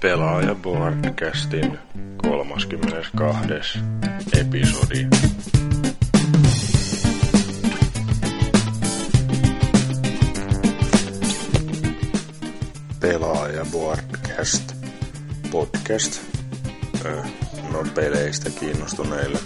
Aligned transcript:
Pelaaja 0.00 0.54
Boardcastin 0.54 1.78
32. 2.16 3.78
episodi. 4.40 5.06
Pelaaja 13.00 13.66
Boardcast 13.72 14.72
podcast. 15.50 16.20
No 17.72 17.84
peleistä 17.94 18.50
kiinnostuneille. 18.50 19.38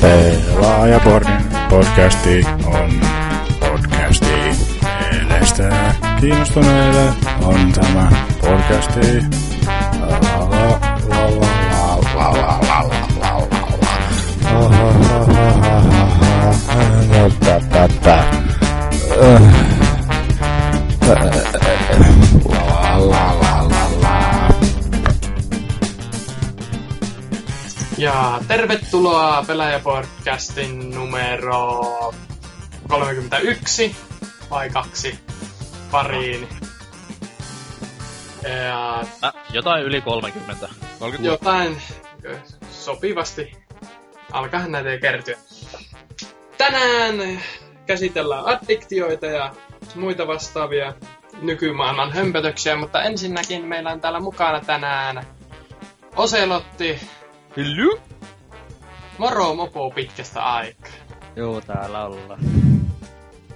Pelaajapornin 0.00 1.42
podcasti 1.70 2.44
on 2.66 3.07
kiinnostuneille 6.20 7.12
on 7.42 7.72
tämä 7.72 8.10
podcasti. 8.40 9.00
Ja 27.98 28.40
tervetuloa 28.48 29.44
Pelaajapodcastin 29.46 30.90
numero 30.90 31.84
31 32.88 33.96
vai 34.50 34.70
2 34.70 35.27
pariin. 35.90 36.48
Ja 38.48 38.88
Äh, 39.24 39.32
jotain 39.52 39.84
yli 39.84 40.00
30. 40.00 40.68
30 40.98 41.32
jotain 41.32 41.82
sopivasti 42.70 43.52
alkaa 44.32 44.68
näitä 44.68 44.98
kertyä. 44.98 45.36
Tänään 46.58 47.40
käsitellään 47.86 48.44
addiktioita 48.46 49.26
ja 49.26 49.54
muita 49.94 50.26
vastaavia 50.26 50.94
nykymaailman 51.42 52.12
hömpötöksiä, 52.12 52.76
mutta 52.76 53.02
ensinnäkin 53.02 53.64
meillä 53.64 53.90
on 53.90 54.00
täällä 54.00 54.20
mukana 54.20 54.60
tänään 54.60 55.26
Oselotti. 56.16 57.00
Hello? 57.56 57.98
Moro 59.18 59.54
mopo 59.54 59.90
pitkästä 59.90 60.42
aikaa. 60.44 60.92
Joo, 61.36 61.60
täällä 61.60 62.04
ollaan. 62.04 62.40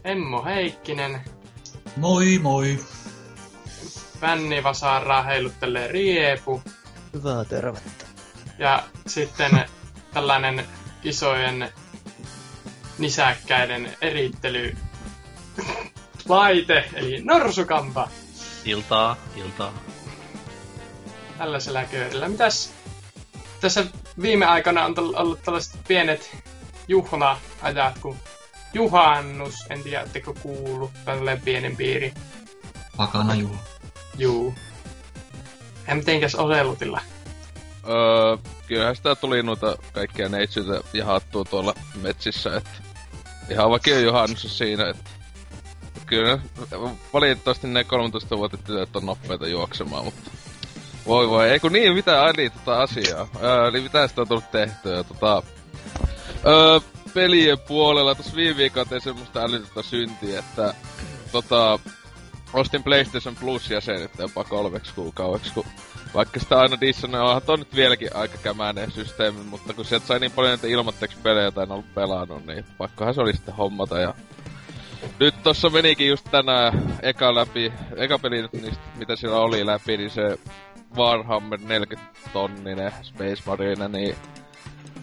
Emmo 0.04 0.44
Heikkinen. 0.44 1.20
Moi 1.96 2.38
moi. 2.38 2.78
Vänni 4.20 4.62
Vasaraa 4.62 5.22
heiluttelee 5.22 5.88
riepu. 5.88 6.62
Hyvää 7.12 7.44
tervettä. 7.44 8.06
Ja 8.58 8.82
sitten 9.06 9.64
tällainen 10.12 10.66
isojen 11.04 11.68
nisäkkäiden 12.98 13.96
erittely 14.00 14.76
laite, 16.28 16.84
eli 16.94 17.20
norsukampa. 17.24 18.08
Iltaa, 18.64 19.16
iltaa. 19.36 19.72
Tällaisella 21.38 21.84
köydellä. 21.84 22.28
Mitäs 22.28 22.72
tässä 23.60 23.84
viime 24.22 24.46
aikana 24.46 24.84
on 24.84 24.94
ollut 24.98 25.42
tällaiset 25.42 25.80
pienet 25.88 26.36
juhla-ajat, 26.88 27.98
kun 27.98 28.16
juhannus, 28.74 29.54
en 29.70 29.82
tiedä, 29.82 30.00
oletteko 30.00 30.34
kuullut, 30.42 30.90
tälleen 31.04 31.40
pienen 31.40 31.76
piiri. 31.76 32.14
Pakana 32.96 33.34
juhla. 33.34 33.58
Juu. 34.18 34.54
Ja 35.88 35.94
mitenkäs 35.94 36.34
Oselutilla? 36.34 37.00
Öö, 37.88 38.36
kyllähän 38.66 38.96
sitä 38.96 39.14
tuli 39.14 39.42
noita 39.42 39.76
kaikkia 39.92 40.28
neitsyitä 40.28 40.80
jahattua 40.92 41.44
tuolla 41.44 41.74
metsissä, 42.02 42.56
että 42.56 42.70
ihan 43.50 43.70
vakio 43.70 43.98
juhannus 43.98 44.58
siinä, 44.58 44.90
että 44.90 45.10
kyllä 46.06 46.38
valitettavasti 47.12 47.66
ne 47.66 47.82
13-vuotiaat 47.82 48.64
tytöt 48.64 48.96
on 48.96 49.06
nopeita 49.06 49.48
juoksemaan, 49.48 50.04
mutta 50.04 50.30
voi 51.06 51.28
voi, 51.28 51.50
ei 51.50 51.60
kun 51.60 51.72
niin, 51.72 51.94
mitä 51.94 52.22
Ali 52.22 52.50
tota 52.50 52.82
asiaa. 52.82 53.28
Öö, 53.42 53.68
eli 53.68 53.80
mitä 53.80 54.08
sitä 54.08 54.20
on 54.20 54.28
tullut 54.28 54.50
tehtyä, 54.50 55.04
tota... 55.04 55.42
Öö, 56.46 56.80
pelien 57.14 57.58
puolella. 57.58 58.14
Tossa 58.14 58.36
viime 58.36 58.56
viikolla 58.56 58.84
tein 58.84 59.00
semmoista 59.00 59.42
älytöntä 59.42 59.82
syntiä, 59.82 60.38
että 60.38 60.74
tota... 61.32 61.78
Ostin 62.52 62.82
PlayStation 62.82 63.36
Plus-jäsenyyttä 63.36 64.22
jopa 64.22 64.44
kolmeksi 64.44 64.94
kuukaudeksi, 64.94 65.52
kun 65.54 65.64
vaikka 66.14 66.40
sitä 66.40 66.60
aina 66.60 66.80
dissannut, 66.80 67.20
onhan 67.20 67.42
toi 67.42 67.58
nyt 67.58 67.74
vieläkin 67.74 68.16
aika 68.16 68.38
kämäinen 68.38 68.90
systeemi, 68.90 69.44
mutta 69.44 69.74
kun 69.74 69.84
sieltä 69.84 70.06
sai 70.06 70.20
niin 70.20 70.32
paljon 70.32 70.50
näitä 70.50 70.66
ilmatteeksi 70.66 71.16
pelejä, 71.22 71.42
joita 71.42 71.62
en 71.62 71.72
ollut 71.72 71.94
pelannut, 71.94 72.46
niin 72.46 72.64
pakkohan 72.78 73.14
se 73.14 73.20
oli 73.20 73.32
sitten 73.32 73.54
hommata. 73.54 73.98
Ja... 73.98 74.14
Nyt 75.20 75.34
tossa 75.42 75.70
menikin 75.70 76.08
just 76.08 76.26
tänään 76.30 76.98
eka 77.02 77.34
läpi, 77.34 77.72
eka 77.96 78.18
peli 78.18 78.42
nyt 78.42 78.52
niistä, 78.52 78.82
mitä 78.96 79.16
siellä 79.16 79.38
oli 79.38 79.66
läpi, 79.66 79.96
niin 79.96 80.10
se 80.10 80.38
Warhammer 80.96 81.60
40 81.62 82.12
tonninen 82.32 82.92
Space 83.02 83.42
Marine, 83.46 83.88
niin... 83.88 84.16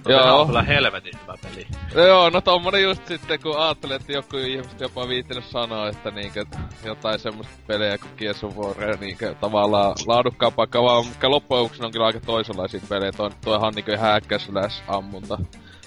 Joo. 0.08 0.42
On 0.42 0.48
kyllä 0.48 0.62
helvetin 0.62 1.14
hyvä 1.22 1.36
peli. 1.42 1.68
No 1.96 2.06
joo, 2.06 2.30
no 2.30 2.42
tommonen 2.42 2.84
just 2.84 3.08
sitten, 3.08 3.40
kun 3.42 3.60
ajattelee, 3.60 3.96
että 3.96 4.12
joku 4.12 4.38
ihmiset 4.38 4.80
jopa 4.80 5.08
viittinyt 5.08 5.46
sanoa, 5.46 5.90
että 5.90 6.12
niinkö 6.12 6.46
jotain 6.84 7.20
semmoista 7.20 7.54
pelejä 7.68 7.98
kuin 7.98 8.12
Gears 8.18 8.44
of 8.44 8.58
War, 8.58 8.98
niinkö 8.98 9.36
tavallaan 9.36 9.96
laadukkaampaa 10.08 10.68
kavaa, 10.68 11.04
mikä 11.04 11.30
loppujen 11.30 11.86
on 11.86 11.92
kyllä 11.92 12.06
aika 12.06 12.20
toisenlaisia 12.20 12.82
pelejä. 12.90 13.12
Toi, 13.12 13.30
toihan 13.46 13.74
niinkö 13.74 13.98
häkkä 13.98 14.40
slash 14.40 14.84
ammunta 14.88 15.38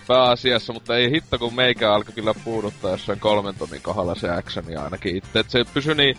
pääasiassa, 0.07 0.73
mutta 0.73 0.97
ei 0.97 1.11
hitto 1.11 1.39
kun 1.39 1.55
meikä 1.55 1.95
alkoi 1.95 2.13
kyllä 2.13 2.35
puuduttaa 2.45 2.91
jossain 2.91 3.21
kolmen 3.21 3.55
tonnin 3.55 3.83
kohdalla 3.83 4.15
se 4.15 4.31
actioni 4.31 4.77
ainakin 4.77 5.17
itse. 5.17 5.39
Et 5.39 5.51
se 5.51 5.65
pysyi 5.75 5.95
niin, 5.95 6.17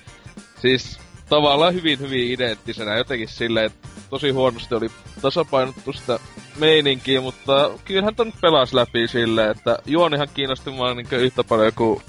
siis 0.62 1.00
tavallaan 1.30 1.74
hyvin 1.74 2.00
hyvin 2.00 2.32
identtisenä. 2.32 2.98
Jotenkin 2.98 3.28
silleen, 3.28 3.66
että 3.66 3.88
tosi 4.10 4.30
huonosti 4.30 4.76
oli 4.76 4.90
tasapainottu 5.22 5.94
sitä 5.94 6.20
meininkiä, 6.60 7.22
mutta 7.22 7.72
kyllähän 7.86 8.16
ton 8.16 8.34
pelas 8.42 8.74
läpi 8.74 9.08
silleen, 9.08 9.52
että 9.52 9.80
juonihan 9.86 10.28
kiinnosti 10.34 10.70
mua 10.70 10.94
niin 10.94 11.08
yhtä 11.12 11.44
paljon 11.44 11.74
kuin 11.76 12.02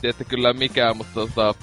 tiedätte 0.00 0.24
kyllä 0.24 0.52
mikään, 0.52 0.96
mutta 0.96 1.14
tota, 1.14 1.54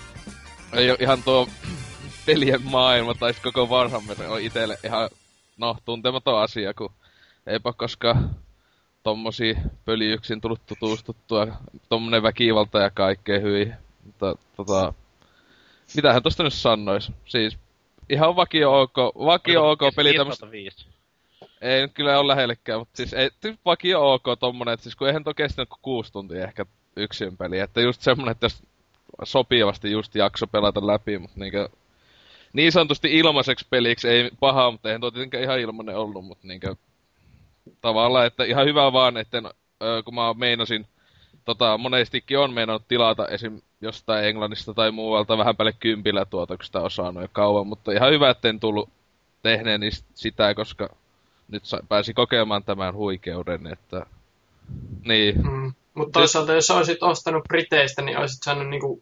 ei 0.74 0.90
ole 0.90 0.98
ihan 1.02 1.24
tuo 1.24 1.48
pelien 2.26 2.64
maailma 2.64 3.14
tai 3.14 3.34
koko 3.44 3.66
Warhammer 3.66 4.18
on 4.28 4.42
itelle 4.42 4.78
ihan 4.84 5.10
no, 5.58 5.78
tuntematon 5.86 6.42
asia, 6.42 6.74
kun 6.74 6.92
eipä 7.48 7.74
koska 7.74 8.16
tommosia 9.04 9.56
pöliyksin 9.86 10.42
tullut 10.42 10.66
tutustuttua, 10.66 11.48
tommonen 11.90 12.24
väkivalta 12.24 12.80
ja 12.80 12.90
kaikkea 12.90 13.40
hyvin, 13.40 13.74
mutta 14.06 14.36
tota, 14.58 14.94
mitähän 15.96 16.24
tosta 16.24 16.44
nyt 16.44 16.54
sanois, 16.54 17.12
siis 17.26 17.58
ihan 18.10 18.36
vakio 18.36 18.82
ok, 18.82 18.98
vakio 19.16 19.72
ok 19.72 19.82
peli 19.96 20.14
tämmöstä 20.14 20.52
5. 20.52 20.88
ei 21.62 21.82
nyt 21.82 21.92
kyllä 21.94 22.20
ole 22.20 22.28
lähellekään, 22.28 22.80
mutta 22.80 22.98
siis 22.98 23.14
ei, 23.14 23.30
vakio 23.66 24.14
ok 24.14 24.24
tommonen, 24.40 24.74
että 24.74 24.84
siis 24.84 24.96
kun 24.96 25.08
eihän 25.08 25.24
toi 25.24 25.34
kestänyt 25.34 25.70
kuin 25.70 25.80
kuusi 25.82 26.12
tuntia 26.12 26.44
ehkä 26.44 26.66
yksin 26.96 27.38
peli, 27.38 27.60
että 27.60 27.82
just 27.82 28.02
semmonen, 28.02 28.32
että 28.32 28.46
jos 28.46 28.64
sopivasti 29.24 29.92
just 29.92 30.16
jakso 30.16 30.48
pelata 30.48 30.88
läpi, 30.88 31.20
mutta 31.20 31.40
niinkö 31.40 31.70
niin 32.54 32.72
sanotusti 32.72 33.18
ilmaiseksi 33.18 33.68
peliksi 33.70 34.10
ei 34.10 34.32
paha, 34.40 34.72
mutta 34.72 34.90
eihän 34.90 35.02
toi 35.02 35.12
tietenkään 35.12 35.44
ihan 35.44 35.60
ilmanen 35.60 35.98
ollut, 35.98 36.26
mutta 36.26 36.48
niinkö 36.48 36.76
tavallaan, 37.82 38.26
että 38.26 38.44
ihan 38.44 38.66
hyvä 38.66 38.94
vaan, 38.94 39.18
että 39.18 39.42
kun 40.06 40.16
mä 40.16 40.34
meinasin, 40.34 40.88
tota, 41.46 41.78
monestikin 41.78 42.40
on 42.40 42.54
meinannut 42.54 42.88
tilata 42.88 43.28
esim. 43.28 43.62
jostain 43.82 44.26
Englannista 44.26 44.74
tai 44.74 44.92
muualta 44.92 45.38
vähän 45.38 45.56
päälle 45.56 45.74
kympillä 45.80 46.26
on 46.84 46.92
saanut 46.92 47.24
jo 47.24 47.30
kauan, 47.32 47.68
mutta 47.68 47.92
ihan 47.92 48.12
hyvä, 48.12 48.30
etten 48.30 48.60
tullut 48.60 48.90
tehneeni 49.44 49.90
sitä, 50.14 50.56
koska 50.56 50.90
nyt 51.48 51.64
pääsi 51.90 52.14
kokemaan 52.14 52.64
tämän 52.64 52.94
huikeuden, 52.94 53.68
että 53.68 54.06
niin, 55.06 55.36
Mm. 55.44 55.74
Mutta 55.94 56.20
toisaalta, 56.20 56.54
jos 56.54 56.72
olisit 56.72 57.04
ostanut 57.04 57.44
Briteistä, 57.48 58.02
niin 58.02 58.18
olisit 58.18 58.44
saanut 58.44 58.70
niinku 58.70 59.02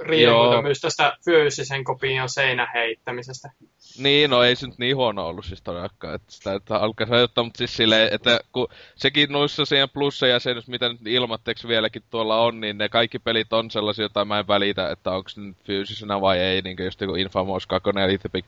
riemuita 0.00 0.54
Joo. 0.54 0.62
myös 0.62 0.80
tästä 0.80 1.16
fyysisen 1.24 1.84
kopion 1.84 2.28
seinän 2.28 2.68
heittämisestä. 2.74 3.50
Niin, 3.98 4.30
no 4.30 4.42
ei 4.42 4.56
se 4.56 4.66
nyt 4.66 4.78
niin 4.78 4.96
huono 4.96 5.26
ollut 5.26 5.44
siis 5.44 5.62
todellakaan, 5.62 6.14
että 6.14 6.32
sitä 6.32 6.54
että 6.54 6.76
alkaa 6.76 7.06
rajoittaa, 7.10 7.44
mutta 7.44 7.58
siis 7.58 7.76
silleen, 7.76 8.08
että 8.12 8.40
kun 8.52 8.68
sekin 8.96 9.32
noissa 9.32 9.64
siihen 9.64 9.90
plussajäsenyys, 9.90 10.68
mitä 10.68 10.88
nyt 10.88 11.06
ilmatteeksi 11.06 11.68
vieläkin 11.68 12.02
tuolla 12.10 12.40
on, 12.40 12.60
niin 12.60 12.78
ne 12.78 12.88
kaikki 12.88 13.18
pelit 13.18 13.52
on 13.52 13.70
sellaisia, 13.70 14.02
joita 14.02 14.24
mä 14.24 14.38
en 14.38 14.48
välitä, 14.48 14.90
että 14.90 15.10
onko 15.10 15.30
ne 15.36 15.42
nyt 15.42 15.56
fyysisenä 15.66 16.20
vai 16.20 16.38
ei, 16.38 16.62
niin 16.62 16.76
kuin 16.76 16.84
just 16.84 17.00
joku 17.00 17.14
Infamous 17.14 17.66
2 17.66 17.90
ja 17.96 18.08
Little 18.08 18.30
Big 18.30 18.44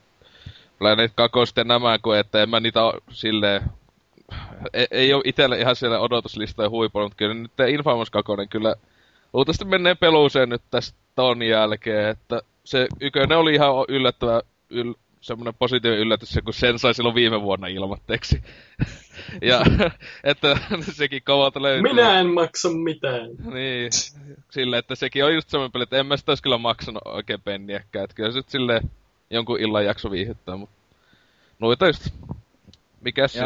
Planet 0.79 1.12
2 1.14 1.38
ja 1.56 1.64
nämä, 1.64 1.99
kun 1.99 2.17
että 2.17 2.43
en 2.43 2.50
mä 2.50 2.61
niitä 2.61 2.81
silleen, 3.11 3.62
ei, 4.73 4.87
ei 4.91 5.15
ole 5.15 5.23
itselle 5.26 5.59
ihan 5.59 5.76
siellä 5.76 6.00
odotuslistojen 6.00 6.71
huipulla, 6.71 7.06
mutta 7.06 7.17
kyllä 7.17 7.35
nyt 7.35 7.53
Infamous 7.69 8.11
2 8.11 8.32
kyllä 8.50 8.75
luultavasti 9.32 9.65
menee 9.65 9.94
peluuseen 9.94 10.49
nyt 10.49 10.62
tästä 10.71 10.99
ton 11.15 11.43
jälkeen, 11.43 12.09
että 12.09 12.43
se 12.65 12.87
ykönen 13.00 13.38
oli 13.38 13.55
ihan 13.55 13.75
yllättävä, 13.88 14.43
yl, 14.71 14.94
semmoinen 15.21 15.55
positiivinen 15.59 16.03
yllätys, 16.03 16.31
se, 16.31 16.43
kun 16.43 16.55
sen 16.55 16.79
sai 16.79 16.94
silloin 16.94 17.15
viime 17.15 17.43
vuonna 17.43 17.67
ilmatteeksi. 17.67 18.43
ja 19.43 19.62
että 20.25 20.59
sekin 20.93 21.23
kovalta 21.23 21.62
löytyy. 21.62 21.82
Minä 21.82 22.20
en 22.20 22.27
maksa 22.27 22.69
mitään. 22.70 23.31
Niin, 23.53 23.91
sille, 24.50 24.79
että 24.79 24.94
sekin 24.94 25.25
on 25.25 25.35
just 25.35 25.49
semmoinen 25.49 25.73
peli, 25.73 25.82
että 25.82 25.97
en 25.97 26.06
mä 26.06 26.17
sitä 26.17 26.31
olisi 26.31 26.43
kyllä 26.43 26.59
maksanut 26.59 27.03
oikein 27.05 27.43
penniäkään. 27.43 28.05
Että 28.05 28.17
kyllä 28.17 28.31
se 28.31 28.38
nyt 28.38 28.49
silleen 28.49 28.91
jonkun 29.31 29.61
illan 29.61 29.85
jakso 29.85 30.11
viihyttää, 30.11 30.56
mutta 30.56 30.77
noita 31.59 31.87
just. 31.87 32.09
Mikäs? 33.00 33.38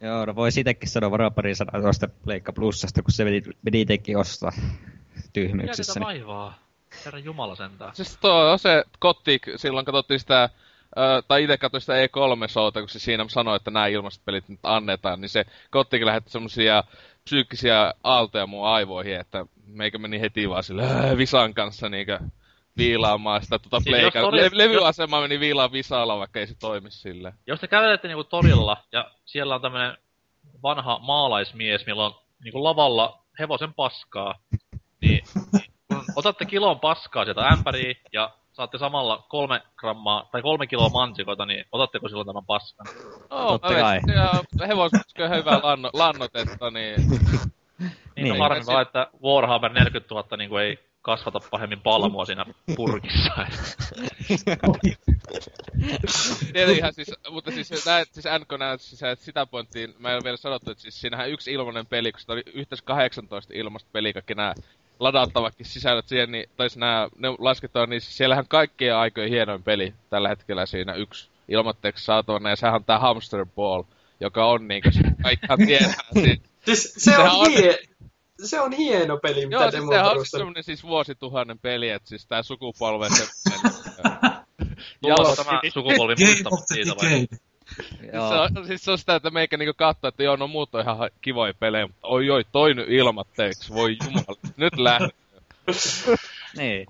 Joo, 0.00 0.24
no 0.26 0.34
voi 0.34 0.48
itsekin 0.48 0.88
sanoa 0.88 1.10
varaa 1.10 1.30
pari 1.30 1.54
sanaa 1.54 1.80
tuosta 1.82 2.08
Pleikka 2.24 2.52
Plussasta, 2.52 3.02
kun 3.02 3.12
se 3.12 3.24
meni, 3.24 3.42
meni 3.62 3.80
itsekin 3.80 4.16
ostaa 4.18 4.52
Mikä 4.56 5.28
tyhmyyksissä. 5.32 5.92
sitä 5.92 6.00
Niin. 6.00 6.06
vaivaa? 6.26 6.58
Herra 7.04 7.18
Jumala 7.18 7.54
sentään. 7.56 7.94
Siis 7.96 8.16
tuo 8.20 8.50
on 8.52 8.58
se 8.58 8.84
Kotik, 8.98 9.42
silloin 9.56 9.86
katsottiin 9.86 10.20
sitä, 10.20 10.42
ö, 10.98 11.22
tai 11.28 11.42
itse 11.44 11.58
katsoin 11.58 11.80
sitä 11.80 11.92
E3-showta, 12.06 12.80
kun 12.80 12.88
se 12.88 12.98
siinä 12.98 13.24
sanoi, 13.28 13.56
että 13.56 13.70
nämä 13.70 13.86
ilmaiset 13.86 14.24
pelit 14.24 14.48
nyt 14.48 14.60
annetaan, 14.62 15.20
niin 15.20 15.28
se 15.28 15.44
Kotik 15.70 16.02
lähetti 16.02 16.30
semmosia 16.30 16.84
psyykkisiä 17.24 17.94
aaltoja 18.04 18.46
mun 18.46 18.66
aivoihin, 18.66 19.20
että 19.20 19.46
meikä 19.66 19.98
meni 19.98 20.20
heti 20.20 20.48
vaan 20.48 20.64
sille 20.64 20.84
"Ää, 20.84 21.16
Visan 21.16 21.54
kanssa 21.54 21.88
niinkö 21.88 22.18
viilaamaan 22.76 23.42
sitä 23.42 23.58
tota 23.58 23.80
Siis 23.80 23.88
pleikan. 23.96 24.22
todella- 24.24 24.42
Le- 24.44 24.50
levyasemaa 24.64 25.20
meni 25.20 25.40
viilaan 25.40 25.72
Visalla, 25.72 26.18
vaikka 26.18 26.40
ei 26.40 26.46
se 26.46 26.54
toimi 26.60 26.90
sille. 26.90 27.34
Jos 27.46 27.60
te 27.60 27.68
kävelette 27.68 28.08
niinku 28.08 28.24
torilla 28.24 28.76
ja 28.92 29.10
siellä 29.24 29.54
on 29.54 29.60
tämmönen 29.62 29.96
vanha 30.62 30.98
maalaismies, 30.98 31.86
millä 31.86 32.04
on 32.06 32.14
niinku 32.44 32.64
lavalla 32.64 33.18
hevosen 33.38 33.74
paskaa, 33.74 34.34
niin 35.00 35.20
kun 35.88 36.04
otatte 36.16 36.44
kilon 36.44 36.80
paskaa 36.80 37.24
sieltä 37.24 37.46
ämpäriin 37.48 37.96
ja 38.12 38.30
saatte 38.52 38.78
samalla 38.78 39.24
kolme 39.28 39.62
grammaa 39.76 40.28
tai 40.32 40.42
kolme 40.42 40.66
kiloa 40.66 40.88
mansikoita, 40.88 41.46
niin 41.46 41.64
otatteko 41.72 42.08
silloin 42.08 42.26
tämän 42.26 42.46
paskan? 42.46 42.86
No, 43.30 43.48
Totta 43.48 43.72
mä 43.72 43.80
kai. 43.80 44.00
Ja 45.18 45.28
hyvää 45.36 45.60
lanno, 45.62 45.90
lannotetta, 45.92 46.70
niin 46.70 46.94
Niin, 47.78 47.90
Niin. 48.16 48.24
niin. 48.32 48.38
harmi 48.42 48.66
vaan, 48.66 48.82
että 48.82 49.06
Warhammer 49.22 49.72
40 49.72 50.14
000 50.14 50.36
niinku 50.36 50.56
ei 50.56 50.78
kasvata 51.06 51.40
pahemmin 51.50 51.80
palmua 51.80 52.24
siinä 52.24 52.44
purkissa. 52.76 53.30
Tietenkin 56.52 56.84
siis, 56.94 57.12
mutta 57.30 57.50
siis, 57.50 57.86
näet, 57.86 58.08
siis 58.12 58.26
NK 58.38 58.58
näet, 58.58 58.80
siis, 58.80 59.02
että 59.02 59.24
sitä 59.24 59.46
pointtiin, 59.46 59.94
mä 59.98 60.08
en 60.08 60.14
ole 60.14 60.24
vielä 60.24 60.36
sanottu, 60.36 60.70
että 60.70 60.82
siis 60.82 61.00
siinähän 61.00 61.30
yksi 61.30 61.52
ilmanen 61.52 61.86
peli, 61.86 62.12
kun 62.12 62.20
oli 62.28 62.42
yhteensä 62.54 62.84
18 62.84 63.52
ilmasta 63.56 63.88
peliä, 63.92 64.12
kaikki 64.12 64.34
nämä 64.34 64.54
ladattavakin 65.00 65.66
sisällöt 65.66 66.08
siihen, 66.08 66.32
niin, 66.32 66.48
tai 66.56 66.70
siis 66.70 66.78
nää, 66.78 67.08
ne 67.18 67.28
lasketaan, 67.38 67.90
niin 67.90 68.00
siis 68.00 68.16
siellähän 68.16 68.48
kaikkien 68.48 68.96
aikojen 68.96 69.30
hienoin 69.30 69.62
peli 69.62 69.94
tällä 70.10 70.28
hetkellä 70.28 70.66
siinä 70.66 70.94
yksi 70.94 71.28
ilmoitteeksi 71.48 72.04
saatavana, 72.04 72.50
ja 72.50 72.56
sehän 72.56 72.74
on 72.74 72.84
tää 72.84 72.98
Hamster 72.98 73.46
Ball, 73.56 73.82
joka 74.20 74.46
on 74.46 74.68
niinkö, 74.68 74.92
se 74.92 75.00
kaikkihan 75.22 75.58
tiedää 75.66 75.94
siitä. 76.12 76.48
Siis 76.66 76.94
se 76.94 77.00
Sehän 77.00 77.30
on, 77.30 77.40
on- 77.40 77.52
hie... 77.52 77.78
se 78.44 78.60
on 78.60 78.72
hieno 78.72 79.18
peli, 79.18 79.46
mitä 79.46 79.56
Joo, 79.56 79.70
siis 79.70 79.84
sehän 79.88 80.06
on 80.06 80.16
siis 80.16 80.30
semmonen 80.30 80.64
siis 80.64 80.82
vuosituhannen 80.82 81.58
peli, 81.58 81.90
että 81.90 82.08
siis 82.08 82.26
tää 82.26 82.42
sukupolven 82.42 83.10
se... 83.14 83.26
Tulossa 85.02 85.44
tämä 85.44 85.60
sukupolvi 85.74 86.14
muistaa 86.18 86.52
of 86.52 86.60
the 86.66 86.74
siitä 86.74 86.92
vai? 86.96 87.08
Siis 87.08 87.30
Joo. 88.12 88.28
se, 88.28 88.34
on, 88.34 88.66
siis 88.66 88.84
se 88.84 88.90
on 88.90 88.98
sitä, 88.98 89.14
että 89.14 89.30
meikä 89.30 89.56
niinku 89.56 89.74
katsoo, 89.76 90.08
että 90.08 90.22
joo, 90.22 90.36
no 90.36 90.46
muut 90.48 90.74
on 90.74 90.80
ihan 90.80 90.98
ha- 90.98 91.08
kivoja 91.20 91.54
pelejä, 91.54 91.86
mutta 91.86 92.06
oi 92.06 92.30
oi, 92.30 92.44
toi 92.52 92.74
nyt 92.74 92.88
ilmatteeksi, 92.88 93.74
voi 93.74 93.96
jumala, 94.04 94.36
nyt 94.56 94.76
lähde. 94.76 95.08
Niin. 96.56 96.86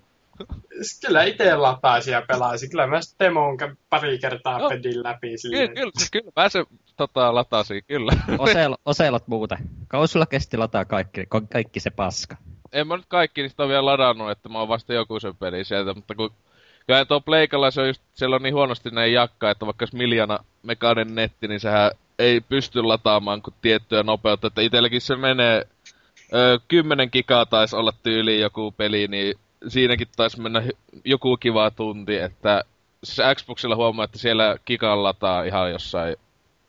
Kyllä 1.06 1.24
itse 1.24 1.56
lataisi 1.56 2.10
ja 2.10 2.22
pelaisi. 2.28 2.68
Kyllä 2.68 2.86
mä 2.86 3.00
sitten 3.00 3.24
Demon 3.26 3.60
kä- 3.60 3.76
pari 3.90 4.18
kertaa 4.18 4.58
Joo. 4.60 4.68
pedin 4.68 5.02
läpi 5.02 5.26
Kyllä, 5.26 5.36
silleen. 5.36 5.74
kyllä, 5.74 5.92
kyllä, 6.12 6.30
mä 6.36 6.48
se 6.48 6.64
tota, 6.96 7.34
latasi, 7.34 7.82
kyllä. 7.82 8.12
Osel, 8.38 8.74
oselot 8.84 9.28
muuten. 9.28 9.58
Kauan 9.88 10.08
sulla 10.08 10.26
kesti 10.26 10.56
lataa 10.56 10.84
kaikki, 10.84 11.24
kaikki 11.52 11.80
se 11.80 11.90
paska. 11.90 12.36
en 12.72 12.86
mä 12.86 12.96
nyt 12.96 13.06
kaikki 13.08 13.42
niistä 13.42 13.62
ole 13.62 13.68
vielä 13.70 13.84
ladannut, 13.86 14.30
että 14.30 14.48
mä 14.48 14.58
oon 14.58 14.68
vasta 14.68 14.94
joku 14.94 15.20
sen 15.20 15.36
peli 15.36 15.64
sieltä, 15.64 15.94
mutta 15.94 16.14
kun 16.14 16.30
Kyllä 16.86 17.04
tuo 17.04 17.20
Pleikalla 17.20 17.70
se 17.70 17.80
on 17.80 17.86
just, 17.86 18.02
siellä 18.14 18.36
on 18.36 18.42
niin 18.42 18.54
huonosti 18.54 18.90
näin 18.90 19.12
jakka, 19.12 19.50
että 19.50 19.66
vaikka 19.66 19.82
olisi 19.82 19.96
miljana 19.96 20.38
mekaaninen 20.62 21.14
netti, 21.14 21.48
niin 21.48 21.60
sehän 21.60 21.90
ei 22.18 22.40
pysty 22.40 22.82
lataamaan 22.82 23.42
kuin 23.42 23.54
tiettyä 23.62 24.02
nopeutta. 24.02 24.46
Että 24.46 24.60
itselläkin 24.60 25.00
se 25.00 25.16
menee, 25.16 25.66
ö, 26.34 26.58
10 26.68 27.08
gigaa 27.12 27.46
taisi 27.46 27.76
olla 27.76 27.92
tyyli 28.02 28.40
joku 28.40 28.72
peli, 28.76 29.08
niin 29.08 29.34
siinäkin 29.68 30.08
taisi 30.16 30.40
mennä 30.40 30.62
joku 31.04 31.36
kiva 31.36 31.70
tunti, 31.70 32.16
että 32.16 32.64
siis 33.04 33.20
Xboxilla 33.34 33.76
huomaa, 33.76 34.04
että 34.04 34.18
siellä 34.18 34.56
gigan 34.66 35.02
lataa 35.02 35.42
ihan 35.42 35.70
jossain 35.70 36.16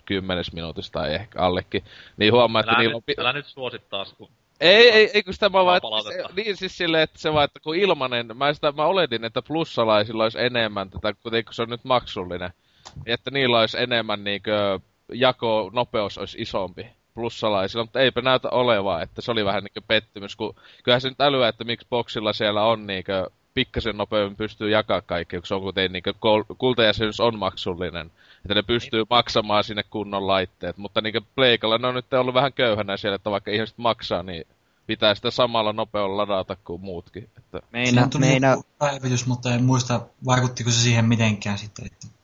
kymmenes 0.06 0.54
minuutista 0.54 1.00
tai 1.00 1.13
ehkä 1.13 1.39
allekin. 1.39 1.84
Niin 2.18 2.34
huomaa, 2.34 2.60
että 2.60 2.72
Älä, 2.72 2.80
niillä 2.80 2.95
on... 2.95 3.01
nyt, 3.07 3.19
älä 3.19 3.34
nyt 3.34 3.45
suosit 3.45 3.89
taas, 3.89 4.13
kun 4.13 4.30
Ei, 4.60 4.89
ei, 4.89 5.12
ei 5.13 5.24
kun 5.24 5.34
sitä 5.34 5.50
mä 5.50 5.66
vaan, 5.66 5.81
se, 6.04 6.24
niin 6.36 6.57
siis 6.57 6.78
silleen, 6.78 7.04
että 7.04 7.19
se 7.19 7.34
vaan, 7.34 7.45
että 7.45 7.60
kun 7.60 7.75
ilmanen, 7.75 8.38
mä, 8.38 8.54
sitä, 8.54 8.72
mä 8.72 8.86
oletin, 8.86 9.24
että 9.24 9.42
plussalaisilla 9.42 10.24
olisi 10.24 10.42
enemmän 10.42 10.89
tätä, 10.89 11.13
kun 11.24 11.31
se 11.51 11.62
on 11.62 11.69
nyt 11.69 11.84
maksullinen, 11.84 12.50
niin 12.95 13.13
että 13.13 13.31
niillä 13.31 13.60
olisi 13.60 13.81
enemmän 13.81 14.24
niinkö 14.24 14.80
jako, 15.13 15.69
nopeus 15.74 16.18
olisi 16.18 16.42
isompi 16.42 16.96
plussalaisilla, 17.17 17.83
mutta 17.83 17.99
eipä 17.99 18.21
näytä 18.21 18.49
olevaa, 18.49 19.01
että 19.01 19.21
se 19.21 19.31
oli 19.31 19.45
vähän 19.45 19.63
niinkö 19.63 19.81
pettymys, 19.87 20.35
kun 20.35 20.55
kyllähän 20.83 21.01
se 21.01 21.09
nyt 21.09 21.21
älyä, 21.21 21.47
että 21.47 21.63
miksi 21.63 21.87
boksilla 21.89 22.33
siellä 22.33 22.63
on 22.63 22.87
niinkö 22.87 23.29
pikkasen 23.53 23.97
nopeammin 23.97 24.35
pystyy 24.35 24.69
jakaa 24.69 25.01
kaikki, 25.01 25.37
kun 25.37 25.47
se 25.47 25.55
on 25.55 25.73
niinkö 25.89 26.13
kol- 26.19 26.43
kultajäsenyys 26.57 27.19
on 27.19 27.39
maksullinen. 27.39 28.11
Että 28.41 28.53
ne 28.53 28.61
pystyy 28.61 29.03
maksamaan 29.09 29.63
sinne 29.63 29.83
kunnon 29.83 30.27
laitteet, 30.27 30.77
mutta 30.77 31.01
niinkö 31.01 31.21
Pleikalla 31.35 31.77
ne 31.77 31.87
on 31.87 31.95
nyt 31.95 32.13
ollut 32.13 32.33
vähän 32.33 32.53
köyhänä 32.53 32.97
siellä, 32.97 33.15
että 33.15 33.31
vaikka 33.31 33.51
ihmiset 33.51 33.77
maksaa, 33.77 34.23
niin 34.23 34.47
pitää 34.87 35.15
sitä 35.15 35.31
samalla 35.31 35.73
nopeudella 35.73 36.17
ladata 36.17 36.57
kuin 36.63 36.81
muutkin. 36.81 37.29
Että, 37.37 37.59
Meina, 37.71 38.09
meina, 38.19 38.61
päivitys, 38.79 39.27
mutta 39.27 39.53
en 39.53 39.63
muista, 39.63 40.01
vaikuttiko 40.25 40.71
se 40.71 40.81
siihen 40.81 41.05
mitenkään 41.05 41.57
sitten. 41.57 41.85
Että... 41.85 42.16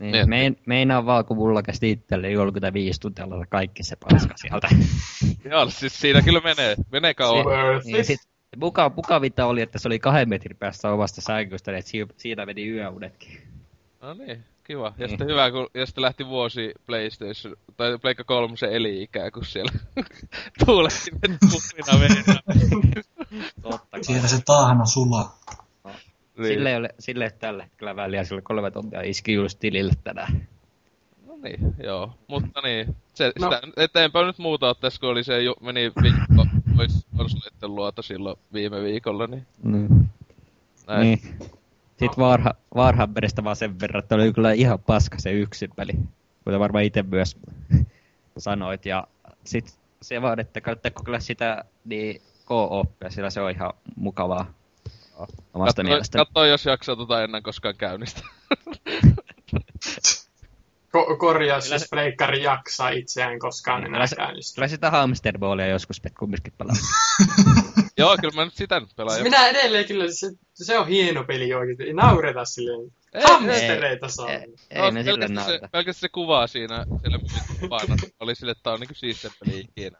Niin. 0.00 0.12
niin, 0.12 0.28
mein, 0.28 0.56
meinaa 0.66 1.06
vaan, 1.06 1.24
kun 1.24 1.36
mulla 1.36 1.62
kesti 1.62 1.90
itselle 1.90 2.34
35 2.34 3.00
tuntia 3.00 3.30
ladata 3.30 3.46
kaikki 3.46 3.82
se 3.82 3.96
paska 3.96 4.34
sieltä. 4.36 4.68
joo, 5.50 5.70
siis 5.70 6.00
siinä 6.00 6.22
kyllä 6.22 6.40
menee, 6.40 6.76
menee 6.92 7.14
kauan. 7.14 7.46
Worth 7.46 7.86
niin, 7.86 8.00
it. 8.00 8.06
sit, 8.06 8.20
muka, 8.56 8.92
mukavinta 8.96 9.46
oli, 9.46 9.62
että 9.62 9.78
se 9.78 9.88
oli 9.88 9.98
kahden 9.98 10.28
metrin 10.28 10.56
päästä 10.56 10.92
omasta 10.92 11.20
sängystä, 11.20 11.76
että 11.76 11.90
si- 11.90 12.06
siitä 12.16 12.46
meni 12.46 12.68
yöunetkin. 12.68 13.40
No 14.02 14.14
niin, 14.14 14.44
kiva. 14.64 14.86
Ja 14.86 14.92
Niin. 14.98 15.08
sitten 15.08 15.26
hyvä, 15.26 15.50
kun 15.50 15.66
ja 15.74 15.86
sitten 15.86 16.02
lähti 16.02 16.26
vuosi 16.26 16.72
PlayStation, 16.86 17.56
tai 17.76 17.98
Pleikka 17.98 18.24
3 18.24 18.54
eli-ikää, 18.70 19.30
kun 19.30 19.44
siellä 19.44 19.72
tuulettimet 20.66 21.38
puhina 21.50 22.00
venä. 22.00 22.40
Totta 23.62 23.86
kai. 23.90 24.04
Siellä 24.04 24.28
se 24.28 24.38
taahna 24.46 24.86
sulaa. 24.86 25.38
Niin. 26.40 26.54
Sille 26.54 26.70
ei 26.70 26.76
ole, 26.76 26.88
sille 26.98 27.24
ei 27.24 27.26
ole 27.32 27.36
tällä 27.38 27.62
hetkellä 27.62 27.96
väliä, 27.96 28.24
sillä 28.24 28.40
kolme 28.42 28.70
tuntia 28.70 29.00
iski 29.02 29.32
just 29.32 29.58
tilille 29.60 29.92
tänään. 30.04 30.48
No 31.26 31.36
niin, 31.42 31.74
joo. 31.82 32.14
Mutta 32.28 32.60
niin, 32.60 32.96
se, 33.14 33.32
No. 33.38 33.50
sitä, 33.50 33.60
eteenpäin 33.76 34.26
nyt 34.26 34.38
muuta 34.38 34.66
ole 34.68 34.76
tässä, 34.80 35.00
kun 35.00 35.08
oli 35.08 35.24
se, 35.24 35.42
ju, 35.42 35.54
meni 35.60 35.92
viikko 36.02 36.46
pois 36.76 37.06
konsoleiden 37.16 37.74
luota 37.74 38.02
silloin 38.02 38.36
viime 38.52 38.82
viikolla, 38.82 39.26
niin 39.26 39.46
Mm. 39.62 40.06
näin. 40.86 41.00
Niin. 41.02 41.20
Sitten 41.90 42.24
Warha, 42.24 42.54
Warhammerista 42.74 43.44
vaan 43.44 43.56
sen 43.56 43.80
verran, 43.80 44.02
että 44.02 44.14
oli 44.14 44.32
kyllä 44.32 44.52
ihan 44.52 44.78
paska 44.78 45.18
se 45.18 45.32
yksin 45.32 45.70
peli. 45.76 45.92
Kuten 46.44 46.60
varmaan 46.60 46.84
itse 46.84 47.02
myös 47.02 47.36
sanoit. 48.38 48.86
Ja 48.86 49.06
sit 49.44 49.78
se 50.02 50.22
vaan, 50.22 50.40
että 50.40 50.60
kannattaa 50.60 50.90
kokeilla 50.90 51.20
sitä 51.20 51.64
niin 51.84 52.22
co-oppia, 52.46 53.10
sillä 53.10 53.30
se 53.30 53.40
on 53.40 53.50
ihan 53.50 53.72
mukavaa 53.96 54.54
omasta 55.54 55.82
Katso, 55.82 55.82
mielestä. 55.82 56.18
katso, 56.18 56.44
jos 56.44 56.64
jaksaa 56.66 56.96
tota 56.96 57.22
ennen 57.24 57.42
koskaan 57.42 57.76
käynnistä. 57.76 58.20
Ko- 60.96 61.16
korjaus, 61.18 61.70
jos 61.70 61.86
pleikkari 61.90 62.42
jaksaa 62.42 62.88
itseään 62.88 63.38
koskaan 63.38 63.86
enää 63.86 64.06
se- 64.06 64.16
käynnistä. 64.16 64.54
Kyllä 64.54 64.68
sitä 64.68 64.90
hamsterballia 64.90 65.66
joskus 65.66 66.00
pet 66.00 66.12
kumminkin 66.18 66.52
pelaa. 66.58 66.74
joo, 67.98 68.16
kyllä 68.20 68.34
mä 68.34 68.44
nyt 68.44 68.54
sitä 68.54 68.80
nyt 68.80 68.88
pelaan. 68.96 69.14
Siis 69.14 69.24
Minä 69.24 69.48
edelleen 69.48 69.84
kyllä, 69.84 70.04
se, 70.10 70.30
se 70.54 70.78
on 70.78 70.88
hieno 70.88 71.24
peli 71.24 71.54
oikeesti. 71.54 71.84
Ei 71.84 71.92
naureta 71.92 72.44
silleen. 72.44 72.92
Ei, 73.14 73.22
Hamstereita 73.22 74.08
saa. 74.08 74.30
Ei, 74.30 74.54
ei 74.70 74.80
No, 74.82 74.90
me 74.90 75.02
sille 75.02 75.18
pelkästään 75.18 75.44
se, 75.46 75.50
naurata. 75.52 75.68
pelkästään 75.72 76.00
se 76.00 76.08
kuva 76.08 76.46
siinä, 76.46 76.86
siellä 77.00 77.18
mukana, 77.60 77.96
oli 78.20 78.34
sille, 78.34 78.52
että 78.52 78.62
tää 78.62 78.72
on 78.72 78.80
niinku 78.80 78.94
siisteen 78.94 79.34
peli 79.44 79.60
ikinä. 79.60 79.98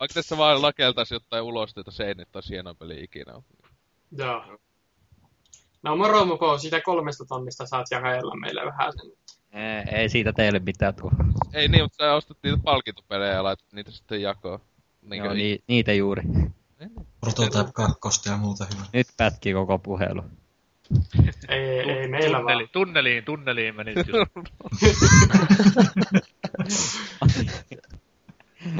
Vaikka 0.00 0.14
tässä 0.14 0.36
vaan 0.38 0.62
lakeltaisi 0.62 1.14
jotain 1.14 1.42
ulosteita 1.42 1.90
seinät, 1.90 2.28
olisi 2.36 2.48
hieno 2.54 2.74
peli 2.74 3.02
ikinä. 3.02 3.32
Joo. 4.18 4.58
No 5.82 5.96
moro 5.96 6.24
moko, 6.24 6.58
siitä 6.58 6.80
kolmesta 6.80 7.24
tonnista 7.24 7.66
saat 7.66 7.86
jakella 7.90 8.36
meille 8.36 8.64
vähän 8.64 8.92
sen. 8.92 9.12
Ei, 9.52 10.00
ei 10.00 10.08
siitä 10.08 10.32
teille 10.32 10.58
mitään 10.58 10.94
tuu. 10.94 11.10
Ei 11.52 11.68
niin, 11.68 11.84
mutta 11.84 11.96
sä 11.96 12.14
ostat 12.14 12.38
niitä 12.42 12.58
palkintopelejä 12.64 13.32
ja 13.32 13.44
laitat 13.44 13.72
niitä 13.72 13.90
sitten 13.90 14.22
jakoon. 14.22 14.60
Niin 15.02 15.24
Joo, 15.24 15.34
ni, 15.34 15.58
niitä 15.66 15.92
juuri. 15.92 16.22
Prototype 17.20 17.72
2 18.00 18.30
ja 18.30 18.36
muuta 18.36 18.66
hyvää. 18.74 18.86
Nyt 18.92 19.06
pätkii 19.16 19.52
koko 19.52 19.78
puhelu. 19.78 20.22
Ei, 21.48 21.80
ei 21.80 22.08
meillä 22.08 22.38
Tunneli, 22.38 22.62
vaan. 22.62 22.68
tunneliin, 22.72 23.24
tunneliin 23.24 23.76
menit 23.76 23.96
just. 23.96 24.08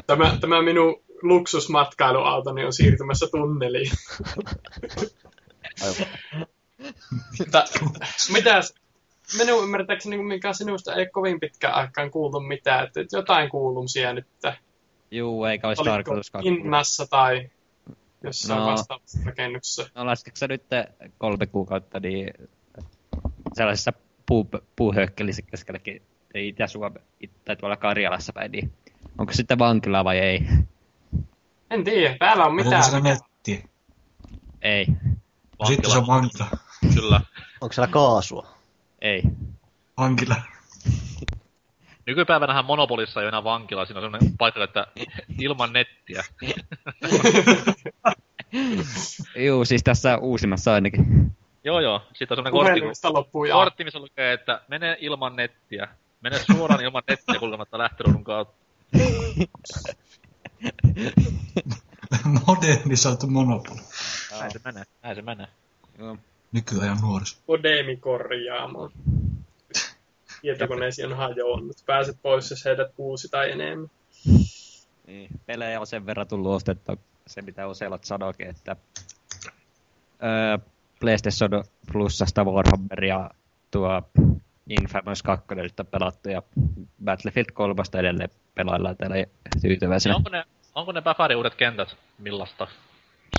Tämä, 0.06 0.38
tämä 0.40 0.62
minun 0.62 1.02
luksusmatkailuautoni 1.22 2.64
on 2.64 2.72
siirtymässä 2.72 3.26
tunneliin. 3.32 3.90
Mutta 7.38 7.64
mitäs, 8.32 8.74
minun 9.38 9.64
ymmärtääkseni 9.64 10.18
mikä 10.18 10.52
sinusta 10.52 10.94
ei 10.94 11.06
kovin 11.06 11.40
pitkään 11.40 11.74
aikaan 11.74 12.10
kuultu 12.10 12.40
mitään, 12.40 12.84
että 12.86 13.00
jotain 13.12 13.48
kuulumisia 13.50 14.12
nyt. 14.12 14.26
että 14.34 14.56
Juu, 15.10 15.44
eikä 15.44 15.68
olisi 15.68 15.82
Oliko 15.82 15.92
tarkoituskaan. 15.92 16.46
Innassa 16.46 17.06
tai 17.06 17.50
jossain 18.24 18.60
No. 18.60 18.66
vastaavassa 18.66 19.18
rakennuksessa. 19.24 19.86
No 19.94 20.06
lasketko 20.06 20.36
sä 20.36 20.48
nyt 20.48 20.62
kolme 21.18 21.46
kuukautta 21.46 22.00
niin 22.00 22.30
sellaisessa 23.54 23.92
puu, 24.26 24.48
puuhökkelissä 24.76 25.42
keskelläkin 25.42 26.02
Itä-Suomi, 26.34 26.98
tai 27.44 27.56
tuolla 27.56 27.76
Karjalassa 27.76 28.32
päin, 28.32 28.52
niin 28.52 28.72
onko 29.18 29.32
sitten 29.32 29.58
vankila 29.58 30.04
vai 30.04 30.18
ei? 30.18 30.40
En 31.70 31.84
tiedä, 31.84 32.16
täällä 32.18 32.44
on 32.44 32.50
Onko 32.50 32.64
mitään. 32.64 32.84
siellä 32.84 33.00
nettiä? 33.00 33.68
Ei, 34.62 34.86
Sitten 35.66 35.90
se 35.90 35.98
on 35.98 36.06
vankila. 36.06 36.46
Kyllä. 36.94 37.20
Onko 37.60 37.72
siellä 37.72 37.92
kaasua? 37.92 38.62
ei. 39.02 39.22
Vankila. 39.98 40.36
Nykypäivänähän 42.06 42.64
Monopolissa 42.64 43.20
ei 43.20 43.24
ole 43.24 43.28
enää 43.28 43.44
vankila, 43.44 43.86
siinä 43.86 44.00
on 44.00 44.04
sellainen 44.04 44.36
paikka, 44.38 44.64
että 44.64 44.86
ilman 45.38 45.72
nettiä. 45.72 46.24
Juu, 49.46 49.64
siis 49.64 49.82
tässä 49.82 50.18
uusimmassa 50.18 50.74
ainakin. 50.74 51.32
Joo 51.64 51.80
joo, 51.80 52.02
sitten 52.12 52.34
on 52.34 52.36
sellainen 52.36 52.52
kortti, 52.52 52.70
Puhelimesta 52.70 53.12
loppuu 53.12 53.44
ja 53.44 53.54
kortti, 53.54 53.84
missä 53.84 53.98
lukee, 53.98 54.32
että 54.32 54.60
mene 54.68 54.96
ilman 55.00 55.36
nettiä. 55.36 55.88
Mene 56.20 56.38
suoraan 56.38 56.84
ilman 56.84 57.02
nettiä 57.08 57.38
kulkematta 57.38 57.78
lähtöruudun 57.78 58.24
kautta. 58.24 58.62
Modernisoitu 62.46 63.26
monopoli. 63.26 63.80
Näin 64.30 64.52
se 64.52 64.60
menee, 64.64 64.84
näin 65.02 65.16
se 65.16 65.22
menee. 65.22 65.46
Joo. 65.98 66.16
Nykyajan 66.52 66.98
nuoriso. 67.02 67.36
Modemi-korjaamoon. 67.46 68.92
Tietokoneesi 70.42 71.04
on 71.04 71.16
hajonnut. 71.16 71.76
Pääset 71.86 72.18
pois, 72.22 72.50
jos 72.50 72.64
heidät 72.64 72.92
kuusi 72.96 73.28
tai 73.28 73.50
enemmän. 73.50 73.90
Niin, 75.06 75.28
pelejä 75.46 75.80
on 75.80 75.86
sen 75.86 76.06
verran 76.06 76.28
tullut 76.28 76.54
ostettua, 76.54 76.96
se 77.26 77.42
mitä 77.42 77.66
Oselot 77.66 78.04
sanoikin, 78.04 78.48
että 78.48 78.76
öö, 80.22 80.58
PlayStation 81.00 81.64
Plusasta 81.92 82.44
Warhammer 82.44 83.04
ja 83.04 83.30
tuo 83.70 84.02
Infamous 84.68 85.22
2 85.22 85.54
nyt 85.54 85.80
on 85.80 85.86
pelattu 85.86 86.28
ja 86.28 86.42
Battlefield 87.04 87.52
3 87.52 87.82
edelleen 87.98 88.30
pelaillaan 88.54 88.96
täällä 88.96 89.16
tyytyväisenä. 89.60 90.12
Niin 90.12 90.16
onko 90.16 90.30
ne, 90.30 90.44
onko 90.74 90.92
ne 90.92 91.02
Bafari 91.02 91.34
uudet 91.34 91.54
kentät 91.54 91.96
millaista? 92.18 92.66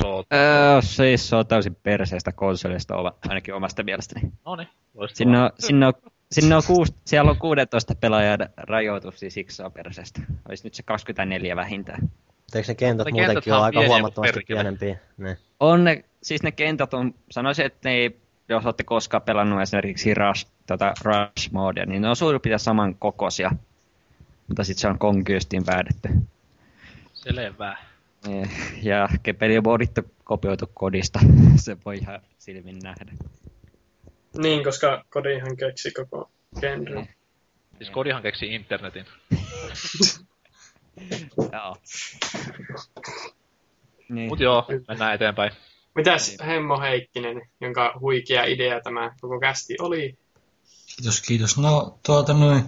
So, 0.04 0.24
Öö, 0.34 0.82
siis 0.82 1.30
se 1.30 1.36
on 1.36 1.48
täysin 1.48 1.76
perseestä 1.84 2.32
konsolista, 2.32 2.96
oma- 2.96 3.14
ainakin 3.30 3.54
omasta 3.54 3.84
mielestäni. 3.84 4.32
no 4.46 4.56
niin. 4.56 4.68
Sinne 5.14 5.44
on, 5.44 5.50
sinne 5.60 5.88
on, 5.88 5.94
sinne 6.32 6.56
on 6.56 6.62
kuus, 6.68 6.94
siellä 7.06 7.32
on 7.32 7.38
16 7.38 7.96
pelaajan 7.96 8.40
rajoitus, 8.58 9.20
siis 9.20 9.34
siksi 9.34 9.58
se 9.58 9.64
on 9.64 9.72
perseestä. 9.72 10.22
Olisi 10.50 10.64
nyt 10.64 10.74
se 10.74 10.84
24 10.84 11.56
vähintään. 11.56 12.10
Eikö 12.56 12.68
ne 12.68 12.76
kentät 12.76 13.06
Ne 13.06 13.12
muutenkin 13.12 13.54
ole 13.54 13.60
on 13.60 13.66
aika 13.66 13.80
pieniä 13.80 13.96
huomattavasti 13.96 14.40
pienempiä? 14.48 14.98
Ne. 15.18 15.38
On 15.60 15.84
ne, 15.84 16.04
siis 16.24 16.44
ne 16.44 16.52
kentät 16.52 16.94
on, 16.94 17.14
sanoisin, 17.32 17.66
että 17.66 17.90
ne 17.90 17.96
ei, 17.96 18.18
jos 18.50 18.66
olette 18.66 18.84
koskaan 18.84 19.22
pelannut 19.22 19.62
esimerkiksi 19.62 20.14
Rush, 20.14 20.48
tota 20.68 20.94
Rush 21.04 21.52
modea, 21.52 21.86
niin 21.86 22.02
ne 22.02 22.10
on 22.10 22.16
suurin 22.16 22.42
piirtein 22.42 22.60
saman 22.60 22.96
kokoisia. 22.96 23.52
Mutta 24.48 24.64
sitten 24.64 24.82
se 24.82 24.88
on 24.88 25.00
konkyystiin 25.00 25.66
väädetty. 25.66 26.10
Selvä. 27.24 27.78
Eh, 28.30 28.50
Ja 28.82 29.10
peli 29.40 29.58
on 29.58 29.64
kopioitu 30.24 30.72
kodista. 30.74 31.20
Se 31.56 31.78
voi 31.86 31.98
ihan 31.98 32.22
silmin 32.38 32.80
nähdä. 32.80 33.14
Niin, 34.38 34.64
koska 34.64 35.06
Kodihan 35.10 35.58
keksi 35.58 35.92
koko 35.92 36.32
genre. 36.60 37.08
Siis 37.78 37.90
Kodihan 37.90 38.22
keksi 38.22 38.46
internetin. 38.46 39.06
Joo. 41.54 41.76
Niin. 44.10 44.30
Mut 44.30 44.40
joo, 44.40 44.66
mennään 44.88 45.16
eteenpäin. 45.16 45.52
Mitäs 45.96 46.38
Hemmo 46.46 46.80
Heikkinen, 46.82 47.42
jonka 47.62 47.98
huikea 48.00 48.46
idea 48.46 48.82
tämä 48.82 49.16
koko 49.22 49.40
kästi 49.40 49.76
oli? 49.80 50.18
Kiitos, 50.96 51.22
kiitos. 51.22 51.58
No, 51.58 52.00
tuota 52.06 52.34
noin. 52.34 52.64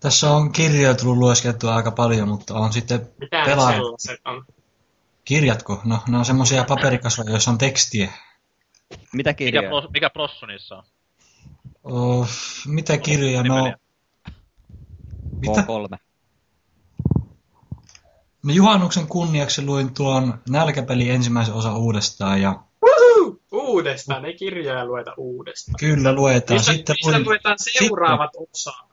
Tässä 0.00 0.30
on 0.30 0.52
kirjoja 0.52 0.94
tullut 0.94 1.18
lueskeltua 1.18 1.74
aika 1.76 1.90
paljon, 1.90 2.28
mutta 2.28 2.54
on 2.54 2.72
sitten 2.72 3.08
Mitä 3.20 3.44
sellaiset 3.44 4.20
on? 4.24 4.44
Kirjatko? 5.24 5.80
No, 5.84 5.98
ne 6.08 6.18
on 6.18 6.24
semmoisia 6.24 6.64
paperikasvoja, 6.64 7.30
joissa 7.30 7.50
on 7.50 7.58
tekstiä. 7.58 8.12
Mitä 8.90 9.06
Mikä, 9.12 9.34
kirjoja? 9.34 9.68
pros, 9.68 9.84
mikä 9.90 10.10
prossu 10.10 10.46
niissä 10.46 10.74
on? 10.74 10.84
Oh, 11.84 12.28
mitä 12.66 12.98
kirjoja? 12.98 13.42
No, 13.42 13.72
mitä? 15.40 15.60
K3. 15.60 15.98
Mä 18.42 18.52
juhannuksen 18.52 19.06
kunniaksi 19.06 19.62
luin 19.64 19.94
tuon 19.94 20.38
nälkäpeli 20.48 21.10
ensimmäisen 21.10 21.54
osan 21.54 21.76
uudestaan 21.76 22.42
ja! 22.42 22.62
Uudestaan, 23.52 24.24
ei 24.24 24.34
kirjoja 24.34 24.84
lueta 24.86 25.14
uudestaan. 25.16 25.74
kyllä 25.80 26.12
luetaan. 26.12 26.60
Mistä, 26.60 26.72
Sitten 26.72 26.96
mistä 26.98 27.12
luin, 27.12 27.24
luetaan 27.24 27.56
seuraavat 27.58 28.30
osat? 28.36 28.85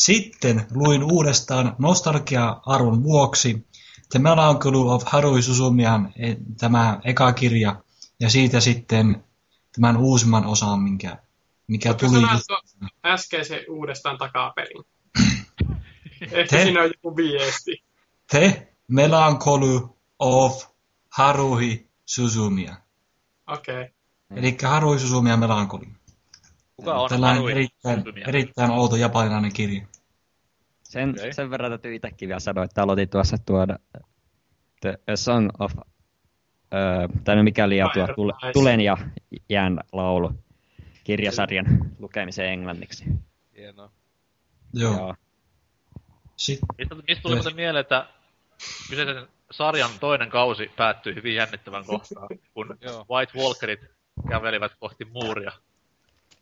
Sitten 0.00 0.66
luin 0.74 1.04
uudestaan 1.04 1.76
nostalgia-arvon 1.78 3.02
vuoksi 3.02 3.66
The 4.10 4.18
Melancholy 4.18 4.94
of 4.94 5.02
Haruhi 5.06 5.42
Suzumian 5.42 6.12
e- 6.16 6.36
tämä 6.58 7.00
eka 7.04 7.32
kirja 7.32 7.82
ja 8.20 8.30
siitä 8.30 8.60
sitten 8.60 9.24
tämän 9.72 9.96
uusimman 9.96 10.46
osan, 10.46 10.80
minkä, 10.80 11.16
mikä 11.66 11.88
Voitko 11.88 12.06
tuli 12.06 12.32
just 12.32 12.44
tuo 12.46 12.88
äskeisen 13.04 13.64
uudestaan 13.68 14.18
takaperin? 14.18 14.84
Ehkä 16.20 16.56
Te- 16.56 16.62
siinä 16.62 16.82
on 16.82 16.90
joku 16.90 17.16
viesti. 17.16 17.82
The 18.30 18.68
Melancholy 18.88 19.88
of 20.18 20.64
Haruhi 21.08 21.86
Suzumia. 22.04 22.76
Okei. 23.46 23.80
Okay. 23.80 23.88
Eli 24.30 24.56
Haruhi 24.62 24.98
Suzumia 24.98 25.36
Melancholy. 25.36 25.86
Kuka 26.80 27.00
on 27.00 27.08
Tällainen 27.08 27.36
Harui 27.36 27.50
erittäin, 27.52 28.04
erittäin 28.28 28.70
outo 28.70 28.96
japanilainen 28.96 29.52
kirja. 29.52 29.86
Sen, 30.82 31.10
Okei. 31.10 31.32
sen 31.32 31.50
verran 31.50 31.70
täytyy 31.70 31.94
itsekin 31.94 32.28
vielä 32.28 32.40
sanoa, 32.40 32.64
että 32.64 32.82
aloitin 32.82 33.08
tuossa 33.08 33.36
tuoda 33.46 33.78
The 34.80 34.98
Song 35.14 35.50
of, 35.58 35.72
öö, 36.74 37.08
tai 37.24 37.36
no 37.36 37.42
mikä 37.42 37.68
liian 37.68 37.90
tuo, 37.94 38.08
tule. 38.14 38.32
Tulen 38.52 38.80
ja 38.80 38.96
jään 39.48 39.80
laulu 39.92 40.32
kirjasarjan 41.04 41.66
lukemisen 41.98 42.46
englanniksi. 42.46 43.04
Hienoa. 43.56 43.90
Joo. 44.74 44.96
Joo. 44.96 45.14
Sitten 46.36 46.68
Mistä, 46.78 46.94
mistä 46.94 47.22
tuli 47.22 47.34
muuten 47.34 47.56
mieleen, 47.56 47.80
että 47.80 48.06
kyseisen 48.90 49.26
sarjan 49.50 49.90
toinen 50.00 50.30
kausi 50.30 50.70
päättyi 50.76 51.14
hyvin 51.14 51.34
jännittävän 51.34 51.84
kohtaan, 51.84 52.28
kun. 52.54 52.78
White 53.10 53.38
Walkerit 53.38 53.80
kävelivät 54.28 54.72
kohti 54.80 55.04
muuria. 55.04 55.52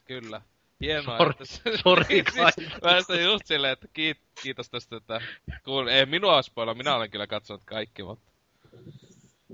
Kyllä. 0.08 0.40
Hienoa, 0.80 1.18
Sori, 1.18 1.30
että... 1.30 1.44
sori 1.82 2.04
Siis 2.24 2.24
kaikki. 2.24 2.62
Mä 2.82 3.00
sitä 3.00 3.20
just 3.20 3.46
silleen, 3.46 3.72
että 3.72 3.88
kiit, 3.92 4.18
kiitos 4.42 4.70
tästä, 4.70 4.96
että... 4.96 5.20
Kun 5.64 5.88
ei 5.88 6.06
minua 6.06 6.42
spoilla, 6.42 6.74
minä 6.74 6.94
olen 6.94 7.10
kyllä 7.10 7.26
katsonut 7.26 7.62
kaikki, 7.64 8.02
mutta... 8.02 8.30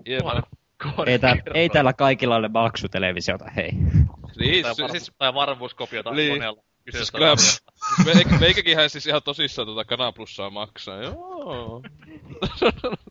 Hienoa. 0.07 0.43
Ei, 1.07 1.19
tää, 1.19 1.37
ei 1.55 1.69
täällä 1.69 1.93
kaikilla 1.93 2.37
ole 2.37 2.49
maksutelevisiota, 2.49 3.51
hei. 3.57 3.71
Niin, 4.39 4.63
Tai, 4.63 4.75
var- 4.81 4.91
siis... 4.91 5.13
tai 5.19 5.35
varmuuskopiota 5.35 6.11
Niin. 6.11 6.33
koneella. 6.33 6.63
Siis 6.63 6.85
Kyseistä 6.85 7.19
kyllä, 7.19 7.37
siis 7.37 7.63
me, 8.05 8.39
meikäkin 8.39 8.77
hän 8.77 8.91
siis 8.91 9.07
ihan 9.07 9.23
tosissaan 9.23 9.67
tota 9.67 9.85
Kanal 9.85 10.13
Plussaa 10.13 10.51
maksaa. 10.51 11.03
Joo. 11.03 11.83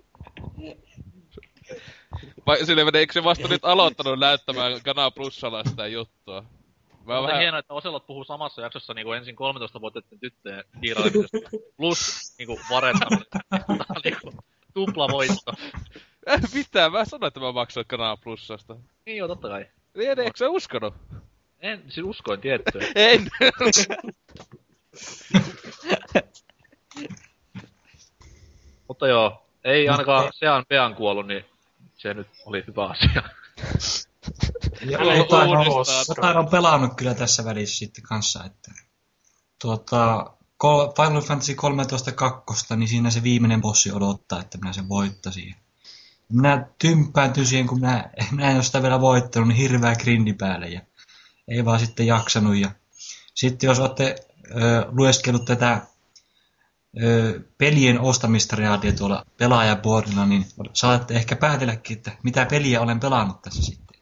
Vai 2.48 2.66
silleen, 2.66 2.96
eikö 2.96 3.14
se 3.14 3.24
vasta 3.24 3.48
nyt 3.48 3.66
aloittanut 3.66 4.20
näyttämään 4.20 4.82
Kanal 4.84 5.12
Plussalla 5.12 5.64
sitä 5.64 5.88
juttua? 5.88 6.46
Mä 7.06 7.22
vähän... 7.22 7.42
hienoa, 7.42 7.60
että 7.60 7.74
Oselot 7.74 8.08
puhuu 8.08 8.24
samassa 8.24 8.62
jaksossa 8.62 8.94
niin 8.94 9.06
kuin 9.06 9.18
ensin 9.18 9.36
13-vuotiaiden 9.36 10.20
tyttöjen 10.20 10.64
kiirailemisesta. 10.82 11.50
Plus 11.78 12.34
niin 12.38 12.48
kuin 12.48 12.60
varettaminen. 12.70 13.26
Tämä 13.50 13.66
on 13.70 14.02
niin 14.04 14.18
kuin 14.22 14.38
tupla 14.74 15.08
voitto. 15.12 15.54
Äh, 16.30 16.42
Mitä? 16.54 16.90
Mä 16.90 17.06
sanoin, 17.06 17.28
että 17.28 17.40
mä 17.40 17.52
maksoin 17.52 17.86
Kanal 17.88 18.18
Plussasta. 18.18 18.76
Niin 19.06 19.18
joo, 19.18 19.28
totta 19.28 19.50
kai. 19.50 19.66
Niin, 19.98 20.20
eikö 20.20 20.38
sä 20.38 20.50
uskonut? 20.50 20.94
En, 21.60 21.84
siis 21.90 22.06
uskoin 22.06 22.42
tiettyä. 22.42 22.82
En! 22.96 23.28
Mutta 28.88 29.08
joo, 29.08 29.46
ei 29.64 29.90
ainakaan 29.90 30.30
Sean 30.34 30.66
Pean 30.68 30.96
kuollut, 30.96 31.28
niin 31.28 31.46
se 31.98 32.14
nyt 32.14 32.28
oli 32.46 32.64
hyvä 32.68 32.86
asia. 32.86 33.24
Ja 34.92 35.18
jotain, 35.18 35.50
jotain 36.08 36.38
on 36.38 36.48
pelannut 36.48 36.94
kyllä 36.96 37.14
tässä 37.14 37.46
välissä 37.46 37.78
sitten 37.78 38.04
kanssa, 38.04 38.44
että 38.44 38.72
tuota, 39.62 40.34
Final 40.96 41.22
Fantasy 41.22 41.56
13 41.56 42.12
kakkosta, 42.12 42.76
niin 42.76 42.88
siinä 42.88 43.10
se 43.10 43.24
viimeinen 43.24 43.62
bossi 43.62 43.92
odottaa, 43.92 44.40
että 44.40 44.58
minä 44.58 44.74
sen 44.74 44.90
voittasin. 44.90 45.56
Minä 46.30 46.68
tymppääntyin 46.80 47.48
siihen, 47.48 47.68
kun 47.68 47.80
minä, 47.80 48.10
minä 48.32 48.50
en 48.50 48.56
ole 48.56 48.64
sitä 48.64 48.82
vielä 48.82 49.02
voittanut, 49.02 49.48
niin 49.48 49.58
hirveä 49.58 49.96
grindi 49.96 50.34
päälle 50.34 50.70
ja 50.70 50.82
ei 51.48 51.66
vaan 51.66 51.80
sitten 51.80 52.08
jaksanut. 52.08 52.56
Ja 52.56 52.72
sitten 53.36 53.68
jos 53.68 53.80
olette 53.80 54.16
ö, 54.56 54.86
lueskellut 54.92 55.46
tätä 55.46 55.82
ö, 57.04 57.42
pelien 57.58 58.00
ostamistoriaadia 58.00 58.92
tuolla 58.92 59.26
pelaajaboardilla, 59.38 60.26
niin 60.26 60.46
saatte 60.74 61.14
ehkä 61.14 61.36
päätelläkin, 61.36 61.98
että 61.98 62.12
mitä 62.24 62.46
peliä 62.46 62.82
olen 62.82 63.00
pelannut 63.00 63.42
tässä 63.42 63.62
sitten. 63.62 63.93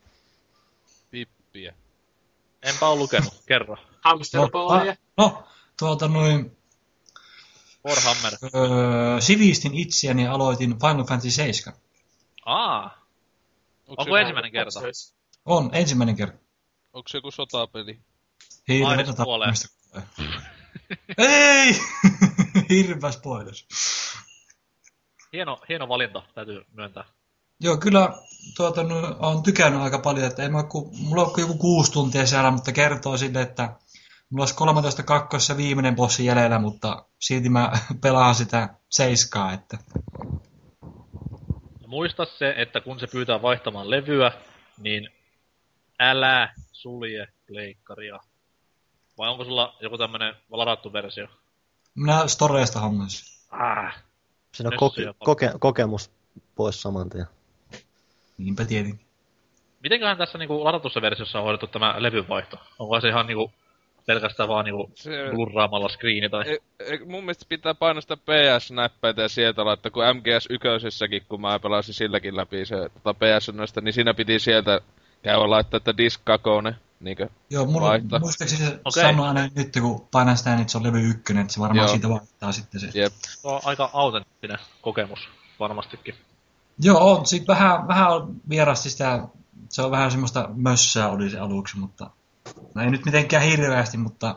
Pippiä. 1.51 1.74
Enpä 2.63 2.88
ole 2.88 3.00
lukenut, 3.00 3.34
kerro. 3.48 3.77
Hamsterballia. 4.03 4.96
No, 5.17 5.24
no, 5.27 5.48
tuota 5.79 6.08
noin, 6.08 6.58
Warhammer. 7.88 8.34
öö, 8.55 9.22
sivistin 9.22 9.75
itseäni 9.75 10.24
ja 10.24 10.34
aloitin 10.34 10.79
Final 10.79 11.05
Fantasy 11.05 11.31
7. 11.31 11.74
Aa, 12.46 13.05
onko 13.88 14.03
se, 14.03 14.10
ensimmäinen 14.20 14.51
kerta? 14.51 14.79
On, 15.46 15.70
ensimmäinen 15.74 16.15
kerta. 16.15 16.38
onko 16.93 17.08
se 17.10 17.17
joku 17.17 17.31
sotapeli? 17.31 18.00
Hirveä 18.67 19.05
tappamista. 19.05 19.67
Ei! 21.17 21.74
Hirveä 22.70 23.12
spoilers. 23.12 23.67
Hieno, 25.34 25.58
hieno 25.70 25.88
valinta, 25.89 26.24
täytyy 26.36 26.65
myöntää. 26.74 27.03
Joo, 27.63 27.77
kyllä 27.77 28.13
tuota, 28.58 28.84
no, 28.84 29.15
on 29.20 29.44
tykännyt 29.44 29.82
aika 29.82 30.00
paljon, 30.00 30.27
että 30.27 30.44
en 30.44 30.51
mä, 30.51 30.63
ku, 30.63 30.91
mulla 30.98 31.24
on 31.24 31.32
joku 31.38 31.58
kuusi 31.58 31.91
tuntia 31.91 32.25
siellä, 32.25 32.51
mutta 32.51 32.72
kertoo 32.72 33.18
sille, 33.18 33.41
että 33.41 33.75
mulla 34.30 34.41
olisi 34.41 34.56
13 34.56 35.03
kakkossa 35.03 35.58
viimeinen 35.58 35.96
bossi 35.96 36.25
jäljellä, 36.25 36.60
mutta 36.60 37.06
silti 37.20 37.50
mä 37.50 37.72
pelaan 38.03 38.36
sitä 38.36 38.70
seiskaa, 38.89 39.53
että 39.53 39.77
muista 41.88 42.25
se, 42.25 42.53
että 42.58 42.82
kun 42.82 43.00
se 43.00 43.08
pyytää 43.08 43.41
vaihtamaan 43.41 43.89
levyä, 43.89 44.32
niin 44.77 45.10
älä 46.00 46.53
sulje 46.72 47.27
leikkaria. 47.50 48.20
Vai 49.18 49.30
onko 49.30 49.44
sulla 49.44 49.75
joku 49.82 49.98
tämmönen 49.98 50.36
ladattu 50.50 50.94
versio? 50.94 51.27
minä 51.96 52.27
storeista 52.27 52.80
hommasin. 52.80 53.48
Ah, 53.51 53.96
Siinä 54.51 54.70
on 54.70 54.74
koke- 54.74 55.13
koke- 55.25 55.60
kokemus 55.60 56.12
pois 56.56 56.82
saman 56.82 57.10
tien. 57.10 57.27
Niinpä 58.43 58.65
tietenkin. 58.65 59.05
mitenköhän 59.83 60.17
tässä 60.17 60.38
niinku 60.38 60.63
ladatussa 60.63 61.01
versiossa 61.01 61.39
on 61.39 61.43
hoidettu 61.43 61.67
tämä 61.67 61.95
levyvaihto? 61.98 62.57
Onko 62.79 63.01
se 63.01 63.07
ihan 63.07 63.27
niinku 63.27 63.51
pelkästään 64.05 64.50
vaan 64.50 64.65
niinku 64.65 64.91
Se, 64.95 65.12
blurraamalla 65.31 65.89
screeni 65.89 66.29
tai... 66.29 66.43
e, 66.50 66.57
e, 66.79 67.00
mun 67.05 67.24
mielestä 67.24 67.45
pitää 67.50 67.74
painaa 67.74 68.01
sitä 68.01 68.17
PS-näppäitä 68.17 69.21
ja 69.21 69.29
sieltä 69.29 69.65
laittaa, 69.65 69.91
kun 69.91 70.03
MGS 70.15 70.48
ykkösessäkin, 70.50 71.21
kun 71.29 71.41
mä 71.41 71.60
pelasin 71.60 71.93
silläkin 71.93 72.36
läpi 72.38 72.65
se 72.65 72.75
tota 72.93 73.13
ps 73.13 73.51
niin 73.81 73.93
siinä 73.93 74.13
piti 74.13 74.39
sieltä 74.39 74.81
käydä 75.24 75.50
laittaa, 75.50 75.77
että 75.77 75.98
disk 75.98 76.21
kakone, 76.24 76.75
niinkö? 77.00 77.29
Joo, 77.50 77.65
mulla 77.65 77.88
Vaihtaa. 77.88 78.19
muistaakseni 78.19 78.65
se 78.65 78.79
Okei. 78.86 79.03
sanoo 79.03 79.25
aina 79.25 79.50
nyt, 79.55 79.69
kun 79.81 80.07
painaa 80.12 80.36
sitä, 80.36 80.50
niin 80.50 80.62
että 80.62 80.71
se 80.71 80.77
on 80.77 80.83
levy 80.83 81.10
ykkönen, 81.10 81.41
että 81.41 81.53
se 81.53 81.60
varmaan 81.60 81.86
Joo. 81.86 81.91
siitä 81.91 82.10
vaihtaa 82.10 82.51
sitten 82.51 82.81
se. 82.81 83.00
Jep. 83.00 83.13
Se 83.13 83.48
on 83.48 83.62
aika 83.65 83.89
autenttinen 83.93 84.57
kokemus, 84.81 85.19
varmastikin. 85.60 86.15
Joo, 86.79 87.11
on. 87.11 87.25
Sitten 87.25 87.47
vähän, 87.55 87.87
vähän 87.87 88.09
vierasti 88.49 88.89
sitä, 88.89 89.27
se 89.69 89.81
on 89.81 89.91
vähän 89.91 90.11
semmoista 90.11 90.49
mössää 90.55 91.09
oli 91.09 91.29
se 91.29 91.39
aluksi, 91.39 91.77
mutta 91.77 92.09
no 92.75 92.81
ei 92.81 92.89
nyt 92.89 93.05
mitenkään 93.05 93.43
hirveästi, 93.43 93.97
mutta 93.97 94.36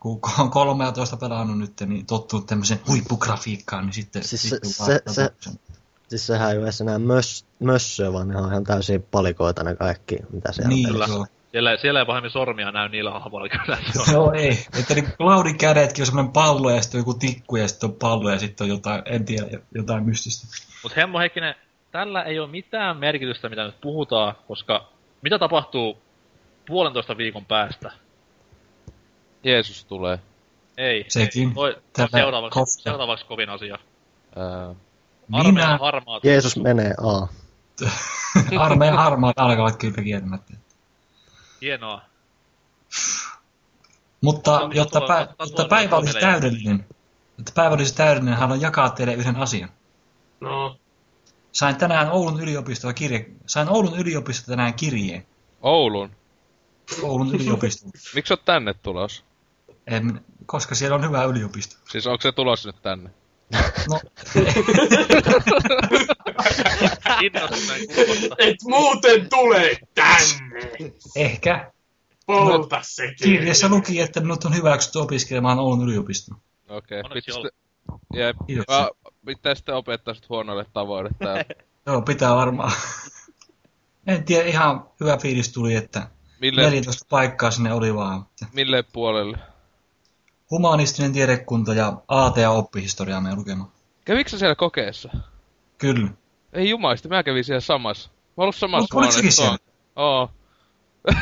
kun 0.00 0.20
on 0.38 0.50
13 0.50 1.16
pelannut 1.16 1.58
nyt, 1.58 1.72
niin 1.86 2.06
tottunut 2.06 2.46
tämmöiseen 2.46 2.80
huippugrafiikkaan, 2.88 3.86
niin 3.86 3.94
sitten... 3.94 4.24
Siis 4.24 4.42
se- 4.42 4.48
sitten 4.48 4.86
se- 4.86 5.30
se-. 5.40 5.50
Siis 6.08 6.26
sehän 6.26 6.50
ei 6.50 6.58
ole 6.58 6.70
enää 6.80 6.98
mös, 6.98 7.44
mössöä, 7.60 8.12
vaan 8.12 8.28
ne 8.28 8.36
on 8.36 8.48
ihan 8.50 8.64
täysin 8.64 9.02
palikoita 9.10 9.64
ne 9.64 9.74
kaikki, 9.74 10.16
mitä 10.32 10.52
siellä 10.52 10.68
Niin, 10.68 11.02
on. 11.02 11.08
Kyllä. 11.08 11.26
Siellä, 11.52 11.76
siellä 11.76 12.00
ei 12.00 12.06
pahemmin 12.06 12.30
sormia 12.30 12.72
näy 12.72 12.88
niillä 12.88 13.10
hahmoilla 13.10 13.48
kyllä. 13.48 13.78
Se 13.92 14.00
on- 14.00 14.12
Joo, 14.12 14.32
ei. 14.32 14.66
Että 14.80 14.94
niin 14.94 15.12
Cloudin 15.16 15.58
kädetkin 15.58 16.02
on 16.02 16.06
semmoinen 16.06 16.32
pallo 16.32 16.70
ja 16.70 16.82
sitten 16.82 16.98
on 16.98 17.00
joku 17.00 17.14
tikku 17.14 17.56
ja 17.56 17.68
sitten 17.68 17.88
on 17.90 17.96
pallo 17.96 18.30
ja 18.30 18.38
sitten 18.38 18.64
on 18.64 18.68
jotain, 18.68 19.02
en 19.06 19.24
tiedä, 19.24 19.46
jotain 19.74 20.04
mystistä. 20.04 20.46
Mut 20.82 20.96
Hemmo 20.96 21.18
Heikkinen, 21.18 21.54
tällä 21.90 22.22
ei 22.22 22.38
ole 22.38 22.50
mitään 22.50 22.96
merkitystä, 22.96 23.48
mitä 23.48 23.64
nyt 23.64 23.80
puhutaan, 23.80 24.34
koska 24.48 24.88
mitä 25.22 25.38
tapahtuu 25.38 25.98
puolentoista 26.66 27.16
viikon 27.16 27.44
päästä? 27.44 27.90
Jeesus 29.44 29.84
tulee. 29.84 30.18
Ei. 30.76 31.04
Sekin. 31.08 31.54
Toi, 31.54 31.76
seuraavaksi, 32.10 32.58
kohta. 32.58 32.82
seuraavaksi 32.82 33.24
kovin 33.26 33.48
asia. 33.50 33.78
Ää, 34.36 34.74
Armeijan 35.32 35.54
Minä, 35.54 35.78
harmaat. 35.78 36.24
Jeesus 36.24 36.56
menee 36.56 36.94
A. 37.02 37.26
armeijan 38.64 38.96
harmaat 38.96 39.38
alkavat 39.38 39.76
kyllä 39.76 40.02
kieltämättä. 40.02 40.54
Hienoa. 41.60 42.00
Mutta 44.20 44.58
No, 44.58 44.70
jotta, 44.74 44.98
tuolla- 45.00 45.06
pä, 45.14 45.14
tuolla- 45.26 45.36
jotta 45.38 45.56
tuolla- 45.56 45.68
päivä 45.68 45.96
olisi 45.96 46.18
täydellinen, 46.20 46.86
jotta 47.38 47.52
päivä 47.54 47.74
olisi 47.74 47.94
täydellinen, 47.94 48.38
haluan 48.38 48.60
jakaa 48.60 48.90
teille 48.90 49.14
yhden 49.14 49.36
asian. 49.36 49.68
No, 50.40 50.76
Sain 51.52 51.76
tänään 51.76 52.10
Oulun 52.12 52.40
yliopistoa 52.42 52.92
kirje, 52.92 53.26
sain 53.46 53.68
Oulun 53.68 53.98
yliopistosta 53.98 54.52
tänään 54.52 54.74
kirjeen. 54.74 55.26
Oulun. 55.62 56.10
Oulun 57.02 57.34
yliopisto. 57.34 57.88
Miksi 58.14 58.32
oot 58.32 58.44
tänne 58.44 58.74
tulos? 58.74 59.24
En, 59.86 60.24
koska 60.46 60.74
siellä 60.74 60.94
on 60.94 61.04
hyvä 61.04 61.24
yliopisto. 61.24 61.76
Siis 61.90 62.06
onko 62.06 62.22
se 62.22 62.32
tulos 62.32 62.66
nyt 62.66 62.82
tänne? 62.82 63.10
No, 63.88 64.00
et 68.38 68.56
muuten 68.64 69.28
tule 69.30 69.76
tänne! 69.94 70.92
ehkä. 71.16 71.72
Polta 72.26 72.80
se 72.82 73.14
Kirjassa 73.14 73.68
luki, 73.68 74.00
että 74.00 74.20
minut 74.20 74.44
on 74.44 74.56
hyväksytty 74.56 74.98
opiskelemaan 74.98 75.58
Oulun 75.58 75.88
yliopistoon. 75.88 76.40
Okei. 76.68 77.00
Okay. 77.00 77.12
Pitää 77.12 77.36
Jep. 78.14 78.36
Mä, 78.68 78.88
pitää 79.26 79.54
sitten 79.54 79.74
opettaa 79.74 80.14
sit 80.14 80.28
huonoille 80.28 80.66
tavoille 80.72 81.10
tää. 81.18 81.44
Joo, 81.86 82.02
pitää 82.02 82.34
varmaan. 82.34 82.72
En 84.06 84.24
tiedä, 84.24 84.48
ihan 84.48 84.90
hyvä 85.00 85.16
fiilis 85.16 85.52
tuli, 85.52 85.74
että 85.74 86.08
Mille, 86.40 86.62
14 86.62 87.06
paikkaa 87.08 87.50
sinne 87.50 87.72
oli 87.72 87.94
vaan. 87.94 88.26
Mille 88.52 88.84
puolelle? 88.92 89.38
Humanistinen 90.50 91.12
tiedekunta 91.12 91.74
ja 91.74 92.02
AT 92.08 92.36
ja 92.36 92.50
oppihistoriaa 92.50 93.20
me 93.20 93.34
lukemaan. 93.34 93.70
Kävikö 94.04 94.38
siellä 94.38 94.54
kokeessa? 94.54 95.10
Kyllä. 95.78 96.10
Ei 96.52 96.68
jumaisti, 96.68 97.08
mä 97.08 97.22
kävin 97.22 97.44
siellä 97.44 97.60
samassa. 97.60 98.10
Mä 98.36 98.42
ollut 98.42 98.56
samassa 98.56 99.10
säkin 99.10 99.30
huoneessa. 99.36 99.58
Oo. 99.96 100.30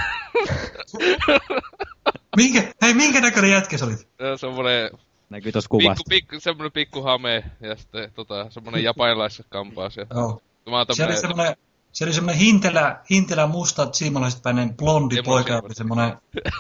Minkä, 2.37 2.73
hei, 2.83 2.95
minkä 2.95 3.21
näköinen 3.21 3.51
jätkä 3.51 3.79
sä 3.79 3.85
olit? 3.85 3.99
Se 3.99 4.31
on 4.31 4.39
semmonen 4.39 4.91
Näkyy 5.31 5.53
pikku, 5.53 5.69
kuvasta. 5.69 6.03
pikku, 6.09 6.41
semmonen 6.41 6.73
pikku 6.73 7.03
hame 7.03 7.45
ja 7.61 7.77
sitten 7.77 8.13
tota, 8.15 8.47
semmonen 8.51 8.85
japanilaisessa 8.85 9.45
kampaus. 9.49 9.97
Ja 9.97 10.07
Joo. 10.15 10.41
mä 10.71 10.77
oon 10.77 10.87
Se 10.91 11.05
oli 11.05 11.13
tämmönen, 11.13 11.21
semmoinen, 11.21 11.57
se 11.97 12.05
oli 12.05 12.13
semmoinen 12.13 12.41
hintelä, 12.41 13.01
hintelä 13.11 13.47
musta 13.47 13.89
siimalaiset 13.93 14.43
päinen 14.43 14.77
blondi 14.77 15.19
Emo 15.19 15.25
poika, 15.25 15.61
oli 15.65 15.75
semmoinen, 15.75 16.17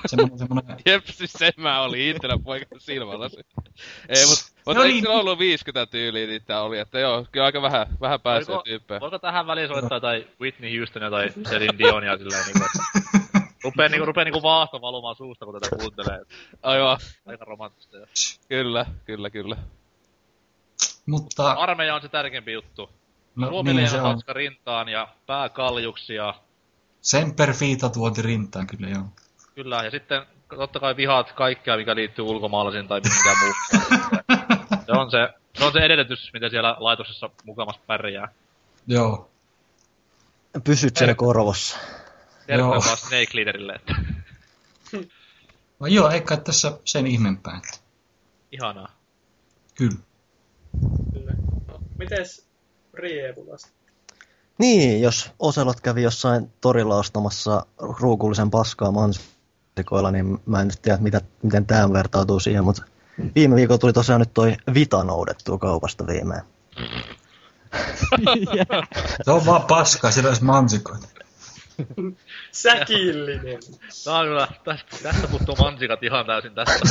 semmoinen, 0.07 0.38
semmoinen, 0.38 0.77
Jep, 0.87 1.05
siis 1.07 1.33
se 1.33 1.53
mä 1.57 1.83
olin 1.83 2.01
Intelän 2.01 2.42
poika 2.42 2.66
silmälasi. 2.79 3.37
Ei, 4.09 4.27
mut, 4.27 4.38
mut 4.66 4.77
No 4.77 4.83
eikö 4.83 4.92
niin. 4.94 5.03
sillä 5.05 5.14
ollut 5.14 5.38
50 5.38 5.90
tyyliä 5.90 6.27
niitä 6.27 6.61
oli, 6.61 6.79
että 6.79 6.99
joo, 6.99 7.27
kyllä 7.33 7.46
aika 7.46 7.62
vähän, 7.62 7.87
vähän 8.01 8.20
pääsee 8.20 8.55
Voiko, 8.55 8.62
tyyppejä. 8.62 9.01
voiko 9.01 9.18
tähän 9.18 9.46
väliin 9.46 9.68
soittaa 9.68 10.01
tai 10.01 10.27
Whitney 10.40 10.79
Houstonia 10.79 11.11
tai 11.11 11.29
Celine 11.29 11.79
Dionia 11.79 12.18
silleen 12.18 12.44
niinku, 12.44 12.64
että 12.64 13.49
rupee 13.64 13.88
niinku, 13.88 14.07
rupee 14.07 14.25
niinku 14.25 14.42
vaahto 14.42 14.81
valumaan 14.81 15.16
suusta, 15.16 15.44
kun 15.44 15.61
tätä 15.61 15.77
kuuntelee. 15.77 16.20
Aivan, 16.62 16.99
Aika 17.27 17.44
romanttista. 17.44 17.96
Kyllä, 18.49 18.87
kyllä, 19.05 19.31
kyllä. 19.31 19.57
mutta 21.07 21.53
Armeija 21.53 21.94
on 21.94 22.03
se 22.03 22.09
tärkeimpi 22.09 22.53
juttu. 22.53 22.90
No, 23.37 23.49
Suomi 23.49 23.75
niin 23.75 24.01
hanska 24.01 24.33
rintaan 24.33 24.88
ja 24.88 25.09
pääkaljuksi 25.27 26.14
ja 26.14 26.35
Semper 27.01 27.53
Fiita 27.53 27.88
tuoti 27.88 28.22
rintaan 28.22 28.66
kyllä 28.66 28.88
joo. 28.88 29.05
kyllä. 29.55 29.85
Ja 29.85 29.90
sitten 29.90 30.27
totta 30.49 30.81
kai 30.81 30.96
vihaat 30.96 31.33
kaikkea, 31.33 31.77
mikä 31.77 31.94
liittyy 31.94 32.25
ulkomaalaisiin 32.25 32.88
tai 32.88 33.01
mihinkään 33.01 33.37
muuhun. 33.40 33.57
se 34.87 34.92
on 34.92 35.11
se, 35.11 35.29
se 35.59 35.64
on 35.64 35.72
se 35.72 35.79
edellytys, 35.79 36.31
mitä 36.33 36.49
siellä 36.49 36.77
laitoksessa 36.79 37.31
mukamassa 37.44 37.83
pärjää. 37.87 38.29
Joo. 38.87 39.31
Pysyt 40.64 40.96
siellä 40.96 41.14
korvossa. 41.14 41.79
Terkkuja 42.46 42.75
Joo. 42.75 42.83
vaan 42.87 42.96
Snake 42.96 43.31
Leaderille, 43.35 43.72
että 43.72 43.94
No, 45.81 45.87
joo, 45.87 46.11
eikä 46.11 46.37
tässä 46.37 46.79
sen 46.85 47.07
ihmeempää. 47.07 47.61
ihanaa. 48.53 48.88
Kyllä. 49.75 49.99
Kyllä. 51.12 51.33
No, 51.66 51.79
mites 51.99 52.46
Rievulasta? 52.96 53.68
Niin, 54.59 55.00
jos 55.00 55.30
Oselot 55.38 55.80
kävi 55.80 56.02
jossain 56.02 56.52
torilla 56.61 56.96
ostamassa 56.96 57.66
ruukullisen 57.78 58.50
paskaa 58.50 58.92
mansikoilla, 58.92 60.11
niin 60.11 60.38
mä 60.46 60.61
en 60.61 60.68
nyt 60.68 60.82
tiedä, 60.82 60.98
mitä, 60.98 61.20
miten 61.42 61.66
tämä 61.66 61.92
vertautuu 61.92 62.40
siihen, 62.40 62.64
mutta 62.64 62.82
viime 63.35 63.56
viikolla 63.56 63.78
tuli 63.78 63.92
tosiaan 63.92 64.20
nyt 64.20 64.35
toi 64.35 64.56
Vita 64.74 65.04
noudettua 65.04 65.59
kaupasta 65.59 66.06
viimein. 66.06 66.42
Se 69.24 69.30
on 69.30 69.46
vaan 69.46 69.62
paskaa, 69.62 70.11
siellä 70.11 70.28
olisi 70.28 70.44
mansikoita. 70.44 71.09
Säkillinen. 72.52 73.59
Tää 74.04 74.14
on 74.14 74.26
kyllä, 74.26 74.48
tästä, 74.64 74.96
tästä 75.02 75.28
puuttuu 75.28 75.56
mansikat 75.56 76.02
ihan 76.02 76.26
täysin 76.26 76.54
tästä. 76.54 76.80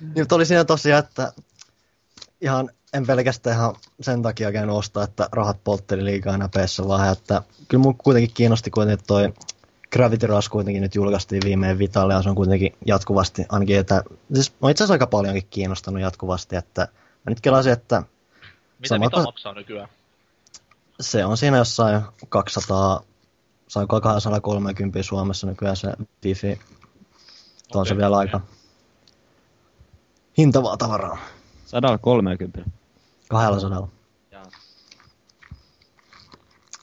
Niin, 0.00 0.18
mutta 0.18 0.34
oli 0.34 0.46
siinä 0.46 0.64
tosiaan, 0.64 1.04
että 1.04 1.32
ihan 2.42 2.70
en 2.92 3.06
pelkästään 3.06 3.56
ihan 3.56 3.74
sen 4.00 4.22
takia 4.22 4.52
käynyt 4.52 4.76
ostaa, 4.76 5.04
että 5.04 5.28
rahat 5.32 5.64
poltteli 5.64 6.04
liikaa 6.04 6.38
näpeissä, 6.38 6.88
vaan 6.88 7.12
että 7.12 7.42
kyllä 7.68 7.82
mun 7.82 7.98
kuitenkin 7.98 8.34
kiinnosti 8.34 8.70
kuitenkin 8.70 8.94
että 8.94 9.06
toi 9.06 9.32
Gravity 9.92 10.26
Rush 10.26 10.50
kuitenkin 10.50 10.82
nyt 10.82 10.94
julkaistiin 10.94 11.42
viimein 11.44 11.78
Vitalle 11.78 12.14
ja 12.14 12.22
se 12.22 12.28
on 12.28 12.34
kuitenkin 12.34 12.72
jatkuvasti, 12.86 13.46
ainakin 13.48 13.78
että, 13.78 14.02
siis 14.34 14.52
on 14.60 14.70
itse 14.70 14.84
asiassa 14.84 14.94
aika 14.94 15.06
paljonkin 15.06 15.46
kiinnostanut 15.50 16.02
jatkuvasti, 16.02 16.56
että 16.56 16.80
mä 17.26 17.30
nyt 17.30 17.40
kelasin, 17.40 17.72
että 17.72 18.02
Mitä 18.78 18.88
Sama 18.88 19.04
mitä 19.04 19.22
maksaa 19.22 19.54
nykyään? 19.54 19.88
se 21.00 21.24
on 21.24 21.36
siinä 21.36 21.56
jossain 21.56 22.02
200, 22.28 23.02
saanko 23.68 24.00
230 24.00 25.02
Suomessa 25.02 25.46
nykyään 25.46 25.76
se 25.76 25.92
Wifi. 26.24 26.52
Okay. 26.52 26.62
On 27.80 27.86
se 27.86 27.96
vielä 27.96 28.16
aika 28.16 28.40
hintavaa 30.38 30.76
tavaraa. 30.76 31.18
130. 31.72 32.64
200. 33.28 33.88
Jaa. 34.30 34.44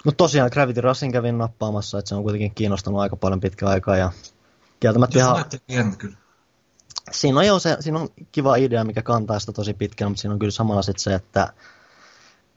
Mutta 0.05 0.17
tosiaan 0.17 0.49
Gravity 0.53 0.81
Rushin 0.81 1.11
kävin 1.11 1.37
nappaamassa, 1.37 1.99
että 1.99 2.09
se 2.09 2.15
on 2.15 2.23
kuitenkin 2.23 2.55
kiinnostanut 2.55 3.01
aika 3.01 3.15
paljon 3.15 3.39
pitkä 3.39 3.67
aikaa 3.67 3.97
ja 3.97 4.11
kieltämättä 4.79 5.19
ihan, 5.19 5.45
pientä 5.67 5.97
kyllä. 5.97 6.17
siinä 7.11 7.39
on 7.39 7.47
jo 7.47 7.59
se, 7.59 7.77
siinä 7.79 7.99
on 7.99 8.09
kiva 8.31 8.55
idea, 8.55 8.83
mikä 8.83 9.01
kantaa 9.01 9.39
sitä 9.39 9.51
tosi 9.51 9.73
pitkään, 9.73 10.11
mutta 10.11 10.21
siinä 10.21 10.33
on 10.33 10.39
kyllä 10.39 10.51
samalla 10.51 10.81
sit 10.81 10.99
se, 10.99 11.13
että 11.13 11.53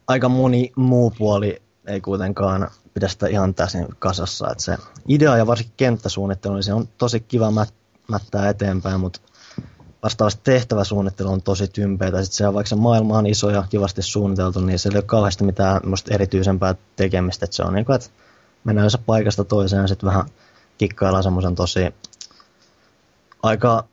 aika 0.07 0.29
moni 0.29 0.73
muu 0.77 1.11
puoli 1.19 1.63
ei 1.87 2.01
kuitenkaan 2.01 2.71
pidä 2.95 3.09
sitä 3.09 3.27
ihan 3.27 3.55
täysin 3.55 3.89
kasassa. 3.99 4.51
Että 4.51 4.65
se 4.65 4.77
idea 5.09 5.37
ja 5.37 5.47
varsinkin 5.47 5.75
kenttäsuunnittelu, 5.77 6.55
niin 6.55 6.63
se 6.63 6.73
on 6.73 6.89
tosi 6.99 7.21
kiva 7.21 7.51
mät, 7.51 7.75
mättää 8.09 8.49
eteenpäin, 8.49 9.01
mutta 9.01 9.21
vastaavasti 10.03 10.41
tehtäväsuunnittelu 10.45 11.33
on 11.33 11.43
tosi 11.43 11.69
tympeitä. 11.69 12.23
Sitten 12.23 12.37
se 12.37 12.47
on 12.47 12.55
vaikka 12.55 12.69
se 12.69 12.77
maailma 12.77 13.19
on 13.19 13.27
iso 13.27 13.51
ja 13.51 13.65
kivasti 13.71 14.03
suunniteltu, 14.03 14.61
niin 14.61 14.79
se 14.79 14.89
ei 14.89 14.97
ole 14.97 15.03
kauheasti 15.03 15.45
mitään 15.45 15.81
erityisempää 16.11 16.75
tekemistä. 16.97 17.45
Että 17.45 17.57
se 17.57 17.63
on 17.63 17.75
niin 17.75 17.85
kuin, 17.85 17.97
että 17.97 18.09
mennään 18.65 18.91
paikasta 19.07 19.45
toiseen 19.45 19.83
ja 19.83 19.89
sitten 19.89 20.07
vähän 20.07 20.25
kikkaillaan 20.79 21.23
semmoisen 21.23 21.55
tosi 21.55 21.95
aika, 23.43 23.85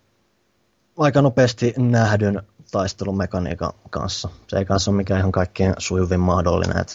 aika 0.98 1.22
nopeasti 1.22 1.74
nähdyn 1.78 2.44
taistelumekaniikan 2.72 3.74
kanssa. 3.90 4.30
Se 4.48 4.58
ei 4.58 4.66
kanssa 4.66 4.92
ole 4.92 4.98
mikään 4.98 5.20
ihan 5.20 5.32
kaikkein 5.32 5.74
sujuvin 5.78 6.20
mahdollinen. 6.20 6.78
Että 6.78 6.94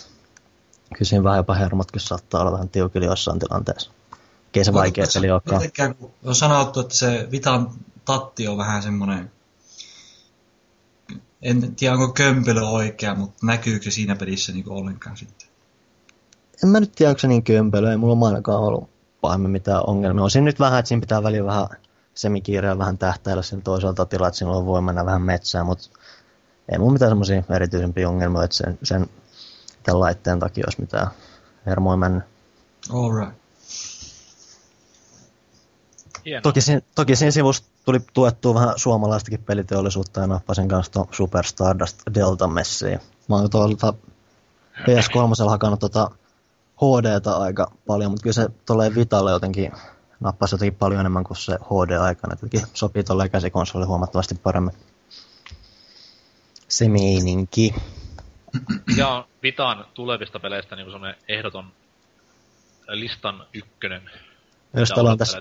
kyllä 0.94 1.08
siinä 1.08 1.24
vähän 1.24 1.36
jopa 1.36 1.54
hermotkin 1.54 2.00
saattaa 2.00 2.40
olla 2.40 2.52
vähän 2.52 2.68
tiukilla 2.68 3.06
jossain 3.06 3.38
tilanteessa. 3.38 3.90
Ei 4.54 4.64
se 4.64 4.72
vaikea 4.72 5.06
peli 5.14 5.30
olekaan. 5.30 5.62
On 6.24 6.34
sanottu, 6.34 6.80
että 6.80 6.94
se 6.94 7.28
Vitan 7.30 7.70
tatti 8.04 8.48
on 8.48 8.58
vähän 8.58 8.82
semmoinen, 8.82 9.30
en 11.42 11.74
tiedä 11.74 11.94
onko 11.94 12.12
kömpelö 12.12 12.62
oikea, 12.62 13.14
mutta 13.14 13.46
näkyykö 13.46 13.84
se 13.84 13.90
siinä 13.90 14.16
pelissä 14.16 14.52
niin 14.52 14.68
ollenkaan 14.68 15.16
sitten? 15.16 15.48
En 16.62 16.68
mä 16.68 16.80
nyt 16.80 16.92
tiedä, 16.92 17.10
onko 17.10 17.18
se 17.18 17.28
niin 17.28 17.42
kömpelö. 17.42 17.90
Ei 17.90 17.96
mulla 17.96 18.26
ainakaan 18.26 18.60
ollut 18.60 18.90
pahemmin 19.20 19.50
mitään 19.50 19.82
ongelmia. 19.86 20.24
On 20.24 20.30
siinä 20.30 20.44
nyt 20.44 20.60
vähän, 20.60 20.78
että 20.78 20.88
siinä 20.88 21.00
pitää 21.00 21.22
väliin 21.22 21.46
vähän 21.46 21.66
semikiireä 22.14 22.78
vähän 22.78 22.98
tähtäillä 22.98 23.42
sen 23.42 23.62
toisaalta 23.62 24.06
tilaa, 24.06 24.28
että 24.28 24.38
siinä 24.38 24.52
voi 24.52 24.82
mennä 24.82 25.06
vähän 25.06 25.22
metsään, 25.22 25.66
mutta 25.66 25.88
ei 26.68 26.78
mulla 26.78 26.92
mitään 26.92 27.10
semmoisia 27.10 27.42
erityisempiä 27.50 28.08
ongelmia, 28.08 28.44
että 28.44 28.56
sen, 28.56 28.78
sen 28.82 29.06
tämän 29.82 30.00
laitteen 30.00 30.40
takia 30.40 30.64
olisi 30.66 30.80
mitään 30.80 31.06
hermoa 31.66 31.96
mennyt. 31.96 32.24
Alright. 32.92 33.43
Hienoa. 36.24 36.42
Toki, 36.42 36.60
siinä, 36.60 36.80
toki 36.94 37.16
siinä 37.16 37.30
sivussa 37.30 37.64
tuli 37.84 38.00
tuettua 38.12 38.54
vähän 38.54 38.72
suomalaistakin 38.76 39.42
peliteollisuutta 39.42 40.20
ja 40.20 40.26
nappasin 40.26 40.68
kanssa 40.68 40.92
tuon 40.92 41.06
Super 41.10 41.44
Stardust 41.44 42.02
Delta 42.14 42.46
messiin. 42.46 43.00
Mä 43.28 43.36
oon 43.36 43.50
tuolta 43.50 43.94
PS3 44.80 45.48
hakannut 45.48 45.80
tota 45.80 46.10
HDta 46.76 47.36
aika 47.36 47.72
paljon, 47.86 48.10
mutta 48.10 48.22
kyllä 48.22 48.34
se 48.34 48.48
tolleen 48.66 48.94
Vitalle 48.94 49.30
jotenkin 49.30 49.72
nappasi 50.20 50.54
jotenkin 50.54 50.78
paljon 50.78 51.00
enemmän 51.00 51.24
kuin 51.24 51.36
se 51.36 51.52
HD-aikana. 51.52 52.32
Jotenkin 52.32 52.62
sopii 52.74 53.04
tolleen 53.04 53.30
käsikonsolille 53.30 53.86
huomattavasti 53.86 54.34
paremmin. 54.34 54.74
Se 56.68 56.88
meininki. 56.88 57.74
Ja 58.96 59.26
Vitan 59.42 59.84
tulevista 59.94 60.40
peleistä 60.40 60.76
niin 60.76 60.90
semmonen 60.90 61.16
ehdoton 61.28 61.72
listan 62.88 63.46
ykkönen. 63.54 64.10
Jos 64.74 64.90
Mitä 64.90 65.00
aloin 65.00 65.18
tässä, 65.18 65.40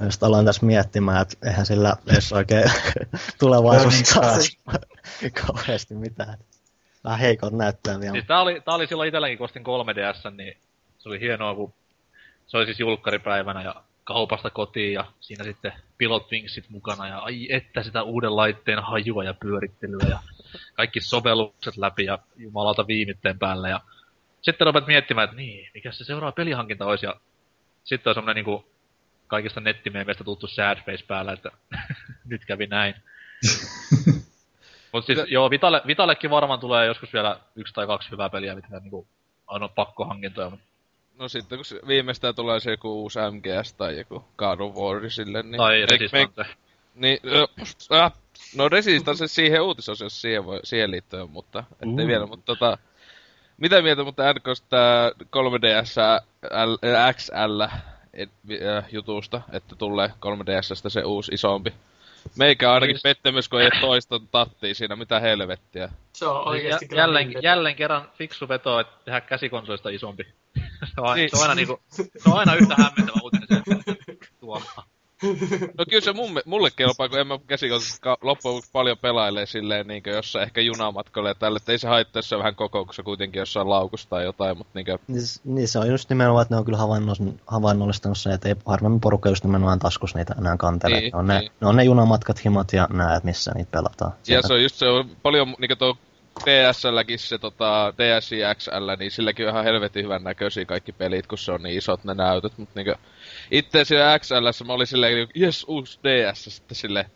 odottelet? 0.00 0.12
jos 0.12 0.22
aloin 0.22 0.46
tässä 0.46 0.66
miettimään, 0.66 1.22
että 1.22 1.48
eihän 1.48 1.66
sillä 1.66 1.96
edes 2.12 2.32
oikein 2.32 2.70
tulevaisuudessa 3.40 4.20
kauheasti 5.46 5.94
mitään. 5.94 6.38
Vähän 7.04 7.18
heikot 7.18 7.52
näyttää 7.52 8.00
vielä. 8.00 8.12
Siis 8.12 8.26
tää 8.26 8.40
oli, 8.40 8.60
tää 8.64 8.74
oli 8.74 8.86
silloin 8.86 9.08
itselläkin, 9.08 9.38
kun 9.38 9.44
ostin 9.44 9.64
3DS, 9.64 10.30
niin 10.30 10.56
se 10.98 11.08
oli 11.08 11.20
hienoa, 11.20 11.54
kun 11.54 11.74
se 12.46 12.56
oli 12.56 12.66
siis 12.66 12.80
julkkaripäivänä 12.80 13.62
ja 13.62 13.74
kaupasta 14.04 14.50
kotiin 14.50 14.92
ja 14.92 15.04
siinä 15.20 15.44
sitten 15.44 15.72
Pilot 15.98 16.32
Wingsit 16.32 16.70
mukana 16.70 17.08
ja 17.08 17.18
ai 17.18 17.46
että 17.50 17.82
sitä 17.82 18.02
uuden 18.02 18.36
laitteen 18.36 18.78
hajua 18.78 19.24
ja 19.24 19.34
pyörittelyä 19.34 20.08
ja 20.08 20.18
kaikki 20.74 21.00
sovellukset 21.00 21.76
läpi 21.76 22.04
ja 22.04 22.18
jumalauta 22.36 22.86
viimitteen 22.86 23.38
päälle 23.38 23.70
ja 23.70 23.80
sitten 24.42 24.66
rupeat 24.66 24.86
miettimään, 24.86 25.24
että 25.24 25.36
niin, 25.36 25.70
mikä 25.74 25.92
se 25.92 26.04
seuraava 26.04 26.32
pelihankinta 26.32 26.86
olisi 26.86 27.06
ja 27.06 27.14
sitten 27.84 28.10
on 28.10 28.14
semmonen 28.14 28.34
niinku 28.34 28.73
kaikista 29.26 29.60
nettimeemeistä 29.60 30.24
tuttu 30.24 30.46
sad 30.46 30.78
face 30.86 31.04
päällä, 31.06 31.32
että 31.32 31.50
nyt 32.30 32.44
kävi 32.44 32.66
näin. 32.66 32.94
Mutta 34.92 35.06
siis 35.06 35.18
joo, 35.28 35.50
Vitalle, 35.50 35.82
Vitallekin 35.86 36.30
varmaan 36.30 36.60
tulee 36.60 36.86
joskus 36.86 37.12
vielä 37.12 37.40
yksi 37.56 37.74
tai 37.74 37.86
kaksi 37.86 38.10
hyvää 38.10 38.30
peliä, 38.30 38.54
mitkä 38.54 38.80
niinku 38.80 39.06
on 39.46 39.68
pakkohankintoja, 39.74 40.50
mutta 40.50 40.66
No 41.18 41.28
sitten 41.28 41.58
kun 41.58 41.88
viimeistään 41.88 42.34
tulee 42.34 42.60
se 42.60 42.70
joku 42.70 43.02
uusi 43.02 43.18
MGS 43.30 43.72
tai 43.74 43.98
joku 43.98 44.24
God 44.36 44.60
of 44.60 44.76
War 44.76 45.10
sille, 45.10 45.42
niin... 45.42 45.56
tai 45.56 45.86
Resistance. 45.86 46.32
me- 46.36 46.46
Niin, 46.94 47.18
äh, 47.92 48.12
no 48.56 48.68
Resistance 48.68 49.26
siihen 49.26 49.62
uutisosiossa 49.62 50.20
siihen, 50.20 50.44
voi, 50.44 50.60
siihen 50.64 50.90
liittyen, 50.90 51.30
mutta 51.30 51.64
ettei 51.72 52.04
Uh. 52.04 52.06
vielä, 52.06 52.26
mutta 52.26 52.44
tota... 52.44 52.78
Mitä 53.56 53.82
mieltä 53.82 54.04
mutta 54.04 54.32
NKsta 54.32 54.76
3DS 55.36 56.22
L, 56.66 56.74
XL 57.12 57.62
et, 58.14 58.30
äh, 58.76 58.84
jutusta, 58.92 59.40
että 59.52 59.76
tulee 59.76 60.08
3DSstä 60.20 60.88
se 60.88 61.02
uusi 61.02 61.32
isompi? 61.34 61.74
Meikä 62.38 62.68
on 62.68 62.74
ainakin 62.74 62.94
Siis- 62.94 63.02
pettymys, 63.02 63.48
kun 63.48 63.60
ei 63.60 63.70
toista 63.80 64.20
tattia 64.30 64.74
siinä, 64.74 64.96
mitä 64.96 65.20
helvettiä. 65.20 65.88
Se 66.12 66.26
on 66.26 66.48
oikeesti 66.48 66.84
Jä, 66.84 66.88
kyllä 66.88 67.02
jälleen, 67.02 67.28
niin- 67.28 67.42
jälleen 67.42 67.76
kerran 67.76 68.10
fiksu 68.18 68.48
veto, 68.48 68.80
että 68.80 68.92
tehdä 69.04 69.20
käsikonsolista 69.20 69.88
isompi. 69.88 70.22
se, 70.94 71.00
on, 71.00 71.16
Niin. 71.16 71.30
se, 71.30 71.36
on 71.36 71.42
aina 71.42 71.54
niinku, 71.54 71.80
se 71.96 72.30
on 72.30 72.38
aina 72.38 72.54
yhtä 72.54 72.74
hämmentävä 72.78 73.20
uutinen 73.22 73.48
se 73.48 73.56
tuomaan. 74.40 74.88
No 75.78 75.84
kyllä 75.90 76.00
se 76.00 76.12
mun, 76.12 76.40
mulle 76.44 76.70
kelpaa, 76.76 77.08
kun 77.08 77.18
en 77.18 77.26
mä 77.26 77.38
käsikonsolista 77.46 78.16
loppujen 78.22 78.62
paljon 78.72 78.98
pelailee 78.98 79.46
silleen 79.46 79.86
niin 79.86 80.02
jossain 80.06 80.42
ehkä 80.42 80.60
junamatkoilla 80.60 81.30
ja 81.30 81.34
tälle, 81.34 81.56
että 81.56 81.72
ei 81.72 81.78
se 81.78 81.88
haittaa, 81.88 82.18
jos 82.18 82.28
se 82.28 82.38
vähän 82.38 82.54
kokouksessa 82.54 83.02
kuitenkin 83.02 83.40
jossain 83.40 83.70
laukussa 83.70 84.08
tai 84.10 84.24
jotain, 84.24 84.58
mutta 84.58 84.70
niinkö... 84.74 84.98
Niin, 85.08 85.22
niin 85.44 85.68
se 85.68 85.78
on 85.78 85.88
just 85.90 86.08
nimenomaan, 86.08 86.42
että 86.42 86.54
ne 86.54 86.58
on 86.58 86.64
kyllä 86.64 86.78
havainnollis- 86.78 87.40
havainnollistanut 87.46 88.18
se, 88.18 88.32
että 88.32 88.48
ei 88.48 88.54
harvemmin 88.66 89.00
porukka 89.00 89.28
just 89.28 89.44
nimenomaan 89.44 89.78
taskus 89.78 90.14
niitä 90.14 90.34
enää 90.38 90.56
kantelee. 90.56 91.00
Niin, 91.00 91.12
ne, 91.12 91.18
on 91.18 91.26
ne, 91.26 91.38
niin. 91.38 91.52
ne 91.60 91.66
on 91.66 91.76
ne 91.76 91.84
junamatkat, 91.84 92.44
himot 92.44 92.72
ja 92.72 92.88
näet, 92.92 93.24
missä 93.24 93.52
niitä 93.54 93.70
pelataan. 93.70 94.12
Ja 94.12 94.18
Sieltä- 94.22 94.48
se 94.48 94.54
on 94.54 94.62
just 94.62 94.76
se 94.76 94.88
on 94.88 95.10
paljon, 95.22 95.54
niinku 95.58 95.76
tuo 95.76 95.96
DSLläkin 96.46 97.18
se 97.18 97.38
tota, 97.38 97.94
DSi 97.98 98.36
XL, 98.56 98.90
niin 98.98 99.10
silläkin 99.10 99.46
on 99.46 99.52
ihan 99.52 99.64
helvetin 99.64 100.04
hyvän 100.04 100.24
näköisiä 100.24 100.64
kaikki 100.64 100.92
pelit, 100.92 101.26
kun 101.26 101.38
se 101.38 101.52
on 101.52 101.62
niin 101.62 101.78
isot 101.78 102.04
ne 102.04 102.14
näytöt, 102.14 102.58
mutta 102.58 102.80
niinku... 102.80 102.94
Itse 103.50 103.84
siellä 103.84 104.18
XLssä 104.18 104.64
mä 104.64 104.72
olin 104.72 104.86
silleen, 104.86 105.28
jes, 105.34 105.64
uusi 105.68 105.98
DS, 106.02 106.44
sitten 106.44 106.76
silleen... 106.76 107.06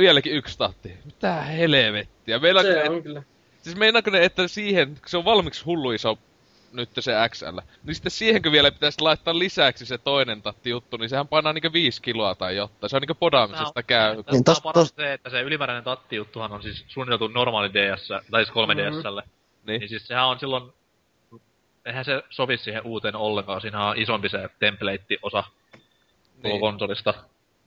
Vieläkin 0.00 0.32
yksi 0.32 0.58
tahti. 0.58 0.92
Mitä 1.04 1.34
helvettiä? 1.34 2.38
Meillä 2.38 2.62
Se 2.62 2.90
on 2.90 3.02
kyllä. 3.02 3.22
Siis 3.62 3.76
meinaako 3.76 4.10
ne, 4.10 4.24
että 4.24 4.48
siihen, 4.48 4.88
kun 4.88 4.98
se 5.06 5.16
on 5.16 5.24
valmiiksi 5.24 5.64
hullu 5.64 5.90
iso 5.90 6.18
nyt 6.72 6.88
se 7.00 7.12
XL, 7.28 7.58
niin 7.84 7.94
sitten 7.94 8.12
siihenkö 8.12 8.52
vielä 8.52 8.70
pitäisi 8.70 9.00
laittaa 9.00 9.38
lisäksi 9.38 9.86
se 9.86 9.98
toinen 9.98 10.42
tatti 10.42 10.70
juttu, 10.70 10.96
niin 10.96 11.08
sehän 11.08 11.28
painaa 11.28 11.52
niinku 11.52 11.72
viisi 11.72 12.02
kiloa 12.02 12.34
tai 12.34 12.56
jotain. 12.56 12.90
Se 12.90 12.96
on 12.96 13.02
niinku 13.02 13.14
podaamisesta 13.14 13.82
käy. 13.82 14.14
Niin 14.14 14.24
tos- 14.24 14.56
on 14.56 14.62
paras 14.62 14.92
tos- 14.92 14.96
se, 14.96 15.12
että 15.12 15.30
se 15.30 15.40
ylimääräinen 15.40 15.84
tattijuttuhan 15.84 16.52
on 16.52 16.62
siis 16.62 16.84
suunniteltu 16.88 17.28
normaali 17.28 17.70
DS, 17.74 18.08
tai 18.30 18.44
siis 18.44 18.54
3DSlle. 18.56 19.22
Niin. 19.66 19.80
Niin 19.80 19.88
siis 19.88 20.06
sehän 20.06 20.26
on 20.26 20.40
silloin, 20.40 20.72
eihän 21.84 22.04
se 22.04 22.22
sovi 22.30 22.56
siihen 22.56 22.82
uuteen 22.86 23.16
ollenkaan, 23.16 23.60
siinä 23.60 23.86
on 23.88 23.98
isompi 23.98 24.28
se 24.28 24.48
template-osa 24.58 25.44
koko 26.36 26.48
Niin. 26.48 26.60
konsolista. 26.60 27.14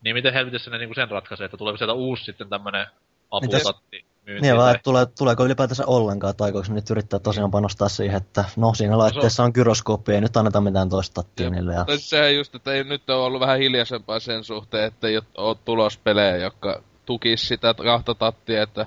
Niin 0.01 0.15
miten 0.15 0.33
helvetissä 0.33 0.71
ne 0.71 0.77
niinku 0.77 0.93
sen 0.93 1.11
ratkaisee, 1.11 1.45
että 1.45 1.57
tuleeko 1.57 1.77
sieltä 1.77 1.93
uusi 1.93 2.23
sitten 2.23 2.49
tämmönen 2.49 2.87
aputatti 3.31 4.05
myyntiin? 4.29 4.41
Niin 4.41 4.57
vaan, 4.57 4.65
vai- 4.65 4.75
että 4.75 4.83
tulee, 4.83 5.05
tuleeko 5.17 5.45
ylipäätänsä 5.45 5.83
ollenkaan, 5.87 6.35
tai 6.35 6.45
aikooko 6.45 6.65
se 6.65 6.73
nyt 6.73 6.89
yrittää 6.89 7.19
tosiaan 7.19 7.51
panostaa 7.51 7.89
siihen, 7.89 8.17
että 8.17 8.45
no 8.57 8.73
siinä 8.73 8.97
laitteessa 8.97 9.43
on 9.43 9.51
gyroskooppi, 9.53 10.13
ei 10.13 10.21
nyt 10.21 10.37
anneta 10.37 10.61
mitään 10.61 10.89
toista 10.89 11.13
tattia 11.23 11.49
niille. 11.49 11.73
Ja... 11.73 11.85
Sehän 11.97 12.35
just, 12.35 12.55
että 12.55 12.73
ei 12.73 12.83
nyt 12.83 13.09
ole 13.09 13.23
ollut 13.23 13.41
vähän 13.41 13.59
hiljaisempaa 13.59 14.19
sen 14.19 14.43
suhteen, 14.43 14.83
että 14.83 15.07
ei 15.07 15.19
ole 15.37 15.57
tulos 15.65 15.97
pelejä, 15.97 16.37
jotka 16.37 16.81
tukis 17.05 17.47
sitä 17.47 17.73
kahta 17.73 18.15
tattia, 18.15 18.63
että 18.63 18.85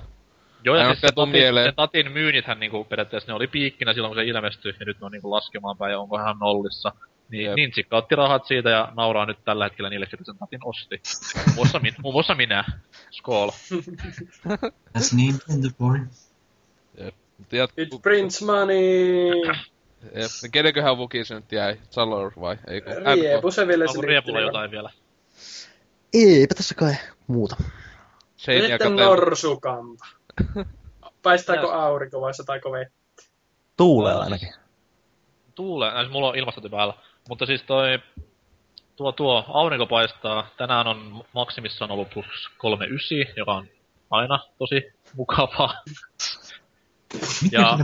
Joo, 0.63 0.75
ja 0.75 0.85
siis 0.85 1.01
se 1.01 1.07
tatin, 1.15 1.31
mieleen- 1.31 1.69
se 1.69 1.75
tatin 1.75 2.11
myynnithän 2.11 2.59
niinku 2.59 2.83
periaatteessa 2.83 3.31
ne 3.31 3.35
oli 3.35 3.47
piikkinä 3.47 3.93
silloin, 3.93 4.09
kun 4.09 4.23
se 4.23 4.27
ilmestyi, 4.27 4.73
ja 4.79 4.85
nyt 4.85 4.99
ne 4.99 5.05
on 5.05 5.11
niinku 5.11 5.31
laskemaan 5.31 5.77
päin, 5.77 5.91
ja 5.91 5.99
onko 5.99 6.17
hän 6.17 6.37
nollissa. 6.39 6.91
Niin 7.29 7.45
Jep. 7.45 7.55
Nintsikka 7.55 7.97
otti 7.97 8.15
rahat 8.15 8.45
siitä 8.45 8.69
ja 8.69 8.91
nauraa 8.95 9.25
nyt 9.25 9.37
tällä 9.45 9.63
hetkellä 9.63 9.89
niille, 9.89 10.05
ketkä 10.05 10.25
sen 10.25 10.37
tatin 10.37 10.59
osti. 10.63 11.01
Muun 11.35 11.55
muassa, 11.55 11.79
min, 11.79 11.93
muun 12.01 12.13
muassa 12.13 12.35
minä. 12.35 12.63
Skål. 13.11 13.49
That's 14.97 15.15
Nintendo 15.15 15.69
boy. 15.79 15.99
Mutta 17.37 17.55
jat- 17.55 17.73
It 17.77 18.01
prints 18.01 18.41
money! 18.41 19.27
Jep. 20.15 20.51
Kenenköhän 20.51 20.97
vuki 20.97 21.25
se 21.25 21.35
nyt 21.35 21.51
jäi? 21.51 21.79
Salor 21.89 22.31
vai? 22.39 22.57
Ei 22.67 22.81
kun 22.81 22.93
Riepu 23.13 23.51
se 23.51 23.67
vielä 23.67 23.85
Onko 23.89 24.01
Riepulla 24.01 24.41
jotain 24.41 24.71
vielä? 24.71 24.89
Eipä 26.13 26.55
tässä 26.55 26.75
kai 26.75 26.93
muuta. 27.27 27.55
Seiniä 28.35 28.69
Sitten 28.69 28.95
norsukampa. 28.95 30.05
Paistaako 31.23 31.71
aurinko 31.71 32.21
vai 32.21 32.33
sataako 32.33 32.71
vettä? 32.71 33.23
Tuulee 33.77 34.13
ainakin. 34.13 34.53
Tuule, 35.55 35.87
äh, 35.87 36.09
mulla 36.11 36.29
on 36.29 36.35
ilmastointi 36.35 36.69
päällä. 36.69 36.93
Mutta 37.29 37.45
siis 37.45 37.63
toi, 37.63 37.99
tuo, 38.95 39.11
tuo 39.11 39.45
aurinko 39.47 39.87
paistaa. 39.87 40.47
Tänään 40.57 40.87
on 40.87 41.25
maksimissaan 41.33 41.91
ollut 41.91 42.09
plus 42.09 42.25
39, 42.57 43.33
joka 43.37 43.53
on 43.53 43.67
aina 44.09 44.39
tosi 44.57 44.93
mukavaa. 45.15 45.73
Ja-? 47.51 47.77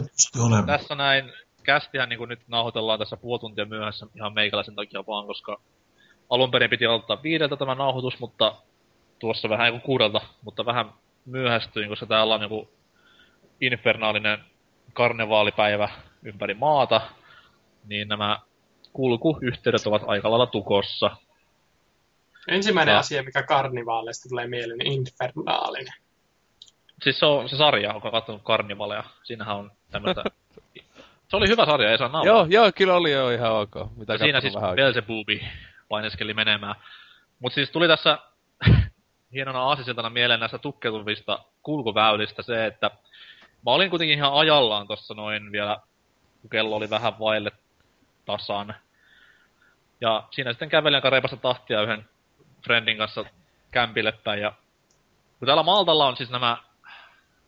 Tässä 0.66 0.96
näin, 0.96 1.34
kästihän 1.64 2.10
niin 2.10 2.30
nyt 2.30 2.48
nauhoitellaan 2.48 3.00
tässä 3.00 3.18
puoli 3.18 3.40
tuntia 3.40 3.66
myöhässä 3.66 4.08
ihan 4.16 4.34
meikäläisen 4.34 4.76
takia 4.76 5.06
vaan, 5.08 5.28
koska 5.28 5.62
alun 6.30 6.52
perin 6.52 6.70
piti 6.70 6.86
aloittaa 6.86 7.24
viideltä 7.24 7.56
tämä 7.56 7.76
nauhoitus, 7.76 8.20
mutta 8.20 8.56
tuossa 9.20 9.50
vähän 9.50 9.68
joku 9.68 9.80
kuudelta, 9.80 10.22
mutta 10.42 10.66
vähän 10.66 10.94
myöhästyin, 11.26 11.90
koska 11.90 12.06
täällä 12.06 12.36
on 12.36 12.42
joku 12.42 12.70
infernaalinen 13.62 14.40
karnevaalipäivä 14.94 15.90
ympäri 16.24 16.54
maata, 16.54 17.02
niin 17.86 18.08
nämä 18.08 18.40
kulkuyhteydet 18.94 19.88
ovat 19.88 20.02
aika 20.08 20.32
lailla 20.32 20.48
tukossa. 20.48 21.12
Ensimmäinen 22.48 22.94
No. 22.94 23.00
asia, 23.00 23.24
mikä 23.24 23.44
karnivaaleista 23.44 24.30
tulee 24.30 24.48
mieleen, 24.48 24.78
niin 24.78 24.92
infernaalinen. 24.94 25.94
Siis 27.04 27.20
se 27.20 27.26
on 27.26 27.50
se 27.50 27.58
sarja, 27.58 27.94
joka 27.94 28.08
on 28.08 28.12
katsonut 28.12 28.42
karnivaleja. 28.44 29.04
Siinähän 29.24 29.56
on 29.56 29.72
tämmöistä... 29.92 30.24
se 31.28 31.36
oli 31.36 31.48
hyvä 31.48 31.66
sarja, 31.66 31.92
ei 31.92 31.98
saa 31.98 32.08
nauraa. 32.08 32.34
Joo, 32.36 32.48
joo, 32.50 32.72
kyllä 32.76 32.96
oli 32.96 33.12
jo 33.12 33.30
ihan 33.30 33.52
ok. 33.52 33.76
Mitä 33.98 34.14
Ja 34.14 34.18
siinä 34.18 34.42
siis. 34.42 34.54
Belzebubi 34.76 35.42
paineskeli 35.90 36.34
menemään. 36.34 36.76
Mutta 37.40 37.56
siis 37.56 37.72
tuli 37.72 37.88
tässä 37.88 38.18
hienona 39.34 39.64
aasisiltana 39.64 40.10
mieleen 40.10 40.40
näistä 40.40 40.58
tukkeutuvista 40.58 41.40
kulkuväylistä 41.64 42.42
se, 42.44 42.66
että 42.66 42.92
mä 43.66 43.72
olin 43.72 43.90
kuitenkin 43.90 44.18
ihan 44.18 44.34
ajallaan 44.34 44.88
tossa 44.88 45.14
noin 45.14 45.52
vielä, 45.52 45.78
kun 46.42 46.50
kello 46.50 46.76
oli 46.76 46.90
vähän 46.90 47.20
vaille 47.20 47.52
tasan. 48.30 48.76
Ja 50.02 50.28
siinä 50.32 50.54
sitten 50.54 50.70
kävelin 50.70 50.96
aika 50.96 51.10
reipasta 51.10 51.38
tahtia 51.38 51.82
yhden 51.82 52.10
friendin 52.64 52.98
kanssa 52.98 53.26
kämpille 53.72 54.12
päin. 54.12 54.42
Ja 54.42 54.54
kun 55.40 55.46
täällä 55.46 55.64
Maltalla 55.64 56.08
on 56.08 56.18
siis 56.18 56.30
nämä, 56.30 56.58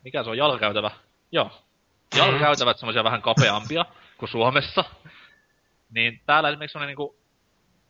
mikä 0.03 0.23
se 0.23 0.29
on, 0.29 0.37
jalkakäytävä? 0.37 0.91
Joo. 1.31 1.51
Jalkakäytävät 2.17 2.77
semmoisia 2.77 3.03
vähän 3.03 3.21
kapeampia 3.21 3.85
kuin 4.17 4.29
Suomessa. 4.29 4.83
Niin 5.89 6.21
täällä 6.25 6.49
esimerkiksi 6.49 6.73
semmoinen 6.73 6.87
niinku 6.87 7.15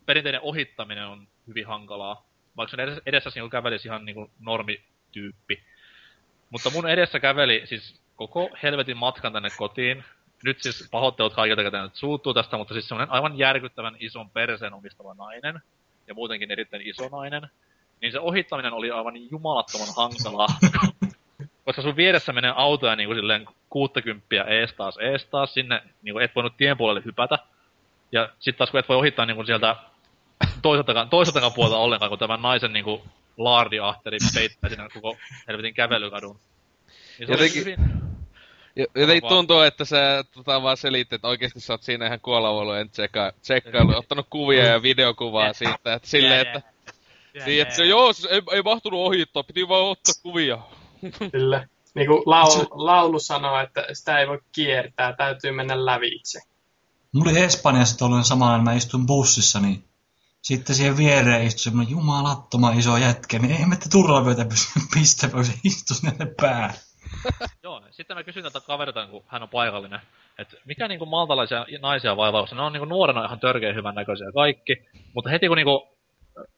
perinteinen 0.06 0.42
ohittaminen 0.42 1.08
on 1.08 1.28
hyvin 1.48 1.68
hankalaa. 1.68 2.26
Vaikka 2.58 2.70
sun 2.70 3.02
edessä, 3.06 3.32
niinku 3.36 3.50
kävelisi 3.50 3.88
ihan 3.88 4.06
niinku 4.06 4.32
normityyppi. 4.40 5.64
Mutta 6.50 6.70
mun 6.70 6.90
edessä 6.90 7.20
käveli 7.20 7.62
siis 7.66 8.02
koko 8.16 8.50
helvetin 8.64 8.98
matkan 8.98 9.34
tänne 9.34 9.50
kotiin. 9.58 10.04
Nyt 10.44 10.62
siis 10.62 10.88
pahoittelut 10.92 11.34
kaikilta, 11.34 11.64
ketä 11.64 11.82
nyt 11.82 11.96
suuttuu 11.96 12.34
tästä, 12.34 12.58
mutta 12.58 12.74
siis 12.74 12.88
semmoinen 12.88 13.14
aivan 13.14 13.38
järkyttävän 13.38 13.96
ison 14.00 14.30
perseen 14.30 14.74
omistava 14.74 15.14
nainen. 15.14 15.62
Ja 16.08 16.14
muutenkin 16.14 16.52
erittäin 16.52 16.88
iso 16.88 17.10
nainen. 17.10 17.48
Niin 18.02 18.12
se 18.12 18.20
ohittaminen 18.20 18.74
oli 18.74 18.92
aivan 18.92 19.32
jumalattoman 19.32 19.88
hankalaa. 19.98 20.48
koska 21.66 21.82
sun 21.82 21.96
vieressä 21.96 22.34
menee 22.34 22.54
autoja 22.56 22.96
niin 22.96 23.08
kuin 23.08 23.18
silleen 23.18 23.46
60 23.70 24.44
ees 24.48 24.74
taas, 24.74 24.98
ees 24.98 25.26
taas 25.26 25.54
sinne, 25.54 25.82
niin 26.02 26.14
kuin 26.14 26.26
et 26.26 26.36
voinut 26.36 26.58
tien 26.58 26.78
puolelle 26.78 27.02
hypätä. 27.06 27.38
Ja 28.12 28.30
sitten 28.40 28.58
taas 28.58 28.72
kun 28.72 28.80
et 28.80 28.90
voi 28.90 28.98
ohittaa 28.98 29.26
niin 29.26 29.36
kuin 29.36 29.46
sieltä 29.46 29.76
toiseltakaan, 30.62 31.10
toiseltakaan 31.10 31.54
puolta 31.54 31.78
ollenkaan, 31.78 32.10
kun 32.10 32.20
tämän 32.20 32.42
naisen 32.42 32.74
niin 32.74 32.86
kuin 32.86 33.02
laardiahteri 33.38 34.18
peittää 34.34 34.70
sinne 34.70 34.90
koko 34.94 35.18
helvetin 35.48 35.74
kävelykadun. 35.74 36.40
Niin 37.20 37.28
se 37.28 37.34
oli 37.34 37.42
Jotenkin- 37.42 37.62
hyvin, 37.62 38.01
Jotenkin 38.76 39.30
tuntuu, 39.30 39.60
että 39.60 39.86
sä 39.86 40.24
tota, 40.34 40.62
vaan 40.62 40.78
selitit, 40.78 41.14
että 41.14 41.28
oikeesti 41.28 41.60
sä 41.60 41.74
oot 41.74 41.84
siinä 41.84 42.06
ihan 42.06 42.20
kuolavuolujen 42.20 42.90
tsekka, 42.90 43.32
tsekkailu, 43.42 43.98
ottanut 43.98 44.28
kuvia 44.30 44.66
ja 44.66 44.82
videokuvaa 44.82 45.54
siitä, 45.54 45.94
että 45.94 46.08
silleen, 46.08 46.48
että, 46.48 46.62
niin, 47.46 47.62
että 47.62 47.76
se, 47.76 47.86
joo, 47.86 48.14
se 48.14 48.30
ei, 48.30 48.42
ei 48.52 48.62
mahtunut 48.62 49.00
ohittaa, 49.00 49.44
piti 49.44 49.68
vaan 49.68 49.84
ottaa 49.84 50.14
kuvia. 50.24 50.60
Kyllä. 51.32 51.68
Niin 51.94 52.08
kuin 52.08 52.24
laulu, 52.26 52.68
laulu 52.72 53.20
sanoo, 53.20 53.60
että 53.60 53.86
sitä 53.94 54.20
ei 54.20 54.28
voi 54.28 54.40
kiertää, 54.52 55.14
täytyy 55.14 55.52
mennä 55.52 55.86
lävitse. 55.86 56.40
Mulla 57.12 57.32
oli 57.32 57.40
Espanjassa 57.40 57.98
tuollainen 57.98 58.26
samalla, 58.26 58.64
mä 58.64 58.74
istun 58.74 59.06
bussissa, 59.06 59.60
niin 59.60 59.84
sitten 60.42 60.76
siihen 60.76 60.98
viereen 60.98 61.48
istui 61.48 61.60
semmoinen 61.60 61.92
jumalattoman 61.92 62.80
iso 62.80 62.98
jätkä, 62.98 63.40
niin 63.40 63.56
ei 63.56 63.66
me 63.66 63.78
turvavyötä 63.92 64.46
pysty 64.46 64.80
pistämään, 64.94 65.36
kun 65.36 65.46
se 65.46 65.54
istui 65.64 65.96
sinne 65.96 66.26
päähän. 66.42 66.74
Joo, 67.64 67.82
sitten 67.92 68.18
mä 68.18 68.24
kysyin 68.24 68.44
tältä 68.44 68.68
kaverilta, 68.68 69.08
kun 69.08 69.24
hän 69.28 69.44
on 69.44 69.50
paikallinen, 69.50 70.00
että 70.38 70.58
mikä 70.66 70.88
niinku 70.88 71.06
maltalaisia 71.06 71.66
naisia 71.82 72.18
vaivaa, 72.18 72.42
koska 72.42 72.56
ne 72.56 72.62
on 72.62 72.74
niinku 72.74 72.86
nuorena 72.86 73.26
ihan 73.26 73.40
törkeän 73.40 73.76
hyvän 73.76 73.96
näköisiä 73.96 74.32
kaikki, 74.34 74.78
mutta 75.14 75.30
heti 75.30 75.48
kun 75.48 75.58
niinku 75.58 75.98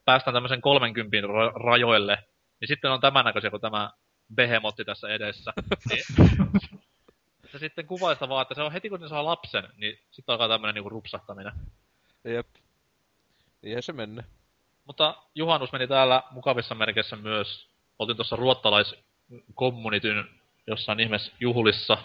päästään 0.04 0.34
tämmöisen 0.34 0.60
30 0.60 1.16
ra- 1.16 1.64
rajoille, 1.64 2.18
niin 2.60 2.68
sitten 2.68 2.90
on 2.90 3.00
tämän 3.00 3.24
näköisiä 3.24 3.50
kuin 3.50 3.60
tämä 3.60 3.90
behemotti 4.34 4.84
tässä 4.84 5.08
edessä. 5.08 5.52
niin, 5.90 6.04
se 7.52 7.58
sitten 7.58 7.86
kuvaa 7.86 8.14
sitä 8.14 8.28
vaan, 8.28 8.42
että 8.42 8.54
se 8.54 8.62
on 8.62 8.72
heti 8.72 8.88
kun 8.88 9.00
ne 9.00 9.08
saa 9.08 9.24
lapsen, 9.24 9.68
niin 9.76 9.98
sitten 10.10 10.32
alkaa 10.32 10.48
tämmöinen 10.48 10.74
niinku 10.74 10.88
rupsahtaminen. 10.88 11.52
Jep. 12.24 12.46
Niinhän 13.62 13.82
se 13.82 13.92
menne. 13.92 14.24
Mutta 14.84 15.16
juhannus 15.34 15.72
meni 15.72 15.86
täällä 15.86 16.22
mukavissa 16.30 16.74
merkeissä 16.74 17.16
myös. 17.16 17.68
Oltiin 17.98 18.16
tuossa 18.16 18.36
ruottalaiskommunityn 18.36 20.28
jossain 20.66 21.00
ihmeessä 21.00 21.32
juhlissa 21.40 21.98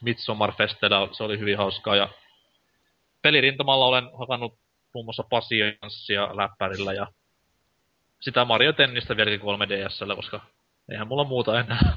Midsommarfestellä. 0.00 1.08
Se 1.12 1.22
oli 1.22 1.38
hyvin 1.38 1.58
hauskaa. 1.58 1.96
Ja 1.96 2.08
pelirintamalla 3.22 3.86
olen 3.86 4.10
hakannut 4.18 4.58
muun 4.94 5.06
muassa 5.06 5.24
pasianssia 5.30 6.36
läppärillä 6.36 6.92
ja 6.92 7.06
sitä 8.20 8.44
Mario 8.44 8.72
Tennistä 8.72 9.16
vieläkin 9.16 9.40
3DSllä, 9.40 10.16
koska 10.16 10.40
eihän 10.88 11.08
mulla 11.08 11.24
muuta 11.24 11.60
enää. 11.60 11.94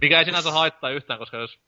Mikä 0.00 0.18
ei 0.18 0.24
sinänsä 0.24 0.50
haittaa 0.50 0.90
yhtään, 0.90 1.18
koska 1.18 1.36
jos 1.36 1.58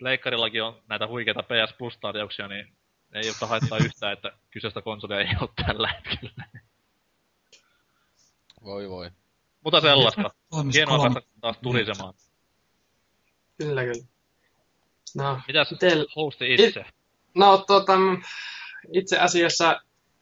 Leikkarillakin 0.00 0.62
on 0.62 0.82
näitä 0.88 1.06
huikeita 1.06 1.42
PS 1.42 1.74
Plus-tarjouksia, 1.78 2.48
niin 2.48 2.76
ei 3.12 3.22
ole 3.28 3.48
haittaa 3.48 3.78
yhtään, 3.78 4.12
että 4.12 4.32
kyseistä 4.50 4.82
konsolia 4.82 5.20
ei 5.20 5.36
ole 5.40 5.50
tällä 5.66 5.88
hetkellä. 5.88 6.44
Voi 8.64 8.90
voi. 8.90 9.10
Mutta 9.66 9.80
sellaista. 9.80 10.30
Hienoa 10.72 10.98
päästä 10.98 11.20
taas 11.40 11.56
turisemaan. 11.62 12.14
Kyllä, 13.58 13.82
kyllä. 13.84 14.04
No, 15.16 15.40
Mitäs 15.46 15.68
Tel- 15.72 16.06
hosti 16.16 16.54
itse? 16.54 16.84
no 17.34 17.58
tota, 17.58 17.92
itse 18.92 19.18
asiassa 19.18 19.80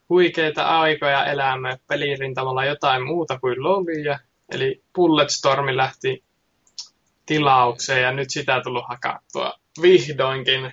huikeita 0.08 0.64
aikoja 0.80 1.26
elämme 1.26 1.78
pelirintamalla 1.88 2.64
jotain 2.64 3.06
muuta 3.06 3.38
kuin 3.40 3.62
lolia. 3.62 4.18
Eli 4.52 4.82
Bulletstormi 4.94 5.76
lähti 5.76 6.24
tilaukseen 7.26 8.02
ja 8.02 8.12
nyt 8.12 8.30
sitä 8.30 8.60
tullut 8.64 8.84
hakattua 8.88 9.52
vihdoinkin. 9.82 10.72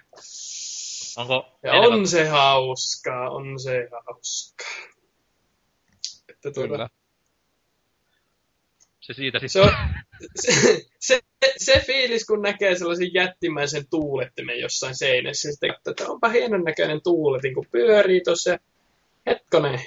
Onko 1.17 1.59
Ja 1.63 1.73
on 1.73 2.07
se 2.07 2.27
hauskaa, 2.27 3.29
on 3.29 3.59
se 3.59 3.87
hauskaa. 3.91 4.67
Että 6.29 6.51
tuota, 6.51 6.67
Kyllä. 6.69 6.89
Se 9.01 9.13
siitä 9.13 9.39
Se, 9.39 9.47
sitten. 9.47 9.71
on, 9.71 9.75
se, 10.35 10.51
se, 10.99 11.19
se 11.57 11.83
fiilis, 11.85 12.25
kun 12.25 12.41
näkee 12.41 12.75
sellaisen 12.75 13.13
jättimäisen 13.13 13.83
tuulettimen 13.89 14.59
jossain 14.59 14.95
seinässä, 14.95 15.51
sitten 15.51 15.73
että 15.89 16.07
onpa 16.07 16.29
hienon 16.29 16.63
näköinen 16.63 17.01
tuuletin, 17.03 17.53
kun 17.53 17.65
pyörii 17.71 18.21
tuossa. 18.21 18.57
Hetkonen, 19.25 19.79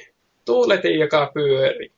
tuuletin, 0.44 0.98
joka 0.98 1.30
pyörii. 1.34 1.92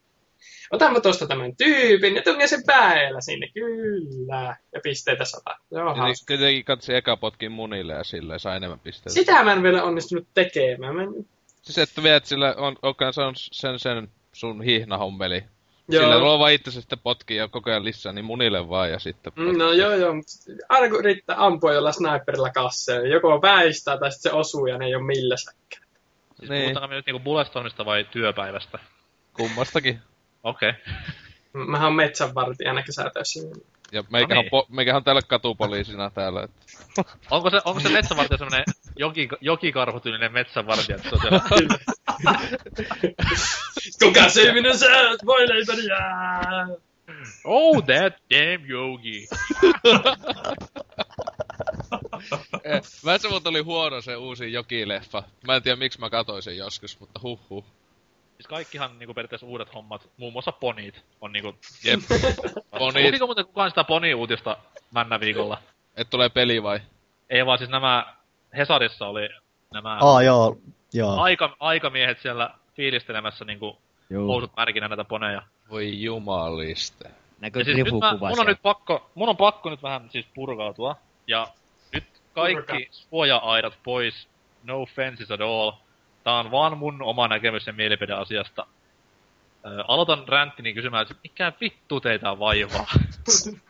Otanpa 0.70 1.00
tuosta 1.00 1.26
tämän 1.26 1.57
tyypin 1.57 2.16
ja 2.16 2.22
tunge 2.22 2.46
sen 2.46 2.62
päällä 2.66 3.20
sinne. 3.20 3.48
Kyllä. 3.55 4.57
Ja 4.72 4.81
pisteitä 4.83 5.24
sata. 5.24 5.57
Se 5.68 5.83
on 5.83 6.05
niin 6.05 6.14
kuitenkin 6.29 6.64
katsi 6.64 6.94
eka 6.94 7.16
potkin 7.16 7.52
munille 7.52 7.92
ja 7.92 8.05
silleen 8.05 8.40
saa 8.40 8.57
enemmän 8.57 8.81
pisteitä. 8.81 9.14
Sitä 9.14 9.44
mä 9.44 9.52
en 9.52 9.62
vielä 9.62 9.85
onnistunut 9.85 10.29
tekemään. 10.35 10.94
Mä 10.94 11.02
en... 11.02 11.26
Siis 11.62 11.79
että 11.79 12.02
viet 12.02 12.24
sille, 12.24 12.57
on, 12.57 12.76
onkaan 12.83 13.12
se 13.12 13.22
on 13.22 13.33
sen, 13.37 13.79
sen 13.79 14.09
sun 14.33 14.62
hihnahommeli. 14.62 15.44
Joo. 15.88 16.03
Sillä 16.03 16.18
luo 16.18 16.38
vaan 16.38 16.53
itse 16.53 16.70
sitten 16.70 16.99
potkii 16.99 17.37
ja 17.37 17.49
koko 17.49 17.70
ajan 17.70 17.85
lisää, 17.85 18.12
niin 18.12 18.25
munille 18.25 18.68
vaan 18.68 18.90
ja 18.90 18.99
sitten 18.99 19.33
Mm, 19.37 19.59
No 19.59 19.72
joo 19.72 19.92
joo, 19.92 20.14
mutta 20.14 20.33
aina 20.68 20.88
kun 20.88 20.99
yrittää 20.99 21.37
ampua 21.38 21.72
jollain 21.72 21.94
sniperilla 21.94 22.51
kasseen, 22.51 23.11
joko 23.11 23.42
väistää 23.42 23.99
tai 23.99 24.12
sitten 24.12 24.33
se 24.33 24.37
osuu 24.37 24.66
ja 24.66 24.79
ne 24.79 24.87
ei 24.87 24.94
ole 24.94 25.05
milläsäkään. 25.05 25.87
Siis 26.38 26.51
niin. 26.51 26.62
puhutaanko 26.62 26.88
me 26.88 26.94
nyt 26.94 27.07
niinku 27.07 27.22
Bulletstormista 27.25 27.85
vai 27.85 28.07
työpäivästä? 28.11 28.79
kummastakin. 29.37 30.01
Okei. 30.42 30.70
Okay. 30.70 30.94
Mähän 31.53 31.88
on 31.88 31.94
metsänvartijana 31.94 32.83
kesätöissä. 32.83 33.40
Ja 33.92 34.05
meikähän, 34.11 34.37
no 34.37 34.42
niin. 34.42 34.51
po, 34.51 34.66
meikähän 34.68 34.96
on 34.96 35.05
täällä 35.05 35.22
katupoliisina 35.22 36.11
täällä. 36.11 36.42
Että. 36.42 36.61
Onko 37.31 37.51
se, 37.51 37.61
onko 37.64 37.81
se 37.81 37.88
metsävartija 37.88 38.38
semmonen 38.38 38.64
joki, 38.96 39.29
jokikarhutyylinen 39.40 40.33
metsävartija, 40.33 40.96
että 40.96 41.09
se 41.09 41.14
on 41.14 41.20
siellä... 41.20 41.40
Kuka 44.03 44.29
se 44.29 44.53
minun 44.53 44.79
sä 44.79 44.87
oot, 44.87 45.27
voi 45.27 45.49
leipäni 45.49 45.83
Oh, 47.44 47.83
that 47.85 48.14
damn 48.31 48.70
yogi! 48.70 49.27
Eh, 52.64 52.83
Mä 53.05 53.18
se 53.18 53.29
mut 53.29 53.46
oli 53.46 53.61
huono 53.61 54.01
se 54.01 54.16
uusi 54.16 54.53
jokileffa. 54.53 55.22
Mä 55.46 55.57
en 55.57 55.62
tiedä 55.62 55.77
miksi 55.77 56.01
mä 56.01 56.11
katoin 56.11 56.42
sen 56.42 56.57
joskus, 56.57 57.01
mutta 57.01 57.20
huh 57.22 57.40
huh. 57.51 57.64
Siis 58.37 58.46
kaikkihan 58.49 58.99
niinku 58.99 59.14
periaatteessa 59.14 59.46
uudet 59.46 59.75
hommat, 59.75 60.09
muun 60.16 60.33
muassa 60.33 60.53
ponit, 60.53 61.05
on 61.20 61.33
niinku... 61.33 61.55
Jep. 61.85 62.01
Ponit. 62.79 63.07
Lukiko 63.07 63.27
muuten 63.27 63.46
kukaan 63.46 63.70
sitä 63.70 63.85
poni-uutista 63.85 64.57
männä 64.90 65.20
viikolla? 65.20 65.59
Et 65.96 66.11
tulee 66.11 66.29
peli 66.29 66.62
vai? 66.62 66.81
Ei 67.31 67.46
vaan 67.46 67.59
siis 67.59 67.70
nämä, 67.70 68.16
Hesarissa 68.57 69.07
oli 69.07 69.29
nämä 69.72 69.99
Aa, 70.01 70.22
joo, 70.22 70.59
joo. 70.92 71.20
aika, 71.20 71.57
aikamiehet 71.61 72.20
siellä 72.20 72.51
fiilistelemässä 72.75 73.44
niinku 73.44 73.79
Juu. 74.11 74.29
housut 74.29 74.53
märkinä 74.57 74.88
näitä 74.88 75.05
poneja. 75.05 75.42
Voi 75.70 76.03
jumaliste. 76.03 77.11
Ja 77.42 77.64
siis 77.64 77.77
nyt 77.77 77.87
mä, 78.01 78.16
mun 78.29 78.40
on 78.40 78.46
nyt 78.46 78.62
pakko, 78.62 79.11
mun 79.14 79.29
on 79.29 79.37
pakko 79.37 79.70
nyt 79.70 79.83
vähän 79.83 80.11
siis 80.11 80.27
purkautua. 80.35 80.96
Ja 81.27 81.49
nyt 81.92 82.05
kaikki 82.33 82.72
Purka. 82.72 82.77
suoja-aidat 82.90 83.79
pois, 83.85 84.29
no 84.64 84.83
offenses 84.83 85.31
at 85.31 85.40
all. 85.40 85.72
Tää 86.27 86.35
on 86.35 86.51
vaan 86.51 86.79
mun 86.79 87.03
oma 87.03 87.29
näkemys 87.29 87.67
ja 87.67 87.73
mielipide 87.73 88.12
asiasta. 88.12 88.67
Ö, 89.67 89.85
aloitan 89.89 90.29
ränttini 90.29 90.75
kysymään, 90.75 91.03
että 91.03 91.15
mikä 91.23 91.53
vittu 91.61 92.01
teitä 92.01 92.39
vaivaa? 92.39 92.87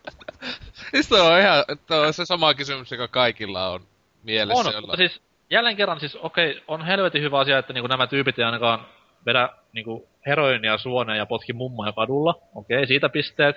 Siis 0.91 1.13
on 1.13 1.41
ihan, 1.41 1.65
on 2.07 2.13
se 2.13 2.25
sama 2.25 2.55
kysymys, 2.55 2.91
joka 2.91 3.09
kaikilla 3.09 3.69
on 3.69 3.87
mielessä. 4.23 4.69
on, 4.69 4.75
mutta 4.81 4.97
siis 4.97 5.23
jälleen 5.51 5.77
kerran 5.77 6.01
siis 6.01 6.17
okei, 6.17 6.51
okay, 6.51 6.63
on 6.69 6.87
helvetin 6.87 7.23
hyvä 7.23 7.39
asia, 7.39 7.59
että 7.59 7.73
niinku 7.73 7.87
nämä 7.87 8.07
tyypit 8.07 8.39
ei 8.39 8.45
ainakaan 8.45 8.87
vedä 9.27 9.49
niinku 9.73 10.09
heroinia 10.27 10.79
suoneen 10.79 11.19
ja 11.19 11.27
potki 11.27 11.53
mummoja 11.53 11.93
kadulla. 11.93 12.35
Okei, 12.55 12.77
okay, 12.77 12.87
siitä 12.87 13.09
pisteet. 13.09 13.57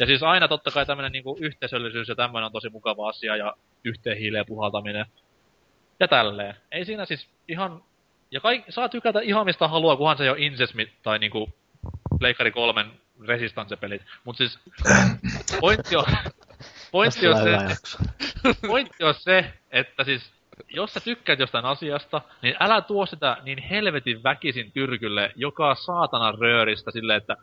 Ja 0.00 0.06
siis 0.06 0.22
aina 0.22 0.48
totta 0.48 0.70
kai 0.70 0.86
tämmönen 0.86 1.12
niinku 1.12 1.36
yhteisöllisyys 1.40 2.08
ja 2.08 2.14
tämmöinen 2.14 2.46
on 2.46 2.52
tosi 2.52 2.68
mukava 2.68 3.08
asia 3.08 3.36
ja 3.36 3.56
yhteen 3.84 4.18
hiileen 4.18 4.46
puhaltaminen. 4.46 5.06
Ja 6.00 6.08
tälleen. 6.08 6.54
Ei 6.72 6.84
siinä 6.84 7.04
siis 7.04 7.28
ihan... 7.48 7.82
Ja 8.30 8.40
kaik, 8.40 8.64
saa 8.68 8.88
tykätä 8.88 9.20
ihan 9.20 9.46
mistä 9.46 9.68
haluaa, 9.68 9.96
kunhan 9.96 10.16
se 10.16 10.24
ei 10.24 10.30
ole 10.30 10.38
Incesmi 10.40 10.92
tai 11.02 11.18
niinku 11.18 11.48
Pleikkari 12.18 12.50
kolmen 12.50 12.90
Resistance-pelit. 13.26 14.02
Mut 14.24 14.36
siis 14.36 14.58
pointti 15.60 15.96
on, 15.96 16.04
pointti 16.92 17.28
on 17.28 17.36
se, 17.36 17.58
pointti 18.68 19.04
on 19.04 19.14
se, 19.14 19.52
että 19.70 20.04
siis 20.04 20.32
jos 20.68 20.94
sä 20.94 21.00
tykkäät 21.00 21.38
jostain 21.38 21.64
asiasta, 21.64 22.22
niin 22.42 22.54
älä 22.60 22.80
tuo 22.80 23.06
sitä 23.06 23.36
niin 23.42 23.58
helvetin 23.58 24.22
väkisin 24.22 24.72
tyrkylle 24.72 25.32
joka 25.36 25.74
saatana 25.74 26.32
rööristä 26.32 26.90
silleen, 26.90 27.16
että 27.16 27.36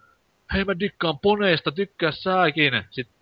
hei 0.53 0.65
mä 0.65 0.79
dikkaan 0.79 1.19
poneista, 1.19 1.71
tykkää 1.71 2.11
sääkin. 2.11 2.83
Sitten 2.89 3.15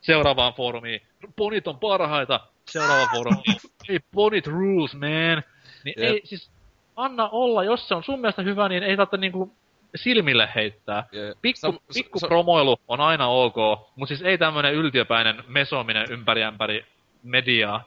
seuraavaan 0.00 0.54
foorumiin, 0.54 1.02
ponit 1.36 1.68
on 1.68 1.78
parhaita. 1.78 2.40
Seuraava 2.70 3.08
foorumiin, 3.14 3.56
hei 3.88 4.00
ponit 4.14 4.46
rules 4.46 4.94
man. 4.94 5.42
Niin 5.84 5.94
Jep. 5.96 6.14
ei 6.14 6.20
siis, 6.24 6.50
anna 6.96 7.28
olla, 7.28 7.64
jos 7.64 7.88
se 7.88 7.94
on 7.94 8.04
sun 8.04 8.20
mielestä 8.20 8.42
hyvä, 8.42 8.68
niin 8.68 8.82
ei 8.82 8.96
tarvitse 8.96 9.16
niinku 9.16 9.52
silmille 9.94 10.48
heittää. 10.54 11.08
Pikku, 11.42 11.82
pikku 11.94 12.18
promoilu 12.18 12.76
on 12.88 13.00
aina 13.00 13.28
ok, 13.28 13.56
mutta 13.96 14.08
siis 14.08 14.22
ei 14.22 14.38
tämmönen 14.38 14.74
yltiöpäinen 14.74 15.44
mesominen 15.48 16.06
ympäri 16.10 16.44
ämpäri 16.44 16.86
mediaa. 17.22 17.84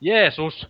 Jeesus! 0.00 0.66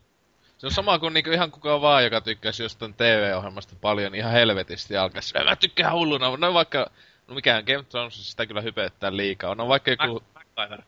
Se 0.58 0.66
on 0.66 0.70
sama 0.70 0.98
kuin 0.98 1.14
niinku 1.14 1.30
ihan 1.30 1.50
kuka 1.50 1.80
vaan, 1.80 2.04
joka 2.04 2.20
tykkäisi 2.20 2.62
jostain 2.62 2.94
TV-ohjelmasta 2.94 3.74
paljon 3.80 4.14
ihan 4.14 4.32
helvetisti 4.32 4.94
ja 4.94 5.02
alkaisi, 5.02 5.34
mä 5.44 5.56
tykkään 5.56 5.92
hulluna, 5.92 6.36
no 6.36 6.54
vaikka, 6.54 6.90
no 7.28 7.34
mikään 7.34 7.64
Game 7.64 7.78
of 7.78 7.88
Thrones 7.88 8.30
sitä 8.30 8.46
kyllä 8.46 8.60
hypettää 8.60 9.16
liikaa, 9.16 9.54
no 9.54 9.68
vaikka 9.68 9.90
joku, 9.90 10.22
MacGyver. 10.34 10.82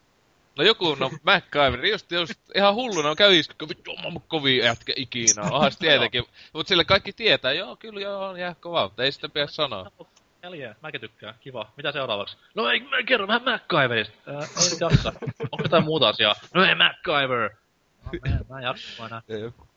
No 0.59 0.65
joku, 0.65 0.95
no 0.95 1.11
MacGyver, 1.23 1.87
just, 1.87 2.13
just 2.13 2.41
ihan 2.55 2.75
hulluna, 2.75 3.15
kävi 3.15 3.43
vittu, 3.69 3.91
on 4.05 4.13
mun 4.13 4.23
kovin 4.29 4.59
jätkä 4.59 4.93
ikinä, 4.97 5.43
onhan 5.43 5.73
se 5.73 5.79
tietenkin, 5.79 6.25
mut 6.53 6.69
sille 6.69 6.85
kaikki 6.85 7.13
tietää, 7.13 7.53
joo, 7.53 7.77
kyllä 7.77 8.01
joo, 8.01 8.29
on 8.29 8.41
jää 8.41 8.55
kova, 8.61 8.83
mutta 8.83 9.05
ei 9.05 9.13
sitä 9.13 9.29
pidä 9.29 9.47
sanoa. 9.47 9.91
Yeah, 10.55 10.77
mäkin 10.83 11.01
tykkään. 11.01 11.35
Kiva. 11.41 11.73
Mitä 11.77 11.93
seuraavaksi? 11.93 12.37
No 12.55 12.69
ei, 12.69 12.81
mä 12.81 13.03
kerro 13.07 13.29
vähän 13.29 13.43
MacGyverista. 13.45 14.15
Ei 14.27 14.71
nyt 14.71 14.81
jaksa. 14.81 15.13
Onko 15.53 15.63
jotain 15.63 15.85
muuta 15.85 16.09
asiaa? 16.09 16.35
No 16.55 16.65
ei 16.65 16.75
MacGyver. 16.75 17.51
No, 18.05 18.11
mä, 18.25 18.37
en- 18.37 18.47
mä 18.49 18.59
en 18.59 18.65
jaksa 18.65 19.07
enää. 19.07 19.23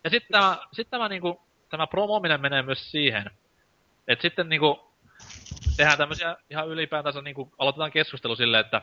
Ja 0.04 0.10
sitten 0.10 0.32
tämä, 0.32 0.58
sit 0.74 0.89
tämä, 0.89 1.10
niinku, 1.10 1.41
tämä 1.70 1.88
promoominen 1.88 2.41
menee 2.41 2.62
myös 2.62 2.91
siihen, 2.91 3.32
että 4.08 4.22
sitten 4.22 4.50
niinku, 4.50 4.91
tehdään 5.78 5.98
tämmöisiä 5.98 6.38
ihan 6.50 6.67
ylipäätänsä, 6.67 7.22
niinku, 7.22 7.54
aloitetaan 7.58 7.91
keskustelu 7.91 8.36
silleen, 8.36 8.65
että 8.65 8.82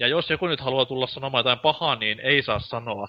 ja 0.00 0.08
jos 0.08 0.30
joku 0.30 0.46
nyt 0.46 0.60
haluaa 0.60 0.84
tulla 0.84 1.06
sanomaan 1.06 1.40
jotain 1.40 1.58
pahaa, 1.58 1.96
niin 1.96 2.20
ei 2.20 2.42
saa 2.42 2.58
sanoa. 2.58 3.08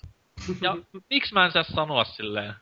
Ja 0.62 0.78
miksi 1.10 1.34
mä 1.34 1.46
en 1.46 1.52
saa 1.52 1.64
sanoa 1.64 2.04
silleen? 2.04 2.54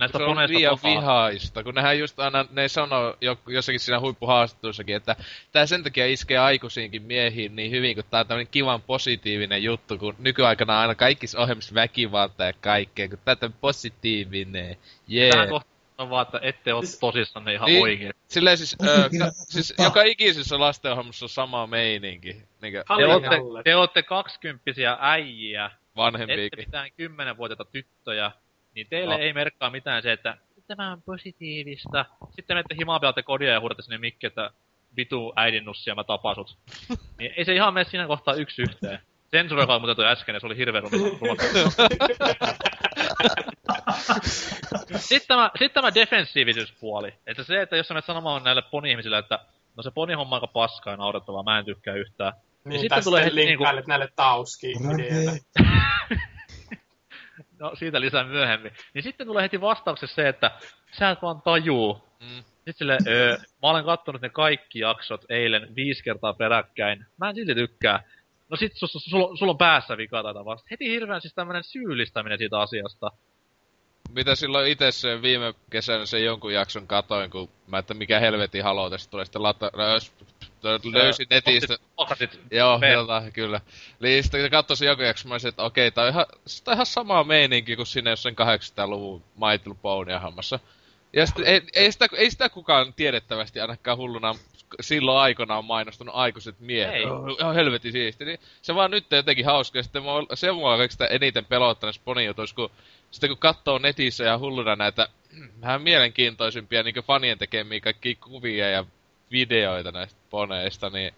Näistä 0.00 0.18
Se 0.18 0.24
on 0.24 0.36
liian 0.36 0.78
pahaa. 0.82 1.00
vihaista, 1.00 1.64
kun 1.64 1.74
nehän 1.74 1.98
just 1.98 2.20
aina, 2.20 2.44
ne 2.50 2.68
sanoo 2.68 3.16
jo, 3.20 3.38
jossakin 3.46 3.80
siinä 3.80 4.00
huippuhaastattelussakin, 4.00 4.96
että 4.96 5.16
tää 5.52 5.66
sen 5.66 5.82
takia 5.82 6.06
iskee 6.06 6.38
aikuisiinkin 6.38 7.02
miehiin 7.02 7.56
niin 7.56 7.70
hyvin, 7.70 7.94
kun 7.94 8.04
tää 8.10 8.20
on 8.20 8.26
tämmönen 8.26 8.48
kivan 8.50 8.82
positiivinen 8.82 9.62
juttu, 9.62 9.98
kun 9.98 10.14
nykyaikana 10.18 10.74
on 10.74 10.80
aina 10.80 10.94
kaikissa 10.94 11.38
ohjelmissa 11.38 11.74
väkivaltaa 11.74 12.46
ja 12.46 12.52
kaikkea, 12.60 13.08
kun 13.08 13.18
tää 13.24 13.36
on 13.42 13.54
positiivinen, 13.60 14.76
jee. 15.08 15.30
Tähän 15.30 15.48
kohtaan 15.48 15.71
on 16.02 16.10
vaan, 16.10 16.22
että 16.26 16.38
ette 16.42 16.74
ole 16.74 16.82
tosissanne 17.00 17.52
ihan 17.54 17.66
Niin. 17.66 17.82
oikein. 17.82 18.12
Silleen 18.28 18.58
siis, 18.58 18.76
ö, 18.82 19.10
ka, 19.18 19.30
siis 19.32 19.74
joka 19.84 20.02
ikisessä 20.02 20.60
lastenohjelmassa 20.60 21.24
on 21.24 21.28
sama 21.28 21.66
meininki, 21.66 22.42
niinkö 22.62 22.78
Te 22.78 22.84
halle. 22.88 23.62
te 23.62 23.76
ootte 23.76 24.02
kaksikymppisiä 24.02 24.96
äijiä, 25.00 25.66
ette 25.66 25.76
vanhempiikin. 25.96 26.58
mitään 26.58 26.88
kymmenenvuotiaita 26.96 27.64
tyttöjä, 27.64 28.32
niin 28.74 28.86
teille 28.90 29.14
No. 29.14 29.20
ei 29.22 29.32
merkkaa 29.32 29.70
mitään 29.70 30.02
se, 30.02 30.12
että 30.12 30.36
tämä 30.66 30.92
on 30.92 31.02
positiivista. 31.02 32.04
Sitten 32.36 32.56
menette 32.56 32.74
himaan 32.78 33.00
peatte 33.00 33.22
kodia 33.22 33.52
ja 33.52 33.60
huudatte 33.60 33.82
sinne 33.82 33.98
mikki, 33.98 34.26
että 34.26 34.50
vitu 34.96 35.32
äidin 35.36 35.64
nussia, 35.64 35.94
mä 35.94 36.04
tapan 36.04 36.34
sut. 36.34 36.58
niin 37.18 37.34
ei 37.36 37.44
se 37.44 37.54
ihan 37.54 37.74
mene 37.74 37.84
siinä 37.84 38.06
kohtaa 38.06 38.34
yksi 38.34 38.62
yhteen. 38.62 38.98
Sensuroikaa 39.30 39.78
muuten 39.78 39.96
toi 39.96 40.06
äsken, 40.06 40.34
ja 40.34 40.40
se 40.40 40.46
oli 40.46 40.56
hirveän 40.56 40.84
ruma. 40.92 41.36
Sitten 44.96 45.28
tämä, 45.28 45.50
sit 45.58 45.72
tämä 45.72 45.94
defensiivisyyspuoli. 45.94 47.14
Että 47.26 47.44
se, 47.44 47.62
että 47.62 47.76
jos 47.76 47.88
sä 47.88 47.94
menet 47.94 48.04
sanomaan 48.04 48.44
näille 48.44 48.62
poni-ihmisille, 48.70 49.18
että 49.18 49.38
no 49.76 49.82
se 49.82 49.90
poni-homma 49.90 50.36
on 50.36 50.42
aika 50.42 50.52
paskaa 50.52 50.92
ja 50.92 50.96
naurettavaa, 50.96 51.42
mä 51.42 51.58
en 51.58 51.64
tykkää 51.64 51.94
yhtään. 51.94 52.32
Niin, 52.64 52.80
sitten 52.80 52.80
sitten 52.80 53.04
tulee 53.04 53.24
heti 53.24 53.36
niinku- 53.36 53.64
näille 53.86 54.08
tauskiin-videoille. 54.16 55.40
No 57.58 57.72
siitä 57.74 58.00
lisää 58.00 58.24
myöhemmin. 58.24 58.72
Niin 58.94 59.02
sitten 59.02 59.26
tulee 59.26 59.42
heti 59.42 59.60
vastauksessa 59.60 60.14
se, 60.14 60.28
että 60.28 60.50
sä 60.98 61.10
et 61.10 61.22
vaan 61.22 61.42
tajuu. 61.42 62.08
Mm. 62.20 62.44
Sitten 62.54 62.74
sille, 62.74 62.98
öö, 63.06 63.36
mä 63.36 63.70
olen 63.70 63.84
kattonut 63.84 64.22
ne 64.22 64.28
kaikki 64.28 64.78
jaksot 64.78 65.24
eilen 65.28 65.74
viisi 65.76 66.02
kertaa 66.02 66.34
peräkkäin. 66.34 67.06
Mä 67.16 67.28
en 67.28 67.34
silti 67.34 67.54
tykkää. 67.54 68.02
No 68.52 68.56
sit 68.56 68.72
sul, 68.76 68.88
sul, 68.88 69.36
sul 69.36 69.48
on 69.48 69.58
päässä 69.58 69.96
vika 69.96 70.22
tätä 70.22 70.44
vasta. 70.44 70.68
Heti 70.70 70.90
hirveän 70.90 71.20
siis 71.20 71.34
tämmönen 71.34 71.64
syyllistäminen 71.64 72.38
siitä 72.38 72.60
asiasta. 72.60 73.10
Mitä 74.10 74.34
silloin 74.34 74.70
itse 74.70 74.90
se 74.90 75.22
viime 75.22 75.54
kesänä 75.70 76.06
se 76.06 76.20
jonkun 76.20 76.52
jakson 76.52 76.86
katoin, 76.86 77.30
kun 77.30 77.48
mä 77.66 77.78
että 77.78 77.94
mikä 77.94 78.20
helvetin 78.20 78.64
haloo 78.64 78.90
tästä 78.90 79.10
tulee 79.10 79.24
sitten 79.24 79.42
lata, 79.42 79.70
löysin 80.92 81.26
netistä. 81.30 81.76
Vuokrasit 81.98 82.40
Joo, 82.50 82.80
jotain, 82.92 83.32
kyllä. 83.32 83.60
Eli 84.00 84.22
sitten 84.22 84.40
kun 84.40 84.50
katsoisin 84.50 84.88
joku 84.88 85.02
jakso, 85.02 85.28
mä 85.28 85.34
olisin, 85.34 85.48
että 85.48 85.62
okei, 85.62 85.90
tää 85.90 86.04
on 86.04 86.10
ihan, 86.10 86.26
tää 86.64 86.72
on 86.72 86.76
ihan 86.76 86.86
sama 86.86 87.24
meininki 87.24 87.76
kuin 87.76 87.86
sinne 87.86 88.10
jossain 88.10 88.36
800-luvun 88.38 89.22
My 89.36 89.52
Little 89.52 89.74
Pony 89.82 90.12
hammassa. 90.12 90.58
Ja 91.12 91.26
sitten 91.26 91.46
ei, 91.46 91.62
ei, 91.74 91.92
sitä, 91.92 92.08
ei 92.16 92.30
sitä 92.30 92.48
kukaan 92.48 92.94
tiedettävästi 92.94 93.60
ainakaan 93.60 93.98
hulluna 93.98 94.34
silloin 94.80 95.18
aikanaan 95.18 95.64
mainostanut 95.64 96.14
aikuiset 96.14 96.60
miehet. 96.60 96.94
Ei. 96.94 97.02
Ihan 97.40 97.54
helvetin 97.54 97.92
siisti. 97.92 98.24
Niin 98.24 98.38
se 98.62 98.74
vaan 98.74 98.90
nyt 98.90 99.06
jotenkin 99.10 99.44
hauska. 99.44 99.78
Ja 99.78 99.82
sitten 99.82 100.02
mua, 100.02 100.26
se 100.34 100.52
mua 100.52 100.72
on 100.72 100.78
kaikista 100.78 101.06
eniten 101.06 101.44
pelottanut 101.44 102.00
Pony-jutuissa, 102.04 102.56
kun 102.56 102.70
sitten 103.10 103.30
kun 103.30 103.38
katsoo 103.38 103.78
netissä 103.78 104.24
ja 104.24 104.38
hulluna 104.38 104.76
näitä 104.76 105.08
vähän 105.62 105.82
mielenkiintoisimpia 105.82 106.82
niin 106.82 106.94
fanien 106.94 107.38
tekemiä 107.38 107.80
kaikkia 107.80 108.14
kuvia 108.20 108.70
ja 108.70 108.84
videoita 109.30 109.92
näistä 109.92 110.20
poneista, 110.30 110.90
niin 110.90 111.14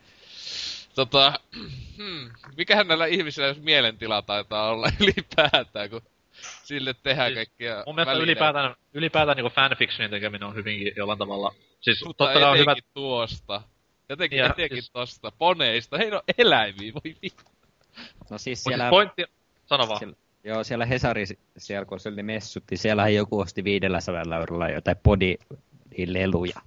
tota, 0.94 1.40
hmm, 1.98 2.30
mikähän 2.56 2.88
näillä 2.88 3.06
ihmisillä 3.06 3.48
jos 3.48 3.60
mielentila 3.60 4.22
taitaa 4.22 4.70
olla 4.70 4.90
ylipäätään, 5.00 5.90
kun 5.90 6.02
sille 6.64 6.94
tehdään 7.02 7.28
Siis 7.32 7.36
kaikkia 7.48 7.82
Mun 7.86 7.94
mielestä 7.94 8.10
välineitä. 8.10 8.24
ylipäätään, 8.24 8.74
ylipäätään 8.94 9.36
niin 9.36 9.52
fanfictionin 9.52 10.10
tekeminen 10.10 10.48
on 10.48 10.54
hyvinkin 10.54 10.92
jollain 10.96 11.18
tavalla... 11.18 11.54
Siis 11.80 12.04
Mutta 12.04 12.24
totta 12.24 12.40
kai 12.40 12.50
on 12.50 12.58
hyvät... 12.58 12.78
tuosta. 12.94 13.62
Jotenkin 14.08 14.38
Ja 14.38 14.46
etenkin 14.46 14.82
siis- 14.82 14.90
tosta, 14.90 15.32
poneista. 15.38 15.98
Hei 15.98 16.10
no 16.10 16.22
eläimiä, 16.38 16.92
voi 16.94 17.16
vittu. 17.22 17.44
No 18.30 18.38
siis 18.38 18.58
Mut 18.64 18.70
siellä... 18.70 18.84
siis 18.84 18.90
pointti... 18.90 19.24
Sano 19.66 19.88
vaan. 19.88 19.98
Siellä, 19.98 20.16
joo, 20.44 20.64
siellä 20.64 20.86
Hesari, 20.86 21.24
siellä 21.56 21.84
kun 21.84 22.00
se 22.00 22.08
oli 22.08 22.22
messut, 22.22 22.64
niin 22.70 22.78
siellähän 22.78 23.14
joku 23.14 23.40
osti 23.40 23.64
500 23.64 24.22
eurolla 24.40 24.68
jotain 24.68 24.96
body-leluja. 24.96 26.60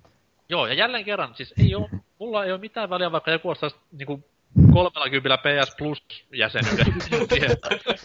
Joo, 0.50 0.68
ja 0.68 0.74
jälleen 0.74 1.06
kerran, 1.06 1.36
siis 1.36 1.54
ei 1.64 1.76
oo, 1.76 1.90
mulla 2.20 2.46
ei 2.46 2.52
ole 2.52 2.60
mitään 2.60 2.90
väliä, 2.90 3.12
vaikka 3.12 3.32
joku 3.32 3.50
ostaisi 3.50 3.76
niinku 3.92 4.24
30 4.74 5.38
PS 5.38 5.76
Plus 5.78 6.04
jäsenyyden 6.34 6.86
siihen, 7.30 7.50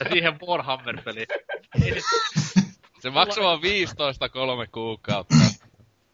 ja 0.00 0.10
siihen 0.12 0.34
Warhammer-peliin. 0.46 1.26
Se- 1.78 2.00
Se 3.00 3.10
maksoi 3.10 3.44
vaan 3.44 3.62
15 3.62 4.28
kolme 4.28 4.66
kuukautta. 4.66 5.34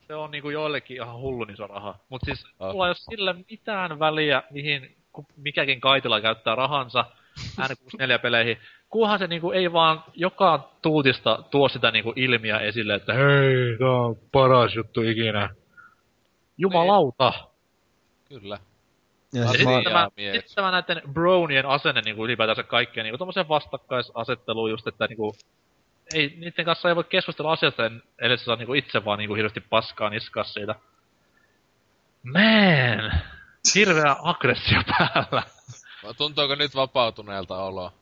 Se 0.07 0.15
on 0.15 0.31
niinku 0.31 0.51
joillekin 0.51 0.97
ihan 0.97 1.17
hullu 1.21 1.47
iso 1.53 1.67
raha. 1.67 1.99
Mut 2.09 2.21
siis 2.25 2.47
Oh. 2.61 2.73
mulla 2.73 2.87
ei 2.87 2.91
ole 2.91 2.95
sille 2.97 3.35
mitään 3.51 3.99
väliä, 3.99 4.43
mihin 4.51 4.97
mikäkin 5.37 5.81
kaitila 5.81 6.21
käyttää 6.21 6.55
rahansa 6.55 7.05
N64-peleihin. 7.61 8.57
Kunhan 8.89 9.19
se 9.19 9.27
niinku 9.27 9.51
ei 9.51 9.73
vaan 9.73 10.05
joka 10.15 10.71
tuutista 10.83 11.43
tuo 11.51 11.69
sitä 11.69 11.91
niinku 11.91 12.13
ilmiä 12.17 12.59
esille, 12.59 12.95
että 12.95 13.15
hei, 13.15 13.79
tää 13.79 13.91
on 13.91 14.17
paras 14.33 14.75
juttu 14.75 15.03
ikinä. 15.03 15.51
Jumalauta! 16.59 17.33
Ja 18.31 18.39
Kyllä. 18.41 18.59
Ja 19.33 19.49
siis 19.49 19.65
mä, 19.65 19.83
tämä, 19.85 20.09
sitten 20.17 20.55
tämä 20.55 20.71
näiden 20.71 21.03
brownien 21.13 21.67
asenne 21.67 22.01
niinku 22.01 22.25
ylipäätänsä 22.25 22.63
kaikkeen 22.63 23.05
niinku 23.05 23.19
tommoseen 23.19 23.49
vastakkaisasetteluun 23.49 24.71
just, 24.71 24.87
että 24.87 25.07
niinku 25.07 25.37
ei, 26.15 26.35
niiden 26.37 26.65
kanssa 26.65 26.89
ei 26.89 26.97
voi 26.97 27.05
keskustella 27.05 27.53
asiasta, 27.53 27.87
en- 27.87 28.03
ellei 28.19 28.39
saa 28.39 28.57
niinku 28.57 28.75
itse 28.75 29.05
vaan 29.05 29.19
niinku 29.19 29.35
hirveästi 29.35 29.61
paskaa 29.61 30.11
niskaa 30.11 30.45
siitä. 30.45 30.75
Man! 32.23 33.13
Hirveä 33.75 34.17
aggressio 34.23 34.83
päällä. 34.99 35.43
Tuntuuko 36.17 36.55
nyt 36.55 36.75
vapautuneelta 36.75 37.57
oloa? 37.57 37.93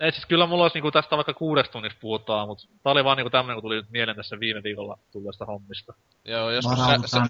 Ei 0.00 0.12
siis 0.12 0.26
kyllä 0.26 0.46
mulla 0.46 0.62
olisi 0.62 0.76
niinku 0.76 0.90
tästä 0.90 1.16
vaikka 1.16 1.34
kuudeksi 1.34 1.72
tunnissa 1.72 1.98
puhutaan, 2.00 2.48
mutta 2.48 2.66
tää 2.82 2.92
oli 2.92 3.04
vaan 3.04 3.16
niinku 3.16 3.30
tämmönen, 3.30 3.56
kun 3.56 3.62
tuli 3.62 3.74
nyt 3.76 3.90
mieleen 3.90 4.16
tässä 4.16 4.40
viime 4.40 4.62
viikolla 4.62 4.98
tulleesta 5.12 5.44
hommista. 5.44 5.94
Joo, 6.24 6.50
joskus 6.50 6.78
sä, 6.78 6.98
sä, 7.06 7.26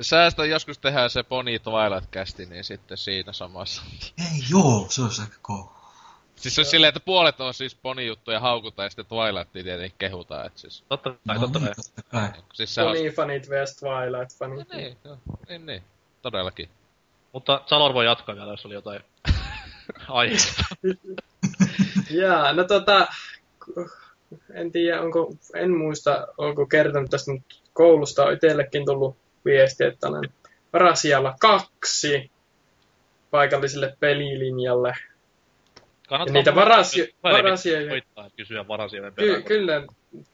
säästä 0.00 0.44
joskus 0.44 0.78
tehdään 0.78 1.10
se 1.10 1.22
Pony 1.22 1.58
Twilight 1.58 2.10
kästi, 2.10 2.46
niin 2.46 2.64
sitten 2.64 2.96
siinä 2.96 3.32
samassa. 3.32 3.82
Ei 4.18 4.40
joo, 4.50 4.86
se 4.88 5.02
olisi 5.02 5.22
aika 5.22 5.36
kova. 5.42 5.82
Siis 6.36 6.54
se 6.54 6.60
on 6.60 6.64
silleen, 6.64 6.88
että 6.88 7.00
puolet 7.00 7.40
on 7.40 7.54
siis 7.54 7.74
Pony-juttuja 7.74 8.40
haukutaan 8.40 8.86
ja 8.86 8.90
sitten 8.90 9.06
Twilightia 9.06 9.62
tietenkin 9.62 9.98
kehutaan, 9.98 10.46
että 10.46 10.60
siis... 10.60 10.84
Totta 10.88 11.14
kai, 11.26 11.36
No 11.36 11.40
totta 11.40 11.58
kai. 11.58 11.68
niin, 11.68 11.76
totta 11.76 12.02
kai. 12.10 12.28
Siis 12.52 12.74
se 12.74 12.82
on... 12.82 12.96
Pony-fanit 12.96 13.48
vs. 13.48 13.80
Twilight-fanit. 13.82 14.76
Niin, 14.76 14.96
joo, 15.04 15.18
niin, 15.48 15.66
niin. 15.66 15.82
Todellakin. 16.22 16.68
Mutta 17.32 17.60
Salor 17.66 17.94
voi 17.94 18.04
jatkaa 18.04 18.34
vielä, 18.34 18.50
jos 18.50 18.66
oli 18.66 18.74
jotain 18.74 19.00
aiheesta. 20.08 20.64
Jaa, 22.20 22.52
no 22.52 22.64
tota, 22.64 23.06
en 24.54 24.72
tiedä, 24.72 25.00
onko, 25.00 25.34
en 25.54 25.70
muista, 25.70 26.28
onko 26.38 26.66
kertonut 26.66 27.10
tästä, 27.10 27.32
mutta 27.32 27.56
koulusta 27.72 28.24
on 28.24 28.32
itsellekin 28.32 28.84
tullut 28.84 29.16
viesti, 29.44 29.84
että 29.84 30.08
olen 30.08 30.30
varasijalla 30.72 31.34
kaksi 31.40 32.30
paikalliselle 33.30 33.96
pelilinjalle. 34.00 34.94
Kannattaa 36.08 36.32
Ja 36.32 36.32
niitä 36.32 36.50
muistaa, 36.52 36.64
varasi- 36.64 37.00
että 37.00 37.14
puhelimet 37.22 37.44
varasia- 37.44 37.88
soittaa 37.88 38.24
ja 38.24 38.30
kysyä 38.36 38.68
varasijoiden 38.68 39.12
Ky- 39.14 39.42
kyllä 39.42 39.86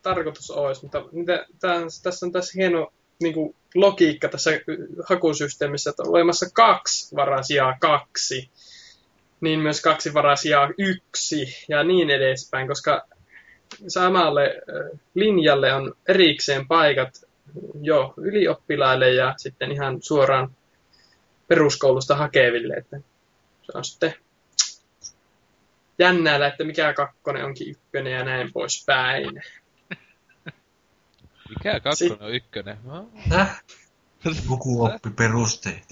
tarkoitus 0.02 0.50
olisi, 0.50 0.82
mutta 0.82 1.04
mitä, 1.12 1.46
täs, 1.60 2.02
tässä 2.02 2.26
on 2.26 2.32
tässä 2.32 2.52
hieno 2.56 2.92
niin 3.22 3.34
kuin, 3.34 3.54
logiikka 3.74 4.28
tässä 4.28 4.50
hakusysteemissä, 5.08 5.90
että 5.90 6.02
on 6.02 6.08
olemassa 6.08 6.46
kaksi 6.52 7.16
varasijaa 7.16 7.76
kaksi, 7.80 8.50
niin 9.40 9.60
myös 9.60 9.80
kaksi 9.80 10.14
varasijaa 10.14 10.70
yksi 10.78 11.66
ja 11.68 11.84
niin 11.84 12.10
edespäin, 12.10 12.68
koska 12.68 13.06
samalle 13.88 14.62
linjalle 15.14 15.74
on 15.74 15.94
erikseen 16.08 16.68
paikat 16.68 17.28
jo 17.82 18.14
ylioppilaille 18.16 19.10
ja 19.10 19.34
sitten 19.36 19.72
ihan 19.72 20.02
suoraan 20.02 20.50
peruskoulusta 21.48 22.16
hakeville, 22.16 22.74
että 22.74 23.00
se 23.62 23.72
on 23.78 23.84
sitten 23.84 24.14
jännäällä, 25.98 26.46
että 26.46 26.64
mikä 26.64 26.92
kakkonen 26.92 27.44
onkin 27.44 27.70
ykkönen 27.70 28.12
ja 28.12 28.24
näin 28.24 28.52
poispäin. 28.52 29.42
Mikä 31.48 31.80
kakkonen 31.80 32.22
on 32.22 32.34
ykkönen? 32.34 32.78
No, 32.84 33.10
Täh? 33.28 33.62
Joku 34.50 34.84
oppi 34.84 35.10
perusteet. 35.10 35.84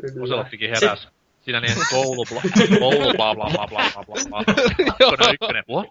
Kyllä. 0.00 0.22
Oselottikin 0.22 0.70
heräs. 0.70 1.08
Siinä 1.46 1.60
niin 1.60 1.76
koulu, 1.90 2.24
bla, 2.30 2.42
koulu, 2.78 3.12
bla, 3.16 3.34
bla, 3.34 3.50
bla, 3.50 3.66
bla, 3.66 3.90
bla, 3.92 4.04
bla, 4.04 4.44
bla. 4.44 5.30
Ykkönen, 5.32 5.64
what? 5.70 5.86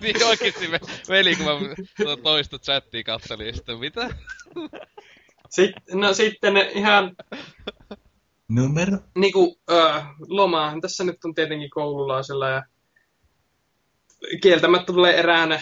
niin 0.00 0.24
oikeesti 0.24 0.68
me, 0.68 0.80
veli, 1.08 1.36
kun 1.36 1.46
mä 1.46 2.16
toista 2.22 2.58
chattia 2.58 3.02
katselin, 3.02 3.46
ja 3.46 3.52
sitten 3.52 3.78
mitä? 3.78 4.16
Sitten, 5.50 6.00
no 6.00 6.14
sitten 6.14 6.56
ihan 6.56 7.16
Numero? 8.48 8.98
niinku, 9.14 9.60
äh, 9.72 10.06
lomahan 10.28 10.80
tässä 10.80 11.04
nyt 11.04 11.24
on 11.24 11.34
tietenkin 11.34 11.70
koululaisella 11.70 12.48
ja 12.48 12.62
kieltämättä 14.42 14.92
tulee 14.92 15.18
erään 15.18 15.60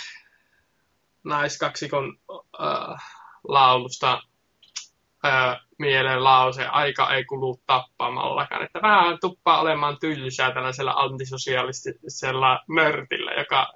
naiskaksikon 1.24 2.18
äh, 2.60 3.02
laulusta 3.48 4.22
äh, 5.24 5.60
mieleen 5.78 6.24
lause, 6.24 6.66
aika 6.66 7.14
ei 7.14 7.24
kulu 7.24 7.60
tappamallakaan. 7.66 8.64
Että 8.64 8.82
vähän 8.82 9.18
tuppaa 9.20 9.60
olemaan 9.60 9.96
tylsää 10.00 10.54
tällaisella 10.54 10.92
antisosialistisella 10.92 12.60
nörtillä, 12.68 13.32
joka 13.32 13.72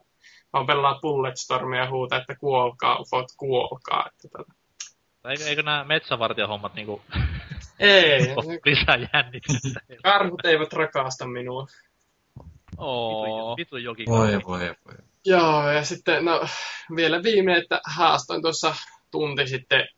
on 0.53 0.67
pelaa 0.67 0.99
Bulletstormia 1.03 1.81
ja 1.81 1.91
huutaa, 1.91 2.19
että 2.19 2.37
kuolkaa, 2.37 2.99
ufot, 2.99 3.27
kuolkaa. 3.37 4.07
Että 4.07 4.39
tota. 4.39 4.53
Eikö, 5.29 5.45
eikö 5.45 5.63
nämä 5.63 5.85
metsävartijahommat 5.85 6.75
niinku 6.75 7.03
Ei, 7.79 8.21
lisää 8.67 8.97
jännitystä? 9.13 9.81
karhut 10.03 10.45
eivät 10.45 10.73
rakasta 10.73 11.27
minua. 11.27 11.67
Oo. 12.79 13.57
Vitu 13.57 13.77
joki. 13.77 14.05
Voi 14.09 14.33
voi 14.47 14.75
voi. 14.87 14.95
Joo, 15.25 15.71
ja 15.71 15.85
sitten 15.85 16.25
no, 16.25 16.47
vielä 16.97 17.23
viime, 17.23 17.57
että 17.57 17.81
haastoin 17.97 18.43
tuossa 18.43 18.75
tunti 19.11 19.47
sitten 19.47 19.89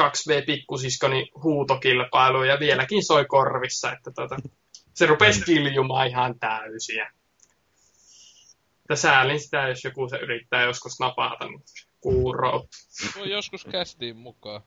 2V-pikkusiskoni 0.00 1.30
huutokilpailuun 1.42 2.48
ja 2.48 2.60
vieläkin 2.60 3.04
soi 3.04 3.24
korvissa, 3.24 3.92
että 3.92 4.10
tota, 4.10 4.36
se 4.94 5.06
rupesi 5.06 5.44
kiljumaan 5.44 6.06
ihan 6.08 6.38
täysiä. 6.38 7.10
Että 8.80 8.96
säälin 8.96 9.40
sitä, 9.40 9.68
jos 9.68 9.84
joku 9.84 10.08
se 10.08 10.16
yrittää 10.16 10.62
joskus 10.62 11.00
napata, 11.00 11.50
mutta 11.50 11.72
kuuro. 12.00 12.64
Voi 13.18 13.30
joskus 13.30 13.64
kästiin 13.64 14.16
mukaan. 14.16 14.62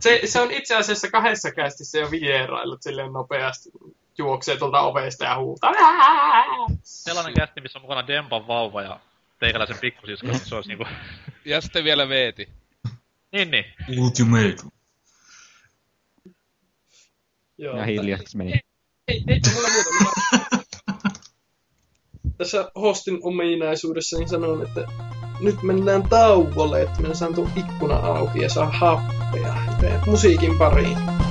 Se, 0.00 0.20
se 0.24 0.40
on 0.40 0.50
itse 0.50 0.76
asiassa 0.76 1.10
kahdessa 1.10 1.50
kästissä 1.50 1.98
jo 1.98 2.10
vieraillut 2.10 2.82
silleen 2.82 3.12
nopeasti. 3.12 3.70
Juoksee 4.18 4.56
tuolta 4.56 4.80
ovesta 4.80 5.24
ja 5.24 5.38
huutaa. 5.38 5.72
Sellainen 6.82 7.34
kästi, 7.34 7.60
missä 7.60 7.78
on 7.78 7.82
mukana 7.82 8.06
Dempan 8.06 8.46
vauva 8.46 8.82
ja 8.82 9.00
teikäläisen 9.38 9.78
pikkusisko, 9.80 10.26
niin 10.26 10.40
se 10.40 10.54
olisi 10.54 10.68
niinku... 10.68 10.84
Ja 11.44 11.60
sitten 11.60 11.84
vielä 11.84 12.08
veeti. 12.08 12.48
Niin, 13.32 13.50
niin. 13.50 13.64
Ultimate. 13.98 14.56
Joo, 17.58 17.76
Ja 17.76 17.84
hiljaksi 17.84 18.36
meni. 18.36 18.60
Ei, 19.08 19.24
ei 19.28 19.40
mulla 19.54 19.68
muuta. 19.68 19.90
Tässä 22.38 22.70
hostin 22.74 23.18
ominaisuudessa 23.22 24.18
niin 24.18 24.28
sanon, 24.28 24.62
että 24.62 24.86
nyt 25.40 25.62
mennään 25.62 26.02
tauolle, 26.02 26.82
että 26.82 27.02
minä 27.02 27.14
saan 27.14 27.34
tuon 27.34 27.52
ikkuna 27.56 27.96
auki 27.96 28.42
ja 28.42 28.48
saa 28.48 28.70
happea. 28.70 30.02
Musiikin 30.06 30.58
pariin. 30.58 31.21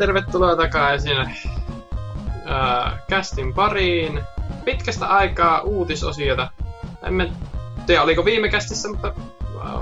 Tervetuloa 0.00 0.56
takaisin 0.56 1.18
äh, 1.18 1.28
kästin 3.08 3.54
pariin. 3.54 4.20
Pitkästä 4.64 5.06
aikaa 5.06 5.60
uutisosiota. 5.60 6.50
En 7.02 7.32
tiedä, 7.86 8.02
oliko 8.02 8.24
viime 8.24 8.48
kästissä, 8.48 8.88
mutta 8.88 9.08
äh, 9.08 9.72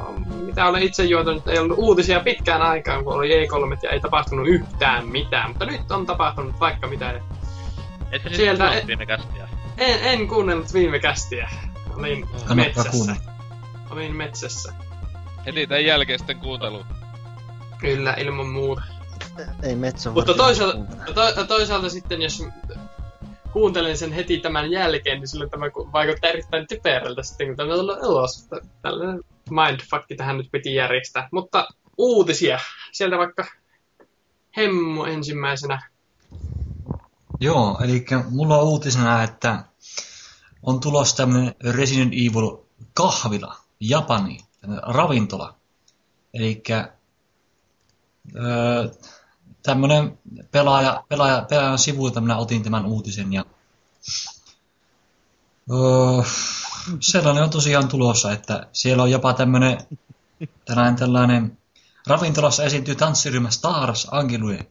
mitä 0.47 0.67
olen 0.67 0.83
itse 0.83 1.05
juontanut, 1.05 1.49
ei 1.49 1.59
ollut 1.59 1.79
uutisia 1.79 2.21
pitkään 2.21 2.63
aikaan, 2.63 3.05
kun 3.05 3.15
oli 3.15 3.47
E3 3.47 3.79
ja 3.83 3.91
ei 3.91 4.01
tapahtunut 4.01 4.49
yhtään 4.49 5.09
mitään. 5.09 5.49
Mutta 5.49 5.65
nyt 5.65 5.91
on 5.91 6.07
tapahtunut 6.07 6.61
vaikka 6.61 6.87
mitä. 6.87 7.11
Etkö 8.13 8.29
siis 8.29 8.37
Sieltä 8.37 8.65
Sieltä 8.65 8.85
e- 8.85 8.87
viime 8.87 9.07
kästiä? 9.07 9.49
En, 9.79 9.99
en 10.03 10.29
kuunnellut 10.29 10.73
viime 10.75 10.99
kästiä. 10.99 11.49
Olin 11.97 12.21
Kannattaa 12.21 12.55
metsässä. 12.55 12.91
kuunnella. 12.91 13.33
Olin 13.91 14.17
metsässä. 14.17 14.73
Heti 15.47 15.67
tämän 15.67 15.85
jälkeen 15.85 16.19
sitten 16.19 16.39
kuuntelu. 16.39 16.87
Kyllä, 17.79 18.15
ilman 18.19 18.49
muuta. 18.49 18.83
Ei 19.63 19.75
metsä 19.75 20.11
Mutta 20.11 20.35
toisaalta, 20.35 20.79
to, 21.15 21.45
toisaalta 21.45 21.89
sitten, 21.89 22.23
jos 22.23 22.43
kuuntelen 23.53 23.99
sen 23.99 24.13
heti 24.13 24.39
tämän 24.39 24.71
jälkeen, 24.71 25.21
niin 25.21 25.29
silloin 25.29 25.51
tämä 25.51 25.71
ku- 25.71 25.93
vaikuttaa 25.93 26.31
erittäin 26.31 26.67
typerältä 26.69 27.23
sitten, 27.23 27.47
kun 27.47 27.57
tämä 27.57 27.75
tulee 27.75 27.97
ulos. 28.07 28.49
Tällainen 28.83 29.21
mindfuck 29.51 30.05
tähän 30.17 30.37
nyt 30.37 30.49
piti 30.53 30.75
järjestää. 30.75 31.29
Mutta 31.33 31.69
uutisia. 31.99 32.59
Sieltä 32.93 33.19
vaikka 33.19 33.47
Hemmu 34.57 35.05
ensimmäisenä. 35.05 35.91
Joo, 37.41 37.81
eli 37.85 38.05
mulla 38.31 38.59
on 38.59 38.69
uutisena, 38.69 39.23
että 39.23 39.65
on 40.63 40.81
tulossa 40.81 41.17
tämmönen 41.17 41.55
Resident 41.71 42.13
Evil 42.13 42.57
kahvila, 42.95 43.57
Japani, 43.81 44.39
ravintola. 44.83 45.55
Eli 46.35 46.63
öö, 48.37 48.89
tämmönen 49.63 50.19
pelaaja, 50.51 51.05
pelaaja, 51.09 51.47
pelaajan 51.51 51.79
sivuilta 51.79 52.21
minä 52.21 52.37
otin 52.37 52.63
tämän 52.63 52.87
uutisen 52.87 53.33
ja 53.33 53.45
öö, 55.71 56.23
sellainen 57.01 57.45
on 57.45 57.51
tosiaan 57.51 57.89
tulossa, 57.89 58.33
että 58.33 58.67
siellä 58.73 59.03
on 59.03 59.11
jopa 59.11 59.35
tämmönen 59.35 59.79
tällainen, 60.65 60.97
tällainen 60.97 61.59
ravintolassa 62.07 62.65
esiintyy 62.65 62.95
tanssiryhmä 62.95 63.51
Stars 63.51 64.09
Angelue. 64.11 64.67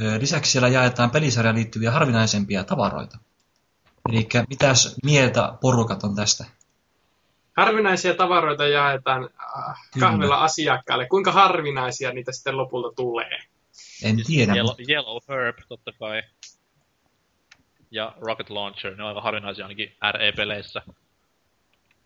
Öö, 0.00 0.18
Lisäksi 0.20 0.52
siellä 0.52 0.68
jaetaan 0.68 1.10
pelisarjaan 1.10 1.56
liittyviä 1.56 1.90
harvinaisempia 1.90 2.64
tavaroita. 2.64 3.18
Eli 4.08 4.28
mitäs 4.48 4.96
mieltä 5.04 5.52
porukat 5.60 6.04
on 6.04 6.14
tästä? 6.14 6.44
Harvinaisia 7.56 8.14
tavaroita 8.14 8.66
jaetaan 8.66 9.22
äh, 9.22 9.76
Kyllä. 9.94 10.06
kahvilla 10.06 10.36
asiakkaille. 10.36 11.06
Kuinka 11.06 11.32
harvinaisia 11.32 12.12
niitä 12.12 12.32
sitten 12.32 12.56
lopulta 12.56 12.96
tulee? 12.96 13.38
En 14.02 14.24
tiedä, 14.26 14.52
Yellow, 14.54 14.70
mutta 14.70 14.82
Yellow 14.88 15.18
Herb, 15.28 15.56
totta 15.68 15.92
kai. 15.92 16.22
Ja 17.90 18.14
Rocket 18.20 18.50
Launcher, 18.50 18.96
ne 18.96 19.02
on 19.02 19.08
aika 19.08 19.20
harvinaisia 19.20 19.64
ainakin 19.64 19.96
RE-peleissä. 20.12 20.82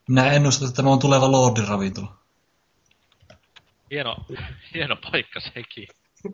minä 0.08 0.32
ennustan, 0.32 0.68
että 0.68 0.76
tämä 0.76 0.90
on 0.90 0.98
tuleva 0.98 1.32
Lordin 1.32 1.68
ravintola. 1.68 2.16
Hieno, 3.90 4.16
hieno 4.74 4.96
paikka 4.96 5.40
sekin. 5.40 5.88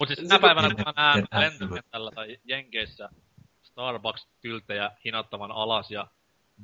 Mutta 0.00 0.14
siis 0.14 0.28
tänä 0.28 0.38
päivänä, 0.38 0.74
kun 0.74 0.84
mä 0.84 0.92
näen 0.96 1.26
lentokentällä 1.32 2.10
tai 2.10 2.38
Jenkeissä 2.44 3.08
Starbucks-kylttejä 3.62 4.90
hinattavan 5.04 5.50
alas 5.50 5.90
ja 5.90 6.06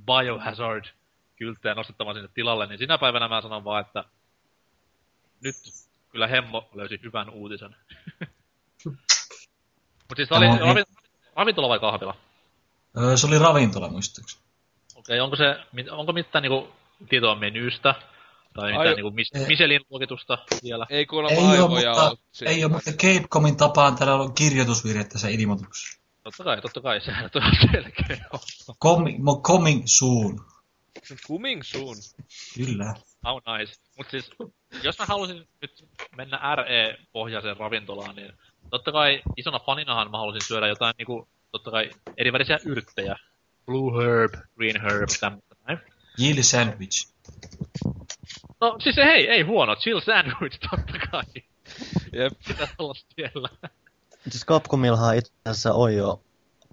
Biohazard-kylttejä 0.06 1.74
nostettavan 1.74 2.14
sinne 2.14 2.28
tilalle, 2.34 2.66
niin 2.66 2.78
sinä 2.78 2.98
päivänä 2.98 3.28
mä 3.28 3.42
sanon 3.42 3.64
vaan, 3.64 3.80
että 3.86 4.04
nyt 5.40 5.56
kyllä 6.14 6.26
Hemmo 6.26 6.68
löysi 6.74 7.00
hyvän 7.02 7.30
uutisen. 7.30 7.76
Mutta 10.08 10.16
siis 10.16 10.32
oli 10.32 10.58
ravi, 10.58 10.82
ravintola 11.36 11.68
vai 11.68 11.78
kahvila? 11.78 12.14
Öö, 12.98 13.16
se 13.16 13.26
oli 13.26 13.38
ravintola 13.38 13.88
muistaakseni. 13.88 14.44
Okei, 14.94 15.20
onko 15.20 15.36
se, 15.36 15.56
onko 15.90 16.12
mitään 16.12 16.42
niinku 16.42 16.68
tietoa 17.08 17.34
menyystä? 17.34 17.94
Tai 18.54 18.70
mitään 18.70 18.88
Ai- 18.88 18.94
niinku 18.94 19.10
mis, 19.10 19.30
ei. 19.34 19.46
Michelin-luokitusta 19.46 20.38
vielä? 20.64 20.86
Ei 20.90 21.06
kuulemma 21.06 21.30
Ei 21.30 21.46
ole, 21.46 21.50
aivoja 21.50 21.90
mutta, 21.90 22.06
ollut 22.06 22.20
siinä. 22.32 22.50
ei 22.50 22.64
ole, 22.64 22.72
mutta 22.72 22.90
Capecomin 22.92 23.56
tapaan 23.56 23.96
täällä 23.96 24.14
on 24.14 24.34
kirjoitusvirhe 24.34 25.04
tässä 25.04 25.28
ilmoituksessa. 25.28 26.00
Totta 26.22 26.44
kai, 26.44 26.60
totta 26.60 26.80
kai, 26.80 27.00
sehän 27.00 27.30
on 27.34 27.70
selkeä. 27.72 28.26
Coming, 28.82 29.24
coming 29.42 29.82
soon. 29.86 30.40
Coming 31.28 31.62
soon. 31.62 31.96
Kyllä. 32.54 32.94
How 33.24 33.58
nice. 33.58 33.74
Mut 33.96 34.06
siis, 34.10 34.30
jos 34.82 34.98
mä 34.98 35.04
halusin 35.04 35.48
nyt 35.62 35.88
mennä 36.16 36.56
RE-pohjaiseen 36.56 37.56
ravintolaan, 37.56 38.16
niin 38.16 38.32
totta 38.70 38.92
kai 38.92 39.22
isona 39.36 39.58
faninahan 39.58 40.10
mä 40.10 40.18
halusin 40.18 40.48
syödä 40.48 40.68
jotain 40.68 40.94
niinku, 40.98 41.28
totta 41.52 41.70
kai 41.70 41.90
eri 42.16 42.32
värisiä 42.32 42.58
yrttejä. 42.64 43.16
Blue 43.66 44.04
herb, 44.04 44.34
green 44.56 44.80
herb, 44.82 45.08
tämmöistä 45.20 45.54
näin. 45.68 45.78
Jill 46.18 46.42
Sandwich. 46.42 47.08
No 48.60 48.76
siis 48.82 48.96
hei, 48.96 49.28
ei 49.28 49.42
huono, 49.42 49.76
chill 49.76 50.00
sandwich 50.00 50.58
totta 50.70 50.98
kai. 51.10 51.42
Jep. 52.12 52.32
Pitäis 52.48 52.70
olla 52.78 52.94
siellä. 52.94 53.48
Siis 54.28 54.46
Capcomillahan 54.46 55.16
itse 55.16 55.32
asiassa 55.44 55.74
on 55.74 55.94
jo 55.94 56.20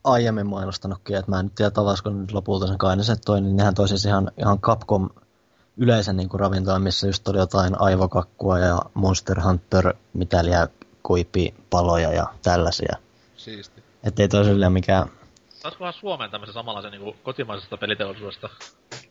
aiemmin 0.04 0.48
mainostanutkin, 0.48 1.16
että 1.16 1.32
mä 1.32 1.40
en 1.40 1.46
nyt 1.46 1.56
tiedä 1.56 1.72
tavasko 1.72 2.10
nyt 2.10 2.32
lopulta 2.32 2.68
sen 2.68 2.78
kai 2.78 2.98
ne 2.98 3.04
sen 3.04 3.18
toi, 3.26 3.42
niin 3.42 3.56
nehän 3.56 3.76
toi 3.76 3.88
siis 3.88 4.06
ihan, 4.06 4.32
ihan 4.38 4.60
Capcom 4.60 5.10
yleisen 5.78 6.18
niin 6.18 6.30
ravintola, 6.34 6.80
missä 6.80 7.08
just 7.08 7.28
oli 7.28 7.38
jotain 7.38 7.82
aivokakkua 7.82 8.60
ja 8.60 8.80
Monster 8.94 9.42
Hunter, 9.42 9.94
mitäliä, 10.14 10.68
kuipi, 11.04 11.54
paloja 11.70 12.14
ja 12.14 12.26
tällaisia. 12.44 12.96
Siisti. 13.38 13.84
Että 14.04 14.22
ei 14.22 14.28
toi 14.28 14.46
silleen 14.46 14.72
mikään... 14.74 15.08
Saisikohan 15.50 15.94
Suomeen 15.94 16.32
tämmöisen 16.32 16.54
samanlaisen 16.54 16.92
niinku 16.92 17.16
kotimaisesta 17.24 17.78
peliteollisuudesta? 17.78 18.50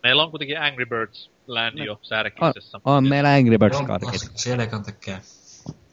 Meillä 0.03 0.23
on 0.23 0.31
kuitenkin 0.31 0.61
Angry 0.61 0.87
Birds 0.87 1.31
Land 1.47 1.79
jo 1.79 1.93
On, 1.93 1.99
särkisessä. 2.03 2.81
on 2.85 3.09
meillä 3.09 3.35
Angry 3.35 3.59
Birds 3.59 3.77
On 3.77 3.87
karkit. 3.87 4.31
siellä 4.35 4.63
ei 4.63 4.69
kannata 4.69 4.93
käydä. 4.93 5.21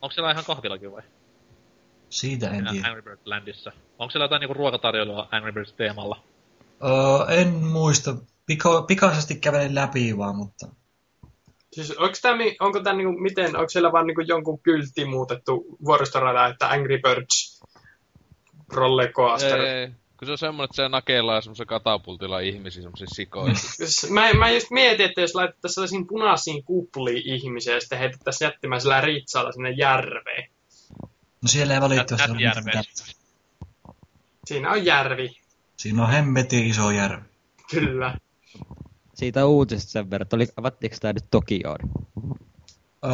Onko 0.02 0.14
siellä 0.14 0.32
ihan 0.32 0.44
kahvilakin 0.46 0.92
vai? 0.92 1.02
Siitä 2.10 2.50
en 2.50 2.68
tiedä. 2.72 2.88
Angry 2.88 3.02
Birds 3.02 3.22
Landissa. 3.26 3.72
Onko 4.00 4.12
siellä 4.12 4.24
jotain 4.26 4.40
niinku 4.40 4.54
ruokatarjoilua 4.54 5.28
Angry 5.32 5.52
Birds 5.52 5.74
teemalla? 5.74 6.24
Öö, 6.84 7.36
en 7.36 7.48
muista. 7.54 8.16
Piko, 8.48 8.82
pikaisesti 8.82 9.36
kävelin 9.36 9.76
läpi 9.76 10.18
vaan, 10.18 10.36
mutta... 10.36 10.68
Siis 11.74 11.92
onko 11.92 12.16
tämä, 12.22 12.44
onko 12.60 12.80
tämä 12.80 12.96
niinku, 12.96 13.22
miten, 13.22 13.56
onko 13.56 13.70
siellä 13.70 13.92
vaan 13.92 14.08
niinku 14.08 14.22
jonkun 14.22 14.60
kyltti 14.60 15.06
muutettu 15.06 15.78
vuoristorada, 15.86 16.48
että 16.48 16.70
Angry 16.70 17.00
Birds 17.02 17.62
rollercoaster? 18.74 19.60
Ei, 19.60 19.88
kun 19.88 20.26
se 20.26 20.32
on 20.32 20.38
semmonen, 20.38 20.66
että 20.66 20.76
se 20.76 20.90
nakelaa 20.90 21.42
semmosen 21.42 21.68
katapultilla 21.68 22.40
ihmisiä, 22.40 22.82
semmosia 22.82 23.08
sikoja. 23.12 23.54
Siis 23.78 24.10
Mä, 24.10 24.34
mä 24.34 24.50
just 24.50 24.72
mietin, 24.72 25.06
että 25.06 25.22
jos 25.22 25.36
laitettaisiin 25.36 25.76
sellaisiin 25.76 26.08
punaisiin 26.08 26.64
kupliin 26.64 27.22
ihmisiä 27.26 27.74
ja 27.74 27.80
sitten 27.80 28.00
heitettäisiin 28.00 28.46
jättimäisellä 28.46 29.02
ritsalla 29.02 29.52
sinne 29.52 29.72
järveen. 29.72 30.50
No 31.42 31.48
siellä 31.48 31.74
ei 31.74 31.82
valitettavasti 31.82 32.32
ole 32.32 32.64
mitään. 32.66 32.84
Siinä 34.46 34.72
on 34.72 34.86
järvi, 34.86 35.38
Siinä 35.78 36.04
on 36.04 36.10
hemmetin 36.10 36.66
iso 36.66 36.92
järvi. 36.92 37.26
kyllä. 37.72 38.18
Siitä 39.14 39.46
uutisesta 39.46 39.92
sen 39.92 40.10
verran, 40.10 40.26
että 40.26 40.36
oli, 40.36 40.48
avattiinko 40.58 40.98
tää 41.02 41.14
nyt 41.14 41.26
Tokioon? 41.32 41.78
Öö, 43.06 43.12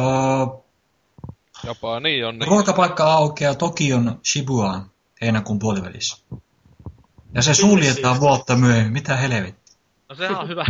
Jopa 1.64 2.00
niin 2.00 2.26
on 2.26 2.38
niin. 2.38 2.48
ruokapaikka 2.48 3.12
aukeaa 3.12 3.54
Tokion 3.54 4.20
Shibuaan 4.32 4.90
heinäkuun 5.20 5.58
puolivälissä. 5.58 6.16
Ja 7.34 7.42
se 7.42 7.54
suljetaan 7.54 8.20
vuotta 8.20 8.56
myöhemmin. 8.56 8.92
Mitä 8.92 9.16
helvettiä? 9.16 9.76
No 10.08 10.14
sehän 10.14 10.38
on 10.38 10.48
hyvä. 10.48 10.64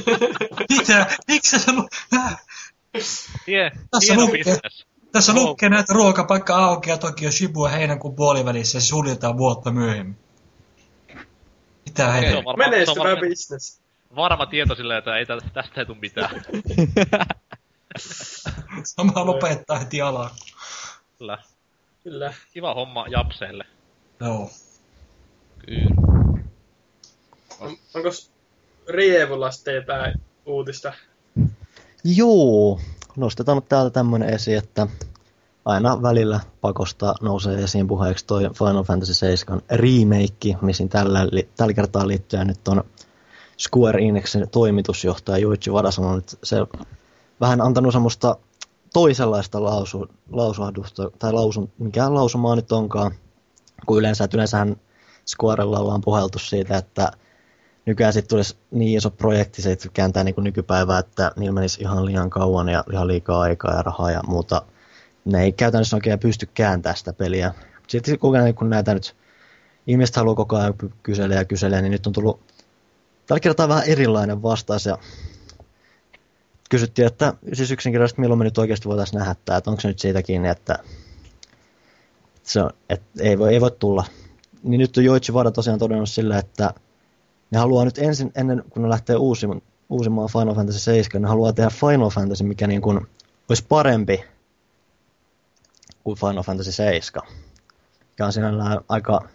Mitä? 0.78 1.06
Miksi 1.28 1.58
sä. 1.58 1.72
Äh, 2.14 2.40
Tie, 3.44 3.70
Tässä 3.90 4.14
lukee. 4.14 4.58
Tässä 5.12 5.34
lukee 5.34 5.68
näitä 5.68 5.92
ruokapaikka 5.92 6.56
aukeaa 6.56 6.98
Tokio 6.98 7.30
Shibua 7.30 7.68
heinäkuun 7.68 8.14
puolivälissä 8.14 8.76
ja 8.76 8.80
se 8.80 8.86
suljetaan 8.86 9.38
vuotta 9.38 9.70
myöhemmin. 9.70 10.16
Mitä 11.86 12.06
Se 12.06 12.12
helvettiä? 12.12 12.52
se 12.54 12.70
Menestyvä 12.70 13.16
business. 13.16 13.80
Varma 14.16 14.46
tieto 14.46 14.74
silleen, 14.74 14.98
että 14.98 15.16
ei 15.16 15.26
tä- 15.26 15.38
tästä 15.52 15.80
ei 15.80 15.86
tule 15.86 15.98
mitään. 16.00 16.30
Sama 18.84 19.26
lopettaa 19.26 19.78
heti 19.78 20.00
alaa. 20.00 20.36
Kyllä. 21.18 21.38
Kyllä. 22.04 22.34
Kiva 22.52 22.74
homma 22.74 23.06
Japseille. 23.08 23.64
Joo. 24.20 24.50
Kyllä. 25.66 25.90
On, 27.60 27.76
onko 27.94 28.08
Rievulla 28.88 29.50
sitten 29.50 29.74
jotain 29.74 30.14
uutista? 30.46 30.92
Joo, 32.04 32.80
nostetaan 33.16 33.62
täältä 33.62 33.90
tämmönen 33.90 34.34
esiin, 34.34 34.58
että 34.58 34.86
aina 35.64 36.02
välillä 36.02 36.40
pakosta 36.60 37.14
nousee 37.20 37.62
esiin 37.62 37.86
puheeksi 37.88 38.26
toi 38.26 38.42
Final 38.42 38.84
Fantasy 38.84 39.14
7 39.14 39.62
remake, 39.70 40.58
missä 40.62 40.88
tällä, 40.88 41.20
tällä 41.56 41.74
kertaa 41.74 42.08
liittyen 42.08 42.46
nyt 42.46 42.68
on 42.68 42.84
Square 43.60 44.08
Enixin 44.08 44.50
toimitusjohtaja 44.50 45.38
Juichi 45.38 45.70
Wada 45.70 45.90
sanonut, 45.90 46.18
että 46.18 46.36
se 46.42 46.56
vähän 47.40 47.60
antanut 47.60 47.92
semmoista 47.92 48.36
toisenlaista 48.92 49.62
lausu, 49.64 50.08
lausahdusta, 50.32 51.10
tai 51.18 51.32
lausun, 51.32 51.72
mikä 51.78 52.14
lausumaa 52.14 52.56
nyt 52.56 52.72
onkaan, 52.72 53.12
kuin 53.86 53.98
yleensä, 53.98 54.24
että 54.24 54.36
yleensähän 54.36 54.76
Squarella 55.26 55.78
ollaan 55.78 56.00
puheltu 56.00 56.38
siitä, 56.38 56.76
että 56.76 57.12
nykyään 57.86 58.12
sitten 58.12 58.28
tulisi 58.28 58.56
niin 58.70 58.98
iso 58.98 59.10
projekti, 59.10 59.62
se 59.62 59.76
kääntää 59.92 60.24
niin 60.24 60.34
kuin 60.34 60.44
nykypäivää, 60.44 60.98
että 60.98 61.32
niillä 61.36 61.54
menisi 61.54 61.80
ihan 61.80 62.06
liian 62.06 62.30
kauan 62.30 62.68
ja 62.68 62.84
ihan 62.92 63.08
liikaa 63.08 63.40
aikaa 63.40 63.74
ja 63.74 63.82
rahaa 63.82 64.10
ja 64.10 64.20
muuta. 64.26 64.62
Ne 65.24 65.42
ei 65.42 65.52
käytännössä 65.52 65.96
oikein 65.96 66.18
pysty 66.18 66.48
kääntämään 66.54 66.96
sitä 66.96 67.12
peliä. 67.12 67.54
Sitten 67.86 68.18
kun, 68.18 68.34
kun 68.58 68.70
näitä 68.70 68.94
nyt 68.94 69.16
ihmiset 69.86 70.16
haluaa 70.16 70.34
koko 70.34 70.56
ajan 70.56 70.74
kysellä 71.02 71.34
ja 71.34 71.44
kysellä, 71.44 71.80
niin 71.80 71.92
nyt 71.92 72.06
on 72.06 72.12
tullut 72.12 72.40
tällä 73.30 73.40
kertaa 73.40 73.68
vähän 73.68 73.84
erilainen 73.86 74.42
vastaus 74.42 74.86
ja 74.86 74.98
kysyttiin, 76.70 77.06
että 77.06 77.34
siis 77.52 77.70
yksinkertaisesti 77.70 78.20
milloin 78.20 78.38
me 78.38 78.44
nyt 78.44 78.58
oikeasti 78.58 78.88
voitaisiin 78.88 79.18
nähdä 79.18 79.34
tämä, 79.44 79.58
että 79.58 79.70
onko 79.70 79.80
se 79.80 79.88
nyt 79.88 79.98
siitä 79.98 80.22
kiinni, 80.22 80.48
että, 80.48 80.78
se 82.42 82.62
on, 82.62 82.70
että 82.88 83.06
ei, 83.20 83.38
voi, 83.38 83.54
ei 83.54 83.60
voi 83.60 83.70
tulla. 83.70 84.04
Niin 84.62 84.78
nyt 84.78 84.96
on 84.96 85.04
Joichi 85.04 85.34
Vada 85.34 85.50
tosiaan 85.50 85.78
todennut 85.78 86.08
sillä, 86.08 86.38
että 86.38 86.74
ne 87.50 87.58
haluaa 87.58 87.84
nyt 87.84 87.98
ensin, 87.98 88.32
ennen 88.34 88.64
kuin 88.70 88.82
ne 88.82 88.88
lähtee 88.88 89.16
uusimaan, 89.16 89.62
uusimaan 89.90 90.28
Final 90.32 90.54
Fantasy 90.54 90.78
7, 90.78 91.22
ne 91.22 91.28
haluaa 91.28 91.52
tehdä 91.52 91.70
Final 91.70 92.10
Fantasy, 92.10 92.44
mikä 92.44 92.66
niin 92.66 92.82
kuin 92.82 93.06
olisi 93.48 93.64
parempi 93.68 94.24
kuin 96.04 96.18
Final 96.18 96.42
Fantasy 96.42 96.72
7. 96.72 97.28
Mikä 98.10 98.26
on 98.26 98.32
sinällään 98.32 98.80
aika... 98.88 99.28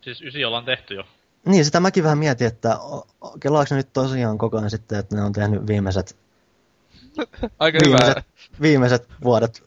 Siis 0.00 0.22
ysi 0.22 0.44
ollaan 0.44 0.64
tehty 0.64 0.94
jo. 0.94 1.04
Niin, 1.46 1.64
sitä 1.64 1.80
mäkin 1.80 2.04
vähän 2.04 2.18
mietin, 2.18 2.46
että 2.46 2.78
kelaako 3.40 3.74
nyt 3.74 3.92
tosiaan 3.92 4.38
koko 4.38 4.58
ajan 4.58 4.70
sitten, 4.70 4.98
että 4.98 5.16
ne 5.16 5.22
on 5.22 5.32
tehnyt 5.32 5.66
viimeiset, 5.66 6.16
Aika 7.58 7.78
viimeiset, 7.84 8.08
hyvä 8.16 8.22
viimeiset 8.60 9.08
vuodet 9.24 9.64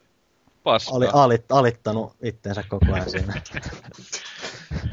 paskaa. 0.64 0.96
ali, 0.96 1.08
alit, 1.14 1.52
alittanut 1.52 2.16
itteensä 2.22 2.64
koko 2.70 2.94
ajan 2.94 3.10
siinä. 3.10 3.42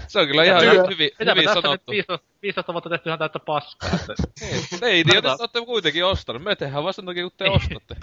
Se 0.09 0.19
on 0.19 0.27
kyllä 0.27 0.45
ihan 0.45 0.63
hyvin, 0.63 0.91
hyvin 0.91 1.11
Mitä 1.19 1.35
me 1.35 1.43
tässä 1.43 1.55
nyt 1.55 1.65
sanottu. 1.65 1.93
15, 1.93 2.27
15 2.43 2.73
vuotta 2.73 2.91
tehty 2.91 3.09
ihan 3.09 3.19
täyttä 3.19 3.39
paskaa. 3.39 3.91
Että 3.95 4.87
Ei, 4.87 5.05
Katsotaan. 5.05 5.37
olette 5.41 5.61
kuitenkin 5.65 6.05
ostanut. 6.05 6.43
Me 6.43 6.57
tehdään 6.57 6.85
vasta 6.85 7.03
takia, 7.03 7.23
kun 7.23 7.33
te 7.37 7.51
ostatte. 7.57 7.97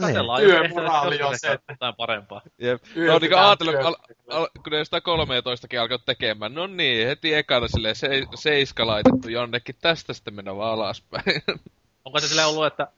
Katsellaan, 0.00 0.40
Työmoraali 0.40 1.22
on 1.22 1.38
se, 1.38 1.58
jotain 1.68 1.94
parempaa. 1.96 2.40
Jep. 2.58 2.82
No 2.96 3.18
niinku 3.18 3.36
ajatellut, 3.36 3.74
al, 3.74 3.94
al, 4.28 4.46
kun 4.62 4.72
ne 4.72 4.84
sitä 4.84 5.00
13 5.00 5.68
alkoi 5.80 5.98
tekemään. 6.06 6.54
No 6.54 6.66
niin, 6.66 7.06
heti 7.06 7.34
ekana 7.34 7.68
silleen 7.68 7.96
se, 7.96 8.08
seiska 8.34 8.86
laitettu 8.86 9.28
jonnekin. 9.28 9.74
Tästä 9.80 10.12
sitten 10.12 10.34
mennä 10.34 10.56
vaan 10.56 10.72
alaspäin. 10.72 11.42
Onko 12.04 12.20
se 12.20 12.28
silleen 12.28 12.48
ollut, 12.48 12.66
että 12.66 12.88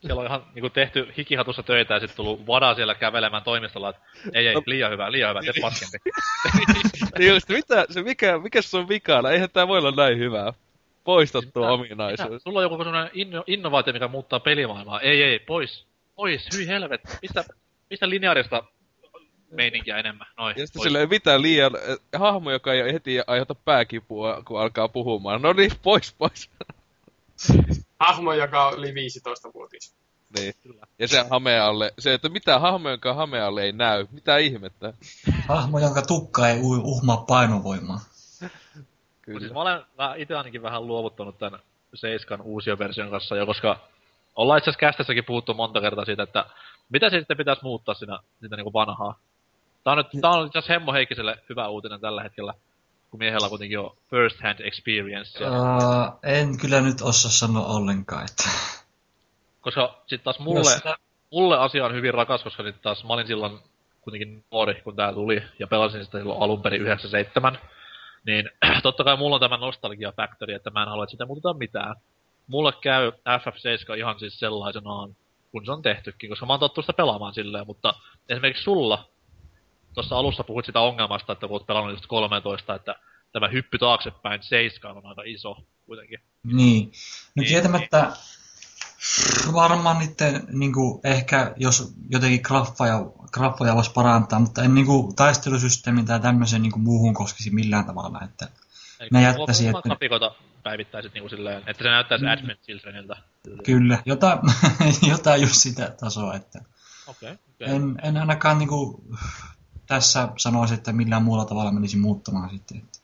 siellä 0.00 0.20
on 0.20 0.26
ihan 0.26 0.44
niinku 0.54 0.70
tehty 0.70 1.12
hikihatussa 1.16 1.62
töitä 1.62 1.94
ja 1.94 2.00
sitten 2.00 2.16
tullut 2.16 2.46
vada 2.46 2.74
siellä 2.74 2.94
kävelemään 2.94 3.42
toimistolla, 3.42 3.90
että 3.90 4.02
ei 4.34 4.46
ei, 4.46 4.54
liian 4.66 4.92
hyvä, 4.92 5.12
liian 5.12 5.30
hyvä, 5.30 5.40
tee 5.40 5.62
paskempi. 5.62 5.98
niin 7.18 7.34
just, 7.34 7.48
mitä, 7.48 7.86
se 7.90 8.02
mikä, 8.02 8.38
mikä 8.38 8.62
se 8.62 8.76
on 8.76 8.88
vikana? 8.88 9.30
Eihän 9.30 9.50
tää 9.50 9.68
voi 9.68 9.78
olla 9.78 9.90
näin 9.90 10.18
hyvää. 10.18 10.52
Poista 11.04 11.42
tuo 11.42 11.62
Mitä? 11.62 11.72
ominaisuus. 11.72 12.42
Sulla 12.42 12.58
on 12.58 12.62
joku 12.62 12.84
sellainen 12.84 13.10
inno, 13.14 13.44
innovaatio, 13.46 13.92
mikä 13.92 14.08
muuttaa 14.08 14.40
pelimaailmaa. 14.40 15.00
Ei 15.00 15.22
ei, 15.22 15.38
pois, 15.38 15.86
pois, 16.18 16.48
hyi 16.56 16.66
helvet. 16.66 17.00
Mistä, 17.22 17.44
mistä 17.90 18.08
lineaarista 18.08 18.62
meininkiä 19.50 19.98
enemmän? 19.98 20.26
Noin, 20.38 20.54
Ja 20.58 20.66
sitten 20.66 20.82
silleen 20.82 21.08
mitään 21.08 21.42
liian, 21.42 21.72
eh, 21.76 22.20
hahmo, 22.20 22.50
joka 22.50 22.72
ei 22.72 22.92
heti 22.92 23.16
aiheuta 23.26 23.54
pääkipua, 23.54 24.42
kun 24.44 24.60
alkaa 24.60 24.88
puhumaan. 24.88 25.42
No 25.42 25.52
niin, 25.52 25.70
pois, 25.82 26.14
pois. 26.18 26.50
Hahmo, 28.00 28.32
joka 28.32 28.68
oli 28.68 28.90
15-vuotias. 28.90 29.94
niin. 30.38 30.54
Ja 30.98 31.08
se 31.08 31.26
hame 31.30 31.58
alle, 31.60 31.92
se, 31.98 32.14
että 32.14 32.28
mitä 32.28 32.58
hahmo, 32.58 32.90
jonka 32.90 33.14
hame 33.14 33.40
alle 33.40 33.62
ei 33.62 33.72
näy. 33.72 34.06
Mitä 34.10 34.36
ihmettä. 34.36 34.92
Hahmo, 35.48 35.78
jonka 35.78 36.02
tukka 36.02 36.48
ei 36.48 36.56
ui- 36.62 36.80
uhmaa 36.84 37.16
painovoimaa. 37.16 38.00
Kyllä. 39.22 39.40
Siis 39.40 39.52
mä 39.52 39.60
olen 39.60 39.82
vähän 39.98 40.18
itse 40.18 40.34
ainakin 40.36 40.62
vähän 40.62 40.86
luovuttanut 40.86 41.38
tämän 41.38 41.60
Seiskan 41.94 42.40
uusioversion 42.40 43.10
kanssa 43.10 43.36
jo, 43.36 43.46
koska 43.46 43.80
ollaan 44.38 44.58
itse 44.58 44.70
asiassa 44.70 44.80
kästissäkin 44.80 45.24
puhuttu 45.24 45.54
monta 45.54 45.80
kertaa 45.80 46.04
siitä, 46.04 46.22
että 46.22 46.44
mitä 46.88 47.10
se 47.10 47.18
sitten 47.18 47.36
pitäisi 47.36 47.62
muuttaa 47.62 47.94
siinä, 47.94 48.18
sitä 48.40 48.56
niinku 48.56 48.72
vanhaa. 48.72 49.18
Tää 49.84 49.92
on, 49.92 49.98
nyt, 49.98 50.06
tää 50.20 50.30
on 50.30 50.46
itse 50.46 50.58
asiassa 50.58 50.72
Hemmo 50.72 50.92
Heikkiselle 50.92 51.36
hyvä 51.48 51.68
uutinen 51.68 52.00
tällä 52.00 52.22
hetkellä, 52.22 52.54
kun 53.10 53.18
miehellä 53.18 53.44
on 53.44 53.50
kuitenkin 53.50 53.74
jo 53.74 53.96
first 54.10 54.40
hand 54.42 54.60
experience. 54.60 55.44
Uh, 55.44 56.18
en 56.22 56.58
kyllä 56.58 56.80
nyt 56.80 57.02
osaa 57.02 57.30
sanoa 57.30 57.66
ollenkaan, 57.66 58.24
että... 58.24 58.48
koska 59.60 59.94
sitten 60.06 60.24
taas 60.24 60.36
Jos 60.36 60.44
mulle, 60.44 60.70
sitä- 60.70 60.98
mulle 61.32 61.58
asia 61.58 61.84
on 61.84 61.94
hyvin 61.94 62.14
rakas, 62.14 62.42
koska 62.42 62.62
sitten 62.62 62.82
taas 62.82 63.04
mä 63.04 63.12
olin 63.12 63.26
silloin 63.26 63.58
kuitenkin 64.00 64.44
nuori, 64.52 64.80
kun 64.80 64.96
tää 64.96 65.12
tuli, 65.12 65.42
ja 65.58 65.66
pelasin 65.66 66.04
sitä 66.04 66.18
silloin 66.18 66.42
alun 66.42 66.62
perin 66.62 66.82
97. 66.82 67.58
Niin 68.26 68.50
totta 68.82 69.04
kai 69.04 69.16
mulla 69.16 69.36
on 69.36 69.40
tämä 69.40 69.56
nostalgia 69.56 70.12
factory, 70.12 70.54
että 70.54 70.70
mä 70.70 70.82
en 70.82 70.88
halua, 70.88 71.04
että 71.04 71.10
sitä 71.10 71.26
muutetaan 71.26 71.58
mitään. 71.58 71.96
Mulle 72.48 72.72
käy 72.82 73.10
FF7 73.10 73.98
ihan 73.98 74.18
siis 74.18 74.38
sellaisenaan, 74.38 75.16
kun 75.52 75.64
se 75.66 75.72
on 75.72 75.82
tehtykin, 75.82 76.30
koska 76.30 76.46
mä 76.46 76.52
oon 76.52 76.60
tottunut 76.60 76.84
sitä 76.84 76.96
pelaamaan 76.96 77.34
silleen, 77.34 77.66
mutta 77.66 77.94
esimerkiksi 78.28 78.62
sulla, 78.62 79.08
tuossa 79.94 80.16
alussa 80.16 80.44
puhuit 80.44 80.66
sitä 80.66 80.80
ongelmasta, 80.80 81.32
että 81.32 81.46
kun 81.46 81.54
oot 81.54 81.66
pelannut 81.66 81.92
just 81.92 82.06
13, 82.06 82.74
että 82.74 82.94
tämä 83.32 83.48
hyppy 83.48 83.78
taaksepäin 83.78 84.42
seiskaan 84.42 84.96
on 84.96 85.06
aika 85.06 85.22
iso 85.24 85.56
kuitenkin. 85.86 86.18
Niin. 86.44 86.84
No 86.84 86.92
Niin, 87.42 87.48
tietämättä 87.48 88.12
varmaan 89.52 89.98
niiden 89.98 90.46
niinku, 90.52 91.00
ehkä 91.04 91.54
jos 91.56 91.94
jotenkin 92.10 92.40
graffoja, 92.44 92.98
graffoja 93.32 93.74
voisi 93.74 93.92
parantaa, 93.92 94.38
mutta 94.38 94.62
en 94.62 94.74
niinku, 94.74 95.12
taistelusysteemin 95.16 96.06
tai 96.06 96.20
tämmöisen 96.20 96.62
niinku, 96.62 96.78
muuhun 96.78 97.14
koskisi 97.14 97.50
millään 97.50 97.84
tavalla. 97.84 98.20
Että, 98.24 98.48
Ne 99.12 99.22
jättäisi, 99.22 99.66
että- 99.66 99.82
grafikoita 99.82 100.34
päivittäisit 100.62 101.14
niinku 101.14 101.28
silleen, 101.28 101.62
että 101.66 101.82
se 101.82 101.88
näyttäisi 101.88 102.24
Mm. 102.24 102.30
Advent 102.30 102.60
Childrenilta. 102.60 103.16
kyllä, 103.64 104.02
jota, 104.06 104.38
jotain 105.10 105.42
just 105.42 105.54
sitä 105.54 105.94
tasoa. 106.00 106.34
Että 106.34 106.58
Okei, 107.06 107.32
okay, 107.32 107.44
okay. 107.54 107.76
en, 107.76 107.98
en 108.02 108.16
ainakaan 108.16 108.58
niinku, 108.58 109.04
tässä 109.86 110.28
sanoisi, 110.36 110.74
että 110.74 110.92
millään 110.92 111.22
muulla 111.22 111.44
tavalla 111.44 111.72
menisi 111.72 111.96
muuttamaan 111.96 112.50
sitten. 112.50 112.76
Että. 112.76 112.98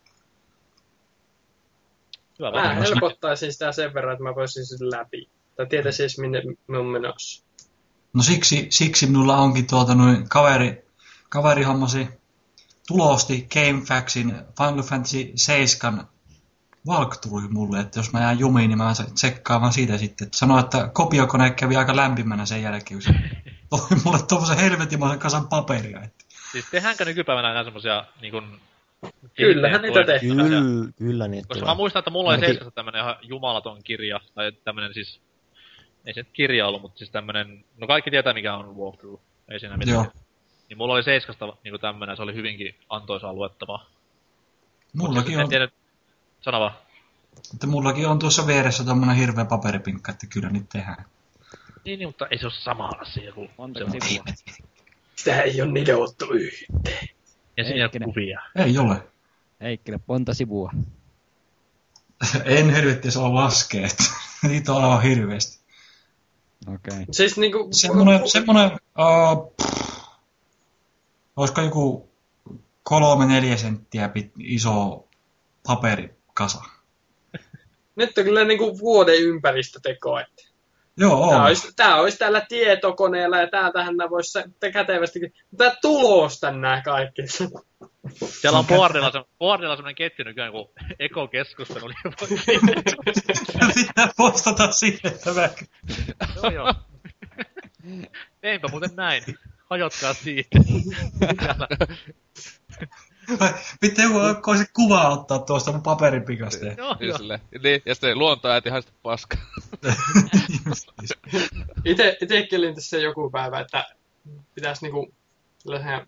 Hyvä 2.39 2.51
Mä 2.51 2.75
helpottaisin 2.75 3.53
sitä 3.53 3.73
sen 3.73 3.95
verran, 3.95 4.13
että 4.13 4.25
mä 4.25 4.35
voisin 4.35 4.67
sen 4.67 4.91
läpi. 4.91 5.29
Tai 5.57 5.67
tietäisin 5.67 6.05
edes, 6.05 6.19
minne 6.19 6.43
mä 6.67 6.77
oon 6.77 6.87
menossa. 6.87 7.45
No 8.15 8.23
siksi, 8.23 8.67
siksi 8.71 9.07
minulla 9.07 9.37
onkin 9.37 9.67
tuota 9.67 9.95
noin 9.95 10.29
kaveri, 10.29 10.85
kaveri 11.29 11.63
hommasi 11.63 12.09
tulosti 12.89 13.49
GameFAQsin 13.53 14.35
Final 14.59 14.83
Fantasy 14.83 15.33
7 15.35 16.09
walkthrough 16.89 17.51
mulle, 17.51 17.81
että 17.81 17.99
jos 17.99 18.13
mä 18.13 18.21
jään 18.21 18.39
jumiin, 18.39 18.69
niin 18.69 18.79
mä 18.79 18.93
tsekkaan 19.15 19.61
vaan 19.61 19.73
siitä 19.73 19.99
sitten. 19.99 20.25
Että 20.27 20.39
sanoi, 20.39 20.61
että 20.61 20.91
kopiokone 20.93 21.51
kävi 21.51 21.77
aika 21.77 21.97
lämpimänä 21.97 22.47
sen 22.47 22.63
jälkeen, 22.63 23.01
kun 23.01 23.03
se 23.03 23.11
toi 23.71 23.99
mulle 24.05 24.19
tuommoisen 24.29 24.59
helvetimoisen 24.59 25.19
kasan 25.19 25.49
paperia. 25.49 26.03
Että. 26.03 26.25
Siis 26.53 26.71
tehdäänkö 26.71 27.05
nykypäivänä 27.05 27.51
enää 27.51 27.65
semmosia 27.65 28.05
niinku... 28.21 28.43
Kyllähän 29.37 29.83
niitä 29.83 30.05
tehdään. 30.05 30.21
Kyllä, 30.21 30.93
kyllä 30.99 31.29
niitä 31.29 31.49
Koska 31.49 31.61
tulee. 31.61 31.75
mä 31.75 31.77
muistan, 31.77 32.01
että 32.01 32.11
mulla 32.11 32.29
oli 32.31 32.37
Ainakin- 32.37 32.47
Seiskassa 32.49 32.71
tämmönen 32.75 33.03
ihan 33.03 33.17
jumalaton 33.23 33.83
kirja, 33.85 34.21
tai 34.35 34.53
tämmönen 34.65 34.95
siis... 34.95 35.21
Ei 36.07 36.15
se 36.15 36.21
nyt 36.21 36.33
kirja 36.33 36.67
ollut, 36.67 36.83
mutta 36.83 36.99
siis 36.99 37.11
tämmönen... 37.11 37.65
No 37.77 37.87
kaikki 37.87 38.11
tietää 38.11 38.33
mikä 38.33 38.55
on 38.55 38.77
walkthrough. 38.77 39.23
Ei 39.49 39.61
siinä 39.61 39.77
mitään. 39.77 39.95
Joo. 39.95 40.24
Niin 40.75 40.79
mulla 40.79 40.95
oli 40.95 41.03
Seiskasta 41.03 41.57
niinku 41.65 41.79
tämmönen, 41.79 42.17
se 42.17 42.23
oli 42.23 42.35
hyvinkin 42.35 42.75
antoisaa 42.89 43.33
luettavaa. 43.33 43.91
Mullakin 44.93 45.39
on, 45.39 45.49
tiedä... 45.49 45.69
Sano 46.41 46.61
vaan. 46.61 46.75
että 47.55 47.67
mullakin 47.67 48.09
on 48.09 48.19
tuossa 48.19 48.47
vieressä 48.47 48.85
tommonen 48.85 49.17
hirveä 49.17 49.45
paperipinkka, 49.45 50.13
että 50.13 50.27
kyllä 50.27 50.51
nyt 50.51 50.69
tehdään. 50.69 51.05
Niin, 51.85 51.99
niin, 51.99 52.09
mutta 52.09 52.27
ei 52.31 52.39
se 52.39 52.47
ole 52.47 52.53
sama 52.53 52.89
asia 52.89 53.33
kuin... 53.33 53.51
Monta 53.59 53.79
se 53.79 53.85
on- 53.85 53.91
sivua. 53.91 54.25
Sitä 55.17 55.43
ei 55.43 55.63
ole 55.63 55.73
nidottu 55.73 56.25
yhteen. 56.33 57.09
Ja 57.57 57.65
siinä 57.65 57.91
ei 57.93 58.01
kuvia. 58.05 58.41
Ei 58.57 58.79
ole. 58.79 59.03
Heikkinen, 59.61 60.01
monta 60.07 60.35
sivua. 60.35 60.73
En 62.45 62.71
helvetti 62.71 63.11
se 63.11 63.19
on 63.19 63.35
laskee, 63.35 63.85
että 63.85 64.05
niitä 64.49 64.73
on 64.73 64.85
aivan 64.85 65.03
hirveästi. 65.03 65.65
Okei. 66.67 66.95
Okay. 66.95 67.05
Siis 67.11 67.39
niinku... 67.39 67.69
Semmoinen, 67.71 68.29
semmoinen 68.29 68.71
uh, 68.73 69.55
olisiko 71.37 71.61
joku 71.61 72.11
kolme 72.83 73.27
neljä 73.27 73.57
senttiä 73.57 74.09
pit, 74.09 74.33
iso 74.39 75.09
paperikasa. 75.67 76.63
Nyt 77.97 78.19
on 78.19 78.25
kyllä 78.25 78.45
niinku 78.45 78.79
vuoden 78.79 79.23
ympäristöteko, 79.23 80.19
että 80.19 80.55
Joo, 80.97 81.31
Tää 81.31 81.39
on. 81.39 81.47
olisi, 81.47 81.73
tää 81.77 81.97
olisi 81.97 82.19
tällä 82.19 82.41
tietokoneella 82.49 83.39
ja 83.39 83.47
täältähän 83.47 83.97
nää 83.97 84.11
voisi 84.11 84.33
se- 84.33 84.73
kätevästi... 84.73 85.21
Tää 85.57 85.77
tulosta 85.83 86.51
nää 86.51 86.83
kaikki. 86.83 87.23
Siellä 88.41 88.59
on 88.59 88.67
boardilla, 88.67 89.11
se, 89.13 89.23
boardilla 89.39 89.77
semmonen 89.77 89.95
ketju 89.95 90.25
nykyään, 90.25 90.53
kun 90.53 90.71
ekokeskustelu 90.99 91.85
oli 91.85 91.95
Pitää 93.75 94.09
postata 94.17 94.73
siihen 94.73 95.19
tämä. 95.25 95.49
Joo, 96.37 96.51
joo. 96.53 96.75
Teinpä 98.41 98.69
muuten 98.69 98.91
näin. 98.97 99.23
Hajotkaa 99.71 100.15
siitä. 100.15 100.59
Pitää 103.81 104.05
joku 104.05 104.19
alkoi 104.19 104.59
se 104.59 104.65
kuva 104.73 105.09
ottaa 105.09 105.39
tuosta 105.39 105.73
mun 105.73 105.83
paperipikasta. 105.83 106.67
joo, 106.67 106.97
Niin, 107.01 107.09
joo. 107.09 107.19
sille, 107.19 107.41
niin, 107.63 107.83
ja 107.87 107.95
sitten 107.95 108.19
luontoäiti 108.19 108.71
haista 108.71 108.93
paska. 109.03 109.37
Ite, 111.85 112.17
itekin 112.21 112.59
olin 112.59 112.75
tässä 112.75 112.99
joku 112.99 113.31
päivä, 113.31 113.61
että 113.61 113.85
pitäisi 114.55 114.83
niinku 114.83 115.15
sellaisen... 115.59 116.07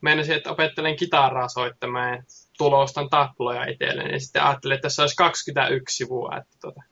Meinasin, 0.00 0.34
että 0.36 0.50
opettelen 0.50 0.96
kitaraa 0.96 1.48
soittamaan 1.48 2.08
ja 2.08 2.22
tulostan 2.58 3.08
taploja 3.10 3.64
itselleni. 3.64 4.12
Ja 4.12 4.20
sitten 4.20 4.42
ajattelin, 4.42 4.74
että 4.74 4.82
tässä 4.82 5.02
olisi 5.02 5.16
21 5.16 5.96
sivua. 5.96 6.36
Että 6.36 6.56
tota, 6.60 6.82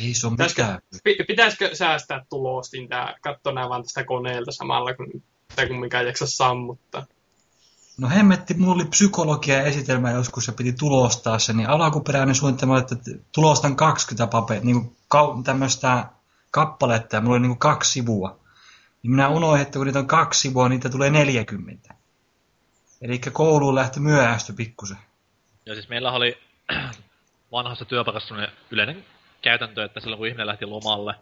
Ei 0.00 0.14
se 0.14 0.30
Pitäisikö- 0.30 0.62
mitään. 0.62 0.80
pi- 1.04 1.24
pitäisikö 1.28 1.74
säästää 1.74 2.24
tulostinta 2.30 2.94
ja 2.94 3.14
katsoa 3.22 3.52
nämä 3.52 3.68
vaan 3.68 3.82
tästä 3.82 4.04
koneelta 4.04 4.52
samalla, 4.52 4.94
kun 4.94 5.22
kun 5.68 5.80
mikä 5.80 6.02
jaksa 6.02 6.26
sammuttaa. 6.26 7.06
No 7.98 8.08
hemmetti, 8.08 8.54
mulla 8.54 8.74
oli 8.74 8.84
psykologia 8.84 9.62
esitelmä 9.62 10.10
joskus 10.10 10.46
ja 10.46 10.52
piti 10.52 10.72
tulostaa 10.72 11.38
se, 11.38 11.52
niin 11.52 11.68
alkuperäinen 11.68 12.34
suunnitelma, 12.34 12.74
oli, 12.74 12.80
että 12.80 12.96
tulostan 13.32 13.76
20 13.76 14.26
paperia, 14.26 14.64
niin 14.64 14.96
kuin 15.08 15.44
tämmöistä 15.44 16.04
kappaletta 16.50 17.16
ja 17.16 17.20
mulla 17.20 17.34
oli 17.34 17.40
niin 17.40 17.50
kuin 17.50 17.58
kaksi 17.58 17.92
sivua. 17.92 18.38
Niin 19.02 19.10
minä 19.10 19.28
unohdin, 19.28 19.62
että 19.62 19.78
kun 19.78 19.86
niitä 19.86 19.98
on 19.98 20.06
kaksi 20.06 20.40
sivua, 20.40 20.68
niitä 20.68 20.88
tulee 20.90 21.10
40. 21.10 21.94
Eli 23.02 23.18
kouluun 23.18 23.74
lähti 23.74 24.00
myöhästy 24.00 24.52
pikkusen. 24.52 24.96
Ja 25.66 25.74
siis 25.74 25.88
meillä 25.88 26.12
oli 26.12 26.38
vanhassa 27.52 27.84
työpaikassa 27.84 28.34
yleinen 28.70 29.04
käytäntö, 29.44 29.84
että 29.84 30.00
silloin 30.00 30.18
kun 30.18 30.26
ihminen 30.26 30.46
lähti 30.46 30.66
lomalle, 30.66 31.14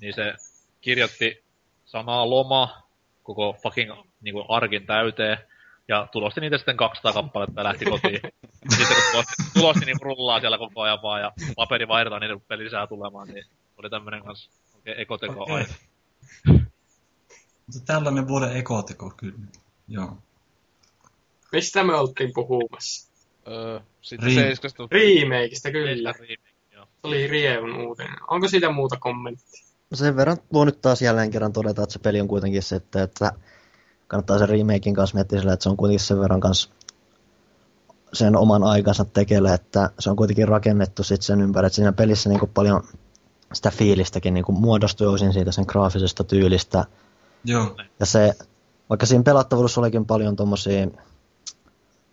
niin 0.00 0.14
se 0.14 0.34
kirjoitti 0.80 1.44
sanaa 1.84 2.30
loma 2.30 2.82
koko 3.22 3.56
fucking 3.62 3.92
niin 4.20 4.34
kuin 4.34 4.44
arkin 4.48 4.86
täyteen, 4.86 5.38
ja 5.88 6.08
tulosti 6.12 6.40
niitä 6.40 6.58
sitten 6.58 6.76
200 6.76 7.12
kappaletta 7.12 7.60
ja 7.60 7.64
lähti 7.64 7.84
kotiin. 7.84 8.20
Ja 8.22 8.30
sitten 8.76 8.96
kun 8.96 9.04
tulosti, 9.12 9.32
tulosti 9.54 9.84
niin 9.84 10.02
rullaa 10.02 10.40
siellä 10.40 10.58
koko 10.58 10.82
ajan 10.82 11.02
vaan, 11.02 11.20
ja 11.20 11.32
paperi 11.56 11.88
vaihdetaan, 11.88 12.20
niin 12.20 12.30
rupeaa 12.30 12.58
lisää 12.58 12.86
tulemaan, 12.86 13.28
niin 13.28 13.44
oli 13.76 13.90
tämmönen 13.90 14.24
kanssa 14.24 14.50
oikein 14.74 15.00
ekoteko 15.00 15.42
Okei. 15.42 15.54
aihe. 15.54 15.74
Mutta 17.66 17.80
tällainen 17.86 18.28
vuoden 18.28 18.56
ekoteko 18.56 19.12
kyllä. 19.16 19.38
Joo. 19.88 20.18
Mistä 21.52 21.84
me 21.84 21.94
oltiin 21.94 22.30
puhumassa? 22.34 23.12
Öö, 23.48 23.80
sitten 24.02 24.26
Riim. 24.26 24.40
seiskasta. 24.40 24.88
Remakeista 24.90 25.70
kyllä. 25.70 26.12
Remake, 26.12 26.36
joo. 26.36 26.42
Se 26.48 26.53
oli 27.04 27.26
Rievun 27.26 27.76
uutinen. 27.86 28.16
Onko 28.28 28.48
siitä 28.48 28.70
muuta 28.70 28.96
kommenttia? 29.00 29.64
No 29.90 29.96
sen 29.96 30.16
verran 30.16 30.36
voin 30.52 30.66
nyt 30.66 30.80
taas 30.80 31.02
jälleen 31.02 31.30
kerran 31.30 31.52
todeta, 31.52 31.82
että 31.82 31.92
se 31.92 31.98
peli 31.98 32.20
on 32.20 32.28
kuitenkin 32.28 32.62
se, 32.62 32.76
että, 32.76 33.02
että 33.02 33.32
kannattaa 34.06 34.38
sen 34.38 34.48
remakein 34.48 34.94
kanssa 34.94 35.14
miettiä 35.14 35.38
sillä, 35.38 35.52
että 35.52 35.62
se 35.62 35.68
on 35.68 35.76
kuitenkin 35.76 36.06
sen 36.06 36.20
verran 36.20 36.40
kanssa 36.40 36.70
sen 38.12 38.36
oman 38.36 38.64
aikansa 38.64 39.04
tekele, 39.04 39.54
että 39.54 39.90
se 39.98 40.10
on 40.10 40.16
kuitenkin 40.16 40.48
rakennettu 40.48 41.02
sit 41.02 41.22
sen 41.22 41.40
ympäri, 41.40 41.66
että 41.66 41.76
siinä 41.76 41.92
pelissä 41.92 42.28
niin 42.28 42.40
paljon 42.54 42.82
sitä 43.52 43.70
fiilistäkin 43.70 44.34
niin 44.34 44.44
muodostui 44.48 45.06
osin 45.06 45.32
siitä 45.32 45.52
sen 45.52 45.64
graafisesta 45.68 46.24
tyylistä. 46.24 46.84
Joo. 47.44 47.76
Ja 48.00 48.06
se, 48.06 48.34
vaikka 48.88 49.06
siinä 49.06 49.22
pelattavuudessa 49.22 49.80
olikin 49.80 50.06
paljon 50.06 50.36
tommosia, 50.36 50.86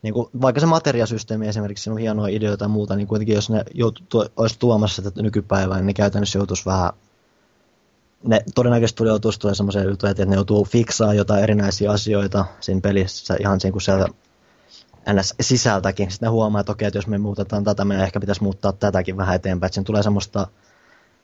niin 0.01 0.13
kuin, 0.13 0.27
vaikka 0.41 0.59
se 0.59 0.65
materiasysteemi 0.65 1.47
esimerkiksi, 1.47 1.89
on 1.89 1.97
hienoja 1.97 2.35
ideoita 2.35 2.65
ja 2.65 2.69
muuta, 2.69 2.95
niin 2.95 3.07
kuitenkin 3.07 3.35
jos 3.35 3.49
ne 3.49 3.63
joutu, 3.73 4.01
tuo, 4.09 4.25
olisi 4.37 4.59
tuomassa 4.59 5.01
sitä 5.01 5.21
nykypäivään, 5.21 5.85
niin 5.85 5.93
käytännössä 5.93 6.39
joutuisi 6.39 6.65
vähän 6.65 6.91
ne 8.23 8.43
todennäköisesti 8.55 9.03
joutuisi 9.03 9.39
tulee 9.39 9.55
semmoisia 9.55 9.83
juttuja, 9.83 10.11
että 10.11 10.25
ne 10.25 10.35
joutuu 10.35 10.65
fiksaa 10.65 11.13
jotain 11.13 11.43
erinäisiä 11.43 11.91
asioita 11.91 12.45
siinä 12.59 12.81
pelissä 12.81 13.35
ihan 13.39 13.59
siinä 13.59 13.71
kuin 13.71 13.81
sieltä 13.81 14.05
ns. 15.13 15.35
sisältäkin. 15.41 16.11
Sitten 16.11 16.27
ne 16.27 16.31
huomaa, 16.31 16.61
että 16.61 16.71
okei, 16.71 16.87
että 16.87 16.97
jos 16.97 17.07
me 17.07 17.17
muutetaan 17.17 17.63
tätä, 17.63 17.85
meidän 17.85 18.05
ehkä 18.05 18.19
pitäisi 18.19 18.43
muuttaa 18.43 18.73
tätäkin 18.73 19.17
vähän 19.17 19.35
eteenpäin. 19.35 19.67
Että 19.67 19.73
siinä 19.73 19.85
tulee 19.85 20.03
semmoista, 20.03 20.47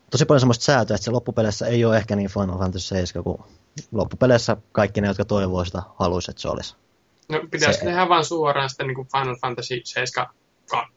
tosi 0.10 0.26
paljon 0.26 0.40
semmoista 0.40 0.66
säätöä, 0.66 0.96
että 0.96 1.06
se 1.06 1.12
loppupeleissä 1.12 1.68
ei 1.68 1.86
ole 1.86 1.98
ehkä 1.98 2.16
niin 2.16 2.30
Final 2.30 2.58
Fantasy 2.58 2.88
7, 2.88 3.24
kun 3.24 3.44
loppupeleissä 3.92 4.58
kaikki 4.72 5.02
ne, 5.02 5.08
jotka 5.08 5.26
toivoo 5.26 5.66
sitä, 5.66 5.82
haluaisi, 5.96 6.32
että 6.32 6.42
se 6.42 6.50
olisi. 6.50 6.76
No, 7.30 7.40
pitäisikö 7.52 7.74
Se- 7.86 7.86
tehdä 7.86 8.10
vaan 8.10 8.26
suoraan 8.26 8.70
sitten 8.70 8.88
niin 8.88 8.96
kuin 8.96 9.08
Final 9.12 9.36
Fantasy 9.42 9.82
7 9.84 10.28
2? 10.70 10.94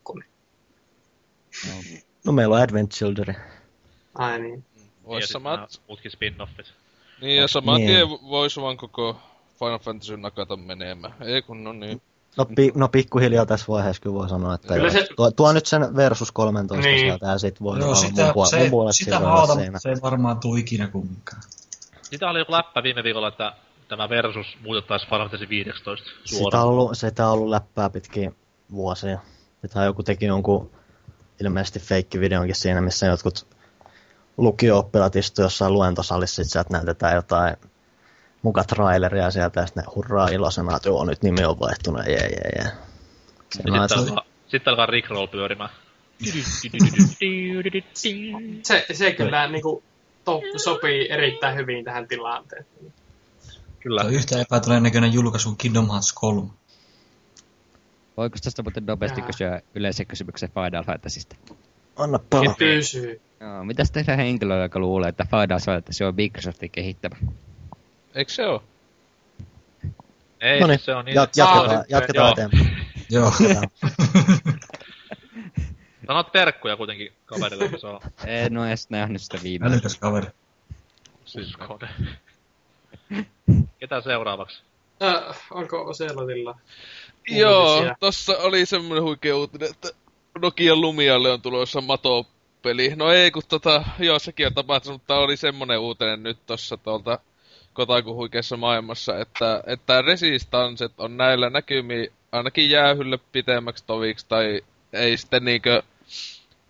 No 2.25 2.33
meillä 2.33 2.57
on 2.57 2.63
Advent 2.63 2.91
Children. 2.93 3.37
Ai 4.15 4.39
niin. 4.41 4.65
Ja 4.77 4.83
Vois 5.07 5.25
sitten 5.25 5.43
nämä 5.43 5.57
samat, 5.57 5.81
muutkin 5.89 6.13
spin-offit. 6.13 6.67
niin 7.21 7.37
ja 7.37 7.49
saman 7.49 7.77
Niin. 7.77 7.87
tien 7.89 8.09
voisi 8.09 8.61
vaan 8.61 8.77
koko 8.77 9.17
Final 9.59 9.79
Fantasy 9.79 10.17
nakata 10.17 10.57
menemään. 10.57 11.15
Ei 11.21 11.43
kun 11.43 11.65
no 11.65 11.73
niin. 11.73 12.03
No, 12.37 12.45
pi, 12.45 12.73
no 12.75 12.89
pikkuhiljaa 12.89 13.47
tässä 13.47 13.67
vaiheessa 13.69 14.03
kyllä 14.03 14.15
voi 14.15 14.29
sanoa, 14.29 14.55
että 14.55 14.75
Kyllä 14.75 14.89
joo. 14.89 14.91
se- 14.91 15.09
tuo, 15.17 15.31
tuo, 15.31 15.53
nyt 15.53 15.67
sen 15.67 15.97
versus 15.97 16.33
13 16.33 16.87
Niin. 16.89 17.01
sieltä 17.01 17.27
ja 17.27 17.39
sit 17.39 17.63
voi 17.63 17.79
Joo, 17.79 17.87
olla 17.87 17.95
sitä, 17.97 18.23
mun, 18.25 18.33
puol- 18.35 18.51
se, 18.51 18.59
mun 18.59 18.71
puolesta 18.71 19.05
sitä 19.05 19.21
mutta 19.21 19.79
se 19.79 19.89
ei 19.89 19.97
varmaan 20.03 20.41
tule 20.41 20.61
ikinä 20.61 20.89
kumminkaan. 20.89 21.43
Sitä 22.03 22.31
oli 22.31 22.39
joku 22.39 22.53
läppä 22.53 22.83
viime 22.83 23.05
viikolla, 23.05 23.29
että 23.29 23.53
tämä 23.91 24.09
versus 24.09 24.59
muutettaisiin 24.61 25.11
Final 25.11 25.25
Fantasy 25.25 25.49
15 25.49 26.07
Sitä 26.07 26.21
suoraan. 26.25 26.65
on, 26.65 26.71
ollut, 26.71 26.99
sitä 26.99 27.27
on 27.27 27.33
ollut 27.33 27.49
läppää 27.49 27.91
pitkin 27.91 28.37
vuosia. 28.73 29.19
Sitähän 29.63 29.87
joku 29.87 30.03
teki 30.03 30.27
jonkun 30.27 30.71
ilmeisesti 31.41 31.81
feikkivideonkin 31.81 32.55
siinä, 32.55 32.81
missä 32.81 33.07
jotkut 33.07 33.47
lukio-oppilaat 34.37 35.17
istuivat 35.17 35.47
jossain 35.47 35.73
luentosalissa, 35.73 36.45
sit 36.45 36.53
sieltä 36.53 36.73
näytetään 36.73 37.15
jotain 37.15 37.57
muka 38.43 38.65
traileria 38.65 39.31
sieltä, 39.31 39.61
ja 39.61 39.67
sitten 39.67 39.85
ne 39.85 39.93
hurraa 39.95 40.29
iloisena, 40.29 40.77
että 40.77 40.89
joo, 40.89 41.05
nyt 41.05 41.23
nimi 41.23 41.45
on 41.45 41.61
vaihtunut, 41.61 42.07
jee, 42.07 42.29
jee, 42.29 42.51
jee. 42.59 42.73
On 43.73 43.89
sitten 43.89 43.99
alkaa, 43.99 44.25
sitten 44.49 44.71
alkaa 44.71 44.87
Rickroll 44.87 45.27
pyörimään. 45.27 45.71
Se, 48.63 48.87
se 48.93 49.13
kyllä 49.13 49.49
niin 49.49 49.63
kuin, 49.63 49.83
to, 50.25 50.43
sopii 50.57 51.11
erittäin 51.11 51.57
hyvin 51.57 51.85
tähän 51.85 52.09
tilanteeseen. 52.09 52.93
Kyllä. 53.81 54.01
Se 54.01 54.07
on 54.07 54.13
yhtä 54.15 54.41
epätodennäköinen 54.41 55.13
julkaisu 55.13 55.55
Kingdom 55.55 55.89
Hearts 55.89 56.13
3. 56.13 56.51
Voiko 58.17 58.37
tästä 58.45 58.63
muuten 58.63 58.87
nopeasti 58.87 59.23
kysyä 59.23 59.61
yleisen 59.75 60.07
kysymyksen 60.07 60.51
Final 60.51 60.85
Fantasystä? 60.85 61.37
Anna 61.97 62.19
palaa. 62.31 62.55
Kysyy. 62.55 63.21
Joo, 63.41 63.65
mitäs 63.65 63.91
tehdään 63.91 64.19
henkilöä, 64.19 64.63
joka 64.63 64.79
luulee, 64.79 65.09
että 65.09 65.27
Final 65.31 65.61
Fantasy 65.61 66.05
on 66.05 66.15
Microsoftin 66.15 66.71
kehittämä? 66.71 67.17
Eikö 68.15 68.33
se 68.33 68.47
oo? 68.47 68.63
Ei, 70.41 70.61
No 70.61 70.67
niin, 70.67 70.79
siis 70.79 70.85
se 70.85 70.95
on 70.95 71.05
niin... 71.05 71.17
Jat- 71.17 71.31
jatketaan, 71.37 71.85
jatketaan 71.89 72.27
joo. 72.27 72.33
eteenpäin. 72.33 72.87
Joo. 73.11 73.33
Sanot 76.07 76.33
terkkuja 76.33 76.77
kuitenkin 76.77 77.13
kaverille, 77.27 77.69
kun 77.69 77.81
se 77.81 77.87
on 77.87 78.01
En 78.27 78.59
oo 78.59 78.65
edes 78.67 78.91
nähnyt 78.91 79.23
sitä 79.23 79.39
viime. 79.43 79.67
Älykäs 79.67 79.99
kaveri. 79.99 80.27
siskone. 81.25 81.89
Ketä 83.81 84.01
seuraavaksi? 84.01 84.63
Äh, 85.03 85.37
onko 85.51 85.81
Oselotilla? 85.81 86.59
Joo, 87.29 87.95
tossa 88.01 88.39
oli 88.39 88.67
semmonen 88.67 89.03
huikea 89.03 89.37
uutinen, 89.37 89.71
että 89.71 89.89
Nokia 90.41 90.77
Lumialle 90.77 91.31
on 91.31 91.43
tulossa 91.43 91.81
matopeli. 91.81 92.93
No 92.97 93.13
ei, 93.13 93.31
kun 93.31 93.43
tota, 93.49 93.85
joo, 93.99 94.19
sekin 94.19 94.47
on 94.47 94.55
tapahtunut, 94.55 95.01
mutta 95.01 95.19
oli 95.19 95.37
semmonen 95.37 95.79
uutinen 95.79 96.23
nyt 96.23 96.39
tossa 96.47 96.77
tuolta 96.77 97.19
Kotaku 97.73 98.15
huikeassa 98.15 98.57
maailmassa, 98.57 99.19
että, 99.19 99.63
että 99.67 100.03
resistansset 100.03 100.93
on 100.99 101.17
näillä 101.17 101.51
näkymi 101.51 102.13
ainakin 102.33 102.71
jäähylle 102.71 103.19
pitemmäksi 103.33 103.85
toviksi, 103.87 104.27
tai 104.29 104.61
ei 104.93 105.17
sitten 105.17 105.45
niinkö, 105.45 105.83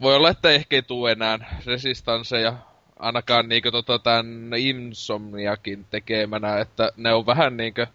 voi 0.00 0.16
olla, 0.16 0.30
että 0.30 0.50
ehkä 0.50 0.76
ei 0.76 0.82
tuu 0.82 1.06
enää 1.06 1.60
resistansseja, 1.66 2.52
ainakaan 3.00 3.48
niinkö 3.48 3.70
tota 3.70 3.98
tän 3.98 4.50
Insomniakin 4.56 5.86
tekemänä, 5.90 6.58
että 6.60 6.92
ne 6.96 7.12
on 7.14 7.26
vähän 7.26 7.56
niinkö, 7.56 7.86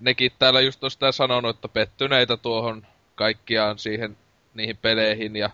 nekin 0.00 0.32
täällä 0.38 0.60
just 0.60 0.84
on 0.84 0.90
sitä 0.90 1.12
sanonut, 1.12 1.56
että 1.56 1.68
pettyneitä 1.68 2.36
tuohon 2.36 2.86
kaikkiaan 3.14 3.78
siihen 3.78 4.16
niihin 4.54 4.76
peleihin 4.76 5.36
ja 5.36 5.50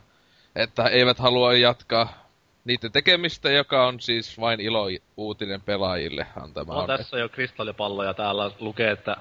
että 0.56 0.88
eivät 0.88 1.18
halua 1.18 1.54
jatkaa 1.54 2.26
niiden 2.64 2.92
tekemistä, 2.92 3.50
joka 3.50 3.86
on 3.86 4.00
siis 4.00 4.40
vain 4.40 4.60
ilo 4.60 4.86
uutinen 5.16 5.60
pelaajillehan 5.60 6.54
tämä 6.54 6.64
Mulla 6.64 6.82
on 6.82 6.90
on. 6.90 6.98
tässä 6.98 7.18
jo 7.18 7.28
kristallipallo 7.28 8.04
ja 8.04 8.14
täällä 8.14 8.50
lukee, 8.60 8.90
että 8.90 9.16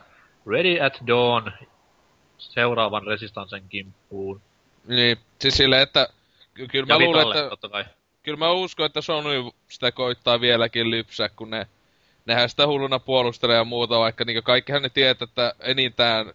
Ready 0.47 0.79
at 0.81 0.93
Dawn 1.07 1.51
seuraavan 2.37 3.07
Resistansen 3.07 3.63
kimppuun. 3.69 4.41
Niin, 4.87 5.17
siis 5.39 5.57
silleen, 5.57 5.81
että 5.81 6.09
ky- 6.53 6.67
kyllä 6.67 6.85
Ja 6.89 6.99
mä 6.99 7.05
luulen, 7.05 7.27
että 7.27 7.49
totta 7.49 7.69
kai. 7.69 7.85
Kyllä 8.25 8.37
mä 8.37 8.51
uskon, 8.51 8.85
että 8.85 9.01
Sony 9.01 9.43
sitä 9.69 9.91
koittaa 9.91 10.41
vieläkin 10.41 10.89
lypsää, 10.89 11.29
kun 11.29 11.49
ne, 11.49 11.67
nehän 12.25 12.49
sitä 12.49 12.67
hulluna 12.67 12.99
puolustelee 12.99 13.55
ja 13.55 13.63
muuta, 13.63 13.99
vaikka 13.99 14.25
niin 14.25 14.43
kaikkihan 14.43 14.81
ne 14.81 14.89
tietää, 14.89 15.23
että 15.25 15.53
enintään 15.59 16.31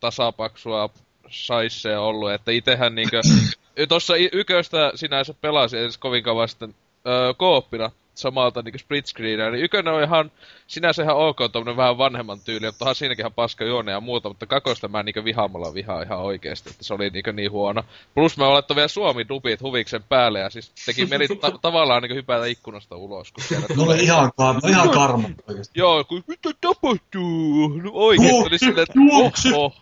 tasapaksua 0.00 0.90
saisse 1.30 1.98
ollut, 1.98 2.32
että 2.32 2.52
itehän 2.52 2.94
niinkö, 2.94 3.20
tossa 3.88 4.16
y- 4.16 4.30
yköstä 4.32 4.92
sinänsä 4.94 5.34
pelasi 5.40 5.78
edes 5.78 5.98
kovin 5.98 6.22
kauan 6.22 6.48
sitten 6.48 6.74
öö, 7.06 7.34
kooppina 7.34 7.90
samalta 8.18 8.62
niinku 8.62 8.78
split 8.78 9.06
screenia, 9.06 9.50
niin 9.50 9.64
ykkönen 9.64 9.94
on 9.94 10.02
ihan 10.02 10.30
sinänsä 10.66 11.02
ihan 11.02 11.16
ok 11.16 11.38
tommonen 11.52 11.76
vähän 11.76 11.98
vanhemman 11.98 12.40
tyyli, 12.40 12.66
mutta 12.66 12.84
onhan 12.84 12.94
siinäkin 12.94 13.22
ihan 13.22 13.32
paska 13.32 13.64
juone 13.64 13.92
ja 13.92 14.00
muuta, 14.00 14.28
mutta 14.28 14.46
kakosta 14.46 14.88
mä 14.88 15.02
niinku 15.02 15.24
vihaamalla 15.24 15.74
vihaa 15.74 16.02
ihan 16.02 16.18
oikeesti, 16.18 16.70
että 16.70 16.84
se 16.84 16.94
oli 16.94 17.10
niinku 17.10 17.32
niin 17.32 17.50
huono. 17.50 17.82
Plus 18.14 18.36
mä 18.36 18.46
olettu 18.46 18.76
vielä 18.76 18.88
Suomi-dubit 18.88 19.62
huviksen 19.62 20.02
päälle 20.02 20.40
ja 20.40 20.50
siis 20.50 20.72
teki 20.86 21.06
meni 21.06 21.28
ta- 21.28 21.58
tavallaan 21.62 22.02
niinku 22.02 22.16
hypätä 22.16 22.46
ikkunasta 22.46 22.96
ulos, 22.96 23.32
kun 23.32 23.44
siellä 23.44 23.66
Ne 23.76 23.82
oli 23.82 24.04
ihan, 24.04 24.26
kar- 24.26 24.60
oli 24.62 24.72
ihan 24.72 24.90
karmat 24.90 25.32
oikeesti. 25.48 25.78
Joo, 25.78 26.04
kun 26.04 26.24
mitä 26.28 26.50
tapahtuu? 26.60 27.68
No 27.68 27.90
oikeesti 27.92 28.46
oli 28.46 28.58
silleen, 28.58 28.86
että 28.88 29.00
oho. 29.52 29.72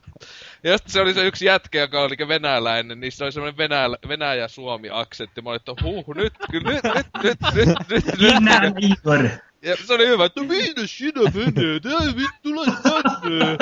Ja 0.65 0.79
sitten 0.79 0.93
se 0.93 1.01
oli 1.01 1.15
se 1.15 1.27
yksi 1.27 1.47
jätkä, 1.47 1.81
joka 1.81 2.01
oli 2.01 2.29
venäläinen, 2.29 3.01
niin 3.01 3.13
se 3.13 3.25
oli 3.25 3.33
semmoinen 3.33 3.59
Venäjä, 3.59 3.89
Venäjä-Suomi-aksentti. 4.09 5.43
Mä 5.43 5.51
olin, 5.51 5.57
että 5.57 5.73
huh, 5.83 6.15
nyt, 6.15 6.33
kyllä, 6.51 6.71
nyt, 6.71 6.83
nyt, 7.23 7.39
nyt, 7.55 7.69
nyt, 7.89 8.05
nyt, 8.19 8.35
nyt. 8.63 8.75
Igor. 8.91 9.29
Ja 9.63 9.77
se 9.77 9.95
oli 9.95 10.07
hyvä, 10.07 10.25
että 10.25 10.41
minne 10.41 10.87
sinä 10.87 11.23
menet? 11.35 11.87
Ei 11.87 12.15
vittu, 12.17 12.49
tänne. 12.83 13.57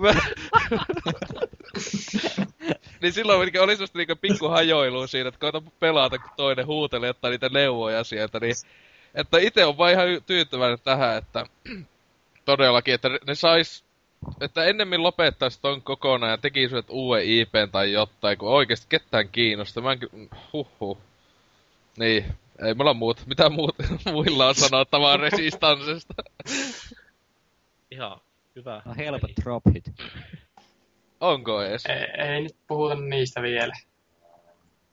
Mä... 0.00 0.12
niin 3.02 3.12
silloin 3.12 3.38
oli 3.38 3.76
semmoista 3.76 3.98
niinku 3.98 4.16
pikku 4.16 4.48
hajoilua 4.48 5.06
siinä, 5.06 5.28
että 5.28 5.40
koita 5.40 5.62
pelata, 5.80 6.18
kun 6.18 6.30
toinen 6.36 6.66
huutelee, 6.66 7.10
ottaa 7.10 7.30
niitä 7.30 7.48
neuvoja 7.48 8.04
sieltä, 8.04 8.40
niin 8.40 8.54
että 9.14 9.38
itse 9.38 9.64
on 9.64 9.78
vaan 9.78 9.92
ihan 9.92 10.06
tyytyväinen 10.26 10.78
tähän, 10.84 11.18
että 11.18 11.46
todellakin, 12.44 12.94
että 12.94 13.08
ne 13.26 13.34
sais, 13.34 13.85
että 14.40 14.64
ennemmin 14.64 15.02
lopettaisi 15.02 15.60
ton 15.62 15.82
kokonaan 15.82 16.30
ja 16.30 16.38
tekisivät 16.38 16.86
uuden 16.88 17.24
IPn 17.24 17.68
tai 17.72 17.92
jotain, 17.92 18.38
kun 18.38 18.48
oikeesti 18.48 18.86
ketään 18.88 19.28
kiinnostaa. 19.28 19.82
Mä 19.82 19.92
en 19.92 19.98
ky- 19.98 20.28
huhhuh. 20.52 20.98
Niin, 21.98 22.24
ei 22.64 22.74
mulla 22.74 22.94
muuta. 22.94 23.22
Mitä 23.26 23.48
muut, 23.48 23.76
muilla 24.12 24.48
on 24.48 24.54
sanottavaa 24.54 25.16
Resistansesta? 25.16 26.14
Ihan 27.90 28.20
hyvä. 28.56 28.82
No 28.84 28.94
helpot 28.96 29.30
drop 29.42 29.62
hit. 29.74 29.92
Onko 31.20 31.62
ees? 31.62 31.86
Ei, 31.86 32.26
ei 32.26 32.42
nyt 32.42 32.56
puhuta 32.68 32.94
niistä 32.94 33.42
vielä. 33.42 33.74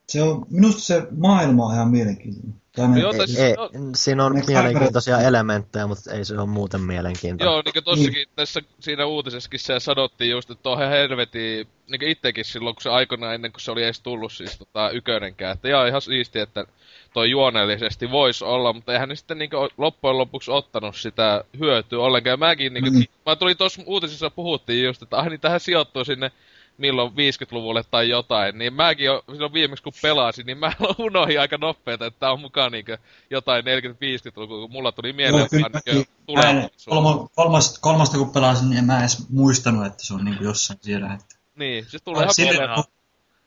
Se 0.08 0.24
on, 0.24 0.46
minusta 0.50 0.82
se 0.82 1.08
maailma 1.18 1.66
on 1.66 1.74
ihan 1.74 1.92
mielenkiintoinen. 1.92 2.63
Joo, 2.78 3.12
Ei, 3.12 3.18
tai 3.18 3.28
siis- 3.28 3.40
ei, 3.40 3.54
no- 3.54 3.70
siinä 3.96 4.26
on 4.26 4.42
mielenkiintoisia 4.48 5.20
elementtejä, 5.22 5.88
mutta 5.88 6.12
ei 6.14 6.26
se 6.26 6.38
ole 6.38 6.46
muuten 6.46 6.82
mielenkiintoinen. 6.82 7.54
Joo, 7.54 7.62
niinku 7.66 7.82
tossakin 7.82 8.28
tässä 8.36 8.62
siinä 8.80 9.06
uutisessakin 9.06 9.60
se 9.60 9.80
sanottiin 9.80 10.32
just, 10.32 10.52
että 10.52 10.70
on 10.70 10.78
ihan 10.78 10.90
helvetin, 10.90 11.68
niinku 11.92 12.06
ittekin 12.06 12.46
silloin, 12.46 12.76
kun 12.76 12.82
se 12.84 12.90
aikana 12.90 13.34
ennen 13.34 13.52
kuin 13.52 13.62
se 13.62 13.72
oli 13.72 13.84
edes 13.84 14.00
tullut 14.02 14.32
siis 14.34 14.58
tota 14.58 14.90
ykönenkään, 14.92 15.54
että 15.54 15.70
jaa 15.70 15.88
ihan 15.88 16.02
siisti, 16.02 16.40
että 16.40 16.66
toi 17.14 17.30
juonellisesti 17.30 18.12
voisi 18.12 18.46
olla, 18.46 18.74
mutta 18.74 18.94
eihän 18.94 19.10
ne 19.10 19.16
sitten 19.16 19.38
niinku 19.38 19.58
loppujen 19.78 20.18
lopuksi 20.18 20.52
ottanut 20.52 20.96
sitä 20.96 21.44
hyötyä 21.60 22.00
ollenkaan. 22.00 22.40
Mäkin 22.40 22.74
niinku, 22.74 22.90
Mm. 22.92 23.04
mä 23.26 23.36
tulin 23.36 23.58
tuossa 23.58 23.82
uutisissa 23.86 24.30
puhuttiin 24.30 24.86
just, 24.86 25.02
että 25.04 25.18
ah 25.18 25.28
niin 25.30 25.40
tähän 25.40 25.60
sijoittuu 25.60 26.06
sinne 26.06 26.32
milloin 26.78 27.12
50-luvulle 27.12 27.84
tai 27.84 28.10
jotain, 28.10 28.58
niin 28.58 28.74
mäkin 28.74 29.06
jo 29.06 29.24
silloin 29.32 29.54
viimeksi 29.54 29.84
kun 29.84 29.94
pelasin, 30.02 30.46
niin 30.46 30.58
mä 30.58 30.72
unohdin 30.98 31.40
aika 31.40 31.58
nopeeta, 31.58 32.06
että 32.06 32.20
tää 32.20 32.32
on 32.32 32.40
mukaan 32.40 32.72
niinku 32.72 32.92
jotain 33.30 33.66
40-50-lukua, 33.66 34.58
kun 34.58 34.72
mulla 34.72 34.92
tuli 34.92 35.14
mieleen 35.14 35.48
Joo, 35.86 36.04
tulevaisuus. 36.26 36.86
kolma, 36.86 37.30
kolmas, 37.36 37.80
kolmasta 37.80 38.18
kun 38.18 38.32
pelasin, 38.32 38.70
niin 38.70 38.78
en 38.78 38.86
mä 38.86 39.00
edes 39.00 39.30
muistanut, 39.30 39.86
että 39.86 40.06
se 40.06 40.14
on 40.14 40.26
niinku 40.26 40.44
jossain 40.44 40.80
siellä. 40.82 41.14
Että. 41.14 41.36
Niin, 41.56 41.86
siis 41.90 42.04
tulee 42.04 42.24
ihan 42.24 42.34
Sille, 42.34 42.52
mieleen. 42.52 42.70
no, 42.70 42.84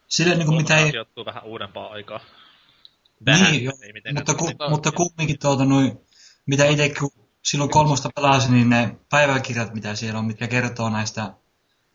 sille 0.09 0.35
niinku 0.35 0.53
mitä 0.53 0.79
ei... 0.79 0.91
sijoittuu 0.91 1.25
vähän 1.25 1.45
uudempaa 1.45 1.87
aikaa. 1.87 2.21
Niin, 3.27 3.65
jo, 3.65 3.73
ei 3.83 4.13
mutta, 4.13 4.35
ku, 4.35 4.47
Mutta- 4.47 4.71
mutta 4.71 4.93
kumminkin 4.93 5.39
tuota 5.39 5.65
noin, 5.65 5.99
mitä 6.47 6.65
itse 6.65 6.93
kun 6.99 7.11
silloin 7.43 7.71
kolmosta 7.71 8.11
pelasin, 8.15 8.53
niin 8.53 8.71
ne 8.71 8.97
päiväkirjat, 9.11 9.75
mitä 9.75 9.95
siellä 9.95 10.19
on, 10.19 10.25
mitkä 10.25 10.49
kertoo 10.49 10.91
näistä 10.91 11.33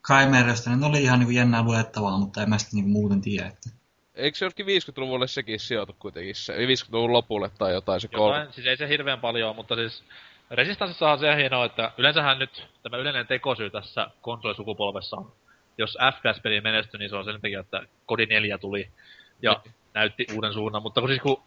Crimereista, 0.07 0.69
niin 0.69 0.79
ne 0.79 0.85
oli 0.85 1.03
ihan 1.03 1.19
niinku 1.19 1.31
jännää 1.31 1.63
luettavaa, 1.63 2.17
mutta 2.17 2.43
en 2.43 2.49
mä 2.49 2.57
sitä 2.57 2.75
niinku 2.75 2.89
muuten 2.89 3.21
tiedä. 3.21 3.47
Että. 3.47 3.69
Eikö 4.15 4.37
se 4.37 4.45
joskin 4.45 4.65
50-luvulle 4.65 5.27
sekin 5.27 5.59
sijoitu 5.59 5.95
kuitenkin 5.99 6.35
se? 6.35 6.53
50-luvun 6.53 7.13
lopulle 7.13 7.49
tai 7.57 7.73
jotain 7.73 8.01
se 8.01 8.07
kolme. 8.07 8.37
Jotain, 8.37 8.53
siis 8.53 8.67
ei 8.67 8.77
se 8.77 8.87
hirveän 8.87 9.19
paljon 9.19 9.55
mutta 9.55 9.75
siis 9.75 10.03
Resistanssissa 10.51 11.11
on 11.11 11.19
se 11.19 11.35
hienoa, 11.35 11.65
että 11.65 11.91
yleensähän 11.97 12.39
nyt 12.39 12.67
tämä 12.83 12.97
yleinen 12.97 13.27
tekosyy 13.27 13.69
tässä 13.69 14.07
konsolisukupolvessa 14.21 15.17
on, 15.17 15.31
jos 15.77 15.97
FPS-peli 16.13 16.61
menestyi, 16.61 16.97
niin 16.97 17.09
se 17.09 17.15
on 17.15 17.25
sen 17.25 17.41
takia, 17.41 17.59
että 17.59 17.83
Kodi 18.05 18.25
4 18.25 18.57
tuli 18.57 18.89
ja 19.41 19.61
näytti 19.93 20.25
uuden 20.35 20.53
suunnan, 20.53 20.81
mutta 20.81 21.01
kun 21.01 21.09
siis 21.09 21.21
kun 21.21 21.43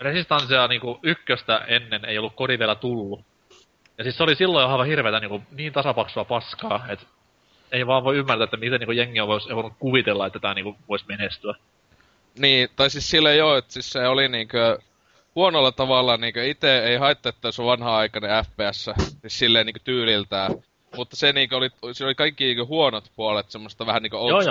Resistanssia 0.00 0.68
niin 0.68 0.80
ykköstä 1.02 1.58
ennen 1.58 2.04
ei 2.04 2.18
ollut 2.18 2.34
Kodi 2.34 2.58
vielä 2.58 2.74
tullut, 2.74 3.24
ja 3.98 4.04
siis 4.04 4.16
se 4.16 4.22
oli 4.22 4.34
silloin 4.34 4.62
jo 4.62 4.68
aivan 4.68 4.86
hirveätä 4.86 5.20
niin, 5.20 5.30
kuin, 5.30 5.46
niin 5.50 5.72
tasapaksua 5.72 6.24
paskaa, 6.24 6.86
että 6.88 7.06
ei 7.72 7.86
vaan 7.86 8.04
voi 8.04 8.16
ymmärtää, 8.16 8.44
että 8.44 8.56
miten 8.56 8.80
niin 8.80 8.96
jengi 8.96 9.20
on 9.20 9.28
voisi 9.28 9.54
voinut 9.54 9.72
kuvitella, 9.78 10.26
että 10.26 10.38
tämä 10.38 10.54
niin 10.54 10.76
voisi 10.88 11.04
menestyä. 11.08 11.54
Niin, 12.38 12.68
tai 12.76 12.90
siis 12.90 13.10
sille 13.10 13.36
joo, 13.36 13.56
että 13.56 13.72
siis 13.72 13.90
se 13.92 14.08
oli 14.08 14.28
niinkö 14.28 14.78
huonolla 15.34 15.72
tavalla 15.72 16.16
niinkö 16.16 16.46
itse 16.46 16.78
ei 16.78 16.96
haittaa, 16.96 17.30
että 17.30 17.52
se 17.52 17.62
on 17.62 17.68
vanha-aikainen 17.68 18.44
FPS, 18.44 18.90
siis 19.20 19.38
silleen 19.38 19.66
niinkö 19.66 19.80
tyyliltään. 19.84 20.54
Mutta 20.96 21.16
se 21.16 21.32
niinkö 21.32 21.56
oli, 21.56 21.70
se 21.92 22.04
oli 22.04 22.14
kaikki 22.14 22.44
niinkö 22.44 22.64
huonot 22.64 23.10
puolet, 23.16 23.50
semmoista 23.50 23.86
vähän 23.86 24.02
joo. 24.10 24.22
old 24.22 24.42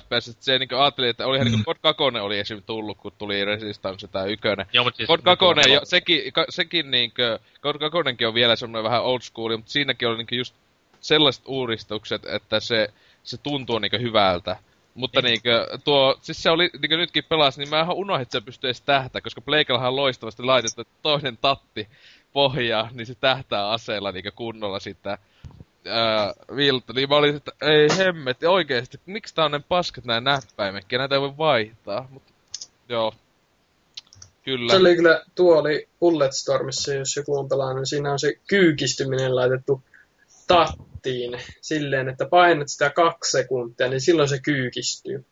FPS, 0.00 0.28
että 0.28 0.44
se 0.44 0.58
niinkö 0.58 0.82
ajattelin, 0.82 1.10
että 1.10 1.26
olihan 1.26 1.46
Mm. 1.46 1.50
niinkö 1.50 1.64
God 1.64 1.76
2 1.82 2.02
oli 2.20 2.38
esim. 2.38 2.62
tullut, 2.66 2.98
kun 2.98 3.12
tuli 3.18 3.44
Resistance 3.44 4.08
tää 4.08 4.24
ykönen. 4.24 4.66
Joo, 4.72 4.84
mutta 4.84 4.96
siis, 4.96 5.06
God 5.06 5.20
2, 5.22 5.44
niin 5.44 5.54
kuin- 5.54 5.72
jo, 5.74 5.80
sekin, 5.84 6.32
ka, 6.32 6.44
sekin 6.48 6.90
niinkö, 6.90 7.38
God 7.62 7.76
2 7.78 8.24
on 8.26 8.34
vielä 8.34 8.56
semmoinen 8.56 8.84
vähän 8.84 9.02
old 9.02 9.20
school, 9.20 9.56
mutta 9.56 9.72
siinäkin 9.72 10.08
oli 10.08 10.16
niinkö 10.16 10.34
just 10.34 10.54
sellaiset 11.04 11.42
uudistukset, 11.46 12.22
että 12.24 12.60
se, 12.60 12.88
se 13.24 13.36
tuntuu 13.36 13.78
niinkö 13.78 13.98
hyvältä. 13.98 14.56
Mutta 14.94 15.20
niinkö 15.22 15.78
tuo, 15.84 16.18
siis 16.22 16.42
se 16.42 16.50
oli, 16.50 16.70
niinkö 16.80 16.96
nytkin 16.96 17.24
pelasi, 17.24 17.60
niin 17.60 17.70
mä 17.70 17.80
ihan 17.80 17.96
unohdin, 17.96 18.22
että 18.22 18.38
se 18.38 18.44
pystyy 18.44 18.68
edes 18.68 18.80
tähtää, 18.80 19.20
koska 19.20 19.40
Pleikallahan 19.40 19.88
on 19.88 19.96
loistavasti 19.96 20.42
laitettu, 20.42 20.80
että 20.80 20.94
toinen 21.02 21.36
tatti 21.36 21.88
pohjaa, 22.32 22.88
niin 22.92 23.06
se 23.06 23.14
tähtää 23.14 23.70
aseella 23.70 24.12
niinkö 24.12 24.30
kunnolla 24.30 24.80
sitä 24.80 25.18
ää, 25.86 26.32
vilta. 26.56 26.92
Niin 26.92 27.08
mä 27.08 27.16
olin, 27.16 27.36
että 27.36 27.52
ei 27.62 27.88
hemmet, 27.98 28.42
oikeesti, 28.42 29.00
miksi 29.06 29.34
tää 29.34 29.44
on 29.44 29.50
ne 29.50 29.60
paskat 29.68 30.04
näin 30.04 30.24
näppäimetkin, 30.24 30.98
näitä 30.98 31.14
ei 31.14 31.20
voi 31.20 31.38
vaihtaa. 31.38 32.08
Mut, 32.10 32.22
joo. 32.88 33.14
Kyllä. 34.44 34.72
Se 34.72 34.78
oli 34.78 34.96
kyllä, 34.96 35.22
tuo 35.34 35.58
oli 35.58 35.88
Bulletstormissa, 36.00 36.94
jos 36.94 37.16
joku 37.16 37.38
on 37.38 37.48
pelannut, 37.48 37.76
niin 37.76 37.86
siinä 37.86 38.12
on 38.12 38.18
se 38.18 38.34
kyykistyminen 38.46 39.36
laitettu 39.36 39.82
tattiin 41.04 41.40
silleen, 41.60 42.08
että 42.08 42.26
painat 42.26 42.68
sitä 42.68 42.90
kaksi 42.90 43.30
sekuntia, 43.30 43.88
niin 43.88 44.00
silloin 44.00 44.28
se 44.28 44.40
kyykistyy. 44.40 45.24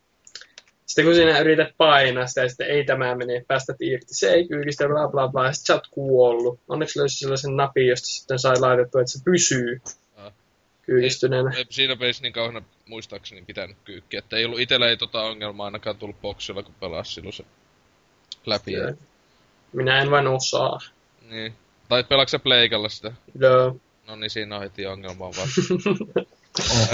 Sitten 0.86 1.04
kun 1.04 1.14
sinä 1.14 1.38
yrität 1.38 1.74
painaa 1.76 2.26
sitä 2.26 2.40
ja 2.40 2.48
sitten 2.48 2.66
ei 2.66 2.84
tämä 2.84 3.14
mene, 3.14 3.44
päästät 3.48 3.76
irti, 3.80 4.14
se 4.14 4.32
ei 4.32 4.48
kyykistä, 4.48 4.88
bla 4.88 5.08
bla 5.08 5.28
bla, 5.28 5.46
ja 5.46 5.52
sitten 5.52 5.66
sä 5.66 5.74
oot 5.74 5.86
kuollut. 5.90 6.60
Onneksi 6.68 6.98
löysi 6.98 7.18
sellaisen 7.18 7.56
napin, 7.56 7.86
josta 7.86 8.06
sitten 8.06 8.38
sai 8.38 8.60
laitettua, 8.60 9.00
että 9.00 9.12
se 9.12 9.18
pysyy 9.24 9.80
Ah. 10.16 10.32
kyykistyneenä. 10.82 11.50
Ei 11.56 11.66
siinä 11.70 11.96
pelissä 11.96 12.22
niin 12.22 12.32
kauheena 12.32 12.62
muistaakseni 12.88 13.42
pitänyt 13.46 13.76
kyykkiä. 13.84 14.18
Että 14.18 14.36
ei 14.36 14.44
ollut 14.44 14.60
itellä 14.60 14.88
ei 14.88 14.96
tota 14.96 15.22
ongelmaa 15.22 15.66
ainakaan 15.66 15.96
tullut 15.96 16.20
boksilla, 16.22 16.62
kun 16.62 16.74
pelasi 16.80 17.12
silloin 17.12 17.32
se 17.32 17.44
läpi. 18.46 18.72
Joo. 18.72 18.92
Minä 19.72 20.02
en 20.02 20.10
vain 20.10 20.26
osaa. 20.26 20.78
Niin. 21.30 21.54
Tai 21.88 22.04
pelaatko 22.04 22.28
sä 22.28 22.38
pleikalla 22.38 22.88
sitä? 22.88 23.12
Joo. 23.38 23.66
No 23.66 23.76
niin, 24.16 24.30
siinä 24.30 24.57
on 24.57 24.62
heti 24.62 24.86
ongelma 24.86 25.30
vaan. 25.36 25.48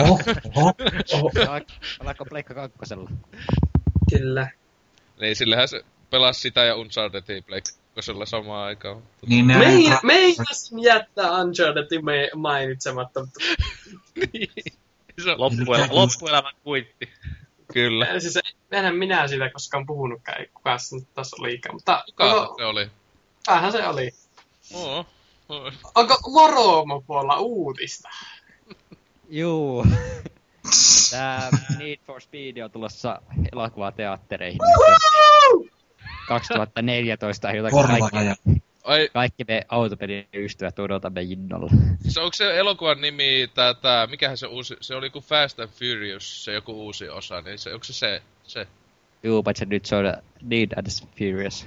Oho, 0.03 0.19
oho. 0.57 0.73
Oho, 1.13 2.25
Pleikka 2.29 2.55
kakkosella? 2.55 3.11
kyllä. 4.11 4.51
niin, 5.21 5.37
sillähän 5.37 5.69
se 5.69 5.85
pelasi 6.11 6.41
sitä 6.41 6.65
ja 6.65 6.77
Unchartedia 6.77 7.43
pleikkosella 7.43 8.27
samaan 8.27 8.67
aikaan. 8.67 9.03
Niin 9.27 9.47
ne 9.47 9.59
Mein, 9.59 9.93
on, 9.93 9.99
meinasin 10.03 10.83
jättää 10.83 11.41
Unchartedin 11.43 12.05
me- 12.05 12.31
mainitsematta, 12.35 13.21
mutta 13.21 13.41
Se 15.25 15.31
on, 15.31 15.41
Loppuelä, 15.41 15.89
loppuelämän 15.91 16.55
kuitti. 16.65 17.09
kyllä. 17.73 18.21
siis 18.21 18.39
enhän 18.71 18.97
minä 18.97 19.29
siitä 19.29 19.51
koskaan 19.51 19.87
puhunutkaan, 19.87 20.41
ei 20.41 20.47
kukaan 20.55 20.81
se 20.81 20.97
nyt 20.97 21.15
tässä 21.15 21.37
liikaa, 21.43 21.73
mutta 21.73 22.03
Kuka 22.07 22.25
onko, 22.35 22.55
se 22.59 22.65
oli? 22.65 22.91
vähän 23.49 23.73
se 23.73 23.89
oli. 23.89 24.11
Oo. 24.75 25.07
Onko 25.95 26.19
Moromo 26.33 27.01
puolella 27.07 27.39
uutista? 27.39 28.09
Juu. 29.29 29.87
Tää 31.11 31.49
Need 31.79 31.99
for 32.07 32.21
Speed 32.21 32.57
on 32.65 32.71
tulossa 32.71 33.23
elokuvateattereihin. 33.53 34.59
2014 36.29 37.51
jotakin 37.53 37.79
kaikki. 37.87 38.63
Ai, 38.85 39.09
kaikki 39.13 39.45
me 39.49 39.63
autopelin 39.69 40.29
ystävät 40.35 40.79
odotamme 40.79 41.23
innolla. 41.23 41.71
se 42.09 42.21
onko 42.21 42.33
se 42.35 42.59
elokuvan 42.59 43.01
nimi 43.01 43.51
tää, 43.55 43.75
tää, 43.75 44.07
mikähän 44.07 44.37
se 44.37 44.47
uusi, 44.47 44.77
se 44.81 44.95
oli 44.95 45.11
kuin 45.11 45.25
Fast 45.25 45.61
and 45.61 45.69
Furious, 45.71 46.45
se 46.45 46.53
joku 46.53 46.73
uusi 46.73 47.09
osa, 47.09 47.41
niin 47.41 47.59
se, 47.59 47.75
onko 47.75 47.85
se 47.85 47.93
se? 47.93 48.23
se? 48.43 48.67
Juu, 49.23 49.43
paitsi 49.43 49.67
nyt 49.67 49.85
se 49.85 49.97
on 49.97 50.05
Need 50.43 50.73
and 50.77 50.87
Furious. 51.19 51.67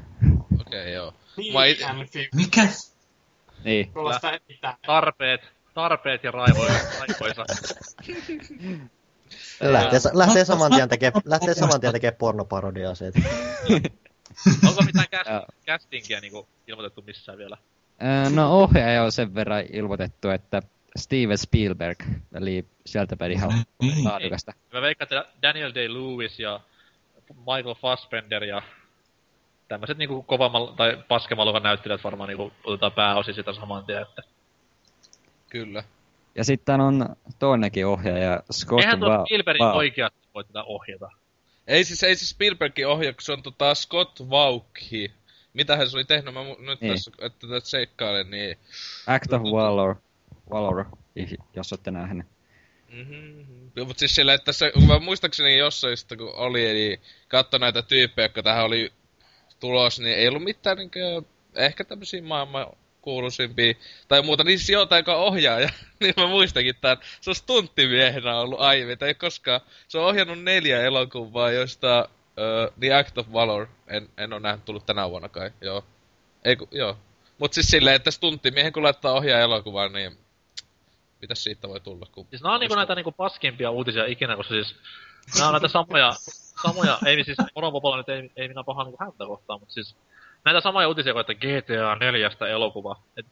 Okei. 0.61 0.79
Okay, 0.79 0.89
joo. 0.91 1.13
Niin, 1.37 1.53
Mä 1.53 1.65
it- 1.65 1.83
and 1.83 2.07
Fury. 2.07 2.27
Mikä? 2.35 2.67
Niin. 3.63 3.93
Kuulostaa. 3.93 4.31
Tarpeet, 4.85 5.41
tarpeet 5.73 6.23
ja 6.23 6.31
raivoja, 6.31 6.73
raivoisa. 6.99 7.45
Lähtee, 9.61 9.99
lähtee 10.13 10.45
saman 10.45 10.71
tien 10.71 10.89
tekee, 10.89 11.11
lähtee 11.25 11.53
saman 11.53 11.81
tien 11.81 11.93
tekee 11.93 12.11
pornoparodiaa 12.11 12.95
siitä. 12.95 13.19
Onko 14.67 14.81
mitään 14.85 15.07
cast, 15.11 15.29
castingia 15.67 16.19
niinku 16.19 16.47
ilmoitettu 16.67 17.01
missään 17.07 17.37
vielä? 17.37 17.57
Öö, 18.03 18.29
No 18.29 18.53
ohjaaja 18.61 19.03
on 19.03 19.11
sen 19.11 19.35
verran 19.35 19.63
ilmoitettu, 19.73 20.29
että 20.29 20.61
Steven 20.97 21.37
Spielberg, 21.37 22.03
eli 22.33 22.65
sieltä 22.85 23.17
päin 23.17 23.31
ihan 23.31 23.53
Niin. 23.81 24.03
laadukasta. 24.03 24.53
Mä 24.73 24.81
veikkaan, 24.81 25.05
että 25.05 25.31
Daniel 25.41 25.71
Day-Lewis 25.71 26.39
ja 26.39 26.59
Michael 27.35 27.75
Fassbender 27.75 28.43
ja 28.43 28.61
tämmöiset 29.71 29.97
niinku 29.97 30.23
kovamman 30.23 30.75
tai 30.75 31.03
paskemman 31.07 31.45
luokan 31.45 31.63
näyttelijät 31.63 32.03
varmaan 32.03 32.27
niinku 32.27 32.51
otetaan 32.63 32.91
pääosin 32.91 33.33
sitä 33.33 33.53
saman 33.53 33.85
tien, 33.85 34.01
että 34.01 34.21
Kyllä. 35.49 35.83
Ja 36.35 36.43
sitten 36.43 36.81
on 36.81 37.15
toinenkin 37.39 37.87
ohjaaja, 37.87 38.43
Scott 38.51 38.81
Eihän 38.81 38.99
tuo 38.99 39.25
Spielbergin 39.25 39.65
Va- 39.65 39.73
oikeasti 39.73 40.27
voi 40.33 40.43
tätä 40.43 40.63
ohjata. 40.63 41.09
Ei 41.67 41.83
siis, 41.83 42.03
ei 42.03 42.15
siis 42.15 42.29
Spielbergin 42.29 42.87
ohjaa, 42.87 43.13
kun 43.13 43.21
se 43.21 43.31
on 43.31 43.43
tota 43.43 43.75
Scott 43.75 44.29
Vauki. 44.29 45.11
Mitähän 45.53 45.89
se 45.89 45.97
oli 45.97 46.05
tehnyt? 46.05 46.33
Mä 46.33 46.39
mu- 46.43 46.61
nyt 46.61 46.81
Niin. 46.81 46.93
tässä, 46.93 47.11
että 47.21 47.47
tätä 47.47 47.67
seikkailen, 47.67 48.31
niin... 48.31 48.57
Act 49.07 49.33
of 49.33 49.41
Valor, 49.41 49.95
Valor, 50.49 50.85
jos 51.55 51.73
olette 51.73 51.91
nähneet. 51.91 52.27
Mm-hmm. 52.89 53.45
Mutta 53.85 53.99
siis 53.99 54.15
sillä, 54.15 54.33
että 54.33 54.51
se, 54.51 54.71
kun 54.71 54.87
mä 54.87 54.99
muistaakseni 54.99 55.57
jossain 55.57 55.97
kun 56.17 56.35
oli, 56.35 56.69
eli 56.69 57.01
katso 57.27 57.57
näitä 57.57 57.81
tyyppejä, 57.81 58.25
jotka 58.25 58.43
tähän 58.43 58.65
oli 58.65 58.91
tulos, 59.61 59.99
niin 59.99 60.17
ei 60.17 60.27
ollut 60.27 60.43
mitään 60.43 60.77
niinkö, 60.77 61.21
ehkä 61.55 61.83
tämmösiä 61.83 62.21
maailman 62.21 62.67
kuuluisimpia, 63.01 63.73
tai 64.07 64.21
muuta, 64.21 64.43
niin 64.43 64.59
jotain, 64.71 64.99
joka 64.99 65.15
ohjaaja, 65.15 65.69
niin 65.99 66.13
mä 66.17 66.27
muistakin 66.27 66.75
tämän, 66.81 66.97
se 67.21 67.29
on 67.29 67.35
stunttimiehenä 67.35 68.39
ollut 68.39 68.61
aiemmin, 68.61 68.97
tai 68.97 69.07
ei 69.07 69.15
koskaan, 69.15 69.61
se 69.87 69.97
on 69.97 70.05
ohjannut 70.05 70.43
neljä 70.43 70.81
elokuvaa, 70.81 71.51
joista 71.51 72.09
uh, 72.09 72.73
The 72.79 72.93
Act 72.93 73.17
of 73.17 73.27
Valor, 73.33 73.67
en, 73.87 74.09
en 74.17 74.33
ole 74.33 74.41
nähnyt 74.41 74.65
tullut 74.65 74.85
tänä 74.85 75.09
vuonna 75.09 75.29
kai, 75.29 75.51
joo. 75.61 75.83
Ei 76.45 76.55
ku, 76.55 76.67
joo. 76.71 76.97
Mut 77.37 77.53
siis 77.53 77.67
silleen, 77.67 77.95
että 77.95 78.11
stunttimiehen 78.11 78.73
kun 78.73 78.83
laittaa 78.83 79.13
ohjaa 79.13 79.39
elokuvaan, 79.39 79.93
niin 79.93 80.17
mitäs 81.21 81.43
siitä 81.43 81.69
voi 81.69 81.79
tulla? 81.79 82.07
Kun 82.11 82.27
Siis 82.29 82.41
nää 82.41 82.53
on 82.53 82.59
niinku 82.59 82.75
näitä 82.75 82.95
niinku 82.95 83.11
paskimpia 83.11 83.71
uutisia 83.71 84.05
ikinä, 84.05 84.35
koska 84.35 84.53
siis 84.53 84.75
nää 85.37 85.47
on 85.47 85.53
näitä 85.53 85.67
samoja, 85.67 86.13
samoja, 86.61 86.97
ei 87.05 87.23
siis 87.23 87.37
Moropopola 87.55 87.97
nyt 87.97 88.09
ei, 88.09 88.31
ei 88.35 88.47
minä 88.47 88.63
pahaa 88.63 88.83
niinku 88.83 89.03
häntä 89.03 89.25
kohtaan, 89.25 89.59
mutta 89.59 89.73
siis 89.73 89.95
näitä 90.45 90.61
samoja 90.61 90.87
uutisia 90.87 91.13
kuin, 91.13 91.21
että 91.21 91.33
GTA 91.33 91.95
4 91.95 92.29
elokuva. 92.49 92.99
Et, 93.17 93.25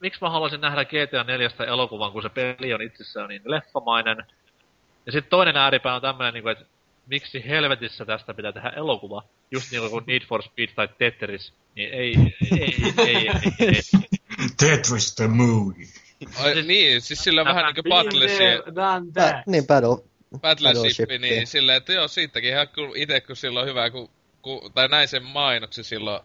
miksi 0.00 0.20
mä 0.20 0.30
haluaisin 0.30 0.60
nähdä 0.60 0.84
GTA 0.84 1.24
4 1.24 1.50
elokuvan, 1.66 2.12
kun 2.12 2.22
se 2.22 2.28
peli 2.28 2.74
on 2.74 2.82
itsessään 2.82 3.28
niin 3.28 3.42
leffamainen. 3.44 4.26
Ja 5.06 5.12
sitten 5.12 5.30
toinen 5.30 5.56
ääripää 5.56 5.94
on 5.94 6.02
tämmönen, 6.02 6.34
niinku, 6.34 6.48
että 6.48 6.64
miksi 7.06 7.44
helvetissä 7.48 8.04
tästä 8.04 8.34
pitää 8.34 8.52
tehdä 8.52 8.68
elokuva. 8.68 9.22
Just 9.50 9.70
niinku 9.70 9.90
kuin 9.90 10.04
Need 10.06 10.22
for 10.26 10.42
Speed 10.42 10.68
tai 10.74 10.88
Tetris. 10.98 11.52
Niin 11.74 11.92
ei, 11.92 12.16
ei, 12.50 12.60
ei, 12.60 12.74
ei, 12.98 13.06
ei, 13.06 13.30
ei. 13.58 13.82
Tetris 14.60 15.14
the 15.14 15.26
movie. 15.28 15.86
Ai, 16.42 16.62
niin, 16.62 17.00
siis 17.00 17.24
sillä 17.24 17.44
vähän 17.44 17.64
niinku 17.64 17.82
Battlesi, 17.88 18.42
niin, 19.46 19.66
Battle. 19.66 20.04
Battleship, 20.40 21.08
Battleship, 21.08 21.20
niin 21.20 21.46
silleen, 21.46 21.76
että 21.76 21.92
joo, 21.92 22.08
siitäkin 22.08 22.50
ihan 22.50 22.68
kun 22.68 22.96
ite 22.96 23.20
kun 23.20 23.36
silloin 23.36 23.68
hyvä, 23.68 23.90
kun, 23.90 24.10
kun 24.42 24.72
tai 24.72 24.88
näin 24.88 25.08
sen 25.08 25.22
mainoksen 25.22 25.84
silloin 25.84 26.20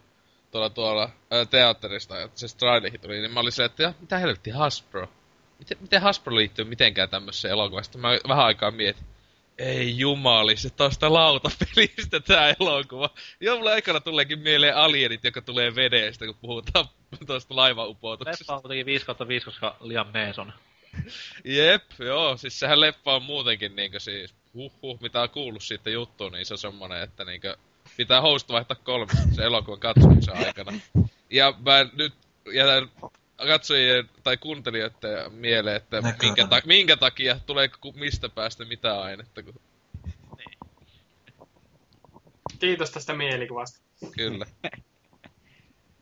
tuolla 0.50 0.70
tuolla 0.70 1.10
ää, 1.30 1.44
teatterista, 1.44 2.20
että 2.20 2.40
se 2.40 2.48
Stridehin 2.48 3.00
tuli, 3.00 3.20
niin 3.20 3.30
mä 3.30 3.40
olin 3.40 3.52
silleen, 3.52 3.70
että 3.70 3.82
ja, 3.82 3.94
mitä 4.00 4.18
helvetti 4.18 4.50
Hasbro? 4.50 5.08
Miten, 5.58 5.76
miten 5.80 6.02
Hasbro 6.02 6.36
liittyy 6.36 6.64
mitenkään 6.64 7.08
tämmöiseen 7.08 7.52
elokuvaan? 7.52 7.84
Sitten 7.84 8.00
mä 8.00 8.08
vähän 8.28 8.44
aikaa 8.44 8.70
mietin, 8.70 9.04
ei 9.58 9.98
jumali, 9.98 10.56
se 10.56 10.70
tosta 10.70 11.12
lautapelistä 11.12 12.20
tää 12.20 12.54
elokuva. 12.60 13.10
Joo, 13.40 13.56
mulle 13.56 13.72
aikana 13.72 14.00
tuleekin 14.00 14.38
mieleen 14.38 14.76
alienit, 14.76 15.24
joka 15.24 15.42
tulee 15.42 15.74
vedestä, 15.74 16.26
kun 16.26 16.36
puhutaan 16.40 16.86
tuosta 17.26 17.56
laivaupotuksesta. 17.56 18.42
Leffa 18.42 18.54
on 18.54 18.62
kuitenkin 18.62 18.86
5 18.86 19.06
5, 19.28 19.44
koska 19.44 19.76
Liam 19.80 20.06
Neeson. 20.14 20.52
Jep, 21.44 21.84
joo, 21.98 22.36
siis 22.36 22.60
sehän 22.60 22.80
leffa 22.80 23.14
on 23.14 23.22
muutenkin 23.22 23.76
niinkö 23.76 24.00
siis, 24.00 24.34
huhhuh, 24.54 25.00
mitä 25.00 25.20
on 25.22 25.30
kuullut 25.30 25.62
siitä 25.62 25.90
juttuun, 25.90 26.32
niin 26.32 26.46
se 26.46 26.54
on 26.54 26.58
semmonen, 26.58 27.02
että 27.02 27.24
niinkö 27.24 27.56
pitää 27.96 28.20
host 28.20 28.48
vaihtaa 28.48 28.76
kolme 28.84 29.12
se 29.36 29.42
elokuvan 29.42 29.80
katsomisen 29.80 30.36
aikana. 30.36 30.72
Ja 31.30 31.54
mä 31.66 31.86
nyt 31.92 32.14
jätän 32.54 32.90
katsojien 33.36 34.10
tai 34.22 34.36
kuuntelijoiden 34.36 35.32
mieleen, 35.32 35.76
että 35.76 36.02
minkä, 36.22 36.46
ta- 36.46 36.62
minkä 36.64 36.96
takia 36.96 37.40
tulee 37.46 37.68
ku- 37.68 37.92
mistä 37.92 38.28
päästä 38.28 38.64
mitä 38.64 39.00
ainetta, 39.00 39.42
kun 39.42 39.60
Kiitos 42.58 42.90
tästä 42.90 43.14
mielikuvasta. 43.14 43.80
kyllä. 44.16 44.46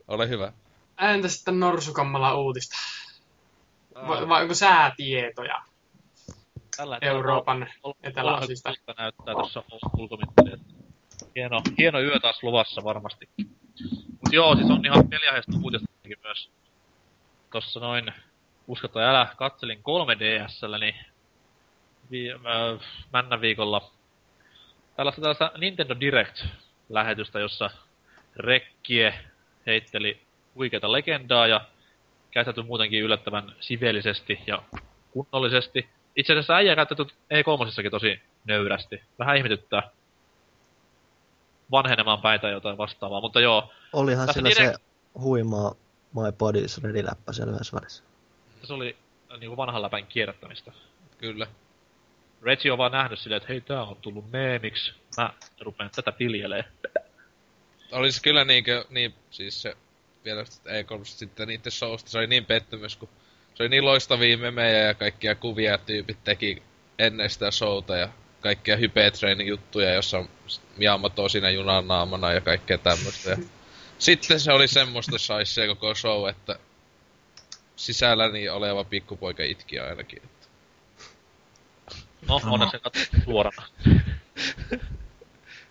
Ole 0.08 0.28
hyvä. 0.28 0.52
Entä 1.00 1.28
sitten 1.28 1.60
Norsukammala 1.60 2.34
uutista? 2.34 2.76
Vai, 4.02 4.28
vai 4.28 4.42
onko 4.42 4.54
säätietoja 4.54 5.62
Tällä 6.76 6.98
Euroopan 7.00 7.68
eteläosista? 8.02 8.74
näyttää 8.98 9.34
tuossa 9.34 9.62
ulkomittelijat. 9.96 10.60
Hieno, 11.36 11.62
hieno 11.78 12.00
yö 12.00 12.20
taas 12.20 12.42
luvassa 12.42 12.84
varmasti. 12.84 13.28
Mut 14.10 14.32
joo, 14.32 14.56
siis 14.56 14.70
on 14.70 14.86
ihan 14.86 15.08
peliaiheesta 15.08 15.52
uutistakin 15.62 16.16
myös. 16.22 16.50
Tossa 17.52 17.80
noin, 17.80 18.12
usko 18.66 18.88
tai 18.88 19.04
älä, 19.04 19.26
katselin 19.36 19.78
3DSllä, 19.78 20.78
niin 20.78 20.94
vi, 22.10 22.32
äh, 22.32 22.38
männä 23.12 23.40
viikolla 23.40 23.90
tällaista, 24.96 25.20
tällaista 25.20 25.52
Nintendo 25.58 25.96
Direct-lähetystä, 26.00 27.40
jossa 27.40 27.70
Rekkie 28.36 29.14
heitteli 29.66 30.20
huikeita 30.54 30.92
legendaa 30.92 31.46
ja 31.46 31.60
käytetty 32.36 32.62
muutenkin 32.62 33.02
yllättävän 33.02 33.52
sivellisesti 33.60 34.38
ja 34.46 34.62
kunnollisesti. 35.10 35.88
Itse 36.16 36.32
asiassa 36.32 36.54
äijä 36.54 36.76
käytetty 36.76 37.04
E3 37.04 37.90
tosi 37.90 38.20
nöyrästi. 38.44 39.02
Vähän 39.18 39.36
ihmetyttää 39.36 39.90
vanhenemaan 41.70 42.20
päitä 42.20 42.48
jotain 42.48 42.78
vastaavaa, 42.78 43.20
mutta 43.20 43.40
joo, 43.40 43.72
Olihan 43.92 44.32
sillä 44.32 44.50
se 44.50 44.72
direct- 44.72 44.80
huimaa 45.20 45.74
My 46.14 46.30
Body's 46.30 46.84
Ready-läppä 46.84 47.32
siellä 47.32 47.52
yhdessä 47.52 47.76
välissä. 47.76 48.02
se 48.62 48.72
oli 48.72 48.96
niinku 49.38 49.56
vanhan 49.56 49.82
läpän 49.82 50.06
kierrättämistä. 50.06 50.72
Kyllä. 51.18 51.46
Reggie 52.42 52.72
on 52.72 52.78
vaan 52.78 52.92
nähnyt 52.92 53.18
silleen, 53.18 53.36
että 53.36 53.52
hei 53.52 53.60
tää 53.60 53.82
on 53.82 53.96
tullut 53.96 54.30
meemiksi. 54.30 54.92
Mä 55.16 55.30
rupean 55.60 55.90
tätä 55.96 56.12
piljelee. 56.12 56.64
Olisi 57.92 58.22
kyllä 58.22 58.44
niinkö, 58.44 58.84
niin, 58.90 59.14
siis 59.30 59.62
se 59.62 59.76
vielä 60.26 60.44
ei 60.66 60.84
3 60.84 61.04
sitten 61.04 61.48
niiden 61.48 61.72
showsta, 61.72 62.10
se 62.10 62.18
oli 62.18 62.26
niin 62.26 62.44
pettymys, 62.44 62.96
kun 62.96 63.08
se 63.54 63.62
oli 63.62 63.68
niin 63.68 63.84
loistavia 63.84 64.38
memejä 64.38 64.78
ja 64.78 64.94
kaikkia 64.94 65.34
kuvia 65.34 65.78
tyypit 65.78 66.24
teki 66.24 66.62
ennen 66.98 67.30
sitä 67.30 67.50
showta 67.50 67.96
ja 67.96 68.08
kaikkia 68.40 68.76
hypetraining 68.76 69.48
juttuja, 69.48 69.94
jossa 69.94 70.18
on 70.18 70.28
Yamato 70.82 71.28
siinä 71.28 71.50
junan 71.50 71.88
naamana 71.88 72.32
ja 72.32 72.40
kaikkea 72.40 72.78
tämmöistä. 72.78 73.30
Ja 73.30 73.36
sitten 73.98 74.40
se 74.40 74.52
oli 74.52 74.68
semmoista 74.68 75.18
sais 75.18 75.54
se 75.54 75.66
koko 75.66 75.94
show, 75.94 76.28
että 76.28 76.58
sisälläni 77.76 78.48
oleva 78.48 78.84
pikkupoika 78.84 79.42
itki 79.42 79.78
ainakin. 79.78 80.22
Että. 80.24 80.46
No, 82.28 82.40
onneksi 82.44 82.70
sen 82.70 82.80
katso 82.80 83.00
suorana. 83.24 83.62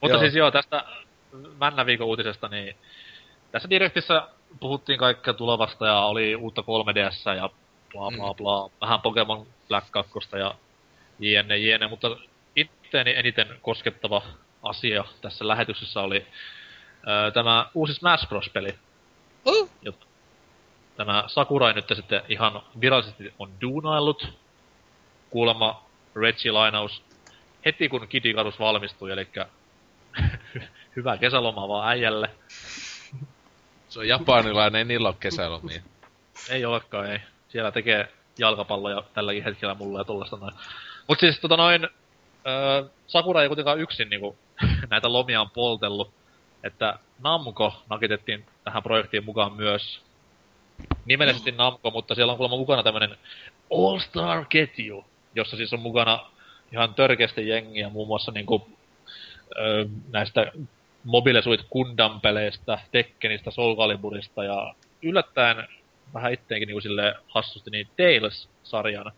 Mutta 0.01 0.18
Joo. 0.18 0.20
siis 0.20 0.36
joo, 0.36 0.51
tästä 0.51 0.86
männä 1.58 1.86
viikon 1.86 2.08
uutisesta, 2.08 2.47
niin 2.47 2.76
tässä 3.51 3.70
direktissä 3.70 4.28
puhuttiin 4.60 5.00
kaikkea 5.00 5.34
tulevasta 5.34 5.86
ja 5.86 6.00
oli 6.00 6.36
uutta 6.36 6.62
3DS 6.62 7.36
ja 7.36 7.50
bla 7.91 8.12
bla 8.12 8.34
Mm. 8.34 8.36
bla. 8.38 8.70
Vähän 8.82 9.02
Pokemon 9.02 9.48
Black 9.68 9.88
2 9.91 10.12
ja 10.39 10.56
jne 11.20 11.58
jne, 11.58 11.88
mutta 11.88 12.18
itteeni 12.56 13.14
eniten 13.16 13.48
koskettava 13.62 14.22
asia 14.64 15.04
tässä 15.22 15.48
lähetyksessä 15.48 16.02
oli 16.02 16.28
ää, 17.06 17.32
tämä 17.32 17.70
uusi 17.74 17.93
Smash 17.93 18.28
Bros-peli. 18.30 18.76
Oh. 19.46 19.70
Jota 19.82 20.06
tämä 20.98 21.24
Sakurai 21.28 21.74
nyt 21.74 21.86
sitten 21.96 22.22
ihan 22.30 22.62
virallisesti 22.82 23.34
on 23.39 23.52
duunaillut. 23.62 24.34
Kuulemma 25.30 25.84
Reggie 26.16 26.52
lainaus 26.52 27.04
heti 27.66 27.89
kun 27.89 28.08
Kid 28.08 28.26
Icarus 28.26 28.60
valmistui, 28.60 29.12
eli 29.12 29.28
hyvää 30.96 31.18
kesälomaa 31.18 31.68
vaan 31.68 31.89
äijälle. 31.89 32.30
Se 33.96 34.00
on 34.00 34.08
japanilainen, 34.08 34.80
ei 34.80 34.86
niillä 34.86 35.08
ole 35.08 35.16
kesälomia. 35.20 35.82
Ei 36.50 36.66
olekaan, 36.66 37.12
ei. 37.12 37.20
Siellä 37.48 37.72
tekee 37.72 38.12
jalkapalloja 38.39 39.04
tälläkin 39.14 39.43
hetkellä 39.43 39.74
mulla 39.76 40.00
ja 40.00 40.04
tollasta 40.04 40.38
noin. 40.38 40.54
Mut 41.08 41.20
siis 41.20 41.39
tota 41.39 41.58
noin, 41.58 41.84
öö, 42.48 42.84
Sakura 43.08 43.41
ei 43.41 43.48
kuitenkaan 43.48 43.80
yksin 43.80 44.10
niinku 44.10 44.38
näitä 44.91 45.12
lomia 45.12 45.41
on 45.41 45.50
poltellut. 45.50 46.14
Että 46.64 47.00
Namco 47.20 47.84
nakitettiin 47.89 48.46
tähän 48.64 48.84
projektiin 48.84 49.26
mukaan 49.26 49.54
myös. 49.54 50.02
Nimellisesti 51.06 51.52
Namco, 51.52 51.91
mutta 51.91 52.16
siellä 52.16 52.32
on 52.32 52.38
kuulemma 52.38 52.58
mukana 52.58 52.84
tämmönen 52.84 53.18
All-Star-ketju, 53.72 55.06
jossa 55.36 55.58
siis 55.58 55.74
on 55.74 55.80
mukana 55.80 56.32
ihan 56.72 56.93
törkeästi 56.93 57.48
jengiä, 57.48 57.89
muun 57.89 58.08
muassa 58.08 58.32
niinku, 58.32 58.70
ö, 59.60 59.86
näistä 60.12 60.52
Mobile 61.06 61.41
Suit 61.41 61.62
Gundam-peleistä, 61.72 62.80
Tekkenistä, 62.91 63.51
Soul 63.51 63.76
Caliburista 63.76 64.43
ja 64.43 64.76
yllättäen 65.01 65.68
vähän 66.14 66.34
itteenkin 66.34 66.68
niinku 66.68 66.82
sille 66.82 67.16
hassusti 67.28 67.70
niin 67.70 67.88
Tales-sarjan 67.97 69.12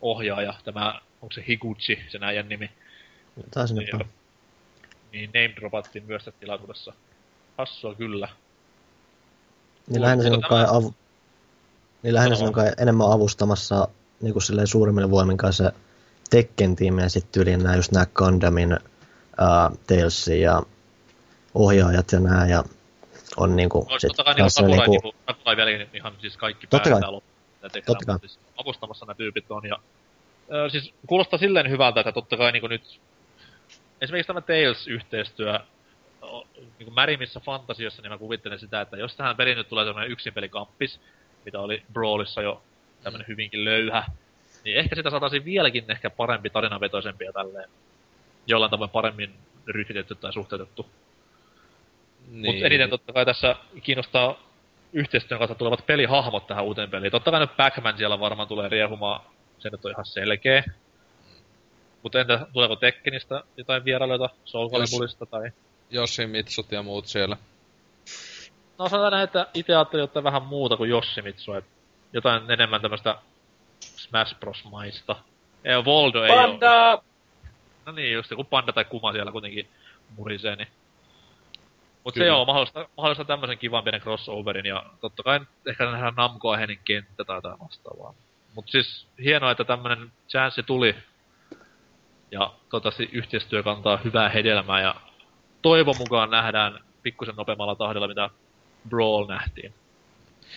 ohjaaja, 0.00 0.54
tämä, 0.64 1.00
onko 1.22 1.32
se 1.32 1.44
Higuchi, 1.48 1.98
se 2.08 2.18
näijän 2.18 2.48
nimi, 2.48 2.70
Taisi 3.50 3.74
nyt 3.74 3.92
niin, 3.92 4.08
niin 5.12 5.30
name 5.34 5.56
dropattiin 5.56 6.04
myös 6.06 6.24
tässä 6.24 6.40
tilaisuudessa. 6.40 6.92
Hassua 7.58 7.94
kyllä. 7.94 8.28
Niin 9.88 10.02
lähinnä 10.02 10.30
Mutta 10.30 10.48
kai, 10.48 10.64
avu... 10.68 10.94
niin 12.02 12.14
lähinnä 12.14 12.36
on 12.40 12.52
kai 12.52 12.72
enemmän 12.78 13.12
avustamassa 13.12 13.88
niin 14.20 14.32
kuin 14.32 14.42
silleen 14.42 14.66
suurimmille 14.66 15.10
voimin 15.10 15.36
kai 15.36 15.52
se 15.52 15.72
Tekken 16.30 16.76
tiimi 16.76 17.02
ja 17.02 17.08
sitten 17.08 17.42
yli 17.42 17.56
nämä 17.56 17.76
just 17.76 17.92
nämä 17.92 18.06
Gundamin, 18.14 18.72
ää, 18.72 19.70
Talesin 19.86 20.40
ja 20.40 20.62
ohjaajat 21.58 22.12
ja 22.12 22.20
nämä 22.20 22.46
ja 22.46 22.64
on 23.36 23.56
niinku 23.56 23.86
No, 23.90 23.98
sit 23.98 24.08
totta 24.08 24.24
kai 24.24 24.34
niinku 24.34 24.50
Sakurai, 24.50 24.88
niinku, 24.88 25.14
Sakurai 25.26 25.56
vieläkin 25.56 25.88
ihan 25.94 26.12
siis 26.20 26.36
kaikki 26.36 26.66
Totta 26.66 26.90
kai. 26.90 27.00
tehdään, 27.00 27.84
Totta 27.86 28.04
kai. 28.06 28.18
siis 28.18 28.38
avustamassa 28.56 29.06
nämä 29.06 29.14
tyypit 29.14 29.50
on. 29.50 29.66
Ja, 29.66 29.78
ö, 30.52 30.70
siis 30.70 30.94
kuulostaa 31.06 31.38
silleen 31.38 31.70
hyvältä, 31.70 32.00
että 32.00 32.12
totta 32.12 32.36
kai 32.36 32.52
niinku 32.52 32.66
nyt 32.68 33.00
esimerkiksi 34.00 34.26
tämä 34.26 34.40
Tales-yhteistyö 34.40 35.60
niinku 36.78 36.94
märimmissä 36.94 37.40
fantasioissa, 37.40 38.02
niin 38.02 38.12
mä 38.12 38.18
kuvittelen 38.18 38.58
sitä, 38.58 38.80
että 38.80 38.96
jos 38.96 39.16
tähän 39.16 39.36
peliin 39.36 39.56
nyt 39.56 39.68
tulee 39.68 39.84
sellainen 39.84 40.12
yksinpelikampis, 40.12 41.00
mitä 41.44 41.60
oli 41.60 41.82
Brawlissa 41.92 42.42
jo 42.42 42.62
tämmönen 43.02 43.28
hyvinkin 43.28 43.64
löyhä, 43.64 44.04
niin 44.64 44.76
ehkä 44.76 44.96
sitä 44.96 45.10
saataisiin 45.10 45.44
vieläkin 45.44 45.90
ehkä 45.90 46.10
parempi 46.10 46.50
tarinavetoisempi 46.50 47.24
ja 47.24 47.32
tälleen 47.32 47.70
jollain 48.46 48.70
tavoin 48.70 48.90
paremmin 48.90 49.34
ryhmitetty 49.66 50.14
tai 50.14 50.32
suhteutettu. 50.32 50.86
Niin. 52.26 52.46
Mutta 52.46 52.66
eniten 52.66 52.90
totta 52.90 53.12
kai 53.12 53.24
tässä 53.26 53.56
kiinnostaa 53.82 54.42
yhteistyön 54.92 55.38
kanssa 55.38 55.54
tulevat 55.54 55.86
pelihahmot 55.86 56.46
tähän 56.46 56.64
uuteen 56.64 56.90
peliin. 56.90 57.12
Totta 57.12 57.30
kai 57.30 57.40
nyt 57.40 57.56
Pac-Man 57.56 57.96
siellä 57.96 58.20
varmaan 58.20 58.48
tulee 58.48 58.68
riehumaan, 58.68 59.20
se 59.58 59.70
nyt 59.70 59.84
on 59.84 59.90
ihan 59.90 60.06
selkeä. 60.06 60.64
Mutta 62.02 62.20
entä 62.20 62.46
tuleeko 62.52 62.76
Tekkenistä 62.76 63.42
jotain 63.56 63.84
vierailijoita, 63.84 64.30
Soul 64.44 64.70
Caliburista 64.70 65.26
tai... 65.26 65.50
Jossi 65.90 66.26
Mitsut 66.26 66.72
ja 66.72 66.82
muut 66.82 67.06
siellä. 67.06 67.36
No 68.78 68.88
sanotaan 68.88 69.12
näin, 69.12 69.24
että 69.24 69.46
itse 69.54 69.74
ajattelin 69.74 70.04
ottaa 70.04 70.24
vähän 70.24 70.42
muuta 70.42 70.76
kuin 70.76 70.90
Yoshimitsu, 70.90 71.52
että 71.52 71.70
jotain 72.12 72.50
enemmän 72.50 72.80
tämmöistä 72.80 73.18
Smash 73.80 74.38
Bros-maista. 74.40 75.16
Ei, 75.64 75.84
Voldo 75.84 76.24
ei 76.24 76.30
oo. 76.30 76.36
Panda! 76.36 77.02
No 77.86 77.92
niin, 77.92 78.12
just 78.12 78.30
joku 78.30 78.44
panda 78.44 78.72
tai 78.72 78.84
kuma 78.84 79.12
siellä 79.12 79.32
kuitenkin 79.32 79.68
murisee, 80.16 80.56
niin... 80.56 80.68
Mut 82.04 82.14
se 82.14 82.26
joo, 82.26 82.44
mahdollista, 82.44 82.88
mahdollista 82.96 83.24
tämmösen 83.24 83.58
kivan 83.58 83.84
pienen 83.84 84.00
crossoverin, 84.00 84.66
ja 84.66 84.82
totta 85.00 85.22
kai 85.22 85.40
ehkä 85.66 85.84
nähdään 85.84 86.14
Namco 86.14 86.50
aiheinen 86.50 86.78
kenttä 86.84 87.24
tai 87.24 87.36
jotain 87.36 87.60
vastaavaa. 87.60 88.14
Mut 88.54 88.68
siis 88.68 89.06
hienoa, 89.24 89.50
että 89.50 89.64
tämmönen 89.64 90.12
chanssi 90.28 90.62
tuli, 90.62 90.94
ja 92.30 92.52
toivottavasti 92.70 93.08
yhteistyö 93.12 93.62
kantaa 93.62 93.96
hyvää 93.96 94.28
hedelmää, 94.28 94.80
ja 94.80 94.94
toivon 95.62 95.94
mukaan 95.98 96.30
nähdään 96.30 96.80
pikkusen 97.02 97.36
nopeammalla 97.36 97.74
tahdilla, 97.74 98.08
mitä 98.08 98.30
Brawl 98.88 99.26
nähtiin. 99.26 99.74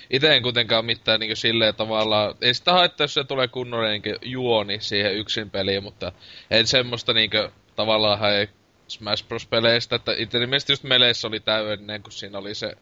Itse 0.10 0.36
en 0.36 0.44
kuitenkaan 0.44 0.86
mitään 0.86 1.20
niinku 1.20 1.36
silleen 1.36 1.76
tavallaan, 1.76 2.36
ei 2.42 2.54
sitä 2.54 2.74
haittaa, 2.74 3.04
jos 3.04 3.14
se 3.14 3.24
tulee 3.24 3.48
kunnollinen 3.48 4.02
niinku 4.02 4.20
juoni 4.26 4.80
siihen 4.80 5.16
yksin 5.16 5.50
peliin, 5.50 5.84
mutta 5.84 6.12
en 6.52 6.68
semmoista 6.68 7.14
niinku 7.14 7.38
tavallaan 7.76 8.20
hae 8.20 8.50
Smash 8.92 9.28
Bros. 9.28 9.46
peleistä, 9.46 9.96
että 9.96 10.12
itse 10.18 10.40
mielestä 10.40 10.72
just 10.72 10.84
meleissä 10.84 11.28
oli 11.28 11.40
täydellinen, 11.40 12.04
kun 12.04 12.12
siinä 12.12 12.38
oli 12.38 12.56
se 12.56 12.74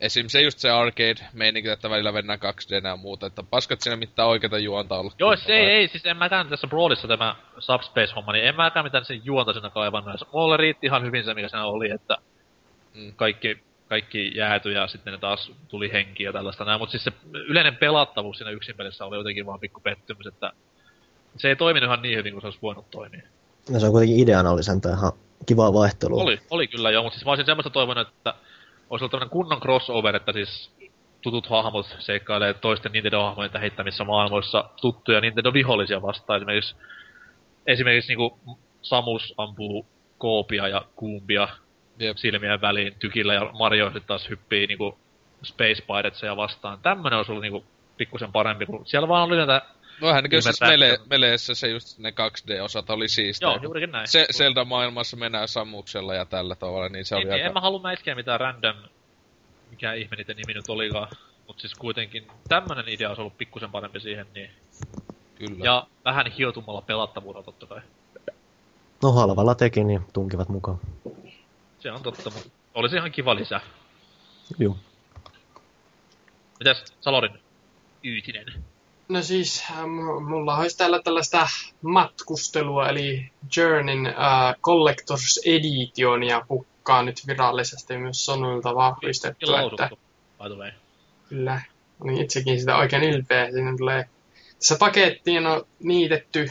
Esim. 0.00 0.28
se 0.28 0.40
just 0.42 0.58
se 0.58 0.70
arcade-meininki, 0.70 1.68
että 1.68 1.90
välillä 1.90 2.12
mennään 2.12 2.38
2D 2.38 2.86
ja 2.88 2.96
muuta, 2.96 3.26
että 3.26 3.42
paskat 3.50 3.80
siinä 3.80 3.96
mitään 3.96 4.28
oikeita 4.28 4.58
juonta 4.58 4.98
ollut. 4.98 5.14
Joo, 5.18 5.36
se 5.36 5.52
ei, 5.52 5.66
ei, 5.66 5.88
siis 5.88 6.06
en 6.06 6.16
mäkään 6.16 6.48
tässä 6.48 6.66
Brawlissa 6.66 7.08
tämä 7.08 7.36
Subspace-homma, 7.58 8.32
niin 8.32 8.44
en 8.44 8.56
mäkään 8.56 8.86
mitään 8.86 9.04
sen 9.04 9.20
juonta 9.24 9.52
siinä 9.52 9.70
kaivannut. 9.70 10.28
Mulle 10.32 10.56
riitti 10.56 10.86
ihan 10.86 11.04
hyvin 11.04 11.24
se, 11.24 11.34
mikä 11.34 11.48
siinä 11.48 11.64
oli, 11.64 11.90
että 11.90 12.16
Mm. 12.94 13.12
kaikki, 13.16 13.58
kaikki 13.88 14.36
jäätyi 14.36 14.74
ja 14.74 14.86
sitten 14.86 15.12
ne 15.12 15.18
taas 15.18 15.52
tuli 15.68 15.92
henki 15.92 16.22
ja 16.22 16.32
tällaista 16.32 16.64
näin. 16.64 16.80
Mutta 16.80 16.90
siis 16.90 17.04
se 17.04 17.12
yleinen 17.32 17.76
pelattavuus 17.76 18.36
siinä 18.38 18.50
yksin 18.50 18.76
pelissä 18.76 19.04
oli 19.04 19.16
jotenkin 19.16 19.46
vaan 19.46 19.60
pikku 19.60 19.80
pettymys, 19.80 20.26
että 20.26 20.52
se 21.36 21.48
ei 21.48 21.56
toiminut 21.56 21.88
ihan 21.88 22.02
niin 22.02 22.18
hyvin 22.18 22.32
kuin 22.32 22.40
se 22.40 22.46
olisi 22.46 22.58
voinut 22.62 22.90
toimia. 22.90 23.22
ja 23.72 23.80
se 23.80 23.86
on 23.86 23.92
kuitenkin 23.92 24.18
ideana 24.20 24.50
oli 24.50 24.62
sentään 24.62 24.98
ihan 24.98 25.12
kivaa 25.46 25.72
vaihtelua. 25.72 26.22
Oli, 26.22 26.40
oli 26.50 26.68
kyllä 26.68 26.90
joo, 26.90 27.02
mutta 27.02 27.14
siis 27.14 27.24
mä 27.24 27.30
olisin 27.30 27.46
semmoista 27.46 27.70
toivonut, 27.70 28.08
että 28.08 28.34
olisi 28.90 29.04
ollut 29.04 29.10
tämmönen 29.10 29.30
kunnon 29.30 29.60
crossover, 29.60 30.16
että 30.16 30.32
siis 30.32 30.70
tutut 31.22 31.46
hahmot 31.46 31.96
seikkailee 31.98 32.54
toisten 32.54 32.92
Nintendo-hahmojen 32.92 33.60
heittämissä 33.60 34.04
maailmoissa 34.04 34.64
tuttuja 34.80 35.20
Nintendo-vihollisia 35.20 36.02
vastaan. 36.02 36.36
Esimerkiksi, 36.36 36.76
esimerkiksi 37.66 38.10
niinku 38.10 38.38
Samus 38.82 39.34
ampuu 39.36 39.86
Koopia 40.18 40.68
ja 40.68 40.84
Kuumbia 40.96 41.48
Jep. 41.98 42.16
silmien 42.16 42.60
väliin 42.60 42.94
tykillä 42.98 43.34
ja 43.34 43.50
Mario 43.58 43.86
sitten 43.86 44.02
taas 44.06 44.28
hyppii 44.28 44.66
niinku 44.66 44.98
Space 45.42 45.82
Piratseja 45.86 46.36
vastaan. 46.36 46.78
Tämmönen 46.82 47.16
olisi 47.16 47.32
ollut 47.32 47.42
niinku 47.42 47.64
pikkusen 47.96 48.32
parempi, 48.32 48.66
kun 48.66 48.86
siellä 48.86 49.08
vaan 49.08 49.28
oli 49.28 49.36
näitä... 49.36 49.62
No 50.00 50.08
vähän 50.08 50.24
niinku 50.24 50.42
siis 50.42 50.60
mele, 50.60 50.98
meleessä 51.10 51.54
se 51.54 51.68
just 51.68 51.98
ne 51.98 52.10
2D-osat 52.10 52.90
oli 52.90 53.08
siistiä. 53.08 53.48
Joo, 53.48 53.58
juurikin 53.62 53.92
näin. 53.92 54.08
Se 54.08 54.26
Zelda-maailmassa 54.32 55.16
mennään 55.16 55.48
Samuksella 55.48 56.14
ja 56.14 56.24
tällä 56.24 56.56
tavalla, 56.56 56.88
niin 56.88 57.04
se 57.04 57.14
niin, 57.14 57.26
oli 57.26 57.34
niin, 57.34 57.40
en 57.40 57.46
aika... 57.46 57.54
mä 57.54 57.60
halua 57.60 57.80
mäiskiä 57.82 58.14
mitään 58.14 58.40
random, 58.40 58.76
mikä 59.70 59.92
ihme 59.92 60.16
niiden 60.16 60.36
nimi 60.36 60.54
nyt 60.54 60.68
olikaan. 60.68 61.08
Mut 61.46 61.60
siis 61.60 61.74
kuitenkin 61.74 62.26
tämmönen 62.48 62.88
idea 62.88 63.08
olisi 63.08 63.20
ollut 63.20 63.38
pikkusen 63.38 63.70
parempi 63.70 64.00
siihen, 64.00 64.26
niin... 64.34 64.50
Kyllä. 65.34 65.64
Ja 65.64 65.86
vähän 66.04 66.26
hiotummalla 66.26 66.82
pelattavuudella 66.82 67.44
totta 67.44 67.66
kai. 67.66 67.80
No 69.02 69.12
halvalla 69.12 69.54
teki, 69.54 69.84
niin 69.84 70.00
tunkivat 70.12 70.48
mukaan. 70.48 70.80
Se 71.78 71.92
on 71.92 72.02
totta, 72.02 72.30
mutta 72.30 72.50
olisi 72.74 72.96
ihan 72.96 73.12
kiva 73.12 73.34
lisä. 73.34 73.60
Joo. 74.58 74.76
Mitäs 76.58 76.84
Salorin 77.00 77.40
Yytinen? 78.04 78.46
No 79.10 79.22
siis, 79.22 79.64
äh, 79.70 79.86
m- 79.86 80.24
mulla 80.28 80.56
olisi 80.56 80.78
täällä 80.78 81.02
tällaista 81.02 81.48
matkustelua, 81.82 82.88
eli 82.88 83.30
Journeyn 83.56 84.06
äh, 84.06 84.14
Collector's 84.54 85.40
Editionia 85.46 86.42
pukkaa 86.48 87.02
nyt 87.02 87.26
virallisesti 87.26 87.98
myös 87.98 88.24
Sonylta 88.24 88.74
vahvistettu, 88.74 89.46
Kyllä 89.46 89.62
että 89.62 89.90
kyllä, 91.28 91.60
olin 92.00 92.20
itsekin 92.22 92.60
sitä 92.60 92.76
oikein 92.76 93.02
ylpeä. 93.02 93.50
Siinä 93.52 93.76
tulee, 93.76 94.08
tässä 94.54 94.76
pakettiin 94.78 95.46
on 95.46 95.66
niitetty 95.78 96.50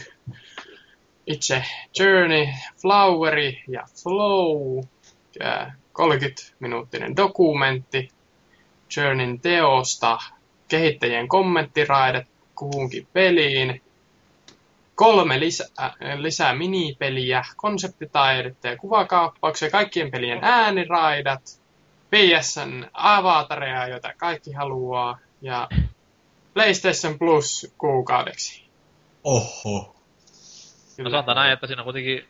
itse 1.26 1.64
Journey, 1.98 2.46
Floweri 2.82 3.62
ja 3.68 3.84
Flow, 4.02 4.84
ja 5.40 5.72
30-minuuttinen 5.92 7.16
dokumentti 7.16 8.10
Journeyn 8.96 9.40
teosta, 9.40 10.18
kehittäjien 10.68 11.28
kommenttiraidat 11.28 12.26
kuhunkin 12.60 13.06
peliin, 13.12 13.82
kolme 14.94 15.40
lisää, 15.40 15.66
äh, 15.82 16.18
lisää 16.18 16.54
minipeliä, 16.54 17.44
konseptitaidetta 17.56 18.68
ja 18.68 18.76
kuvakaappauksia, 18.76 19.70
kaikkien 19.70 20.10
pelien 20.10 20.38
ääniraidat, 20.42 21.60
PSN 22.10 22.84
avatareja, 22.92 23.88
joita 23.88 24.12
kaikki 24.16 24.52
haluaa, 24.52 25.18
ja 25.42 25.68
PlayStation 26.54 27.18
Plus 27.18 27.74
kuukaudeksi. 27.78 28.64
Oho. 29.24 29.96
No 30.98 31.10
sanotaan 31.10 31.36
näin, 31.36 31.52
että 31.52 31.66
siinä 31.66 31.82
on 31.82 31.84
kuitenkin 31.84 32.24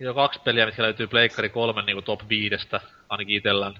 jo 0.00 0.14
kaksi 0.14 0.40
peliä, 0.44 0.66
mitkä 0.66 0.82
löytyy 0.82 1.06
Pleikkari 1.06 1.48
3 1.48 1.82
niin 1.82 2.04
top 2.04 2.20
5, 2.28 2.56
ainakin 3.08 3.36
itellään. 3.36 3.74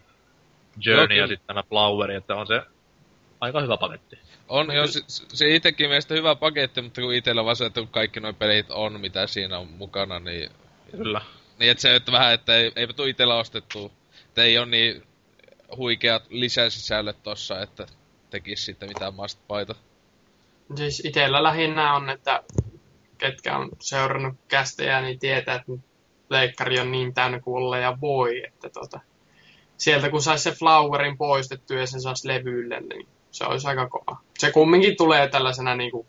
Journey 0.84 1.16
Joo, 1.16 1.22
ja 1.22 1.26
kyllä. 1.26 1.26
sitten 1.26 1.46
tämä 1.46 1.62
Floweri, 1.62 2.14
että 2.14 2.34
on 2.34 2.46
se 2.46 2.62
aika 3.40 3.60
hyvä 3.60 3.76
paketti. 3.76 4.18
On, 4.48 4.74
joo, 4.74 4.86
se, 4.86 5.00
se 5.08 5.54
itekin 5.54 5.88
mielestä 5.88 6.14
hyvä 6.14 6.34
paketti, 6.34 6.82
mutta 6.82 7.00
kun 7.00 7.14
itellä 7.14 7.44
vaan 7.44 7.56
se, 7.56 7.66
että 7.66 7.80
kun 7.80 7.88
kaikki 7.88 8.20
nuo 8.20 8.32
pelit 8.32 8.70
on, 8.70 9.00
mitä 9.00 9.26
siinä 9.26 9.58
on 9.58 9.68
mukana, 9.68 10.20
niin... 10.20 10.50
Kyllä. 10.90 11.20
Niin 11.58 11.70
että 11.70 11.82
se, 11.82 11.96
että 11.96 12.12
vähän, 12.12 12.34
että 12.34 12.56
ei, 12.56 12.72
eipä 12.76 12.92
tuu 12.92 13.06
itellä 13.06 13.36
ostettua. 13.36 13.90
Että 14.28 14.42
ei 14.42 14.58
ole 14.58 14.66
niin 14.66 15.02
huikeat 15.76 16.22
lisäsisällöt 16.28 17.22
tossa, 17.22 17.62
että 17.62 17.86
tekis 18.30 18.64
sitten 18.64 18.88
mitään 18.88 19.14
must 19.14 19.38
paita. 19.48 19.74
Siis 20.76 21.04
itsellä 21.04 21.42
lähinnä 21.42 21.94
on, 21.94 22.10
että 22.10 22.42
ketkä 23.18 23.56
on 23.56 23.70
seurannut 23.80 24.34
kästejä, 24.48 25.00
niin 25.00 25.18
tietää, 25.18 25.54
että 25.54 25.72
leikkari 26.30 26.80
on 26.80 26.92
niin 26.92 27.14
täynnä 27.14 27.40
kuin 27.40 27.56
olla 27.56 27.78
ja 27.78 27.98
voi, 28.00 28.42
että 28.46 28.70
tota, 28.70 29.00
sieltä 29.76 30.10
kun 30.10 30.22
saisi 30.22 30.44
se 30.44 30.52
flowerin 30.52 31.18
poistettu 31.18 31.74
ja 31.74 31.86
sen 31.86 32.00
saisi 32.00 32.28
levylle, 32.28 32.80
niin 32.80 33.08
se 33.30 33.44
olisi 33.44 33.66
aika 33.68 33.88
kova. 33.88 34.20
Se 34.38 34.52
kumminkin 34.52 34.96
tulee 34.96 35.28
tällaisena 35.28 35.74
niin 35.74 35.90
kuin 35.90 36.06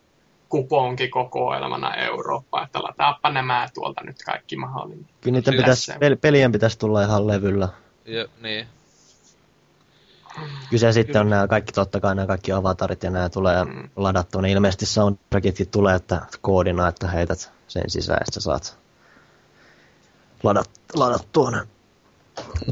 kuponkikokoelmana 0.49 1.95
Eurooppaan, 1.95 2.65
että 2.65 2.83
lataappa 2.83 3.29
nämä 3.29 3.67
tuolta 3.73 4.03
nyt 4.03 4.17
kaikki 4.25 4.55
mahdollinen. 4.55 5.05
Kyllä 5.21 5.41
Kyllä 5.41 5.57
pitäisi, 5.57 5.91
pel- 5.91 6.17
pelien 6.21 6.51
pitäisi 6.51 6.79
tulla 6.79 7.01
ihan 7.03 7.27
levyllä. 7.27 7.69
Ja, 8.05 8.25
niin. 8.41 8.67
Kyse 10.69 10.91
sitten 10.91 11.21
on 11.21 11.29
nämä 11.29 11.47
kaikki, 11.47 11.71
totta 11.73 11.99
kai 11.99 12.15
nämä 12.15 12.27
kaikki 12.27 12.51
avatarit 12.51 13.03
ja 13.03 13.09
nämä 13.09 13.29
tulee 13.29 13.63
Mm. 13.65 13.89
ladattua. 13.95 14.41
Niin 14.41 14.53
ilmeisesti 14.53 14.85
soundtrackitkin 14.85 15.69
tulee, 15.69 15.95
että 15.95 16.21
koodina, 16.41 16.87
että 16.87 17.07
heität 17.07 17.51
sen 17.67 17.89
sisään, 17.89 18.19
että 18.27 18.39
saat 18.39 18.77
ladat, 20.43 20.69
ladattua 20.93 21.51
ne. 21.51 21.67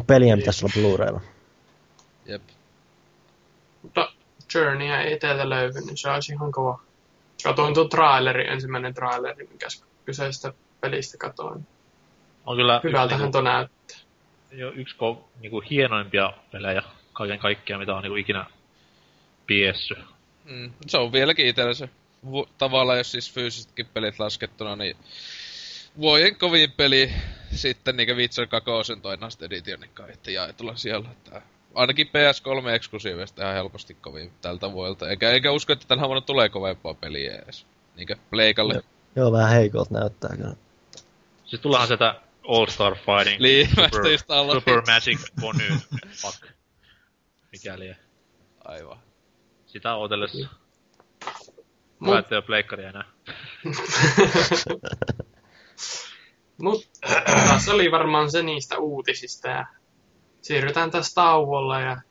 Pelien 0.08 0.40
pitäisi 0.40 0.66
olla 0.66 0.74
Blu-raylla. 0.74 1.22
Jep. 2.26 2.42
Mutta 3.82 4.12
Journeyä 4.56 5.02
ei 5.02 5.20
teiltä 5.20 5.50
löydy, 5.50 5.80
niin 5.86 5.98
se 5.98 6.10
olisi 6.10 6.34
ihan 6.34 6.52
kova. 6.52 6.80
Katoin 7.44 7.74
tuon 7.74 7.90
traileri, 7.90 8.48
ensimmäinen 8.48 8.94
traileri, 8.94 9.48
mikä 9.52 9.68
kyseistä 10.06 10.54
pelistä 10.82 11.18
katoin. 11.18 11.68
On 12.46 12.58
kyllä 12.58 12.82
Hyvältähän 12.84 13.22
niinku, 13.22 13.32
tuo 13.32 13.42
näyttää. 13.42 13.98
jo 14.52 14.72
yksi 14.72 14.96
ko, 14.96 15.30
niinku, 15.40 15.64
hienoimpia 15.70 16.34
pelejä 16.52 16.84
kaiken 17.14 17.40
kaikkiaan, 17.40 17.82
mitä 17.82 17.96
on 17.96 18.04
niinku, 18.04 18.16
ikinä 18.16 18.46
piessy. 19.48 19.96
Mm. 20.46 20.72
Se 20.88 20.98
on 20.98 21.12
vieläkin 21.12 21.48
itsellä 21.48 21.74
se. 21.74 21.90
Vu- 22.26 22.50
tavallaan 22.58 22.98
jos 22.98 23.12
siis 23.12 23.34
fyysisetkin 23.34 23.86
pelit 23.94 24.20
laskettuna, 24.20 24.76
niin 24.76 24.98
vuoden 25.98 26.36
kovin 26.36 26.72
peli 26.72 27.12
sitten 27.52 27.98
niinkö 27.98 28.16
Witcher 28.16 28.48
2 28.48 28.70
toi 29.02 29.18
Nast 29.18 29.44
Editionin 29.44 29.90
kai, 29.94 30.12
että 30.12 30.32
jaetulla 30.32 30.76
siellä. 30.76 31.10
Että 31.12 31.42
ainakin 31.76 32.08
PS3 32.08 32.68
eksklusiivista 32.70 33.42
ihan 33.42 33.54
helposti 33.56 33.94
kovin 33.94 34.32
tältä 34.42 34.72
vuodelta. 34.72 35.10
Eikä, 35.10 35.32
eikä 35.32 35.52
usko, 35.52 35.74
että 35.74 35.88
tänä 35.88 36.08
vuonna 36.08 36.22
tulee 36.22 36.50
kovempaa 36.50 36.94
peliä 36.94 37.36
edes. 37.36 37.66
Niinkö 37.96 38.16
Pleikalle. 38.30 38.74
Joo. 38.74 38.84
Joo, 39.16 39.32
vähän 39.32 39.52
heikolta 39.52 39.94
näyttää 39.94 40.38
kyllä. 40.38 40.56
Siis 41.46 41.62
tullahan 41.62 41.88
sieltä 41.88 42.22
All 42.48 42.66
Star 42.66 42.96
Fighting 42.96 43.42
Niin, 43.42 43.70
mä 43.78 43.90
Super. 43.94 44.20
Super 44.54 44.82
Magic 44.88 45.20
Bonus. 45.42 45.88
Fuck. 46.22 46.46
Mikäli. 47.52 47.96
Aivan. 48.66 48.98
Sitä 49.68 49.96
odotellessa. 49.96 50.48
Mut- 52.00 52.08
Hyvä, 52.08 52.20
ettei 52.20 52.36
ole 52.36 52.46
pleikkaria 52.46 52.90
enää. 52.90 53.06
Mutta 56.58 56.88
tässä 57.50 57.74
oli 57.74 57.92
varmaan 57.92 58.32
se 58.32 58.44
niistä 58.44 58.78
uutisista 58.78 59.48
ja 59.48 59.66
siirrytään 60.46 60.92
tästä 60.92 61.16
tauolla 61.16 61.80
ja 61.80 62.02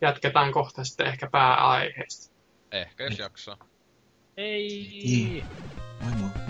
jatketaan 0.00 0.52
kohta 0.52 0.84
sitten 0.84 1.06
ehkä 1.06 1.30
pääaiheesta. 1.30 2.34
Ehkä 2.72 3.04
jos 3.04 3.18
jaksaa. 3.18 3.56
Ei. 4.36 4.68
Niin. 5.04 5.44
Moi 6.02 6.12
moi. 6.12 6.45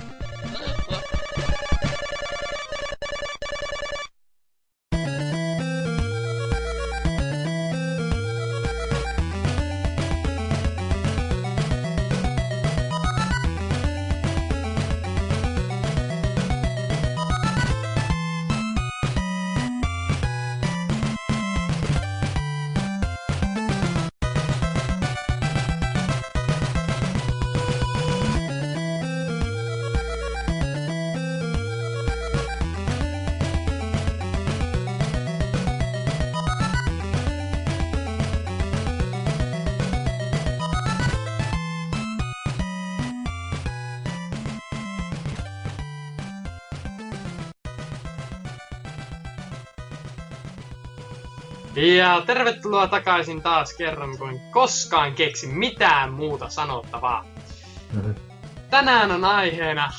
Ja 51.95 52.23
tervetuloa 52.27 52.87
takaisin 52.87 53.43
taas 53.43 53.75
kerran, 53.75 54.19
kun 54.19 54.31
en 54.31 54.41
koskaan 54.51 55.15
keksi 55.15 55.47
mitään 55.47 56.13
muuta 56.13 56.49
sanottavaa. 56.49 57.25
Tänään 58.71 59.11
on 59.11 59.25
aiheena 59.25 59.93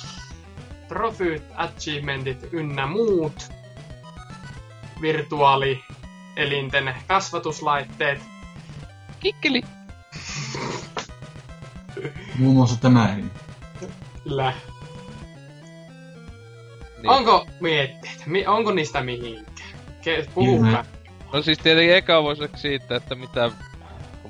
trofyt, 0.88 1.43
achievementit 1.55 2.49
ynnä 2.51 2.88
muut 2.88 3.49
virtuaalielinten 5.01 6.95
kasvatuslaitteet. 7.07 8.22
Kikkeli. 9.19 9.61
Muun 12.39 12.55
muassa 12.55 12.81
tämä 12.81 13.14
eli. 13.14 13.23
Kyllä. 14.23 14.53
Niin. 16.97 17.09
Onko 17.09 17.47
mietteitä? 17.59 18.23
Mi- 18.26 18.47
onko 18.47 18.72
niistä 18.72 19.01
mihinkään? 19.01 19.68
Puhukaa. 20.34 20.84
Kyllä. 21.28 21.38
No 21.38 21.41
siis 21.41 21.58
tietenkin 21.58 21.95
eka 21.95 22.24
voisi 22.24 22.44
siitä, 22.56 22.95
että 22.95 23.16
mitä 23.16 23.52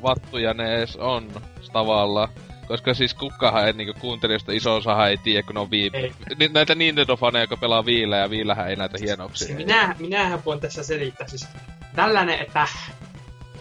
vattuja 0.03 0.53
ne 0.53 0.75
edes 0.75 0.95
on 0.95 1.31
tavallaan. 1.73 2.29
Koska 2.67 2.93
siis 2.93 3.13
kukahan 3.13 3.67
ei 3.67 3.73
niinku 3.73 3.99
kuuntelijoista 3.99 4.51
iso 4.51 4.75
osahan 4.75 5.09
ei 5.09 5.17
tiedä, 5.17 5.43
kun 5.43 5.53
ne 5.53 5.59
on 5.59 5.71
vii... 5.71 5.89
Ei. 5.93 6.13
Ni- 6.39 6.47
näitä 6.47 6.73
Nintendo-faneja, 6.73 7.43
jotka 7.43 7.57
pelaa 7.57 7.85
viillä 7.85 8.17
ja 8.17 8.29
viillähän 8.29 8.69
ei 8.69 8.75
näitä 8.75 8.97
hienouksia. 9.01 9.47
Siis 9.47 9.57
minä, 9.57 9.95
minähän 9.99 10.45
voin 10.45 10.59
tässä 10.59 10.83
selittää 10.83 11.27
siis 11.27 11.47
tällainen, 11.95 12.39
että 12.39 12.67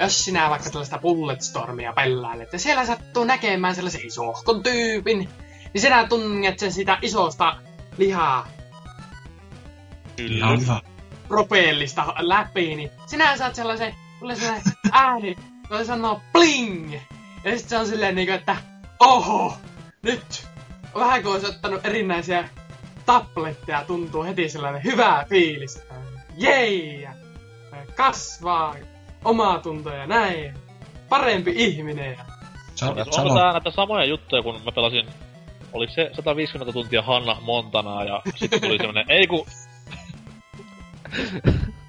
jos 0.01 0.25
sinä 0.25 0.51
vaikka 0.51 0.71
tällaista 0.71 0.99
Bulletstormia 0.99 1.93
pelailet 1.93 2.53
ja 2.53 2.59
siellä 2.59 2.87
sattuu 2.87 3.25
näkemään 3.25 3.75
sellaisen 3.75 4.07
isohkon 4.07 4.63
tyypin, 4.63 5.19
niin 5.19 5.83
sinä 5.83 6.07
tunnet 6.09 6.59
sen 6.59 6.73
sitä 6.73 6.99
isosta 7.03 7.57
lihaa 7.99 8.49
hyvä. 10.19 10.81
Propellista 11.29 12.15
läpi, 12.19 12.77
niin 12.77 12.91
sinä 13.07 13.37
saat 13.37 13.55
sellaisen, 13.55 13.95
tulee 14.21 14.37
sellainen 14.37 14.63
ääni, 14.93 15.37
joka 15.71 15.85
sanoo 15.85 16.21
bling! 16.33 16.93
Ja 17.45 17.51
sitten 17.51 17.69
se 17.69 17.77
on 17.79 17.87
silleen 17.87 18.15
niinku, 18.15 18.33
että 18.35 18.57
oho, 19.01 19.57
nyt! 20.03 20.47
Vähän 20.95 21.23
kuin 21.23 21.33
olisi 21.33 21.47
ottanut 21.47 21.87
erinäisiä 21.87 22.49
tabletteja, 23.07 23.85
tuntuu 23.87 24.25
heti 24.25 24.49
sellainen 24.49 24.85
hyvä 24.85 25.27
fiilis. 25.29 25.77
että 25.77 25.95
Jei! 26.37 27.09
Kasvaa 27.97 28.75
omaa 29.25 29.59
tuntoa 29.59 29.95
ja 29.95 30.07
näin. 30.07 30.55
Parempi 31.09 31.53
ihminen. 31.57 32.11
Ja 32.19 32.25
Sano, 32.75 32.95
Siis 32.95 33.19
onko 33.19 33.29
sano. 33.29 33.41
tää 33.41 33.53
näitä 33.53 33.71
samoja 33.71 34.05
juttuja, 34.05 34.43
kun 34.43 34.61
mä 34.65 34.73
pelasin... 34.73 35.07
Oliko 35.73 35.93
se 35.93 36.11
150 36.13 36.73
tuntia 36.73 37.03
Hanna 37.03 37.37
Montanaa 37.41 38.05
ja 38.05 38.23
sitten 38.37 38.61
tuli 38.61 38.79
semmonen... 38.79 39.05
Ei 39.09 39.27
ku... 39.27 39.47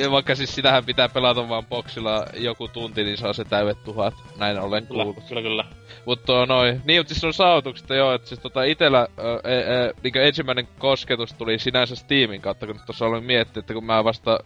Ja 0.00 0.10
vaikka 0.10 0.34
siis 0.34 0.54
sitähän 0.54 0.84
pitää 0.84 1.08
pelata 1.08 1.48
vaan 1.48 1.66
boksilla 1.66 2.26
joku 2.36 2.68
tunti, 2.68 3.04
niin 3.04 3.16
saa 3.16 3.32
se 3.32 3.44
täydet 3.44 3.84
tuhat. 3.84 4.14
Näin 4.38 4.58
olen 4.58 4.86
Kyllä, 4.86 5.04
kuullut. 5.04 5.24
kyllä, 5.28 5.42
kyllä. 5.42 5.64
Mutta 6.06 6.46
noin. 6.46 6.80
Niin, 6.84 7.00
mutta 7.00 7.14
siis 7.14 7.24
on 7.24 7.34
saavutukset 7.34 7.90
joo, 7.90 8.14
että 8.14 8.28
siis 8.28 8.40
tota 8.40 8.62
itellä 8.62 9.08
ö, 9.18 9.50
e, 9.50 9.58
e, 9.58 9.92
niin 10.02 10.16
ensimmäinen 10.16 10.68
kosketus 10.78 11.32
tuli 11.32 11.58
sinänsä 11.58 11.96
Steamin 11.96 12.40
kautta, 12.40 12.66
kun 12.66 12.80
tuossa 12.86 13.06
aloin 13.06 13.24
miettiä, 13.24 13.60
että 13.60 13.74
kun 13.74 13.84
mä 13.84 14.04
vasta 14.04 14.38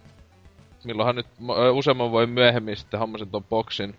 milloinhan 0.83 1.15
nyt 1.15 1.27
ö, 1.49 1.71
useamman 1.71 2.11
voi 2.11 2.27
myöhemmin 2.27 2.77
sitten 2.77 2.99
hommasin 2.99 3.29
ton 3.29 3.43
boksin. 3.43 3.95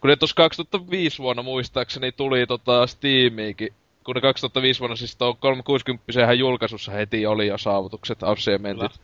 Kun 0.00 0.10
ne 0.10 0.16
tuossa 0.16 0.36
2005 0.36 1.18
vuonna 1.18 1.42
muistaakseni 1.42 2.12
tuli 2.12 2.46
tota 2.46 2.86
Steamiinkin, 2.86 3.74
kun 4.04 4.14
ne 4.14 4.20
2005 4.20 4.80
vuonna 4.80 4.96
siis 4.96 5.16
tuon 5.16 5.36
360 5.36 6.32
julkaisussa 6.32 6.92
heti 6.92 7.26
oli 7.26 7.46
jo 7.46 7.58
saavutukset, 7.58 8.22
achievementit. 8.22 9.00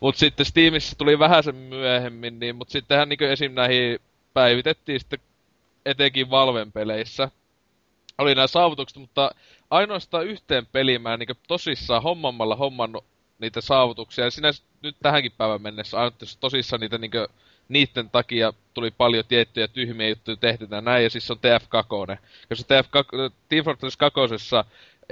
Mut 0.00 0.16
sitten 0.16 0.46
Steamissa 0.46 0.98
tuli 0.98 1.18
vähän 1.18 1.44
sen 1.44 1.56
myöhemmin, 1.56 2.40
niin, 2.40 2.56
mut 2.56 2.70
sittenhän 2.70 3.08
niinku 3.08 3.24
esim. 3.24 3.52
näihin 3.52 3.98
päivitettiin 4.34 5.00
sitten 5.00 5.18
etenkin 5.86 6.30
Valven 6.30 6.72
peleissä. 6.72 7.30
Oli 8.18 8.34
nämä 8.34 8.46
saavutukset, 8.46 8.98
mutta 8.98 9.30
ainoastaan 9.70 10.26
yhteen 10.26 10.66
peliin 10.66 11.02
mä 11.02 11.12
en 11.12 11.18
niinku 11.18 11.34
tosissaan 11.48 12.02
hommamalla 12.02 12.56
hommannut 12.56 13.04
niitä 13.38 13.60
saavutuksia. 13.60 14.24
Ja 14.24 14.30
sinä 14.30 14.50
nyt 14.82 14.96
tähänkin 15.02 15.32
päivän 15.32 15.62
mennessä 15.62 15.98
jos 16.20 16.36
tosissaan 16.36 16.80
niitä 16.80 16.98
niinku, 16.98 17.26
niiden 17.70 18.10
takia 18.10 18.52
tuli 18.74 18.90
paljon 18.90 19.24
tiettyjä 19.28 19.68
tyhmiä 19.68 20.08
juttuja 20.08 20.36
tehty 20.36 20.68
ja 20.70 20.80
näin, 20.80 21.04
ja 21.04 21.10
siis 21.10 21.26
se 21.26 21.32
on 21.32 21.38
TF2. 21.38 22.16
Koska 22.48 22.74
TF2, 22.74 23.32
Team 23.48 23.64
Fortress 23.64 23.96
2 23.96 24.20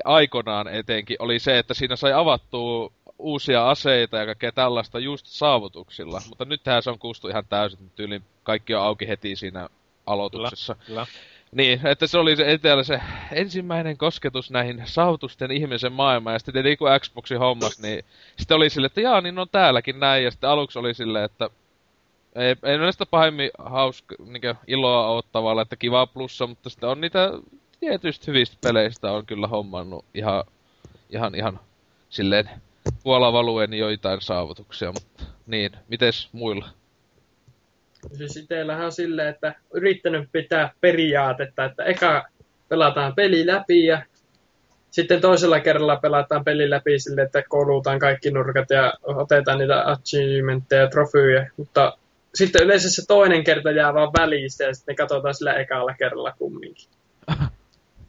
aikoinaan 0.04 0.68
etenkin 0.68 1.16
oli 1.18 1.38
se, 1.38 1.58
että 1.58 1.74
siinä 1.74 1.96
sai 1.96 2.12
avattua 2.12 2.92
uusia 3.18 3.70
aseita 3.70 4.16
ja 4.16 4.26
kaikkea 4.26 4.52
tällaista 4.52 4.98
just 4.98 5.26
saavutuksilla. 5.26 6.22
Mutta 6.28 6.44
nythän 6.44 6.82
se 6.82 6.90
on 6.90 6.98
kuustu 6.98 7.28
ihan 7.28 7.46
täysin, 7.48 7.90
tyyliin 7.96 8.22
kaikki 8.42 8.74
on 8.74 8.82
auki 8.82 9.08
heti 9.08 9.36
siinä 9.36 9.68
aloituksessa. 10.06 10.76
Kyllä. 10.86 11.06
Niin, 11.52 11.86
että 11.86 12.06
se 12.06 12.18
oli 12.18 12.36
se 12.36 12.52
etelä 12.52 12.82
se 12.82 13.00
ensimmäinen 13.32 13.98
kosketus 13.98 14.50
näihin 14.50 14.82
saavutusten 14.84 15.50
ihmisen 15.50 15.92
maailmaan. 15.92 16.34
Ja 16.34 16.38
sitten 16.38 16.52
tietenkin 16.52 16.78
kun 16.78 16.88
Xboxin 17.00 17.38
hommas, 17.38 17.80
niin 17.82 18.04
sitten 18.36 18.56
oli 18.56 18.70
silleen, 18.70 18.86
että 18.86 19.00
jaa, 19.00 19.20
niin 19.20 19.38
on 19.38 19.48
täälläkin 19.52 20.00
näin. 20.00 20.24
Ja 20.24 20.30
sitten 20.30 20.50
aluksi 20.50 20.78
oli 20.78 20.94
silleen, 20.94 21.24
että 21.24 21.50
ei, 22.34 22.56
ei 22.62 22.78
näistä 22.78 23.06
pahemmin 23.06 23.50
hauska, 23.58 24.14
niin 24.18 24.42
iloa 24.66 25.08
ole 25.08 25.22
tavallaan, 25.32 25.62
että 25.62 25.76
kiva 25.76 26.06
plussa, 26.06 26.46
mutta 26.46 26.70
sitten 26.70 26.88
on 26.88 27.00
niitä 27.00 27.30
tietyistä 27.80 28.24
hyvistä 28.26 28.56
peleistä 28.62 29.12
on 29.12 29.26
kyllä 29.26 29.46
hommannut 29.46 30.04
ihan, 30.14 30.44
ihan, 31.10 31.34
ihan 31.34 31.60
silleen 32.10 32.50
puolavaluen 33.02 33.74
joitain 33.74 34.20
saavutuksia, 34.20 34.92
mutta 34.92 35.24
niin, 35.46 35.72
mites 35.88 36.28
muilla? 36.32 36.68
Siis 38.12 38.36
itsellähän 38.36 38.84
on 38.84 38.92
silleen, 38.92 39.28
että 39.28 39.54
yrittänyt 39.74 40.28
pitää 40.32 40.70
periaatetta, 40.80 41.64
että 41.64 41.84
eka 41.84 42.24
pelataan 42.68 43.14
peli 43.14 43.46
läpi 43.46 43.84
ja 43.84 44.02
sitten 44.90 45.20
toisella 45.20 45.60
kerralla 45.60 45.96
pelataan 45.96 46.44
peli 46.44 46.70
läpi 46.70 46.98
sille, 46.98 47.22
että 47.22 47.42
koulutaan 47.48 47.98
kaikki 47.98 48.30
nurkat 48.30 48.70
ja 48.70 48.94
otetaan 49.02 49.58
niitä 49.58 49.90
achievementteja 49.90 50.82
ja 50.82 50.88
trofyjä, 50.88 51.50
mutta 51.56 51.98
sitten 52.38 52.62
yleensä 52.62 52.90
se 52.90 53.06
toinen 53.06 53.44
kerta 53.44 53.70
jää 53.70 53.94
vaan 53.94 54.12
välistä 54.18 54.64
ja 54.64 54.74
sitten 54.74 54.92
ne 54.92 54.96
katsotaan 54.96 55.34
sillä 55.34 55.54
ekalla 55.54 55.94
kerralla 55.94 56.32
kumminkin. 56.32 56.90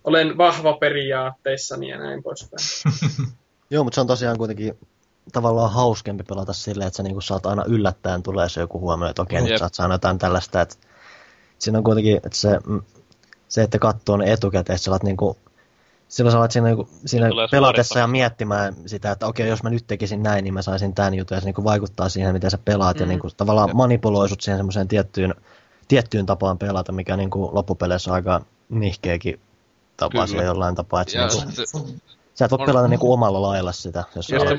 Olen 0.03 0.37
vahva 0.37 0.73
periaatteissani 0.73 1.89
ja 1.89 1.97
näin 1.97 2.23
poispäin. 2.23 2.93
Joo, 3.71 3.83
mutta 3.83 3.95
se 3.95 4.01
on 4.01 4.07
tosiaan 4.07 4.37
kuitenkin 4.37 4.77
tavallaan 5.31 5.71
hauskempi 5.71 6.23
pelata 6.23 6.53
silleen, 6.53 6.87
että 6.87 6.97
sä 6.97 7.03
niinku 7.03 7.21
saat 7.21 7.45
aina 7.45 7.63
yllättäen 7.67 8.23
tulee 8.23 8.49
se 8.49 8.61
joku 8.61 8.79
huomio, 8.79 9.09
että 9.09 9.21
okei, 9.21 9.41
nyt 9.41 9.49
Jep. 9.49 9.59
sä 9.59 9.65
oot 9.65 9.73
saanut 9.73 9.93
jotain 9.93 10.17
tällaista, 10.17 10.61
että 10.61 10.75
siinä 11.57 11.77
on 11.77 11.83
kuitenkin, 11.83 12.17
että 12.17 12.37
se, 12.37 12.59
mm, 12.67 12.81
se 13.47 13.61
että 13.61 13.79
katsoo 13.79 14.17
ne 14.17 14.31
etukäteen, 14.33 14.75
että 14.75 14.85
sä 14.85 14.91
alat 14.91 15.03
niinku, 15.03 15.37
silloin 16.09 16.31
sä 16.31 16.37
alat 16.37 16.51
siinä, 16.51 16.67
niinku, 16.67 16.89
siinä 17.05 17.27
pelatessa 17.51 17.99
ja 17.99 18.07
miettimään 18.07 18.75
sitä, 18.85 19.11
että 19.11 19.27
okei, 19.27 19.47
jos 19.47 19.63
mä 19.63 19.69
nyt 19.69 19.87
tekisin 19.87 20.23
näin, 20.23 20.43
niin 20.43 20.53
mä 20.53 20.61
saisin 20.61 20.93
tämän 20.93 21.13
jutun, 21.13 21.35
ja 21.35 21.41
se 21.41 21.45
niinku 21.45 21.63
vaikuttaa 21.63 22.09
siihen, 22.09 22.33
miten 22.33 22.51
sä 22.51 22.57
pelaat, 22.65 22.97
mm. 22.97 23.01
ja 23.01 23.07
niinku 23.07 23.29
tavallaan 23.37 23.69
manipuloisut 23.73 24.41
siihen 24.41 24.59
semmoiseen 24.59 24.87
tiettyyn, 24.87 25.35
tiettyyn 25.87 26.25
tapaan 26.25 26.57
pelata, 26.57 26.91
mikä 26.91 27.17
niinku 27.17 27.49
loppupeleissä 27.53 28.11
on 28.11 28.15
aika 28.15 28.41
nihkeäkin 28.69 29.39
tapa 29.97 30.27
Kyllä. 30.27 30.43
jollain 30.43 30.75
tapaa, 30.75 31.01
että 31.01 31.11
se 31.11 31.17
Ja 31.17 31.27
niinku, 31.27 31.51
se, 31.51 31.63
sä 32.39 32.45
et 32.45 32.51
voi 32.51 32.65
pelata 32.65 32.87
niinku 32.87 33.13
omalla 33.13 33.41
lailla 33.41 33.71
sitä, 33.71 34.03
jos 34.15 34.29
niitä 34.29 34.51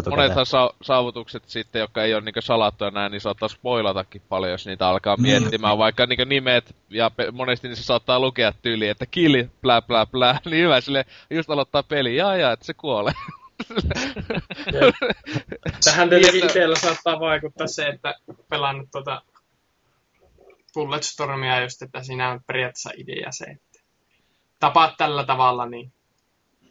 etukäteen. 0.00 0.10
monethan 0.10 0.46
sa- 0.46 0.74
saavutukset 0.82 1.42
sitten, 1.46 1.80
jotka 1.80 2.02
ei 2.04 2.14
ole 2.14 2.22
niinku 2.22 2.40
salattuja 2.42 2.90
näin, 2.90 3.12
niin 3.12 3.20
saattaa 3.20 3.48
spoilatakin 3.48 4.22
paljon, 4.28 4.52
jos 4.52 4.66
niitä 4.66 4.88
alkaa 4.88 5.16
Niin. 5.16 5.22
miettimään, 5.42 5.78
vaikka 5.78 6.06
niinku 6.06 6.24
nimet, 6.24 6.76
ja 6.88 7.10
pe- 7.10 7.30
monesti 7.30 7.68
niissä 7.68 7.84
saattaa 7.84 8.20
lukea 8.20 8.52
tyyli, 8.62 8.88
että 8.88 9.06
kill, 9.06 9.44
blä 9.62 9.82
blä 9.82 10.06
blä, 10.06 10.38
niin 10.50 10.64
hyvä 10.64 10.80
sille 10.80 11.04
just 11.30 11.50
aloittaa 11.50 11.82
peli, 11.82 12.16
jaa 12.16 12.36
jaa, 12.36 12.52
että 12.52 12.66
se 12.66 12.74
kuolee. 12.74 13.14
Tähän 15.84 16.08
tietenkin 16.08 16.44
itsellä 16.44 16.76
saattaa 16.76 17.20
vaikuttaa 17.20 17.66
se, 17.66 17.86
että 17.86 18.14
pelannut 18.48 18.88
tuota 18.92 19.22
Bulletstormia 20.74 21.60
just, 21.62 21.82
että 21.82 22.02
siinä 22.02 22.30
on 22.30 22.40
periaatteessa 22.46 22.90
idea 22.96 23.32
se, 23.32 23.44
että 23.44 23.78
tapaat 24.60 24.94
tällä 24.98 25.24
tavalla, 25.24 25.66
niin 25.66 25.92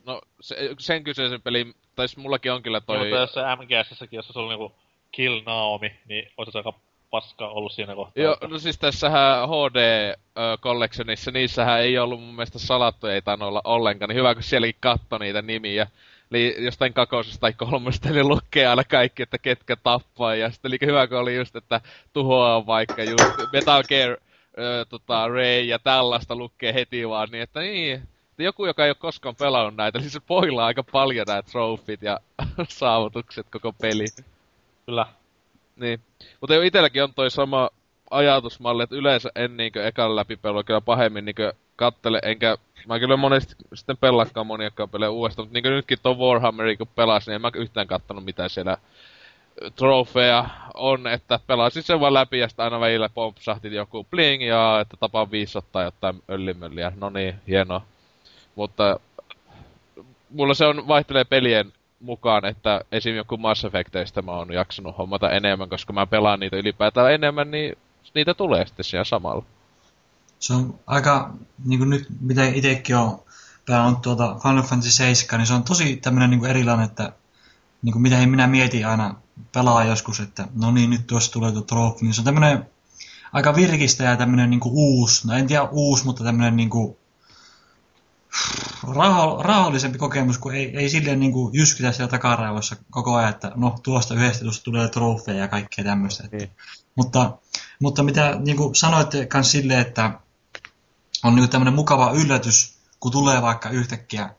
No, 0.05 0.21
se, 0.41 0.69
sen 0.79 1.03
kyseisen 1.03 1.41
pelin, 1.41 1.73
tai 1.95 2.07
siis 2.07 2.17
mullakin 2.17 2.51
on 2.51 2.63
kyllä 2.63 2.81
Toi... 2.81 2.97
toi... 2.97 3.09
Mutta 3.09 3.21
jos 3.21 3.33
se 3.33 3.41
MGSssäkin, 3.41 4.17
jos 4.17 4.27
se 4.27 4.39
oli 4.39 4.49
niinku 4.49 4.75
Kill 5.11 5.41
Naomi, 5.45 5.91
niin 6.07 6.31
olisi 6.37 6.57
aika 6.57 6.73
paska 7.09 7.47
ollut 7.47 7.71
siinä 7.71 7.95
kohtaa. 7.95 8.23
Joo, 8.23 8.37
no 8.47 8.59
siis 8.59 8.77
tässähän 8.77 9.47
HD 9.49 10.13
Collectionissa, 10.61 11.31
niissähän 11.31 11.81
ei 11.81 11.97
ollut 11.97 12.19
mun 12.19 12.35
mielestä 12.35 12.59
salattuja, 12.59 13.13
ei 13.13 13.21
tainnut 13.21 13.47
olla 13.47 13.61
ollenkaan, 13.63 14.09
niin 14.09 14.17
hyvä 14.17 14.33
kun 14.33 14.43
sielläkin 14.43 14.75
katto 14.79 15.17
niitä 15.17 15.41
nimiä. 15.41 15.87
Eli 16.31 16.55
jostain 16.59 16.93
kakosesta 16.93 17.39
tai 17.39 17.53
kolmesta, 17.53 18.09
niin 18.09 18.27
lukee 18.27 18.67
aina 18.67 18.83
kaikki, 18.83 19.23
että 19.23 19.37
ketkä 19.37 19.75
tappaa, 19.75 20.35
ja 20.35 20.51
sitten 20.51 20.69
oli 20.69 20.77
hyvä 20.85 21.07
kun 21.07 21.17
oli 21.17 21.35
just, 21.35 21.55
että 21.55 21.81
tuhoaa 22.13 22.65
vaikka 22.65 23.03
just 23.03 23.23
Metal 23.53 23.83
Gear, 23.83 24.17
ö, 24.57 24.85
tota, 24.89 25.27
Ray 25.27 25.61
ja 25.61 25.79
tällaista 25.79 26.35
lukee 26.35 26.73
heti 26.73 27.09
vaan, 27.09 27.29
niin 27.31 27.41
että 27.41 27.59
niin, 27.59 28.07
että 28.39 28.47
joku, 28.47 28.65
joka 28.65 28.85
ei 28.85 28.89
ole 28.89 28.95
koskaan 28.95 29.35
pelannut 29.35 29.75
näitä, 29.75 29.99
niin 29.99 30.09
se 30.09 30.19
poilaa 30.19 30.65
aika 30.65 30.83
paljon 30.83 31.25
nämä 31.27 31.41
trofit 31.41 32.01
ja 32.01 32.19
saavutukset 32.69 33.47
koko 33.51 33.73
peli. 33.73 34.05
Kyllä. 34.85 35.05
Niin. 35.75 35.99
Mutta 36.41 36.55
jo 36.55 36.61
itelläkin 36.61 37.03
on 37.03 37.13
toi 37.13 37.31
sama 37.31 37.69
ajatusmalli, 38.11 38.83
että 38.83 38.95
yleensä 38.95 39.29
en 39.35 39.57
niinkö 39.57 39.87
ekan 39.87 40.15
läpipelua 40.15 40.63
kyllä 40.63 40.81
pahemmin 40.81 41.25
niinkö 41.25 41.53
kattele, 41.75 42.19
enkä 42.23 42.57
mä 42.87 42.99
kyllä 42.99 43.17
monesti 43.17 43.55
sitten 43.73 43.97
pelaakaan 43.97 44.47
moniakaan 44.47 44.89
pelejä 44.89 45.09
uudestaan, 45.09 45.45
mutta 45.45 45.53
niinkö 45.53 45.69
nytkin 45.69 45.97
tuon 46.03 46.19
Warhammerin 46.19 46.77
kun 46.77 46.87
pelasin, 46.87 47.31
niin 47.31 47.35
en 47.35 47.41
mä 47.41 47.51
yhtään 47.55 47.87
kattonut 47.87 48.25
mitä 48.25 48.49
siellä 48.49 48.77
trofeja 49.75 50.45
on, 50.73 51.07
että 51.07 51.39
pelasin 51.47 51.83
sen 51.83 51.99
vaan 51.99 52.13
läpi 52.13 52.39
ja 52.39 52.47
sitten 52.47 52.63
aina 52.63 52.79
välillä 52.79 53.09
pompsahti 53.09 53.75
joku 53.75 54.07
bling 54.11 54.47
ja 54.47 54.79
että 54.81 54.97
tapaan 54.97 55.31
500 55.31 55.83
jotain 55.83 56.23
öllimölliä. 56.29 56.91
No 56.95 57.09
niin, 57.09 57.35
hienoa. 57.47 57.81
Mutta 58.59 58.99
mulla 60.29 60.53
se 60.53 60.65
on 60.65 60.87
vaihtelee 60.87 61.23
pelien 61.23 61.73
mukaan, 61.99 62.45
että 62.45 62.81
esim. 62.91 63.15
joku 63.15 63.37
Mass 63.37 63.65
Effecteistä 63.65 64.21
mä 64.21 64.31
oon 64.31 64.53
jaksanut 64.53 64.97
hommata 64.97 65.31
enemmän, 65.31 65.69
koska 65.69 65.93
mä 65.93 66.05
pelaan 66.05 66.39
niitä 66.39 66.57
ylipäätään 66.57 67.13
enemmän, 67.13 67.51
niin 67.51 67.77
niitä 68.13 68.33
tulee 68.33 68.65
sitten 68.65 68.85
siellä 68.85 69.03
samalla. 69.03 69.43
Se 70.39 70.53
on 70.53 70.79
aika, 70.87 71.33
niin 71.65 71.79
kuin 71.79 71.89
nyt, 71.89 72.07
mitä 72.21 72.45
itsekin 72.45 72.95
on 72.95 73.23
pelannut 73.65 74.01
tuota 74.01 74.35
Final 74.43 74.63
Fantasy 74.63 74.91
7, 74.91 75.39
niin 75.39 75.47
se 75.47 75.53
on 75.53 75.63
tosi 75.63 75.95
tämmöinen 75.95 76.29
niin 76.29 76.45
erilainen, 76.45 76.85
että 76.85 77.13
niin 77.81 77.93
kuin 77.93 78.01
mitä 78.01 78.25
minä 78.25 78.47
mietin 78.47 78.87
aina 78.87 79.15
pelaa 79.53 79.83
joskus, 79.83 80.19
että 80.19 80.47
no 80.55 80.71
niin, 80.71 80.89
nyt 80.89 81.07
tuossa 81.07 81.31
tulee 81.31 81.51
tuo 81.51 81.61
trofi, 81.61 82.05
niin 82.05 82.13
se 82.13 82.21
on 82.21 82.25
tämmöinen 82.25 82.65
aika 83.33 83.55
virkistä 83.55 84.03
ja 84.03 84.17
tämmöinen 84.17 84.49
niin 84.49 84.59
kuin 84.59 84.73
uusi, 84.75 85.27
no 85.27 85.33
en 85.33 85.47
tiedä 85.47 85.63
uusi, 85.71 86.05
mutta 86.05 86.23
tämmöinen 86.23 86.55
niin 86.55 86.69
kuin 86.69 86.98
raho, 88.93 89.43
rahollisempi 89.43 89.97
kokemus, 89.97 90.37
kun 90.37 90.55
ei, 90.55 90.77
ei 90.77 90.89
silleen 90.89 91.19
niin 91.19 91.31
kuin 91.31 91.53
jyskytä 91.53 91.91
siellä 91.91 92.11
takaraivossa 92.11 92.75
koko 92.89 93.15
ajan, 93.15 93.29
että 93.29 93.51
no 93.55 93.75
tuosta 93.83 94.13
yhdestä 94.13 94.43
tuosta 94.43 94.63
tulee 94.63 94.87
trofeja 94.87 95.39
ja 95.39 95.47
kaikkea 95.47 95.85
tämmöistä. 95.85 96.23
Että. 96.23 96.37
Niin. 96.37 96.51
Mutta, 96.95 97.37
mutta 97.79 98.03
mitä 98.03 98.35
niin 98.45 98.57
kuin 98.57 98.75
sanoitte 98.75 99.27
myös 99.33 99.51
silleen, 99.51 99.79
että 99.79 100.19
on 101.23 101.35
niin 101.35 101.49
tämmöinen 101.49 101.73
mukava 101.73 102.11
yllätys, 102.11 102.77
kun 102.99 103.11
tulee 103.11 103.41
vaikka 103.41 103.69
yhtäkkiä 103.69 104.29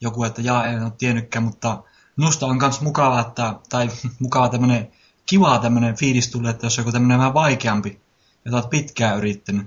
joku, 0.00 0.24
että 0.24 0.42
jaa, 0.42 0.66
en 0.66 0.82
ole 0.82 0.92
tiennytkään, 0.98 1.42
mutta 1.42 1.82
minusta 2.16 2.46
on 2.46 2.58
myös 2.58 2.80
mukava, 2.80 3.20
että, 3.20 3.54
tai 3.68 3.90
mukava 4.18 4.48
tämmöinen, 4.48 4.92
kiva 5.26 5.58
tämmöinen 5.58 5.96
fiilis 5.96 6.28
tulee, 6.30 6.50
että 6.50 6.66
jos 6.66 6.78
on 6.78 6.82
joku 6.82 6.92
tämmöinen 6.92 7.18
vähän 7.18 7.34
vaikeampi, 7.34 8.00
jota 8.44 8.56
olet 8.56 8.70
pitkään 8.70 9.18
yrittänyt, 9.18 9.66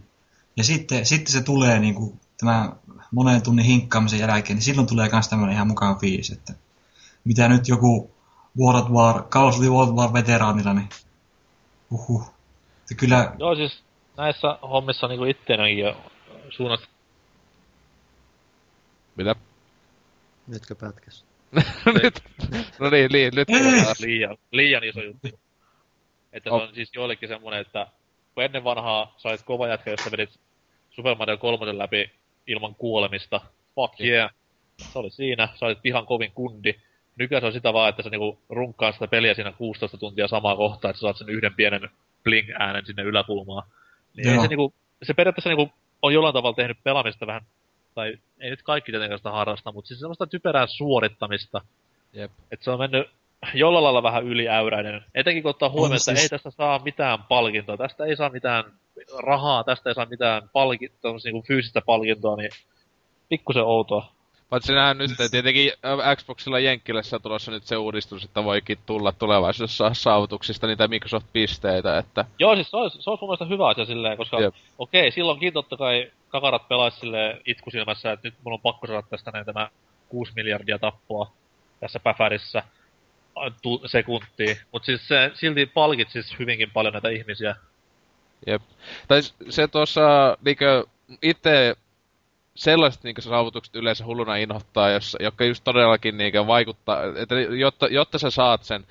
ja 0.57 0.63
sitten, 0.63 1.05
sitten 1.05 1.33
se 1.33 1.41
tulee 1.41 1.79
niin 1.79 1.95
kuin, 1.95 2.20
tämä 2.41 2.71
monen 3.11 3.41
tunnin 3.43 3.65
hinkkaamisen 3.65 4.19
jälkeen, 4.19 4.55
niin 4.57 4.63
silloin 4.63 4.87
tulee 4.87 5.09
myös 5.11 5.27
tämmöinen 5.27 5.55
ihan 5.55 5.67
mukava 5.67 5.95
fiilis, 5.95 6.31
että 6.31 6.53
mitä 7.23 7.47
nyt 7.47 7.67
joku 7.67 8.11
World 8.59 8.89
War, 8.89 9.23
Call 9.23 9.47
of 9.47 9.55
Duty 9.55 9.69
World 9.69 9.95
War 9.95 10.13
veteraanilla, 10.13 10.73
niin 10.73 10.89
uhuh. 11.91 12.33
Että 12.81 12.95
kyllä, 12.97 13.33
Joo, 13.39 13.55
siis 13.55 13.83
näissä 14.17 14.57
hommissa 14.61 15.07
niinku 15.07 15.25
itteenäkin 15.25 15.77
jo 15.77 15.97
suunnasta 16.49 16.87
Mitä? 19.15 19.35
Nytkö 20.47 20.75
pätkäs? 20.75 21.25
nyt, 22.03 22.23
no 22.79 22.89
niin, 22.89 23.11
niin, 23.11 23.31
nyt 23.35 23.47
liian, 23.99 24.37
liian 24.51 24.83
iso 24.83 25.01
juttu. 25.01 25.27
Että 26.33 26.49
se 26.49 26.53
Oh. 26.55 26.61
on 26.61 26.75
siis 26.75 26.89
joillekin 26.95 27.29
semmonen, 27.29 27.61
että 27.61 27.87
kun 28.33 28.43
ennen 28.43 28.63
vanhaa 28.63 29.13
sait 29.17 29.41
kova 29.43 29.67
jätkä, 29.67 29.91
jos 29.91 29.99
sä 30.03 30.11
vedit 30.11 30.39
Super 30.89 31.15
Mario 31.15 31.37
3 31.37 31.77
läpi 31.77 32.11
ilman 32.51 32.75
kuolemista, 32.75 33.41
fuck 33.75 34.01
yeah. 34.01 34.31
Se 34.77 34.99
oli 34.99 35.09
siinä, 35.09 35.49
sä 35.55 35.65
olit 35.65 35.85
ihan 35.85 36.05
kovin 36.05 36.31
kundi. 36.31 36.73
Nykyään 37.15 37.41
se 37.41 37.45
on 37.45 37.53
sitä 37.53 37.73
vaan, 37.73 37.89
että 37.89 38.03
sä 38.03 38.09
niinku 38.09 38.39
runkkaan 38.49 38.93
sitä 38.93 39.07
peliä 39.07 39.33
siinä 39.33 39.51
16 39.51 39.97
tuntia 39.97 40.27
samaa 40.27 40.55
kohtaa, 40.55 40.91
että 40.91 40.97
sä 40.97 41.01
saat 41.01 41.17
sen 41.17 41.29
yhden 41.29 41.53
pienen 41.53 41.89
bling-äänen 42.23 42.85
sinne 42.85 43.03
yläkulmaan. 43.03 43.63
Niin 44.17 44.41
se, 44.41 44.47
niinku, 44.47 44.73
se 45.03 45.13
periaatteessa 45.13 45.49
niinku 45.49 45.73
on 46.01 46.13
jollain 46.13 46.33
tavalla 46.33 46.55
tehnyt 46.55 46.77
pelaamista 46.83 47.27
vähän, 47.27 47.41
tai 47.95 48.17
ei 48.39 48.49
nyt 48.49 48.61
kaikki 48.61 48.91
tietenkään 48.91 49.19
sitä 49.19 49.31
harrasta, 49.31 49.71
mutta 49.71 49.87
siis 49.87 49.99
semmoista 49.99 50.27
typerää 50.27 50.67
suorittamista. 50.67 51.61
Jep. 52.13 52.31
Että 52.51 52.63
se 52.63 52.71
on 52.71 52.79
mennyt 52.79 53.09
jollain 53.53 53.83
lailla 53.83 54.03
vähän 54.03 54.23
yliäyräinen. 54.23 55.05
Etenkin 55.15 55.43
kun 55.43 55.49
ottaa 55.49 55.69
huomioon, 55.69 55.95
että 55.95 56.03
siis- 56.03 56.21
ei 56.21 56.29
tästä 56.29 56.51
saa 56.51 56.79
mitään 56.79 57.23
palkintoa, 57.23 57.77
tästä 57.77 58.05
ei 58.05 58.15
saa 58.15 58.29
mitään 58.29 58.63
rahaa, 59.23 59.63
tästä 59.63 59.89
ei 59.89 59.93
saa 59.95 60.05
mitään 60.05 60.49
palkintoa, 60.53 61.17
niinku 61.23 61.43
fyysistä 61.47 61.81
palkintoa, 61.85 62.35
niin 62.35 62.51
pikkusen 63.29 63.63
outoa. 63.63 64.11
Paitsi 64.49 64.67
sinähän 64.67 64.97
nyt 64.97 65.11
tietenkin 65.31 65.71
äh, 65.85 66.17
Xboxilla 66.17 66.59
Jenkkilässä 66.59 67.15
on 67.15 67.21
tulossa 67.21 67.51
nyt 67.51 67.63
se 67.63 67.77
uudistus, 67.77 68.23
että 68.23 68.43
voikin 68.43 68.77
tulla 68.85 69.11
tulevaisuudessa 69.11 69.93
saavutuksista 69.93 70.67
niitä 70.67 70.87
Microsoft-pisteitä, 70.87 71.97
että... 71.97 72.25
Joo, 72.39 72.55
siis 72.55 72.71
se 72.71 72.77
olisi, 72.77 73.01
se 73.01 73.09
olisi 73.09 73.21
mun 73.21 73.29
mielestä 73.29 73.45
hyvä 73.45 73.67
asia 73.67 73.85
silleen, 73.85 74.17
koska 74.17 74.39
Jep. 74.39 74.55
okei, 74.77 75.11
silloinkin 75.11 75.53
totta 75.53 75.77
kai 75.77 76.11
kakarat 76.29 76.67
pelaisi 76.67 76.99
silleen 76.99 77.41
itkusilmässä, 77.45 78.11
että 78.11 78.27
nyt 78.27 78.33
mulla 78.43 78.55
on 78.55 78.61
pakko 78.61 78.87
saada 78.87 79.01
tästä 79.01 79.31
näin 79.31 79.45
tämä 79.45 79.69
6 80.09 80.31
miljardia 80.35 80.79
tappoa 80.79 81.31
tässä 81.79 81.99
päfärissä 81.99 82.63
tu- 83.61 83.81
sekuntiin. 83.85 84.57
Mutta 84.71 84.85
siis 84.85 85.07
se 85.07 85.31
silti 85.33 85.65
palkitsis 85.65 86.39
hyvinkin 86.39 86.71
paljon 86.71 86.93
näitä 86.93 87.09
ihmisiä. 87.09 87.55
Jep. 88.47 88.61
Tai 89.07 89.21
se 89.49 89.67
tuossa 89.67 90.37
niinkö 90.45 90.85
itse 91.21 91.75
sellaiset 92.55 93.03
niinkö 93.03 93.21
saavutukset 93.21 93.75
yleensä 93.75 94.05
hulluna 94.05 94.35
inhottaa, 94.35 94.89
jos, 94.89 95.17
jotka 95.19 95.45
just 95.45 95.63
todellakin 95.63 96.17
niinkö 96.17 96.47
vaikuttaa, 96.47 97.03
että 97.15 97.35
jotta, 97.39 97.87
jotta 97.87 98.19
sä 98.19 98.29
saat 98.29 98.63
sen, 98.63 98.85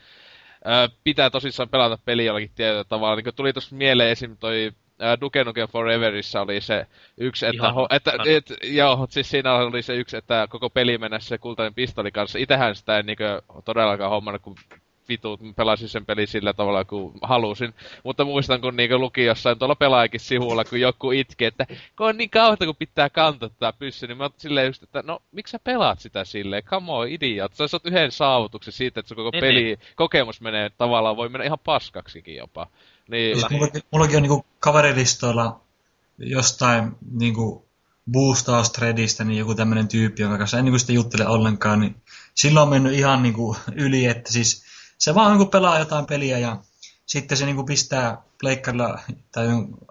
ää, 0.64 0.88
pitää 1.04 1.30
tosissaan 1.30 1.68
pelata 1.68 1.98
peli 2.04 2.24
jollakin 2.24 2.50
tietyllä 2.54 2.84
tavalla. 2.84 3.16
Niin 3.16 3.34
tuli 3.34 3.52
tuossa 3.52 3.76
mieleen 3.76 4.10
esim. 4.10 4.36
toi 4.36 4.72
ää, 4.98 5.20
Duke 5.20 5.44
Nukem 5.44 5.68
Foreverissa 5.68 6.40
oli 6.40 6.60
se 6.60 6.86
yksi, 7.18 7.46
että, 7.46 7.56
Ihan 7.56 7.74
ho, 7.74 7.86
että 7.90 8.12
et, 8.26 8.44
joo, 8.62 9.06
siis 9.10 9.30
siinä 9.30 9.54
oli 9.54 9.82
se 9.82 9.94
yksi, 9.94 10.16
että 10.16 10.46
koko 10.50 10.70
peli 10.70 10.98
mennä 10.98 11.20
se 11.20 11.38
kultainen 11.38 11.74
pistoli 11.74 12.10
kanssa. 12.10 12.38
Itähän 12.38 12.76
sitä 12.76 12.98
en 12.98 13.06
niinkö 13.06 13.42
todellakaan 13.64 14.10
hommannut, 14.10 14.42
kun 14.42 14.56
vitut, 15.10 15.40
mä 15.40 15.52
pelasin 15.52 15.88
sen 15.88 16.06
pelin 16.06 16.26
sillä 16.26 16.52
tavalla, 16.52 16.84
kun 16.84 17.12
halusin. 17.22 17.74
Mutta 18.04 18.24
muistan, 18.24 18.60
kun 18.60 18.76
niinku 18.76 18.98
luki 18.98 19.24
jossain 19.24 19.58
tuolla 19.58 19.74
pelaajakin 19.74 20.20
sivulla, 20.20 20.64
kun 20.64 20.80
joku 20.80 21.10
itki, 21.10 21.44
että 21.44 21.66
kun 21.96 22.06
on 22.06 22.16
niin 22.16 22.30
kauheata, 22.30 22.66
kun 22.66 22.76
pitää 22.76 23.10
kantaa 23.10 23.48
tätä 23.48 23.72
pyssy, 23.78 24.06
niin 24.06 24.16
mä 24.16 24.24
oon 24.24 24.32
silleen 24.36 24.66
just, 24.66 24.82
että 24.82 25.02
no, 25.06 25.22
miksi 25.32 25.52
sä 25.52 25.58
pelaat 25.64 26.00
sitä 26.00 26.24
silleen? 26.24 26.62
Come 26.62 26.92
on, 26.92 27.08
idiot. 27.08 27.54
Sä 27.54 27.68
saat 27.68 27.86
yhden 27.86 28.12
saavutuksen 28.12 28.72
siitä, 28.72 29.00
että 29.00 29.08
sun 29.08 29.16
koko 29.16 29.30
Niin, 29.32 29.40
peli, 29.40 29.78
kokemus 29.96 30.40
menee 30.40 30.70
tavallaan, 30.70 31.16
voi 31.16 31.28
mennä 31.28 31.44
ihan 31.44 31.58
paskaksikin 31.64 32.36
jopa. 32.36 32.66
Niin, 33.08 33.36
Siis 33.36 33.50
mullakin, 33.50 33.82
mullakin 33.90 34.16
on 34.16 34.22
niinku 34.22 34.46
kaverilistoilla 34.60 35.60
jostain 36.18 36.92
niinku 37.18 37.70
boostaustredistä 38.12 39.24
niin 39.24 39.38
joku 39.38 39.54
tämmöinen 39.54 39.88
tyyppi, 39.88 40.22
jonka 40.22 40.38
kanssa 40.38 40.58
en 40.58 40.64
niinku 40.64 40.78
sitä 40.78 40.92
juttele 40.92 41.26
ollenkaan, 41.26 41.80
niin 41.80 41.96
silloin 42.34 42.62
on 42.62 42.68
mennyt 42.68 42.92
ihan 42.92 43.22
niinku 43.22 43.56
yli, 43.76 44.06
että 44.06 44.32
siis 44.32 44.64
se 45.00 45.14
vaan 45.14 45.30
niinku 45.30 45.46
pelaa 45.50 45.78
jotain 45.78 46.06
peliä 46.06 46.38
ja 46.38 46.56
sitten 47.06 47.38
se 47.38 47.46
niinku 47.46 47.64
pistää 47.64 48.22
pleikkarilla 48.40 48.98
tai 49.32 49.46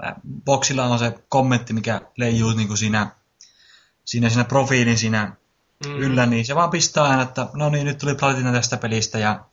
äh, 0.05 0.13
boksilla 0.45 0.85
on 0.85 0.99
se 0.99 1.19
kommentti, 1.29 1.73
mikä 1.73 2.01
leijuu 2.17 2.51
niinku 2.51 2.75
siinä, 2.75 3.11
siinä, 4.05 4.29
siinä 4.29 4.43
profiilin 4.43 4.97
siinä 4.97 5.35
Mm. 5.85 5.97
yllä, 5.97 6.25
niin 6.25 6.45
se 6.45 6.55
vaan 6.55 6.69
pistää 6.69 7.03
aina, 7.03 7.21
että 7.21 7.47
no 7.53 7.69
niin, 7.69 7.85
nyt 7.85 7.97
tuli 7.97 8.15
platina 8.15 8.51
tästä 8.51 8.77
pelistä 8.77 9.19
ja 9.19 9.45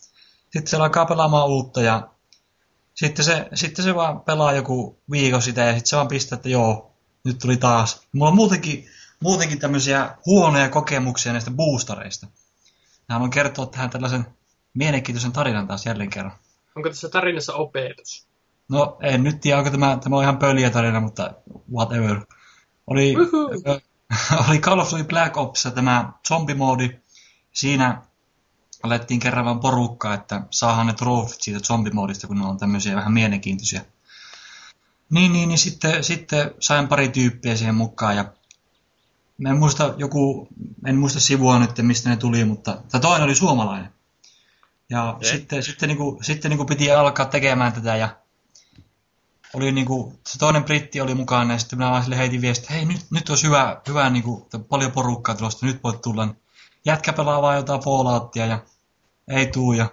sitten 0.42 0.66
se 0.66 0.76
alkaa 0.76 1.06
pelaamaan 1.06 1.48
uutta 1.48 1.82
ja 1.82 2.08
sitten 2.94 3.24
se, 3.24 3.48
sitten 3.54 3.84
se 3.84 3.94
vaan 3.94 4.20
pelaa 4.20 4.52
joku 4.52 4.98
viikon 5.10 5.42
sitä 5.42 5.60
ja 5.60 5.72
sitten 5.72 5.86
se 5.86 5.96
vaan 5.96 6.08
pistää, 6.08 6.36
että 6.36 6.48
joo, 6.48 6.92
nyt 7.24 7.38
tuli 7.38 7.56
taas. 7.56 8.00
Mulla 8.12 8.28
on 8.30 8.36
muutenkin, 8.36 8.86
muutenkin 9.20 9.58
tämmöisiä 9.58 10.16
huonoja 10.26 10.68
kokemuksia 10.68 11.32
näistä 11.32 11.50
boostareista. 11.50 12.26
Mä 13.08 13.14
haluan 13.14 13.30
kertoa 13.30 13.66
tähän 13.66 13.90
tällaisen 13.90 14.26
mielenkiintoisen 14.76 15.32
tarinan 15.32 15.66
taas 15.66 15.86
jälleen 15.86 16.10
kerran. 16.10 16.32
Onko 16.76 16.88
tässä 16.88 17.08
tarinassa 17.08 17.54
opetus? 17.54 18.26
No, 18.68 18.98
en 19.02 19.22
nyt 19.22 19.40
tiedä, 19.40 19.58
onko 19.58 19.70
tämä, 19.70 19.98
tämä 20.02 20.16
on 20.16 20.22
ihan 20.22 20.38
pöliä 20.38 20.70
tarina, 20.70 21.00
mutta 21.00 21.30
whatever. 21.72 22.20
Oli, 22.86 23.14
ö, 23.66 23.80
oli 24.48 24.58
Call 24.58 24.80
of 24.80 24.90
Duty 24.90 25.04
Black 25.04 25.36
Opsissa 25.36 25.70
tämä 25.70 26.12
zombimoodi. 26.28 26.90
Siinä 27.52 28.02
alettiin 28.82 29.20
kerran 29.20 29.44
vaan 29.44 29.60
porukkaa, 29.60 30.14
että 30.14 30.42
saahan 30.50 30.86
ne 30.86 30.92
trofit 30.92 31.42
siitä 31.42 31.60
zombimoodista, 31.60 32.26
kun 32.26 32.38
ne 32.38 32.46
on 32.46 32.58
tämmöisiä 32.58 32.96
vähän 32.96 33.12
mielenkiintoisia. 33.12 33.80
Niin, 35.10 35.32
niin, 35.32 35.48
niin 35.48 35.58
sitten, 35.58 36.04
sitten 36.04 36.50
sain 36.60 36.88
pari 36.88 37.08
tyyppiä 37.08 37.56
siihen 37.56 37.74
mukaan 37.74 38.16
ja 38.16 38.24
mä 39.38 39.48
en 39.48 39.58
muista 39.58 39.94
joku, 39.96 40.48
en 40.86 40.96
muista 40.96 41.20
sivua 41.20 41.58
nyt, 41.58 41.70
mistä 41.82 42.10
ne 42.10 42.16
tuli, 42.16 42.44
mutta 42.44 42.82
toinen 43.00 43.24
oli 43.24 43.34
suomalainen. 43.34 43.95
Ja 44.90 45.10
Okei. 45.10 45.30
sitten, 45.30 45.62
sitten, 45.62 45.88
niinku, 45.88 46.18
sitten 46.22 46.48
niinku 46.48 46.64
piti 46.64 46.90
alkaa 46.90 47.26
tekemään 47.26 47.72
tätä 47.72 47.96
ja 47.96 48.16
oli 49.54 49.72
niinku, 49.72 50.18
se 50.26 50.38
toinen 50.38 50.64
britti 50.64 51.00
oli 51.00 51.14
mukana 51.14 51.52
ja 51.52 51.58
sitten 51.58 51.78
minä 51.78 51.90
vaan 51.90 52.02
sille 52.02 52.18
heitin 52.18 52.40
viestiä, 52.40 52.62
että 52.62 52.74
hei 52.74 52.84
nyt, 52.84 53.06
nyt 53.10 53.28
olisi 53.28 53.46
hyvä, 53.46 53.80
hyvä 53.88 54.10
niinku, 54.10 54.42
että 54.44 54.58
paljon 54.58 54.92
porukkaa 54.92 55.34
tulosta, 55.34 55.66
nyt 55.66 55.84
voit 55.84 56.00
tulla. 56.00 56.28
Jätkä 56.84 57.12
pelaa 57.12 57.42
vaan 57.42 57.56
jotain 57.56 57.80
Falloutia 57.80 58.46
ja 58.46 58.58
ei 59.28 59.46
tuu 59.46 59.72
ja 59.72 59.90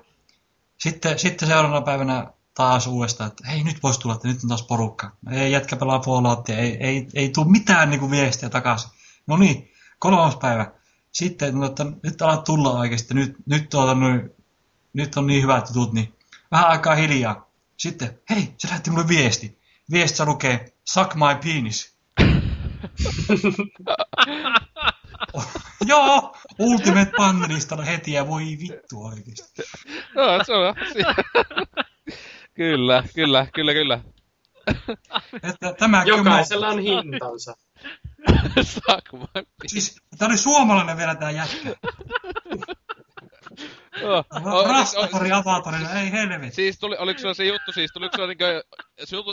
sitten, 0.77 1.19
sitten 1.19 1.47
seuraavana 1.47 1.81
päivänä 1.81 2.27
taas 2.53 2.87
uudestaan, 2.87 3.27
että 3.27 3.47
hei 3.47 3.63
nyt 3.63 3.83
voisi 3.83 3.99
tulla, 3.99 4.15
että 4.15 4.27
nyt 4.27 4.43
on 4.43 4.49
taas 4.49 4.63
porukka. 4.63 5.11
Ei 5.31 5.51
jätkä 5.51 5.75
pelaa 5.75 5.99
Falloutia, 5.99 6.57
ei, 6.57 6.77
ei, 6.79 7.07
ei 7.13 7.29
tule 7.29 7.51
mitään 7.51 7.89
niinku 7.89 8.11
viestiä 8.11 8.49
takaisin. 8.49 8.89
No 9.27 9.37
niin, 9.37 9.71
kolmas 9.99 10.35
päivä. 10.35 10.71
Sitten, 11.11 11.59
no, 11.59 11.65
että 11.65 11.85
nyt 12.03 12.21
alat 12.21 12.43
tulla 12.43 12.79
oikeasti, 12.79 13.13
nyt, 13.13 13.35
nyt, 13.45 13.69
tuota, 13.69 13.95
noin, 13.95 14.29
nyt 14.93 15.17
on 15.17 15.27
niin 15.27 15.41
hyvä, 15.41 15.57
että 15.57 15.73
tuut, 15.73 15.93
niin 15.93 16.13
vähän 16.51 16.67
aikaa 16.67 16.95
hiljaa. 16.95 17.49
Sitten, 17.77 18.19
hei, 18.29 18.53
se 18.57 18.67
lähetti 18.67 18.89
mulle 18.89 19.07
viesti. 19.07 19.59
Viestissä 19.91 20.25
lukee, 20.25 20.73
suck 20.85 21.15
my 21.15 21.35
penis. 21.43 21.97
Joo, 25.87 26.35
Ultimate 26.59 27.11
Panelistalla 27.17 27.83
heti 27.83 28.11
ja 28.11 28.27
voi 28.27 28.43
vittu 28.43 29.03
oikeesti. 29.03 29.61
no, 30.15 30.43
se 30.43 30.53
on 30.53 30.75
Kyllä, 32.53 33.03
kyllä, 33.15 33.47
kyllä, 33.53 33.73
kyllä. 33.73 33.99
Että 35.43 35.73
tämä 35.79 36.03
Jokaisella 36.03 36.67
on 36.67 36.79
hintansa. 36.79 37.57
Sakma. 38.61 39.27
Siis, 39.67 40.01
tämä 40.17 40.29
oli 40.29 40.37
suomalainen 40.37 40.97
vielä 40.97 41.15
tää 41.15 41.31
jätkä. 41.31 41.69
Oh, 44.01 44.25
oh, 44.45 44.67
Rastafari 44.67 45.31
avatarina, 45.31 45.99
ei 46.01 46.11
helvetti. 46.11 46.55
Siis 46.55 46.79
tuli, 46.79 46.95
oliko 46.99 47.19
sulla 47.19 47.33
se 47.33 47.45
juttu 47.45 47.71
siis, 47.71 47.91
tuliko 47.93 48.15
sulla 48.15 48.27
niinkö, 48.27 48.63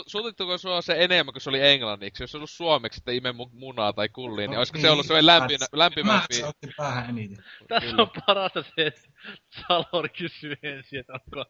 suutittuko 0.07 0.57
sua 0.57 0.81
se 0.81 0.95
enemmän, 0.99 1.33
kun 1.33 1.41
se 1.41 1.49
oli 1.49 1.67
englanniksi? 1.67 2.23
Jos 2.23 2.31
se 2.31 2.37
ollut 2.37 2.49
suomeksi, 2.49 2.99
että 2.99 3.11
ime 3.11 3.29
mu- 3.31 3.49
munaa 3.59 3.93
tai 3.93 4.09
kulliin, 4.09 4.49
niin 4.49 4.57
olisiko 4.57 4.79
se 4.79 4.89
ollut 4.89 5.05
sellainen 5.05 5.25
lämpi, 5.25 5.57
Tämä 5.57 5.67
lämpimämpi? 5.73 6.33
se 6.33 6.45
otti 6.45 6.67
päähän 6.77 7.09
eniten. 7.09 7.43
Tässä 7.67 7.95
on 7.97 8.11
parasta 8.25 8.63
se, 8.63 8.87
että 8.87 9.01
Salor 9.67 10.09
kysyy 10.09 10.55
ensin, 10.63 10.99
että 10.99 11.13
onko 11.13 11.45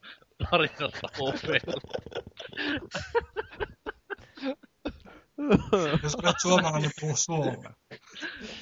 tarinassa 0.52 1.08
opetus. 1.20 1.84
Jos 6.04 6.16
olet 6.16 6.36
suomalainen, 6.42 6.82
niin 6.82 6.92
puhu 7.02 7.14
suomea. 7.16 7.74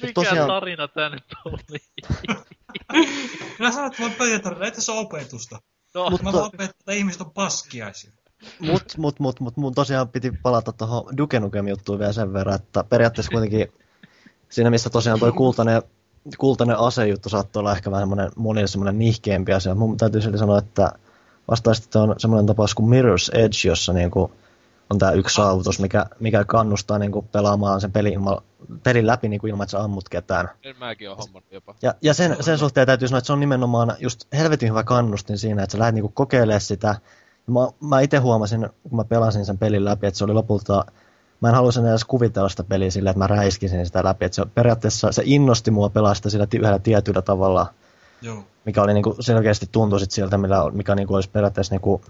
Mikä 0.02 0.12
tosiaan- 0.14 0.46
tarina 0.48 0.88
tää 0.88 1.08
nyt 1.08 1.24
oli? 1.44 1.78
Minä 3.58 3.72
sanoin, 3.72 3.92
että 3.92 4.02
mä 4.02 4.08
opetan, 4.14 4.62
ei 4.62 4.70
tässä 4.70 4.92
ole 4.92 5.00
opetusta. 5.00 5.58
No, 5.94 6.10
Mä 6.22 6.32
vaan 6.32 6.44
opettaa, 6.44 6.66
että 6.80 6.92
ihmiset 6.92 7.20
on 7.20 7.30
paskiaisia. 7.30 8.12
Mut, 8.60 8.96
mut, 8.96 9.20
mut, 9.20 9.40
mut 9.40 9.56
mun 9.56 9.74
tosiaan 9.74 10.08
piti 10.08 10.32
palata 10.42 10.72
tuohon 10.72 11.16
Duke 11.16 11.40
Nukem 11.40 11.68
juttuun 11.68 11.98
vielä 11.98 12.12
sen 12.12 12.32
verran, 12.32 12.54
että 12.54 12.84
periaatteessa 12.84 13.30
kuitenkin 13.32 13.68
siinä 14.48 14.70
missä 14.70 14.90
tosiaan 14.90 15.20
toi 15.20 15.32
kultainen, 15.32 15.82
kultainen 16.38 16.78
asejuttu 16.78 17.28
saattoi 17.28 17.60
olla 17.60 17.72
ehkä 17.72 17.90
vähän 17.90 18.02
semmoinen, 18.02 18.30
monille 18.36 18.66
semmoinen 18.66 18.98
nihkeämpi 18.98 19.52
asia. 19.52 19.74
Mun 19.74 19.96
täytyy 19.96 20.20
silti 20.20 20.38
sanoa, 20.38 20.58
että 20.58 20.92
vastaavasti 21.50 21.98
on 21.98 22.14
semmoinen 22.18 22.46
tapaus 22.46 22.74
kuin 22.74 22.90
Mirror's 22.90 23.38
Edge, 23.38 23.68
jossa 23.68 23.92
niinku 23.92 24.32
on 24.90 24.98
tämä 24.98 25.12
yksi 25.12 25.34
saavutus, 25.34 25.80
mikä, 25.80 26.06
mikä 26.20 26.44
kannustaa 26.44 26.98
niinku 26.98 27.22
pelaamaan 27.22 27.80
sen 27.80 27.92
pelin, 27.92 28.12
ilma, 28.12 28.42
pelin 28.82 29.06
läpi 29.06 29.28
niinku 29.28 29.46
ilman, 29.46 29.64
että 29.64 29.70
sä 29.70 29.84
ammut 29.84 30.08
ketään. 30.08 30.50
En 30.62 30.76
mäkin 30.78 31.10
oo 31.10 31.16
hommannut 31.16 31.52
jopa. 31.52 31.74
Ja, 31.82 31.94
ja 32.02 32.14
sen, 32.14 32.36
sen 32.40 32.58
suhteen 32.58 32.86
täytyy 32.86 33.08
sanoa, 33.08 33.18
että 33.18 33.26
se 33.26 33.32
on 33.32 33.40
nimenomaan 33.40 33.96
just 33.98 34.24
helvetin 34.32 34.68
hyvä 34.68 34.82
kannustin 34.82 35.38
siinä, 35.38 35.62
että 35.62 35.72
sä 35.72 35.78
lähdet 35.78 35.94
niinku 35.94 36.12
kokeilemaan 36.14 36.60
sitä. 36.60 36.94
Mä, 37.46 37.88
mä 37.88 38.00
itse 38.00 38.18
huomasin, 38.18 38.68
kun 38.82 38.96
mä 38.96 39.04
pelasin 39.04 39.44
sen 39.44 39.58
pelin 39.58 39.84
läpi, 39.84 40.06
että 40.06 40.18
se 40.18 40.24
oli 40.24 40.32
lopulta, 40.32 40.84
mä 41.40 41.48
en 41.48 41.54
halusin 41.54 41.86
edes 41.86 42.04
kuvitella 42.04 42.48
sitä 42.48 42.64
peliä 42.64 42.90
silleen, 42.90 43.10
että 43.10 43.18
mä 43.18 43.26
räiskisin 43.26 43.86
sitä 43.86 44.04
läpi. 44.04 44.24
Että 44.24 44.36
se 44.36 44.46
periaatteessa 44.54 45.12
se 45.12 45.22
innosti 45.24 45.70
mua 45.70 45.88
pelaa 45.88 46.14
sitä 46.14 46.30
sillä 46.30 46.46
yhdellä 46.54 46.78
tietyllä 46.78 47.22
tavalla, 47.22 47.66
Joo. 48.22 48.44
mikä 48.64 48.82
oli 48.82 48.94
niinku 48.94 49.16
selkeästi 49.20 49.68
tuntui 49.72 50.00
sit 50.00 50.10
siltä, 50.10 50.38
millä, 50.38 50.70
mikä 50.72 50.94
niinku 50.94 51.14
olisi 51.14 51.30
periaatteessa 51.30 51.74
niinku, 51.74 52.02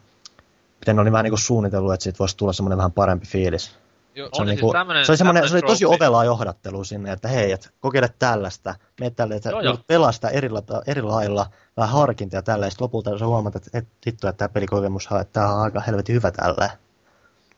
miten 0.80 0.96
ne 0.96 1.02
oli 1.02 1.12
vähän 1.12 1.24
niinku 1.24 1.36
suunnitellut, 1.36 1.92
että 1.94 2.04
siitä 2.04 2.18
voisi 2.18 2.36
tulla 2.36 2.52
semmoinen 2.52 2.76
vähän 2.78 2.92
parempi 2.92 3.26
fiilis. 3.26 3.76
Jo, 4.14 4.24
Se, 4.24 4.42
on 4.42 4.48
Oli 4.48 4.56
siis 4.56 4.72
tämmönen- 4.72 5.04
se, 5.04 5.12
oli 5.12 5.16
semmoinen, 5.16 5.48
se 5.48 5.54
oli 5.54 5.62
tosi 5.62 5.86
ovelaa 5.86 6.24
johdattelua 6.24 6.84
sinne, 6.84 7.12
että 7.12 7.28
hei, 7.28 7.52
et 7.52 7.74
kokeile 7.80 8.08
tällaista, 8.18 8.74
mene 9.00 9.10
tälle, 9.10 9.34
että 9.34 9.50
Joo, 9.50 9.78
pelaa 9.86 10.12
sitä 10.12 10.28
eri, 10.28 10.48
eri 10.86 11.02
lailla, 11.02 11.46
vähän 11.76 11.90
harkinta 11.90 12.36
ja 12.36 12.42
tällä, 12.42 12.66
ja 12.66 12.70
sitten 12.70 12.84
lopulta 12.84 13.18
sä 13.18 13.26
huomaat, 13.26 13.56
että 13.56 13.78
et, 13.78 13.88
hitto, 14.06 14.28
että 14.28 14.38
tämä 14.38 14.48
pelikokemus, 14.48 15.04
että 15.04 15.32
tämä 15.32 15.54
on 15.54 15.62
aika 15.62 15.80
helvetin 15.80 16.14
hyvä 16.14 16.30
tällä. 16.30 16.70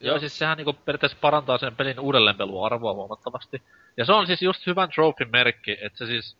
Joo, 0.00 0.18
siis 0.18 0.38
sehän 0.38 0.56
niinku 0.56 0.72
periaatteessa 0.72 1.18
parantaa 1.20 1.58
sen 1.58 1.76
pelin 1.76 2.00
uudelleenpeluarvoa 2.00 2.94
huomattavasti. 2.94 3.62
Ja 3.96 4.04
se 4.04 4.12
on 4.12 4.26
siis 4.26 4.42
just 4.42 4.66
hyvän 4.66 4.88
trofin 4.94 5.30
merkki, 5.30 5.72
että 5.72 5.98
se 5.98 6.06
siis 6.06 6.36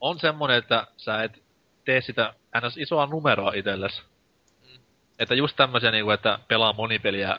on 0.00 0.18
semmonen, 0.18 0.56
että 0.58 0.86
sä 0.96 1.22
et 1.22 1.42
tee 1.84 2.00
sitä 2.00 2.34
ns. 2.66 2.76
isoa 2.76 3.06
numeroa 3.06 3.52
itsellesi. 3.54 4.02
Että 5.20 5.34
just 5.34 5.56
tämmösiä 5.56 5.90
niinku, 5.90 6.10
että 6.10 6.38
pelaa 6.48 6.72
monipeliä 6.72 7.38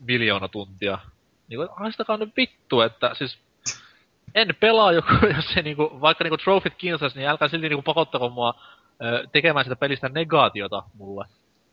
miljoona 0.00 0.48
tuntia. 0.48 0.98
Niinku, 1.48 1.68
haistakaa 1.76 2.16
nyt 2.16 2.36
vittu, 2.36 2.80
että 2.80 3.14
siis 3.14 3.38
en 4.34 4.48
pelaa 4.60 4.92
joku, 4.92 5.12
jos 5.36 5.44
se 5.54 5.62
niinku, 5.62 5.98
vaikka 6.00 6.24
niinku 6.24 6.36
trofit 6.36 6.74
kiinnostais, 6.74 7.14
niin 7.14 7.28
älkää 7.28 7.48
silti 7.48 7.68
niinku 7.68 7.82
pakottako 7.82 8.30
mua 8.30 8.54
ö, 9.02 9.28
tekemään 9.32 9.64
sitä 9.64 9.76
pelistä 9.76 10.08
negaatiota 10.08 10.82
mulle. 10.94 11.26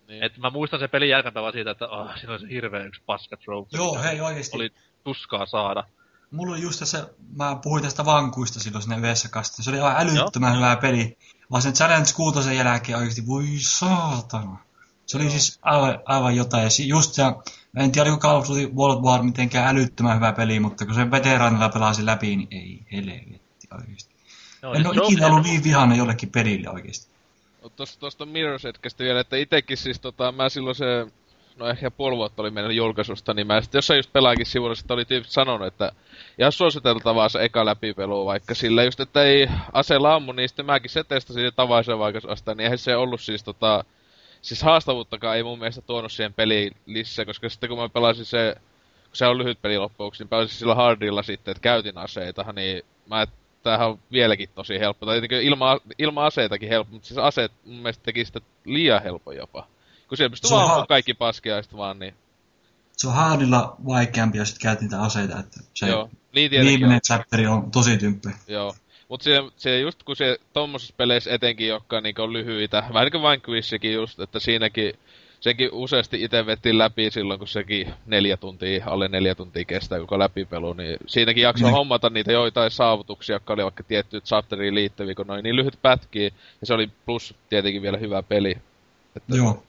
Niin. 0.08 0.24
Et 0.24 0.38
mä 0.38 0.50
muistan 0.50 0.80
sen 0.80 0.90
pelin 0.90 1.10
jälkeen 1.10 1.34
vaan 1.34 1.54
siitä, 1.54 1.72
että 1.72 1.88
oh, 1.88 2.10
siinä 2.18 2.32
oli 2.32 2.40
se 2.40 2.50
hirveä 2.50 2.84
yksi 2.84 3.02
paska 3.06 3.38
trophy. 3.38 3.78
Joo, 3.78 4.02
hei 4.04 4.22
oikeesti. 4.22 4.56
Oli 4.56 4.70
tuskaa 5.04 5.46
saada. 5.46 5.84
Mulla 6.32 6.54
oli 6.54 6.62
just 6.62 6.86
se, 6.86 7.04
mä 7.36 7.60
puhuin 7.64 7.84
tästä 7.84 8.06
vankuista 8.06 8.60
silloin 8.60 8.82
siinä 8.82 8.98
yhdessä 8.98 9.30
kanssa. 9.30 9.64
Se 9.64 9.70
oli 9.70 9.80
aivan 9.80 10.02
älyttömän 10.02 10.56
hyvä 10.56 10.78
peli. 10.82 11.18
Vaan 11.52 11.62
sen 11.62 11.74
Challenge 11.74 12.10
6 12.16 12.56
jälkeen 12.56 12.98
oikeesti, 12.98 13.28
voi 13.28 13.46
saatana. 13.60 14.58
Se 15.06 15.18
oli 15.18 15.30
siis 15.30 15.60
aivan, 15.62 16.00
aivan 16.06 16.36
jotain. 16.36 16.64
Ja 16.64 16.70
just 16.86 17.14
se, 17.14 17.24
en 17.78 17.92
tiedä, 17.92 18.10
oliko 18.10 18.22
Call 18.22 18.38
of 18.38 18.50
Duty 18.50 18.72
World 18.76 19.04
War 19.04 19.24
mitenkään 19.24 19.76
älyttömän 19.76 20.16
hyvä 20.16 20.34
peli, 20.34 20.60
mutta 20.60 20.86
kun 20.86 20.96
se 20.96 21.12
veteraanilla 21.12 21.70
pelasi 21.70 22.06
läpi, 22.06 22.36
niin 22.36 22.48
ei 22.52 22.80
helvetti 22.92 23.68
oikeesti. 23.78 24.16
Joo, 24.62 24.74
En 24.74 24.88
ole 24.88 24.96
ikinä 25.04 25.28
ollut 25.28 25.44
niin 25.44 25.64
vihainen 25.64 25.98
jollekin 25.98 26.30
pelille 26.30 26.70
oikeesti. 26.70 27.08
Mut 27.64 27.76
tosta, 27.76 28.00
tosta 28.00 28.26
Mirror's 28.26 28.70
Edgestä 28.70 29.04
vielä, 29.04 29.20
että 29.20 29.38
itekin 29.38 29.78
siis 29.78 30.00
tota, 30.00 30.32
mä 30.32 30.50
silloin 30.50 30.76
se, 30.76 31.08
no 31.56 31.68
ehkä 31.68 31.92
puoli 31.92 32.18
vuotta 32.18 32.42
oli 32.42 32.52
mennyt 32.52 32.78
julkaisusta, 32.78 33.34
niin 33.34 33.48
mä 33.48 33.62
sitten 33.62 33.78
jossain 33.78 33.98
just 33.98 34.14
pelaakin 34.14 34.46
sivulla, 34.46 34.76
sit 34.76 34.92
oli 34.92 35.06
tyypit 35.06 35.30
sanonut, 35.30 35.68
että 35.68 35.92
ihan 36.40 36.52
suositeltavaa 36.52 37.30
se 37.30 37.44
eka 37.44 37.66
läpipelu, 37.66 38.26
vaikka 38.26 38.56
sillä 38.56 38.84
just, 38.84 39.00
että 39.00 39.24
ei 39.24 39.48
aseella 39.74 40.16
ammu, 40.16 40.32
niin 40.32 40.50
sitten 40.50 40.66
mäkin 40.66 40.90
se 40.90 41.04
testasin 41.04 41.52
tavaisen 41.56 42.00
vaikka 42.00 42.20
niin 42.48 42.60
eihän 42.60 42.78
se 42.78 42.96
ollut 42.96 43.22
siis 43.22 43.44
tota, 43.44 43.86
siis 44.46 44.64
haastavuuttakaan 44.64 45.38
ei 45.38 45.44
mun 45.44 45.60
mielestä 45.60 45.82
tuonut 45.82 46.12
siihen 46.12 46.34
peliin 46.34 46.76
lisää, 46.86 47.26
koska 47.26 47.50
sitten 47.50 47.70
kun 47.70 47.80
mä 47.80 47.90
pelasin 47.90 48.26
se, 48.26 48.56
kun 49.04 49.16
se 49.16 49.26
on 49.26 49.38
lyhyt 49.38 49.62
peli 49.62 49.78
loppujen 49.78 50.06
lopuksi, 50.06 50.24
niin 50.24 50.30
pelasin 50.30 50.58
sillä 50.58 50.76
hardilla 50.76 51.24
sitten, 51.24 51.52
että 51.52 51.62
käytin 51.62 51.98
aseita, 51.98 52.54
niin 52.54 52.84
mä, 53.10 53.28
tämähän 53.64 53.90
on 53.90 54.00
vieläkin 54.12 54.50
tosi 54.56 54.80
helppo. 54.80 55.06
Tai 55.06 55.22
niin 55.22 55.42
ilman, 55.42 55.80
ilman 55.98 56.26
aseitakin 56.26 56.70
helppo, 56.70 56.94
mutta 56.94 57.08
siis 57.08 57.18
aseet 57.18 57.52
mun 57.66 57.76
mielestä 57.76 58.04
teki 58.04 58.26
sitä 58.26 58.42
liian 58.66 59.04
helppo 59.04 59.32
jopa. 59.32 59.68
Kun 60.08 60.18
siellä 60.18 60.30
pystyy 60.30 60.52
vaan 60.52 60.68
ha- 60.70 60.86
kaikki 60.86 61.14
paskeaista 61.14 61.78
vaan, 61.78 62.00
niin 62.00 62.14
Se 62.98 63.08
on 63.08 63.14
hardilla 63.14 63.76
vaikeampi, 63.88 64.38
jos 64.38 64.52
et 64.52 64.60
käyt 64.60 64.82
niitä 64.82 65.02
aseita, 65.02 65.40
että 65.40 65.60
se 65.74 65.88
joo. 65.88 66.10
Niin 66.36 66.52
viimeinen 66.52 67.02
chapteri 67.02 67.48
on 67.48 67.72
tosi 67.72 67.98
tymppä. 67.98 68.30
Joo. 68.48 68.76
Mut 69.10 69.22
se, 69.22 69.44
se 69.56 69.80
just 69.80 70.04
kun 70.04 70.16
se 70.16 70.38
tommosissa 70.54 70.94
peleissä 70.98 71.32
etenkin, 71.32 71.68
jotka 71.68 72.02
niinku 72.02 72.22
on 72.22 72.34
lyhyitä, 72.34 72.84
vähän 72.94 73.06
niin 73.06 73.12
kuin 73.12 73.22
Vanquishikin 73.22 73.94
just, 73.94 74.20
että 74.20 74.40
siinäkin 74.40 74.94
senkin 75.40 75.70
useasti 75.72 76.24
itse 76.24 76.46
vetin 76.46 76.78
läpi 76.78 77.12
silloin, 77.12 77.40
kun 77.40 77.48
sekin 77.48 77.94
neljä 78.06 78.38
tuntia, 78.38 78.86
alle 78.86 79.08
neljä 79.08 79.36
tuntia 79.36 79.66
kestää 79.66 80.00
koko 80.00 80.20
läpipelu, 80.20 80.74
niin 80.74 80.98
siinäkin 81.08 81.44
jaksoi 81.44 81.68
Niin. 81.68 81.76
hommata 81.76 82.10
niitä 82.10 82.32
joitain 82.32 82.72
saavutuksia, 82.72 83.36
jotka 83.36 83.54
oli 83.54 83.64
vaikka 83.64 83.84
tiettyjä 83.84 84.22
chapteriin 84.22 84.76
liittyviä, 84.76 85.16
kun 85.16 85.32
oli 85.32 85.42
niin 85.42 85.56
lyhyt 85.56 85.80
pätkiä, 85.82 86.30
ja 86.62 86.68
se 86.68 86.74
oli 86.74 86.90
plus 87.06 87.36
tietenkin 87.50 87.82
vielä 87.82 87.98
hyvä 87.98 88.24
peli. 88.24 88.58
Että 89.16 89.36
Joo. 89.38 89.64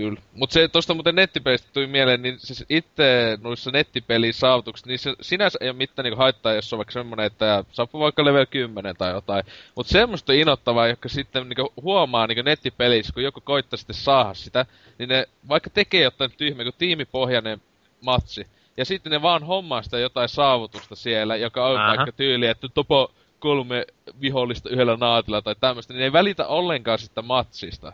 Kyllä. 0.00 0.20
Mutta 0.34 0.54
se 0.54 0.68
tosta 0.68 0.94
muuten 0.94 1.14
nettipelistä 1.14 1.68
tuli 1.72 1.86
mieleen, 1.86 2.22
niin 2.22 2.38
siis 2.38 2.64
itse 2.68 3.38
noissa 3.42 3.70
nettipelin 3.70 4.34
saavutukset, 4.34 4.86
niin 4.86 4.98
se 4.98 5.14
sinänsä 5.20 5.58
ei 5.60 5.68
ole 5.68 5.76
mitään 5.76 6.04
niinku 6.04 6.18
haittaa, 6.18 6.54
jos 6.54 6.72
on 6.72 6.76
vaikka 6.76 6.92
semmonen, 6.92 7.26
että 7.26 7.64
saapuu 7.72 8.00
vaikka 8.00 8.24
level 8.24 8.46
10 8.50 8.96
tai 8.96 9.12
jotain. 9.12 9.44
Mutta 9.74 9.92
semmoista 9.92 10.32
innoittavaa, 10.32 10.88
joka 10.88 11.08
sitten 11.08 11.48
niinku 11.48 11.72
huomaa 11.82 12.26
niinku 12.26 12.42
nettipelissä, 12.42 13.12
kun 13.12 13.22
joku 13.22 13.40
koittaa 13.40 13.76
sitten 13.76 13.96
saada 13.96 14.34
sitä, 14.34 14.66
niin 14.98 15.08
ne 15.08 15.28
vaikka 15.48 15.70
tekee 15.70 16.02
jotain 16.02 16.30
tyhmää, 16.36 16.64
kuin 16.64 16.74
tiimipohjainen 16.78 17.62
matsi. 18.00 18.46
Ja 18.76 18.84
sitten 18.84 19.12
ne 19.12 19.22
vaan 19.22 19.44
hommaa 19.44 19.82
sitä 19.82 19.98
jotain 19.98 20.28
saavutusta 20.28 20.96
siellä, 20.96 21.36
joka 21.36 21.66
on 21.66 21.76
Aha. 21.76 21.88
vaikka 21.88 22.12
tyyli, 22.12 22.46
että 22.46 22.68
topo 22.68 23.12
kolme 23.38 23.86
vihollista 24.20 24.70
yhdellä 24.70 24.96
naatilla 24.96 25.42
tai 25.42 25.54
tämmöistä, 25.60 25.92
niin 25.92 25.98
ne 25.98 26.04
ei 26.04 26.12
välitä 26.12 26.46
ollenkaan 26.46 26.98
sitä 26.98 27.22
matsista 27.22 27.92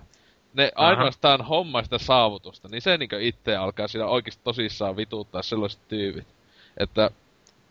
ne 0.57 0.73
Aha. 0.75 0.89
ainoastaan 0.89 1.45
homma 1.45 1.83
sitä 1.83 1.99
saavutusta, 1.99 2.69
niin 2.69 2.83
se 2.83 2.97
niinku 2.97 3.17
itse 3.21 3.57
alkaa 3.57 3.89
siinä 3.89 4.07
oikeasti 4.07 4.45
tosissaan 4.45 4.97
vituttaa 4.97 5.43
sellaiset 5.43 5.89
tyypit. 5.89 6.27
Että 6.77 7.11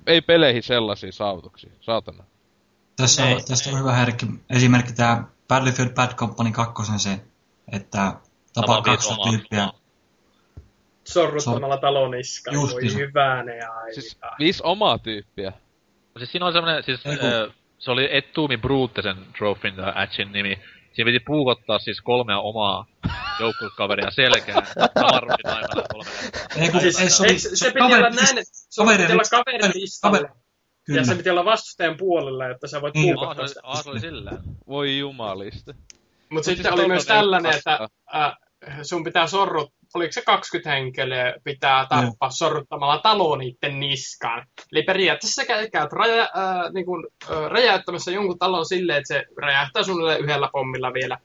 ei 0.08 0.22
peleihin 0.22 0.64
sellaisia 0.64 1.12
saavutuksia, 1.12 1.70
saatana. 1.82 2.24
Tässä 2.96 3.28
Ei, 3.28 3.36
on, 3.36 3.42
tästä 3.48 3.70
on 3.70 3.80
hyvä 3.80 3.94
herkki, 3.94 4.26
esimerkki 4.50 4.94
tämä 4.94 5.24
Battlefield 5.48 5.90
Bad 5.90 6.14
Company 6.14 6.52
2 6.52 6.74
se, 6.98 7.20
että 7.72 8.14
tapaa 8.54 8.76
Sama 8.76 8.82
12 8.82 9.24
vitu 9.24 9.30
tyyppiä. 9.30 9.70
Sorruttamalla 11.04 11.78
talon 11.78 12.12
niskaan. 12.12 12.58
Voi 12.58 12.64
Justiinsa. 12.64 12.98
hyvänen 12.98 13.72
aika. 13.72 13.94
Siis 13.94 14.18
viisi 14.40 14.62
omaa 14.64 14.98
tyyppiä. 15.00 15.54
Siis 16.18 16.32
siinä 16.32 16.46
on 16.46 16.54
semmonen, 16.54 16.84
siis 16.84 17.06
Ei 17.06 17.18
ö, 17.24 17.52
se 17.80 17.92
oli 17.92 18.10
Ettumi 18.12 18.58
Brute 18.58 19.02
sen 19.02 19.16
trofin 19.38 19.76
tai 19.76 19.92
Atchin 19.96 20.32
nimi. 20.32 20.60
Siinä 20.96 21.10
piti 21.12 21.20
puukottaa 21.28 21.80
siis 21.80 22.02
kolmea 22.02 22.40
omaa 22.40 22.86
joukkuekaveria 23.40 24.12
selkään. 24.12 24.64
Rundin 25.22 25.48
aikana 25.58 25.84
kolme. 25.92 26.10
Ei, 26.58 26.70
kun, 26.70 26.82
Siis, 26.82 27.00
ei, 27.00 27.10
se, 27.10 27.24
oli, 27.24 27.40
se, 27.40 27.50
se, 27.56 27.66
piti 27.72 27.80
olla 27.86 28.10
näin, 28.10 28.46
se 28.46 28.84
piti 28.98 29.12
olla 29.14 29.24
kaverin 29.32 29.62
kaveri- 29.62 29.82
listalla. 29.82 30.18
kaveri- 30.18 30.34
Kyllä. 30.86 31.00
Ja 31.00 31.06
se 31.06 31.16
piti 31.16 31.30
olla 31.30 31.46
vastustajan 31.46 31.98
puolella, 31.98 32.48
että 32.50 32.68
sä 32.68 32.82
voit 32.82 32.94
Niin. 32.94 33.10
Aa, 33.10 33.16
se 33.16 33.20
puukottaa 33.20 33.48
sitä. 33.48 33.60
aa, 33.64 33.84
se 33.84 33.90
oli 33.90 34.00
silleen. 34.00 34.38
Voi 34.68 34.98
jumalista. 35.00 35.74
Mutta 36.30 36.46
siis 36.46 36.58
sitten 36.58 36.74
oli 36.74 36.88
myös 36.88 37.06
tällainen, 37.06 37.56
että 37.56 37.88
äh, 38.16 38.34
sun 38.84 39.04
pitää 39.04 39.28
sorrut, 39.28 39.72
oliko 39.96 40.12
se 40.12 40.22
20 40.22 40.70
henkilöä 40.72 41.34
pitää 41.44 41.86
tappaa 41.90 42.30
sorruttamalla 42.30 42.98
talo 42.98 43.36
niiden 43.36 43.80
niskaan. 43.80 44.48
Eli 44.72 44.84
periaatteessa 44.84 45.42
sä 45.42 45.48
käy- 45.48 45.70
käyt 45.70 45.94
raja, 45.94 46.22
äh, 46.24 46.74
niin 46.74 46.86
kun, 46.86 47.08
äh, 47.32 47.38
räjäyttämässä 47.52 48.12
jonkun 48.12 48.40
talon 48.40 48.66
silleen, 48.66 48.98
että 48.98 49.14
se 49.14 49.24
räjähtää 49.42 49.84
sulle 49.84 50.18
yhdellä 50.18 50.50
pommilla 50.54 50.94
vielä. 50.94 51.18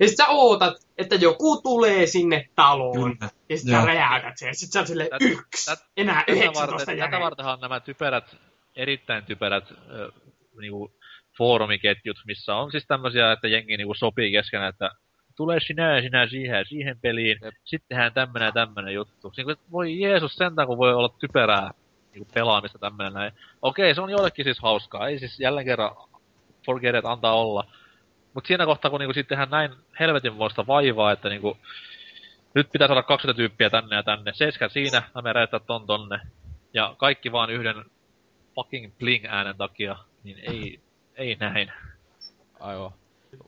Ja 0.00 0.08
sit 0.08 0.16
sä 0.16 0.26
ootat, 0.28 0.74
että 0.98 1.14
joku 1.14 1.60
tulee 1.62 2.06
sinne 2.06 2.48
taloon. 2.54 3.18
Kyllä. 3.18 3.30
Ja 3.48 3.56
sit 3.58 3.68
Joo. 3.68 3.80
sä 3.80 3.86
räjäytät 3.86 4.32
sen. 4.38 4.46
Ja 4.46 4.54
sit 4.54 4.72
sä 4.72 4.78
oot 4.78 4.86
silleen 4.88 5.08
Tät- 5.08 5.24
yksi. 5.30 5.70
tät- 5.70 5.86
Enää 5.96 6.20
Tätä 6.26 6.32
19 6.32 6.72
varten, 6.72 6.98
tätä 6.98 7.20
vartenhan 7.20 7.60
nämä 7.60 7.80
typerät, 7.80 8.36
erittäin 8.76 9.24
typerät 9.24 9.64
ö, 9.90 10.12
niinku, 10.60 10.92
foorumiketjut, 11.38 12.16
missä 12.26 12.54
on 12.54 12.70
siis 12.70 12.84
tämmöisiä, 12.88 13.32
että 13.32 13.48
jengi 13.48 13.76
niinku 13.76 13.94
sopii 13.94 14.32
keskenään, 14.32 14.68
että 14.68 14.90
tule 15.36 15.60
sinä, 15.60 16.00
sinä 16.00 16.26
siihen, 16.26 16.66
siihen 16.66 16.98
peliin, 17.00 17.38
Jep. 17.42 17.54
sitten 17.64 17.88
tehdään 17.88 18.12
tämmönen 18.12 18.46
ja 18.46 18.52
tämmönen 18.52 18.94
juttu. 18.94 19.32
Niin 19.36 19.44
kuin, 19.44 19.56
voi 19.72 20.00
Jeesus 20.00 20.34
sentään, 20.34 20.68
kun 20.68 20.78
voi 20.78 20.94
olla 20.94 21.14
typerää 21.18 21.70
niinku 22.12 22.28
pelaamista 22.34 22.78
tämmönen 22.78 23.12
näin. 23.12 23.32
Okei, 23.62 23.94
se 23.94 24.00
on 24.00 24.10
joillekin 24.10 24.44
siis 24.44 24.60
hauskaa, 24.60 25.08
ei 25.08 25.18
siis 25.18 25.40
jälleen 25.40 25.66
kerran 25.66 25.96
forget 26.66 26.94
it, 26.94 27.04
antaa 27.04 27.34
olla. 27.34 27.64
Mutta 28.34 28.48
siinä 28.48 28.66
kohtaa, 28.66 28.90
kun 28.90 29.00
niinku 29.00 29.14
sit 29.14 29.28
tehdään 29.28 29.50
näin 29.50 29.70
helvetin 30.00 30.36
vuosta 30.36 30.66
vaivaa, 30.66 31.12
että 31.12 31.28
niinku, 31.28 31.56
nyt 32.54 32.72
pitää 32.72 32.88
saada 32.88 33.02
20 33.02 33.36
tyyppiä 33.36 33.70
tänne 33.70 33.96
ja 33.96 34.02
tänne, 34.02 34.32
seiskä 34.34 34.68
siinä, 34.68 35.02
mä 35.14 35.22
menen 35.22 35.34
räjäyttää 35.34 35.60
ton 35.60 35.86
tonne. 35.86 36.20
Ja 36.74 36.94
kaikki 36.98 37.32
vaan 37.32 37.50
yhden 37.50 37.84
fucking 38.54 38.92
bling-äänen 38.98 39.56
takia, 39.56 39.96
niin 40.24 40.38
ei, 40.38 40.80
ei 41.14 41.36
näin. 41.40 41.72
Aivan. 42.60 42.92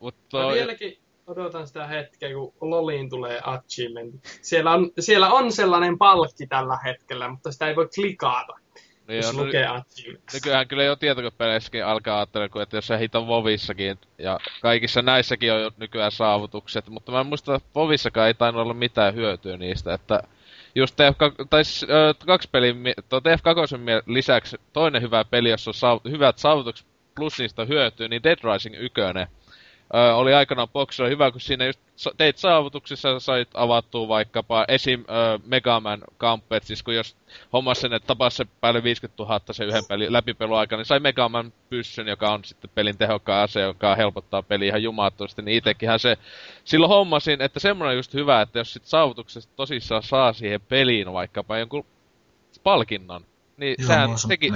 Mut 0.00 0.14
Mä 0.14 0.20
toi, 0.30 0.54
vieläkin 0.54 0.98
odotan 1.28 1.66
sitä 1.66 1.86
hetkeä, 1.86 2.28
kun 2.34 2.70
Loliin 2.70 3.10
tulee 3.10 3.40
achievement. 3.44 4.14
Siellä 4.42 4.70
on, 4.70 4.90
siellä 4.98 5.32
on 5.32 5.52
sellainen 5.52 5.98
palkki 5.98 6.46
tällä 6.46 6.78
hetkellä, 6.84 7.28
mutta 7.28 7.52
sitä 7.52 7.68
ei 7.68 7.76
voi 7.76 7.88
klikata, 7.94 8.58
niin 9.08 9.16
jos 9.16 9.30
on, 9.30 9.36
no, 9.36 9.44
lukee 9.44 9.66
achievement. 9.66 10.24
nykyään 10.34 10.68
kyllä 10.68 10.84
jo 10.84 10.96
tietokopeleissäkin 10.96 11.84
alkaa 11.84 12.18
ajattella, 12.18 12.48
kun 12.48 12.62
että 12.62 12.76
jos 12.76 12.86
sä 12.86 12.96
hiton 12.96 13.26
Vovissakin, 13.26 13.98
ja 14.18 14.40
kaikissa 14.62 15.02
näissäkin 15.02 15.52
on 15.52 15.62
jo 15.62 15.70
nykyään 15.76 16.12
saavutukset, 16.12 16.88
mutta 16.88 17.12
mä 17.12 17.20
en 17.20 17.26
muista, 17.26 17.54
että 17.54 17.68
Vovissakaan 17.74 18.26
ei 18.26 18.34
tainnut 18.34 18.62
olla 18.62 18.74
mitään 18.74 19.14
hyötyä 19.14 19.56
niistä, 19.56 19.94
että 19.94 20.22
just 20.74 20.96
TF2, 21.00 21.46
tai 21.50 21.62
kaksi 22.26 22.48
pelin, 22.52 22.76
mi- 22.76 22.94
tuo 23.08 23.18
TF2 23.18 23.78
mie- 23.78 24.02
lisäksi 24.06 24.56
toinen 24.72 25.02
hyvä 25.02 25.24
peli, 25.24 25.50
jossa 25.50 25.70
on 25.70 25.74
saavu, 25.74 26.00
hyvät 26.10 26.38
saavutukset 26.38 26.86
plus 27.16 27.38
niistä 27.38 27.64
hyötyy, 27.64 28.08
niin 28.08 28.22
Dead 28.22 28.38
Rising 28.52 28.74
1 28.78 29.00
ö, 29.94 30.14
oli 30.14 30.34
aikanaan 30.34 30.68
boksilla 30.68 31.08
hyvä, 31.08 31.30
kun 31.30 31.40
siinä 31.40 31.66
just 31.66 31.80
teit 32.16 32.38
saavutuksissa, 32.38 33.20
sait 33.20 33.48
avattua 33.54 34.08
vaikkapa 34.08 34.64
esim. 34.68 35.00
Ö, 35.00 35.38
Megaman 35.46 36.00
kamppeet, 36.16 36.62
siis 36.62 36.82
kun 36.82 36.94
jos 36.94 37.16
hommas 37.52 37.80
sen, 37.80 37.92
että 37.92 38.06
tapas 38.06 38.36
se 38.36 38.46
päälle 38.60 38.82
50 38.82 39.22
000 39.22 39.40
se 39.50 39.64
yhden 39.64 39.84
pelin 39.88 40.12
läpipelu 40.12 40.54
aikana, 40.54 40.80
niin 40.80 40.86
sai 40.86 41.00
Megaman 41.00 41.52
pyssyn, 41.70 42.08
joka 42.08 42.32
on 42.32 42.44
sitten 42.44 42.70
pelin 42.74 42.98
tehokkaan 42.98 43.42
ase, 43.44 43.60
joka 43.60 43.94
helpottaa 43.94 44.42
peliä 44.42 44.68
ihan 44.68 44.82
jumalattomasti, 44.82 45.42
niin 45.42 45.58
itekinhän 45.58 45.98
se 45.98 46.16
silloin 46.64 46.90
hommasin, 46.90 47.42
että 47.42 47.60
semmoinen 47.60 47.96
just 47.96 48.14
hyvä, 48.14 48.42
että 48.42 48.58
jos 48.58 48.72
sit 48.72 48.84
saavutuksesta 48.84 49.52
tosissaan 49.56 50.02
saa 50.02 50.32
siihen 50.32 50.60
peliin 50.60 51.12
vaikkapa 51.12 51.58
jonkun 51.58 51.86
palkinnon, 52.62 53.24
niin 53.56 53.74
Joo, 53.78 53.86
sehän 53.86 54.10
teki, 54.28 54.50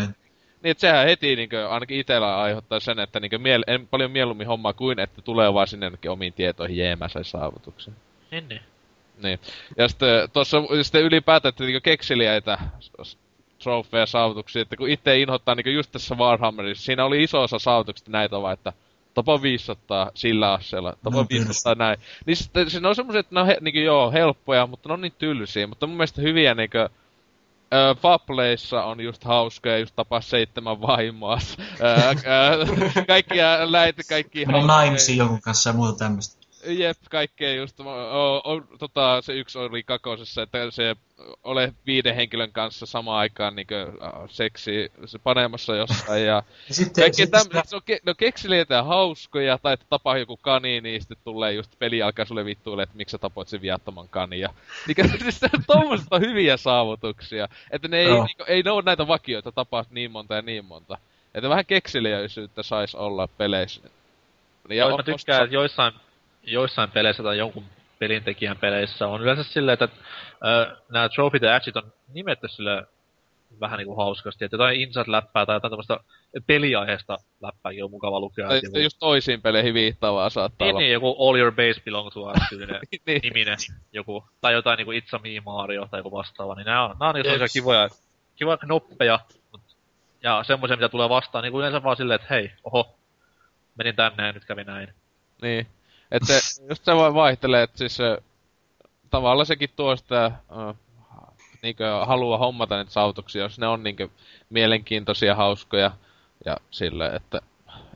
Niin, 0.63 0.71
että 0.71 0.81
sehän 0.81 1.07
heti 1.07 1.37
niinkö, 1.37 1.69
ainakin 1.69 2.01
itellä 2.01 2.41
aiheuttaa 2.41 2.81
sen, 2.81 2.99
että 2.99 3.21
niinkö 3.21 3.39
miel, 3.39 3.65
en 3.67 3.89
paljon 3.89 4.11
mieluummin 4.11 4.47
hommaa 4.47 4.73
kuin, 4.73 4.99
että 4.99 5.23
tulee 5.23 5.55
vaan 5.55 5.69
sinne 5.69 5.93
omiin 6.09 6.33
tietoihin 6.33 6.77
jeemässä 6.77 7.23
saavutuksen. 7.23 7.97
Niin, 8.31 8.49
niin. 8.49 8.63
Niin. 9.23 9.39
Ja 9.77 9.89
sitten 9.89 10.31
tuossa 10.33 10.63
sitten 10.83 11.03
ylipäätään, 11.03 11.49
että 11.49 11.65
niinkö 11.65 11.81
kekseliäitä 11.81 12.59
trofeja 13.63 14.07
saavutuksia, 14.07 14.63
että 14.63 14.77
kun 14.77 14.89
itse 14.89 15.19
inhottaa 15.19 15.55
niinkö 15.55 15.71
just 15.71 15.93
tässä 15.93 16.15
Warhammerissa, 16.15 16.85
siinä 16.85 17.05
oli 17.05 17.23
iso 17.23 17.43
osa 17.43 17.59
saavutuksista 17.59 18.11
näitä 18.11 18.41
vaan, 18.43 18.53
että 18.55 18.73
tapa 19.15 19.43
500 19.43 20.11
sillä 20.15 20.53
aseella, 20.53 20.97
tapa 21.03 21.17
No, 21.17 21.27
500 21.31 21.75
näin. 21.75 21.99
Niin 22.27 22.37
sitten 22.37 22.71
siinä 22.71 22.89
on 22.89 22.95
semmoiset, 22.95 23.21
että 23.21 23.35
ne 23.35 23.41
on 23.41 23.47
he, 23.47 23.59
niinkö 23.61 23.81
joo, 23.81 24.13
helppoja, 24.13 24.67
mutta 24.67 24.89
ne 24.89 24.93
on 24.93 25.01
niin 25.01 25.15
tylsiä, 25.19 25.67
mutta 25.67 25.87
mun 25.87 25.97
mielestä 25.97 26.23
hyviä 26.23 26.55
niinkö 26.55 26.89
Öö, 27.73 27.95
Fableissa 27.95 28.85
on 28.85 29.01
just 29.01 29.25
hauskoja, 29.25 29.79
just 29.79 29.97
tapaa 29.97 30.21
seitsemän 30.21 30.81
vaimoa. 30.81 31.39
Öö, 31.81 31.97
öö, 32.27 32.67
kaikkia 33.07 33.73
läitä, 33.73 34.03
kaikki 34.09 34.47
Mene 34.47 34.67
naimisiin 34.67 35.19
jonkun 35.19 35.41
kanssa 35.41 35.71
ja 35.71 35.75
muuta 35.75 35.99
tämmöistä. 35.99 36.42
Jep, 36.67 36.97
kaikkea 37.11 37.55
just. 37.55 37.81
O, 37.81 38.37
o, 38.45 38.61
tota, 38.79 39.21
se 39.23 39.33
yksi 39.33 39.59
oli 39.59 39.83
kakosessa, 39.83 40.43
että 40.43 40.71
se 40.71 40.97
ole 41.45 41.75
viiden 41.87 42.15
henkilön 42.15 42.53
kanssa 42.53 42.87
samaan 42.87 43.19
aikaan 43.19 43.57
niinkö 43.57 43.93
äh, 44.03 44.13
seksi 44.29 44.93
se 45.07 45.19
panemassa 45.19 45.77
jossain 45.77 46.27
ja 46.33 46.43
sitten, 46.71 47.03
kaikki 47.03 47.17
sitten 47.23 47.41
tämmöiset, 47.41 47.69
se 47.69 47.77
on 47.77 47.83
ke, 47.85 48.01
no 48.07 48.15
keksiliitä 48.15 48.75
ja 48.75 48.83
hauskoja, 48.83 49.59
tai 49.59 49.75
että 49.75 49.87
tapaa 49.89 50.19
joku 50.19 50.37
kani, 50.37 50.81
niin 50.81 51.01
sitten 51.01 51.17
tulee 51.25 51.53
just 51.53 51.79
peli 51.79 52.03
alkaa 52.03 52.25
sulle 52.25 52.45
vittuille, 52.45 52.83
että 52.83 52.97
miksi 52.97 53.13
sä 53.13 53.19
tapoit 53.19 53.49
sen 53.49 53.63
viattoman 53.63 54.09
kanin. 54.09 54.41
Ja, 54.41 54.49
niin 54.87 55.11
siis 55.23 55.41
se 55.41 55.49
on 56.11 56.21
hyviä 56.21 56.57
saavutuksia, 56.57 57.49
että 57.71 57.89
ne 57.89 57.99
ei, 57.99 58.09
Joo. 58.09 58.25
niinku, 58.25 58.45
ei 58.47 58.63
ne 58.63 58.71
ole 58.71 58.83
näitä 58.87 59.07
vakioita, 59.07 59.53
tapaa 59.53 59.85
niin 59.91 60.11
monta 60.11 60.35
ja 60.35 60.43
niin 60.43 60.65
monta. 60.65 60.99
Että 61.35 61.49
vähän 61.49 61.67
kekseliäisyyttä 61.67 62.63
saisi 62.63 62.97
olla 62.97 63.29
peleissä. 63.29 63.81
Niin, 64.69 64.79
Ja 64.79 64.87
on- 64.87 64.97
mä 64.97 65.03
tykkään, 65.03 65.45
että 65.45 65.55
joissain, 65.55 65.95
joissain 66.43 66.91
peleissä 66.91 67.23
tai 67.23 67.39
jonkun 67.39 67.65
pelintekijän 67.99 68.57
peleissä 68.57 69.09
on 69.09 69.23
yleensä 69.23 69.43
silleen, 69.43 69.73
että 69.73 69.85
äh, 69.85 70.77
nämä 70.89 71.09
trophyt 71.09 71.43
ja 71.43 71.55
atchit 71.57 71.77
on 71.77 71.93
nimetty 72.15 72.49
sille 72.49 72.87
vähän 73.61 73.79
niinku 73.79 73.97
hauskasti, 73.97 74.45
että 74.45 74.55
jotain 74.55 74.81
inside-läppää 74.81 75.47
tai 75.47 75.57
jotain 75.57 75.71
tämmöistä 75.71 76.01
peliaiheesta 76.47 77.17
läppääkin 77.43 77.85
on 77.85 77.91
mukava 77.91 78.21
lukea. 78.21 78.49
Tai 78.49 78.61
joku- 78.65 78.79
just 78.79 78.97
toisiin 79.01 79.43
peleihin 79.43 79.75
viittaavaa 79.75 80.31
saattaa 80.31 80.67
Niin, 80.67 80.71
olla. 80.75 80.81
niin, 80.81 80.93
joku 80.93 81.29
All 81.29 81.37
Your 81.37 81.53
Base 81.53 81.81
Belong 81.85 82.11
to 82.13 82.21
Us 82.23 82.39
tyylinen 82.49 82.81
Niin. 83.07 83.21
niminen 83.23 83.57
joku, 83.93 84.25
tai 84.41 84.53
jotain 84.53 84.77
niinku 84.77 84.93
It's 84.93 85.17
a 85.17 85.19
Me 85.19 85.41
Mario 85.45 85.87
tai 85.91 86.01
joku 86.01 86.13
vastaava, 86.13 86.55
niin 86.55 86.67
nää 86.67 86.85
on, 86.85 86.97
nää 87.01 87.09
on 87.09 87.15
niinku 87.15 87.31
sellaisia 87.31 87.61
kivoja, 87.61 87.89
kivoja 88.37 88.57
knoppeja, 88.57 89.19
mut, 89.53 89.61
ja 90.23 90.43
semmoisia, 90.47 90.77
mitä 90.77 90.89
tulee 90.89 91.09
vastaan, 91.09 91.43
niinku 91.43 91.59
yleensä 91.59 91.83
vaan 91.83 91.97
silleen, 91.97 92.21
että 92.21 92.35
hei, 92.35 92.53
oho, 92.65 92.95
menin 93.79 93.97
tänne 93.97 94.27
ja 94.27 94.33
nyt 94.33 94.45
kävi 94.45 94.65
näin. 94.65 94.89
Niin. 95.43 95.67
Että 96.13 96.41
se, 96.41 96.41
just 96.69 96.85
se 96.85 96.95
voi 96.95 97.15
vaihtelee, 97.15 97.63
että 97.63 97.79
siis 97.79 97.99
tavallaan 99.11 99.47
sekin 99.47 99.71
tuo 99.77 99.97
sitä 99.97 100.25
äh, 100.25 100.75
niinkö 101.63 102.05
haluaa 102.07 102.39
hommata 102.39 102.79
niitä 102.79 102.93
saavutuksia, 102.93 103.43
jos 103.43 103.59
ne 103.59 103.67
on 103.67 103.83
niinkö 103.83 104.09
mielenkiintoisia, 104.51 105.35
hauskoja 105.35 105.91
ja 106.45 106.57
sille, 106.71 107.07
että 107.07 107.41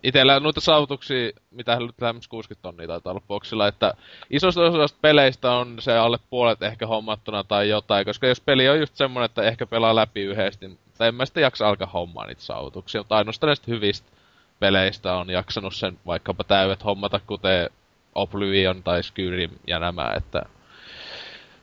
itellä 0.03 0.41
noita 0.41 0.61
saavutuksia, 0.61 1.31
mitä 1.51 1.77
nyt 1.77 2.01
lähemmäs 2.01 2.29
60 2.29 2.63
tonnia 2.63 2.87
taitaa 2.87 3.11
olla 3.11 3.23
boksilla, 3.29 3.69
että 3.69 3.95
isosta 4.31 4.63
osasta 4.63 4.99
peleistä 5.03 5.53
on 5.53 5.77
se 5.81 5.99
alle 5.99 6.19
puolet 6.31 6.63
ehkä 6.63 6.87
hommattuna 6.87 7.45
tai 7.45 7.69
jotain, 7.69 8.05
koska 8.05 8.27
jos 8.27 8.41
peli 8.41 8.69
on 8.69 8.81
just 8.81 8.97
semmonen, 8.97 9.25
että 9.25 9.43
ehkä 9.43 9.67
pelaa 9.67 9.95
läpi 9.95 10.23
yhdesti, 10.23 10.69
mutta 10.69 11.07
en 11.07 11.15
mä 11.15 11.27
sitten 11.27 11.43
jaksa 11.43 11.69
alkaa 11.69 11.91
hommaa 11.93 12.27
niitä 12.27 12.43
saavutuksia, 12.43 13.01
mutta 13.01 13.17
ainoastaan 13.17 13.49
näistä 13.49 13.67
hyvistä 13.69 14.11
peleistä 14.59 15.15
on 15.15 15.31
jaksanut 15.31 15.75
sen 15.75 15.99
vaikkapa 16.07 16.45
täydet 16.45 16.85
hommata, 16.85 17.21
kuten 17.27 17.71
Oblivion 18.17 18.83
tai 18.83 19.03
Skyrim 19.03 19.51
ja 19.67 19.79
nämä, 19.79 20.15
että 20.17 20.43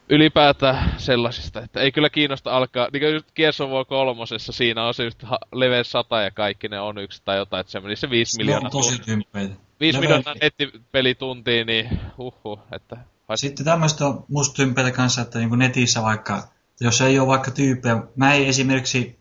ylipäätään 0.09 0.93
sellaisista, 0.97 1.61
että 1.61 1.79
ei 1.79 1.91
kyllä 1.91 2.09
kiinnosta 2.09 2.51
alkaa, 2.51 2.87
niin 2.93 3.01
kuin 3.01 3.13
just 3.13 3.31
Gears 3.35 3.61
of 3.61 3.69
War 3.69 3.85
kolmosessa, 3.85 4.51
siinä 4.51 4.83
on 4.87 4.93
se 4.93 5.03
just 5.03 5.23
level 5.53 5.83
100 5.83 6.21
ja 6.21 6.31
kaikki 6.31 6.67
ne 6.67 6.79
on 6.79 6.97
yksi 6.97 7.21
tai 7.25 7.37
jotain, 7.37 7.61
että 7.61 7.71
se 7.71 7.79
meni 7.79 7.95
se 7.95 8.09
5 8.09 8.37
Ne 8.37 8.43
miljoonaa, 8.43 8.67
on 8.67 8.71
tosi 8.71 9.01
tymppeitä. 9.01 9.53
5 9.79 9.97
level- 9.97 10.01
miljoonaa 10.01 10.35
nettipelituntia, 10.41 11.65
niin 11.65 11.99
huhhuh, 12.17 12.59
että 12.71 12.97
Sitten 13.35 13.65
tämmöistä 13.65 14.07
on 14.07 14.25
musta 14.27 14.55
tympeitä 14.55 14.91
kanssa, 14.91 15.21
että 15.21 15.39
niin 15.39 15.59
netissä 15.59 16.01
vaikka, 16.01 16.47
jos 16.81 17.01
ei 17.01 17.19
ole 17.19 17.27
vaikka 17.27 17.51
tyyppejä, 17.51 18.03
mä 18.15 18.33
ei 18.33 18.47
esimerkiksi 18.47 19.19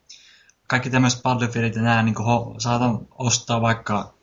kaikki 0.68 0.90
tämmöiset 0.90 1.22
Battlefieldit 1.22 1.76
ja 1.76 1.82
nää, 1.82 2.02
niin 2.02 2.14
ho, 2.14 2.54
saatan 2.58 2.98
ostaa 3.18 3.60
vaikka 3.60 4.14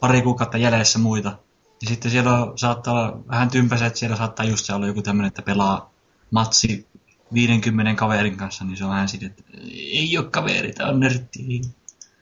pari 0.00 0.22
kuukautta 0.22 0.58
jäljessä 0.58 0.98
muita. 0.98 1.38
Ja 1.82 1.88
sitten 1.88 2.10
siellä 2.10 2.32
on, 2.32 2.58
saattaa 2.58 2.94
olla 2.94 3.18
vähän 3.28 3.50
tympäiset, 3.50 3.86
että 3.86 3.98
siellä 3.98 4.16
saattaa 4.16 4.46
just 4.46 4.64
se 4.64 4.74
olla 4.74 4.86
joku 4.86 5.02
tämmöinen, 5.02 5.28
että 5.28 5.42
pelaa 5.42 5.90
matsi 6.30 6.86
50 7.34 7.94
kaverin 7.94 8.36
kanssa, 8.36 8.64
niin 8.64 8.76
se 8.76 8.84
on 8.84 8.90
vähän 8.90 9.08
silleen, 9.08 9.30
että 9.30 9.42
ei 9.76 10.18
ole 10.18 10.30
kaveri, 10.30 10.72
tää 10.72 10.88
on 10.88 11.00
nörtti. 11.00 11.42
niin, 11.42 11.62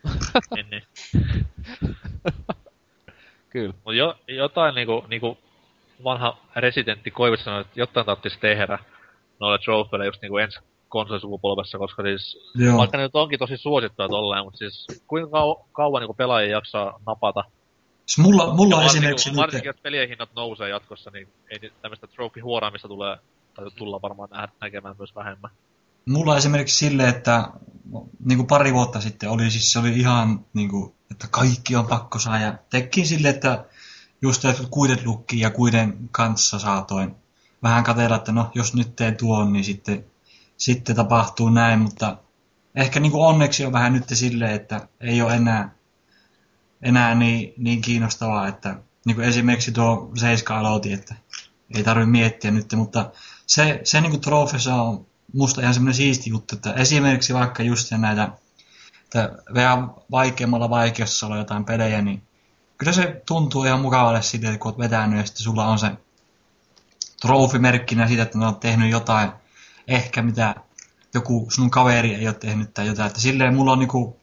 kyllä. 3.51 3.75
Mut 3.85 3.95
jo, 3.95 4.15
jotain 4.29 4.75
niinku, 4.75 5.05
niinku 5.09 5.39
vanha 6.05 6.39
residentti 6.57 7.11
Koivis 7.11 7.45
sanoi, 7.45 7.61
että 7.61 7.81
jotain 7.81 8.07
tarvitsisi 8.07 8.41
tehdä 8.41 8.79
noille 9.41 9.59
trofeille 9.59 10.07
just 10.07 10.23
niinku 10.23 10.39
ensi 10.39 10.61
konsolisukupolvessa, 10.89 11.79
koska 11.79 12.03
siis 12.03 12.51
Joo. 12.55 12.79
vaikka 12.79 12.97
ne 12.97 13.03
nyt 13.03 13.15
onkin 13.17 13.39
tosi 13.39 13.57
suosittuja 13.57 14.09
tolleen, 14.09 14.45
mutta 14.45 14.59
siis 14.59 14.87
kuinka 15.07 15.39
kau- 15.39 15.65
kauan 15.73 16.01
niinku 16.01 16.15
pelaajia 16.15 16.51
jaksaa 16.51 17.01
napata. 17.07 17.45
Siis 18.07 18.19
mulla, 18.19 18.55
mulla 18.55 18.77
on 18.77 18.85
esimerkiksi 18.85 19.31
kun- 19.31 19.37
nyt, 19.37 19.43
varsinkin, 19.43 19.69
jos 19.69 19.77
pelien 19.83 20.09
hinnat 20.09 20.29
nousee 20.37 20.69
jatkossa, 20.69 21.11
niin 21.11 21.29
ei 21.51 21.73
tämmöistä 21.83 22.07
trophy-huoraamista 22.07 22.89
tulee, 22.89 23.17
tai 23.55 23.71
tulla 23.71 24.03
varmaan 24.03 24.29
nä- 24.31 24.49
näkemään 24.61 24.95
myös 24.99 25.15
vähemmän. 25.15 25.51
Mulla 26.07 26.37
esimerkiksi 26.37 26.77
sille, 26.77 27.09
että 27.09 27.49
niin 28.25 28.37
kuin 28.37 28.47
pari 28.47 28.73
vuotta 28.73 29.01
sitten 29.01 29.31
oli 29.31 29.51
siis 29.51 29.73
se 29.73 29.79
oli 29.79 29.99
ihan 29.99 30.45
niin 30.55 30.69
kuin, 30.69 30.95
että 31.11 31.29
kaikki 31.31 31.77
on 31.77 31.87
pakko 31.87 32.19
saada. 32.19 32.45
Ja 32.45 32.59
tekin 32.71 33.07
sille, 33.07 33.29
että 33.29 33.65
just 34.23 34.45
että 34.45 34.63
kuidet 34.71 35.07
lukkiin 35.07 35.41
ja 35.41 35.51
kuiden 35.51 36.09
kanssa 36.11 36.59
saatoin 36.59 37.17
vähän 37.63 37.85
katella, 37.85 38.17
että 38.17 38.33
no 38.33 38.51
jos 38.55 38.75
nyt 38.75 38.97
teen 38.97 39.17
tuon, 39.17 39.53
niin 39.53 39.65
sitten, 39.65 40.05
sitten 40.57 40.97
tapahtuu 40.97 41.51
näin, 41.51 41.79
mutta 41.79 42.17
ehkä 42.75 43.01
niin 43.01 43.13
kuin 43.13 43.27
onneksi 43.27 43.67
on 43.67 43.73
vähän 43.73 43.93
nyt 43.93 44.05
silleen, 44.09 44.53
että 44.53 44.89
ei 45.01 45.23
ole 45.23 45.35
enää, 45.35 45.75
enää 46.85 47.15
niin, 47.15 47.55
niin 47.57 47.81
kiinnostavaa, 47.81 48.49
että 48.49 48.77
niin 49.05 49.17
kuin 49.17 49.29
esimerkiksi 49.29 49.73
tuo 49.73 50.13
Seiska 50.15 50.59
aloitti, 50.59 50.93
että 50.93 51.15
ei 51.75 51.85
tarvitse 51.85 52.11
miettiä 52.11 52.51
nyt, 52.51 52.73
mutta 52.73 53.11
se, 53.47 53.81
se 53.85 54.01
niin 54.01 54.11
kuin 54.11 54.21
trofeissa 54.21 54.75
on 54.75 55.07
musta 55.33 55.61
ihan 55.61 55.75
semmoinen 55.75 55.95
siisti 55.95 56.31
juttu, 56.31 56.57
että 56.57 56.73
esimerkiksi 56.73 57.35
vaikka 57.35 57.63
just 57.63 57.91
näitä, 57.91 58.29
että 59.05 59.33
vähän 59.55 59.91
vaikeammalla 60.11 60.71
vaikeudessa 60.71 61.27
olla 61.27 61.37
jotain 61.37 61.65
pelejä, 61.65 62.03
niin 62.03 62.23
kyllä 62.79 62.93
se 62.93 63.23
tuntuu 63.27 63.65
ihan 63.65 63.81
mukavalle 63.81 64.23
siitä, 64.23 64.59
kun 64.59 64.71
oot 64.71 64.79
vetänyt 64.79 65.19
ja 65.19 65.27
sitten 65.27 65.43
sulla 65.43 65.67
on 65.67 65.79
se 65.79 65.91
trofimerkkinä 67.21 68.09
siitä, 68.09 68.23
että 68.23 68.39
ne 68.39 68.47
on 68.47 68.57
tehnyt 68.57 68.91
jotain 68.91 69.31
ehkä 69.89 70.23
mitä 70.23 70.55
joku 71.15 71.47
sun 71.51 71.71
kaveri 71.71 72.15
ei 72.15 72.27
ole 72.27 72.35
tehnyt 72.35 72.75
tai 72.75 72.87
jotain. 72.87 73.07
Että 73.07 73.21
silleen 73.21 73.55
mulla 73.55 73.73
on 73.73 73.79
niinku 73.79 74.21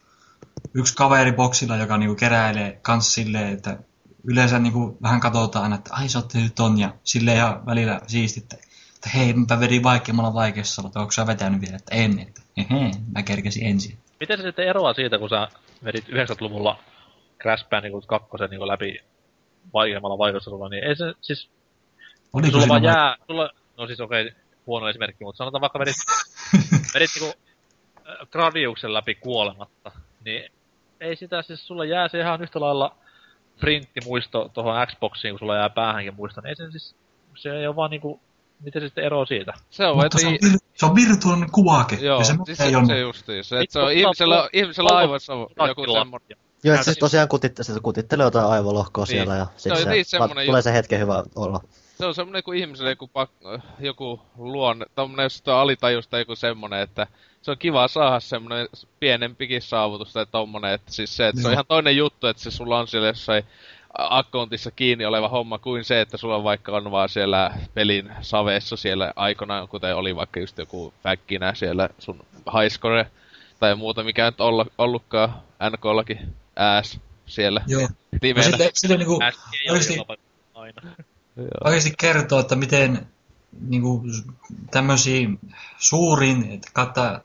yksi 0.73 0.95
kaveri 0.95 1.31
boksilla, 1.31 1.77
joka 1.77 1.97
niinku 1.97 2.15
keräilee 2.15 2.79
kans 2.81 3.13
silleen, 3.13 3.53
että 3.53 3.77
yleensä 4.23 4.59
niinku 4.59 4.97
vähän 5.01 5.19
katsotaan, 5.19 5.73
että 5.73 5.89
ai 5.93 6.09
sä 6.09 6.19
oot 6.19 6.27
tehnyt 6.27 6.55
ton 6.55 6.79
ja 6.79 6.93
silleen 7.03 7.37
ihan 7.37 7.65
välillä 7.65 8.01
siisti, 8.07 8.39
että, 8.39 8.57
hei, 9.15 9.33
mä 9.33 9.59
vedin 9.59 9.83
vaikeammalla 9.83 10.33
vaikeassa, 10.33 10.83
että 10.85 10.99
onko 10.99 11.11
sä 11.11 11.27
vetänyt 11.27 11.61
vielä, 11.61 11.75
että 11.75 11.95
en, 11.95 12.19
että 12.19 12.41
hehe, 12.57 12.91
mä 13.15 13.23
kerkesin 13.23 13.67
ensin. 13.67 13.97
Miten 14.19 14.37
se 14.37 14.43
sitten 14.43 14.67
eroaa 14.67 14.93
siitä, 14.93 15.17
kun 15.17 15.29
sä 15.29 15.47
vedit 15.83 16.09
90-luvulla 16.09 16.79
Crash 17.41 17.69
Bandicoot 17.69 18.05
2 18.05 18.27
niin 18.49 18.67
läpi 18.67 18.99
vaikeammalla 19.73 20.17
vaikeustasolla, 20.17 20.69
niin 20.69 20.83
ei 20.83 20.95
se 20.95 21.13
siis... 21.21 21.49
Oliko 22.33 22.51
sulla 22.51 22.67
vaan 22.67 22.83
jää... 22.83 23.15
Sulla, 23.27 23.49
no 23.77 23.87
siis 23.87 23.99
okei, 23.99 24.27
okay, 24.27 24.41
huono 24.67 24.89
esimerkki, 24.89 25.23
mutta 25.23 25.37
sanotaan 25.37 25.61
vaikka 25.61 25.79
vedit, 25.79 25.95
vedit 26.93 27.09
niinku 27.15 27.33
äh, 28.09 28.27
Gradiuksen 28.31 28.93
läpi 28.93 29.15
kuolematta, 29.15 29.91
niin 30.25 30.51
ei 30.99 31.15
sitä 31.15 31.41
siis, 31.41 31.67
sulla 31.67 31.85
jää 31.85 32.07
se 32.07 32.19
ihan 32.19 32.41
yhtä 32.41 32.59
lailla 32.59 32.95
printtimuisto 33.59 34.49
tuohon 34.53 34.87
Xboxiin, 34.87 35.31
kun 35.33 35.39
sulla 35.39 35.55
jää 35.55 35.69
päähänkin 35.69 36.15
muisto, 36.15 36.41
niin 36.41 36.49
ei 36.49 36.55
se 36.55 36.71
siis, 36.71 36.95
se 37.35 37.49
ei 37.59 37.67
ole 37.67 37.75
vaan 37.75 37.91
niinku, 37.91 38.19
miten 38.59 38.81
se 38.81 38.87
sitten 38.87 39.03
eroaa 39.03 39.25
siitä? 39.25 39.53
Se 39.69 39.85
on, 39.85 39.95
Mutta 39.95 40.05
että 40.05 40.17
se 40.19 40.27
on, 40.27 40.33
vir- 40.33 40.59
se 40.73 40.85
on 40.85 40.95
virtuaalinen 40.95 41.51
kuvake. 41.51 41.95
Joo, 41.95 42.19
ja 42.19 42.23
se, 42.25 42.35
siis 42.45 42.61
ei 42.61 42.71
se, 42.71 42.85
se 42.87 42.99
justiin 42.99 43.43
se, 43.43 43.59
että 43.59 43.73
se 43.73 43.79
on 43.79 43.91
ihmisellä, 43.91 44.49
ihmisellä 44.53 44.97
aivoissa 44.97 45.33
on 45.33 45.47
joku 45.67 45.85
semmonen, 45.93 46.37
Joo, 46.63 46.83
se 46.83 46.95
tosiaan 46.95 47.27
kutitte, 47.27 47.63
se 47.63 47.73
kutittelee 47.83 48.23
jotain 48.23 48.45
aivolohkoa 48.47 49.03
Niin. 49.03 49.09
siellä 49.09 49.35
ja 49.35 49.45
Se 49.45 49.61
sit 49.61 49.71
on 49.71 49.77
se, 49.77 49.89
niin 49.89 50.05
semmonen 50.05 50.45
tulee 50.45 50.61
se 50.61 50.73
hetken 50.73 50.99
hyvä 50.99 51.23
olla. 51.35 51.61
Se 52.01 52.05
on 52.05 52.15
semmonen 52.15 52.43
kuin 52.43 52.59
ihmiselle 52.59 52.89
joku, 52.89 53.07
pak, 53.07 53.31
joku 53.79 54.21
luonne, 54.37 54.85
tommonen 54.95 55.23
jos 55.23 55.37
sitä 55.37 55.55
on 55.55 55.61
alitajusta 55.61 56.19
joku 56.19 56.35
semmonen, 56.35 56.79
että 56.79 57.07
se 57.41 57.51
on 57.51 57.57
kiva 57.57 57.87
saada 57.87 58.19
semmonen 58.19 58.67
pienempikin 58.99 59.61
saavutus 59.61 60.13
tai 60.13 60.25
tommonen, 60.31 60.73
että 60.73 60.91
siis 60.91 61.17
se, 61.17 61.27
että 61.27 61.41
se 61.41 61.47
on 61.47 61.53
ihan 61.53 61.65
toinen 61.67 61.97
juttu, 61.97 62.27
että 62.27 62.43
se 62.43 62.51
sulla 62.51 62.79
on 62.79 62.87
siellä 62.87 63.07
jossain 63.07 63.43
akkontissa 63.97 64.71
kiinni 64.71 65.05
oleva 65.05 65.29
homma 65.29 65.57
kuin 65.57 65.83
se, 65.83 66.01
että 66.01 66.17
sulla 66.17 66.43
vaikka 66.43 66.71
on 66.71 66.91
vaan 66.91 67.09
siellä 67.09 67.51
pelin 67.73 68.11
saveessa 68.21 68.75
siellä 68.75 69.13
aikanaan, 69.15 69.67
kuten 69.67 69.95
oli 69.95 70.15
vaikka 70.15 70.39
just 70.39 70.57
joku 70.57 70.93
fäkkinä 71.03 71.53
siellä 71.53 71.89
sun 71.99 72.25
highscore 72.61 73.07
tai 73.59 73.75
muuta, 73.75 74.03
mikä 74.03 74.25
nyt 74.25 74.41
olla, 74.41 74.65
ollutkaan 74.77 75.33
NKllakin 75.69 76.19
ääs 76.55 76.99
siellä 77.25 77.61
Joo. 77.67 77.81
No 77.81 77.87
nimenä. 78.21 78.43
sitten, 78.43 78.69
sitten 78.73 78.99
niinku, 78.99 79.19
oikeasti, 79.69 79.99
aina. 80.53 80.81
Oikeasti 81.63 81.93
kertoo, 81.97 82.39
että 82.39 82.55
miten 82.55 83.07
niinku, 83.67 84.03
tämmöisiä 84.71 85.29
suuriin, 85.77 86.51
että 86.51 86.67
kattaa 86.73 87.19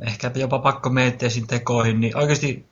ehkä 0.00 0.30
jopa 0.34 0.58
pakko 0.58 0.90
miettiä 0.90 1.28
tekoihin, 1.46 2.00
niin 2.00 2.16
oikeasti 2.16 2.66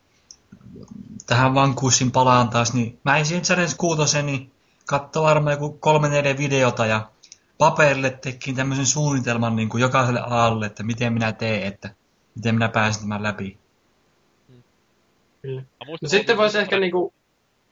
tähän 1.25 1.53
vankuussin 1.53 2.11
palaan 2.11 2.49
taas, 2.49 2.73
niin 2.73 2.99
mä 3.03 3.17
ensin 3.17 3.41
Challenge 3.41 3.73
6, 3.77 4.23
niin 4.23 4.51
katso 4.85 5.23
varmaan 5.23 5.53
joku 5.53 5.77
kolme 5.79 6.09
neljä 6.09 6.37
videota 6.37 6.85
ja 6.85 7.09
paperille 7.57 8.09
tekin 8.09 8.55
tämmöisen 8.55 8.85
suunnitelman 8.85 9.55
niin 9.55 9.69
kuin 9.69 9.81
jokaiselle 9.81 10.21
aalle, 10.27 10.65
että 10.65 10.83
miten 10.83 11.13
minä 11.13 11.31
teen, 11.31 11.67
että 11.67 11.89
miten 12.35 12.55
minä 12.55 12.69
pääsen 12.69 13.01
tämän 13.01 13.23
läpi. 13.23 13.57
Kyllä. 15.41 15.61
Mä 15.61 15.85
muistan, 15.85 16.07
No 16.07 16.09
sitten 16.09 16.37
voisi 16.37 16.57
ehkä 16.59 16.79
niinku, 16.79 17.13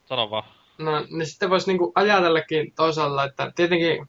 Sano 0.08 0.30
vaan. 0.30 0.55
No, 0.78 1.06
niin 1.10 1.26
sitten 1.26 1.50
voisi 1.50 1.66
niinku 1.66 1.92
ajatellakin 1.94 2.72
toisaalta, 2.72 3.24
että 3.24 3.52
tietenkin 3.56 4.08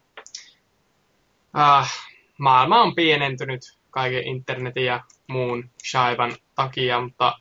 äh, 1.57 1.93
maailma 2.37 2.81
on 2.81 2.95
pienentynyt 2.95 3.77
kaiken 3.91 4.27
internetin 4.27 4.85
ja 4.85 5.03
muun 5.27 5.69
shaivan 5.91 6.33
takia, 6.55 7.01
mutta 7.01 7.33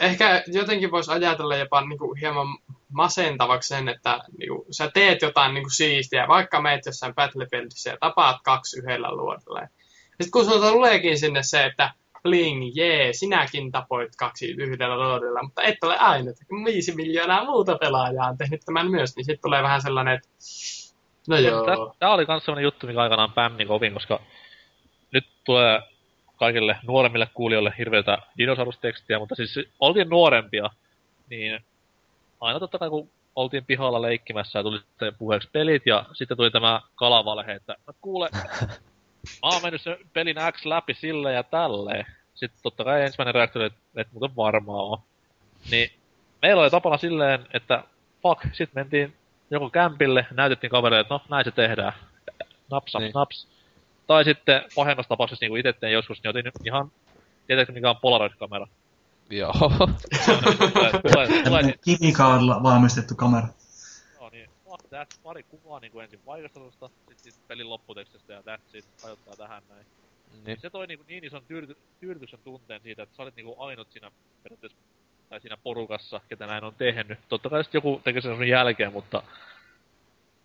ehkä 0.00 0.42
jotenkin 0.46 0.90
voisi 0.90 1.12
ajatella 1.12 1.56
jopa 1.56 1.80
niinku 1.80 2.14
hieman 2.14 2.46
masentavaksi 2.92 3.68
sen, 3.68 3.88
että 3.88 4.18
niinku, 4.38 4.66
sä 4.70 4.90
teet 4.94 5.22
jotain 5.22 5.54
niinku 5.54 5.70
siistiä, 5.70 6.28
vaikka 6.28 6.62
meet 6.62 6.86
jossain 6.86 7.14
Battlefieldissä 7.14 7.90
ja 7.90 7.96
tapaat 8.00 8.36
kaksi 8.44 8.78
yhdellä 8.78 9.12
luodella. 9.12 9.60
Sitten 10.08 10.30
kun 10.32 10.44
sulta 10.44 10.70
tuleekin 10.70 11.18
sinne 11.18 11.42
se, 11.42 11.64
että 11.64 11.90
bling, 12.22 12.70
jee, 12.74 13.12
sinäkin 13.12 13.72
tapoit 13.72 14.16
kaksi 14.18 14.50
yhdellä 14.50 14.96
luodella, 14.96 15.42
mutta 15.42 15.62
et 15.62 15.84
ole 15.84 15.98
ainut. 15.98 16.36
Viisi 16.64 16.94
miljoonaa 16.94 17.44
muuta 17.44 17.78
pelaajaa 17.78 18.28
on 18.28 18.38
tehnyt 18.38 18.60
tämän 18.64 18.90
myös, 18.90 19.16
niin 19.16 19.24
sitten 19.24 19.42
tulee 19.42 19.62
vähän 19.62 19.82
sellainen, 19.82 20.14
että 20.14 20.28
no 21.28 21.36
joo. 21.36 21.94
Tämä 21.98 22.12
oli 22.12 22.24
myös 22.28 22.44
sellainen 22.44 22.64
juttu, 22.64 22.86
mikä 22.86 23.00
aikanaan 23.00 23.32
Pämmin 23.32 23.68
kovin, 23.68 23.94
koska 23.94 24.20
nyt 25.12 25.26
tulee 25.44 25.80
kaikille 26.36 26.76
nuoremmille 26.82 27.28
kuulijoille 27.34 27.74
hirveätä 27.78 28.18
dinosaurustekstiä, 28.38 29.18
mutta 29.18 29.34
siis 29.34 29.58
oltiin 29.80 30.08
nuorempia, 30.08 30.70
niin 31.30 31.60
aina 32.40 32.60
totta 32.60 32.78
kai 32.78 32.90
kun 32.90 33.10
oltiin 33.36 33.64
pihalla 33.64 34.02
leikkimässä 34.02 34.58
ja 34.58 34.62
tuli 34.62 34.78
sitten 34.78 35.14
puheeksi 35.18 35.48
pelit 35.52 35.82
ja 35.86 36.04
sitten 36.12 36.36
tuli 36.36 36.50
tämä 36.50 36.80
kalavalhe, 36.94 37.52
että 37.52 37.76
no 37.86 37.92
kuule, 38.00 38.28
mä 39.42 39.48
oon 39.48 39.62
mennyt 39.62 39.82
sen 39.82 39.96
pelin 40.12 40.36
X 40.52 40.64
läpi 40.64 40.94
sille 40.94 41.32
ja 41.32 41.42
tälleen. 41.42 42.06
Sitten 42.34 42.60
totta 42.62 42.84
kai 42.84 43.02
ensimmäinen 43.02 43.34
reaktio, 43.34 43.64
että 43.66 43.78
et 43.96 44.08
muuten 44.12 44.36
varmaa 44.36 44.82
on. 44.82 44.98
Niin 45.70 45.90
meillä 46.42 46.62
oli 46.62 46.70
tapana 46.70 46.96
silleen, 46.96 47.46
että 47.54 47.84
fuck, 48.22 48.40
sit 48.52 48.70
mentiin 48.74 49.14
joku 49.50 49.70
kämpille, 49.70 50.26
näytettiin 50.30 50.70
kavereille, 50.70 51.00
että 51.00 51.14
no 51.14 51.20
näin 51.28 51.44
se 51.44 51.50
tehdään. 51.50 51.92
Naps, 52.70 52.94
naps, 52.94 53.02
Niin. 53.02 53.12
naps. 53.14 53.48
Tai 54.06 54.24
sitten 54.24 54.62
pahemmassa 54.74 55.08
tapauksessa, 55.08 55.44
niin 55.44 55.50
kuin 55.50 55.60
itse 55.60 55.72
tein 55.72 55.92
joskus, 55.92 56.22
niin 56.22 56.30
otin 56.30 56.52
ihan, 56.64 56.92
tiedätkö 57.46 57.72
mikä 57.72 57.90
on 57.90 57.96
Polaroid-kamera? 57.96 58.66
Joo. 59.30 59.52
Tulee, 59.52 60.58
tulee, 60.72 60.92
tulee, 61.12 61.42
Tämmöinen 61.42 61.74
kivikaudella 61.84 62.62
valmistettu 62.62 63.14
kamera. 63.14 63.48
Joo, 64.92 65.02
niin 65.02 65.06
fuck 65.06 65.14
that, 65.14 65.22
pari 65.22 65.42
kuvaa 65.42 65.80
niin 65.80 65.92
kuin 65.92 66.04
ensin 66.04 66.20
vaikastelusta, 66.26 66.90
sitten 67.08 67.32
sit 67.32 67.48
pelin 67.48 67.68
lopputekstistä 67.68 68.32
ja 68.32 68.40
that's 68.40 68.76
it, 68.76 68.84
ajoittaa 69.02 69.36
tähän 69.36 69.62
näin. 69.68 69.86
niin. 70.46 70.60
Se 70.60 70.70
toi 70.70 70.86
niinku 70.86 71.04
niin 71.08 71.24
ison 71.24 71.42
tyydyty, 71.48 71.76
tyydytyksen 72.00 72.40
tunteen 72.44 72.80
siitä, 72.82 73.02
että 73.02 73.16
sä 73.16 73.22
olit 73.22 73.36
niinku 73.36 73.54
ainut 73.58 73.90
siinä 73.90 74.10
periaatteessa, 74.42 74.78
tai 75.28 75.40
siinä 75.40 75.56
porukassa, 75.56 76.20
ketä 76.28 76.46
näin 76.46 76.64
on 76.64 76.74
tehnyt. 76.74 77.18
Totta 77.28 77.50
kai 77.50 77.64
sitten 77.64 77.78
joku 77.78 78.00
teki 78.04 78.22
sen 78.22 78.36
sun 78.36 78.48
jälkeen, 78.48 78.92
mutta 78.92 79.22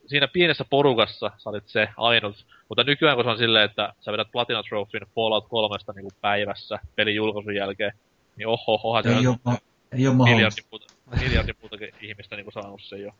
siinä 0.07 0.27
pienessä 0.27 0.65
porukassa 0.69 1.31
sä 1.37 1.49
olit 1.49 1.67
se 1.67 1.89
ainut. 1.97 2.45
Mutta 2.69 2.83
nykyään 2.83 3.17
kun 3.17 3.23
se 3.25 3.29
on 3.29 3.37
silleen, 3.37 3.65
että 3.65 3.93
sä 4.01 4.11
vedät 4.11 4.31
Platina 4.31 4.63
Trophyn 4.63 5.07
Fallout 5.15 5.47
3 5.49 5.77
niinku 5.95 6.11
päivässä 6.21 6.79
pelin 6.95 7.15
julkaisun 7.15 7.55
jälkeen, 7.55 7.91
niin 8.35 8.47
oho, 8.47 8.79
oha, 8.83 9.01
se 9.01 9.09
Ei 9.09 9.27
on 9.27 9.37
ole, 9.45 9.57
ei 9.91 10.33
miljardin 10.33 10.63
muuta, 10.71 10.93
miljardin 11.19 11.55
muutakin 11.61 11.93
ihmistä 12.01 12.35
niinku 12.35 12.51
saanut 12.51 12.81
sen 12.83 13.01
jo. 13.01 13.11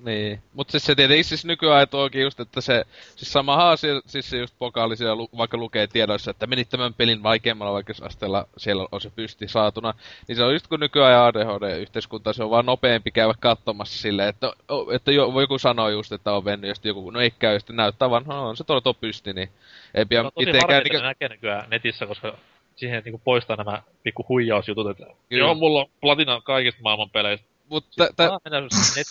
Niin. 0.00 0.42
Mut 0.54 0.70
siis 0.70 0.84
se 0.86 0.94
tietenkin 0.94 1.24
siis 1.24 1.44
nykyään 1.44 1.88
tuokin 1.88 2.22
just, 2.22 2.40
että 2.40 2.60
se, 2.60 2.84
siis 3.16 3.32
sama 3.32 3.70
asia, 3.70 4.00
siis 4.06 4.30
se 4.30 4.38
just 4.38 4.54
pokaali 4.58 4.96
siellä 4.96 5.14
lu, 5.14 5.28
vaikka 5.36 5.56
lukee 5.56 5.86
tiedoissa, 5.86 6.30
että 6.30 6.46
menit 6.46 6.68
tämän 6.70 6.94
pelin 6.94 7.22
vaikeimmalla 7.22 7.72
vaikeusasteella, 7.72 8.48
siellä 8.56 8.86
on 8.92 9.00
se 9.00 9.10
pysti 9.10 9.48
saatuna, 9.48 9.94
niin 10.28 10.36
se 10.36 10.44
on 10.44 10.52
just 10.52 10.66
kun 10.66 10.80
nykyään 10.80 11.24
ADHD-yhteiskunta, 11.24 12.32
se 12.32 12.44
on 12.44 12.50
vaan 12.50 12.66
nopeampi 12.66 13.10
käydä 13.10 13.34
katsomassa 13.40 13.98
silleen, 13.98 14.28
että, 14.28 14.52
että 14.94 15.12
jo, 15.12 15.40
joku 15.40 15.58
sanoo 15.58 15.88
just, 15.88 16.12
että 16.12 16.32
on 16.32 16.44
mennyt, 16.44 16.68
ja 16.68 16.74
sitten 16.74 16.90
joku, 16.90 17.10
no 17.10 17.20
ei 17.20 17.30
käy, 17.30 17.52
ja 17.52 17.60
sitten 17.60 17.76
näyttää 17.76 18.10
vaan, 18.10 18.24
no 18.26 18.48
on 18.48 18.56
se 18.56 18.64
tuolla 18.64 18.80
tuo 18.80 18.94
pysti, 18.94 19.32
niin 19.32 19.48
ei 19.94 20.04
pidä 20.04 20.22
harmi, 20.22 20.42
että 20.42 20.80
niinku, 20.80 20.96
ne 20.96 21.02
näkee 21.02 21.28
nykyään 21.28 21.70
netissä, 21.70 22.06
koska 22.06 22.38
siihen 22.76 23.02
niinku 23.04 23.20
poistaa 23.24 23.56
nämä 23.56 23.82
pikku 24.02 24.26
huijausjutut, 24.28 24.90
että 24.90 25.04
Kyllä. 25.04 25.44
joo, 25.44 25.54
mulla 25.54 25.80
on 25.80 25.86
platina 26.00 26.40
kaikista 26.40 26.82
maailman 26.82 27.10
peleistä. 27.10 27.46
mutta 27.68 28.04
Ah, 28.04 28.40
mennään 28.44 28.68
net, 28.96 29.06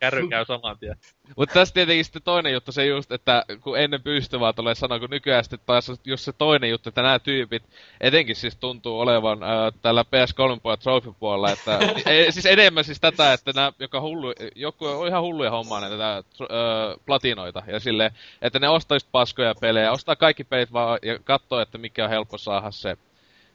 kärry 0.00 0.28
käy 0.28 0.44
saman 0.44 0.78
tien. 0.78 0.96
Mutta 1.36 1.54
tässä 1.54 1.74
tietenkin 1.74 2.04
sitten 2.04 2.22
toinen 2.22 2.52
juttu 2.52 2.72
se 2.72 2.86
just, 2.86 3.12
että 3.12 3.44
kun 3.60 3.78
ennen 3.78 4.02
pystyi 4.02 4.40
vaan 4.40 4.54
tulee 4.54 4.74
sanoa, 4.74 4.98
kun 4.98 5.10
nykyään 5.10 5.44
sitten 5.44 5.60
taas 5.66 5.92
just 6.04 6.24
se 6.24 6.32
toinen 6.32 6.70
juttu, 6.70 6.88
että 6.88 7.02
nämä 7.02 7.18
tyypit, 7.18 7.62
etenkin 8.00 8.36
siis 8.36 8.56
tuntuu 8.56 9.00
olevan 9.00 9.42
ää, 9.42 9.72
tällä 9.82 10.02
PS3 10.02 10.60
puolella, 10.60 10.76
trophy 10.76 11.12
puolella, 11.20 11.50
että 11.50 11.78
e, 12.06 12.30
siis 12.30 12.46
enemmän 12.46 12.84
siis 12.84 13.00
tätä, 13.00 13.32
että 13.32 13.52
nämä, 13.54 13.72
joka 13.78 14.00
hullu, 14.00 14.32
joku 14.54 14.86
on 14.86 15.08
ihan 15.08 15.22
hulluja 15.22 15.50
hommaa 15.50 15.80
näitä 15.80 15.96
tr- 16.20 16.52
ää, 16.52 16.96
platinoita, 17.06 17.62
ja 17.66 17.80
sille, 17.80 18.12
että 18.42 18.58
ne 18.58 18.68
ostaa 18.68 18.96
just 18.96 19.08
paskoja 19.12 19.54
pelejä, 19.54 19.92
ostaa 19.92 20.16
kaikki 20.16 20.44
pelit 20.44 20.72
vaan 20.72 20.98
ja 21.02 21.18
katsoo, 21.18 21.60
että 21.60 21.78
mikä 21.78 22.04
on 22.04 22.10
helppo 22.10 22.38
saada 22.38 22.70
se, 22.70 22.96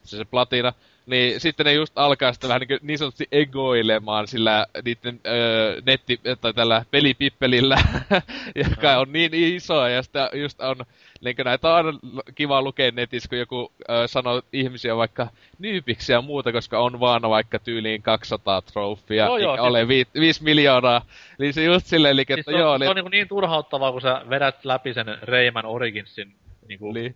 se, 0.04 0.18
se 0.18 0.26
platina, 0.26 0.74
niin 1.06 1.40
sitten 1.40 1.66
ne 1.66 1.74
just 1.74 1.98
alkaa 1.98 2.34
sitä 2.34 2.48
vähän 2.48 2.62
niin, 2.70 2.80
niin 2.82 2.98
sanotusti 2.98 3.28
egoilemaan 3.32 4.28
sillä 4.28 4.66
niiden 4.86 5.20
öö, 5.28 5.82
netti, 5.86 6.20
tai 6.42 6.54
tällä 6.54 6.86
pelipippelillä, 6.92 7.78
joka 8.70 8.98
on 8.98 9.12
niin 9.12 9.34
iso, 9.34 9.88
ja 9.88 10.04
sitten 10.04 10.28
just 10.34 10.62
on, 10.62 10.76
niin 11.22 11.36
näitä 11.46 11.76
on 11.76 12.00
kiva 12.36 12.62
lukea 12.62 12.92
netissä, 12.92 13.30
kun 13.30 13.38
joku 13.38 13.72
öö, 13.90 14.08
sanoo 14.08 14.42
ihmisiä 14.54 14.96
vaikka 14.98 15.28
nyypiksi 15.60 16.12
ja 16.12 16.22
muuta, 16.22 16.52
koska 16.52 16.80
on 16.80 17.00
vaan 17.00 17.22
vaikka 17.22 17.60
tyyliin 17.60 18.02
200 18.02 18.62
trofia, 18.62 19.26
Joo, 19.26 19.38
joo, 19.38 19.52
eikä 19.52 19.64
siis- 19.64 19.70
ole 19.70 19.88
5 20.20 20.44
miljoonaa, 20.44 21.02
niin 21.40 21.54
se 21.54 21.64
just 21.64 21.86
silleen, 21.86 22.12
eli, 22.12 22.22
että 22.22 22.36
Siis 22.36 22.46
se 22.46 22.54
on, 22.54 22.60
joo, 22.60 22.78
se 22.78 22.90
on 22.90 22.96
niin, 22.96 23.12
niin 23.12 23.28
turhauttavaa, 23.28 23.92
kun 23.92 24.02
sä 24.02 24.22
vedät 24.30 24.66
läpi 24.66 24.94
sen 24.94 25.06
Rayman 25.22 25.66
Originsin 25.66 26.36
niin 26.68 26.80
kuin, 26.80 26.94
niin, 26.94 27.16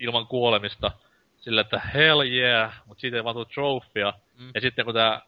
ilman 0.00 0.26
kuolemista. 0.26 0.90
Sillä, 1.40 1.60
että 1.60 1.80
hell 1.94 2.20
yeah, 2.20 2.72
mutta 2.86 3.00
siitä 3.00 3.16
ei 3.16 3.24
vaan 3.24 3.34
tule 3.36 3.46
trofia. 3.54 4.12
Mm. 4.38 4.50
Ja 4.54 4.60
sitten 4.60 4.84
kun 4.84 4.94
tää 4.94 5.22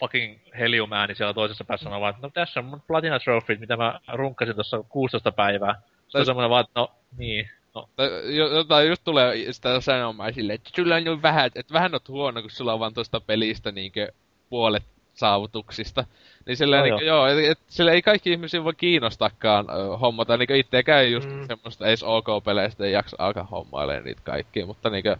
fucking 0.00 0.38
helium 0.58 0.92
ääni 0.92 1.14
siellä 1.14 1.34
toisessa 1.34 1.64
päässä 1.64 1.90
on 1.90 2.00
vaan, 2.00 2.14
että 2.14 2.26
no 2.26 2.30
tässä 2.34 2.60
on 2.60 2.66
mun 2.66 2.82
platina 2.86 3.18
trophy, 3.20 3.56
mitä 3.56 3.76
mä 3.76 4.00
runkkasin 4.12 4.54
tuossa 4.54 4.82
16 4.88 5.32
päivää. 5.32 5.74
Se 5.74 6.12
Tai- 6.12 6.20
on 6.20 6.26
semmoinen 6.26 6.50
vaan, 6.50 6.64
että 6.64 6.80
no 6.80 6.90
niin, 7.16 7.50
no 7.74 7.88
Tai 7.96 8.36
jo- 8.36 8.54
jotain 8.56 8.88
just 8.88 9.04
tulee 9.04 9.52
sitä 9.52 9.80
sanomaan 9.80 10.34
silleen, 10.34 10.54
että 10.54 10.70
sulla 10.76 10.94
on 10.94 11.04
jo 11.04 11.22
vähän, 11.22 11.46
että 11.54 11.72
vähän 11.72 11.94
oot 11.94 12.08
huono, 12.08 12.40
kun 12.40 12.50
sulla 12.50 12.72
on 12.72 12.80
vaan 12.80 12.94
tosta 12.94 13.20
pelistä 13.20 13.72
niinkö 13.72 14.12
puolet 14.48 14.82
saavutuksista. 15.16 16.04
Niin 16.46 16.56
sillä 16.56 16.76
No 16.76 16.82
niin, 16.82 17.06
joo, 17.06 17.26
et, 17.26 17.38
et, 17.38 17.58
sillä 17.68 17.92
ei 17.92 18.02
kaikki 18.02 18.32
ihmisiä 18.32 18.64
voi 18.64 18.74
kiinnostakaan 18.74 19.66
ö, 19.70 19.96
hommata, 19.96 20.36
niin 20.36 20.54
itseäkään 20.56 21.12
just 21.12 21.28
Mm. 21.28 21.34
mm. 21.36 21.46
semmoista 21.46 21.86
edes 21.86 22.02
OK-peleistä 22.02 22.84
ei 22.84 22.92
jaksa 22.92 23.16
alkaa 23.20 23.44
hommailemaan 23.50 24.04
niitä 24.04 24.20
kaikkia, 24.24 24.66
mutta 24.66 24.90
niinkö, 24.90 25.16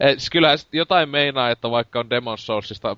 et, 0.00 0.18
siis 0.18 0.30
kyllähän 0.30 0.58
jotain 0.72 1.08
meinaa, 1.08 1.50
että 1.50 1.70
vaikka 1.70 2.00
on 2.00 2.10
Demon 2.10 2.38
Soulsista 2.38 2.96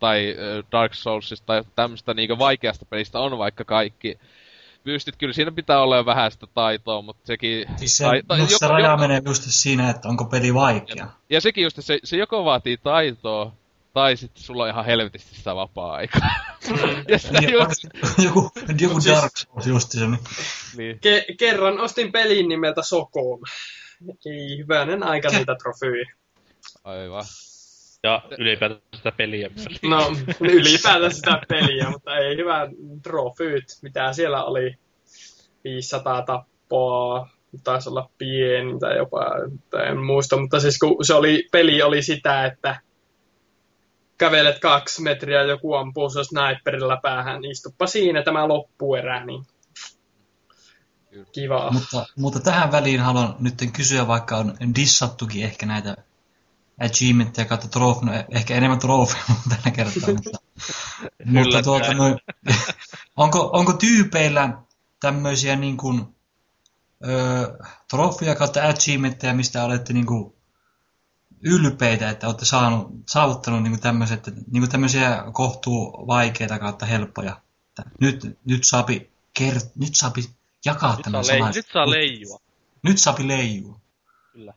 tai 0.00 0.36
Dark 0.72 0.94
Soulsista 0.94 1.46
tai 1.46 1.62
tämmöistä 1.76 2.14
niinkö 2.14 2.38
vaikeasta 2.38 2.84
pelistä 2.90 3.18
on 3.20 3.38
vaikka 3.38 3.64
kaikki 3.64 4.18
pystyt, 4.84 5.16
kyllä 5.16 5.32
siinä 5.32 5.52
pitää 5.52 5.82
olla 5.82 6.06
vähän 6.06 6.30
sitä 6.30 6.46
taitoa, 6.54 7.02
mutta 7.02 7.26
sekin... 7.26 7.66
Siis 7.76 7.96
se, 7.96 8.04
tai- 8.04 8.22
tai 8.28 8.38
se 8.40 8.52
joko- 8.52 8.72
raja 8.72 8.86
joko- 8.88 9.00
menee 9.00 9.22
just 9.26 9.42
siinä, 9.46 9.90
että 9.90 10.08
onko 10.08 10.24
peli 10.24 10.54
vaikea. 10.54 11.06
ja 11.30 11.40
sekin 11.40 11.64
just, 11.64 11.76
se, 11.80 11.98
se 12.04 12.16
joko 12.16 12.44
vaatii 12.44 12.76
taitoa, 12.76 13.52
tai 13.94 14.16
sitten 14.16 14.42
sulla 14.42 14.62
on 14.62 14.68
ihan 14.68 14.84
helvetisti 14.84 15.36
sitä 15.36 15.54
vapaa-aikaa. 15.54 16.30
Mm. 16.70 17.04
ja 17.08 17.18
sitä 17.18 17.40
Niin, 17.40 17.52
just, 17.52 17.84
joku, 18.24 18.50
joku 18.80 19.00
siis- 19.00 19.16
Dark 19.16 19.32
Souls 19.36 19.66
justi 19.66 19.98
se. 19.98 20.06
Niin. 20.06 20.18
niin. 20.76 20.96
Ke- 20.96 21.34
kerran 21.38 21.80
ostin 21.80 22.12
pelin 22.12 22.48
nimeltä 22.48 22.82
Sokom. 22.82 23.40
Ei 24.26 24.58
hyvänen 24.58 25.02
aika 25.02 25.28
niitä 25.28 25.54
trofyjä. 25.62 26.12
Aivan. 26.84 27.24
Ja 28.02 28.22
ylipäätään 28.38 28.80
sitä 28.96 29.12
peliä. 29.12 29.50
No, 29.82 30.12
ylipäätään 30.40 31.14
sitä 31.14 31.40
peliä, 31.48 31.90
mutta 31.90 32.16
ei 32.16 32.36
hyvä 32.36 32.68
trofyyt, 33.02 33.64
mitä 33.82 34.12
siellä 34.12 34.44
oli. 34.44 34.74
500 35.64 36.22
tappoa, 36.22 37.28
taisi 37.64 37.88
olla 37.88 38.10
pieni 38.18 38.78
tai 38.78 38.96
jopa, 38.96 39.24
tai 39.70 39.88
en 39.88 39.98
muista, 39.98 40.36
mutta 40.36 40.60
siis 40.60 40.78
kun 40.78 41.04
se 41.04 41.14
oli, 41.14 41.48
peli 41.52 41.82
oli 41.82 42.02
sitä, 42.02 42.44
että 42.44 42.80
kävelet 44.18 44.58
kaksi 44.58 45.02
metriä, 45.02 45.42
joku 45.42 45.74
ampuu 45.74 46.10
se 46.10 46.24
sniperilla 46.24 46.96
päähän, 47.02 47.40
niin 47.40 47.50
istuppa 47.50 47.86
siinä 47.86 48.22
tämä 48.22 48.48
loppuerä, 48.48 49.24
niin 49.24 49.46
kiva. 51.32 51.70
Mutta, 51.70 52.06
mutta 52.16 52.40
tähän 52.40 52.72
väliin 52.72 53.00
haluan 53.00 53.36
nyt 53.40 53.54
kysyä, 53.72 54.06
vaikka 54.06 54.36
on 54.36 54.54
dissattukin 54.76 55.44
ehkä 55.44 55.66
näitä 55.66 55.96
achievementteja 56.80 57.46
kautta 57.46 57.68
trofi, 57.68 58.06
no 58.06 58.12
ehkä 58.30 58.54
enemmän 58.54 58.78
trofeja 58.78 59.24
tällä 59.48 59.70
kertaa, 59.76 60.14
mutta, 60.14 60.38
mutta 61.34 61.62
tuota, 61.62 61.94
noin, 61.94 62.18
onko, 63.16 63.50
onko 63.52 63.72
tyypeillä 63.72 64.58
tämmöisiä 65.00 65.56
niin 65.56 65.76
kuin, 65.76 66.14
ö, 67.08 67.58
trofeja 67.90 68.34
kautta 68.34 68.68
achievementteja, 68.68 69.34
mistä 69.34 69.64
olette 69.64 69.92
niin 69.92 70.06
kuin, 70.06 70.33
ylpeitä, 71.44 72.10
että 72.10 72.26
olette 72.26 72.44
saanut, 72.44 72.88
saavuttanut 73.08 73.62
niin 73.62 73.70
kuin 73.72 73.80
tämmöiset, 73.80 74.26
niin 74.26 74.60
kuin 74.62 74.70
tämmöisiä 74.70 75.24
kohtuu 75.32 76.04
vaikeita 76.06 76.58
kautta 76.58 76.86
helppoja. 76.86 77.36
Että 77.68 77.90
nyt, 78.00 78.38
nyt 78.44 78.64
saapi, 78.64 79.10
kert, 79.38 79.66
nyt 79.76 79.94
saapi 79.94 80.24
jakaa 80.64 80.90
Nyt 80.90 80.96
saa, 80.96 81.02
tämän 81.04 81.20
lei- 81.20 81.24
salaisuuden. 81.26 81.54
nyt 81.54 81.66
saa 81.72 81.90
leijua. 81.90 82.38
Nyt 82.82 82.98
saapi 82.98 83.28
leijua. 83.28 83.80
Kyllä. 84.32 84.54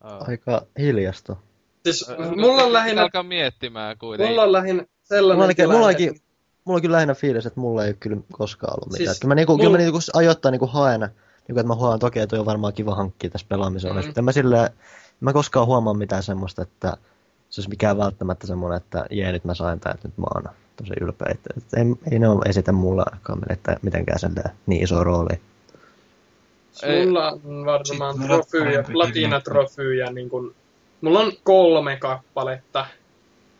Aa. 0.00 0.24
Aika 0.28 0.66
hiljasta. 0.78 1.36
Siis 1.84 2.06
mulla 2.36 2.62
on 2.62 2.72
lähinnä, 2.72 3.02
Alkaa 3.02 3.22
miettimään 3.22 3.98
kuitenkin. 3.98 4.30
mulla 4.32 4.42
on 4.42 4.52
lähinnä 4.52 4.84
sellainen 5.02 5.36
Mulla, 5.36 5.46
mulla, 5.46 5.54
tilanne, 5.54 5.86
ainakin, 5.86 6.22
mulla 6.64 6.76
on 6.76 6.82
kyllä 6.82 6.94
lähinnä 6.94 7.14
fiilis, 7.14 7.46
että 7.46 7.60
mulla 7.60 7.84
ei 7.84 7.94
kyllä 7.94 8.16
koskaan 8.32 8.74
ollut 8.74 8.92
mitään. 8.92 9.06
Siis 9.06 9.20
kyllä 9.20 9.30
mä, 9.30 9.34
niinku, 9.34 9.56
kyllä 9.56 9.64
mä 9.70 9.78
mulla- 9.78 9.78
niinku 9.78 9.98
ajoittain 10.14 10.52
niinku 10.52 10.66
haen, 10.66 11.00
niinku, 11.00 11.60
että 11.60 11.62
mä 11.62 11.74
huomaan, 11.74 11.94
että 11.96 12.06
okei, 12.06 12.26
toi 12.26 12.38
on 12.38 12.46
varmaan 12.46 12.72
kiva 12.72 12.94
hankkia 12.94 13.30
tässä 13.30 13.46
pelaamisen 13.48 13.90
Mm. 13.92 13.96
mm. 13.96 14.02
Sitten 14.02 14.24
mä 14.24 14.32
silleen, 14.32 14.70
mä 15.20 15.32
koskaan 15.32 15.66
huomaa 15.66 15.94
mitään 15.94 16.22
semmoista, 16.22 16.62
että 16.62 16.96
se 17.50 17.60
olisi 17.60 17.70
mikään 17.70 17.98
välttämättä 17.98 18.46
semmoinen, 18.46 18.76
että 18.76 19.06
jee, 19.10 19.32
nyt 19.32 19.44
mä 19.44 19.54
sain 19.54 19.74
että 19.76 19.98
nyt 20.04 20.18
mä 20.18 20.26
oon 20.34 20.44
tosi 20.76 20.92
ylpeä. 21.00 21.28
Että, 21.30 21.50
että 21.56 21.76
ei, 21.80 22.12
ei 22.12 22.18
ne 22.18 22.28
ole 22.28 22.44
esitä 22.48 22.72
mulla 22.72 23.04
ainakaan 23.06 23.40
että 23.48 23.76
mitenkään 23.82 24.18
silleen 24.18 24.50
niin 24.66 24.82
iso 24.82 25.04
rooli. 25.04 25.40
Ei. 26.82 27.06
Mulla 27.06 27.30
on 27.30 27.40
varmaan 27.66 28.16
parempi 28.18 28.92
platinatrofyjä, 28.92 30.12
niin 30.12 30.28
kun, 30.28 30.54
mulla 31.00 31.20
on 31.20 31.32
kolme 31.44 31.96
kappaletta. 31.96 32.86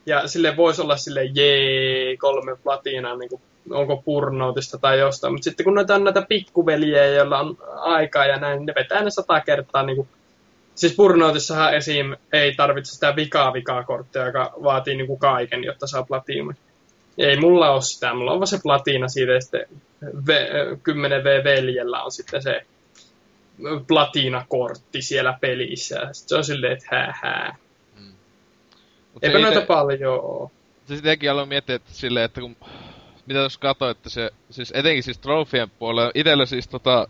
Ja 0.07 0.29
sille 0.29 0.57
voisi 0.57 0.83
olla 0.83 0.97
sille 0.97 1.25
jee, 1.25 2.17
kolme 2.17 2.57
platinaa, 2.57 3.17
niin 3.17 3.29
kuin, 3.29 3.43
onko 3.71 3.97
purnoutista 3.97 4.79
tai 4.79 4.99
jostain. 4.99 5.33
Mutta 5.33 5.45
sitten 5.45 5.65
kun 5.65 5.75
noita 5.75 5.95
on 5.95 6.05
näitä 6.05 6.23
pikkuveliä, 6.23 7.07
joilla 7.07 7.39
on 7.39 7.57
aikaa 7.77 8.27
ja 8.27 8.37
näin, 8.37 8.67
ne 8.67 8.73
vetää 8.77 9.03
ne 9.03 9.11
sata 9.11 9.41
kertaa. 9.41 9.83
Niin 9.83 9.97
kuin, 9.97 10.09
siis 10.81 10.95
purnoutissahan 10.97 11.75
esim. 11.75 12.17
ei 12.33 12.55
tarvitse 12.55 12.93
sitä 12.95 13.17
vikaa 13.17 13.53
vikaa 13.53 13.85
korttia, 13.85 14.27
joka 14.27 14.53
vaatii 14.63 14.97
niin 14.97 15.07
kuin 15.07 15.19
kaiken, 15.19 15.65
jotta 15.65 15.87
saa 15.87 16.03
platiiman. 16.03 16.55
Ei 17.19 17.37
mulla 17.37 17.71
ole 17.71 17.83
sitä, 17.83 18.15
mulla 18.15 18.33
on 18.33 18.39
vaan 18.39 18.47
se 18.47 18.59
platina 18.63 19.09
siitä 19.09 19.33
ja 19.33 19.41
sitten 19.41 19.67
v- 20.27 20.73
10V 20.89 21.45
veljellä 21.45 22.03
on 22.03 22.13
sitten 22.13 22.43
se 22.43 22.67
platinakortti 23.89 25.03
siellä 25.03 25.39
pelissä. 25.41 25.99
Ja 25.99 26.13
sit 26.13 26.29
se 26.29 26.37
on 26.37 26.45
silleen, 26.45 26.73
että 26.73 26.87
hää 26.91 27.15
hää. 27.23 27.57
Mut 29.15 29.25
Eipä 29.25 29.39
noita 29.39 29.61
ite- 29.61 29.67
paljon 29.67 30.15
oo. 30.15 30.51
se 30.87 30.97
sitäkin 30.97 31.31
aloin 31.31 31.49
miettiä, 31.49 31.77
että 31.77 31.93
silleen, 31.93 32.25
että 32.25 32.41
kun, 32.41 32.57
mitä 33.27 33.39
jos 33.39 33.59
katsoo, 33.59 33.91
että 33.91 34.11
se, 34.11 34.31
siis 34.51 34.73
etenkin 34.77 35.03
siis 35.03 35.19
trofien 35.19 35.71
puolella, 35.71 36.11
itellä 36.15 36.47
siis 36.47 36.69
tota, 36.69 37.09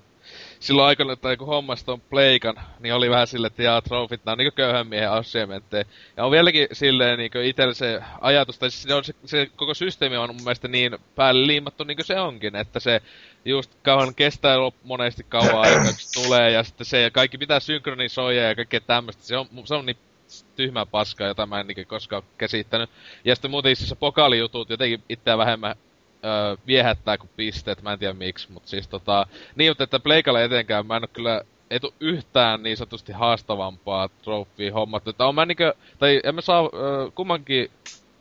silloin 0.60 0.88
aikana, 0.88 1.12
että 1.12 1.36
kun 1.36 1.46
hommas 1.46 1.84
ton 1.84 2.00
pleikan, 2.00 2.54
niin 2.80 2.94
oli 2.94 3.10
vähän 3.10 3.26
silleen, 3.26 3.50
että 3.50 3.62
jaa, 3.62 3.82
trofit, 3.82 4.24
nää 4.24 4.32
on 4.32 4.38
niinku 4.38 4.54
köyhän 4.56 4.86
miehen 4.86 5.10
assiementteja. 5.10 5.84
Ja 6.16 6.24
on 6.24 6.30
vieläkin 6.30 6.68
silleen 6.72 7.18
niinku 7.18 7.38
itellä 7.38 7.74
se 7.74 8.02
ajatus, 8.20 8.58
tai 8.58 8.70
siis 8.70 8.82
se, 8.82 8.94
on 8.94 9.04
se, 9.04 9.14
se, 9.24 9.50
koko 9.56 9.74
systeemi 9.74 10.16
on 10.16 10.34
mun 10.34 10.44
mielestä 10.44 10.68
niin 10.68 10.98
päälle 11.14 11.46
liimattu 11.46 11.84
niin 11.84 11.96
kuin 11.96 12.06
se 12.06 12.20
onkin, 12.20 12.56
että 12.56 12.80
se 12.80 13.02
just 13.44 13.70
kauan 13.82 14.14
kestää 14.14 14.56
monesti 14.84 15.26
kauan 15.28 15.58
aikaa, 15.58 15.92
tulee, 16.14 16.50
ja 16.50 16.62
sitten 16.62 16.86
se, 16.86 17.00
ja 17.00 17.10
kaikki 17.10 17.38
pitää 17.38 17.60
synkronisoida 17.60 18.40
ja 18.40 18.54
kaikkea 18.54 18.80
tämmöistä. 18.80 19.22
Se 19.22 19.36
on, 19.36 19.46
se 19.64 19.74
on 19.74 19.86
niin 19.86 19.96
tyhmää 20.56 20.86
paskaa, 20.86 21.26
jota 21.26 21.46
mä 21.46 21.60
en 21.60 21.66
niinkö 21.66 21.84
koskaan 21.84 22.22
käsittänyt. 22.38 22.90
Ja 23.24 23.34
sitten 23.34 23.50
muuten 23.50 23.76
siis 23.76 23.88
se 23.88 23.94
pokaalijutut 23.94 24.70
jotenkin 24.70 25.02
itseä 25.08 25.38
vähemmän 25.38 25.76
öö, 26.24 26.56
viehättää 26.66 27.18
kuin 27.18 27.30
pisteet, 27.36 27.82
mä 27.82 27.92
en 27.92 27.98
tiedä 27.98 28.12
miksi, 28.12 28.52
mutta 28.52 28.68
siis 28.68 28.88
tota, 28.88 29.26
niin, 29.56 29.70
mutta 29.70 29.84
että 29.84 30.00
Pleikalle 30.00 30.44
etenkään 30.44 30.86
mä 30.86 30.96
en 30.96 31.04
oo 31.04 31.08
kyllä 31.12 31.42
ei 31.70 31.80
tuu 31.80 31.94
yhtään 32.00 32.62
niin 32.62 32.76
sanotusti 32.76 33.12
haastavampaa 33.12 34.08
trofia 34.08 34.72
hommattu, 34.72 35.10
että 35.10 35.26
on 35.26 35.34
mä 35.34 35.46
niinkö, 35.46 35.74
tai 35.98 36.20
en 36.24 36.34
mä 36.34 36.40
saa 36.40 36.70
öö, 36.74 37.10
kummankin, 37.14 37.70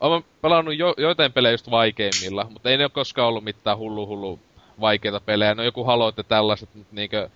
mä 0.01 0.21
pelannut 0.41 0.77
jo, 0.77 0.93
joitain 0.97 1.33
pelejä 1.33 1.53
just 1.53 1.71
vaikeimmilla, 1.71 2.47
mutta 2.49 2.69
ei 2.69 2.77
ne 2.77 2.83
ole 2.83 2.89
koskaan 2.89 3.27
ollut 3.27 3.43
mitään 3.43 3.77
hullu 3.77 4.07
hullu 4.07 4.39
vaikeita 4.81 5.19
pelejä, 5.19 5.55
no 5.55 5.63
joku 5.63 5.83
Halo 5.83 6.13
ja 6.17 6.23
tällaiset, 6.23 6.69
mutta 6.75 6.95
niinkö, 6.95 7.29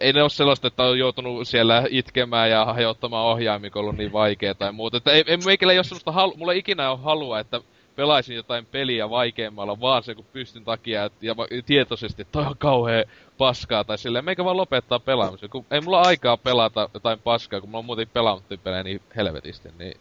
ei 0.00 0.12
ne 0.12 0.22
ole 0.22 0.30
sellaista, 0.30 0.66
että 0.66 0.82
on 0.82 0.98
joutunut 0.98 1.48
siellä 1.48 1.84
itkemään 1.90 2.50
ja 2.50 2.64
hajottamaan 2.64 3.26
ohjaimia, 3.26 3.70
kun 3.70 3.80
ollut 3.80 3.96
niin 3.96 4.12
vaikea 4.12 4.54
tai 4.54 4.72
muuta. 4.72 4.96
Että 4.96 5.12
ei, 5.12 5.24
ei 5.26 5.36
meikällä 5.36 5.72
ei 5.72 5.78
ole 5.78 5.84
semmoista 5.84 6.12
halu, 6.12 6.36
mulla 6.36 6.52
ei 6.52 6.58
ikinä 6.58 6.90
ole 6.90 6.98
halua, 7.02 7.40
että 7.40 7.60
pelaisin 8.00 8.36
jotain 8.36 8.66
peliä 8.66 9.10
vaikeimmalla 9.10 9.80
vaan 9.80 10.02
se 10.02 10.14
kun 10.14 10.24
pystyn 10.32 10.64
takia 10.64 11.04
et, 11.04 11.12
ja 11.22 11.34
tietoisesti, 11.66 12.22
että 12.22 12.32
toi 12.32 12.46
on 12.46 12.58
kauhea 12.58 13.04
paskaa 13.38 13.84
tai 13.84 13.98
silleen, 13.98 14.24
meikä 14.24 14.44
vaan 14.44 14.56
lopettaa 14.56 14.98
pelaamisen. 14.98 15.50
Kun 15.50 15.64
ei 15.70 15.80
mulla 15.80 16.00
aikaa 16.00 16.36
pelata 16.36 16.88
jotain 16.94 17.18
paskaa, 17.18 17.60
kun 17.60 17.68
mulla 17.68 17.78
on 17.78 17.84
muuten 17.84 18.08
pelannut 18.12 18.44
pelejä 18.64 18.82
niin 18.82 19.00
helvetisti, 19.16 19.68
niin 19.78 19.94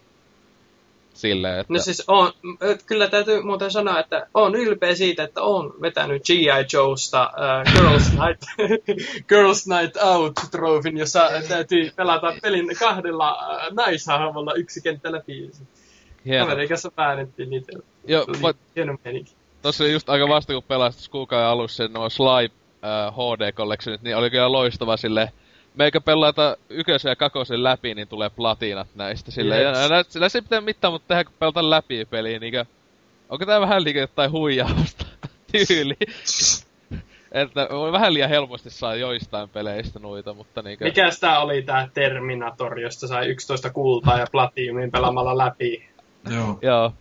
silleen, 1.13 1.59
että... 1.59 1.73
No 1.73 1.79
siis 1.79 2.03
on, 2.07 2.33
kyllä 2.85 3.07
täytyy 3.07 3.41
muuten 3.41 3.71
sanoa, 3.71 3.99
että 3.99 4.27
on 4.33 4.55
ylpeä 4.55 4.95
siitä, 4.95 5.23
että 5.23 5.41
on 5.41 5.73
vetänyt 5.81 6.23
G.I. 6.25 6.65
Joesta 6.73 7.31
uh, 7.33 7.73
Girls, 7.73 8.11
Night, 8.19 8.43
Girls 9.29 9.67
Night 9.67 9.97
Out 10.03 10.33
trofin, 10.51 10.97
jossa 10.97 11.29
täytyy 11.47 11.91
pelata 11.95 12.33
pelin 12.41 12.67
kahdella 12.79 13.31
uh, 13.31 13.75
naishahmolla 13.75 14.53
yksi 14.53 14.81
kenttä 14.81 15.11
läpi. 15.11 15.51
hieno. 16.25 16.45
Amerikassa 16.45 16.91
päännettiin 16.91 17.49
niitä. 17.49 17.71
Joo, 18.07 18.23
Se 18.25 18.31
oli 18.31 18.41
va- 18.41 18.53
hieno 18.75 18.97
meininki. 19.05 19.35
Tossa 19.61 19.83
oli 19.83 19.91
just 19.91 20.09
aika 20.09 20.27
vasta, 20.27 20.53
kun 20.53 20.63
pelasit 20.63 21.11
kuukauden 21.11 21.47
alussa 21.47 21.87
nuo 21.87 22.09
Sly 22.09 22.45
äh, 22.45 23.13
HD 23.13 23.51
Collectionit, 23.51 24.01
niin 24.01 24.17
oli 24.17 24.29
kyllä 24.29 24.51
loistava 24.51 24.97
sille 24.97 25.31
meikä 25.75 26.01
pelata 26.01 26.57
ykösen 26.69 27.09
ja 27.09 27.15
kakosen 27.15 27.63
läpi, 27.63 27.95
niin 27.95 28.07
tulee 28.07 28.29
platinat 28.29 28.87
näistä 28.95 29.31
silleen. 29.31 29.63
Jeps. 29.63 29.79
Ja 29.79 29.87
nä, 29.89 30.03
sillä 30.07 30.29
se 30.29 30.41
pitää 30.41 30.61
mitään, 30.61 30.93
mutta 30.93 31.07
tehdä 31.07 31.23
kun 31.23 31.33
pelata 31.39 31.69
läpi 31.69 32.05
peliä, 32.05 32.39
niinkö... 32.39 32.65
Onko 33.29 33.45
tää 33.45 33.61
vähän 33.61 33.83
liikaa 33.83 34.01
jotain 34.01 34.31
huijausta 34.31 35.05
tyyli? 35.67 35.95
että 37.31 37.67
vähän 37.91 38.13
liian 38.13 38.29
helposti 38.29 38.69
saa 38.69 38.95
joistain 38.95 39.49
peleistä 39.49 39.99
noita, 39.99 40.33
mutta 40.33 40.61
niinkö... 40.61 40.85
Mikä 40.85 41.11
sitä 41.11 41.39
oli 41.39 41.61
tää 41.61 41.89
Terminator, 41.93 42.79
josta 42.79 43.07
sai 43.07 43.27
11 43.27 43.69
kultaa 43.69 44.19
ja 44.19 44.27
platiumin 44.31 44.91
pelaamalla 44.91 45.37
läpi? 45.37 45.89
Joo. 46.29 46.59
Joo. 46.61 46.93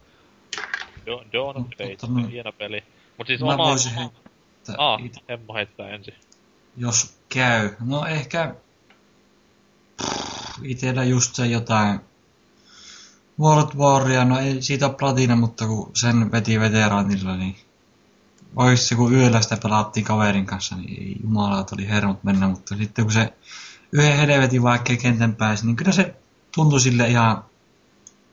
Do- 1.09 1.24
Dawn 1.32 1.56
of 1.56 1.66
Fate, 1.78 1.97
Totta 1.97 2.14
noin. 2.20 2.28
hieno 2.30 2.52
peli. 2.52 2.82
Mut 3.18 3.26
siis 3.26 3.40
Mä 3.40 3.47
oma... 3.47 3.64
voisin 3.64 3.93
heittää, 3.94 4.74
Ah, 4.78 5.05
it- 5.05 5.24
Emma 5.28 5.55
heittää 5.55 5.89
ensin. 5.89 6.14
jos 6.76 7.14
käy. 7.28 7.70
No 7.80 8.06
ehkä 8.06 8.55
itellä 10.62 11.05
just 11.05 11.35
se 11.35 11.47
jotain 11.47 12.01
World 13.40 13.74
Waria, 13.76 14.24
no 14.24 14.39
ei 14.39 14.62
siitä 14.62 14.89
platina, 14.89 15.36
mutta 15.36 15.66
kun 15.66 15.90
sen 15.94 16.32
veti 16.32 16.60
veteraanilla, 16.60 17.36
niin 17.36 17.56
se 18.74 18.94
kun 18.94 19.14
yöllä 19.14 19.40
sitä 19.43 19.56
pelattiin 19.62 20.05
kaverin 20.05 20.47
kanssa, 20.47 20.76
niin 20.76 21.02
ei 21.02 21.16
jumalauta 21.22 21.74
oli 21.76 21.89
hermot 21.89 22.24
mennä, 22.24 22.48
mutta 22.48 22.76
sitten 22.76 23.05
kun 23.05 23.12
se 23.12 23.32
yhden 23.93 24.16
helvetin 24.16 24.62
vaikka 24.62 24.97
kentän 24.97 25.36
pääsi, 25.36 25.66
niin 25.66 25.76
kyllä 25.76 25.93
se 25.93 26.14
tuntui 26.55 26.80
sille 26.80 27.09
ihan, 27.09 27.44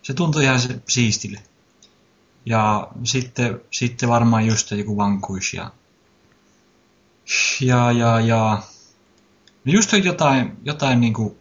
se 0.02 0.14
tuntui 0.14 0.44
ihan 0.44 0.60
se 0.60 0.82
siistille. 0.88 1.40
Ja 2.46 2.88
sitten, 3.04 3.62
sitten 3.72 4.10
varmaan 4.10 4.46
just 4.46 4.72
joku 4.72 4.98
vankuis 4.98 5.54
ja 5.54 5.72
ja, 7.62 7.92
ja, 7.92 8.20
ja. 8.20 8.62
No 9.66 9.74
just 9.74 9.94
jotain, 10.04 10.58
jotain 10.64 11.02
niinku 11.02 11.38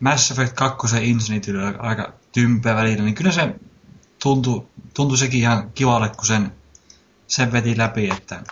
Mass 0.00 0.30
Effect 0.30 0.52
2 0.52 0.86
Infinity 1.10 1.50
oli 1.50 1.74
aika 1.78 2.12
tympää 2.32 2.76
välillä, 2.76 3.04
niin 3.04 3.14
kyllä 3.14 3.32
se 3.32 3.54
tuntui, 4.22 4.66
tuntui 4.94 5.18
sekin 5.18 5.40
ihan 5.40 5.70
kivalle, 5.74 6.08
kun 6.08 6.26
sen, 6.26 6.52
sen 7.26 7.52
veti 7.52 7.78
läpi, 7.78 8.10
että 8.10 8.42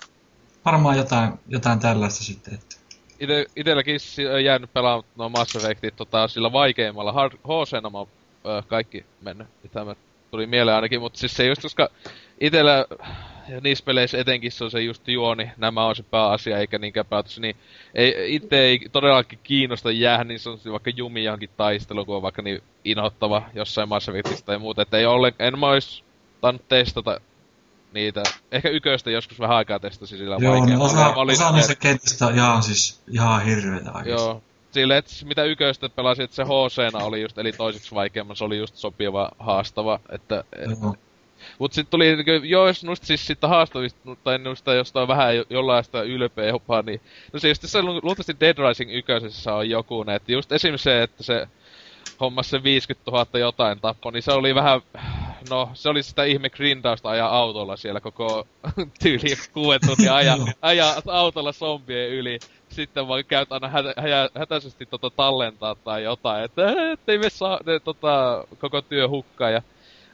varmaan 0.65 0.97
jotain, 0.97 1.33
jotain 1.49 1.79
tällaista 1.79 2.25
sitten. 2.25 2.55
Että. 2.55 2.77
Ite, 3.21 3.47
itelläkin 3.57 4.01
on 4.35 4.45
jäänyt 4.45 4.73
pelaamaan 4.73 5.09
no 5.17 5.29
Mass 5.29 5.57
Effectit 5.57 5.97
tota, 5.97 6.29
sillä 6.29 6.53
vaikeimmalla. 6.53 7.13
Hard, 7.13 7.33
HC 7.33 7.83
kaikki 8.69 9.07
mennyt. 9.21 9.49
Tämä 9.73 9.95
tuli 10.35 10.47
mieleen 10.47 10.75
ainakin, 10.75 11.01
mutta 11.01 11.19
siis 11.19 11.37
se 11.37 11.47
just, 11.47 11.63
koska 11.63 11.89
itellä 12.41 12.87
ja 13.49 13.61
niissä 13.61 13.85
peleissä 13.85 14.19
etenkin 14.19 14.53
se 14.53 14.65
on 14.65 14.71
se 14.71 14.83
just 14.83 15.09
juoni, 15.09 15.51
nämä 15.57 15.87
on 15.87 15.97
se 15.97 16.03
pääasia, 16.03 16.59
eikä 16.59 16.79
niinkään 16.79 17.07
päätös, 17.07 17.39
niin 17.39 17.57
ei, 17.95 18.35
itse 18.35 18.59
ei 18.59 18.81
todellakin 18.93 19.39
kiinnosta 19.43 19.91
jäädä 19.91 20.25
niin 20.25 20.41
sanotusti 20.41 20.73
vaikka 20.73 20.91
jumi 20.97 21.25
johonkin 21.25 21.51
taisteluun, 21.57 22.07
kun 22.07 22.17
on 22.17 22.23
vaikka 22.23 22.43
niin 22.43 22.63
inottava 22.85 23.43
jossain 23.55 23.89
Mass 23.89 24.09
Effectista 24.09 24.47
tai 24.47 24.59
muuta, 24.59 24.83
että 24.83 24.99
ei 24.99 25.07
ole, 25.07 25.35
en 25.39 25.59
mä 25.59 25.69
ois 25.69 26.05
tainnut 26.41 26.69
testata 26.69 27.21
niitä. 27.93 28.23
Ehkä 28.53 28.69
yköistä 28.69 29.11
joskus 29.11 29.41
vähän 29.41 29.57
aikaa 29.57 29.79
testasin 29.79 30.19
sillä 30.19 30.37
Joo, 30.41 30.55
niin 30.55 30.79
vaikealla. 30.79 30.85
osa, 30.85 31.15
osa 31.33 31.53
niistä 31.53 31.75
kentistä 31.75 32.27
on 32.27 32.35
ihan 32.35 32.63
siis 32.63 33.01
ihan 33.11 33.45
hirveetä 33.45 33.93
oikeesti. 33.93 34.27
Joo. 34.27 34.43
Silleen, 34.75 34.99
että 34.99 35.11
mitä 35.25 35.45
yköistä 35.45 35.89
pelasin, 35.89 36.25
että 36.25 36.37
se 36.37 36.45
hc 36.45 37.03
oli 37.03 37.23
just, 37.23 37.39
eli 37.39 37.53
toiseksi 37.53 37.95
vaikeamman, 37.95 38.37
se 38.37 38.45
oli 38.45 38.59
just 38.59 38.75
sopiva, 38.75 39.31
haastava, 39.39 40.01
että... 40.09 40.45
Joo. 40.83 40.95
Mut 41.59 41.73
sit 41.73 41.91
tuli, 41.91 42.17
niinku, 42.17 42.31
jos 42.31 42.85
noista 42.85 43.07
siis 43.07 43.27
siitä 43.27 43.49
haastavista, 43.49 44.17
tai 44.25 44.39
noista 44.39 44.75
jostain 44.75 45.09
vähän 45.09 45.37
jo- 45.37 45.45
jollaista 45.51 46.03
ylpeä 46.03 46.47
jopa, 46.49 46.83
niin... 46.83 47.01
No 47.33 47.39
se 47.39 47.49
just 47.49 47.63
se 47.67 47.83
lu- 47.83 48.01
luultavasti 48.03 48.37
Dead 48.41 48.57
Rising 48.69 48.95
ykkösessä 48.95 49.55
on 49.55 49.71
joku, 49.71 50.03
ne, 50.03 50.15
että 50.15 50.33
just 50.33 50.53
esim. 50.53 50.75
se, 50.77 51.03
että 51.03 51.23
se 51.23 51.49
hommas 52.21 52.51
se 52.51 52.63
50 52.63 53.11
000 53.11 53.39
jotain 53.39 53.81
tappo, 53.81 54.11
niin 54.11 54.23
se 54.23 54.33
oli 54.33 54.55
vähän, 54.55 54.81
no 55.51 55.71
se 55.75 55.89
oli 55.89 56.03
sitä 56.03 56.25
ihme 56.25 56.51
grindausta 56.51 57.11
ajaa 57.11 57.37
autolla 57.37 57.77
siellä 57.77 58.01
koko 58.01 58.47
tyyli 59.03 59.37
kuuden 59.53 59.81
tunnin 59.87 60.13
ajan, 60.13 60.41
ajaa 60.63 61.03
autolla 61.07 61.53
zombien 61.53 62.11
yli. 62.11 62.39
Sitten 62.75 63.09
vaan 63.09 63.25
käyt 63.25 63.53
aina 63.53 63.69
hätä, 63.69 63.95
hätä, 63.97 64.31
hätäisesti 64.39 64.87
tota 64.87 65.11
tallentaa 65.17 65.75
tai 65.85 66.05
jotain, 66.05 66.45
että 66.45 66.65
"Äh, 66.69 66.75
ettei 66.93 67.19
me 67.19 67.31
saa 67.31 67.61
ne, 67.67 67.81
tota, 67.81 68.45
koko 68.59 68.83
työ 68.83 69.09
hukkaa. 69.09 69.51
Ja, 69.51 69.63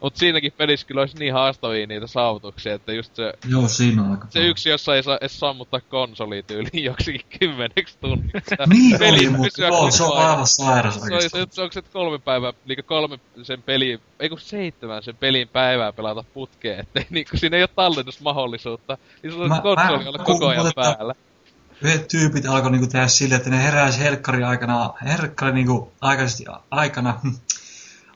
mut 0.03 0.17
siinäkin 0.17 0.53
pelissä 0.57 0.87
kyllä 0.87 1.01
olisi 1.01 1.19
niin 1.19 1.33
haastavia 1.33 1.87
niitä 1.87 2.07
saavutuksia, 2.07 2.75
että 2.75 2.93
just 2.93 3.15
se, 3.17 3.33
Joo, 3.51 3.69
siinä 3.69 4.03
on 4.03 4.11
aika 4.11 4.27
se 4.31 4.47
yksi, 4.47 4.69
jossa 4.71 4.97
ei 4.97 5.03
saa 5.03 5.19
edes 5.21 5.41
sammuttaa 5.41 5.81
konsolityyliin 5.89 6.85
joksikin 6.91 7.21
kymmeneksi 7.39 7.99
tunniksi. 8.01 8.55
Niin 8.69 8.99
Peli 8.99 9.19
oli, 9.19 9.29
mutta 9.29 9.63
joo, 9.63 9.91
se 9.91 10.03
on 10.05 10.19
aivan 10.19 10.47
sairas 10.47 10.95
Se, 10.95 11.29
se, 11.29 11.47
se 11.51 11.63
onko 11.63 11.73
se 11.73 11.83
kolme 11.93 12.19
päivää, 12.19 12.53
niinku 12.65 12.83
kolme 12.87 13.19
sen 13.43 13.63
peli, 13.63 13.99
ei 14.21 14.29
kun 14.29 14.41
seitsemän 14.41 15.03
sen 15.03 15.17
pelin 15.17 15.49
päivää 15.49 15.93
pelata 15.93 16.25
putkeen, 16.35 16.81
ettei 16.81 17.07
niinku 17.11 17.37
siinä 17.37 17.57
ei 17.57 17.63
ole 17.63 17.69
tallennusmahdollisuutta. 17.77 18.99
Niin 19.23 19.33
sulla 19.33 19.49
Mä- 19.49 19.55
on 19.57 19.63
konsoli 19.63 20.07
olla 20.09 20.19
koko 20.19 20.47
ajan 20.49 20.57
kuulin, 20.57 20.69
että- 20.69 20.95
päällä. 20.97 21.15
Yhdet 21.83 22.09
tyypit 22.09 22.47
alkoi 22.47 22.71
niinku 22.71 22.87
tehdä 22.87 23.09
silleen, 23.09 23.37
että 23.39 23.51
ne 23.51 23.63
heräsi 23.63 24.01
helkkari 24.01 24.45
aikana, 24.45 24.95
helkkari 25.05 25.53
niinku 25.53 25.93
aikaisesti 26.01 26.45
aikana, 26.71 27.21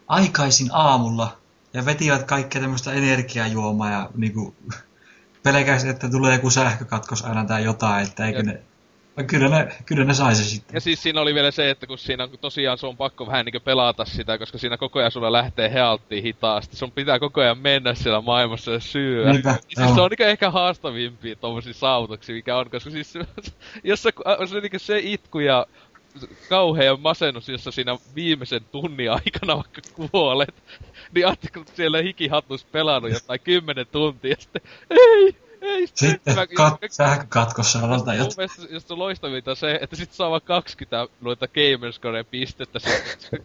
aikaisin 0.09 0.69
aamulla 0.73 1.37
ja 1.73 1.85
vetivät 1.85 2.23
kaikkea 2.23 2.61
tämmöistä 2.61 2.93
energiajuomaa 2.93 3.91
ja 3.91 4.11
niinku 4.15 4.55
pelkästään, 5.43 5.95
että 5.95 6.11
tulee 6.11 6.35
joku 6.35 6.51
sähkökatkos 6.51 7.23
aina 7.23 7.45
tai 7.45 7.65
jotain, 7.65 8.07
että 8.07 8.27
eikö 8.27 8.39
Jep. 8.39 8.47
ne, 8.47 8.63
no 9.17 9.25
kyllä 9.27 9.49
ne, 9.49 9.69
kyllä 9.87 10.05
ne 10.05 10.15
sai 10.15 10.35
se 10.35 10.45
sitten. 10.45 10.75
Ja 10.75 10.81
siis 10.81 11.03
siinä 11.03 11.21
oli 11.21 11.35
vielä 11.35 11.51
se, 11.51 11.71
että 11.71 11.87
kun 11.87 11.99
siinä 11.99 12.25
on, 12.25 12.31
tosiaan 12.41 12.79
sun 12.79 12.89
on 12.89 12.97
pakko 12.97 13.27
vähän 13.27 13.45
niinku 13.45 13.61
pelata 13.61 14.05
sitä, 14.05 14.39
koska 14.39 14.59
siinä 14.59 14.77
koko 14.77 14.99
ajan 14.99 15.11
sulla 15.11 15.33
lähtee 15.33 15.73
healttiin 15.73 16.23
hitaasti. 16.23 16.77
Sun 16.77 16.93
pitää 16.93 17.19
koko 17.19 17.41
ajan 17.41 17.59
mennä 17.59 17.95
siellä 17.95 18.21
maailmassa 18.21 18.73
ja 18.73 18.81
syödä. 18.81 19.33
Niinpä, 19.33 19.57
siis 19.69 19.87
joo. 19.87 19.95
se 19.95 20.01
on 20.01 20.11
niinku 20.11 20.23
ehkä 20.23 20.51
haastavimpia 20.51 21.37
tommosia 21.37 21.75
saavutuksia, 21.75 22.35
mikä 22.35 22.57
on, 22.57 22.71
koska 22.71 22.91
siis 22.91 23.15
jos 23.85 24.03
se, 24.03 24.13
se, 24.51 24.61
niinku 24.61 24.79
se 24.79 24.99
itku 24.99 25.39
ja 25.39 25.67
kauhea 26.49 26.97
masennus, 26.97 27.49
jossa 27.49 27.71
siinä 27.71 27.99
viimeisen 28.15 28.65
tunnin 28.73 29.11
aikana 29.11 29.57
vaikka 29.63 29.81
kuolet, 29.95 30.55
niin 31.15 31.27
ajattelin, 31.27 31.53
kun 31.53 31.65
siellä 31.75 32.03
hikihattus 32.03 32.65
pelannut 32.65 33.13
jotain 33.13 33.41
kymmenen 33.41 33.87
tuntia, 33.93 34.31
ja 34.31 34.37
sitten 34.39 34.63
ei, 34.91 35.37
ei, 35.65 35.87
Sitten 35.95 36.35
mä- 36.35 36.47
kat, 36.47 36.75
sähkökatkossa 36.91 37.79
on 37.79 38.05
tai 38.05 38.17
Mun 38.19 38.27
jotain. 38.27 38.35
mielestä 38.37 38.75
just 38.75 38.91
on 38.91 38.99
loistavinta 38.99 39.51
on 39.51 39.57
se, 39.57 39.79
että 39.83 39.97
sit 39.97 40.13
saa 40.13 40.31
vaan 40.31 40.41
20 40.45 41.07
noita 41.21 41.47
Gamerscoren 41.49 42.27
pistettä. 42.27 42.79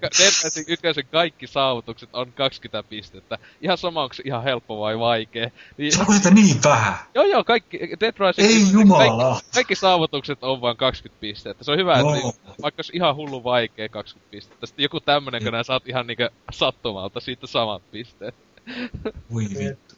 Dead 0.01 0.63
ykkösen 0.67 1.07
kaikki 1.11 1.47
saavutukset 1.47 2.09
on 2.13 2.31
20 2.33 2.89
pistettä. 2.89 3.37
Ihan 3.61 3.77
sama 3.77 4.03
onko 4.03 4.13
se 4.13 4.23
ihan 4.25 4.43
helppo 4.43 4.79
vai 4.79 4.99
vaikee. 4.99 5.51
Niin, 5.77 5.91
Se 5.93 5.99
onko 5.99 6.13
sitä 6.13 6.31
niin 6.31 6.57
vähän? 6.63 6.93
joo 7.15 7.25
joo, 7.25 7.43
kaikki 7.43 7.79
Dead 7.99 8.13
Rising 8.19 8.47
Ei 8.49 8.71
jumala. 8.71 9.23
Kaikki, 9.33 9.49
kaikki 9.53 9.75
saavutukset 9.75 10.43
on 10.43 10.61
vaan 10.61 10.77
20 10.77 11.21
pistettä. 11.21 11.63
Se 11.63 11.71
on 11.71 11.77
hyvä, 11.77 11.93
että 11.93 12.01
Joo. 12.03 12.13
niinku, 12.13 12.33
vaikka 12.61 12.79
olisi 12.79 12.91
ihan 12.95 13.15
hullu 13.15 13.43
vaikea 13.43 13.89
20 13.89 14.31
pistettä. 14.31 14.65
Sitten 14.65 14.83
joku 14.83 14.99
tämmönen, 14.99 15.43
kun 15.43 15.51
nää 15.53 15.63
saat 15.63 15.87
ihan 15.87 16.07
niinku 16.07 16.23
sattumalta 16.51 17.19
siitä 17.19 17.47
samat 17.47 17.81
pisteet. 17.91 18.35
Voi 19.33 19.43
vittu. 19.59 19.95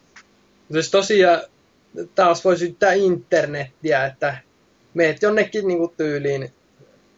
Siis 0.72 0.92
tosiaan 0.92 1.42
taas 2.16 2.46
voi 2.46 2.58
syyttää 2.58 2.94
internettiä, 2.94 4.06
että 4.06 4.38
meet 4.94 5.22
jonnekin 5.22 5.68
niinku 5.68 5.94
tyyliin 5.98 6.54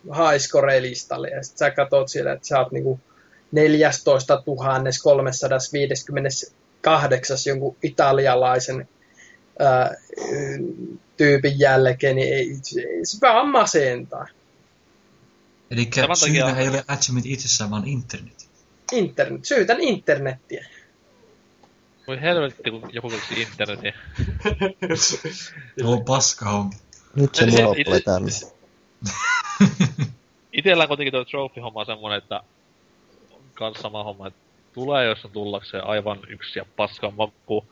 highscore-listalle 0.08 1.30
ja 1.30 1.44
sit 1.44 1.58
sä 1.58 1.72
katot 1.72 2.10
siellä, 2.10 2.34
että 2.34 2.48
sä 2.48 2.60
oot 2.60 2.72
niinku 2.72 3.00
14 3.52 4.44
358 5.04 7.38
jonkun 7.46 7.76
italialaisen 7.84 8.90
ää, 9.60 9.96
tyypin 11.18 11.60
jälkeen, 11.60 12.16
niin 12.16 12.34
ei, 12.34 12.50
ei 12.50 12.56
se 13.06 13.18
vaan 13.22 13.48
masentaa. 13.48 14.28
Eli 15.72 15.86
Tämän 15.86 16.18
syynä 16.18 16.46
takia- 16.46 16.62
ei 16.62 16.70
ole 16.70 16.84
achievement 16.88 17.26
itsessään, 17.26 17.72
vaan 17.72 17.88
internet. 17.88 18.48
Internet, 18.92 19.46
syytän 19.46 19.82
internettiä. 19.82 20.66
Voi 22.08 22.22
helvetti, 22.22 22.72
kun 22.72 22.90
joku 22.94 23.10
keksi 23.10 23.42
internetin. 23.42 23.94
Joo, 25.78 26.02
paska 26.02 26.50
homma. 26.50 26.72
Nyt 27.16 27.36
se 27.36 27.46
monopoly 27.46 27.82
itse- 27.82 28.04
tänne. 28.04 28.32
Itellä 30.54 30.88
kuitenkin 30.88 31.12
tuo 31.12 31.26
trophy-homma 31.26 31.80
on 31.80 31.86
semmonen, 31.86 32.18
että 32.18 32.42
on 33.32 33.42
kans 33.54 33.78
sama 33.80 34.04
homma, 34.04 34.28
että 34.28 34.40
tulee 34.74 35.06
jos 35.06 35.26
on 35.26 35.32
tullakseen 35.32 35.88
aivan 35.88 36.20
yksi 36.28 36.60
ja 36.60 36.66
paskan 36.76 37.14
maku. 37.14 37.66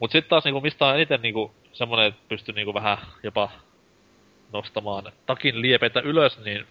Mut 0.00 0.10
sit 0.10 0.28
taas 0.28 0.44
niinku 0.44 0.60
mistä 0.60 0.86
on 0.86 0.94
eniten 0.94 1.22
niinku 1.22 1.54
semmonen, 1.72 2.06
että 2.06 2.20
pystyy 2.28 2.54
niinku 2.54 2.74
vähän 2.74 2.98
jopa 3.22 3.50
nostamaan 4.52 5.12
takin 5.26 5.62
liepeitä 5.62 6.00
ylös, 6.00 6.38
niin 6.44 6.66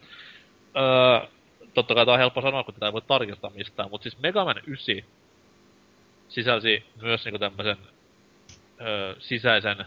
öö, 0.75 1.27
totta 1.73 1.95
kai 1.95 2.05
tää 2.05 2.13
on 2.13 2.19
helppo 2.19 2.41
sanoa, 2.41 2.63
kun 2.63 2.73
tätä 2.73 2.85
ei 2.85 2.93
voi 2.93 3.01
tarkistaa 3.01 3.51
mistään, 3.55 3.89
mut 3.89 4.01
siis 4.01 4.19
Mega 4.19 4.45
Man 4.45 4.61
9 4.67 4.95
sisälsi 6.34 6.85
myös 7.01 7.26
niinku 7.26 7.39
tämmösen 7.39 7.77
öö, 8.81 9.15
sisäisen 9.19 9.85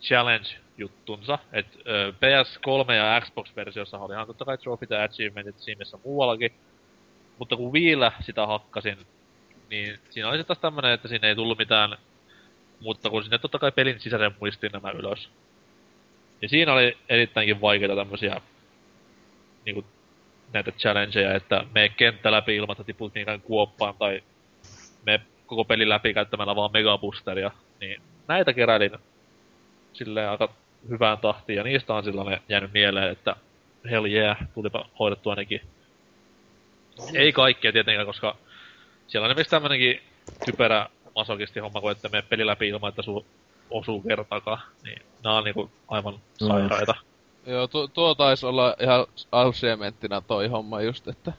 challenge-juttunsa. 0.00 1.38
Et 1.52 1.66
ö, 1.86 2.12
PS3 2.12 2.92
ja 2.92 3.20
Xbox-versiossa 3.20 3.98
oli 3.98 4.14
ihan 4.14 4.26
totta 4.26 4.44
kai 4.44 4.58
trophyt 4.58 4.90
ja 4.90 5.02
achievementit 5.02 5.58
siinä 5.58 5.78
missä 5.78 5.98
muuallakin. 6.04 6.52
Mutta 7.38 7.56
kun 7.56 7.72
Viillä 7.72 8.12
sitä 8.20 8.46
hakkasin, 8.46 8.98
niin 9.70 9.98
siinä 10.10 10.28
oli 10.28 10.38
se 10.38 10.44
taas 10.44 10.58
tämmönen, 10.58 10.92
että 10.92 11.08
siinä 11.08 11.28
ei 11.28 11.34
tullut 11.34 11.58
mitään 11.58 11.98
mutta 12.80 13.10
kun 13.10 13.22
sinne 13.22 13.38
totta 13.38 13.58
kai 13.58 13.72
pelin 13.72 14.00
sisäisen 14.00 14.34
muistiin 14.40 14.72
nämä 14.72 14.90
ylös. 14.90 15.30
Ja 16.42 16.48
siinä 16.48 16.72
oli 16.72 16.98
erittäinkin 17.08 17.60
vaikeita 17.60 17.96
tämmösiä 17.96 18.40
niinku 19.64 19.84
näitä 20.52 20.72
challengeja, 20.72 21.34
että 21.34 21.64
me 21.74 21.88
kenttä 21.88 22.32
läpi 22.32 22.56
ilman, 22.56 22.74
että 22.74 22.84
tiput 22.84 23.12
kuoppaan 23.42 23.94
tai 23.98 24.22
me 25.08 25.20
koko 25.46 25.64
pelin 25.64 25.88
läpi 25.88 26.14
käyttämällä 26.14 26.56
vaan 26.56 26.72
megabusteria. 26.72 27.50
Niin 27.80 28.02
näitä 28.28 28.52
keräilin 28.52 28.92
silleen 29.92 30.30
aika 30.30 30.48
hyvään 30.88 31.18
tahtiin, 31.18 31.56
ja 31.56 31.64
niistä 31.64 31.94
on 31.94 32.04
silloin 32.04 32.38
jäänyt 32.48 32.72
mieleen, 32.72 33.10
että 33.10 33.36
hell 33.90 34.06
yeah, 34.06 34.36
tulipa 34.54 34.88
hoidettua 34.98 35.32
ainakin. 35.32 35.60
Ei 37.14 37.32
kaikkea 37.32 37.72
tietenkään, 37.72 38.06
koska 38.06 38.36
siellä 39.06 39.24
on 39.24 39.30
esimerkiksi 39.30 39.50
tämmönenkin 39.50 40.02
typerä 40.44 40.88
masokisti 41.14 41.60
homma, 41.60 41.80
kun 41.80 41.90
ette 41.90 42.08
mene 42.08 42.22
peli 42.28 42.46
läpi 42.46 42.68
ilman, 42.68 42.88
että 42.88 43.02
sun 43.02 43.24
osuu 43.70 44.02
kertakaan. 44.02 44.58
Niin 44.84 45.02
nää 45.24 45.34
on 45.34 45.44
niinku 45.44 45.70
aivan 45.88 46.14
sairaita. 46.38 46.94
Joo, 47.46 47.66
tuo, 47.66 47.86
tuo 47.86 48.14
taisi 48.14 48.46
olla 48.46 48.76
ihan 48.80 49.06
achievementtina 49.32 50.20
toi 50.20 50.48
homma 50.48 50.82
just, 50.82 51.08
että 51.08 51.32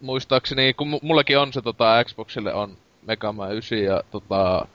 muistaakseni, 0.00 0.74
kun 0.74 0.92
mu- 0.92 0.98
mullakin 1.02 1.38
on 1.38 1.52
se 1.52 1.62
tota 1.62 2.04
Xboxille 2.04 2.54
on 2.54 2.76
Mega 3.02 3.32
Man 3.32 3.52
9 3.52 3.78
ja 3.78 4.02
tota, 4.10 4.66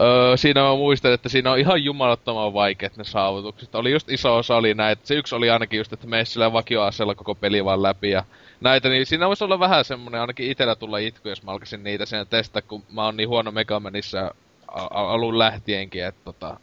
öö, 0.00 0.36
siinä 0.36 0.62
mä 0.62 0.74
muistan, 0.74 1.12
että 1.12 1.28
siinä 1.28 1.52
on 1.52 1.58
ihan 1.58 1.84
jumalattoman 1.84 2.54
vaikeat 2.54 2.96
ne 2.96 3.04
saavutukset. 3.04 3.74
Oli 3.74 3.90
just 3.92 4.10
iso 4.10 4.36
osa 4.36 4.56
oli 4.56 4.74
näitä, 4.74 5.02
se 5.06 5.14
yksi 5.14 5.34
oli 5.34 5.50
ainakin 5.50 5.78
just, 5.78 5.92
että 5.92 6.06
mene 6.06 6.24
sillä 6.24 6.52
vakioasella 6.52 7.14
koko 7.14 7.34
peli 7.34 7.64
vaan 7.64 7.82
läpi 7.82 8.10
ja 8.10 8.24
näitä, 8.60 8.88
niin 8.88 9.06
siinä 9.06 9.26
voisi 9.28 9.44
olla 9.44 9.58
vähän 9.58 9.84
semmonen, 9.84 10.20
ainakin 10.20 10.50
itellä 10.50 10.74
tulla 10.74 10.98
itku, 10.98 11.28
jos 11.28 11.42
mä 11.42 11.50
alkaisin 11.52 11.84
niitä 11.84 12.06
sen 12.06 12.26
testaa, 12.26 12.62
kun 12.62 12.82
mä 12.92 13.04
oon 13.04 13.16
niin 13.16 13.28
huono 13.28 13.50
Mega 13.50 13.80
Manissa 13.80 14.30
a- 14.68 14.82
a- 14.82 15.12
alun 15.12 15.38
lähtienkin, 15.38 16.04
että 16.04 16.20
tota, 16.24 16.60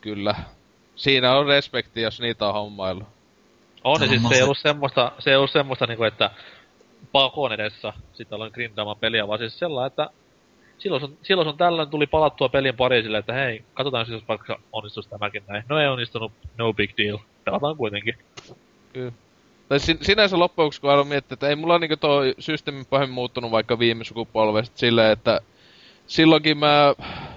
kyllä. 0.00 0.34
Siinä 0.96 1.36
on 1.36 1.46
respekti, 1.46 2.02
jos 2.02 2.20
niitä 2.20 2.46
on 2.46 2.54
hommailu. 2.54 3.02
On, 3.84 4.02
on 4.02 4.08
siis 4.08 4.22
se 4.28 4.34
ei 4.34 4.42
ollut 4.42 4.58
semmoista, 4.58 5.12
se 5.18 5.30
ei 5.30 5.36
ollut 5.36 5.50
semmoista 5.50 5.86
niinku, 5.86 6.04
että 6.04 6.30
pakon 7.12 7.52
edessä 7.52 7.92
sitten 8.12 8.36
aloin 8.36 8.52
grindaamaan 8.54 8.96
peliä, 9.00 9.28
vaan 9.28 9.38
siis 9.38 9.58
sellainen, 9.58 9.86
että 9.86 10.10
silloin 10.78 11.00
sun, 11.00 11.18
silloin 11.22 11.48
sun 11.48 11.58
tällöin 11.58 11.90
tuli 11.90 12.06
palattua 12.06 12.48
pelin 12.48 12.76
pariin 12.76 13.02
silleen, 13.02 13.20
että 13.20 13.32
hei, 13.32 13.64
katsotaan 13.74 14.06
jos 14.08 14.28
vaikka 14.28 14.60
onnistuisi 14.72 15.10
tämäkin 15.10 15.42
näin. 15.48 15.64
No 15.68 15.80
ei 15.80 15.88
onnistunut, 15.88 16.32
no 16.58 16.72
big 16.72 16.90
deal. 16.96 17.18
Pelataan 17.44 17.76
kuitenkin. 17.76 18.14
Tai 19.68 19.80
sin, 19.80 19.98
sinänsä 20.02 20.38
loppujen 20.38 20.70
kun 20.80 20.90
aloin 20.90 21.08
miettiä, 21.08 21.34
että 21.34 21.48
ei 21.48 21.56
mulla 21.56 21.78
niinku 21.78 21.96
tuo 21.96 22.20
systeemi 22.38 22.84
pahemmin 22.84 23.14
muuttunut 23.14 23.50
vaikka 23.50 23.78
viime 23.78 24.04
sukupolvesta 24.04 24.78
silleen, 24.78 25.12
että 25.12 25.40
silloinkin 26.06 26.58
mä, 26.58 26.94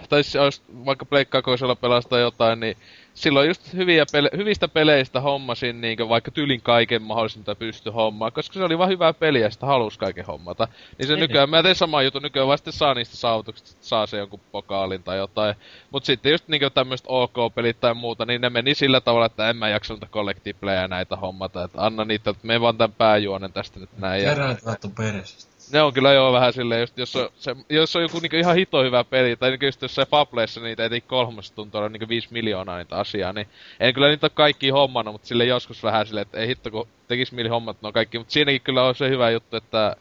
tai 0.09 0.21
olisi 0.43 0.61
vaikka 0.85 1.05
pleikkakoisella 1.05 1.75
pelastaa 1.75 2.19
jotain, 2.19 2.59
niin 2.59 2.77
silloin 3.21 3.47
just 3.47 3.73
hyviä 3.73 4.05
pele, 4.11 4.29
hyvistä 4.37 4.67
peleistä 4.67 5.21
hommasin 5.21 5.81
niinku 5.81 6.09
vaikka 6.09 6.31
tylin 6.31 6.61
kaiken 6.61 7.01
mahdollisen, 7.01 7.39
mitä 7.39 7.55
pysty 7.55 7.89
hommaan, 7.89 8.31
koska 8.31 8.53
se 8.53 8.63
oli 8.63 8.77
vaan 8.77 8.89
hyvää 8.89 9.13
peliä 9.13 9.41
ja 9.41 9.49
sitä 9.49 9.65
halus 9.65 9.97
kaiken 9.97 10.25
hommata. 10.25 10.67
Niin 10.97 11.07
se 11.07 11.13
Niin, 11.13 11.19
nykyään, 11.19 11.49
mä 11.49 11.63
teen 11.63 11.75
sama 11.75 12.01
juttu, 12.01 12.19
nykyään 12.19 12.47
vaan 12.47 12.57
sitten 12.57 12.73
saa 12.73 12.93
niistä 12.93 13.17
saavutuksista, 13.17 13.71
että 13.71 13.87
saa 13.87 14.07
se 14.07 14.17
jonkun 14.17 14.39
pokaalin 14.51 15.03
tai 15.03 15.17
jotain. 15.17 15.55
Mut 15.91 16.05
sitten 16.05 16.31
just 16.31 16.47
niinku 16.47 16.69
tämmöiset 16.69 17.07
OK-pelit 17.09 17.79
tai 17.79 17.93
muuta, 17.93 18.25
niin 18.25 18.41
ne 18.41 18.49
meni 18.49 18.75
sillä 18.75 19.01
tavalla, 19.01 19.25
että 19.25 19.49
en 19.49 19.57
mä 19.57 19.69
jaksa 19.69 19.93
noita 19.93 20.07
collectiblejä 20.07 20.87
näitä 20.87 21.15
hommata, 21.15 21.63
että 21.63 21.85
anna 21.85 22.05
niitä, 22.05 22.29
että 22.29 22.47
me 22.47 22.61
vaan 22.61 22.77
tän 22.77 22.93
pääjuonen 22.93 23.53
tästä 23.53 23.79
nyt 23.79 23.89
näin. 23.97 24.23
Ja 24.23 24.29
Kerran, 24.29 24.51
että 24.51 24.77
on 24.83 24.91
perässä. 24.91 25.49
Ne 25.71 25.81
on 25.81 25.93
kyllä 25.93 26.13
joo 26.13 26.33
vähän 26.33 26.53
silleen, 26.53 26.81
just, 26.81 26.97
jos, 26.97 27.15
on, 27.15 27.29
se, 27.35 27.55
jos 27.69 27.95
on 27.95 28.01
joku 28.01 28.19
niinku 28.19 28.35
ihan 28.35 28.55
hito 28.55 28.83
hyvä 28.83 29.03
peli, 29.03 29.35
tai 29.35 29.49
niinku 29.49 29.65
just 29.65 29.81
jossain 29.81 30.07
Fableissa 30.07 30.61
niitä 30.61 30.85
eti 30.85 31.01
kolmesta 31.01 31.55
tuntuu 31.55 31.79
olla 31.79 31.89
niinku 31.89 32.09
viisi 32.09 32.27
miljoonaa 32.31 32.77
niitä 32.77 32.95
asiaa, 32.95 33.33
niin 33.33 33.47
en 33.79 33.93
kyllä 33.93 34.07
niitä 34.07 34.25
ole 34.25 34.31
kaikki 34.35 34.69
hommannut, 34.69 35.13
mutta 35.13 35.27
sille 35.27 35.45
joskus 35.45 35.83
vähän 35.83 36.05
silleen, 36.05 36.21
että 36.21 36.37
ei 36.37 36.47
hitto 36.47 36.71
kun 36.71 36.87
tekis 37.07 37.31
mieli 37.31 37.49
hommat 37.49 37.81
no 37.81 37.91
kaikki, 37.91 38.17
mutta 38.17 38.33
siinäkin 38.33 38.61
kyllä 38.61 38.83
on 38.83 38.95
se 38.95 39.09
hyvä 39.09 39.29
juttu, 39.29 39.57
että 39.57 39.95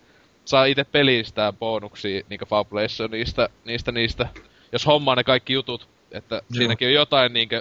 saa 0.45 0.65
itse 0.65 0.85
pelistä 0.85 1.53
bonuksia 1.59 2.23
niinku 2.29 2.47
Fableissa 2.47 3.09
niistä, 3.09 3.49
niistä, 3.65 3.93
niistä, 3.93 4.29
jos 4.73 4.87
hommaa 4.87 5.15
ne 5.15 5.25
kaikki 5.25 5.53
jutut, 5.53 5.89
että 6.11 6.35
Joo. 6.35 6.43
siinäkin 6.53 6.89
on 6.89 6.95
jotain 6.95 7.33
niinku 7.33 7.55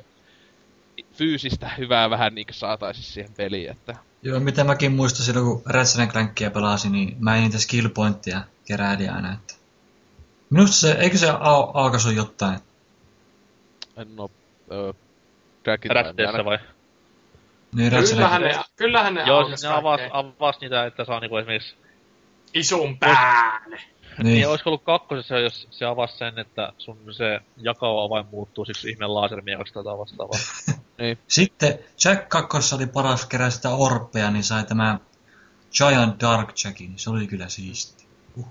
fyysistä 1.13 1.69
hyvää 1.77 2.09
vähän 2.09 2.35
niinku 2.35 2.53
saataisiin 2.53 3.05
siihen 3.05 3.33
peliin, 3.37 3.71
että 3.71 3.95
Joo, 4.21 4.39
mitä 4.39 4.63
mäkin 4.63 4.91
muistan 4.91 5.25
silloin, 5.25 5.45
kun 5.45 5.61
Ratchet 5.65 6.11
Clankia 6.11 6.51
pelasin, 6.51 6.91
niin 6.91 7.15
mä 7.19 7.35
en 7.35 7.43
niitä 7.43 7.59
skill 7.59 7.89
pointteja 7.89 8.41
keräili 8.67 9.07
aina, 9.07 9.33
että... 9.33 9.53
Minusta 10.49 10.75
se, 10.75 10.91
eikö 10.91 11.17
se 11.17 11.31
au- 11.31 11.71
aukaisu 11.73 12.09
jotain? 12.09 12.59
en 13.97 14.19
oo 14.19 14.31
öö, 14.71 14.93
vai? 16.45 16.59
Niin 17.75 17.91
Kyllähän 17.91 18.41
ne, 18.41 18.55
kyllähän 18.75 19.13
ne 19.13 19.23
Joo, 19.23 19.47
siis 19.47 19.63
ne 19.63 19.69
avas, 19.69 20.01
avas 20.11 20.59
niitä, 20.61 20.85
että 20.85 21.05
saa 21.05 21.19
niinku 21.19 21.37
esimerkiksi... 21.37 21.75
Isun 22.53 22.97
päälle. 22.97 23.75
Niin. 24.23 24.33
Niin, 24.33 24.47
olisiko 24.47 24.69
ollut 24.69 24.83
kakkosessa, 24.83 25.39
jos 25.39 25.67
se 25.71 25.85
avasi 25.85 26.17
sen, 26.17 26.39
että 26.39 26.73
sun 26.77 27.13
se 27.13 27.39
jakao-avain 27.57 28.25
muuttuu 28.31 28.65
siksi 28.65 28.89
ihmeen 28.89 29.13
lasermiekaksi 29.13 29.73
tai 29.73 29.83
jotain 29.85 30.76
vastaavaa. 30.99 31.23
Sitten 31.27 31.79
Jack 32.05 32.29
2 32.29 32.75
oli 32.75 32.87
paras 32.87 33.25
kerää 33.25 33.49
sitä 33.49 33.69
orpeja, 33.69 34.31
niin 34.31 34.43
sai 34.43 34.63
tämä 34.63 34.99
Giant 35.77 36.21
Dark 36.21 36.49
Jackin, 36.63 36.89
niin 36.89 36.99
se 36.99 37.09
oli 37.09 37.27
kyllä 37.27 37.49
siisti. 37.49 38.07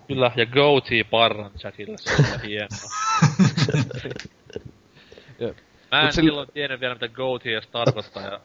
Kyllä, 0.08 0.30
ja 0.36 0.46
goatee 0.46 1.04
parran 1.04 1.50
Jackilla, 1.64 1.98
se 1.98 2.10
on 2.10 2.24
kyllä 2.24 2.38
hienoa. 2.38 2.90
Mä 5.90 6.00
en 6.00 6.12
silloin 6.12 6.48
tiennyt 6.54 6.80
vielä, 6.80 6.94
mitä 6.94 7.08
goatee 7.08 7.52
edes 7.52 7.66
tarkoittaa, 7.66 8.22
ja 8.22 8.40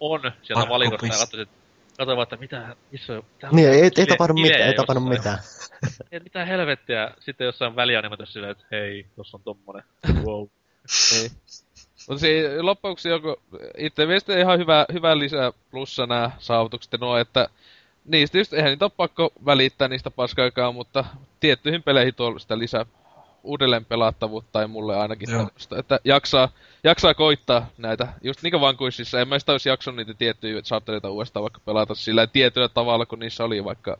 on 0.00 0.32
sieltä 0.42 0.68
valikosta, 0.68 1.06
ja 1.06 1.12
katsoin, 1.18 1.42
että 1.42 1.54
katsoin 1.98 2.16
vaan, 2.16 2.22
että 2.22 2.36
mitä, 2.36 2.76
missä 2.92 3.22
Niin, 3.52 3.68
ei, 3.68 3.90
ei 3.96 4.06
tapahdu 4.06 4.34
mitään, 4.34 4.60
ei 4.60 4.74
tapahdu 4.74 5.00
mitään. 5.00 5.38
Ei 6.12 6.20
mitään 6.20 6.46
helvettiä. 6.46 7.10
Sitten 7.20 7.44
jossain 7.44 7.76
välianimaatiossa 7.76 8.32
silleen, 8.32 8.52
että 8.52 8.64
hei, 8.70 9.06
tossa 9.16 9.36
on 9.36 9.42
tommonen. 9.42 9.84
Wow. 10.26 10.46
Niin. 11.12 11.30
Mutta 12.08 12.20
se 12.20 12.62
loppuksi 12.62 13.08
joku, 13.08 13.36
itse 13.78 14.06
mielestä 14.06 14.38
ihan 14.38 14.58
hyvä, 14.58 14.86
hyvä 14.92 15.18
lisä 15.18 15.52
plussa 15.70 16.06
nämä 16.06 16.30
saavutukset 16.38 17.00
nuo, 17.00 17.16
että 17.16 17.48
niistä 18.04 18.38
just, 18.38 18.52
eihän 18.52 18.70
niitä 18.70 18.84
ole 18.84 18.92
pakko 18.96 19.32
välittää 19.46 19.88
niistä 19.88 20.10
paskaikaan, 20.10 20.74
mutta 20.74 21.04
tiettyihin 21.40 21.82
peleihin 21.82 22.14
tuo 22.14 22.38
sitä 22.38 22.58
lisää 22.58 22.86
uudelleen 23.42 23.84
pelattavuutta 23.84 24.52
tai 24.52 24.66
mulle 24.66 24.96
ainakin 24.96 25.30
Joo. 25.30 25.38
tämmöistä, 25.44 25.78
että 25.78 26.00
jaksaa, 26.04 26.48
jaksaa 26.84 27.14
koittaa 27.14 27.66
näitä, 27.78 28.08
just 28.22 28.42
niin 28.42 28.60
vaan 28.60 28.76
kuin 28.76 28.92
siis 28.92 29.14
en 29.14 29.28
mä 29.28 29.38
sitä 29.38 29.52
olisi 29.52 29.68
jaksanut 29.68 29.96
niitä 29.96 30.14
tiettyjä 30.14 30.62
chattereita 30.62 31.10
uudestaan 31.10 31.42
vaikka 31.42 31.60
pelata 31.64 31.94
sillä 31.94 32.26
tietyllä 32.26 32.68
tavalla, 32.68 33.06
kun 33.06 33.18
niissä 33.18 33.44
oli 33.44 33.64
vaikka 33.64 33.98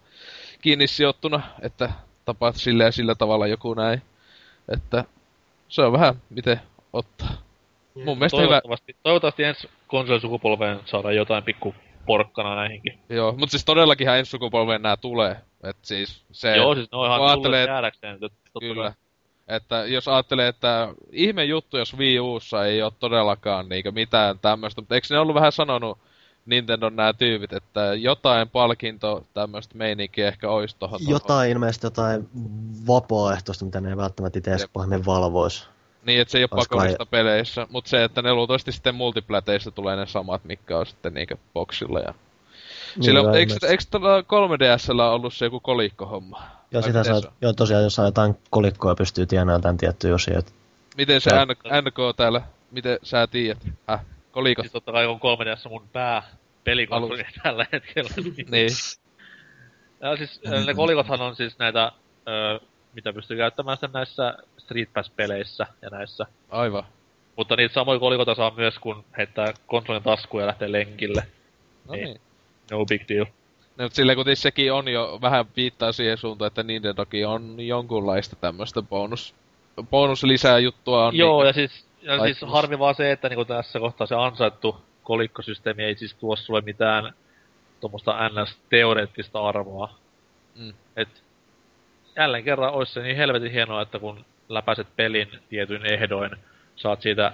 kiinni 0.61 0.87
sijoittuna, 0.87 1.43
että 1.63 1.93
tapaat 2.25 2.57
sillä 2.57 2.85
ja 2.85 2.93
sillä 2.93 3.15
tavalla 3.15 3.47
joku 3.47 3.75
näin, 3.75 4.03
että 4.69 5.05
se 5.69 5.83
on 5.83 5.93
vähän 5.93 6.15
miten 6.31 6.61
ottaa. 6.93 7.42
Mun 7.95 8.19
mielestä 8.19 8.37
hyvä, 8.37 8.49
Toivottavasti, 8.49 8.97
toivottavasti 9.03 9.45
ensi 9.45 9.69
konsolisukupolveen 9.87 10.81
saadaan 10.85 11.17
jotain 11.17 11.45
pikku 11.45 11.75
porkkana 12.07 12.55
näihinkin. 12.55 12.99
joo, 13.09 13.33
mutta 13.33 13.51
siis 13.51 13.65
todellakinhan 13.65 14.19
ensi 14.19 14.31
sukupolveen 14.31 14.83
nämä 14.83 14.97
tulee. 14.97 15.37
Et 15.63 15.77
siis 15.83 16.25
se, 16.33 16.57
Joo, 16.57 16.75
siis 16.75 16.93
ne 16.93 16.99
on 16.99 17.07
ihan 17.07 17.23
ajattelee, 17.23 17.67
jäädäkseen. 17.67 18.19
Kyllä. 18.61 18.95
Että 19.49 19.85
jos 19.87 20.09
ajattelee, 20.09 20.49
että 20.49 20.89
ihme 21.13 21.45
juttu, 21.45 21.79
jos 21.79 21.97
Wii 21.99 22.21
Ussa 22.21 22.65
ei 22.65 22.83
ole 22.83 22.93
todellakaan 22.99 23.69
niinkö 23.69 23.93
mitään 23.93 24.39
tämmöistä, 24.39 24.81
mutta 24.81 24.95
eikö 24.95 25.07
ne 25.11 25.19
ollut 25.19 25.35
vähän 25.35 25.53
sanonut 25.53 25.99
Nintendon 26.47 26.97
nämä 26.97 27.13
tyypit, 27.13 27.53
että 27.53 27.95
jotain 27.95 28.49
palkinto 28.49 29.27
tämmöistä 29.35 29.79
meininkiä 29.79 30.29
ehkä 30.29 30.51
olisi 30.51 30.77
tohon. 30.79 31.01
tohon. 31.01 31.13
Jotain 31.13 31.51
ilmeisesti 31.51 31.87
jotain 31.87 32.29
vapaaehtoista, 32.87 33.65
mitä 33.65 33.81
ne 33.81 33.89
ei 33.89 33.97
välttämättä 33.97 34.39
itse 34.39 34.69
pahemmin 34.73 35.07
valvois. 35.07 35.69
Niin, 36.07 36.21
että 36.21 36.33
se 36.33 36.39
ei 36.39 36.45
ole 36.45 36.49
pakollista 36.49 37.07
peleissä, 37.07 37.67
mutta 37.71 37.91
se, 37.91 38.05
että 38.05 38.23
ne 38.23 38.35
luultavasti 38.35 38.73
sitten 38.73 38.95
multiplateissa 38.95 39.71
tulee 39.71 39.97
ne 39.97 40.07
samat, 40.07 40.45
mitkä 40.45 40.79
on 40.79 40.87
sitten 40.87 41.15
niinkö 41.15 41.37
boksilla 41.55 42.01
ja... 42.01 42.15
Sillä, 43.01 43.23
Niin, 43.23 43.35
eikö, 43.35 43.55
eikö 43.69 43.85
tällä 43.91 44.21
3DSllä 44.21 45.15
ollut 45.15 45.35
se 45.35 45.45
joku 45.45 45.61
kolikkohomma? 45.61 46.43
Joo, 46.71 46.83
sitä 46.83 47.05
saa, 47.05 47.21
joo, 47.41 47.53
tosiaan, 47.53 47.83
jos 47.83 47.95
saa 47.95 48.05
jotain 48.05 48.35
kolikkoa 48.51 48.95
pystyy 48.95 49.27
tienaamaan 49.27 49.59
jotain 49.59 49.77
tiettyjä 49.77 50.15
osia. 50.15 50.41
Miten 50.97 51.21
se 51.21 51.31
Tää- 51.31 51.47
NK 51.81 52.17
täällä, 52.17 52.43
miten 52.71 52.99
sä 53.03 53.27
tiedät? 53.27 53.59
Äh, 53.91 54.01
kolikot? 54.33 54.63
Siis 54.65 54.73
totta 54.73 54.93
kai 54.93 55.07
on 55.07 55.21
3DS 55.21 55.69
mun 55.71 55.89
pää 55.93 56.23
pelikonsoli 56.65 57.25
tällä 57.43 57.67
hetkellä. 57.73 58.11
Niin. 58.51 58.71
Ja 60.01 60.17
siis 60.17 60.41
ne 60.67 60.75
kolikothan 60.75 61.21
on 61.21 61.37
siis 61.37 61.59
näitä, 61.59 61.93
ö, 62.29 62.61
mitä 62.95 63.13
pystyy 63.13 63.37
käyttämään 63.37 63.77
sitten 63.77 63.93
näissä 63.93 64.35
Street 64.59 64.93
Pass-peleissä 64.95 65.67
ja 65.83 65.91
näissä. 65.91 66.27
Aivan. 66.51 66.85
Mutta 67.37 67.57
niitä 67.57 67.75
samoja 67.75 67.99
kolikoita 67.99 68.35
saa 68.35 68.53
myös, 68.57 68.79
kun 68.79 69.05
heittää 69.19 69.55
konsolin 69.67 70.03
taskuun 70.03 70.41
ja 70.41 70.47
lähtee 70.47 70.73
lenkille. 70.73 71.27
No 71.89 71.95
Niin. 71.95 72.05
niin. 72.05 72.21
No 72.71 72.87
big 72.87 73.03
deal. 73.09 73.27
No, 73.77 73.85
mutta 73.85 73.97
silleen 73.97 74.17
kuitenkin 74.17 74.43
sekin 74.43 74.73
on 74.73 74.89
jo 74.89 75.19
vähän 75.23 75.45
viittaa 75.57 75.93
siihen 75.93 76.19
suuntaan, 76.19 76.47
että 76.47 76.63
Nintendokin 76.63 77.27
on 77.27 77.55
jonkunlaista 77.59 78.37
tämmöistä 78.37 78.83
bonus, 78.83 79.35
bonus 79.91 80.25
lisää 80.25 80.59
juttua 80.59 81.07
on. 81.07 81.17
Joo, 81.17 81.41
niin, 81.41 81.47
ja 81.47 81.53
siis, 81.53 81.87
ja 82.03 82.21
siis 82.21 82.43
harmi 82.43 82.79
vaan 82.79 82.95
se, 82.95 83.13
että 83.13 83.29
niinku 83.29 83.45
tässä 83.45 83.79
kohtaa 83.79 84.07
se 84.07 84.15
ansaittu 84.15 84.77
kolikkosysteemi 85.03 85.83
ei 85.83 85.95
siis 85.95 86.15
tuo 86.15 86.37
sulle 86.37 86.61
mitään 86.61 87.13
tuommoista 87.81 88.29
NS-teoreettista 88.29 89.49
arvoa. 89.49 89.95
Mm. 90.55 90.73
Et 90.97 91.23
jälleen 92.17 92.45
kerran 92.45 92.73
olisi 92.73 92.93
se 92.93 93.03
niin 93.03 93.17
helvetin 93.17 93.53
hienoa, 93.53 93.83
että 93.83 93.99
kun 93.99 94.25
läpäiset 94.49 94.87
pelin 94.97 95.29
tietyin 95.49 95.93
ehdoin, 95.93 96.31
saat 96.77 97.03
siitä 97.03 97.33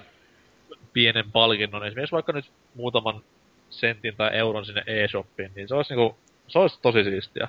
pienen 0.93 1.31
palkinnon, 1.31 1.85
esimerkiksi 1.85 2.11
vaikka 2.11 2.31
nyt 2.31 2.51
muutaman 2.75 3.21
sentin 3.69 4.15
tai 4.15 4.29
euron 4.33 4.65
sinne 4.65 4.83
e-shoppiin, 4.87 5.51
niin 5.55 5.67
se 5.67 5.75
olisi 5.75 5.95
niinku, 5.95 6.17
se 6.47 6.59
olisi 6.59 6.79
tosi 6.81 7.03
siistiä. 7.03 7.47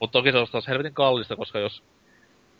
Mutta 0.00 0.12
toki 0.12 0.32
se 0.32 0.38
olisi 0.38 0.52
taas 0.52 0.68
helvetin 0.68 0.94
kallista, 0.94 1.36
koska 1.36 1.58
jos 1.58 1.82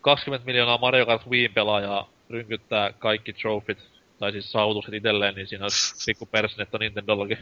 20 0.00 0.46
miljoonaa 0.46 0.78
Mario 0.78 1.06
Kart 1.06 1.26
Wii 1.30 1.48
pelaajaa 1.48 2.08
rynkyttää 2.30 2.92
kaikki 2.92 3.32
trofit, 3.32 3.78
tai 4.18 4.32
siis 4.32 4.52
saavutukset 4.52 4.94
itselleen, 4.94 5.34
niin 5.34 5.46
siinä 5.46 5.64
olisi 5.64 6.04
pikku 6.06 6.26
persinettä 6.26 6.78
Nintendollakin. 6.78 7.38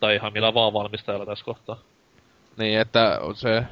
Tai 0.00 0.14
ihan 0.14 0.32
millä 0.32 0.54
vaan 0.54 0.72
valmistajalla 0.72 1.26
tässä 1.26 1.44
kohtaa. 1.44 1.78
niin, 2.56 2.78
että 2.78 3.20
se... 3.34 3.62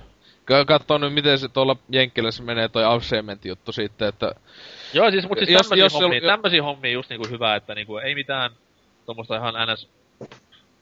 Ka- 0.44 0.64
Katso 0.64 0.98
nyt, 0.98 1.14
miten 1.14 1.39
se 1.39 1.48
tuolla 1.48 1.77
Jenkkilässä 1.89 2.43
menee 2.43 2.69
toi 2.69 2.85
Assignment-juttu 2.85 3.73
sitten, 3.73 4.09
että... 4.09 4.35
Joo, 4.94 5.10
siis, 5.10 5.28
mutta 5.28 5.44
siis 5.44 5.51
Jos- 5.51 5.62
tämmösiä, 5.69 5.85
jos 5.85 5.94
hommia, 5.94 6.20
tämmösiä 6.20 6.62
hommia 6.62 6.90
just 6.93 7.10
niinku 7.10 7.28
hyvä, 7.31 7.56
että 7.56 7.74
niinku 7.74 7.97
ei 7.97 8.14
mitään 8.14 8.51
tuommoista 9.06 9.36
ihan 9.36 9.55
ns 9.73 9.89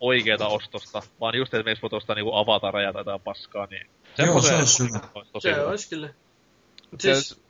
oikeeta 0.00 0.46
ostosta, 0.46 1.02
vaan 1.20 1.34
just 1.36 1.54
esimerkiksi 1.54 1.88
tuosta 1.90 2.14
niinku 2.14 2.34
avatareja 2.34 2.92
tai 2.92 3.00
jotain 3.00 3.20
paskaa, 3.20 3.66
niin... 3.70 3.86
Joo, 4.18 4.42
se 4.42 4.54
olisi 4.56 4.84
hyvä. 4.88 4.98
olisi 5.14 5.32
tosi 5.32 5.48
Se 5.48 5.54
hyvä. 5.54 5.66
olisi 5.68 5.88
kyllä. 5.90 6.08
Mut 6.90 7.00
Siis... 7.00 7.28
Siis, 7.28 7.42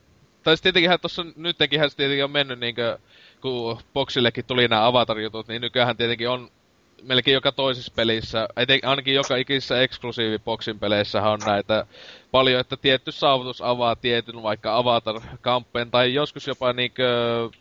Tai 0.43 0.57
tietenkinhän 0.62 1.01
tossa 1.01 1.24
nyttenkinhän 1.37 1.91
se 1.91 1.97
tietenkin 1.97 2.24
on 2.24 2.31
mennyt 2.31 2.59
niinkö, 2.59 2.99
kun 3.41 3.78
Boxillekin 3.95 4.45
tuli 4.45 4.69
nämä 4.69 4.87
avatar-jutut, 4.87 5.49
niin 5.49 5.61
nykyään 5.62 5.97
tietenkin 5.97 6.28
on 6.28 6.51
melkein 7.02 7.35
joka 7.35 7.52
toisessa 7.52 7.93
pelissä, 7.97 8.48
eten, 8.56 8.81
ainakin 8.82 9.14
joka 9.14 9.36
ikisessä 9.36 9.82
eksklusiivi 9.82 10.39
Boxin 10.39 10.78
peleissähän 10.78 11.32
on 11.32 11.39
näitä 11.47 11.86
paljon, 12.31 12.60
että 12.60 12.77
tietty 12.77 13.12
saavutus 13.12 13.62
avaa 13.62 13.97
tietyn 13.97 14.43
vaikka 14.43 14.77
avatar 14.77 15.20
kamppeen 15.40 15.90
tai 15.90 16.14
joskus 16.14 16.47
jopa 16.47 16.72
niinkö, 16.72 17.09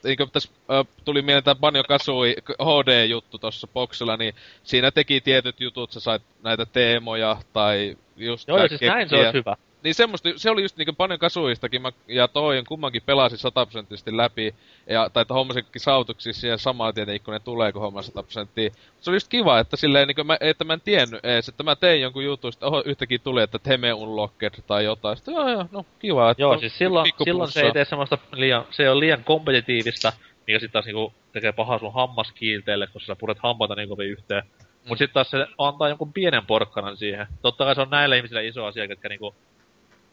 niinkö 0.03 0.27
tässä 0.31 0.49
ö, 0.71 0.85
tuli 1.05 1.21
mieleen 1.21 1.43
tämä 1.43 1.55
Banjo 1.55 1.83
Kazooie 1.83 2.35
HD-juttu 2.61 3.37
tuossa 3.37 3.67
Boxilla, 3.67 4.17
niin 4.17 4.35
siinä 4.63 4.91
teki 4.91 5.21
tietyt 5.21 5.59
jutut, 5.59 5.91
sä 5.91 5.99
sait 5.99 6.21
näitä 6.43 6.65
teemoja 6.65 7.37
tai 7.53 7.97
just 8.17 8.47
Joo, 8.47 8.67
siis 8.67 8.81
näin 8.81 9.09
se 9.09 9.15
olisi 9.15 9.33
hyvä. 9.33 9.55
Niin 9.83 9.95
semmoista, 9.95 10.29
se 10.35 10.49
oli 10.49 10.61
just 10.61 10.77
niinku 10.77 10.93
paljon 10.93 11.19
kasuistakin, 11.19 11.81
mä, 11.81 11.91
ja 12.07 12.27
toi 12.27 12.57
on 12.57 12.65
kummankin 12.65 13.01
pelasin 13.05 13.37
sataprosenttisesti 13.37 14.17
läpi, 14.17 14.55
ja, 14.87 15.09
tai 15.09 15.21
että 15.21 15.33
hommasinkin 15.33 15.81
saavutuksia 15.81 16.33
siihen 16.33 16.59
samaan 16.59 16.93
tietenkin, 16.93 17.21
kun 17.21 17.33
ne 17.33 17.39
tulee, 17.39 17.71
kun 17.71 17.81
homma 17.81 18.01
sataprosenttia. 18.01 18.69
Se 19.01 19.09
oli 19.09 19.15
just 19.15 19.27
kiva, 19.27 19.59
että 19.59 19.77
silleen, 19.77 20.07
niinku 20.07 20.23
mä, 20.23 20.37
että 20.39 20.63
mä 20.63 20.73
en 20.73 20.81
tiennyt 20.81 21.25
ees, 21.25 21.49
että 21.49 21.63
mä 21.63 21.75
tein 21.75 22.01
jonkun 22.01 22.25
jutun, 22.25 22.51
sitten 22.51 22.67
oho, 22.67 22.83
yhtäkkiä 22.85 23.17
tuli, 23.17 23.41
että 23.41 23.59
Theme 23.59 23.93
Unlocked 23.93 24.53
tai 24.67 24.83
jotain. 24.83 25.17
Sitten 25.17 25.33
joo, 25.33 25.49
joo, 25.49 25.65
no 25.71 25.85
kiva, 25.99 26.31
että 26.31 26.41
Joo, 26.41 26.59
siis 26.59 26.77
silloin, 26.77 27.11
silloin 27.23 27.51
se 27.51 27.61
ei 27.61 27.71
tee 27.71 27.85
semmoista 27.85 28.17
liian, 28.31 28.65
se 28.71 28.89
on 28.89 28.99
liian 28.99 29.23
kompetitiivista, 29.23 30.13
mikä 30.47 30.59
sitten 30.59 30.73
taas 30.73 30.85
niinku 30.85 31.13
tekee 31.31 31.51
pahaa 31.51 31.79
sun 31.79 31.93
hammaskiilteelle, 31.93 32.87
koska 32.87 33.07
sä 33.07 33.15
puret 33.15 33.39
hampaita 33.43 33.75
niin 33.75 33.89
kovin 33.89 34.09
yhteen. 34.09 34.43
Mm. 34.43 34.89
Mut 34.89 34.97
sitten 34.97 35.13
taas 35.13 35.29
se 35.29 35.47
antaa 35.57 35.89
jonkun 35.89 36.13
pienen 36.13 36.45
porkkanan 36.45 36.97
siihen. 36.97 37.27
Totta 37.41 37.65
kai 37.65 37.75
se 37.75 37.81
on 37.81 37.89
näille 37.89 38.17
ihmisille 38.17 38.47
iso 38.47 38.65
asia, 38.65 38.85
jotka 38.85 39.09
niinku 39.09 39.35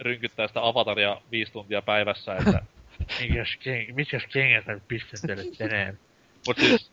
rynkyttää 0.01 0.49
sitä 0.49 0.67
avataria 0.67 1.21
viisi 1.31 1.53
tuntia 1.53 1.83
päivässä, 1.83 2.37
että 2.37 2.63
mikäs, 3.21 3.57
keng, 3.61 3.95
mikäs 3.95 4.23
kengät 4.33 4.67
mä 4.67 4.73
nyt 4.73 4.89
pistän 4.89 5.21
teille 5.27 5.57
tänään. 5.59 5.99
Mut 6.47 6.57
siis, 6.57 6.91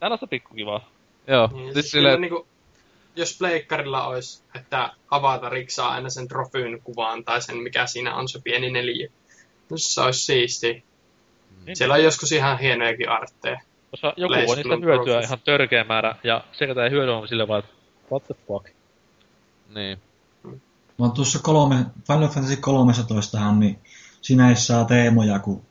tällaista 0.00 0.26
pikkukivaa. 0.26 0.90
Joo, 1.26 1.50
niin, 1.52 1.62
siis 1.62 1.74
siis 1.74 1.90
silleen, 1.90 2.16
kyllä 2.16 2.20
niinku, 2.20 2.46
jos 3.16 3.38
pleikkarilla 3.38 4.06
olisi, 4.06 4.42
että 4.54 4.92
avatariksi 5.10 5.76
saa 5.76 5.90
aina 5.90 6.10
sen 6.10 6.28
trofyyn 6.28 6.80
kuvan 6.84 7.24
tai 7.24 7.42
sen, 7.42 7.56
mikä 7.56 7.86
siinä 7.86 8.14
on 8.14 8.28
se 8.28 8.40
pieni 8.44 8.70
neliö. 8.70 9.08
Jos 9.70 9.94
se 9.94 10.00
olisi 10.00 10.20
siisti. 10.20 10.84
Niin. 11.66 11.76
Siellä 11.76 11.94
on 11.94 12.04
joskus 12.04 12.32
ihan 12.32 12.58
hienojakin 12.58 13.08
artteja. 13.08 13.60
Koska 13.90 14.14
joku 14.16 14.34
voi 14.34 14.56
niistä 14.56 14.76
hyötyä 14.82 15.04
Profis. 15.04 15.26
ihan 15.26 15.40
törkeä 15.44 15.84
määrä, 15.84 16.14
ja 16.24 16.44
se, 16.52 16.66
ketä 16.66 16.84
ei 16.84 16.90
hyödy 16.90 17.10
on 17.10 17.28
sille 17.28 17.48
vaan, 17.48 17.58
että 17.58 17.72
what 18.10 18.24
the 18.24 18.34
fuck. 18.46 18.68
niin. 19.74 19.98
Oon 21.00 21.12
tuossa 21.12 21.38
kolme, 21.38 21.76
Final 22.06 22.28
Fantasy 22.28 22.56
13 22.56 23.52
niin 23.52 23.78
siinä 24.22 24.48
ei 24.48 24.56
saa 24.56 24.84
teemoja, 24.84 25.38
kun 25.38 25.62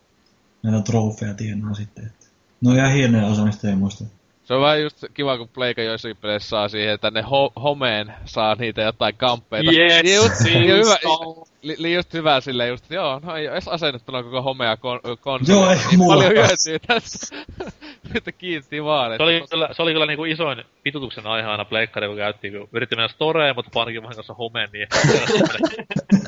näitä 0.64 0.81
trofeja 0.81 1.34
tienaa 1.34 1.73
sitten. 1.73 2.06
Että. 2.06 2.26
No 2.61 2.73
ihan 2.73 2.91
hienoja 2.91 3.26
osa 3.26 3.45
niistä 3.45 3.61
teemoista. 3.61 4.03
Se 4.43 4.53
on 4.53 4.61
vähän 4.61 4.81
just 4.81 5.03
kiva, 5.14 5.38
kun 5.38 5.47
Pleika 5.47 5.81
joissakin 5.81 6.18
peleissä 6.18 6.49
saa 6.49 6.69
siihen, 6.69 6.93
että 6.93 7.11
ne 7.11 7.22
ho- 7.22 7.61
homeen 7.61 8.14
saa 8.26 8.56
niitä 8.56 8.81
jotain 8.81 9.15
kamppeita. 9.18 9.72
Yes, 9.72 10.03
Niin 10.03 10.15
just, 10.15 10.41
niin 10.43 10.68
hyvä. 10.68 10.97
Li, 11.61 11.76
li, 11.77 11.94
just 11.94 12.14
hyvä 12.14 12.41
silleen 12.41 12.69
just, 12.69 12.84
että 12.84 12.95
joo, 12.95 13.19
no 13.23 13.36
ei 13.36 13.48
oo 13.48 13.53
edes 13.53 13.68
asennettuna 13.68 14.23
koko 14.23 14.41
homea 14.41 14.77
kon, 14.77 14.99
konsoli. 15.22 15.60
Joo, 15.60 15.72
ei 15.72 15.77
niin 15.88 15.98
mulla 15.99 16.15
paljon 16.23 16.36
taas. 16.48 16.65
hyötyä 16.68 16.88
tästä. 16.88 17.36
Nyt 18.14 18.23
kiinni 18.38 18.84
vaan. 18.84 19.18
Se 19.18 19.23
oli, 19.23 19.44
kyllä, 19.52 19.69
se 19.72 19.81
oli 19.81 19.94
kyllä 19.94 20.06
niinku 20.06 20.26
isoin 20.26 20.64
pitutuksen 20.84 21.27
aihe 21.27 21.48
aina 21.48 21.65
pleikkari, 21.65 22.07
kun 22.07 22.18
käytiin, 22.18 22.53
kun 22.53 22.69
yritti 22.73 22.95
mennä 22.95 23.07
storeen, 23.07 23.56
mutta 23.56 23.72
panikin 23.73 24.02
vähän 24.02 24.15
kanssa 24.15 24.34
homeen, 24.34 24.69
niin 24.73 24.88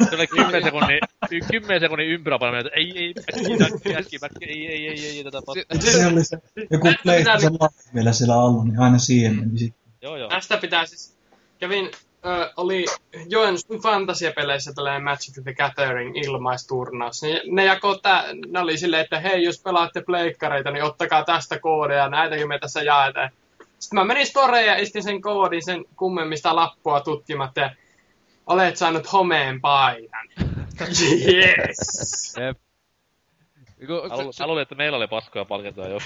se 0.10 0.16
oli 0.16 0.28
10 0.28 0.64
sekunnin, 0.64 0.99
y- 1.32 1.40
10 1.52 1.80
sekunnin 1.82 2.08
ympyräpaino, 2.08 2.58
että 2.58 2.72
ei, 2.76 2.91
ei, 2.95 3.14
äkki, 3.36 3.64
äkki, 3.64 3.95
äkki, 3.95 4.18
äkki, 4.24 4.45
ei, 4.45 4.68
ei, 4.68 4.88
ei, 4.88 5.06
ei, 5.06 5.18
ei, 5.18 5.24
tätä 5.24 5.41
pat... 5.45 5.56
Si- 5.82 5.91
Se 5.91 6.06
oli 6.08 6.24
se, 6.24 6.38
joku 6.72 6.88
pitää 6.88 7.38
Live 7.38 7.68
vielä 7.95 8.12
siellä 8.12 8.36
alla, 8.36 8.64
niin 8.64 8.80
aina 8.80 8.98
siihen 8.98 9.36
meni 9.36 9.58
sit. 9.60 9.76
Joo, 10.02 10.18
joo. 10.18 10.30
Tästä 10.30 10.58
pitää 10.58 10.86
siis... 10.86 11.18
Kävin, 11.60 11.91
ö, 12.26 12.49
oli 12.57 12.85
Joensuun 13.30 13.81
fantasiapeleissä 13.81 14.73
tällainen 14.73 15.03
Magic 15.03 15.43
the 15.43 15.53
Gathering 15.53 16.18
ilmaisturnaus. 16.18 17.22
Niin 17.22 17.41
ne 17.56 17.65
jako 17.65 17.98
tää, 17.98 18.23
ne 18.48 18.60
oli 18.60 18.77
silleen, 18.77 19.03
että 19.03 19.19
hei, 19.19 19.43
jos 19.43 19.61
pelaatte 19.61 20.02
pleikkareita, 20.02 20.72
niin 20.72 20.84
ottakaa 20.84 21.23
tästä 21.26 21.60
koodeja, 21.60 22.10
näitäkin 22.10 22.48
me 22.48 22.60
tässä 22.60 22.84
jaetaan. 22.84 23.30
Sitten 23.80 23.99
mä 23.99 24.03
menin 24.06 24.26
storeen 24.26 24.68
ja 24.68 24.77
istin 24.77 25.03
sen 25.03 25.22
koodin 25.22 25.65
sen 25.65 25.85
kummemmista 25.95 26.56
lappua 26.56 27.02
tutkimatta 27.02 27.60
ja 27.60 27.69
olet 28.48 28.77
saanut 28.77 29.11
homeen 29.14 29.61
paidan. 29.61 30.27
Yes! 30.81 32.35
Jep. 32.39 32.57
Mä 34.40 34.48
luulin, 34.48 34.62
että 34.62 34.76
meillä 34.76 34.98
oli 34.98 35.08
paskoja 35.08 35.45
palkintoja 35.45 35.88
jo. 35.88 35.98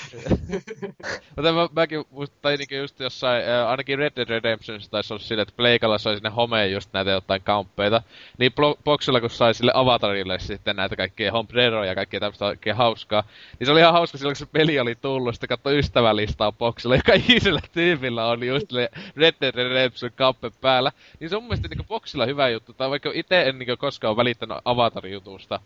Mutta 1.35 1.53
mä, 1.53 1.69
mäkin 1.76 2.06
muistan, 2.10 2.39
tai 2.41 2.57
niinku 2.57 2.76
just 2.76 2.99
jossain, 2.99 3.43
ää, 3.43 3.69
ainakin 3.69 3.99
Red 3.99 4.11
Dead 4.15 4.30
Redemptionissa 4.30 4.91
taisi 4.91 5.14
olla 5.14 5.23
silleen, 5.23 5.41
että 5.41 5.57
Pleikalla 5.57 5.97
sai 5.97 6.15
sinne 6.15 6.30
homeen 6.30 6.72
just 6.72 6.89
näitä 6.93 7.11
jotain 7.11 7.41
kamppeita. 7.41 8.02
Niin 8.38 8.52
Blo- 8.52 8.81
Boxilla 8.84 9.22
kun 9.22 9.30
sai 9.30 9.53
sille 9.53 9.72
avatarille 9.76 10.39
sitten 10.39 10.76
näitä 10.76 10.95
kaikkea 10.95 11.31
Home 11.31 11.47
Deroja 11.53 11.89
ja 11.89 11.95
kaikkea 11.95 12.19
tämmöistä 12.19 12.45
oikein 12.45 12.76
hauskaa. 12.76 13.23
Niin 13.60 13.65
se 13.65 13.72
oli 13.72 13.80
ihan 13.80 13.93
hauska 13.93 14.18
silloin, 14.18 14.34
kun 14.34 14.47
se 14.47 14.52
peli 14.52 14.80
oli 14.80 14.95
tullut, 14.95 15.35
sitten 15.35 15.49
katsoi 15.49 15.80
ystävälistaa 15.80 16.52
Boxilla, 16.52 16.95
joka 16.95 17.14
isellä 17.35 17.61
tyypillä 17.72 18.27
on 18.27 18.43
just 18.43 18.72
se 18.72 18.89
Red 19.15 19.35
Dead 19.41 19.56
Redemption 19.56 20.11
kappe 20.15 20.52
päällä. 20.61 20.91
Niin 21.19 21.30
se 21.30 21.35
on 21.35 21.43
mun 21.43 21.49
mielestä 21.49 21.68
niinku 21.68 21.85
Boxilla 21.88 22.26
hyvä 22.26 22.49
juttu, 22.49 22.73
tai 22.73 22.89
vaikka 22.89 23.11
itse 23.14 23.41
en 23.41 23.60
niinku 23.60 23.77
koskaan 23.77 24.18
välittänyt 24.18 24.57
avatar-jutusta. 24.65 25.60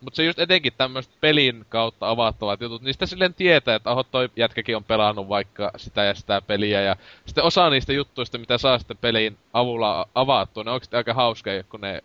Mutta 0.00 0.16
se 0.16 0.24
just 0.24 0.38
etenkin 0.38 0.72
tämmöiset 0.76 1.12
pelin 1.20 1.66
kautta 1.68 2.10
avattavat 2.10 2.60
jutut, 2.60 2.82
niistä 2.82 3.06
silleen 3.06 3.34
tietää, 3.34 3.74
että 3.74 3.90
oho, 3.90 4.02
toi 4.02 4.28
jätkäkin 4.36 4.76
on 4.76 4.84
pelannut 4.84 5.28
vaikka 5.28 5.70
sitä 5.76 6.04
ja 6.04 6.14
sitä 6.14 6.42
peliä. 6.46 6.80
Ja 6.80 6.96
sitten 7.26 7.44
osa 7.44 7.70
niistä 7.70 7.92
juttuista, 7.92 8.38
mitä 8.38 8.58
saa 8.58 8.78
sitten 8.78 8.96
pelin 8.96 9.38
avulla 9.52 10.08
avattua, 10.14 10.64
ne 10.64 10.70
on 10.70 10.74
oikeasti 10.74 10.96
aika 10.96 11.14
hauskoja, 11.14 11.64
kun 11.64 11.80
ne 11.80 12.02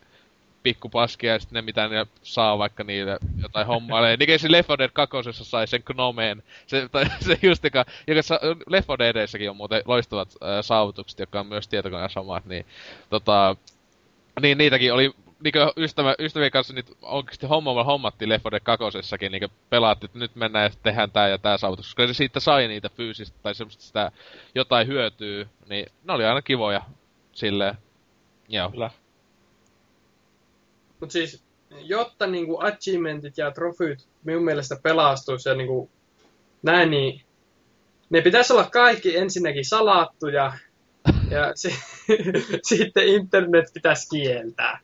pikkupaskia 0.63 1.33
ja 1.33 1.39
sitten 1.39 1.55
ne, 1.55 1.61
mitä 1.61 1.87
ne 1.87 2.05
saa 2.23 2.57
vaikka 2.57 2.83
niille 2.83 3.17
jotain 3.41 3.67
hommailee. 3.67 4.17
Niin 4.17 4.39
se 4.39 4.51
Left 4.51 4.69
4 4.69 4.77
Dead 4.77 4.91
2 4.93 5.17
sai 5.31 5.67
sen 5.67 5.83
Gnomeen. 5.85 6.43
Se, 6.67 6.89
tai, 6.91 7.05
se 7.27 7.39
just, 7.41 7.63
joka, 7.63 7.85
joka 8.07 8.21
sa, 8.21 8.39
Left 8.67 8.89
4 8.89 9.13
Deadissäkin 9.13 9.49
on 9.49 9.57
muuten 9.57 9.81
loistavat 9.85 10.29
äh, 10.43 10.49
saavutukset, 10.61 11.19
jotka 11.19 11.39
on 11.39 11.47
myös 11.47 11.67
tietokoneen 11.67 12.09
samat, 12.09 12.45
niin 12.45 12.65
tota, 13.09 13.55
niin 14.41 14.57
niitäkin 14.57 14.93
oli 14.93 15.11
niinku 15.43 15.59
ystävä, 15.77 16.15
ystävien 16.19 16.51
kanssa 16.51 16.73
nyt 16.73 16.97
oikeesti 17.01 17.47
hommalla 17.47 17.83
hommattiin 17.83 18.29
Left 18.29 18.43
4 18.43 18.51
Dead 18.51 18.77
2 19.09 19.29
niinku 19.29 19.47
pelaattiin, 19.69 20.07
että 20.07 20.19
nyt 20.19 20.35
mennään 20.35 20.63
ja 20.63 20.77
tehdään 20.83 21.11
tää 21.11 21.29
ja 21.29 21.37
tää 21.37 21.57
saavutus. 21.57 21.85
Koska 21.85 22.07
se 22.07 22.13
siitä 22.13 22.39
sai 22.39 22.67
niitä 22.67 22.89
fyysistä 22.89 23.37
tai 23.43 23.55
semmoista 23.55 23.83
sitä 23.83 24.11
jotain 24.55 24.87
hyötyä, 24.87 25.45
niin 25.69 25.85
ne 26.03 26.13
oli 26.13 26.25
aina 26.25 26.41
kivoja 26.41 26.81
silleen. 27.31 27.75
Joo. 28.49 28.69
Kyllä. 28.69 28.89
Mutta 30.99 31.13
siis, 31.13 31.43
jotta 31.69 32.27
niinku 32.27 32.59
achievementit 32.65 33.37
ja 33.37 33.51
trofyt 33.51 34.07
minun 34.23 34.43
mielestä 34.43 34.75
pelastuisi 34.83 35.49
ja 35.49 35.55
niinku 35.55 35.89
näin, 36.63 36.91
niin 36.91 37.21
ne 38.09 38.21
pitäisi 38.21 38.53
olla 38.53 38.69
kaikki 38.71 39.17
ensinnäkin 39.17 39.65
salattuja 39.65 40.53
ja 41.29 41.51
se, 41.55 41.73
sitten 42.63 43.07
internet 43.07 43.65
pitäisi 43.73 44.09
kieltää. 44.09 44.79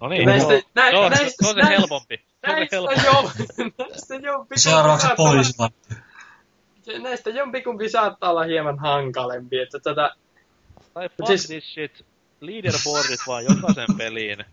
No 0.00 0.08
niin, 0.08 0.26
Näistä- 0.26 0.52
no, 0.52 0.60
nä- 0.74 0.90
no, 0.92 1.08
näistä- 1.08 1.44
se 1.44 1.48
on 1.48 1.54
se 1.54 1.60
näistä- 1.60 1.78
helpompi. 1.78 2.16
Se 2.16 2.50
on 2.50 2.56
se 2.56 2.76
Näistä 2.80 3.00
helpompi. 3.02 3.42
jo, 3.58 3.64
näistä 3.88 4.14
jompikumpi 4.14 4.58
Seuraavaksi 4.58 5.06
saattaa 5.06 5.24
olla- 5.24 5.32
poliisilappu. 5.34 5.78
Näistä 7.02 7.30
jompikumpi 7.30 7.88
saattaa 7.88 8.30
olla 8.30 8.42
hieman 8.44 8.78
hankalempi, 8.78 9.58
että 9.58 9.78
tätä 9.78 10.14
Tai 10.94 11.08
fuck 11.08 11.26
siis- 11.26 11.46
this 11.46 11.72
shit. 11.74 12.04
Leaderboardit 12.40 13.20
vaan 13.26 13.44
jokaisen 13.44 13.96
peliin. 13.98 14.44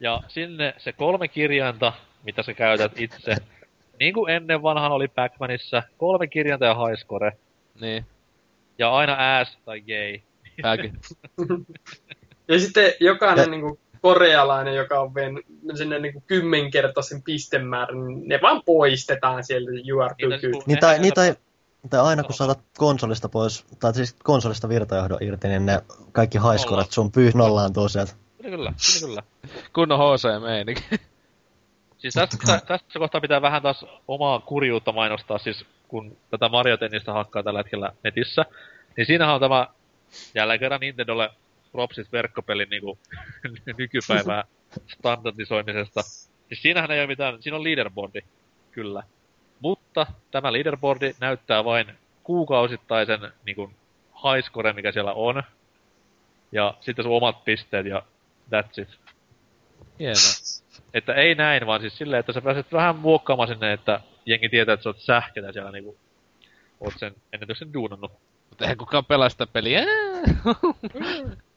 Ja 0.00 0.20
sinne 0.28 0.74
se 0.78 0.92
kolme 0.92 1.28
kirjainta, 1.28 1.92
mitä 2.24 2.42
sä 2.42 2.54
käytät 2.54 2.92
itse. 3.00 3.36
Niin 4.00 4.14
kuin 4.14 4.30
ennen 4.30 4.62
vanhan 4.62 4.92
oli 4.92 5.06
Pac-Manissa, 5.08 5.82
kolme 5.98 6.26
kirjainta 6.26 6.64
ja 6.66 6.74
high 6.74 7.00
score. 7.00 7.32
Niin. 7.80 8.06
Ja 8.78 8.90
aina 8.94 9.38
ass 9.40 9.58
tai 9.64 9.80
gay. 9.80 10.18
Ja 12.48 12.58
sitten 12.60 12.92
jokainen 13.00 13.44
Ja- 13.44 13.50
niin 13.50 13.78
korealainen, 14.02 14.74
joka 14.74 15.00
on 15.00 15.14
vien 15.14 15.40
sinne 15.74 15.98
niin 15.98 16.22
kymmenkertaisen 16.26 17.22
pistemäärän, 17.22 18.06
niin 18.06 18.28
ne 18.28 18.38
vaan 18.42 18.62
poistetaan 18.62 19.44
sieltä 19.44 19.70
good. 19.70 20.30
niinku- 20.42 20.62
Niin 20.66 20.78
tai, 20.78 20.98
niin 20.98 21.14
tai, 21.14 21.34
tai 21.90 22.00
aina 22.00 22.22
kun 22.22 22.34
saatat 22.34 22.60
konsolista 22.78 23.28
pois, 23.28 23.64
tai 23.80 23.94
siis 23.94 24.16
konsolista 24.24 24.68
virtajohdon 24.68 25.18
irti, 25.20 25.48
niin 25.48 25.66
ne 25.66 25.82
kaikki 26.12 26.38
highscoret 26.38 26.92
sun 26.92 27.12
pyy 27.12 27.30
nollaan 27.34 27.72
sieltä. 27.90 28.12
Kyllä, 28.42 28.50
kyllä, 28.50 28.72
kyllä. 29.00 29.22
Kunnon 29.72 29.98
HC-meininki. 29.98 30.84
Siis 31.98 32.14
tässä, 32.14 32.60
tässä 32.68 32.98
kohtaa 32.98 33.20
pitää 33.20 33.42
vähän 33.42 33.62
taas 33.62 33.84
omaa 34.08 34.40
kurjuutta 34.40 34.92
mainostaa, 34.92 35.38
siis 35.38 35.64
kun 35.88 36.16
tätä 36.30 36.48
Mario 36.48 36.76
Tennistä 36.76 37.12
hakkaa 37.12 37.42
tällä 37.42 37.60
hetkellä 37.60 37.92
netissä, 38.04 38.44
niin 38.96 39.06
siinähän 39.06 39.34
on 39.34 39.40
tämä 39.40 39.66
jälleen 40.34 40.60
kerran 40.60 40.80
Nintendolle 40.80 41.30
propsit 41.72 42.12
verkkopelin 42.12 42.70
niinku 42.70 42.98
nykypäivää 43.78 44.44
standardisoimisesta. 44.86 46.02
Siis 46.48 46.62
siinähän 46.62 46.90
ei 46.90 47.00
ole 47.00 47.06
mitään, 47.06 47.42
siinä 47.42 47.56
on 47.56 47.64
leaderboardi, 47.64 48.20
kyllä. 48.70 49.02
Mutta 49.60 50.06
tämä 50.30 50.52
leaderboardi 50.52 51.14
näyttää 51.20 51.64
vain 51.64 51.86
kuukausittaisen 52.22 53.32
niinku 53.44 53.70
highscore, 54.24 54.72
mikä 54.72 54.92
siellä 54.92 55.12
on. 55.12 55.42
Ja 56.52 56.74
sitten 56.80 57.02
sun 57.02 57.16
omat 57.16 57.44
pisteet 57.44 57.86
ja 57.86 58.02
that's 58.54 58.82
it. 58.82 58.88
Hienoa. 59.98 60.58
Että 60.94 61.14
ei 61.14 61.34
näin, 61.34 61.66
vaan 61.66 61.80
siis 61.80 61.98
silleen, 61.98 62.20
että 62.20 62.32
sä 62.32 62.40
pääset 62.40 62.72
vähän 62.72 62.96
muokkaamaan 62.96 63.48
sinne, 63.48 63.72
että 63.72 64.00
jengi 64.26 64.48
tietää, 64.48 64.72
että 64.72 64.82
sä 64.82 64.88
oot 64.88 65.00
sähketä 65.00 65.52
siellä 65.52 65.70
niinku, 65.70 65.96
oot 66.80 66.94
sen 66.96 67.14
ennätyksen 67.32 67.72
duunannut. 67.72 68.12
Mutta 68.48 68.64
eihän 68.64 68.78
kukaan 68.78 69.04
pelaa 69.04 69.28
sitä 69.28 69.46
peliä. 69.46 69.84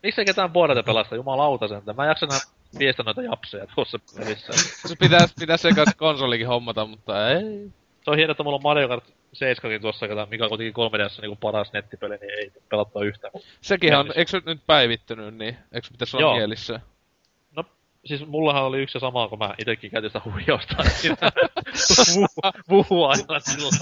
Miksei 0.02 0.24
ketään 0.24 0.50
boardata 0.52 0.82
pelasta, 0.82 1.16
jumalauta 1.16 1.68
sen. 1.68 1.82
Mä 1.96 2.02
en 2.04 2.08
jaksa 2.08 2.26
enää 2.26 2.38
viestä 2.78 3.02
noita 3.02 3.22
japseja 3.22 3.66
tuossa 3.74 3.98
pelissä. 4.18 4.52
Se 4.88 4.96
pitäis, 4.96 5.34
pitäis 5.40 5.62
sekä 5.62 5.84
konsolikin 5.96 6.46
hommata, 6.46 6.86
mutta 6.86 7.28
ei. 7.30 7.70
Se 8.04 8.10
on 8.10 8.16
hienoa, 8.16 8.30
että 8.30 8.42
mulla 8.42 8.56
on 8.56 8.62
Mario 8.62 8.88
Kart 8.88 9.04
7 9.32 9.80
tuossa, 9.80 10.08
kato, 10.08 10.26
mikä 10.30 10.44
on 10.44 10.48
kuitenkin 10.48 10.72
3 10.72 10.98
ds 10.98 11.18
niinku 11.20 11.36
paras 11.36 11.72
nettipeli, 11.72 12.16
niin 12.16 12.30
ei 12.38 12.52
pelattua 12.68 13.04
yhtään. 13.04 13.32
Sekin 13.60 13.96
on, 13.96 14.12
eikö 14.14 14.30
se 14.30 14.42
nyt 14.46 14.60
päivittynyt, 14.66 15.34
niin 15.34 15.56
eikö 15.72 15.86
se 15.86 15.92
pitäis 15.92 16.14
olla 16.14 16.22
Joo. 16.26 16.36
mielissä? 16.36 16.80
Siis 18.04 18.26
mullahan 18.26 18.62
oli 18.64 18.82
yksi 18.82 18.96
ja 18.96 19.00
sama, 19.00 19.28
kun 19.28 19.38
mä 19.38 19.54
itekin 19.58 19.90
käytin 19.90 20.10
sitä 20.10 20.20
huijausta 20.24 20.74
siinä 20.94 21.32
vu- 22.70 22.86
vuuailla 22.90 23.40
silloin. 23.40 23.72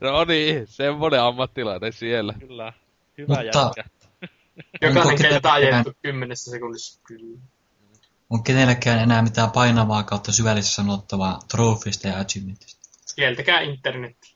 No 0.00 0.24
niin, 0.24 0.66
semmonen 0.66 1.20
ammattilainen 1.22 1.92
siellä. 1.92 2.34
Kyllä, 2.38 2.72
hyvä 3.18 3.34
Mutta- 3.34 3.60
jätkä. 3.76 3.84
Jokainen 4.80 5.06
Onko 5.06 5.22
kerta 5.22 5.52
ajettu 5.52 5.92
kymmenessä 6.02 6.50
sekunnissa. 6.50 7.00
Kyllä. 7.06 7.38
On 8.30 8.42
kenelläkään 8.42 8.98
enää 8.98 9.22
mitään 9.22 9.50
painavaa 9.50 10.02
kautta 10.02 10.32
syvällistä 10.32 10.74
sanottavaa 10.74 11.38
trofista 11.50 12.08
ja 12.08 12.18
achievementista. 12.18 12.90
Kieltäkää 13.16 13.60
internetti. 13.60 14.34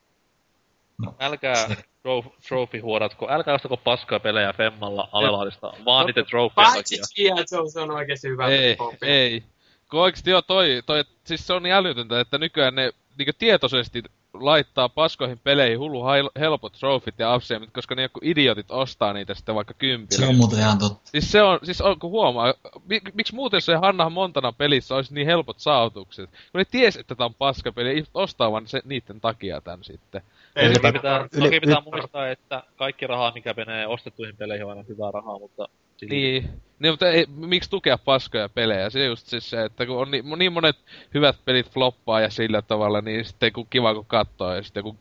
No, 0.99 1.15
Älkää 1.21 1.77
trophy 2.49 2.79
huodatko, 2.79 3.31
älkää 3.31 3.55
ostako 3.55 3.77
paskaa 3.77 4.21
pelejä 4.21 4.53
Femmalla 4.53 5.09
alelaadista, 5.13 5.73
vaan 5.85 6.07
niiden 6.07 6.27
trofeen 6.27 6.73
Paitsi 6.73 6.99
takia. 6.99 7.35
Joe, 7.37 7.71
se 7.71 7.81
on 7.81 7.91
oikeesti 7.91 8.29
hyvä. 8.29 8.47
Ei, 8.47 8.77
ei. 9.03 9.45
Kun 9.91 10.01
oikeesti 10.01 10.31
joo, 10.31 10.43
toi, 10.43 10.83
toi, 10.87 11.05
siis 11.25 11.47
se 11.47 11.53
on 11.53 11.63
niin 11.63 11.73
älytöntä, 11.73 12.21
että 12.21 12.39
nykyään 12.39 12.75
ne 12.75 12.93
niinku 13.19 13.33
tietoisesti 13.39 14.03
laittaa 14.35 14.89
paskoihin 14.89 15.39
peleihin 15.45 15.79
hullu 15.79 16.05
helpot 16.39 16.73
trofit 16.73 17.19
ja 17.19 17.37
upseamit, 17.37 17.71
koska 17.71 17.95
ne 17.95 18.03
joku 18.03 18.21
idiotit 18.23 18.71
ostaa 18.71 19.13
niitä 19.13 19.35
sitten 19.35 19.55
vaikka 19.55 19.75
kympillä. 19.75 20.27
Se 20.27 20.31
on 20.31 20.37
muuten 20.37 20.59
ihan 20.59 20.79
totta. 20.79 21.11
Siis 21.11 21.33
se 21.33 21.43
on, 21.43 21.59
siis 21.63 21.81
on, 21.81 21.99
kun 21.99 22.11
huomaa, 22.11 22.55
mi, 22.89 23.01
miksi 23.15 23.35
muuten 23.35 23.61
se 23.61 23.75
Hanna 23.75 24.11
Montana 24.11 24.53
pelissä 24.53 24.95
olisi 24.95 25.15
niin 25.15 25.27
helpot 25.27 25.59
saavutukset? 25.59 26.31
Kun 26.31 26.59
ne 26.59 26.65
ties, 26.65 26.97
että 26.97 27.15
tää 27.15 27.27
on 27.27 27.35
paskapeli, 27.35 27.89
ja 27.89 27.93
ihmiset 27.93 28.17
ostaa 28.17 28.53
vaan 28.53 28.67
se, 28.67 28.83
niiden 28.85 29.21
takia 29.21 29.61
tän 29.61 29.85
sitten. 29.85 30.23
Ei, 30.57 30.73
Toki 30.73 30.93
pitää, 30.93 31.19
yli- 31.33 31.45
toki 31.45 31.61
pitää 31.61 31.77
yli- 31.79 31.91
muistaa, 31.93 32.29
että 32.29 32.63
kaikki 32.77 33.07
rahaa, 33.07 33.33
mikä 33.35 33.55
menee 33.57 33.87
ostettuihin 33.87 34.37
peleihin, 34.37 34.65
on 34.65 34.71
aina 34.71 34.85
hyvää 34.89 35.11
rahaa, 35.11 35.39
mutta... 35.39 35.69
silti- 35.97 36.15
Niin, 36.15 36.51
niin 36.79 36.93
mutta 36.93 37.09
ei, 37.11 37.27
miksi 37.29 37.71
tukea 37.71 37.99
paskoja 37.99 38.49
pelejä? 38.49 38.91
Se 38.91 39.05
just 39.05 39.27
siis 39.27 39.51
se, 39.51 39.65
että 39.65 39.87
kun 39.87 39.97
on 39.99 40.11
niin, 40.11 40.25
niin 40.37 40.53
monet 40.53 40.77
hyvät 41.15 41.37
pelit 41.45 41.71
floppaa 41.71 42.21
ja 42.21 42.31
sillä 42.31 42.63
tavalla, 42.63 43.01
niin 43.01 43.25
sitten 43.25 43.53
kun 43.53 43.67
kiva 43.71 43.95
kun 43.95 44.07
katsoo 44.07 44.55
ja 44.55 44.63
sitten 44.63 44.83
kun 44.83 44.99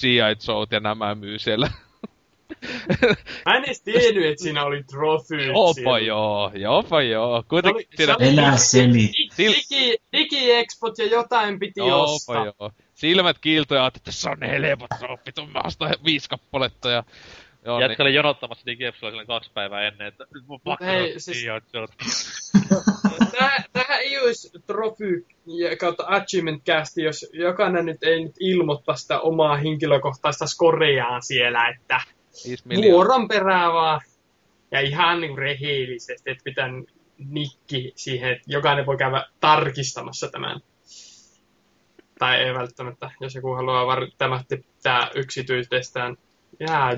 G.I. 0.00 0.16
Joe 0.48 0.66
ja 0.70 0.80
nämä 0.80 1.14
myy 1.14 1.38
siellä. 1.38 1.70
Mä 3.46 3.56
en 3.56 3.64
edes 3.64 3.80
tiennyt, 3.82 4.24
että 4.24 4.42
siinä 4.42 4.64
oli 4.64 4.82
trophy. 4.82 5.50
Opa 5.54 5.98
joo, 5.98 6.50
jopa 6.54 7.02
joo. 7.02 7.44
Kuitenkin 7.48 7.86
Se 7.90 7.96
siinä, 7.96 8.16
oli- 8.16 8.28
Elää 8.28 8.56
seli. 8.56 9.10
Sil- 9.36 9.38
Digi, 9.38 9.96
digi-expot 10.16 10.98
ja 10.98 11.06
jotain 11.06 11.58
piti 11.58 11.80
ostaa. 11.80 12.40
Opa 12.42 12.52
joo. 12.60 12.70
Silmät 12.94 13.38
kiiltoi 13.38 13.78
ja 13.78 13.82
ajattelin, 13.84 14.00
että 14.02 14.12
se 14.12 14.30
on 14.30 14.38
ne 14.38 14.50
helpot 14.50 14.88
troppit, 14.98 15.38
on 15.38 15.50
mä 15.52 15.60
ostan 15.64 15.94
viisi 16.04 16.28
kappaletta 16.28 16.90
ja... 16.90 17.04
Joo, 17.64 17.78
niin. 17.78 17.88
Jätkä 17.88 18.02
oli 18.02 18.14
jonottamassa 18.14 18.66
Digiepsilla 18.66 19.10
silleen 19.10 19.26
kaksi 19.26 19.50
päivää 19.54 19.82
ennen, 19.82 20.06
että 20.06 20.26
nyt 20.34 20.46
mun 20.46 20.60
pakko 20.60 20.84
hei, 20.84 21.20
siis- 21.20 21.46
tämähän 23.72 24.00
ei 24.02 24.18
olisi 24.18 24.50
trophy 24.66 25.26
ja 25.46 25.76
kautta 25.76 26.04
achievement 26.06 26.64
casti, 26.64 27.02
jos 27.02 27.30
jokainen 27.32 27.86
nyt 27.86 28.02
ei 28.02 28.24
nyt 28.24 28.34
ilmoittaa 28.40 28.96
sitä 28.96 29.20
omaa 29.20 29.56
henkilökohtaista 29.56 30.46
skoreaan 30.46 31.22
siellä, 31.22 31.68
että 31.68 32.00
vuoron 32.90 33.28
perään 33.28 33.72
vaan. 33.72 34.00
Ja 34.70 34.80
ihan 34.80 35.20
niin 35.20 35.38
rehellisesti, 35.38 36.30
että 36.30 36.44
pitää 36.44 36.68
nikki 37.18 37.92
siihen, 37.96 38.32
että 38.32 38.44
jokainen 38.46 38.86
voi 38.86 38.96
käydä 38.96 39.26
tarkistamassa 39.40 40.28
tämän. 40.28 40.60
Tai 42.18 42.36
ei 42.36 42.54
välttämättä, 42.54 43.10
jos 43.20 43.34
joku 43.34 43.54
haluaa 43.54 43.86
välttämättä 43.86 44.56
pitää 44.56 45.10
yksityistestään. 45.14 46.16
Jää, 46.60 46.90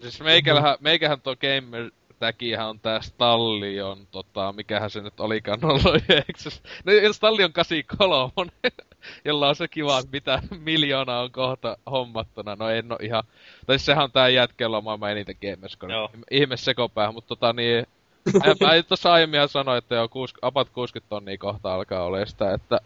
Siis 0.00 0.20
meikälähän, 0.20 0.76
meikähän 0.80 1.20
tuo 1.20 1.36
gamer 1.36 1.90
täkihän 2.18 2.68
on 2.68 2.80
tää 2.80 3.00
Stallion, 3.00 4.06
tota, 4.10 4.52
mikähän 4.52 4.90
se 4.90 5.00
nyt 5.00 5.20
olikaan 5.20 5.64
ollut, 5.64 6.02
eikö 6.08 6.38
se? 6.38 6.50
No 6.84 7.12
Stallion 7.12 7.52
83, 7.52 8.52
jolla 9.24 9.48
on 9.48 9.56
se 9.56 9.68
kiva, 9.68 9.98
että 9.98 10.10
mitä 10.12 10.42
miljoonaa 10.58 11.22
on 11.22 11.32
kohta 11.32 11.76
hommattuna. 11.90 12.56
No 12.56 12.70
en 12.70 12.92
oo 12.92 12.98
ihan, 13.02 13.24
tai 13.66 13.78
siis 13.78 13.86
sehän 13.86 14.04
on 14.04 14.12
tää 14.12 14.28
jätkellä 14.28 14.80
maailman 14.80 15.12
eniten 15.12 15.36
gamerscore. 15.42 15.94
Joo. 15.94 16.10
Ihme 16.30 16.56
sekopää, 16.56 17.12
mutta 17.12 17.28
tota 17.28 17.52
niin, 17.52 17.86
mä, 18.34 18.66
mä 18.66 18.82
tossa 18.82 19.12
aiemmin 19.12 19.48
sanoin, 19.48 19.78
että 19.78 19.94
jo 19.94 20.08
kuus, 20.08 20.34
about 20.42 20.70
60 20.70 21.08
tonnia 21.08 21.38
kohta 21.38 21.74
alkaa 21.74 22.04
olemaan 22.04 22.26
sitä, 22.26 22.54
että 22.54 22.78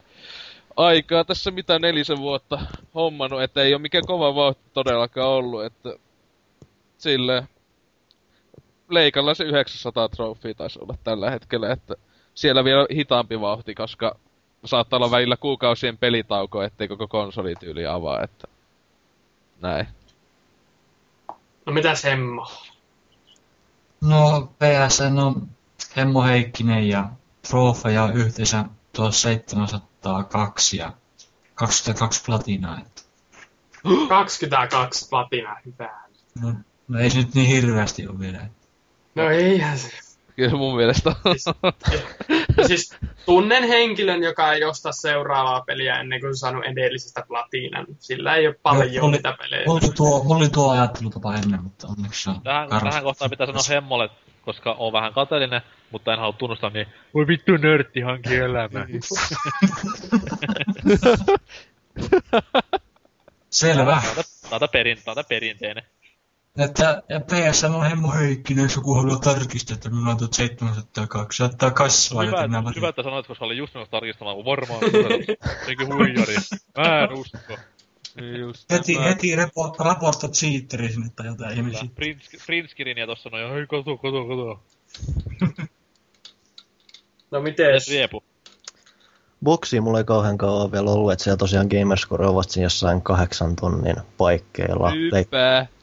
aikaa 0.77 1.25
tässä 1.25 1.51
mitä 1.51 1.79
nelisen 1.79 2.19
vuotta 2.19 2.59
hommannut, 2.95 3.43
että 3.43 3.63
ei 3.63 3.75
ole 3.75 3.83
mikään 3.83 4.07
kova 4.07 4.35
vauhti 4.35 4.63
todellakaan 4.73 5.29
ollut, 5.29 5.65
että 5.65 5.95
sille 6.99 7.49
leikalla 8.89 9.35
se 9.35 9.45
900 9.45 10.09
trofia 10.09 10.55
taisi 10.55 10.79
olla 10.83 10.95
tällä 11.05 11.31
hetkellä, 11.31 11.73
että 11.73 11.95
siellä 12.35 12.65
vielä 12.65 12.87
hitaampi 12.95 13.41
vauhti, 13.41 13.75
koska 13.75 14.17
saattaa 14.65 14.97
olla 14.97 15.11
välillä 15.11 15.37
kuukausien 15.37 15.99
pelitauko, 15.99 16.63
ettei 16.63 16.89
koko 16.89 17.09
konsolityyli 17.09 17.87
avaa, 17.87 18.23
että 18.23 18.49
näin. 19.61 19.87
No 21.67 21.73
mitä 21.73 21.95
Semmo? 21.95 22.47
No 24.01 24.53
PSN 24.59 25.19
on 25.19 25.49
Hemmo 25.97 26.23
Heikkinen 26.23 26.89
ja 26.89 27.09
Trofeja 27.49 28.09
yhteensä 28.15 28.65
tuossa 28.93 29.23
700 29.23 29.90
22 30.03 30.77
ja 30.77 30.93
22 31.55 32.23
platinaa. 32.27 32.79
Että. 32.79 33.03
22 34.09 35.09
platinaa, 35.09 35.57
hyvä. 35.67 36.01
No, 36.43 36.55
no 36.89 36.99
ei 36.99 37.11
se 37.11 37.19
nyt 37.19 37.35
niin 37.35 37.47
hirveästi 37.47 38.09
ole 38.09 38.19
vielä. 38.19 38.47
No 39.15 39.31
eihän 39.31 39.79
se. 39.79 39.91
Kyllä 40.37 40.57
mun 40.57 40.77
mielestä 40.77 41.17
siis, 41.25 41.45
siis 42.67 42.97
tunnen 43.27 43.69
henkilön, 43.69 44.23
joka 44.23 44.53
ei 44.53 44.65
osta 44.65 44.93
seuraavaa 44.93 45.61
peliä 45.61 46.01
ennen 46.01 46.21
kuin 46.21 46.37
se 46.37 46.39
saanut 46.39 46.65
edellisestä 46.65 47.25
platinan. 47.29 47.87
Sillä 47.99 48.37
ei 48.37 48.47
ole 48.47 48.57
paljon 48.63 48.95
no, 48.95 49.07
oli, 49.07 49.13
niitä 49.13 49.37
pelejä. 49.39 49.65
Oli 49.67 49.81
tuo, 49.97 50.25
oli 50.29 50.49
tuo 50.49 50.71
ajattelutapa 50.71 51.35
ennen, 51.35 51.63
mutta 51.63 51.89
onneksi 51.89 52.23
se 52.23 52.31
on 52.31 52.43
Tähän, 52.43 52.69
tähän 52.69 53.03
kohtaan 53.03 53.31
pitää 53.31 53.47
sanoa 53.47 53.63
hemmolle 53.69 54.11
koska 54.45 54.73
on 54.73 54.93
vähän 54.93 55.13
kateellinen, 55.13 55.63
mutta 55.91 56.13
en 56.13 56.19
halua 56.19 56.37
tunnustaa, 56.39 56.71
niin 56.71 56.87
voi 57.15 57.27
vittu 57.27 57.57
nörtti 57.57 58.01
hanki 58.01 58.37
elämä. 58.37 58.87
Selvä. 63.51 64.03
Täältä 64.51 64.69
perin, 64.69 64.99
täältä 65.05 65.25
perinteinen. 65.25 65.85
Että 66.59 67.03
ja 67.09 67.21
PSN 67.21 67.75
on 67.75 67.87
Hemmo 67.87 68.13
Heikkinen, 68.13 68.63
jos 68.63 68.77
joku 68.77 68.95
haluaa 68.95 69.19
tarkistaa, 69.19 69.75
että 69.75 69.91
minulla 69.91 70.11
on 70.11 70.17
tuot 70.19 70.33
702. 70.33 71.37
Se 71.37 71.45
ottaa 71.45 71.71
kasvaa, 71.71 72.23
Hyvä, 72.25 72.43
joten 72.43 72.77
hyvä, 72.77 72.89
että 72.89 73.03
sanoit, 73.03 73.27
koska 73.27 73.45
olin 73.45 73.59
just 73.59 73.75
menossa 73.75 73.91
tarkistamaan, 73.91 74.37
kun 74.37 74.45
varmaan 74.45 74.81
jotenkin 75.61 75.95
huijari. 75.95 76.35
Mä 76.79 77.01
en 77.01 77.13
usko. 77.13 77.39
Just 78.39 78.71
Heti, 78.71 78.95
näin. 78.95 79.09
heti 79.09 79.37
repo, 79.37 79.77
raportta 79.79 80.29
cheateri 80.29 80.93
sinne 80.93 81.11
tai 81.17 81.27
jotain 81.27 81.57
ihmisiä. 81.59 81.89
Print, 81.95 82.19
print 82.47 82.71
screenia 82.71 83.07
tossa 83.07 83.31
noin, 83.31 83.53
hei 83.53 83.67
kato, 83.67 83.97
kato, 83.97 84.25
kato. 84.29 84.63
No 87.31 87.41
Mites 87.41 87.67
mites? 87.67 87.89
Riepu? 87.89 88.25
Boksi 89.45 89.81
mulla 89.81 89.99
ei 89.99 90.05
kauhean 90.05 90.39
kauan 90.39 90.63
ole 90.63 90.73
vielä 90.73 90.91
ollut, 90.91 91.13
että 91.13 91.23
siellä 91.25 91.37
tosiaan 91.37 91.67
Gamerscore 91.67 92.27
on 92.27 92.35
vasta 92.35 92.61
jossain 92.61 93.03
kahdeksan 93.03 93.57
tonnin 93.57 93.97
paikkeilla. 94.19 94.91
Leik- 94.91 95.19
Hyppää. 95.19 95.65
Sitten 95.67 95.80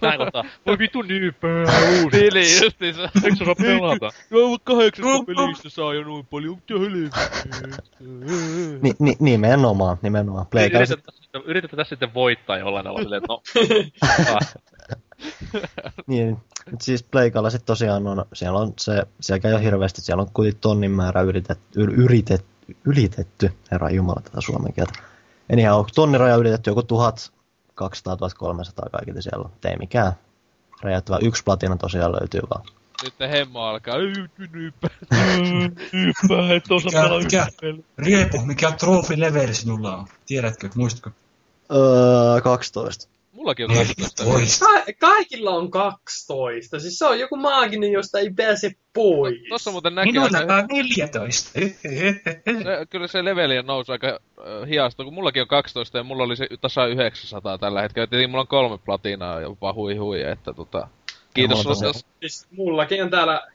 tähän 0.00 0.18
kohtaan, 0.18 0.44
voi 0.66 0.78
vittu 0.78 1.02
nyyppää 1.02 1.62
uusi. 2.02 2.16
Niin, 2.20 2.34
niin, 2.34 2.62
justiinsa. 2.64 3.02
Eikö 3.02 3.36
se 3.36 3.42
osaa 3.42 3.54
pelata? 3.54 4.10
Joo, 4.30 4.48
mutta 4.48 4.64
kahdeksasta 4.72 5.24
pelistä 5.26 5.68
saa 5.68 5.94
jo 5.94 6.04
noin 6.04 6.26
paljon, 6.26 6.54
mitä 6.56 6.74
helvettiä. 6.80 7.78
Ni, 8.82 8.92
ni, 8.98 9.16
nimenomaan, 9.20 9.96
nimenomaan. 10.02 10.46
Pleikalla 10.46 10.86
sit- 10.86 10.92
Yritetään, 10.98 11.22
sitten- 11.22 11.42
yritetään 11.44 11.76
tässä 11.76 11.88
sitten 11.88 12.14
voittaa 12.14 12.58
jollain 12.58 12.84
tavalla 12.84 13.02
silleen, 13.02 13.22
että 13.22 13.32
no. 13.32 13.42
Niin, 16.06 16.36
siis 16.80 17.02
Pleikalla 17.02 17.50
sitten 17.50 17.66
tosiaan 17.66 18.06
on, 18.06 18.24
siellä 18.32 18.58
on 18.58 18.72
se, 18.80 19.02
siellä 19.20 19.40
käy 19.40 19.62
hirveästi, 19.62 20.00
siellä 20.00 20.22
on 20.22 20.30
kuitenkin 20.34 20.60
tonnin 20.60 20.90
määrä 20.90 21.20
yritetty, 21.20 21.80
yritet, 21.80 22.44
ylitetty, 22.84 23.50
herra 23.70 23.90
jumala 23.90 24.20
tätä 24.24 24.40
suomen 24.40 24.72
kieltä. 24.72 24.92
Anyhow, 25.52 25.84
tonnin 25.94 26.20
raja 26.20 26.36
ylitetty 26.36 26.70
joku 26.70 26.82
1200, 26.82 27.39
1300 28.38 28.88
kaikille 28.92 29.22
siellä 29.22 29.44
on, 29.44 29.50
ei 29.64 29.76
mikään 29.76 30.12
räjäyttävä. 30.82 31.18
Yksi 31.22 31.44
platina 31.44 31.76
tosiaan 31.76 32.12
löytyy 32.12 32.40
vaan. 32.50 32.64
Nyt 33.02 33.14
hemmo 33.30 33.60
alkaa, 33.60 33.96
"Ei, 33.96 34.06
nyt 34.12 34.52
nyyppää. 34.52 34.90
Nyyppää, 35.92 36.54
et 36.56 36.70
osaa 36.70 36.90
Mikä, 36.92 37.02
pelata 37.02 37.24
mikä. 37.24 37.46
Riepu, 37.98 38.38
mikä 38.38 38.72
trofi 38.72 39.20
leveli 39.20 39.54
sinulla 39.54 39.96
on? 39.96 40.06
Tiedätkö, 40.26 40.68
muistatko? 40.74 41.10
Öö, 41.72 42.40
12. 42.40 43.08
Mullakin 43.40 43.70
on 43.70 43.76
12. 43.76 44.24
14. 44.24 44.64
Ka- 44.66 44.92
kaikilla 45.08 45.50
on 45.50 45.70
12. 45.70 46.80
Siis 46.80 46.98
se 46.98 47.06
on 47.06 47.18
joku 47.20 47.36
maaginen, 47.36 47.92
josta 47.92 48.18
ei 48.18 48.30
pääse 48.36 48.70
pois. 48.92 49.34
Tossa 49.48 49.70
muuten 49.70 49.94
näkee 49.94 50.12
Minulla 50.12 50.38
aika, 50.38 50.56
on 50.56 50.66
14. 50.72 51.50
se, 51.52 51.76
kyllä 52.90 53.06
se 53.06 53.24
leveli 53.24 53.62
nousi 53.62 53.92
aika 53.92 54.08
äh, 54.08 54.68
hiasta, 54.68 55.04
kun 55.04 55.14
mullakin 55.14 55.42
on 55.42 55.48
12 55.48 55.98
ja 55.98 56.04
mulla 56.04 56.24
oli 56.24 56.36
se 56.36 56.46
tasa 56.60 56.86
900 56.86 57.58
tällä 57.58 57.82
hetkellä. 57.82 58.06
Tietenkin 58.06 58.30
mulla 58.30 58.42
on 58.42 58.46
kolme 58.48 58.78
platinaa 58.78 59.40
jopa 59.40 59.72
hui 59.72 59.96
hui, 59.96 60.22
että 60.22 60.52
tota... 60.52 60.88
Kiitos 61.34 61.62
tosiaan- 61.62 61.94
tästä. 61.94 62.08
Siis 62.20 62.46
mullakin 62.50 63.02
on 63.02 63.10
täällä, 63.10 63.48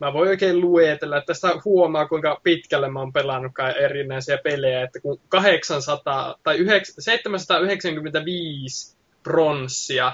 mä 0.00 0.12
voin 0.12 0.28
oikein 0.28 0.60
luetella, 0.60 1.16
että 1.16 1.26
tästä 1.26 1.48
huomaa 1.64 2.08
kuinka 2.08 2.40
pitkälle 2.42 2.88
mä 2.90 3.00
oon 3.00 3.12
pelannutkaan 3.12 3.76
erinäisiä 3.76 4.38
pelejä, 4.38 4.82
että 4.82 5.00
kun 5.00 5.20
800 5.28 6.34
tai 6.42 6.56
9, 6.56 6.94
795 6.98 8.97
pronssia 9.28 10.12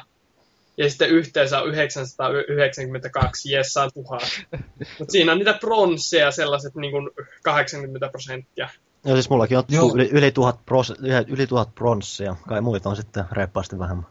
ja 0.77 0.91
sitten 0.91 1.11
yhteensä 1.11 1.61
on 1.61 1.69
992, 1.69 3.53
jes 3.53 3.73
saan 3.73 3.91
tuhat. 3.95 4.23
Mutta 4.99 5.13
siinä 5.13 5.33
on 5.33 5.39
niitä 5.39 5.55
pronsseja 5.55 6.31
sellaiset 6.31 6.75
niin 6.75 6.91
kuin 6.91 7.11
80 7.43 8.09
prosenttia. 8.09 8.69
Joo, 9.05 9.17
siis 9.17 9.31
mullakin 9.31 9.59
on 9.59 9.65
Joo. 9.69 9.93
yli, 9.95 10.09
yli, 10.13 10.31
tuhat 10.31 10.67
pros, 10.67 10.93
yli, 11.29 11.47
tuhat 11.47 11.75
pronssia. 11.75 12.37
Kai 12.49 12.61
muita 12.61 12.89
on 12.91 12.97
sitten 12.97 13.25
reippaasti 13.33 13.79
vähemmän. 13.79 14.07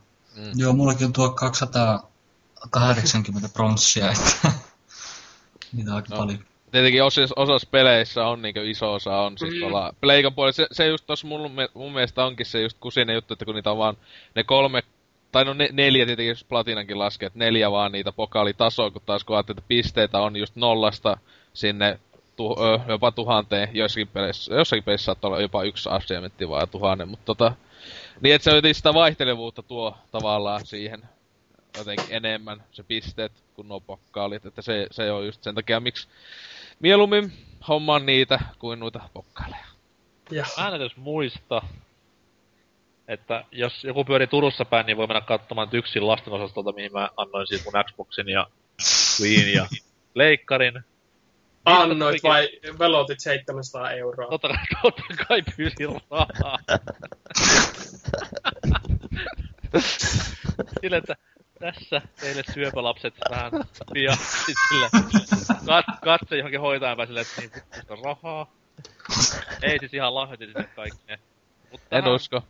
Joo, 0.56 0.74
mullakin 0.74 1.06
on 1.08 1.14
tuo 1.14 1.30
280 1.30 3.50
pronssia, 3.54 4.12
että 4.12 4.52
niitä 5.74 5.90
on 5.92 5.96
aika 5.96 6.08
No. 6.12 6.18
paljon. 6.18 6.40
Tietenkin 6.72 7.04
osassa, 7.04 7.34
osassa 7.38 7.68
peleissä 7.72 8.26
on 8.28 8.42
niinku 8.42 8.60
iso 8.64 8.94
osa 8.94 9.18
on 9.18 9.38
siis 9.38 9.54
Mm. 9.54 9.60
tuolla 9.60 9.94
Pleikan 10.02 10.34
puolella. 10.34 10.52
Se, 10.52 10.68
se 10.72 10.88
just 10.88 11.04
tossa 11.08 11.28
mun, 11.28 11.52
mun 11.74 11.94
mielestä 11.94 12.26
onkin 12.26 12.46
se 12.46 12.62
just 12.62 12.78
kusinen 12.80 13.14
juttu, 13.16 13.34
että 13.34 13.46
kun 13.46 13.56
niitä 13.56 13.72
on 13.72 13.78
vaan 13.78 13.98
ne 14.36 14.44
kolme, 14.44 14.84
tai 15.34 15.46
no 15.46 15.54
ne, 15.54 15.70
neljä 15.72 16.06
tietenkin, 16.06 16.30
jos 16.30 16.44
platinankin 16.44 17.00
laskee, 17.00 17.28
että 17.28 17.40
neljä 17.40 17.72
vaan 17.72 17.92
niitä 17.92 18.12
pokaalitasoa, 18.12 18.92
kun 18.92 19.02
taas 19.06 19.24
kun 19.24 19.40
että 19.40 19.54
pisteitä 19.68 20.20
on 20.20 20.36
just 20.36 20.56
nollasta 20.56 21.18
sinne 21.54 22.00
tu, 22.36 22.56
ö, 22.60 22.80
jopa 22.88 23.12
tuhanteen, 23.12 23.70
joissakin 23.74 24.08
peleissä, 24.08 24.56
jossakin 24.56 24.84
peleissä 24.84 25.06
saattaa 25.06 25.28
olla 25.30 25.42
jopa 25.42 25.64
yksi 25.64 25.90
asiementti 25.90 26.50
vaan 26.50 26.70
tuhannen, 26.70 27.08
mutta 27.08 27.26
tota, 27.26 27.54
niin 28.22 28.36
että 28.36 28.44
se 28.44 28.56
jotenkin 28.56 28.76
sitä 28.76 28.94
vaihtelevuutta 28.94 29.64
tuo 29.64 29.98
tavallaan 30.12 30.66
siihen 30.66 31.02
jotenkin 31.78 32.08
enemmän 32.10 32.64
se 32.72 32.84
pisteet 32.84 33.32
kuin 33.54 33.68
nuo 33.68 33.80
pokkaalit, 33.80 34.46
että 34.46 34.62
se, 34.62 34.88
se 34.92 35.12
on 35.12 35.26
just 35.26 35.44
sen 35.44 35.56
takia, 35.56 35.80
miksi 35.80 36.08
mieluummin 36.80 37.34
hommaan 37.68 38.06
niitä 38.06 38.40
kuin 38.60 38.80
noita 38.80 39.10
pokkaaleja. 39.14 39.66
Ja 40.32 40.46
Mä 40.58 40.68
en 40.68 40.74
edes 40.74 40.98
muista, 40.98 41.62
että 43.08 43.46
jos 43.52 43.84
joku 43.84 44.06
pyörii 44.06 44.28
Turussa 44.28 44.66
päin, 44.66 44.86
niin 44.86 44.98
voi 44.98 45.08
mennä 45.08 45.22
katsomaan 45.22 45.70
yksin 45.72 46.08
lastenosastolta, 46.08 46.72
mihin 46.72 46.94
mä 46.94 47.10
annoin 47.18 47.48
siitä 47.48 47.64
mun 47.64 47.84
Xboxin 47.86 48.30
ja 48.30 48.48
Wien 49.22 49.54
ja 49.54 49.68
leikkarin. 50.16 50.84
annoit 51.66 52.24
vai 52.24 52.50
velotit 52.80 53.20
700 53.20 53.92
euroa? 53.92 54.30
Totta 54.30 54.48
kai, 54.48 54.58
totta 54.82 55.04
kai 55.28 55.42
pyysin 55.58 56.02
rahaa. 56.12 56.60
Sille, 60.82 60.98
että 60.98 61.16
tässä 61.60 62.02
teille 62.20 62.44
syöpälapset 62.54 63.14
vähän 63.30 63.52
pian. 63.94 64.18
Sit 64.18 64.56
sille 64.70 64.90
kat, 65.66 65.86
katse 66.04 66.38
johonkin 66.38 66.62
hoitajan 66.62 66.98
päin 66.98 67.08
silleen, 67.08 67.26
että 67.40 67.42
niin 67.42 68.04
rahaa. 68.04 68.52
Ei 69.62 69.80
siis 69.80 69.94
ihan 69.94 70.16
lahjoitin 70.16 70.48
sinne 70.48 70.70
kaikki 70.76 71.00
ne. 71.08 71.20
Mutta 71.72 71.88
En 71.92 72.04
tähän 72.04 72.16
usko. 72.16 72.44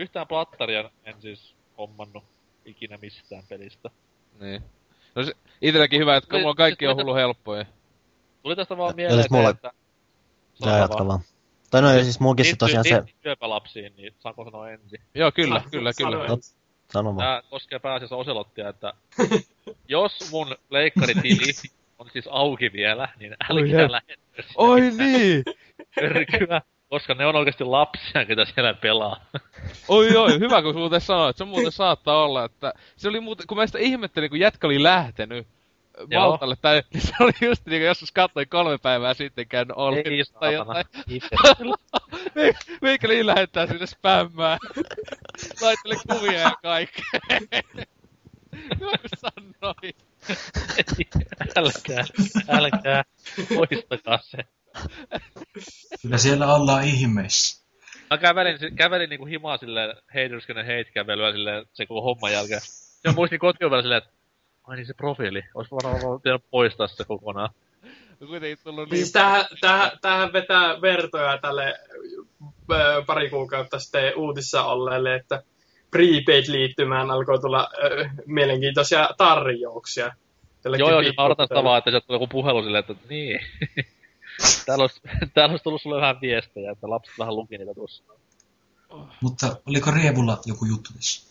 Yhtään 0.00 0.26
plattaria 0.26 0.90
en 1.04 1.20
siis 1.20 1.54
hommannut 1.78 2.24
ikinä 2.64 2.98
mistään 3.02 3.42
pelistä. 3.48 3.90
Niin. 4.40 4.62
No 5.14 5.22
se, 5.22 5.32
itelläkin 5.62 6.00
hyvä, 6.00 6.16
että 6.16 6.30
Tuli- 6.30 6.40
mulla 6.40 6.54
kaikki 6.54 6.86
on 6.86 6.96
hullu 6.96 7.14
helppoja. 7.14 7.64
Tuli 8.42 8.56
tästä 8.56 8.76
vaan 8.76 8.96
mieleen 8.96 9.22
siis 9.22 9.42
se, 9.44 9.48
että... 9.48 9.72
Sä 10.64 10.70
jatka 10.70 11.06
vaan. 11.06 11.20
Tai 11.70 11.82
no 11.82 11.92
ja 11.92 12.02
siis 12.02 12.20
mullakin 12.20 12.44
se 12.44 12.56
tosiaan 12.56 12.84
se, 12.84 13.02
syöpälapsiin, 13.22 13.92
niin 13.96 14.14
saanko 14.18 14.44
sanoa 14.44 14.70
ensin? 14.70 15.00
Joo, 15.14 15.32
kyllä, 15.32 15.58
Sano- 15.58 15.70
kyllä, 15.70 15.92
kyllä. 15.96 16.28
sano 16.92 17.10
No, 17.10 17.16
vaan. 17.16 17.42
Tää 17.42 17.50
koskee 17.50 17.78
pääasiassa 17.78 18.16
Oselottia, 18.16 18.68
että 18.68 18.94
jos 19.88 20.30
mun 20.32 20.56
leikkaritili 20.70 21.52
on 21.98 22.10
siis 22.12 22.28
auki 22.30 22.72
vielä, 22.72 23.08
niin 23.18 23.36
älkää 23.50 24.00
sinne 24.02 24.46
Oi 24.54 24.80
niin! 24.80 25.42
Pörkyä, 25.94 26.60
koska 26.90 27.14
ne 27.14 27.26
on 27.26 27.36
oikeasti 27.36 27.64
lapsia, 27.64 28.24
ketä 28.24 28.44
siellä 28.44 28.74
pelaa. 28.74 29.20
Oi 29.88 30.16
oi, 30.16 30.38
hyvä 30.38 30.62
kun 30.62 30.76
muuten 30.76 31.00
sanoit. 31.00 31.36
Se 31.36 31.44
muuten 31.44 31.72
saattaa 31.72 32.24
olla, 32.24 32.44
että 32.44 32.72
se 32.96 33.08
oli 33.08 33.20
muuten, 33.20 33.46
kun 33.46 33.56
mä 33.56 33.66
sitä 33.66 33.78
ihmettelin, 33.78 34.30
kun 34.30 34.40
jätkä 34.40 34.66
oli 34.66 34.82
lähtenyt 34.82 35.46
Joo. 36.10 36.28
Maltalle, 36.28 36.56
tai 36.56 36.82
niin 36.94 37.06
se 37.06 37.12
oli 37.20 37.32
just 37.40 37.66
niin 37.66 37.80
kuin 37.80 37.86
joskus 37.86 38.12
katsoin 38.12 38.48
kolme 38.48 38.78
päivää 38.78 39.14
sitten 39.14 39.48
käynyt 39.48 39.76
Ei 39.76 39.82
Olkissa 39.82 40.38
tai 40.40 40.54
jotain. 40.54 40.84
Itse. 41.08 41.28
Me, 42.34 42.52
meikäli 42.82 43.26
lähettää 43.26 43.66
sinne 43.66 43.86
spämmää. 43.86 44.58
Laittele 45.60 45.96
kuvia 46.12 46.40
ja 46.40 46.52
kaikkea. 46.62 47.20
Hyvä 48.80 48.92
kun 48.98 49.10
sanoin. 49.16 49.94
älkää, 51.56 52.04
älkää, 52.48 53.04
poistakaa 53.56 54.18
se. 54.18 54.38
Kyllä 56.02 56.18
siellä 56.18 56.54
ollaan 56.54 56.84
ihmeissä. 56.84 57.60
Mä 58.10 58.18
kävelin, 58.18 58.76
kävelin 58.76 59.10
niinku 59.10 59.26
himaa 59.26 59.56
silleen 59.56 59.96
heidyskäinen 60.14 60.66
heitkävelyä 60.66 61.32
silleen 61.32 61.66
se 61.72 61.86
koko 61.86 62.02
homman 62.02 62.32
jälkeen. 62.32 62.60
Ja 63.04 63.12
muistin 63.12 63.38
kotiin 63.38 63.70
silleen, 63.82 63.98
että 63.98 64.10
ai 64.64 64.76
niin 64.76 64.86
se 64.86 64.94
profiili, 64.94 65.42
ois 65.54 65.70
varmaan 65.70 66.20
pitänyt 66.20 66.44
poistaa 66.50 66.86
se 66.86 67.04
kokonaan. 67.04 67.50
No 68.20 68.26
kuitenkin 68.26 68.58
tullut 68.64 68.90
niin... 68.90 68.98
Siis 68.98 69.12
tämähän, 69.12 69.44
tämähän, 69.60 69.90
tämähän 70.00 70.32
vetää 70.32 70.80
vertoja 70.80 71.38
tälle 71.38 71.74
ö, 72.72 73.02
pari 73.06 73.30
kuukautta 73.30 73.78
sitten 73.78 74.16
uutissa 74.16 74.64
olleelle, 74.64 75.14
että 75.14 75.42
prepaid-liittymään 75.90 77.10
alkoi 77.10 77.40
tulla 77.40 77.70
ö, 77.84 78.08
mielenkiintoisia 78.26 79.10
tarjouksia. 79.18 80.12
Joo, 80.78 80.90
joo, 80.90 81.02
siis 81.02 81.16
mä 81.16 81.24
odotan 81.24 81.48
sitä 81.48 81.64
vaan, 81.64 81.78
että 81.78 81.90
sieltä 81.90 82.06
tulee 82.06 82.16
joku 82.16 82.26
puhelu 82.26 82.62
silleen, 82.62 82.84
että 82.88 82.94
niin. 83.08 83.40
Täällä, 84.66 84.82
olisi, 84.82 85.00
täällä 85.34 85.52
olisi 85.52 85.64
tullut 85.64 85.82
sulle 85.82 86.00
vähän 86.00 86.20
viestejä, 86.20 86.72
että 86.72 86.90
lapset 86.90 87.18
vähän 87.18 87.36
luki 87.36 87.58
niitä 87.58 87.74
tuossa. 87.74 88.02
Mutta 89.20 89.56
oliko 89.66 89.90
Rievulla 89.90 90.40
joku 90.46 90.64
juttu 90.64 90.90
tässä? 90.96 91.30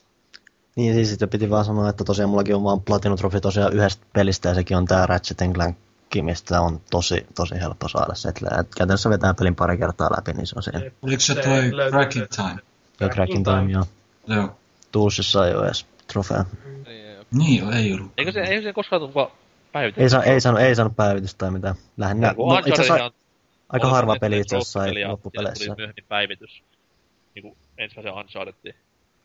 Niin 0.75 0.93
siis 0.93 1.09
sitten 1.09 1.29
piti 1.29 1.49
vaan 1.49 1.65
sanoa, 1.65 1.89
että 1.89 2.03
tosiaan 2.03 2.29
mullakin 2.29 2.55
on 2.55 2.63
vaan 2.63 2.81
Platinum-trofi 2.81 3.39
tosiaan 3.41 3.73
yhdestä 3.73 4.05
pelistä 4.13 4.49
ja 4.49 4.55
sekin 4.55 4.77
on 4.77 4.85
tää 4.85 5.05
Ratchet 5.05 5.37
Clank, 5.53 5.77
mistä 6.21 6.61
on 6.61 6.81
tosi, 6.89 7.25
tosi 7.35 7.55
helppo 7.55 7.87
saada 7.87 8.15
setleä. 8.15 8.59
Et 8.59 8.75
käytännössä 8.75 9.09
vetää 9.09 9.33
pelin 9.33 9.55
pari 9.55 9.77
kertaa 9.77 10.09
läpi, 10.17 10.33
niin 10.33 10.47
se 10.47 10.53
on 10.55 10.63
siinä. 10.63 10.81
Oliko 11.01 11.19
se 11.19 11.33
Se 11.33 11.41
toi 11.41 11.89
Cracking 11.89 12.25
se. 12.31 12.41
Time? 12.41 12.59
Jo 12.99 13.09
Cracking 13.09 13.45
Time, 13.45 13.71
joo. 13.71 13.85
Joo. 14.27 14.57
Toolsissa 14.91 15.47
ei 15.47 15.55
ole 15.55 15.65
edes 15.65 15.85
trofea. 16.07 16.45
Niin, 16.87 17.13
joo. 17.13 17.23
Niin, 17.31 17.73
ei 17.73 17.93
ollut. 17.93 18.11
Eikö 18.17 18.31
se, 18.31 18.39
eikö 18.41 18.61
se 18.61 18.73
koskaan 18.73 19.01
tullut 19.01 19.31
päivitetty? 19.71 20.03
Ei, 20.03 20.09
saa, 20.09 20.23
ei, 20.23 20.41
saanut, 20.41 20.61
ei 20.61 20.75
saanut 20.75 20.95
päivitystä 20.95 21.37
tai 21.37 21.51
mitään. 21.51 21.75
Lähinnä, 21.97 22.33
Kun 22.33 22.49
no, 22.49 22.59
itse 22.59 22.81
asiassa 22.81 23.11
aika 23.69 23.87
harva 23.87 24.15
peli 24.21 24.39
itse 24.39 24.55
asiassa 24.55 24.71
sai 24.71 24.81
trophy-peli 24.81 25.01
ja 25.01 25.09
loppupeleissä. 25.09 25.65
Tuli 25.65 25.75
myöhemmin 25.77 26.05
päivitys. 26.07 26.63
Niinku 27.35 27.57
ensimmäisen 27.77 28.13
Unchartedin. 28.13 28.75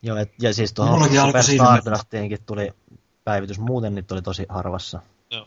Joo, 0.02 0.16
et, 0.16 0.32
ja 0.42 0.54
siis 0.54 0.72
tuohon 0.72 1.10
Super 1.10 1.42
Stardustinkin 1.42 2.38
tuli 2.46 2.72
päivitys. 3.24 3.58
Muuten 3.58 3.94
niitä 3.94 4.14
oli 4.14 4.22
tosi 4.22 4.46
harvassa. 4.48 5.00
Joo. 5.30 5.46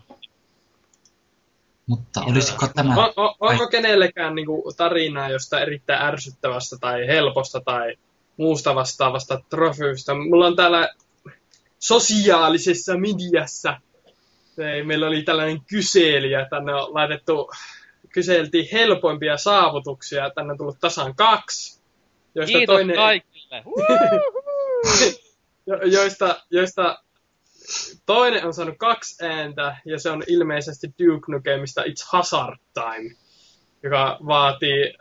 Mutta 1.88 2.22
olisiko 2.22 2.68
tämä... 2.76 2.96
On, 2.96 3.14
on, 3.16 3.36
onko 3.40 3.68
kenellekään 3.68 4.36
niinku 4.36 4.74
tarinaa 4.78 5.30
josta 5.30 5.60
erittäin 5.60 6.02
ärsyttävästä 6.02 6.78
tai 6.78 7.08
helposta 7.08 7.62
tai 7.62 7.96
muusta 8.38 8.76
vastaavasta 8.76 9.42
trofysta? 9.50 10.16
Mulla 10.16 10.48
on 10.48 10.56
täällä 10.56 10.90
sosiaalisessa 11.80 12.98
mediassa. 12.98 13.82
Ei, 14.60 14.84
meillä 14.84 15.08
oli 15.08 15.22
tällainen 15.24 15.62
kysely 15.68 16.28
ja 16.28 16.48
tänne 16.50 16.74
on 16.76 16.94
laitettu, 16.94 17.52
kyseltiin 18.14 18.68
helpoimpia 18.72 19.38
saavutuksia. 19.38 20.30
Tänne 20.30 20.52
on 20.52 20.58
tullut 20.58 20.80
tasan 20.80 21.16
kaksi. 21.16 21.82
Joista 22.36 22.58
Kiitos 22.58 22.74
toinen, 22.76 22.96
kaikille! 22.96 23.64
jo- 25.68 25.82
joista, 25.86 26.44
joista 26.52 27.04
toinen 28.06 28.46
on 28.46 28.54
saanut 28.54 28.76
kaksi 28.78 29.26
ääntä, 29.26 29.78
ja 29.86 30.00
se 30.00 30.10
on 30.10 30.24
ilmeisesti 30.28 30.88
Duke 30.88 31.32
Nukemista 31.32 31.82
It's 31.84 32.06
Hazard 32.12 32.58
Time, 32.74 33.16
joka 33.84 34.18
vaatii 34.28 34.94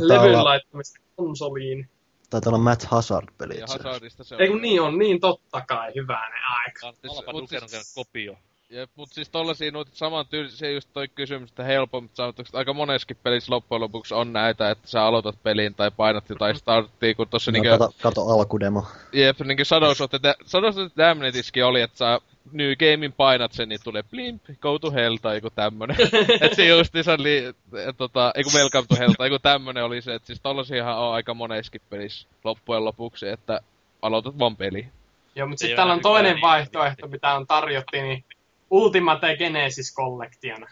levyn 0.00 0.20
olla- 0.30 0.44
laittamista 0.44 1.00
konsoliin. 1.16 1.88
Taitaa 2.30 2.50
olla 2.50 2.58
Matt 2.58 2.82
Hazard-peli 2.84 3.54
Ja 3.54 3.60
itse 3.60 3.64
asiassa. 3.64 3.88
Hazardista 3.88 4.24
se 4.24 4.36
Ei 4.38 4.48
kun 4.48 4.62
niin 4.62 4.82
on, 4.82 4.98
niin 4.98 5.20
totta 5.20 5.60
kai, 5.68 5.92
hyvänen 5.94 6.42
aika. 6.64 6.86
On 6.88 6.94
siis- 6.94 7.50
käynyt 7.50 7.70
kopio. 7.94 8.36
Jep, 8.74 8.90
mut 8.96 9.12
siis 9.12 9.28
tollasia 9.28 9.70
noita 9.70 9.90
saman 9.94 10.26
tyyli, 10.26 10.50
se 10.50 10.72
just 10.72 10.88
toi 10.92 11.08
kysymys, 11.08 11.50
että 11.50 11.64
helpommat 11.64 12.14
saavutukset. 12.14 12.54
Aika 12.54 12.72
moneskin 12.72 13.16
pelissä 13.22 13.52
loppujen 13.52 13.80
lopuksi 13.80 14.14
on 14.14 14.32
näitä, 14.32 14.70
että 14.70 14.88
sä 14.88 15.04
aloitat 15.04 15.42
pelin 15.42 15.74
tai 15.74 15.90
painat 15.90 16.28
jotain 16.28 16.56
starttia, 16.56 17.14
kun 17.14 17.28
tossa 17.28 17.50
No, 17.50 17.52
niinkö... 17.52 17.70
kato, 17.70 17.94
kato 18.02 18.20
alkudemo. 18.20 18.86
Jep, 19.12 19.40
niinkö 19.40 19.64
Shadows 19.64 20.00
of 20.00 20.10
the, 20.10 20.34
Shadows 20.46 20.78
of 20.78 20.92
the 20.94 21.64
oli, 21.64 21.80
että 21.80 21.98
sä 21.98 22.20
New 22.52 22.72
Gamein 22.78 23.12
painat 23.12 23.52
sen, 23.52 23.68
niin 23.68 23.80
tulee 23.84 24.02
blimp, 24.02 24.42
go 24.60 24.78
to 24.78 24.90
hell 24.90 25.16
tai 25.16 25.36
joku 25.36 25.50
tämmönen. 25.50 25.96
et 26.40 26.54
se 26.54 26.66
justiinsa 26.66 27.12
oli, 27.12 27.44
et, 27.88 27.96
tota, 27.96 28.32
ei 28.34 28.44
kun 28.44 28.52
welcome 28.56 28.86
to 28.88 28.96
hell 28.98 29.12
tai 29.18 29.28
joku 29.28 29.38
tämmönen 29.38 29.84
oli 29.84 30.02
se, 30.02 30.14
että 30.14 30.26
siis 30.26 30.40
tollasiahan 30.40 30.98
on 30.98 31.14
aika 31.14 31.34
moneskin 31.34 31.80
pelissä 31.90 32.28
loppujen 32.44 32.84
lopuksi, 32.84 33.28
että 33.28 33.60
aloitat 34.02 34.38
vaan 34.38 34.56
peli. 34.56 34.88
Joo, 35.36 35.48
mutta 35.48 35.60
sitten 35.60 35.76
täällä 35.76 35.92
on 35.92 36.00
toinen 36.00 36.40
vaihtoehto, 36.40 37.08
mitä 37.08 37.34
on 37.34 37.46
tarjottiin, 37.46 38.04
niin 38.04 38.24
Ultimate 38.70 39.36
Genesis 39.36 39.94
Collectiona. 39.96 40.66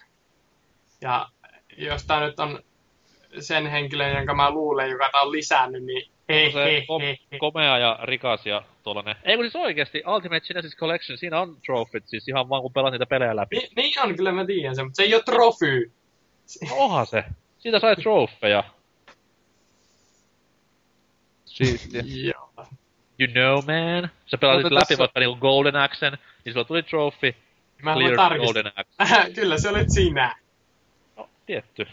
Ja 1.01 1.29
jos 1.77 2.05
tää 2.05 2.21
nyt 2.27 2.41
on 2.41 2.63
sen 3.41 3.67
henkilön, 3.67 4.17
jonka 4.17 4.35
mä 4.35 4.51
luulen, 4.51 4.91
joka 4.91 5.09
tää 5.13 5.21
on 5.21 5.33
lisännyt, 5.33 5.85
niin 5.85 6.11
he, 6.29 6.51
Se 6.53 6.65
he, 6.65 6.85
kom- 6.87 7.39
komea 7.39 7.79
ja 7.79 7.99
rikas 8.03 8.47
ja 8.47 8.63
tollanen. 8.83 9.17
Ei 9.23 9.37
kun 9.37 9.45
siis 9.45 9.57
oikeesti, 9.57 10.03
Ultimate 10.07 10.47
Genesis 10.47 10.77
Collection, 10.77 11.19
siinä 11.19 11.41
on 11.41 11.57
trophyt, 11.67 12.09
siis 12.09 12.29
ihan 12.29 12.49
vaan 12.49 12.63
kun 12.63 12.73
pelaat 12.73 12.93
niitä 12.93 13.07
pelejä 13.07 13.37
läpi. 13.37 13.57
Ni, 13.57 13.69
niin 13.77 14.01
on, 14.01 14.17
kyllä 14.17 14.33
mä 14.33 14.47
tiedän 14.47 14.77
sen, 14.77 14.85
mutta 14.85 14.97
se 14.97 15.03
ei 15.03 15.15
ole 15.15 15.23
trofy. 15.23 15.93
No 16.71 16.77
onhan 16.77 17.07
se. 17.07 17.25
Siitä 17.59 17.81
sai 17.81 17.97
trofeja. 17.97 18.65
Siistiä. 21.45 22.03
Joo. 22.07 22.67
You 23.19 23.29
know 23.33 23.55
man. 23.57 24.11
Sä 24.27 24.39
pelasit 24.39 24.65
läpi 24.73 24.75
tässä- 24.75 24.99
vaikka 24.99 25.21
niinku 25.21 25.37
Golden 25.41 25.77
Axen, 25.77 26.19
niin 26.45 26.53
sulla 26.53 26.65
tuli 26.65 26.83
trophy, 26.83 27.35
Mä 27.83 27.95
clear 27.95 28.17
haluan 28.17 28.29
tarkistaa. 28.31 28.63
Golden 28.63 28.73
Axe. 28.77 29.33
kyllä 29.41 29.59
se 29.59 29.69
olet 29.69 29.91
sinä. 29.91 30.37
No, 31.17 31.29
tietty. 31.47 31.87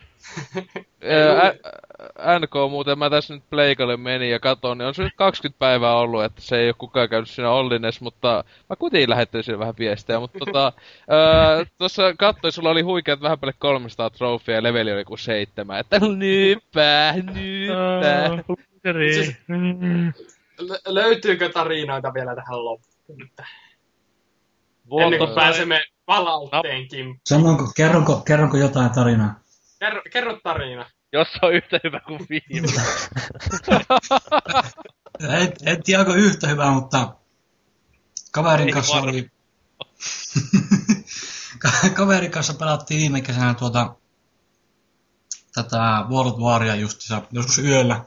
NK 2.39 2.53
muuten 2.69 2.99
mä 2.99 3.09
tässä 3.09 3.33
nyt 3.33 3.43
Pleikalle 3.49 3.97
menin 3.97 4.29
ja 4.31 4.39
katon, 4.39 4.77
niin 4.77 4.87
on 4.87 4.93
se 4.95 5.03
nyt 5.03 5.13
20 5.15 5.59
päivää 5.59 5.95
ollut, 5.95 6.23
että 6.23 6.41
se 6.41 6.57
ei 6.57 6.67
ole 6.67 6.75
kukaan 6.77 7.09
käynyt 7.09 7.29
siinä 7.29 7.49
Ollines, 7.51 8.01
mutta 8.01 8.43
mä 8.69 8.75
kuitenkin 8.75 9.09
lähettänyt 9.09 9.45
sille 9.45 9.59
vähän 9.59 9.75
viestejä, 9.79 10.19
mutta 10.19 10.39
tota, 10.45 10.73
tuossa 11.77 12.13
katsoin, 12.17 12.51
sulla 12.51 12.69
oli 12.69 12.81
huikeat 12.81 13.21
vähän 13.21 13.39
päälle 13.39 13.55
300 13.59 14.09
trofia 14.09 14.55
ja 14.55 14.63
leveli 14.63 14.93
oli 14.93 15.05
kuin 15.05 15.19
seitsemän, 15.19 15.79
että 15.79 15.99
nyppää, 15.99 17.13
nyppää. 17.13 18.29
Siis- 19.13 19.37
Lö- 20.61 20.81
löytyykö 20.87 21.49
tarinoita 21.49 22.13
vielä 22.13 22.35
tähän 22.35 22.65
loppuun? 22.65 23.29
Ennen 24.91 25.09
kuin 25.09 25.19
Vuoto, 25.19 25.35
pääsemme 25.35 25.83
palauteenkin. 26.05 27.21
Sanonko, 27.29 27.71
kerronko, 27.75 28.21
kerronko 28.21 28.57
jotain 28.57 28.91
tarinaa? 28.91 29.39
Kerro, 29.79 30.01
kerro 30.13 30.39
tarina. 30.43 30.85
jos 31.13 31.27
se 31.33 31.39
on 31.41 31.53
yhtä 31.53 31.79
hyvä 31.83 31.99
kuin 31.99 32.19
viime. 32.29 32.67
En, 35.19 35.53
en 35.65 35.83
tiedä, 35.83 35.99
onko 35.99 36.13
yhtä 36.13 36.47
hyvä, 36.47 36.71
mutta 36.71 37.13
kaverin 38.31 38.67
Ei 38.67 38.73
kanssa 38.73 38.95
varmaan. 38.95 39.15
oli... 39.15 39.29
Ka- 41.61 41.89
kaverin 41.93 42.31
kanssa 42.31 42.53
pelattiin 42.53 42.99
viime 42.99 43.21
kesänä 43.21 43.53
tuota 43.53 43.95
tätä 45.55 46.05
World 46.09 46.39
Waria 46.41 46.75
justissa, 46.75 47.21
joskus 47.31 47.57
yöllä, 47.57 48.05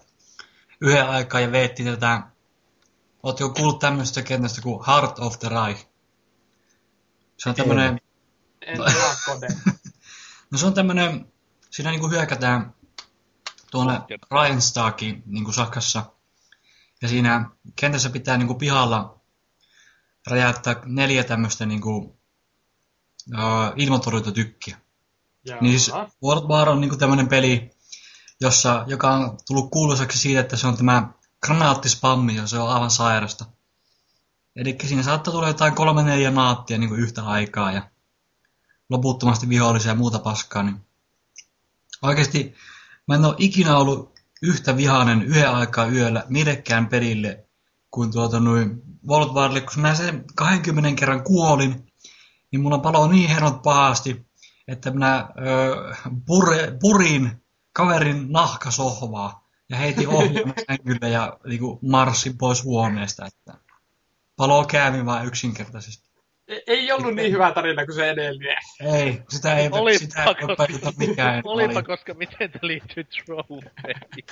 yhden 0.81 1.09
aikaa 1.09 1.41
ja 1.41 1.53
veetti 1.53 1.85
tätä, 1.85 2.23
ootteko 3.23 3.51
kuullut 3.51 3.79
tämmöistä 3.79 4.23
kentästä 4.23 4.63
kuin 4.63 4.87
Heart 4.87 5.19
of 5.19 5.39
the 5.39 5.49
Reich? 5.49 5.87
Se 7.39 7.49
on 7.49 7.55
tämmönen, 7.55 8.01
En 8.67 8.79
no 10.51 10.59
se 10.59 10.67
on 10.67 10.75
tämmönen, 10.75 11.33
siinä 11.71 11.91
niinku 11.91 12.09
hyökätään 12.09 12.75
tuonne 13.71 14.01
Rheinstaakiin 14.31 15.23
niinku 15.27 15.53
Saksassa. 15.53 16.13
Ja 17.03 17.09
siinä 17.09 17.51
kentässä 17.77 18.11
pitää 18.11 18.37
niinku 18.37 18.55
pihalla 18.55 19.21
räjäyttää 20.27 20.77
neljä 20.85 21.25
tämmöistä 21.25 21.67
niinku 21.67 21.97
uh, 21.97 23.73
ilmatorjuntatykkiä. 23.77 24.79
Niin 25.61 25.81
siis 25.81 25.97
World 26.25 26.49
War 26.49 26.69
on 26.69 26.81
niinku 26.81 26.97
tämmönen 26.97 27.29
peli, 27.29 27.71
jossa, 28.41 28.85
joka 28.87 29.11
on 29.11 29.37
tullut 29.47 29.71
kuuluisaksi 29.71 30.19
siitä, 30.19 30.41
että 30.41 30.57
se 30.57 30.67
on 30.67 30.77
tämä 30.77 31.09
granaattispammi, 31.47 32.37
ja 32.37 32.47
se 32.47 32.59
on 32.59 32.71
aivan 32.71 32.91
sairasta. 32.91 33.45
Eli 34.57 34.77
siinä 34.85 35.03
saattaa 35.03 35.33
tulla 35.33 35.49
jotain 35.49 35.75
kolme 35.75 36.03
neljä 36.03 36.31
naattia 36.31 36.79
niin 36.79 36.97
yhtä 36.97 37.25
aikaa 37.25 37.73
ja 37.73 37.91
loputtomasti 38.91 39.49
vihollisia 39.49 39.91
ja 39.91 39.97
muuta 39.97 40.19
paskaa. 40.19 40.63
Niin 40.63 40.81
oikeasti 42.03 42.55
mä 43.09 43.15
en 43.15 43.25
ole 43.25 43.35
ikinä 43.39 43.77
ollut 43.77 44.19
yhtä 44.43 44.77
vihainen 44.77 45.23
yhden 45.23 45.51
aikaa 45.51 45.87
yöllä 45.87 46.25
millekään 46.29 46.87
pelille 46.87 47.45
kuin 47.91 48.13
tuota 48.13 48.41
noin 48.41 48.83
World 49.09 49.35
Warille, 49.35 49.61
kun 49.61 49.83
mä 49.83 49.95
sen 49.95 50.25
20 50.35 51.01
kerran 51.01 51.25
kuolin, 51.25 51.87
niin 52.51 52.61
mulla 52.63 52.79
palo 52.79 53.07
niin 53.07 53.29
hermot 53.29 53.63
pahasti, 53.63 54.27
että 54.69 54.91
minä 54.91 55.29
ö, 55.47 55.95
pure, 56.27 56.77
purin 56.81 57.43
kaverin 57.73 58.33
nahkasohvaa 58.33 59.49
ja 59.69 59.77
heitin 59.77 60.09
ohjaamme 60.09 60.55
sängyllä 60.67 61.09
ja 61.09 61.39
niinku, 61.47 61.79
marssin 61.83 62.39
pois 62.39 62.65
huoneesta. 62.65 63.27
Että 63.27 63.59
palo 64.37 64.65
käämi 64.65 65.07
vaan 65.07 65.27
yksinkertaisesti. 65.27 66.13
Ei, 66.49 66.63
ei 66.67 66.93
ollut 66.93 67.15
niin 67.15 67.33
hyvä 67.33 67.53
tarina 67.53 67.87
kuin 67.87 67.95
se 67.95 68.11
edellinen. 68.11 68.57
Ei, 68.81 69.23
sitä 69.29 69.57
ei, 69.57 69.69
Olipa, 69.73 69.99
sitä 69.99 70.25
ei 70.25 70.47
voi 70.49 70.57
peilata 70.57 70.93
mikään. 70.99 71.43
Olipa, 71.45 71.73
Oli. 71.75 71.83
koska 71.83 72.15
miten 72.15 72.51
tämä 72.51 72.67
liittyy 72.67 73.05
trofeihin? 73.05 74.25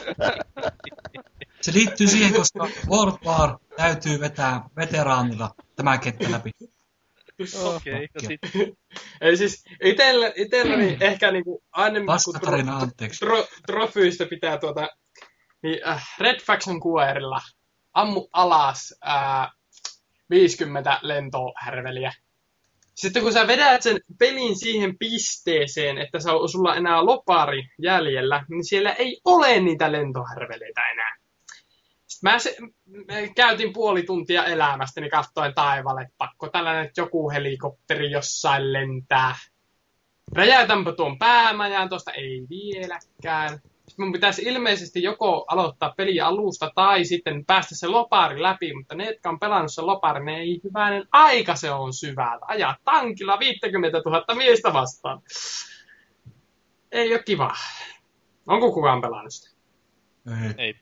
Se 1.60 1.72
liittyy 1.72 2.06
siihen, 2.06 2.34
koska 2.34 2.68
World 2.88 3.18
War 3.26 3.58
täytyy 3.76 4.20
vetää 4.20 4.60
veteraanilla 4.76 5.54
tämä 5.76 5.98
kenttä 5.98 6.30
läpi. 6.30 6.50
Okei, 7.64 8.08
no 8.14 8.20
sit 8.20 8.40
Ei 9.20 9.36
siis 9.36 9.64
itellä, 9.84 10.32
itselläni 10.36 10.96
ehkä 11.00 11.30
niinku 11.30 11.62
aina 11.72 11.98
kun 11.98 12.06
Paskatarina, 12.06 12.76
anteeksi. 12.76 13.18
tro, 13.18 13.46
trofyistä 13.66 14.26
pitää 14.26 14.58
tuota, 14.58 14.88
niin 15.62 15.88
äh, 15.88 16.08
Red 16.18 16.40
Faction 16.40 16.80
QRilla 16.80 17.40
ammu 17.92 18.28
alas 18.32 18.94
äh, 19.08 19.48
50 20.30 20.98
lentohärveliä. 21.02 22.12
Sitten 22.94 23.22
kun 23.22 23.32
sä 23.32 23.46
vedät 23.46 23.82
sen 23.82 24.00
pelin 24.18 24.58
siihen 24.58 24.98
pisteeseen, 24.98 25.98
että 25.98 26.18
sä, 26.18 26.30
sulla 26.52 26.76
enää 26.76 27.06
lopari 27.06 27.68
jäljellä, 27.78 28.44
niin 28.48 28.64
siellä 28.64 28.92
ei 28.92 29.20
ole 29.24 29.60
niitä 29.60 29.92
lentohärveleitä 29.92 30.80
enää. 30.92 31.16
Sitten 32.06 32.32
mä, 32.32 32.38
se, 32.38 32.56
mä 32.86 33.28
käytin 33.36 33.72
puoli 33.72 34.02
tuntia 34.02 34.44
elämästäni 34.44 35.10
katsoen 35.10 35.54
taivaalle, 35.54 36.02
että 36.02 36.14
pakko 36.18 36.48
tällainen, 36.48 36.84
että 36.84 37.00
joku 37.00 37.30
helikopteri 37.30 38.10
jossain 38.10 38.72
lentää. 38.72 39.34
Räjäytänpä 40.32 40.92
tuon 40.92 41.18
päämajan, 41.18 41.88
tuosta 41.88 42.12
ei 42.12 42.46
vieläkään. 42.50 43.60
Sitten 43.90 44.04
mun 44.06 44.12
pitäisi 44.12 44.42
ilmeisesti 44.42 45.02
joko 45.02 45.44
aloittaa 45.48 45.94
peli 45.96 46.20
alusta 46.20 46.70
tai 46.74 47.04
sitten 47.04 47.44
päästä 47.44 47.74
se 47.74 47.86
lopari 47.86 48.42
läpi, 48.42 48.74
mutta 48.74 48.94
ne, 48.94 49.06
jotka 49.06 49.28
on 49.28 49.40
pelannut 49.40 49.72
sen 49.72 49.86
lopari, 49.86 50.24
ne 50.24 50.36
ei 50.38 50.60
hyvänen 50.64 51.08
aika 51.12 51.56
se 51.56 51.70
on 51.70 51.92
syvältä. 51.92 52.44
Ajaa 52.48 52.76
tankilla 52.84 53.38
50 53.38 54.02
000 54.06 54.34
miestä 54.34 54.72
vastaan. 54.72 55.22
Ei 56.92 57.14
ole 57.14 57.22
kiva. 57.22 57.54
Onko 58.46 58.72
kukaan 58.72 59.00
pelannut 59.00 59.32
sitä? 59.32 59.56
Ei. 60.58 60.74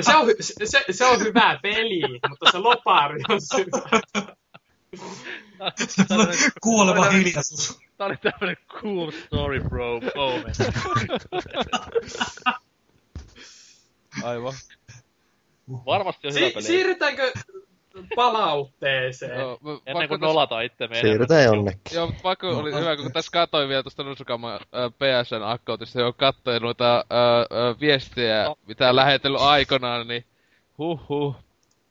Se 0.00 0.16
on, 0.16 0.26
se, 0.40 0.66
se- 0.66 0.84
se 0.90 1.06
on 1.06 1.20
hyvä 1.20 1.58
peli, 1.62 2.00
mutta 2.28 2.50
se 2.52 2.58
lopari 2.58 3.20
on 3.28 3.40
syvä. 3.40 4.00
Kuoleva 6.62 7.10
hiljaisuus. 7.10 7.78
Tää 7.96 8.06
oli 8.06 8.16
tämmönen 8.16 8.56
cool 8.68 9.10
story 9.10 9.60
bro 9.60 10.00
moment. 10.16 10.56
Aivan. 14.24 14.52
Varmasti 15.86 16.28
on 16.28 16.34
hyvä 16.34 16.46
Si- 16.46 16.52
peli. 16.54 16.64
siirrytäänkö 16.64 17.32
palautteeseen? 18.16 19.38
Joo, 19.40 19.58
mä- 19.60 19.70
Ennen 19.70 19.94
vaikka 19.94 20.18
kuin 20.18 20.62
itse 20.64 20.86
meidän. 20.88 21.08
Siirrytään 21.08 21.44
jonnekin. 21.44 21.80
Joo, 21.94 22.06
mutta 22.06 22.22
vaikka 22.24 22.48
oli 22.48 22.74
hyvä, 22.74 22.96
kun 22.96 23.12
tässä 23.12 23.30
katsoin 23.32 23.68
vielä 23.68 23.82
tuosta 23.82 24.02
Nusukama 24.02 24.54
äh, 24.54 24.60
PSN 24.98 25.42
accountista, 25.42 26.00
joka 26.00 26.16
katsoi 26.32 26.60
noita 26.60 26.96
äh, 26.96 27.00
äh, 27.68 27.80
viestejä, 27.80 28.44
No. 28.44 28.56
mitä 28.66 28.88
on 28.88 28.96
lähetellyt 28.96 29.40
aikanaan, 29.40 30.08
niin 30.08 30.24
huh 30.78 31.00
huh. 31.08 31.36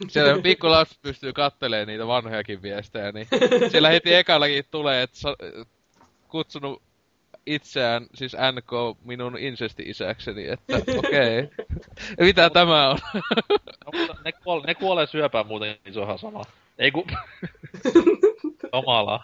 Siellä 0.08 0.42
pikkulapset 0.44 1.02
pystyy 1.02 1.34
kattelemaan 1.34 1.88
niitä 1.88 2.08
vanhojakin 2.08 2.62
viestejä, 2.62 3.12
niin 3.12 3.28
siellä 3.72 3.90
heti 3.90 4.14
ekallakin 4.14 4.66
tulee, 4.72 5.02
että 5.04 5.18
sa- 5.20 5.38
kutsunut 6.28 6.82
itseään, 7.46 8.08
siis 8.14 8.34
NK, 8.34 8.98
minun 9.06 9.38
insesti-isäkseni, 9.38 10.48
että 10.48 10.78
okei. 10.98 11.40
Okay. 11.40 11.66
Mitä 12.28 12.50
tämä 12.50 12.90
on? 12.90 12.98
No, 13.86 14.00
mutta 14.00 14.16
ne, 14.26 14.32
kuole, 14.32 14.64
ne 14.68 14.76
kuolee 14.76 15.08
syöpään 15.08 15.48
muuten, 15.48 15.76
niin 15.86 15.94
se 15.94 16.00
on 16.00 16.06
ihan 16.06 16.20
sama. 16.20 16.42
Ei 16.78 16.92
ku... 16.92 17.08
Kamalaa. 18.72 19.24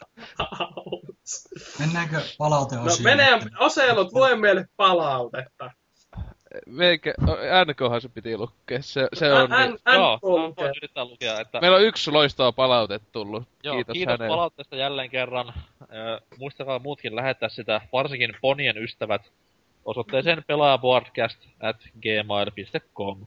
Mennäänkö 1.79 2.15
No 2.17 2.23
palauteosioon? 2.37 3.03
mene, 3.03 3.27
Oselot, 3.59 4.13
lue 4.13 4.35
meille 4.35 4.67
palautetta. 4.75 5.71
Meikä, 6.65 7.13
NKhan 7.65 8.01
se 8.01 8.09
piti 8.09 8.37
lukea, 8.37 8.81
se, 8.81 9.07
se 9.13 9.33
on... 9.33 9.49
Niin- 9.49 9.79
Joo, 9.93 10.19
yrittää 10.77 11.05
lukea, 11.05 11.39
että... 11.39 11.61
Meillä 11.61 11.77
on 11.77 11.83
yksi 11.83 12.11
loistava 12.11 12.51
palaute 12.51 12.99
tullut. 13.11 13.43
Joo, 13.63 13.75
kiitos, 13.75 13.93
kiitos 13.93 14.11
hänelle. 14.11 14.35
palautteesta 14.35 14.75
jälleen 14.75 15.09
kerran. 15.09 15.53
Ö, 15.81 16.21
muistakaa 16.37 16.79
muutkin 16.79 17.15
lähettää 17.15 17.49
sitä, 17.49 17.81
varsinkin 17.93 18.33
ponien 18.41 18.77
ystävät, 18.77 19.21
osoitteeseen 19.85 20.43
pelaajapodcast 20.47 21.37
at 21.61 21.77
gmail.com. 22.01 23.25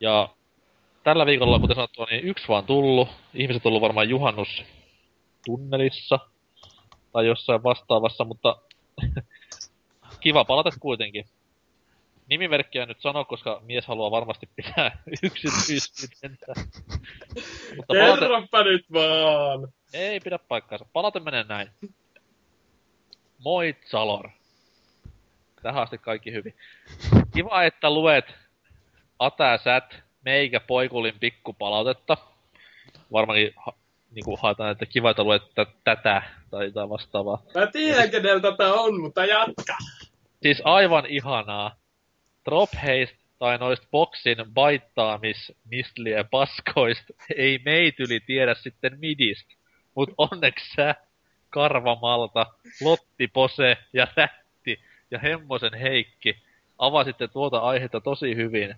Ja 0.00 0.28
tällä 1.04 1.26
viikolla, 1.26 1.58
kuten 1.58 1.76
sanottua, 1.76 2.06
niin 2.10 2.24
yksi 2.24 2.48
vaan 2.48 2.64
tullut. 2.64 3.08
Ihmiset 3.34 3.66
on 3.66 3.70
ollut 3.70 3.82
varmaan 3.82 4.08
juhannus 4.08 4.64
tunnelissa 5.46 6.18
tai 7.12 7.26
jossain 7.26 7.62
vastaavassa, 7.62 8.24
mutta 8.24 8.56
kiva 10.20 10.44
palata 10.44 10.70
kuitenkin. 10.80 11.24
Nimimerkkiä 12.26 12.86
nyt 12.86 13.00
sano, 13.00 13.24
koska 13.24 13.60
mies 13.64 13.86
haluaa 13.86 14.10
varmasti 14.10 14.48
pitää 14.56 14.98
yksityisyytensä. 15.22 16.46
Mutta 17.76 17.94
Kerropa 17.94 18.64
nyt 18.64 18.86
vaan. 18.92 19.68
ei 19.92 20.20
pidä 20.20 20.38
paikkaansa. 20.38 20.86
Palaute 20.92 21.20
menee 21.20 21.44
näin. 21.48 21.70
Moi 23.38 23.76
Zalor. 23.90 24.28
Tähän 25.62 25.82
asti 25.82 25.98
kaikki 25.98 26.32
hyvin. 26.32 26.54
Kiva, 27.34 27.62
että 27.62 27.90
luet 27.90 28.24
Atäsät 29.18 30.02
meikä 30.24 30.60
poikulin 30.60 31.14
pikkupalautetta. 31.20 32.16
Varmaankin 33.12 33.52
ha, 33.56 33.72
niinku 34.10 34.36
haetaan, 34.42 34.70
että 34.70 34.86
kiva, 34.86 35.10
että 35.10 35.24
luet 35.24 35.42
tä- 35.54 35.66
tätä 35.84 36.22
tai 36.50 36.64
jotain 36.64 36.88
vastaavaa. 36.90 37.42
Mä 37.54 37.66
tiedän, 37.66 38.10
keneltä 38.10 38.52
tää 38.56 38.72
on, 38.72 39.00
mutta 39.00 39.24
jatka. 39.24 39.76
Siis 40.42 40.62
aivan 40.64 41.06
ihanaa. 41.06 41.76
Drop 42.46 42.70
haste 42.74 43.18
tai 43.38 43.58
noista 43.58 43.86
boksin 43.90 44.36
baittaamis 44.54 45.52
mistliä 45.64 46.24
paskoista 46.24 47.12
ei 47.36 47.60
meityli 47.64 48.20
tiedä 48.20 48.54
sitten 48.54 48.98
midistä. 49.00 49.54
Mut 49.94 50.10
onneksi 50.18 50.74
sä, 50.76 50.94
Karvamalta, 51.50 52.46
Lotti 52.80 53.28
Pose 53.28 53.76
ja 53.92 54.06
Rätti 54.16 54.80
ja 55.10 55.18
Hemmosen 55.18 55.74
Heikki 55.74 56.36
avasitte 56.78 57.28
tuota 57.28 57.58
aihetta 57.58 58.00
tosi 58.00 58.36
hyvin. 58.36 58.74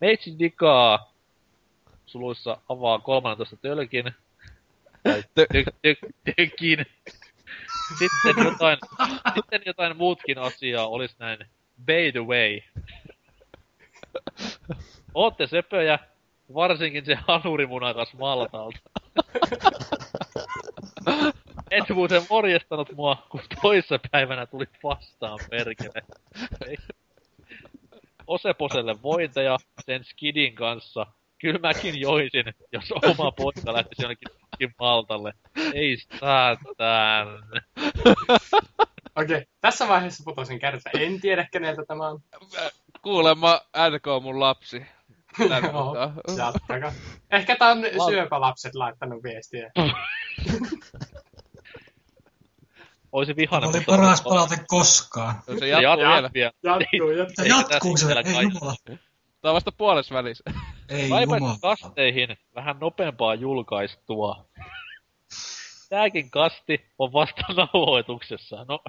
Meitsi 0.00 0.38
digaa 0.38 1.12
suluissa 2.06 2.56
avaa 2.68 2.98
13 2.98 3.56
tölkin. 3.56 4.14
Tai 5.02 5.24
tykin. 6.36 6.86
Sitten 7.98 8.44
jotain, 8.44 8.78
sitten 9.34 9.62
jotain 9.66 9.96
muutkin 9.96 10.38
asiaa 10.38 10.88
olisi 10.88 11.16
näin 11.18 11.38
by 11.86 12.12
the 12.12 12.20
way. 12.20 12.60
Ootte 15.14 15.46
söpöjä, 15.46 15.98
varsinkin 16.54 17.04
se 17.04 17.14
hanurimunakas 17.14 18.14
Maltalta. 18.14 18.78
Et 21.70 21.88
muuten 21.94 22.22
morjestanut 22.30 22.92
mua, 22.92 23.26
kun 23.30 23.40
toissa 23.62 23.98
päivänä 24.10 24.46
tuli 24.46 24.64
vastaan 24.82 25.38
perkele. 25.50 26.02
Oseposelle 28.26 29.02
vointeja 29.02 29.56
sen 29.84 30.04
skidin 30.04 30.54
kanssa. 30.54 31.06
Kyllä 31.38 31.58
mäkin 31.58 32.00
joisin, 32.00 32.44
jos 32.72 32.92
oma 32.92 33.32
poika 33.32 33.72
lähtisi 33.72 34.02
jonnekin 34.02 34.74
Maltalle. 34.78 35.32
Ei 35.74 35.96
saatan. 35.96 37.28
Okei, 39.16 39.46
tässä 39.60 39.88
vaiheessa 39.88 40.22
putosin 40.24 40.58
kärrystä. 40.58 40.90
En 40.98 41.20
tiedä, 41.20 41.48
keneltä 41.52 41.82
tämä 41.88 42.08
on. 42.08 42.20
Kuulemma 43.02 43.60
NK 43.90 44.06
on 44.06 44.22
mun 44.22 44.40
lapsi. 44.40 44.86
Joo. 45.38 45.96
Jatkakaa. 46.36 46.92
Ehkä 47.30 47.56
tää 47.56 47.70
on 47.70 47.78
syöpälapset 48.10 48.74
laittanut 48.74 49.22
viestiä. 49.22 49.70
Oisi 53.12 53.36
vihainen, 53.36 53.68
Oli 53.70 53.80
paras 53.80 54.22
palaute 54.22 54.56
koskaan. 54.66 55.34
Se 55.46 55.58
Se 55.58 55.68
jatkuu 55.68 55.82
jatkuu 55.82 56.06
vielä. 56.06 56.30
vielä. 56.34 56.52
Jatkuu, 56.62 57.10
jatkuu. 57.10 57.44
Ja 57.44 57.56
Eikä 57.56 57.74
jatkuu 57.74 57.96
se, 57.96 58.12
ei 58.12 58.42
jumala. 58.42 58.74
Tää 59.40 59.50
on 59.50 59.54
vasta 59.54 59.72
puolessa 59.72 60.14
välissä. 60.14 60.44
Ei 60.88 61.08
jumala. 61.08 61.56
kasteihin 61.60 62.36
vähän 62.54 62.76
nopeampaa 62.80 63.34
julkaistua. 63.34 64.44
Tääkin 65.88 66.30
kasti 66.30 66.84
on 66.98 67.12
vasta 67.12 67.42
nauhoituksessa. 67.74 68.66
No, 68.68 68.82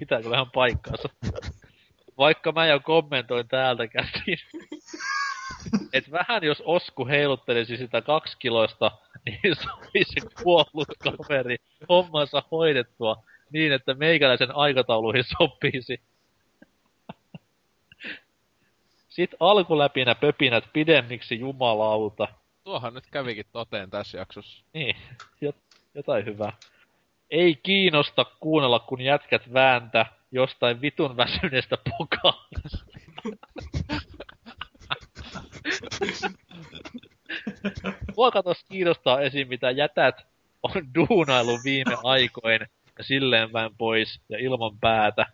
pitääkö 0.00 0.30
vähän 0.30 0.50
paikkaansa? 0.50 1.08
Vaikka 2.18 2.52
mä 2.52 2.66
jo 2.66 2.80
kommentoin 2.80 3.48
täältä 3.48 3.86
käsin. 3.88 4.38
Et 5.92 6.10
vähän 6.10 6.44
jos 6.44 6.62
Osku 6.66 7.06
heiluttelisi 7.06 7.76
sitä 7.76 8.02
kaksikiloista, 8.02 8.90
niin 9.26 9.40
olisi 9.94 10.36
kuollut 10.42 10.88
kaveri 10.98 11.56
hommansa 11.88 12.42
hoidettua 12.50 13.22
niin, 13.52 13.72
että 13.72 13.94
meikäläisen 13.94 14.56
aikatauluihin 14.56 15.24
sopisi. 15.38 16.00
Sitten 19.08 19.36
alkuläpinä 19.40 20.14
pöpinät 20.14 20.64
pidemmiksi 20.72 21.38
jumalauta. 21.38 22.28
Tuohan 22.64 22.94
nyt 22.94 23.04
kävikin 23.10 23.46
toteen 23.52 23.90
tässä 23.90 24.18
jaksossa. 24.18 24.64
Niin, 24.72 24.96
jot- 25.44 25.67
jotain 25.98 26.24
hyvää. 26.24 26.52
Ei 27.30 27.56
kiinnosta 27.62 28.24
kuunnella, 28.24 28.78
kun 28.78 29.00
jätkät 29.00 29.52
vääntä 29.52 30.06
jostain 30.30 30.80
vitun 30.80 31.16
väsyneestä 31.16 31.78
pokaa. 31.98 32.48
Mua 38.16 38.30
katos 38.30 38.64
kiinnostaa 38.68 39.20
esim. 39.20 39.48
mitä 39.48 39.70
jätät 39.70 40.26
on 40.62 40.94
duunailu 40.94 41.58
viime 41.64 41.96
aikoin 42.04 42.60
ja 42.98 43.04
silleen 43.04 43.50
päin 43.50 43.76
pois 43.78 44.20
ja 44.28 44.38
ilman 44.38 44.78
päätä. 44.78 45.26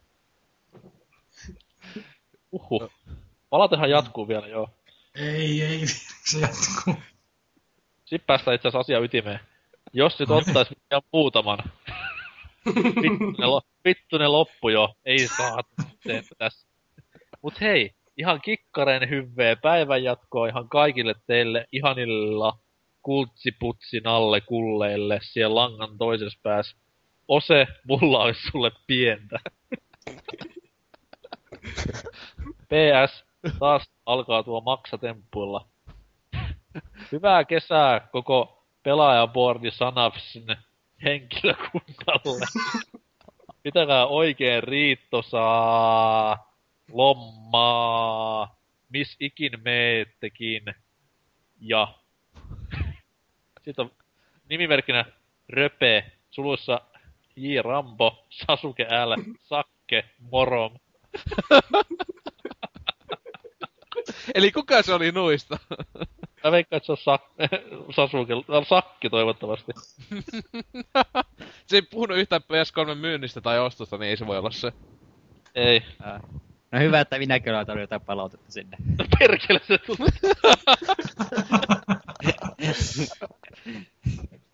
Uhu. 2.52 2.93
Palatehan 3.51 3.91
jatkuu 3.91 4.28
vielä, 4.28 4.47
joo. 4.47 4.70
Ei, 5.15 5.62
ei, 5.62 5.86
se 5.86 6.39
jatkuu. 6.41 6.94
Sitten 8.05 8.26
päästään 8.26 8.55
itse 8.55 8.68
asiassa 8.68 8.78
asian 8.78 9.05
ytimeen. 9.05 9.41
Jos 9.94 10.18
nyt 10.18 10.31
ottais 10.31 10.70
vielä 10.70 11.02
muutaman. 11.12 11.58
vittu, 13.02 13.31
ne, 13.39 13.47
lo, 13.47 13.60
vittu 13.84 14.18
ne 14.18 14.28
loppu 14.28 14.68
jo. 14.68 14.94
Ei 15.05 15.28
saa 15.28 15.60
tässä. 16.39 16.68
Mut 17.42 17.60
hei, 17.60 17.90
ihan 18.16 18.40
kikkareen 18.40 19.10
hyvää 19.10 19.56
päivänjatkoa 19.56 20.48
ihan 20.48 20.68
kaikille 20.68 21.14
teille 21.26 21.66
ihanilla 21.73 22.58
kultsiputsin 23.02 24.06
alle 24.06 24.40
kulleille 24.40 25.18
siellä 25.23 25.55
langan 25.55 25.98
toisessa 25.98 26.40
päässä. 26.42 26.76
Ose, 27.28 27.66
mulla 27.89 28.23
olisi 28.23 28.40
sulle 28.50 28.70
pientä. 28.86 29.39
PS, 32.68 33.24
taas 33.58 33.90
alkaa 34.06 34.42
tuo 34.42 34.60
maksatemppuilla. 34.60 35.68
Hyvää 37.12 37.44
kesää 37.44 38.08
koko 38.12 38.64
pelaajaboardi 38.85 39.71
Sanafsin 39.71 40.47
henkilökunnalle. 41.05 42.47
Pitäkää 43.63 44.07
oikein 44.07 44.63
riittosaa, 44.63 46.53
lommaa, 46.93 48.57
miss 48.89 49.17
ikin 49.21 49.53
meettekin. 49.65 50.63
Ja 51.61 51.95
sitten 53.65 53.85
on 53.85 53.91
nimimerkkinä 54.49 55.05
Röpe, 55.49 56.13
suluissa 56.31 56.81
J. 57.37 57.61
Rambo, 57.63 58.27
Sasuke 58.31 58.85
L, 58.85 59.35
Sakke, 59.41 60.05
Morom. 60.19 60.79
Eli 64.35 64.53
kuka 64.53 64.83
se 64.83 64.95
oli 64.95 65.13
nuista? 65.13 65.59
Mä 66.44 66.52
veikkaan, 66.52 66.76
että 66.76 66.86
se 66.86 66.92
on 66.92 67.18
sak- 67.18 67.48
Sasuke, 67.97 68.34
sakki 68.68 69.10
toivottavasti. 69.10 69.73
se 71.66 71.76
ei 71.76 71.82
puhunut 71.82 72.18
yhtään 72.18 72.42
PS3 72.42 72.94
myynnistä 72.94 73.40
tai 73.40 73.58
ostosta, 73.58 73.98
niin 73.98 74.10
ei 74.10 74.16
se 74.16 74.26
voi 74.26 74.39
olla 74.39 74.50
se. 74.50 74.73
Ei. 75.55 75.82
Ää. 76.02 76.20
No 76.73 76.78
hyvä, 76.81 77.00
että 77.00 77.18
minäkin 77.18 77.48
olen 77.50 77.60
antanut 77.60 77.81
jotain 77.81 78.00
palautetta 78.00 78.52
sinne. 78.52 78.76
Perkele 79.18 79.60
se 79.66 79.78
tuli. 79.78 80.08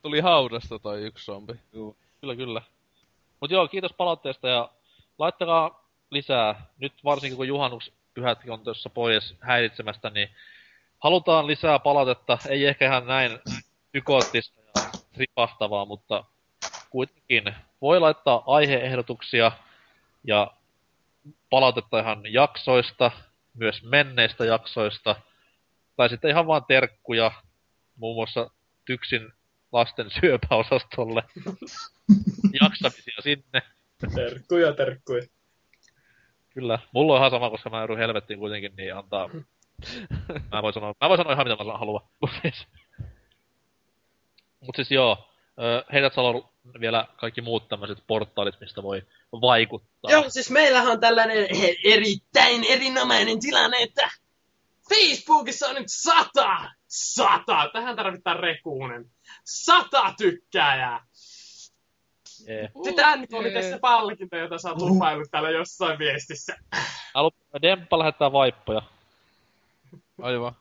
Tuli 0.03 0.21
haudasta 0.21 0.79
toi 0.79 1.03
yksi 1.03 1.25
zombi. 1.25 1.53
Kyllä, 2.21 2.37
kyllä. 2.37 2.63
Mut 3.41 3.51
joo, 3.51 3.69
kiitos 3.69 3.93
palautteesta 3.93 4.49
ja 4.49 4.71
laittakaa 5.19 5.89
lisää. 6.11 6.67
Nyt 6.79 6.93
varsinkin 7.05 7.37
kun 7.37 7.49
juhannus 7.49 7.93
pyhätkin 8.15 8.53
on 8.53 8.61
tuossa 8.61 8.91
pois 8.91 9.37
häiritsemästä, 9.41 10.11
niin 10.11 10.29
halutaan 11.01 11.47
lisää 11.47 11.79
palautetta. 11.79 12.39
Ei 12.49 12.67
ehkä 12.67 12.87
ihan 12.87 13.07
näin 13.07 13.39
psykoottista 13.91 14.61
ja 14.61 14.83
tripahtavaa, 15.13 15.85
mutta 15.85 16.25
kuitenkin 16.91 17.55
voi 17.81 18.01
laittaa 18.01 18.43
aiheehdotuksia 18.47 19.53
ja 20.25 20.53
palautetta 21.51 22.01
ihan 22.01 22.33
jaksoista, 22.33 23.11
myös 23.55 23.83
menneistä 23.83 24.45
jaksoista, 24.45 25.17
tai 25.97 26.09
sitten 26.09 26.31
ihan 26.31 26.47
vaan 26.47 26.65
terkkuja, 26.65 27.33
muun 27.97 28.17
muassa 28.17 28.51
Tyksin 28.85 29.33
lasten 29.73 30.11
syöpäosastolle. 30.21 31.23
Jaksamisia 32.63 33.23
sinne. 33.23 33.63
Terkkuja, 34.15 34.73
terkkuja. 34.73 35.23
Kyllä. 36.51 36.79
Mulla 36.93 37.13
on 37.13 37.19
ihan 37.19 37.31
sama, 37.31 37.51
koska 37.51 37.71
mä 37.71 37.79
joudun 37.79 37.99
helvettiin 37.99 38.39
kuitenkin, 38.39 38.73
niin 38.77 38.97
antaa... 38.97 39.31
mä 40.53 40.63
voin 40.63 40.75
sanoa, 40.75 40.95
mä 41.01 41.09
voin 41.09 41.19
sanoa 41.19 41.33
ihan 41.33 41.47
mitä 41.47 41.65
mä 41.65 41.79
haluan. 41.79 42.03
Mut 44.67 44.77
siis, 44.77 44.91
joo, 44.91 45.29
heität 45.93 46.15
Salo 46.15 46.53
vielä 46.81 47.09
kaikki 47.17 47.41
muut 47.41 47.69
tämmöiset 47.69 47.99
portaalit, 48.07 48.61
mistä 48.61 48.83
voi 48.83 49.03
vaikuttaa. 49.33 50.11
Joo, 50.11 50.25
siis 50.29 50.51
meillähän 50.51 50.93
on 50.93 51.01
tällainen 51.01 51.47
erittäin 51.85 52.65
erinomainen 52.69 53.41
tilanne, 53.41 53.77
että 53.83 54.11
Facebookissa 54.89 55.69
on 55.69 55.75
nyt 55.75 55.89
sata, 55.89 56.71
sata, 56.87 57.71
tähän 57.73 57.97
tarvitaan 57.97 58.41
rekuunen, 58.41 59.11
sata 59.45 60.15
tykkääjää. 60.19 61.07
Jee. 62.47 62.71
Sitä 62.85 63.17
nyt 63.17 63.33
oli 63.33 63.51
tässä 63.51 63.79
palkinto, 63.79 64.37
jota 64.37 64.59
sä 64.59 64.69
oot 64.69 64.83
lupaillut 64.83 65.31
täällä 65.31 65.51
jossain 65.51 65.99
viestissä. 65.99 66.57
Alu- 67.15 67.63
Demppa 67.63 67.99
lähettää 67.99 68.33
vaippoja. 68.33 68.83
Aivan. 70.23 70.53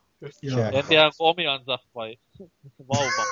En 0.74 0.86
tiedä, 0.88 1.06
onko 1.06 1.16
omiansa 1.20 1.80
vai 1.96 2.18
vauva. 2.94 3.26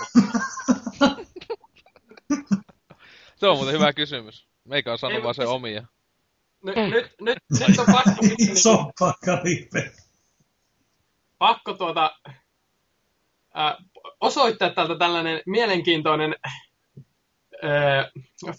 Se 3.36 3.48
on 3.48 3.58
muuten 3.58 3.74
hyvä 3.76 3.94
kysymys. 3.94 4.48
Meikä 4.64 4.92
on 4.92 4.98
sanonut 4.98 5.24
vaan 5.24 5.36
se 5.36 5.42
mutta- 5.42 5.54
omia. 5.56 5.84
Nyt, 6.64 6.76
nyt, 6.76 7.12
nyt, 7.22 7.38
nyt 7.68 7.80
on 7.80 7.86
pakko, 7.86 8.12
niinku, 8.22 8.56
Soppa 8.56 9.14
kalibe. 9.26 9.92
pakko 11.38 11.74
tuota, 11.74 12.12
ää, 13.54 13.78
osoittaa 14.20 14.70
täältä 14.70 14.96
tällainen 14.98 15.42
mielenkiintoinen 15.46 16.36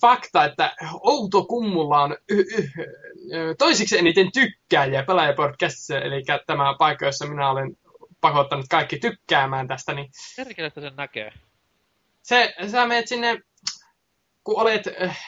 fakta, 0.01 0.45
että 0.45 0.75
Outokummulla 1.01 2.03
on 2.03 2.17
y- 2.29 2.41
y- 2.41 2.69
ö, 3.35 3.55
toisiksi 3.59 3.99
eniten 3.99 4.33
tykkääjiä 4.33 5.03
pelaajapodcastissa, 5.03 5.99
eli 5.99 6.23
tämä 6.47 6.75
paikka, 6.79 7.07
jossa 7.07 7.27
minä 7.27 7.51
olen 7.51 7.77
pakottanut 8.21 8.67
kaikki 8.71 8.99
tykkäämään 8.99 9.69
tästä, 9.69 9.95
niin 9.95 10.11
Perkelestä 10.37 10.81
sen 10.81 10.97
näkee. 10.97 11.33
se, 12.23 12.55
sä 12.71 12.87
menet 12.87 13.09
sinne, 13.09 13.41
kun 14.45 14.61
olet 14.61 14.87
äh, 15.03 15.19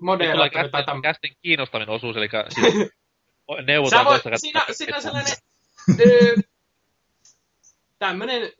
moderaattori 0.00 0.70
tai 0.70 0.84
tämmöinen. 0.84 1.02
kästin 1.02 1.36
kiinnostavin 1.42 1.88
osuus, 1.90 2.16
eli 2.16 2.28
siis 2.48 2.74
neuvotaan 3.66 4.04
voit, 4.04 4.22
siinä, 4.36 4.64
siinä 4.72 4.96
on 4.96 5.02
sellainen 5.02 5.32
ö, 6.00 6.34
tämmönen, 7.98 8.52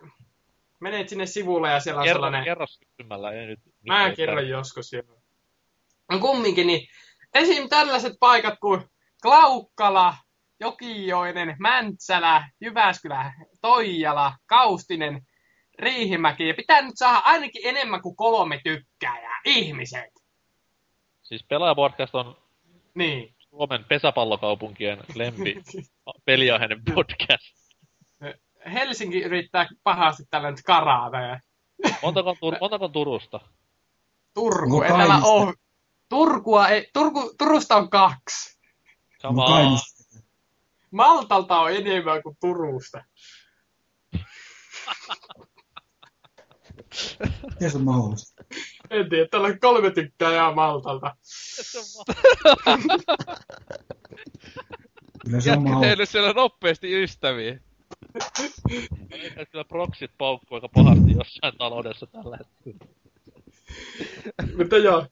menet 0.81 1.09
sinne 1.09 1.27
sivulle 1.27 1.71
ja 1.71 1.81
siellä 1.81 2.01
on 2.01 2.05
Kerro, 2.05 2.17
sellainen, 2.17 2.45
kerro 2.45 2.67
kysymällä, 2.97 3.33
ei 3.33 3.47
nyt... 3.47 3.61
mä 3.87 4.13
kerron 4.17 4.49
joskus 4.49 4.93
jo. 4.93 5.03
No 6.11 6.19
kumminkin, 6.19 6.67
niin 6.67 6.89
esim. 7.35 7.69
tällaiset 7.69 8.13
paikat 8.21 8.55
kuin 8.61 8.85
Klaukkala, 9.23 10.15
Jokijoinen, 10.61 11.57
Mäntsälä, 11.59 12.49
Jyväskylä, 12.61 13.33
Toijala, 13.61 14.33
Kaustinen, 14.47 15.23
Riihimäki. 15.79 16.49
Ja 16.49 16.55
pitää 16.55 16.83
nyt 16.83 16.95
saada 16.95 17.23
ainakin 17.25 17.63
enemmän 17.65 18.03
kuin 18.03 18.17
kolme 18.17 18.61
tykkääjää. 18.65 19.41
Ihmiset. 19.45 20.11
Siis 21.23 21.45
Pelaajapodcast 21.49 22.15
on 22.15 22.37
Niin. 22.95 23.35
Suomen 23.39 23.85
pesäpallokaupunkien 23.85 24.99
lempi 25.15 25.63
peliaiheinen 26.27 26.83
podcast. 26.95 27.55
Helsinki 28.73 29.23
yrittää 29.23 29.69
pahasti 29.83 30.23
tällä 30.31 30.51
nyt 30.51 30.63
karata 30.67 31.17
ja 31.21 31.41
Montako, 32.03 32.31
on 32.31 32.37
Tur- 32.37 32.59
montako 32.61 32.85
on 32.85 32.93
Turusta? 32.93 33.41
Turku, 34.35 34.81
No 34.81 34.89
täällä 34.89 35.05
Kainuusta. 35.07 35.29
ole. 35.31 35.55
Turkua 36.09 36.69
ei, 36.69 36.91
Turku, 36.93 37.35
Turusta 37.39 37.77
on 37.77 37.91
kaksi. 37.91 38.59
No 39.23 39.31
on. 39.45 39.79
Maltalta 40.91 41.61
on 41.61 41.73
enemmän 41.73 42.23
kuin 42.23 42.37
Turusta. 42.41 43.05
Miten 47.51 47.71
se 47.71 47.77
on 47.77 47.85
mahdollista? 47.85 48.45
En 48.91 49.09
tiedä, 49.11 49.29
täällä 49.31 49.49
on 49.49 49.61
kolme 49.61 49.91
tykkääjää 49.91 50.55
Maltalta. 50.55 51.17
Kyllä 55.25 55.41
se 55.41 55.51
on 55.51 55.57
Jätkä 55.57 55.61
mahdollista. 55.61 55.81
tehnyt 55.81 56.09
siellä 56.09 56.33
nopeasti 56.33 57.03
ystäviä. 57.03 57.59
Että 59.37 59.47
Kyllä 59.51 59.65
proksit 59.65 60.11
paukkuu 60.19 60.55
aika 60.55 60.69
pahasti 60.69 61.13
jossain 61.19 61.59
taloudessa 61.59 62.07
tällä 62.07 62.37
hetkellä. 62.37 62.95
Mutta 64.59 64.77
joo, 64.77 65.07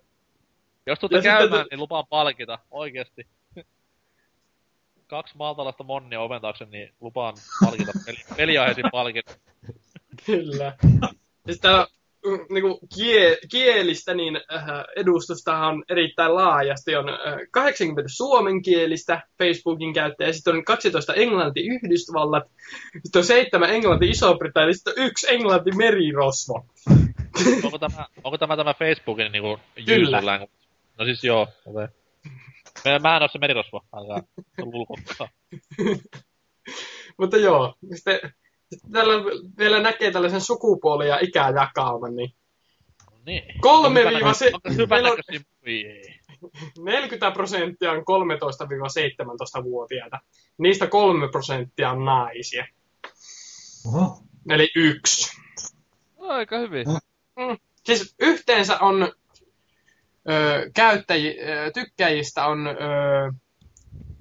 Jos 0.87 0.99
tuutte 0.99 1.17
Ja 1.17 1.23
sitten 1.23 1.39
käymään, 1.39 1.65
tu- 1.65 1.69
niin 1.71 1.81
lupaan 1.81 2.07
palkita. 2.11 2.59
Oikeesti. 2.71 3.27
Kaksi 5.07 5.37
maltalaista 5.37 5.85
monnia 5.85 6.21
oven 6.21 6.41
taakse, 6.41 6.65
niin 6.65 6.95
lupaan 7.01 7.35
palkita. 7.65 7.93
Peli, 8.07 8.19
peliaiheisiin 8.37 8.91
palkita. 8.93 9.35
kyllä. 10.27 10.77
Sitten 11.37 11.59
täällä 11.61 11.87
mm, 12.27 12.47
niinku 12.51 12.81
kie, 12.95 13.39
kielistä, 13.51 14.15
niin 14.15 14.37
äh, 14.37 14.65
edustustahan 14.97 15.75
on 15.75 15.85
erittäin 15.89 16.35
laajasti. 16.35 16.97
On 16.97 17.09
äh, 17.09 17.17
80 17.51 18.09
suomenkielistä 18.17 19.21
Facebookin 19.39 19.93
käyttäjää, 19.93 20.33
sitten 20.33 20.55
on 20.55 20.65
12 20.65 21.15
englanti 21.15 21.61
Yhdysvallat, 21.67 22.45
sitten 23.03 23.21
on 23.21 23.25
seitsemän 23.25 23.71
englanti 23.71 24.11
Iso-Britannia, 24.11 24.75
sitten 24.75 24.95
on 24.99 25.07
yksi 25.07 25.27
englanti 25.31 25.71
merirosvo. 25.77 26.67
Onko 27.65 27.79
tämä, 27.79 28.07
onko 28.25 28.39
tämä, 28.39 28.57
tämä 28.57 28.75
Facebookin 28.75 29.33
niinku 29.33 29.59
language? 30.23 30.53
No 30.99 31.05
siis 31.05 31.25
joo, 31.25 31.49
okei. 31.67 31.87
Mä, 32.85 32.99
mä 32.99 33.17
en 33.17 33.23
oo 33.23 33.29
se 33.29 33.39
merirosvo, 33.39 33.81
älkää 33.97 34.23
ulkoittaa. 34.65 35.29
Mutta 37.19 37.37
joo, 37.37 37.75
sitten, 37.95 38.21
sitten 38.71 38.93
täällä 38.93 39.13
vielä 39.59 39.81
näkee 39.81 40.11
tällaisen 40.11 40.41
sukupuoli- 40.41 41.09
ja 41.09 41.19
ikäjakauman, 41.23 42.17
niin 42.17 42.35
Niin. 43.27 43.43
Kolme 43.61 44.05
viiva 44.05 44.33
se- 44.35 44.51
on- 44.55 44.61
näköisiä 45.03 45.41
ei. 45.67 46.19
40 46.79 47.31
prosenttia 47.31 47.91
on 47.93 47.99
13-17-vuotiaita. 47.99 50.19
Niistä 50.59 50.87
3 50.87 51.29
prosenttia 51.29 51.91
on 51.91 52.05
naisia. 52.05 52.67
Oho. 53.87 54.19
Eli 54.51 54.71
yksi. 54.77 55.33
Aika 56.21 56.59
hyvin. 56.59 56.87
Siis 57.85 58.15
yhteensä 58.21 58.79
on 58.79 59.03
ö, 59.03 60.71
käyttäji, 60.75 61.39
ö, 61.41 61.71
tykkäjistä 61.71 62.47
on 62.47 62.67
ö, 62.67 62.73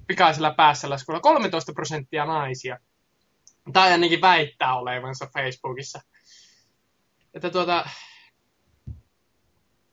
pikaisella 0.06 0.54
päässä 0.54 0.90
laskulla 0.90 1.20
13 1.20 1.72
prosenttia 1.72 2.24
naisia. 2.24 2.78
Tai 3.72 3.92
ainakin 3.92 4.20
väittää 4.20 4.74
olevansa 4.74 5.26
Facebookissa. 5.34 6.00
Että 7.34 7.50
tuota, 7.50 7.84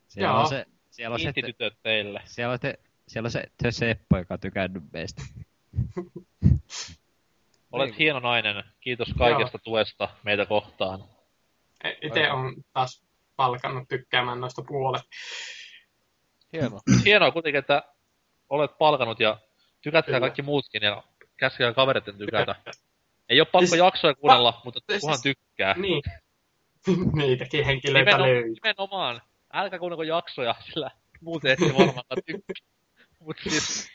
Siellä 0.10 0.30
Joo. 0.30 0.40
on 0.40 0.50
se, 0.50 0.66
siellä 0.90 1.14
on 1.14 1.20
se, 1.20 1.34
tytöt 1.34 1.74
teille. 1.84 2.22
siellä 2.26 2.52
on 2.54 2.60
se, 2.62 2.80
siellä 3.08 3.28
on 3.28 3.32
se 3.32 3.44
The 3.58 3.72
Seppo, 3.72 4.18
joka 4.18 4.34
on 4.34 4.40
tykännyt 4.40 4.84
meistä. 4.94 5.24
Olet 7.72 8.00
hieno 8.00 8.20
nainen. 8.20 8.64
Kiitos 8.80 9.14
kaikesta 9.18 9.60
tuesta 9.60 10.10
meitä 10.24 10.46
kohtaan. 10.46 11.04
itse 12.02 12.32
on 12.32 12.56
taas 12.74 13.04
palkannut 13.40 13.88
tykkäämään 13.90 14.40
noista 14.42 14.62
puolet. 14.68 15.02
Hienoa. 16.54 16.80
Hienoa 17.06 17.32
kuitenkin, 17.32 17.60
että 17.60 17.84
olet 18.50 18.72
palkanut 18.78 19.20
ja 19.20 19.38
tykättää 19.82 20.06
Kyllä. 20.08 20.20
kaikki 20.20 20.42
muutkin 20.42 20.84
ja 20.84 21.04
käskee 21.38 21.74
kavereiden 21.74 22.18
tykätä. 22.18 22.56
Ei 23.30 23.40
oo 23.40 23.46
pakko 23.46 23.66
Siis- 23.66 23.80
jaksoja 23.80 24.16
kuunnella, 24.16 24.62
mutta 24.66 24.80
siis- 24.90 25.02
kunhan 25.02 25.20
tykkää. 25.24 25.74
Niin. 25.78 26.02
Niitäkin 27.22 27.66
henkilöitä 27.66 28.12
Nimenomaan, 28.12 28.30
löytyy. 28.34 28.54
nimenomaan. 28.64 29.22
Älkää 29.54 29.80
kuunnelko 29.80 30.04
jaksoja, 30.04 30.56
sillä 30.74 30.92
muuten 31.22 31.52
ette 31.52 31.66
varmaan 31.66 32.04
tykkää. 32.26 32.56
Mut 33.26 33.38
siis, 33.44 33.90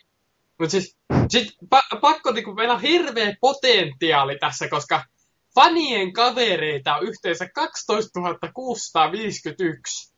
Mut 0.60 0.70
siis, 0.70 0.96
sit 1.28 1.48
pa- 1.74 1.98
pakko 2.00 2.32
niinku, 2.32 2.54
meillä 2.54 2.74
on 2.74 2.80
hirveä 2.80 3.34
potentiaali 3.40 4.38
tässä, 4.38 4.68
koska 4.68 5.04
fanien 5.54 6.12
kavereita 6.12 6.96
on 6.96 7.06
yhteensä 7.06 7.48
12 7.54 8.20
651. 8.54 10.14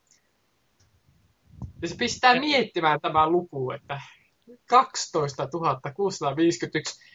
Ja 1.83 1.89
se 1.89 1.95
pistää 1.99 2.41
miettimään 2.41 3.01
tämä 3.01 3.29
luku, 3.29 3.71
että 3.71 4.01
12 4.69 5.49
651. 5.97 7.07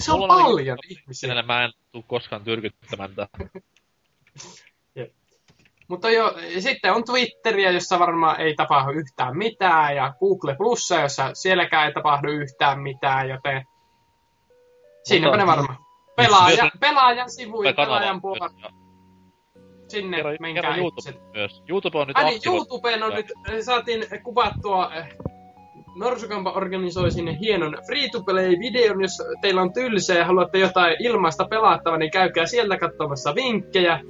Se 0.00 0.12
on 0.12 0.18
mulla 0.18 0.34
on 0.34 0.42
paljon 0.42 0.78
ihmisiä. 0.88 1.26
kenelle 1.26 1.46
mä 1.46 1.64
en 1.64 1.72
tuu 1.92 2.02
koskaan 2.02 2.44
tyrkyttämään 2.44 3.14
tätä. 3.14 3.28
Mutta 5.88 6.10
jo, 6.10 6.34
sitten 6.58 6.92
on 6.92 7.04
Twitteriä, 7.04 7.70
jossa 7.70 7.98
varmaan 7.98 8.40
ei 8.40 8.54
tapahdu 8.54 8.90
yhtään 8.90 9.36
mitään, 9.38 9.96
ja 9.96 10.14
Google 10.20 10.56
Plussa, 10.56 11.00
jossa 11.00 11.34
sielläkään 11.34 11.86
ei 11.86 11.94
tapahdu 11.94 12.28
yhtään 12.28 12.80
mitään, 12.80 13.28
joten 13.28 13.62
siinäpä 15.04 15.36
ne 15.36 15.46
varmaan. 15.46 15.81
Pelaaja, 16.16 16.70
pelaajan 16.80 17.28
kanava 17.38 17.62
pelaajan 17.76 18.20
puolella, 18.20 18.72
sinne 19.88 20.16
kerro, 20.16 20.32
menkää 20.40 20.76
ihmiset. 20.76 21.14
YouTube 21.14 21.38
myös. 21.38 21.62
YouTube 21.68 21.98
on 21.98 22.08
nyt 22.08 22.16
Ai 22.16 22.24
niin, 22.24 22.36
aktivoitu. 22.36 22.58
YouTubeen 22.58 23.02
on 23.02 23.14
nyt, 23.14 23.32
eh, 23.48 23.60
saatiin 23.60 24.04
kuvattua, 24.22 24.94
eh, 24.94 25.08
Norsukampa 25.96 26.52
organisoi 26.52 27.10
sinne 27.10 27.38
hienon 27.40 27.76
free-to-play-videon, 27.86 29.02
jos 29.02 29.22
teillä 29.40 29.62
on 29.62 29.72
tylsää 29.72 30.16
ja 30.16 30.24
haluatte 30.24 30.58
jotain 30.58 30.96
ilmaista 30.98 31.44
pelattavaa, 31.44 31.98
niin 31.98 32.10
käykää 32.10 32.46
sieltä 32.46 32.76
katsomassa 32.76 33.34
vinkkejä. 33.34 34.00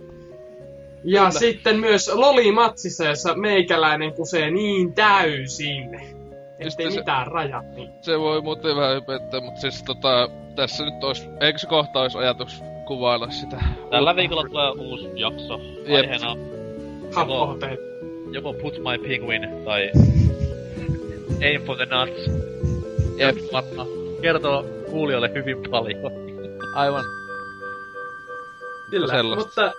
Ja 1.05 1.21
Kyllä. 1.21 1.31
sitten 1.31 1.81
myös 1.81 2.09
Loli-matsissa, 2.15 3.05
jossa 3.05 3.35
meikäläinen 3.35 4.15
kusee 4.15 4.51
niin 4.51 4.95
täysin, 4.95 6.01
ettei 6.69 6.93
se- 6.93 6.99
mitään 6.99 7.27
rajat. 7.27 7.65
Niin. 7.75 7.91
Se 8.01 8.19
voi 8.21 8.41
muuten 8.41 8.77
vähän 8.77 8.95
hypettää, 8.97 9.41
mutta 9.41 9.61
siis 9.61 9.83
tota, 9.83 10.29
tässä 10.57 10.85
nyt 10.85 11.05
olisi, 11.05 11.29
eikö 11.41 11.59
se 11.59 11.67
kohta 11.67 12.01
olisi 12.01 12.19
ajatus 12.19 12.63
kuvailla 12.87 13.31
sitä? 13.31 13.57
Tällä 13.91 14.17
viikolla 14.17 14.45
tulee 14.49 14.71
uusi 14.71 15.09
jakso. 15.15 15.59
Jep. 15.87 16.01
Aiheena 16.01 16.37
Happohoteet. 17.15 17.81
joko 18.33 18.53
Put 18.53 18.75
My 18.79 19.09
Penguin 19.09 19.65
tai 19.65 19.91
Aim 21.45 21.63
for 21.67 21.77
the 21.77 21.87
Nuts. 21.87 22.27
Jep. 23.19 23.37
Varmaan 23.53 23.87
kertoo 24.23 24.65
kuulijoille 24.91 25.31
hyvin 25.35 25.57
paljon. 25.71 26.13
Aivan. 26.75 27.05
Kyllä, 28.91 29.07
sellaista. 29.07 29.45
mutta 29.45 29.73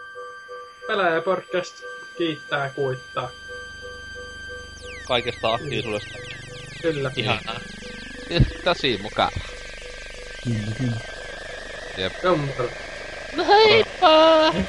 Pelaaja 0.88 1.22
Podcast 1.22 1.84
kiittää 2.18 2.70
kuittaa. 2.76 3.30
Kaikesta 5.08 5.54
aktiivisuudesta. 5.54 6.10
Kyllä. 6.84 7.12
Ihanaa. 7.16 7.60
Tosi 8.66 9.00
mukaan. 9.02 9.32
Kyllä, 10.44 10.76
kyllä. 10.78 10.98
Jompero. 12.24 12.70
Ei 13.38 13.86
tullut 14.00 14.68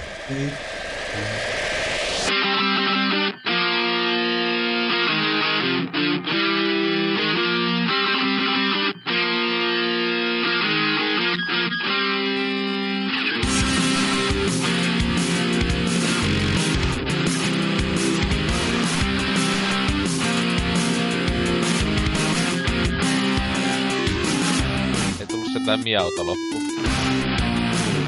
sentään 25.74 25.84
miauta 25.84 26.26
loppu. 26.26 26.60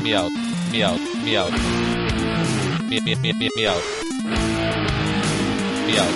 Miaut, 0.02 0.32
miaut, 0.70 1.00
miaut. 1.24 1.54
Mi, 2.88 3.00
mi, 3.00 3.16
mi, 3.16 3.32
mi, 3.32 3.48
miaut. 3.56 3.84
Miaut. 5.86 6.14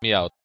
Miaut. 0.00 0.35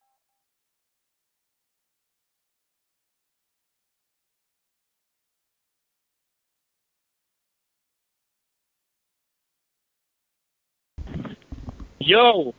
Joo! 12.05 12.53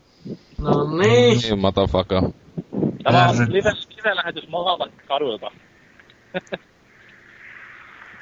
No 0.58 0.98
niin. 0.98 1.38
Niin, 1.38 1.58
motherfucker. 1.58 2.22
Tämä 3.02 3.28
on 3.28 3.36
live, 3.52 3.70
live-lähetys 3.96 4.48
Mohavan 4.48 4.92
kadulta. 5.08 5.50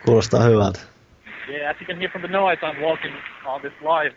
Kuulostaa 0.05 0.43
hyvältä. 0.43 0.81
Yeah, 1.49 1.71
as 1.71 1.77
you 1.81 1.87
can 1.87 1.99
hear 1.99 2.11
from 2.11 2.23
the 2.23 2.29
noise, 2.29 2.61
I'm 2.63 2.81
walking 2.81 3.15
on 3.45 3.61
this 3.61 3.73
live. 3.81 4.17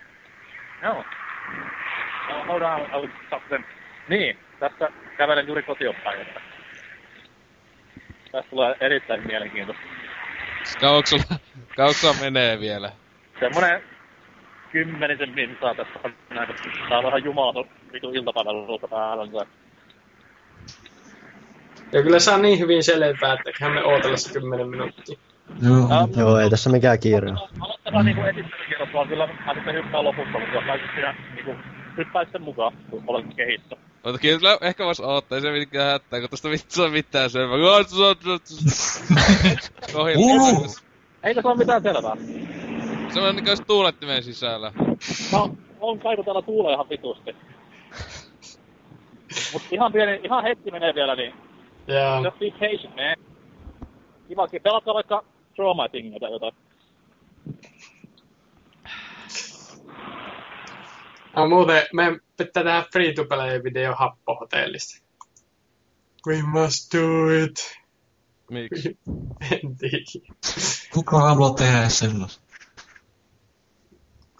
No. 0.81 0.99
Uh, 0.99 2.47
hold 2.47 2.61
on, 2.61 2.81
I 2.81 2.97
will 3.01 3.09
stop 3.27 3.41
them. 3.49 3.63
Niin, 4.09 4.37
tässä 4.59 4.89
kävelen 5.17 5.47
juuri 5.47 5.63
kotiin 5.63 5.95
päin. 6.03 6.21
Että 6.21 6.41
Tästä 8.31 8.49
tulee 8.49 8.75
erittäin 8.79 9.27
mielenkiintoista. 9.27 9.83
Kauanko 10.79 11.07
sulla, 11.07 11.23
kauanko 11.75 11.93
sulla 11.93 12.13
menee 12.21 12.59
vielä? 12.59 12.91
Semmonen 13.39 13.83
kymmenisen 14.73 15.29
minsaa 15.29 15.75
tässä 15.75 15.99
on 16.03 16.13
näitä. 16.29 16.53
Tää 16.89 16.97
on 16.97 17.03
vähän 17.03 17.23
jumalaton 17.23 17.65
vitu 17.93 18.09
iltapäivälulta 18.09 18.87
päällä. 18.87 19.23
Niin 19.25 19.47
Ja 21.91 22.03
kyllä 22.03 22.19
saa 22.19 22.37
niin 22.37 22.59
hyvin 22.59 22.83
selvää, 22.83 23.33
että 23.33 23.43
eiköhän 23.45 23.73
me 23.73 23.83
ootella 23.83 24.17
se 24.17 24.39
10 24.39 24.69
minuuttia. 24.69 25.17
Joo, 25.61 25.87
Ah. 25.89 26.09
Joo, 26.17 26.39
ei 26.39 26.49
tässä 26.49 26.69
mikään 26.69 26.99
kiire 26.99 27.31
ole. 27.31 27.39
Aloitetaan 27.59 28.05
niinku 28.05 28.21
esittelykierros, 28.21 28.89
vaan 28.93 29.07
kyllä 29.07 29.27
mä 29.27 29.53
sitten 29.53 29.75
hyppään 29.75 30.03
lopussa, 30.03 30.39
mutta 30.39 30.61
mä 30.61 30.77
siinä 30.95 31.15
niinku 31.35 31.55
hyppää 31.97 32.23
sitten 32.23 32.41
mukaan, 32.41 32.73
kun 32.89 33.03
olen 33.07 33.35
kehissä. 33.35 33.75
Mutta 34.03 34.19
kyllä 34.19 34.57
ehkä 34.61 34.85
vois 34.85 34.99
oottaa, 34.99 35.35
ei 35.35 35.41
se 35.41 35.51
mikään 35.51 35.91
hättää, 35.91 36.19
kun 36.19 36.29
tosta 36.29 36.49
vittu 36.49 36.83
on 36.83 36.91
mitään 36.91 37.29
selvää. 37.29 37.57
Ei 41.23 41.35
tässä 41.35 41.49
ole 41.49 41.57
mitään 41.57 41.83
selvää. 41.83 42.15
Se 43.13 43.19
on 43.19 43.35
niin 43.35 43.45
kuin 43.45 43.67
tuulettimen 43.67 44.23
sisällä. 44.23 44.73
No, 45.31 45.55
on 45.79 45.99
kaivu 45.99 46.23
täällä 46.23 46.41
tuulee 46.41 46.73
ihan 46.73 46.89
vitusti. 46.89 47.35
Mut 49.53 49.61
ihan 49.71 49.93
pieni, 49.93 50.19
ihan 50.23 50.43
hetki 50.43 50.71
menee 50.71 50.95
vielä, 50.95 51.15
niin 51.15 51.33
Ja 51.87 52.21
just 52.23 52.39
be 52.39 52.51
patient, 52.51 52.95
man. 52.95 53.33
Kivakin, 54.27 54.61
pelatkaa 54.61 54.93
vaikka 54.93 55.25
Trauma 55.55 55.89
Thing 55.89 56.15
tai 56.19 56.31
jotain. 56.31 56.55
no, 61.35 61.49
muuten 61.49 61.83
meidän 61.93 62.19
pitää 62.37 62.63
tehdä 62.63 62.85
free-to-play-video 62.93 63.95
happohotellista. 63.95 65.03
We 66.27 66.41
must 66.41 66.93
do 66.93 67.29
it. 67.43 67.77
Miksi? 68.51 68.99
en 69.51 69.77
tiedä. 69.77 70.33
Kuka 70.93 71.19
haluaa 71.19 71.53
tehdä 71.53 71.89
sellaista? 71.89 72.42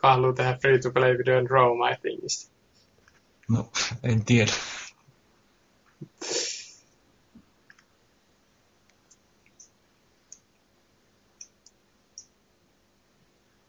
Kuka 0.04 0.14
haluaa 0.14 0.34
tehdä 0.34 0.58
free-to-play-videon 0.62 1.50
Roma 1.50 1.96
Thingistä. 2.02 2.54
No, 3.50 3.70
en 4.04 4.26
tiedä. 4.26 4.52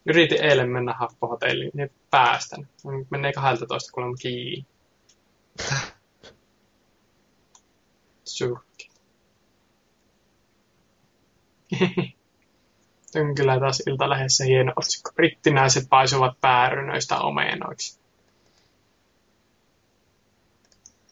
Yritin 0.05 0.43
eilen 0.43 0.69
mennä 0.69 0.93
happohotelliin, 0.93 1.71
niin 1.73 1.91
päästän. 2.11 2.69
Menee 3.09 3.33
12 3.33 3.91
kuulemma 3.91 4.15
kiinni. 4.15 4.65
Surkki. 8.23 8.89
on 13.21 13.35
kyllä 13.35 13.59
taas 13.59 13.83
iltalehdessä 13.87 14.43
hieno 14.43 14.73
otsikko. 14.75 15.11
Brittinäiset 15.15 15.89
paisuvat 15.89 16.41
päärynöistä 16.41 17.19
omenoiksi. 17.19 17.99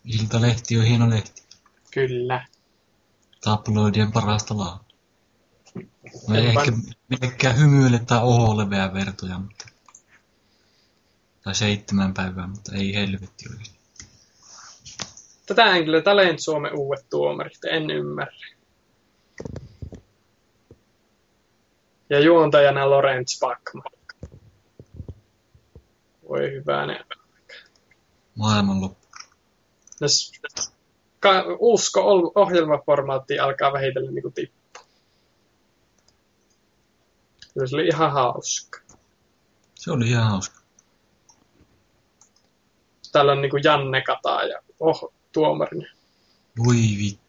Iltalehti 0.05 0.77
on 0.77 0.85
hieno 0.85 1.09
lehti. 1.09 1.43
Kyllä. 1.91 2.45
Tabloidien 3.43 4.11
parasta 4.11 4.57
laatua. 4.57 4.83
No 6.27 6.35
ei 6.35 6.45
ehkä 6.45 6.71
millekään 7.09 7.57
hymyille 7.57 7.99
tai 7.99 8.19
oholeveä 8.23 8.93
vertoja, 8.93 9.39
mutta... 9.39 9.65
Tai 11.43 11.55
seitsemän 11.55 12.13
päivää, 12.13 12.47
mutta 12.47 12.71
ei 12.75 12.95
helvetti 12.95 13.45
oikein. 13.49 13.75
Tätä 15.45 15.65
en 15.65 15.85
kyllä 15.85 16.01
Talent 16.01 16.39
Suomen 16.39 16.79
uudet 16.79 17.05
tuomarit, 17.09 17.65
en 17.69 17.89
ymmärrä. 17.89 18.37
Ja 22.13 22.19
juontajana 22.19 22.89
Lorenz 22.89 23.39
Backman. 23.39 23.83
Voi 26.29 26.51
hyvänen. 26.51 27.05
Maailmanloppu. 28.35 29.07
Usko 31.59 32.31
ohjelmaformaatti 32.35 33.39
alkaa 33.39 33.73
vähitellen 33.73 34.15
niin 34.15 34.33
tippua. 34.33 34.85
Se 37.65 37.75
oli 37.75 37.87
ihan 37.87 38.11
hauska. 38.11 38.79
Se 39.75 39.91
oli 39.91 40.09
ihan 40.09 40.31
hauska. 40.31 40.61
Täällä 43.11 43.31
on 43.31 43.41
niin 43.41 43.63
Janne 43.63 44.01
Kataa 44.01 44.43
ja 44.43 44.61
oh, 44.79 45.13
tuomarina. 45.31 45.87
Voi 46.65 46.75
vittu. 46.75 47.22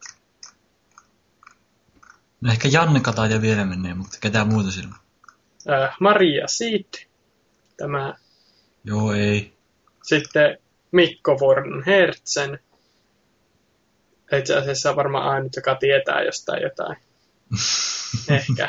No 2.45 2.51
ehkä 2.53 2.69
Janne 2.73 3.01
Kataja 3.01 3.43
vielä 3.43 3.65
menee, 3.65 3.95
mutta 3.95 4.19
ketä 4.21 4.45
muuta 4.45 4.71
siellä? 4.71 4.95
on? 5.67 5.75
Äh, 5.75 5.97
Maria 6.01 6.49
Siit. 6.49 7.09
Tämä 7.77 8.15
Joo, 8.85 9.13
ei. 9.13 9.53
Sitten 10.03 10.59
Mikko 10.93 11.41
Vorn 11.41 11.83
Hertzen. 11.87 12.59
Itse 14.39 14.57
asiassa 14.57 14.97
varmaan 14.97 15.29
ainut, 15.29 15.57
joka 15.57 15.75
tietää 15.75 16.23
jostain 16.23 16.63
jotain. 16.63 16.97
Ehkä. 18.39 18.69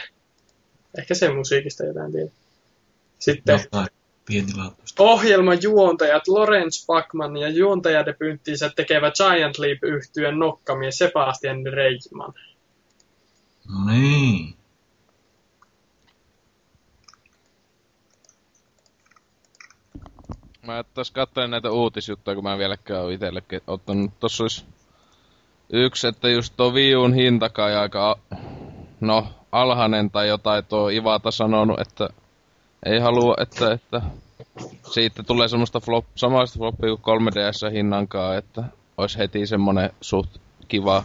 Ehkä 0.97 1.13
se 1.13 1.33
musiikista 1.33 1.83
jotain 1.85 2.11
tietää. 2.11 2.37
Sitten 3.19 3.59
Jotain 3.63 3.87
pienilaatuista. 4.25 5.03
ohjelman 5.03 5.57
juontajat 5.61 6.27
Lorenz 6.27 6.85
Backman 6.85 7.37
ja 7.37 7.49
juontajadebyyttinsä 7.49 8.71
tekevä 8.75 9.11
Giant 9.11 9.57
Leap 9.57 9.83
yhtyeen 9.83 10.39
nokkamies 10.39 10.97
Sebastian 10.97 11.65
Reitman. 11.65 12.33
Niin. 13.85 14.55
Mä 20.65 20.83
taas 20.93 21.11
katsoin 21.11 21.51
näitä 21.51 21.71
uutisjuttuja, 21.71 22.35
kun 22.35 22.43
mä 22.43 22.53
en 22.53 22.59
vieläkään 22.59 23.03
ole 23.03 23.13
itsellekin 23.13 23.61
ottanut. 23.67 24.19
Tossa 24.19 24.43
olisi 24.43 24.65
yksi, 25.69 26.07
että 26.07 26.29
just 26.29 26.53
tuo 26.57 26.73
viun 26.73 27.13
hinta 27.13 27.49
kai 27.49 27.75
aika, 27.75 28.19
no, 29.01 29.27
alhainen 29.51 30.11
tai 30.11 30.27
jotain 30.27 30.65
tuo 30.65 30.89
Ivata 30.89 31.31
sanonut, 31.31 31.79
että 31.79 32.09
ei 32.85 32.99
halua, 32.99 33.35
että, 33.41 33.71
että 33.71 34.01
siitä 34.91 35.23
tulee 35.23 35.47
semmoista 35.47 35.79
flop, 35.79 36.05
samanlaista 36.15 36.59
floppia 36.59 36.95
kuin 36.97 37.19
3DS 37.21 37.71
hinnankaan, 37.71 38.37
että 38.37 38.63
olisi 38.97 39.17
heti 39.17 39.47
semmonen 39.47 39.89
suht 40.01 40.37
kiva. 40.67 41.03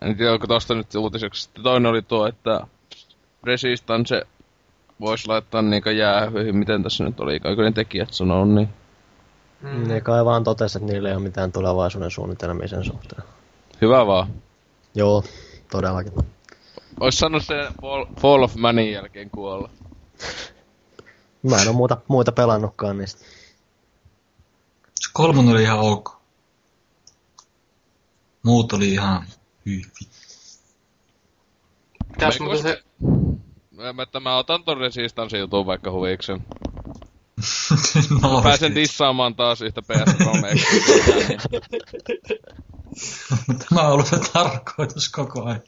En 0.00 0.16
tiedä, 0.16 0.32
onko 0.32 0.46
tosta 0.46 0.74
nyt 0.74 0.94
uutiseksi. 0.94 1.42
Sitten 1.42 1.62
toinen 1.62 1.90
oli 1.90 2.02
tuo, 2.02 2.26
että 2.26 2.66
Resistance 3.44 4.22
voisi 5.00 5.28
laittaa 5.28 5.62
niinkö 5.62 5.92
jäähyihin, 5.92 6.56
miten 6.56 6.82
tässä 6.82 7.04
nyt 7.04 7.20
oli, 7.20 7.32
eikö 7.32 7.62
ne 7.62 7.72
tekijät 7.72 8.12
sanonut 8.12 8.54
niin. 8.54 8.68
Mm. 9.62 9.88
Ne 9.88 10.00
kai 10.00 10.24
vaan 10.24 10.44
totesi, 10.44 10.78
että 10.78 10.92
niillä 10.92 11.08
ei 11.08 11.14
ole 11.14 11.22
mitään 11.22 11.52
tulevaisuuden 11.52 12.10
suunnitelmia 12.10 12.68
sen 12.68 12.84
suhteen. 12.84 13.22
Hyvä 13.80 14.06
vaan. 14.06 14.28
Joo, 14.94 15.24
todellakin. 15.70 16.12
Ois 17.00 17.18
sanonut 17.18 17.44
se 17.44 17.54
Fall, 17.80 18.04
Fall 18.20 18.42
of 18.42 18.54
Manin 18.54 18.92
jälkeen 18.92 19.30
kuolla. 19.30 19.70
Mä 21.50 21.62
en 21.62 21.68
ole 21.68 21.76
muuta, 21.76 21.96
muita 22.08 22.32
pelannutkaan 22.32 22.98
niistä. 22.98 23.24
Se 24.94 25.10
kolmonen 25.12 25.52
oli 25.52 25.62
ihan 25.62 25.78
ok. 25.78 26.16
Muut 28.42 28.72
oli 28.72 28.92
ihan 28.92 29.26
hyi 29.66 29.82
vittu. 30.00 30.16
Mitäs 32.08 32.40
muuten 32.40 32.62
se, 32.62 32.82
Mä, 33.76 34.02
että 34.02 34.20
mä 34.20 34.36
otan 34.36 34.64
ton 34.64 34.78
Resistance 34.78 35.38
jutun 35.38 35.66
vaikka 35.66 35.92
huviksen. 35.92 36.46
no, 38.22 38.42
Pääsen 38.42 38.74
dissaamaan 38.74 39.34
taas 39.34 39.62
yhtä 39.62 39.82
ps 39.82 40.24
3 40.24 40.48
Tämä 43.68 43.82
on 43.82 43.92
ollut 43.92 44.06
se 44.06 44.16
tarkoitus 44.32 45.08
koko 45.08 45.44
ajan. 45.44 45.62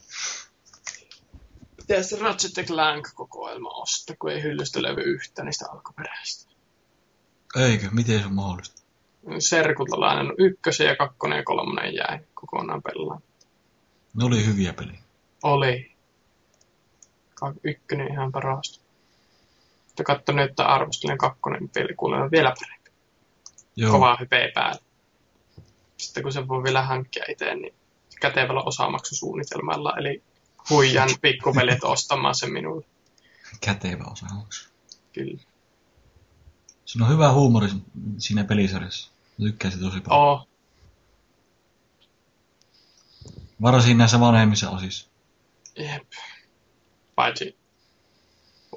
pitäisi 1.77 2.09
se 2.09 2.18
Ratchet 2.23 2.67
Clank-kokoelma 2.67 3.70
ostaa, 3.70 4.17
kun 4.18 4.31
ei 4.31 4.43
hyllystä 4.43 4.83
levy 4.83 5.02
yhtä 5.02 5.44
niistä 5.44 5.67
alkuperäistä. 5.73 6.51
Eikö? 7.57 7.89
Miten 7.93 8.20
se 8.20 8.27
on 8.27 8.35
mahdollista? 8.35 8.83
Serkulta 9.39 10.01
lainannut 10.01 10.36
ykkösen 10.39 10.86
ja 10.86 10.97
kakkonen 10.97 11.36
ja 11.36 11.43
kolmonen 11.44 11.94
jäi 11.94 12.18
kokonaan 12.35 12.83
pelaan. 12.83 13.23
Ne 14.19 14.25
oli 14.25 14.47
hyviä 14.47 14.73
pelejä. 14.73 14.99
Oli. 15.43 15.93
Ykkönen 17.65 18.13
ihan 18.13 18.33
parasta. 18.33 18.81
Mutta 19.87 20.05
kattonut, 20.05 20.51
että 20.51 20.65
arvostelen 20.65 21.19
kakkonen 21.19 21.69
peli 21.69 21.95
kuulemma 21.95 22.31
vielä 22.31 22.55
parempi. 22.61 22.91
Joo. 23.77 23.93
Kovaa 23.93 24.17
hypeä 24.21 24.49
päällä. 24.55 24.83
Sitten 25.97 26.23
kun 26.23 26.33
se 26.33 26.49
voi 26.49 26.63
vielä 26.63 26.83
hankkia 26.83 27.25
itse, 27.29 27.55
niin 27.55 27.75
kätevällä 28.21 28.63
osamaksusuunnitelmalla, 28.63 29.97
eli 29.99 30.23
huijan 30.71 31.11
pikkuvelet 31.23 31.85
ostamaan 31.85 32.35
sen 32.35 32.53
minulle. 32.53 32.87
Kätevä 33.61 34.05
osa. 34.05 34.27
Kyllä. 35.13 35.41
Se 36.85 37.03
on 37.03 37.11
hyvä 37.11 37.33
huumori 37.33 37.69
siinä 38.19 38.45
pelisarjassa. 38.45 39.11
Mä 39.39 39.71
tosi 39.81 40.01
paljon. 40.01 40.03
Oo, 40.11 40.48
Varsinkin 43.62 43.99
näissä 43.99 44.20
vanhemmissa 44.20 44.70
osissa. 44.70 45.11
jep. 45.78 46.12
Paitsi 47.15 47.59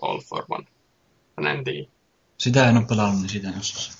All 0.01 0.21
for 0.21 0.45
One. 0.49 0.67
Mä 1.41 1.51
en 1.51 1.63
tiedä. 1.63 1.91
Sitä 2.37 2.69
en 2.69 2.77
ole 2.77 2.85
pelannut, 2.85 3.21
niin 3.21 3.29
sitä 3.29 3.49
en 3.49 3.59
osaa. 3.59 3.93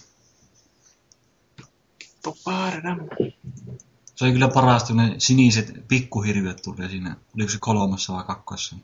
Se 4.16 4.26
oli 4.26 4.32
kyllä 4.32 4.48
parasta, 4.48 4.88
kun 4.88 4.98
ne 4.98 5.16
siniset 5.18 5.88
pikkuhirviöt 5.88 6.62
tulee 6.62 6.90
siinä. 6.90 7.16
Oliko 7.36 7.52
se 7.52 7.58
kolmassa 7.62 8.14
vai 8.14 8.24
kakkosessa? 8.24 8.76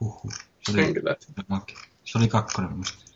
Uhu. 0.00 0.30
Se 0.62 0.72
oli, 0.72 0.94
se 2.04 2.18
oli 2.18 2.28
kakkonen 2.28 2.72
muista. 2.72 3.09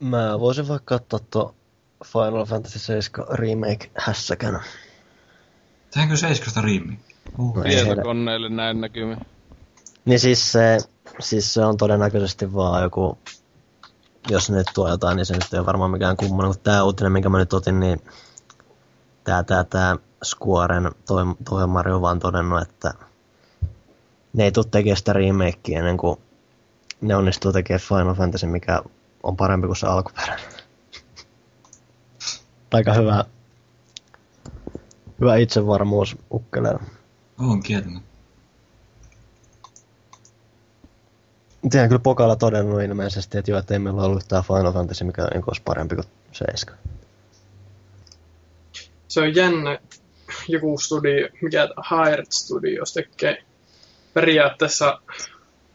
Mä 0.00 0.40
voisin 0.40 0.68
vaikka 0.68 0.98
katsoa 0.98 1.20
tuo 1.30 1.54
Final 2.04 2.44
Fantasy 2.44 2.78
7 2.78 3.26
remake 3.32 3.90
hässäkänä. 3.94 4.62
Tehdäänkö 5.90 6.16
seiskasta 6.16 6.60
riimi? 6.60 6.98
Uh. 7.38 7.56
No 7.56 7.62
Tietokoneille 7.62 8.48
näin 8.48 8.80
näkymin. 8.80 9.18
Niin 10.04 10.20
siis 10.20 10.52
se, 10.52 10.78
siis 11.20 11.54
se 11.54 11.64
on 11.64 11.76
todennäköisesti 11.76 12.54
vaan 12.54 12.82
joku, 12.82 13.18
jos 14.30 14.50
ne 14.50 14.56
nyt 14.56 14.70
tuo 14.74 14.88
jotain, 14.88 15.16
niin 15.16 15.26
se 15.26 15.34
nyt 15.34 15.52
ei 15.52 15.58
ole 15.58 15.66
varmaan 15.66 15.90
mikään 15.90 16.16
kummonen. 16.16 16.48
Mutta 16.48 16.70
tää 16.70 16.84
uutinen, 16.84 17.12
minkä 17.12 17.28
mä 17.28 17.38
nyt 17.38 17.52
otin, 17.52 17.80
niin 17.80 18.00
tää, 19.24 19.42
tää, 19.42 19.64
tää 19.64 19.96
Squaren 20.24 20.90
toi, 21.06 21.24
toi 21.48 21.66
Mario 21.66 21.96
on 21.96 22.02
vaan 22.02 22.18
todennut, 22.18 22.62
että 22.62 22.94
ne 24.32 24.44
ei 24.44 24.52
tule 24.52 24.66
tekemään 24.70 24.96
sitä 24.96 25.12
remakea 25.12 25.78
ennen 25.78 25.96
kuin 25.96 26.20
ne 27.00 27.16
onnistuu 27.16 27.52
tekemään 27.52 27.80
Final 27.80 28.14
Fantasy, 28.14 28.46
mikä 28.46 28.82
on 29.22 29.36
parempi 29.36 29.66
kuin 29.66 29.76
se 29.76 29.86
alkuperäinen. 29.86 30.50
Aika 32.72 32.94
hyvä, 32.94 33.24
hyvä 35.20 35.36
itsevarmuus 35.36 36.16
ukkeleella. 36.30 36.82
On 37.38 37.62
kieltämättä. 37.62 38.10
Tiedän 41.70 41.88
kyllä 41.88 42.02
Pokalla 42.02 42.36
todennut 42.36 42.82
ilmeisesti, 42.82 43.38
että 43.38 43.50
joo, 43.50 43.60
että 43.60 43.74
ei 43.74 43.78
meillä 43.78 44.02
ollut 44.02 44.22
yhtään 44.22 44.44
Final 44.44 44.72
Fantasy, 44.72 45.04
mikä 45.04 45.24
niin 45.24 45.44
olisi 45.46 45.62
parempi 45.64 45.94
kuin 45.94 46.06
7. 46.32 46.78
Se 49.08 49.20
on 49.20 49.34
jännä. 49.34 49.78
Joku 50.48 50.78
studio, 50.78 51.28
mikä 51.42 51.68
Hired 51.90 52.26
Studios 52.30 52.92
tekee 52.92 53.42
periaatteessa 54.14 55.00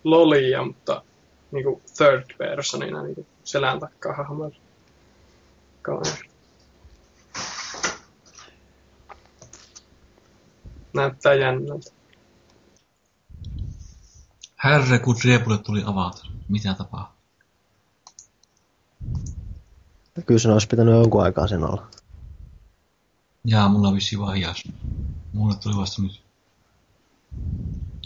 lolia, 0.03 0.64
mutta 0.64 1.03
niinku 1.51 1.82
third 1.98 2.24
personina 2.38 3.03
niinku 3.03 3.25
selän 3.45 3.80
takkaa 3.80 4.14
hahmoilla. 4.14 4.57
Näyttää 10.93 11.33
jännältä. 11.33 11.91
Herre, 14.64 14.99
kun 14.99 15.15
riepulle 15.24 15.57
tuli 15.57 15.83
avata. 15.85 16.25
Mitä 16.49 16.74
tapahtuu? 16.74 17.15
Kyllä 20.25 20.40
se 20.40 20.51
olisi 20.51 20.67
pitänyt 20.67 20.95
jonkun 20.95 21.24
aikaa 21.24 21.48
sen 21.48 21.64
olla. 21.64 21.88
Jaa, 23.45 23.69
mulla 23.69 23.88
on 23.88 23.95
vissiin 23.95 24.22
vaan 24.22 24.35
hias. 24.35 24.64
Mulle 25.33 25.56
tuli 25.56 25.75
vasta 25.75 26.01
nyt. 26.01 26.22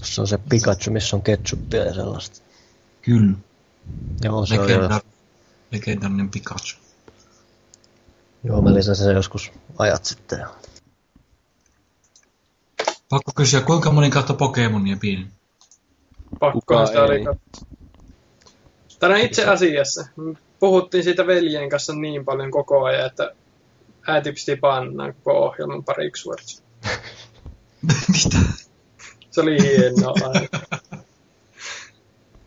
Se 0.03 0.21
on 0.21 0.27
se 0.27 0.37
Pikachu, 0.37 0.91
missä 0.91 1.15
on 1.15 1.21
ketsuppia 1.21 1.85
ja 1.85 1.93
sellaista. 1.93 2.41
Kyllä. 3.01 3.33
Joo, 4.23 4.45
se 4.45 4.59
on 4.59 4.67
legendarinen 5.71 6.29
Pikachu. 6.29 6.77
Joo, 8.43 8.61
mä 8.61 8.73
lisäsin 8.73 9.05
sen 9.05 9.15
joskus 9.15 9.51
ajat 9.77 10.05
sitten. 10.05 10.45
Pakko 13.09 13.31
kysyä, 13.35 13.61
kuinka 13.61 13.91
moni 13.91 14.09
kautta 14.09 14.33
Pokemonia 14.33 14.97
pieni? 15.01 15.27
Pakkohan 16.39 16.87
sitä 16.87 16.99
ei? 16.99 17.05
oli. 17.05 17.25
Tänään 18.99 19.21
itse 19.21 19.45
asiassa 19.45 20.07
puhuttiin 20.59 21.03
siitä 21.03 21.27
veljen 21.27 21.69
kanssa 21.69 21.93
niin 21.93 22.25
paljon 22.25 22.51
koko 22.51 22.83
ajan, 22.83 23.05
että 23.05 23.31
äiti 24.07 24.31
pisti 24.31 24.55
pannaan 24.55 25.13
koko 25.13 25.45
ohjelman 25.45 25.83
pariksi 25.83 26.25
vuodeksi. 26.25 26.63
Mitä? 28.13 28.37
Se 29.31 29.41
oli 29.41 29.57
hienoa. 29.61 30.15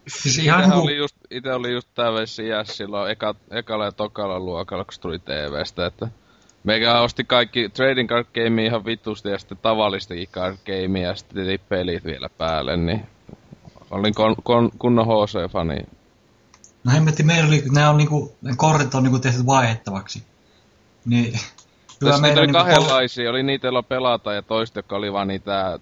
Siis 0.08 0.38
ihan 0.38 0.72
oli 0.72 1.00
ite 1.32 1.52
oli 1.52 1.72
just 1.72 1.88
tää 1.94 2.10
iäs 2.44 2.76
silloin 2.76 3.10
eka, 3.10 3.34
ekalla 3.50 3.84
ja 3.84 3.92
tokalla 3.92 4.40
luokalla, 4.40 4.84
kun 4.84 4.94
tuli 5.00 5.18
TVstä, 5.18 5.86
että 5.86 6.08
meikä 6.64 7.00
osti 7.00 7.24
kaikki 7.24 7.68
trading 7.68 8.08
card 8.08 8.26
gamea 8.34 8.66
ihan 8.66 8.84
vitusti 8.84 9.28
ja 9.28 9.38
sitten 9.38 9.58
tavallistakin 9.62 10.28
card 10.28 10.56
gamea 10.66 11.08
ja 11.08 11.14
sitten 11.14 11.58
pelit 11.68 12.04
vielä 12.04 12.28
päälle, 12.38 12.76
niin 12.76 13.06
olin 13.90 14.14
kon, 14.14 14.36
kon, 14.42 14.70
kunnon 14.78 15.06
HC-fani. 15.06 15.86
No 16.84 16.92
hemmetti, 16.92 17.22
meillä 17.22 17.48
oli, 17.48 17.62
nämä 17.72 17.90
on 17.90 17.96
niinku, 17.96 18.36
ne 18.42 18.52
kortit 18.56 18.94
on 18.94 19.02
niinku 19.02 19.18
tehty 19.18 19.46
vaihettavaksi. 19.46 20.22
Niin, 21.04 21.32
Tässä 22.04 22.22
niitä 22.22 22.40
oli 22.40 22.46
niinku 22.46 22.58
kahdenlaisia, 22.58 23.30
oli 23.30 23.42
niitä, 23.42 23.66
joilla 23.66 23.82
pelata 23.82 24.32
ja 24.32 24.42
toista, 24.42 24.78
jotka 24.78 24.96
oli 24.96 25.12
vaan 25.12 25.28
niitä, 25.28 25.78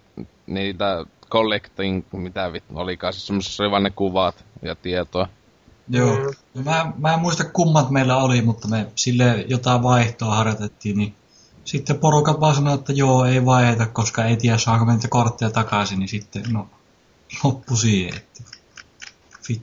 niitä 0.47 1.05
collecting, 1.29 2.03
mitä 2.11 2.53
vittu 2.53 2.73
olikaan, 2.77 3.13
siis 3.13 3.27
semmosessa 3.27 3.63
oli 3.63 3.71
vaan 3.71 3.83
ne 3.83 3.89
kuvat 3.89 4.45
ja 4.61 4.75
tietoa. 4.75 5.27
Joo. 5.89 6.15
Mm. 6.15 6.23
No 6.53 6.63
Mä, 6.63 6.93
mä 6.97 7.13
en 7.13 7.19
muista 7.19 7.43
kummat 7.43 7.89
meillä 7.89 8.17
oli, 8.17 8.41
mutta 8.41 8.67
me 8.67 8.87
sille 8.95 9.45
jotain 9.47 9.83
vaihtoa 9.83 10.35
harjoitettiin, 10.35 10.97
niin 10.97 11.15
sitten 11.65 11.97
porukat 11.99 12.39
vaan 12.39 12.55
sanoi, 12.55 12.73
että 12.75 12.93
joo, 12.93 13.25
ei 13.25 13.45
vaiheta, 13.45 13.85
koska 13.85 14.25
ei 14.25 14.37
tiedä 14.37 14.57
saako 14.57 14.85
me 14.85 14.93
niitä 14.93 15.07
kortteja 15.07 15.51
takaisin, 15.51 15.99
niin 15.99 16.09
sitten 16.09 16.43
no, 16.51 16.69
loppu 17.43 17.75
siihen, 17.75 18.17
että 18.17 18.43
fit. 19.43 19.61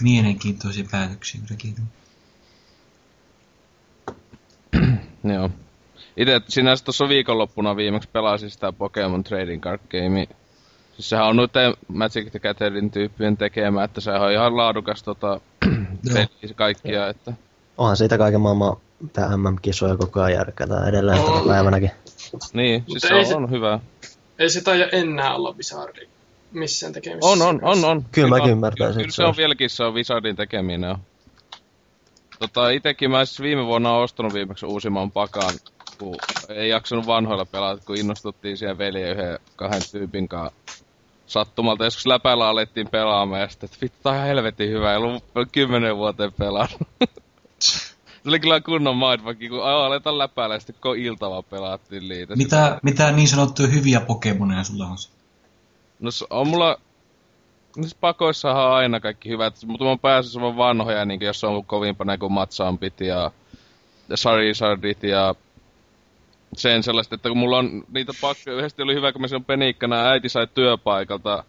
Mielenkiintoisia 0.00 0.84
päätöksiä 0.90 1.40
kylläkin. 1.40 1.76
Joo. 5.34 5.50
Itse 6.16 6.40
sinänsä 6.48 6.84
tuossa 6.84 7.08
viikonloppuna 7.08 7.76
viimeksi 7.76 8.08
pelasin 8.12 8.50
sitä 8.50 8.72
Pokemon 8.72 9.24
Trading 9.24 9.62
Card 9.62 9.80
Game. 9.90 10.28
Siis 10.96 11.08
sehän 11.08 11.26
on 11.26 11.36
noiden 11.36 11.74
Magic 11.88 12.30
the 12.30 12.38
Gathering 12.38 12.92
tyyppien 12.92 13.36
tekemä, 13.36 13.84
että 13.84 14.00
sehän 14.00 14.22
on 14.22 14.32
ihan 14.32 14.56
laadukas 14.56 15.02
tota, 15.02 15.40
peli 16.14 16.54
kaikkia, 16.54 17.08
että 17.08 17.32
Onhan 17.78 17.96
siitä 17.96 18.18
kaiken 18.18 18.40
maailman 18.40 18.76
tää 19.12 19.36
MM-kisoja 19.36 19.96
koko 19.96 20.20
ajan 20.20 20.38
järkätään 20.38 20.88
edelleen 20.88 21.18
On. 21.20 21.32
tänä 21.32 21.46
päivänäkin. 21.54 21.90
niin, 22.52 22.80
siis 22.88 22.94
Mutta 22.94 23.08
se 23.08 23.14
on, 23.14 23.26
se- 23.26 23.34
on 23.34 23.50
hyvä. 23.50 23.80
Ei 24.38 24.50
se 24.50 24.60
taida 24.64 24.88
enää 24.92 25.34
olla 25.34 25.54
Wizardi 25.56 26.00
missään 26.52 26.92
tekemisissä. 26.92 27.30
On, 27.30 27.42
on, 27.42 27.58
on, 27.64 27.84
on. 27.84 28.04
Kyllä 28.12 28.28
mäkin 28.28 28.50
ymmärtäisin, 28.50 28.92
Kyllä, 28.94 29.02
kyllä 29.02 29.12
se 29.12 29.16
se 29.16 29.24
on 29.24 29.36
vieläkin, 29.36 29.70
se 29.70 29.84
on 29.84 29.94
Wizardin 29.94 30.36
tekeminen. 30.36 30.90
on. 30.90 30.98
Tota, 32.38 32.70
itekin 32.70 33.10
mä 33.10 33.24
siis 33.24 33.40
viime 33.40 33.66
vuonna 33.66 33.92
oon 33.92 34.04
ostanut 34.04 34.34
viimeksi 34.34 34.66
uusimman 34.66 35.10
pakan, 35.10 35.50
kun 35.98 36.16
ei 36.48 36.68
jaksanut 36.68 37.06
vanhoilla 37.06 37.44
pelata, 37.44 37.82
kun 37.86 37.96
innostuttiin 37.96 38.56
siihen 38.56 38.78
veljen 38.78 39.10
yhden 39.10 39.38
kahden 39.56 39.82
tyypin 39.92 40.28
kanssa 40.28 40.52
sattumalta. 41.26 41.84
Joskus 41.84 42.06
läpällä 42.06 42.48
alettiin 42.48 42.88
pelaamaan 42.88 43.40
ja 43.40 43.48
sitten, 43.48 43.66
että 43.66 43.78
vittu, 43.82 43.98
tää 44.02 44.12
on 44.12 44.16
ihan 44.16 44.28
helvetin 44.28 44.70
hyvä, 44.70 44.90
ei 44.90 44.96
ollut 44.96 45.24
kymmenen 45.52 45.96
vuoteen 45.96 46.32
pelannut. 46.32 46.88
Se 47.58 48.30
oli 48.30 48.40
kyllä 48.40 48.60
kunnon 48.60 48.96
mindfuck, 48.96 49.40
kun 49.48 49.64
aletaan 49.64 50.18
läpäillä 50.18 50.54
ja 50.54 50.60
sitten 50.60 50.76
koko 50.80 50.94
ilta 50.94 51.30
vaan 51.30 51.44
pelattiin 51.44 52.08
liitä. 52.08 52.36
Mitä, 52.36 52.78
mitä 52.82 53.12
niin 53.12 53.28
sanottuja 53.28 53.68
hyviä 53.68 54.00
Pokemoneja 54.00 54.64
sulla 54.64 54.86
on? 54.86 54.96
No 56.00 56.10
s- 56.10 56.24
on 56.30 56.48
mulla... 56.48 56.76
Niissä 57.76 57.96
pakoissahan 58.00 58.64
on 58.64 58.72
aina 58.72 59.00
kaikki 59.00 59.28
hyvät, 59.28 59.54
mutta 59.66 59.84
mun 59.84 59.98
päässä 59.98 60.40
on 60.40 60.56
vanhoja, 60.56 61.04
niin 61.04 61.20
jos 61.20 61.44
on 61.44 61.50
ollut 61.50 61.66
kovimpana 61.66 62.18
kuin 62.18 62.32
Matsampit 62.32 63.00
ja, 63.00 63.30
ja 64.08 64.16
Charizardit 64.16 65.02
ja 65.02 65.34
sen 66.56 66.82
sellaista, 66.82 67.14
että 67.14 67.28
kun 67.28 67.38
mulla 67.38 67.58
on 67.58 67.84
niitä 67.92 68.12
pakko, 68.20 68.50
yhdesti 68.50 68.82
oli 68.82 68.94
hyvä, 68.94 69.12
kun 69.12 69.20
mä 69.20 69.28
silloin 69.28 69.44
penikkana 69.44 70.08
äiti 70.08 70.28
sai 70.28 70.46
työpaikalta, 70.54 71.44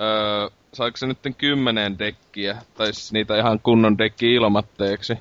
öö, 0.00 0.48
saiko 0.72 0.96
se 0.96 1.06
nyt 1.06 1.18
kymmenen 1.38 1.98
dekkiä, 1.98 2.62
tai 2.74 2.92
siis 2.94 3.12
niitä 3.12 3.38
ihan 3.38 3.60
kunnon 3.60 3.98
dekki 3.98 4.34
ilmatteeksi. 4.34 5.14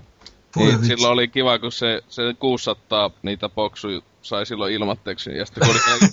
Voi 0.56 0.66
Niin, 0.66 0.74
vitsi. 0.82 0.88
silloin 0.88 1.14
oli 1.14 1.28
kiva, 1.28 1.60
kun 1.60 1.72
se, 1.72 2.02
se 2.10 2.22
600 2.40 3.12
niitä 3.24 3.50
boksuja 3.50 4.02
sai 4.22 4.46
silloin 4.46 4.74
ilmatteeksi. 4.74 5.38
Ja 5.38 5.46
sitten 5.46 5.68
kun 5.68 5.76
oli 5.76 6.08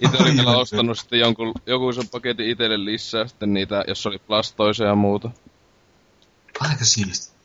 ite 0.00 0.22
oli 0.22 0.36
vielä 0.36 0.56
ostanut 0.56 0.98
sitten 0.98 1.20
jonkun, 1.20 1.54
joku 1.66 1.92
sen 1.92 2.08
paketin 2.08 2.50
itselle 2.50 2.84
lisää 2.84 3.26
sitten 3.26 3.54
niitä, 3.54 3.84
jos 3.88 4.06
oli 4.06 4.18
plastoisia 4.18 4.86
ja 4.86 4.94
muuta. 4.94 5.30
Aika 6.60 6.84
siisti. 6.84 7.39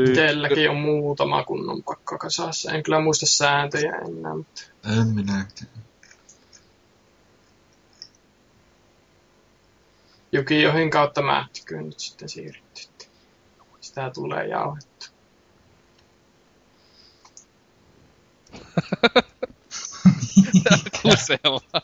Itselläkin 0.00 0.70
on 0.70 0.76
muutama 0.76 1.44
kunnon 1.44 1.82
pakka 1.82 2.18
kasassa. 2.18 2.72
En 2.72 2.82
kyllä 2.82 3.00
muista 3.00 3.26
sääntöjä 3.26 3.92
enää, 3.92 4.34
mutta 4.34 4.62
En 5.00 5.06
minä. 5.06 5.46
Jukiohin 10.32 10.90
kautta 10.90 11.22
mähtiköön 11.22 11.86
nyt 11.86 12.00
sitten 12.00 12.28
siirrytty. 12.28 13.06
Sitä 13.80 14.10
tulee 14.14 14.46
jauhettu. 14.46 15.06
Kusella. 21.02 21.82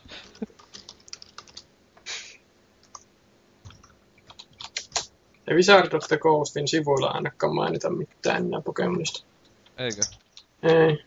Ja 5.48 5.54
Wizard 5.54 5.92
of 5.92 6.04
the 6.08 6.16
Coastin 6.18 6.68
sivuilla 6.68 7.06
ainakaan 7.06 7.54
mainita 7.54 7.90
mitään 7.90 8.46
enää 8.46 8.60
Pokemonista. 8.60 9.24
Eikö? 9.78 10.00
Ei. 10.62 11.04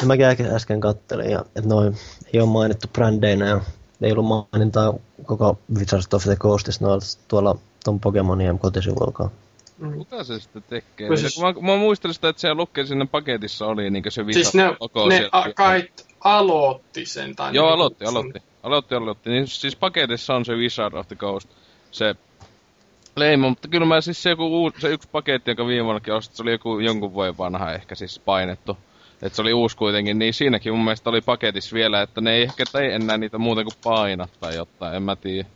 Ja 0.00 0.06
mäkin 0.06 0.26
äsken- 0.26 0.54
äsken 0.54 0.80
kattelin, 0.80 1.30
ja, 1.30 1.40
että 1.40 1.68
noin 1.68 1.96
ei 2.32 2.40
ole 2.40 2.48
mainittu 2.48 2.88
brändeinä 2.92 3.46
ja 3.46 3.60
ei 4.02 4.12
ollut 4.12 4.48
mainintaa 4.52 4.94
koko 5.24 5.58
Wizards 5.78 6.14
of 6.14 6.22
the 6.22 6.36
Coastista 6.36 6.84
noilla 6.84 7.04
tuolla 7.28 7.56
ton 7.84 8.00
Pokemonien 8.00 8.58
kotisivuillaan. 8.58 9.30
Mm. 9.78 9.88
Mitä 9.98 10.24
se 10.24 10.40
sitten 10.40 10.62
tekee? 10.68 11.08
No 11.08 11.16
Siis... 11.16 11.34
siis- 11.34 11.44
Mä, 11.62 11.72
mä 11.72 11.76
muistelin 11.76 12.14
sitä, 12.14 12.28
että 12.28 12.40
se 12.40 12.54
lukee 12.54 12.86
sinne 12.86 13.06
paketissa 13.06 13.66
oli 13.66 13.90
niin 13.90 14.04
se 14.08 14.26
visa 14.26 14.36
Siis 14.40 14.54
ne, 14.54 14.76
logo 14.80 15.08
ne 15.08 15.28
a, 15.32 15.44
kai 15.54 15.88
aloitti 16.20 17.06
sen. 17.06 17.36
Tai 17.36 17.54
Joo, 17.54 17.66
niinku 17.66 17.74
aloitti, 17.74 18.04
sen- 18.04 18.08
aloitti. 18.16 18.42
Aloitti, 18.62 18.94
aloitti. 18.94 19.30
Niin, 19.30 19.46
siis 19.46 19.76
paketissa 19.76 20.34
on 20.34 20.44
se 20.44 20.54
Wizard 20.54 20.94
of 20.94 21.08
the 21.08 21.16
Coast. 21.16 21.48
Se 21.90 22.14
leima, 23.18 23.48
mutta 23.48 23.68
kyllä 23.68 23.86
mä 23.86 24.00
siis 24.00 24.22
se, 24.22 24.30
joku 24.30 24.46
uu, 24.46 24.72
se 24.78 24.88
yksi 24.88 25.08
paketti, 25.12 25.50
jonka 25.50 25.66
viime 25.66 25.84
vuonnakin 25.84 26.14
ostin, 26.14 26.36
se 26.36 26.42
oli 26.42 26.52
joku 26.52 26.78
jonkun 26.78 27.14
vuoden 27.14 27.38
vanha 27.38 27.72
ehkä 27.72 27.94
siis 27.94 28.18
painettu. 28.18 28.76
Että 29.22 29.36
se 29.36 29.42
oli 29.42 29.52
uusi 29.52 29.76
kuitenkin, 29.76 30.18
niin 30.18 30.34
siinäkin 30.34 30.72
mun 30.72 30.84
mielestä 30.84 31.10
oli 31.10 31.20
paketissa 31.20 31.74
vielä, 31.74 32.02
että 32.02 32.20
ne 32.20 32.34
ei 32.34 32.42
ehkä 32.42 32.66
tee 32.66 32.94
enää 32.94 33.18
niitä 33.18 33.38
muuten 33.38 33.64
kuin 33.64 33.76
paina 33.82 34.28
tai 34.40 34.56
jotain, 34.56 34.94
en 34.94 35.02
mä 35.02 35.16
tiedä. 35.16 35.48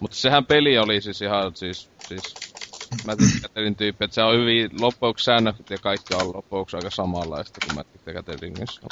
Mutta 0.00 0.16
sehän 0.16 0.46
peli 0.46 0.78
oli 0.78 1.00
siis 1.00 1.22
ihan 1.22 1.56
siis, 1.56 1.90
siis 2.08 2.38
the 3.06 3.40
Gathering 3.42 3.76
tyyppi, 3.76 4.04
että 4.04 4.14
se 4.14 4.22
on 4.22 4.40
hyvin 4.40 4.70
loppuksi 4.72 5.24
säännöt 5.24 5.70
ja 5.70 5.78
kaikki 5.78 6.14
on 6.14 6.32
loppuksi 6.34 6.76
aika 6.76 6.90
samanlaista 6.90 7.60
kuin 7.60 7.80
the 8.04 8.12
Gatheringissa. 8.12 8.90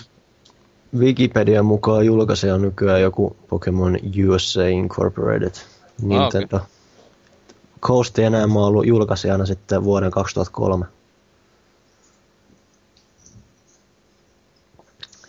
Wikipedian 0.99 1.67
mukaan 1.67 2.07
julkaisija 2.07 2.55
on 2.55 2.63
nykyään 2.63 3.03
joku 3.03 3.37
Pokemon 3.49 3.99
USA 4.29 4.67
Incorporated 4.67 5.55
Nintendo. 6.03 6.57
Ah, 6.57 6.69
Coast 7.81 8.19
ei 8.19 8.25
enää 8.25 8.47
mä 8.47 8.67
ollut 8.67 8.87
julkaisijana 8.87 9.47
sitten 9.47 9.85
vuoden 9.85 10.11
2003. 10.11 10.87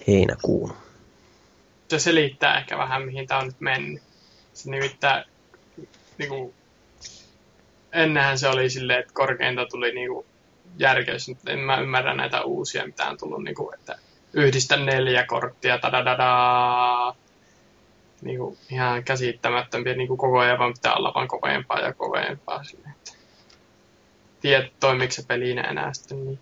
Heinäkuun. 0.07 0.73
Se 1.87 1.99
selittää 1.99 2.57
ehkä 2.57 2.77
vähän, 2.77 3.01
mihin 3.01 3.27
tämä 3.27 3.39
on 3.39 3.45
nyt 3.45 3.59
mennyt. 3.61 4.03
Se 4.53 4.71
nimittäin, 4.71 5.25
niinku, 6.17 6.53
ennenhän 7.91 8.39
se 8.39 8.47
oli 8.47 8.69
silleen, 8.69 8.99
että 8.99 9.13
korkeinta 9.13 9.65
tuli 9.65 9.93
niinku 9.93 10.25
järkeys, 10.77 11.27
mutta 11.27 11.51
en 11.51 11.59
mä 11.59 11.79
ymmärrä 11.79 12.13
näitä 12.13 12.41
uusia, 12.41 12.85
mitä 12.85 13.09
on 13.09 13.17
tullut, 13.17 13.43
niinku, 13.43 13.71
että 13.73 13.97
yhdistä 14.33 14.77
neljä 14.77 15.25
korttia, 15.25 15.79
tadadadaa. 15.79 17.15
Niinku, 18.21 18.57
ihan 18.71 19.03
käsittämättömiä, 19.03 19.93
niinku 19.93 20.17
koko 20.17 20.39
ajan 20.39 20.59
vaan 20.59 20.73
pitää 20.73 20.95
olla 20.95 21.11
vaan 21.15 21.27
kovempaa 21.27 21.79
ja 21.79 21.93
kovempaa. 21.93 22.63
Silleen, 22.63 22.91
että 22.91 23.11
tiedä, 24.41 24.69
toimiko 24.79 25.11
se 25.11 25.23
pelinä 25.27 25.61
enää 25.61 25.93
sitten 25.93 26.25
niin 26.25 26.39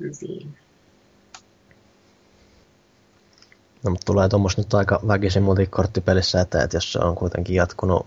hyvin. 0.00 0.58
No, 3.82 3.90
mutta 3.90 4.04
tulee 4.06 4.28
tuommoista 4.28 4.60
nyt 4.60 4.74
aika 4.74 5.00
väkisin 5.08 5.42
multikorttipelissä 5.42 6.40
eteen, 6.40 6.64
että 6.64 6.76
jos 6.76 6.92
se 6.92 6.98
on 6.98 7.14
kuitenkin 7.14 7.56
jatkunut 7.56 8.06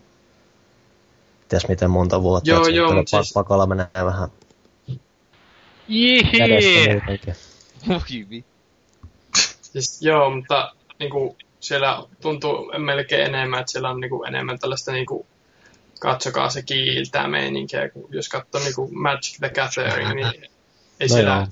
ties 1.49 1.67
miten 1.67 1.89
monta 1.89 2.21
vuotta, 2.21 2.49
Joo, 2.49 2.61
että 2.61 2.71
joo, 2.71 3.03
siis- 3.05 3.33
pakolla 3.33 3.65
menee 3.67 3.87
vähän 4.05 4.29
Jihii! 5.87 7.01
Voi 7.87 8.25
vi. 8.29 8.45
Siis, 9.61 10.01
joo, 10.01 10.29
mutta 10.35 10.75
niinku, 10.99 11.35
siellä 11.61 12.03
tuntuu 12.21 12.71
melkein 12.77 13.35
enemmän, 13.35 13.59
että 13.59 13.71
siellä 13.71 13.89
on 13.89 13.99
niinku, 13.99 14.23
enemmän 14.23 14.59
tällaista 14.59 14.91
niinku, 14.91 15.27
katsokaa 15.99 16.49
se 16.49 16.61
kiiltää 16.61 17.27
meininkiä, 17.27 17.89
kun 17.89 18.07
jos 18.09 18.29
katsoo 18.29 18.61
niinku 18.61 18.89
Magic 18.93 19.37
the 19.37 19.49
Gathering, 19.49 20.13
niin 20.13 20.49
ei 20.99 21.07
No 21.07 21.15
siellä... 21.15 21.31
joo. 21.31 21.47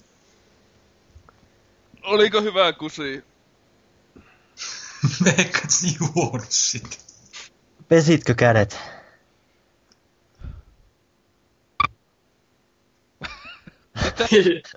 Oliko 2.04 2.42
hyvä 2.42 2.74
kusi? 2.74 3.24
Veikkaat 5.26 5.70
sä 5.70 5.88
juonut 6.00 6.46
sitä. 6.50 6.98
Pesitkö 7.88 8.34
kädet? 8.34 8.80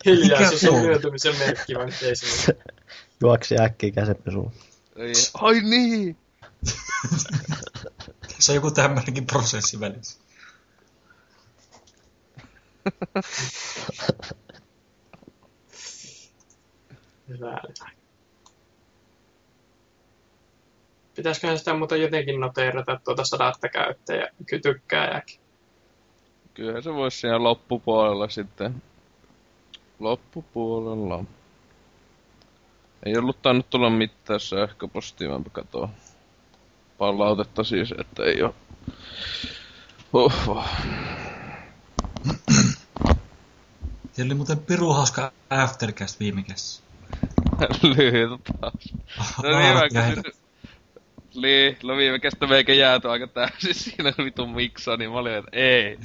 Hiljaisuus 0.05 0.53
on 0.53 0.59
se 0.59 0.71
on? 0.71 0.83
myöntymisen 0.83 1.39
merkki, 1.39 1.75
vai 1.75 1.89
ei 2.03 2.17
se 2.17 2.53
ole? 2.53 2.63
Juoksi 3.21 3.61
äkkiä 3.61 3.91
käsipesuun. 3.91 4.53
Ei. 4.97 5.13
Ai 5.35 5.61
niin! 5.61 6.17
Se 8.39 8.53
on 8.53 8.57
joku 8.57 8.71
tämmöinenkin 8.71 9.27
prosessi 9.27 9.81
välissä. 9.81 10.21
Hyvä, 17.29 17.61
hyvä. 17.69 17.91
Pitäisiköhän 21.15 21.59
sitä 21.59 21.75
muuten 21.75 22.03
jotenkin 22.03 22.41
noteerata 22.41 23.01
tuota 23.05 23.25
sadatta 23.25 23.69
käyttäjä 23.69 24.29
tykkääjäkin. 24.63 25.41
Kyllähän 26.55 26.83
se 26.83 26.95
voisi 26.95 27.19
siinä 27.19 27.43
loppupuolella 27.43 28.29
sitten. 28.29 28.83
Loppupuolella. 29.99 31.25
Ei 33.07 33.17
ollut 33.17 33.43
tainnut 33.43 33.71
tulla 33.71 33.91
mitään 33.91 34.41
sähköpostia, 34.41 35.29
mä 35.29 35.45
katsoin. 35.53 35.91
Palautetta 36.99 37.65
siis, 37.65 37.95
että 37.99 38.23
ei 38.25 38.43
oo. 38.43 38.55
Huh. 40.13 40.33
Siellä 44.13 44.29
oli 44.29 44.35
muuten 44.35 44.59
piru 44.59 44.93
hauska 44.93 45.33
Aftercast 45.51 46.21
viime 46.21 46.43
kesä. 46.43 46.83
Lyhyt 47.97 48.41
taas. 48.61 48.75
No 49.43 49.59
niin, 49.59 49.75
mä 49.75 49.89
kysyn... 49.89 50.33
Niin, 51.35 51.77
no 51.83 51.97
viime 51.97 52.19
kestä 52.19 52.47
meikä 52.47 52.73
jääty 52.73 53.11
aika 53.11 53.27
täysin 53.27 53.75
siinä 53.85 54.13
vitun 54.25 54.51
miksaa, 54.51 54.97
niin 54.97 55.11
mä 55.11 55.17
olin, 55.17 55.35
että 55.35 55.51
ei. 55.53 55.99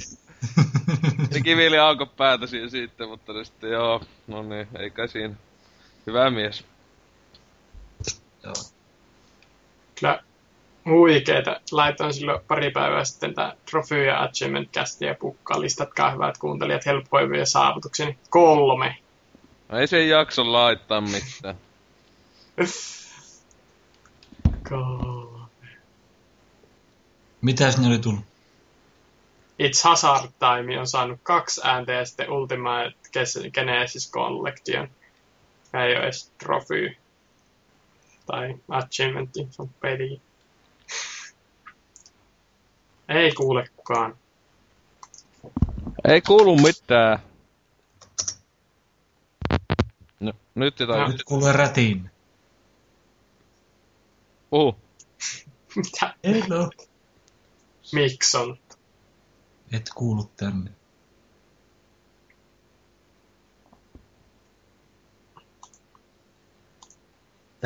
Se 1.31 1.41
kivili 1.41 1.77
auko 1.77 2.05
päätä 2.05 2.47
siinä 2.47 2.69
sitten, 2.69 3.09
mutta 3.09 3.33
ne 3.33 3.43
sitten 3.43 3.71
joo, 3.71 4.01
no 4.27 4.43
niin, 4.43 4.67
ei 4.79 4.89
kai 4.89 5.07
siinä. 5.07 5.35
Hyvä 6.07 6.29
mies. 6.29 6.65
Joo. 8.47 8.65
Kyllä 9.99 10.23
huikeeta. 10.85 11.61
Laitoin 11.71 12.13
silloin 12.13 12.39
pari 12.47 12.71
päivää 12.71 13.03
sitten 13.03 13.33
tää 13.33 13.55
Trophy 13.69 14.05
ja 14.05 14.23
Achievement 14.23 14.71
Castia 14.71 15.15
pukkaa. 15.19 15.61
Listatkaa 15.61 16.11
hyvät 16.11 16.37
kuuntelijat 16.37 16.85
helppoivia 16.85 17.45
saavutuksia. 17.45 18.05
niin 18.05 18.19
Kolme. 18.29 18.97
No 19.69 19.79
ei 19.79 19.87
se 19.87 20.05
jakso 20.05 20.51
laittaa 20.51 21.01
mitään. 21.01 21.55
Kolme. 24.69 25.47
Mitäs 27.41 27.77
ne 27.77 27.87
oli 27.87 27.99
tullut? 27.99 28.25
It's 29.63 29.83
Hazard 29.83 30.31
Time 30.39 30.79
on 30.79 30.87
saanut 30.87 31.19
kaksi 31.23 31.61
ääntä 31.63 31.91
ja 31.91 32.05
sitten 32.05 32.31
Ultimate 32.31 32.93
Genesis 33.53 34.11
Collection. 34.11 34.87
Ei 35.73 35.95
ole 35.95 36.03
edes 36.03 36.31
Trophy. 36.37 36.97
Tai 38.27 38.55
Achievement, 38.69 39.33
se 39.33 39.61
on 39.61 39.69
peli. 39.69 40.21
Ei 43.09 43.31
kuule 43.31 43.67
kukaan. 43.75 44.17
Ei 46.07 46.21
kuulu 46.21 46.55
mitään. 46.55 47.19
No, 50.19 50.33
nyt 50.55 50.79
jotain. 50.79 51.11
Nyt 51.11 51.23
kuuluu 51.23 51.51
rätin. 51.51 52.11
Puhu. 54.49 54.75
Mitä? 55.75 56.15
Hello. 56.23 56.69
Mikson. 57.93 58.57
Et 59.71 59.89
kuulu 59.95 60.31
tänne. 60.37 60.71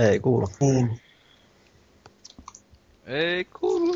Ei 0.10 0.20
kuulu. 0.20 0.48
Kuulu. 0.60 0.98
Ei 3.06 3.46
kuulu. 3.46 3.94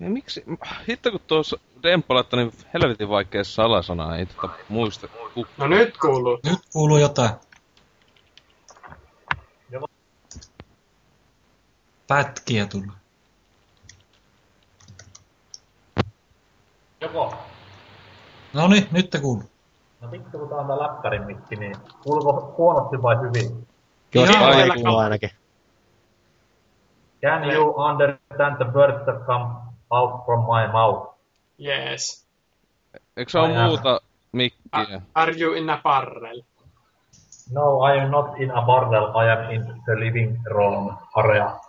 Ja 0.00 0.10
miksi? 0.10 0.44
Hitto 0.88 1.10
kun 1.10 1.20
tuossa 1.26 1.56
Demppa 1.82 2.14
laittoi 2.14 2.44
niin 2.44 2.52
helvetin 2.74 3.08
vaikea 3.08 3.44
salasana, 3.44 4.16
ei 4.16 4.26
tota 4.26 4.50
muista. 4.68 5.08
Ku... 5.34 5.46
No 5.56 5.68
nyt 5.68 5.98
kuuluu. 5.98 6.40
Nyt 6.44 6.60
kuuluu 6.72 6.98
jotain. 6.98 7.30
Pätkiä 12.08 12.66
tulee. 12.66 12.96
Joko? 17.00 17.34
No 18.52 18.68
niin, 18.68 18.88
nyt 18.90 19.10
te 19.10 19.20
kuuluu. 19.20 19.51
No 20.02 20.10
vittu, 20.10 20.38
kun 20.38 20.48
tää 20.48 20.58
on 20.58 20.66
tää 20.66 20.78
läppärin 20.78 21.22
mikki, 21.22 21.56
niin 21.56 21.76
kuuluuko 22.02 22.54
huonosti 22.58 23.02
vai 23.02 23.16
hyvin? 23.16 23.66
Paljon 24.14 24.50
lähellä 24.50 24.74
kuuluu 24.74 24.98
ainakin. 24.98 25.30
Can 27.20 27.50
you 27.52 27.74
understand 27.76 28.56
the 28.56 28.72
words 28.74 29.04
that 29.04 29.26
come 29.26 29.54
out 29.90 30.24
from 30.24 30.40
my 30.40 30.72
mouth? 30.72 31.14
Yes. 31.58 32.26
Eikö 33.16 33.30
se 33.30 33.38
ole 33.38 33.66
muuta 33.66 34.00
mikkiä? 34.32 35.02
Are 35.14 35.32
you 35.38 35.54
in 35.54 35.70
a 35.70 35.80
barrel? 35.82 36.42
No, 37.52 37.86
I 37.86 38.00
am 38.00 38.10
not 38.10 38.40
in 38.40 38.50
a 38.50 38.62
barrel, 38.62 39.04
I 39.04 39.30
am 39.30 39.50
in 39.50 39.82
the 39.84 39.94
living 40.00 40.42
room 40.46 40.96
area. 41.16 41.60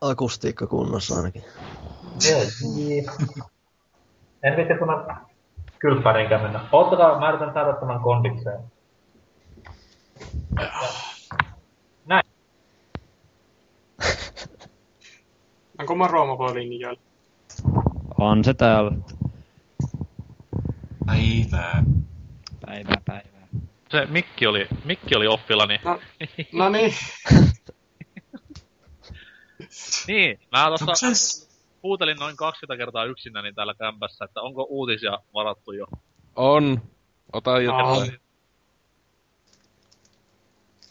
Akustiikka 0.00 0.66
kunnossa 0.66 1.16
ainakin. 1.16 1.44
Ei. 2.30 3.04
En 4.42 4.56
vitti 4.56 4.74
tuonne 4.74 5.14
kylppäriinkään 5.78 6.42
mennä. 6.42 6.60
Oottakaa, 6.72 7.20
mä 7.20 7.28
yritän 7.28 7.52
saada 7.54 7.72
tämän 7.72 8.00
kondikseen. 8.00 8.60
Näin. 12.06 12.24
Onko 15.78 15.94
Moromo 15.94 16.54
linjoilla? 16.54 17.00
On 18.18 18.44
se 18.44 18.54
täällä. 18.54 18.92
Päivää. 21.06 21.84
Päivää, 22.66 23.00
päivää. 23.04 23.48
Se 23.90 24.06
mikki 24.06 24.46
oli, 24.46 24.68
mikki 24.84 25.16
oli 25.16 25.26
offilla, 25.26 25.66
niin... 25.66 25.80
No, 25.84 25.98
no 26.52 26.68
niin. 26.68 26.94
niin, 30.08 30.40
mä 30.52 30.66
tossa 30.70 30.86
Sukses. 30.86 31.47
Huutelin 31.82 32.16
noin 32.16 32.36
20 32.36 32.84
kertaa 32.84 33.04
yksinäni 33.04 33.52
täällä 33.52 33.74
kämpässä, 33.74 34.24
että 34.24 34.40
onko 34.40 34.62
uutisia 34.62 35.18
varattu 35.34 35.72
jo. 35.72 35.86
On. 36.36 36.82
Ota 37.32 37.60
jotain. 37.60 38.18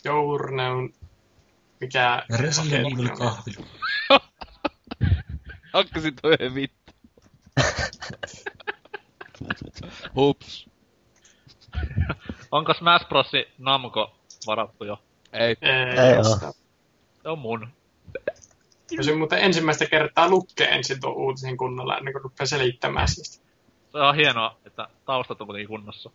Journe 0.04 0.70
on... 0.70 0.90
Mikä... 1.82 2.24
Resident 2.40 2.74
Evil 2.74 3.10
paketti 3.10 3.12
on? 3.12 3.18
kahvi. 3.18 3.52
Hakkasin 5.74 6.16
toi 6.22 6.36
vittu. 6.54 6.94
Hups. 10.16 10.70
Onko 12.52 12.74
Smash 12.74 13.08
Bros. 13.08 13.32
Namco 13.58 14.16
varattu 14.48 14.86
jo? 14.86 15.00
Ei. 15.34 15.56
Ei, 15.62 15.72
Ei. 15.72 16.24
Se 17.24 17.30
on 17.30 17.40
mun. 17.40 17.68
Kysyn 18.96 19.18
muuten 19.18 19.40
ensimmäistä 19.40 19.86
kertaa 19.86 20.30
lukee 20.30 20.68
ensin 20.68 21.02
tuon 21.02 21.16
uutisen 21.16 21.58
kunnolla 21.58 21.98
ennen 21.98 22.14
kuin 22.14 22.24
rupeaa 22.24 22.48
selittämään 22.48 23.08
siitä. 23.08 23.48
Se 23.92 23.98
on 23.98 24.16
hienoa, 24.16 24.58
että 24.66 24.88
taustat 25.06 25.42
on 25.42 25.48
kuitenkin 25.48 25.68
kunnossa. 25.68 26.12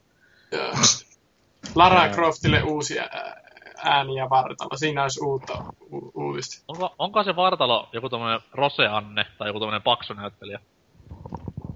Lara 1.75 2.09
Croftille 2.09 2.63
uusia 2.63 3.03
ää- 3.03 3.43
ääniä 3.85 4.31
vartalo. 4.31 4.77
Siinä 4.77 5.03
olisi 5.03 5.25
uutta, 5.25 5.65
u- 5.93 6.13
uutista. 6.15 6.65
Onko, 6.69 6.95
onko 6.99 7.25
se 7.25 7.37
vartalo 7.37 7.89
joku 7.93 8.09
tommonen 8.09 8.41
Rose 8.53 8.87
Anne 8.87 9.27
tai 9.39 9.49
joku 9.49 9.59
tommonen 9.59 9.83
paksu 9.83 10.15
näyttelijä? 10.15 10.59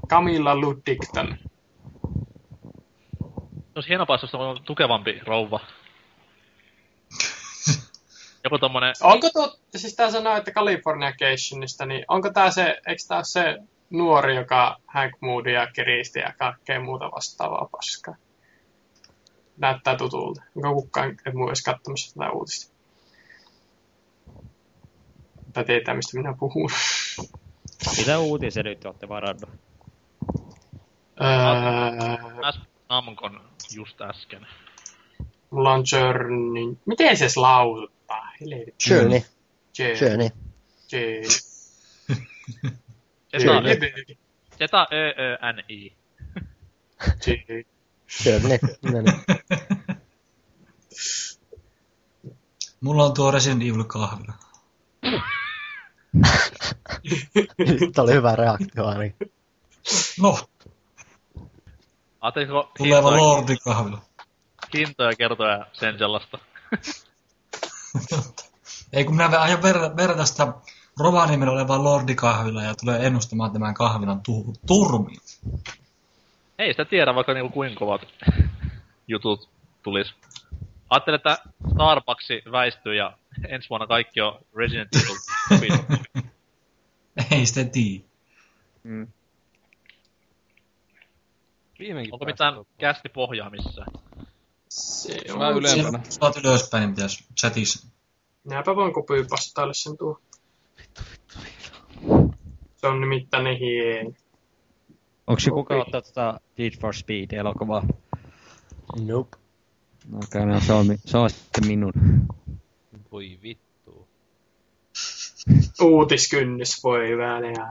Camilla 0.09 0.57
Ludington. 0.57 1.37
Se 3.49 3.73
olisi 3.75 3.89
hieno 3.89 4.07
päästä 4.07 4.27
semmoinen 4.27 4.65
tukevampi 4.65 5.21
rouva. 5.25 5.61
Joku 8.47 8.59
tommonen... 8.59 8.95
Onko 9.03 9.31
tuo, 9.33 9.57
siis 9.77 9.97
tää 9.97 10.11
sanoo, 10.11 10.37
että 10.37 10.51
California 10.51 11.13
Cationista, 11.13 11.87
niin 11.87 12.05
onko 12.09 12.31
tää 12.33 12.51
se, 12.51 12.81
eikö 12.87 13.03
tää 13.09 13.17
ole 13.17 13.25
se 13.25 13.59
nuori, 13.91 14.37
joka 14.37 14.77
Hank 14.87 15.13
Moodia 15.21 15.67
kiristi 15.67 16.19
ja 16.19 16.33
kaikkea 16.39 16.81
muuta 16.81 17.11
vastaavaa 17.11 17.69
paskaa? 17.73 18.15
Näyttää 19.57 19.97
tutulta. 19.97 20.43
Onko 20.57 20.83
kukaan 20.83 21.17
et 21.27 21.35
muu 21.35 21.49
edes 21.49 21.63
katsomassa 21.63 22.15
tätä 22.15 22.31
uutista? 22.31 22.75
Tai 25.53 25.65
tietää, 25.65 25.95
mistä 25.95 26.17
minä 26.17 26.35
puhun. 26.39 26.71
Mitä 27.99 28.19
uutisia 28.19 28.63
nyt 28.63 28.85
olette 28.85 29.09
varannut? 29.09 29.51
öö, 31.21 31.29
Namkon 32.89 33.41
just 33.77 34.01
äsken. 34.01 34.47
mulla 35.51 35.73
on 35.73 35.85
Journey. 35.93 36.77
Miten 36.87 37.17
se 37.17 37.25
edes 37.25 37.37
Journey. 38.89 39.23
Journey. 40.01 40.31
Zeta, 43.31 43.45
Journey. 43.45 43.79
Zeta 44.59 44.87
Ö 44.93 45.15
Ö 45.19 45.39
N 45.53 45.59
I. 45.69 45.97
Journey. 48.25 48.59
No 48.83 49.01
niin. 49.01 49.25
Mulla 52.81 53.05
on 53.05 53.15
tuo 53.15 53.31
Resident 53.31 53.63
Evil 53.63 53.85
kahvila. 53.85 54.33
Nyt 57.59 57.99
oli 57.99 58.13
hyvä 58.13 58.37
reaktio 58.37 58.87
ainakin. 58.87 59.33
No, 60.21 60.39
Ajatteliko 62.21 62.71
tuleva 62.79 63.11
hintoja, 63.11 63.23
Lordi 63.23 63.57
kahvila. 63.57 64.03
hintoja 64.75 65.17
kertoja 65.19 65.67
sen 65.73 65.99
sellaista? 65.99 66.39
Ei 68.93 69.05
kun 69.05 69.15
minä 69.15 69.39
aion 69.39 69.63
verrata, 69.63 69.97
verrata 69.97 70.25
sitä 70.25 70.53
Rovaniemellä 71.01 71.53
olevaa 71.53 71.85
Lordi 71.85 72.15
kahvila 72.15 72.63
ja 72.63 72.75
tulee 72.75 73.07
ennustamaan 73.07 73.53
tämän 73.53 73.75
kahvilan 73.75 74.21
tu- 74.21 74.55
turmiin. 74.67 75.21
Ei 76.59 76.73
sitä 76.73 76.85
tiedä, 76.85 77.15
vaikka 77.15 77.35
niinku 77.35 77.53
kuinka 77.53 77.79
kovat 77.79 78.01
jutut 79.09 79.49
tulis. 79.83 80.15
Ajattelin, 80.91 81.17
että 81.17 81.39
Starbucksi 81.75 82.43
väistyy 82.53 82.95
ja 82.95 83.19
ensi 83.49 83.69
vuonna 83.71 83.87
kaikki 83.87 84.21
on 84.21 84.39
Resident 84.57 84.89
Evil. 85.51 85.79
Ei 87.31 87.47
sitä 87.47 87.65
tiedä. 87.65 88.05
Mm. 88.83 89.07
Viimeinkin 91.79 92.15
Onko 92.15 92.25
mitään 92.25 92.55
kästi 92.79 93.09
pohjaa 93.09 93.51
missään? 93.51 94.06
Se 94.77 95.19
on. 95.33 95.57
ylempänä. 95.57 95.69
Siellä 95.69 96.01
saat 96.09 96.37
ylöspäin, 96.37 96.81
niin 96.81 96.95
pitäisi 96.95 97.25
chatissa. 97.41 97.89
Minäpä 98.45 98.77
voin 98.77 98.93
kopypastaille 98.93 99.75
sen 99.75 99.97
tuo. 99.97 100.21
Se 102.77 102.87
on 102.87 103.01
nimittäin 103.01 103.45
niin 103.45 103.59
hieno. 103.59 104.13
Onko 105.27 105.41
se 105.41 105.51
kukaan 105.51 105.81
Okei. 105.81 105.89
ottaa 105.89 106.03
tota 106.03 106.41
Need 106.59 106.81
for 106.81 106.95
Speed-elokuvaa? 106.95 107.87
Nope. 109.07 109.37
No 110.11 110.19
okei, 110.19 110.47
no, 110.47 110.61
se 110.61 110.73
on, 110.73 110.87
se 111.05 111.19
on 111.19 111.31
sitten 111.31 111.67
minun. 111.67 111.93
Voi 113.13 113.39
vittu. 113.43 114.09
Uutiskynnys 115.81 116.85
voi 116.85 117.19
väliä. 117.19 117.69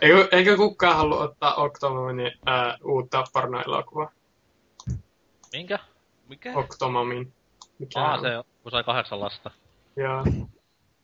Eikö, 0.00 0.28
eikö 0.32 0.56
kukaan 0.56 0.96
halua 0.96 1.22
ottaa 1.22 1.54
Octomomin 1.54 2.32
ää, 2.46 2.78
uutta 2.84 3.24
pornoelokuvaa? 3.32 4.12
Minkä? 5.52 5.78
Mikä? 6.32 6.52
Octomomin. 6.54 7.32
Mikä 7.78 8.00
Aa, 8.00 8.14
on? 8.14 8.20
se, 8.20 8.28
kun 8.62 8.72
sai 8.72 8.84
kahdeksan 8.84 9.20
lasta. 9.20 9.50
Joo. 9.96 10.24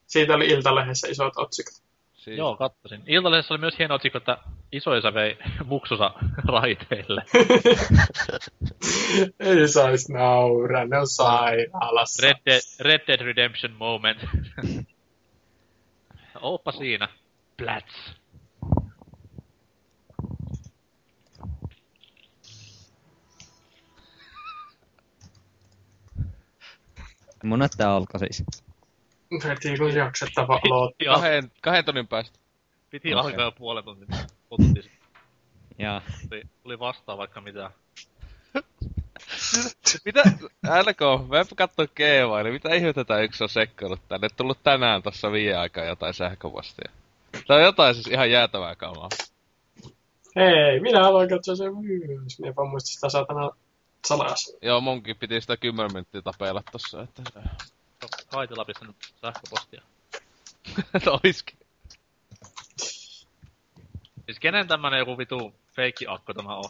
Siitä 0.07 0.33
oli 0.33 0.47
Iltalehdessä 0.47 1.07
isot 1.07 1.33
otsikot. 1.37 1.73
Siis, 2.13 2.37
Joo, 2.37 2.57
kattosin. 2.57 3.03
Iltalehdessä 3.07 3.53
oli 3.53 3.61
myös 3.61 3.79
hieno 3.79 3.95
otsikko, 3.95 4.17
että 4.17 4.37
isoisa 4.71 5.13
vei 5.13 5.37
muksusa 5.65 6.13
raiteille. 6.47 7.23
Ei 9.39 9.67
sais 9.67 10.09
nauraa, 10.09 10.85
ne 10.85 10.97
on 10.97 11.07
sairaalassa. 11.07 12.27
Red 12.27 12.37
Dead, 12.45 12.61
Red 12.79 13.01
Dead 13.07 13.21
Redemption 13.21 13.71
moment. 13.71 14.19
Ooppa 16.41 16.71
siinä. 16.71 17.07
Plats. 17.57 18.18
Monet 27.43 27.71
tää 27.77 27.93
alkoi 27.93 28.19
siis. 28.19 28.43
Heti 29.43 29.77
kun 29.77 29.93
jaksettava 29.93 30.59
aloittaa. 30.65 31.15
kahden, 31.15 31.51
kahden 31.61 31.85
tunnin 31.85 32.07
päästä. 32.07 32.39
Piti 32.89 33.15
Okei. 33.15 33.31
alkaa 33.31 33.45
jo 33.45 33.51
puolen 33.51 33.83
tunnin. 33.83 34.07
Otettiin 34.51 34.83
se. 34.83 34.89
Ja 35.77 36.01
Tuli, 36.29 36.43
tuli 36.63 36.79
vastaan 36.79 37.17
vaikka 37.17 37.41
mitä. 37.41 37.71
Mitä? 40.05 40.23
LK, 40.63 41.27
mä 41.27 41.45
kattoo 41.55 41.87
Keevaa, 41.95 42.43
niin 42.43 42.53
mitä 42.53 42.75
ihmettä 42.75 43.03
tää 43.03 43.21
yksi 43.21 43.43
on 43.43 43.49
sekkaillut 43.49 44.07
tänne? 44.07 44.27
Tullut 44.37 44.63
tänään 44.63 45.03
tossa 45.03 45.31
viiden 45.31 45.59
aikaa 45.59 45.85
jotain 45.85 46.13
sähköpostia. 46.13 46.91
Tää 47.47 47.57
on 47.57 47.63
jotain 47.63 47.95
siis 47.95 48.07
ihan 48.07 48.31
jäätävää 48.31 48.75
kamaa. 48.75 49.09
Hei, 50.35 50.79
minä 50.79 51.07
aloin 51.07 51.29
katsoa 51.29 51.55
sen 51.55 51.75
myös. 51.77 52.39
Minä 52.39 52.55
vaan 52.55 52.69
muistin 52.69 52.93
sitä 52.93 53.09
saatana 53.09 53.49
salas. 54.07 54.57
Joo, 54.61 54.81
munkin 54.81 55.15
piti 55.15 55.41
sitä 55.41 55.57
10 55.57 55.91
minuuttia 55.91 56.21
tapeilla 56.21 56.63
tossa, 56.71 57.01
että 57.01 57.23
Kaitila 58.31 58.65
pistänyt 58.65 58.95
sähköpostia. 59.21 59.81
että 60.95 61.11
oiskin. 61.23 61.57
Siis 64.25 64.39
kenen 64.39 64.67
tämmönen 64.67 64.99
joku 64.99 65.17
vitu 65.17 65.53
feikki-akko 65.75 66.33
tämä 66.33 66.55
on? 66.55 66.69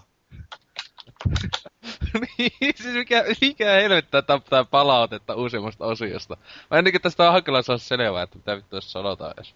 niin, 2.38 2.74
siis 2.76 2.94
mikä, 2.94 3.24
mikä 3.42 3.72
helvettää 3.72 4.22
tää, 4.22 4.40
tää 4.50 4.64
palautetta 4.64 5.36
uusimmasta 5.36 5.86
osiosta. 5.86 6.38
Mä 6.72 6.78
en 6.78 6.84
niinku 6.84 7.00
tästä 7.00 7.28
on 7.28 7.34
hankala 7.34 7.62
saa 7.62 7.78
selvää, 7.78 8.24
että 8.24 8.38
mitä 8.38 8.56
vittu 8.58 8.76
jos 8.76 8.92
sanotaan 8.92 9.34
edes. 9.38 9.56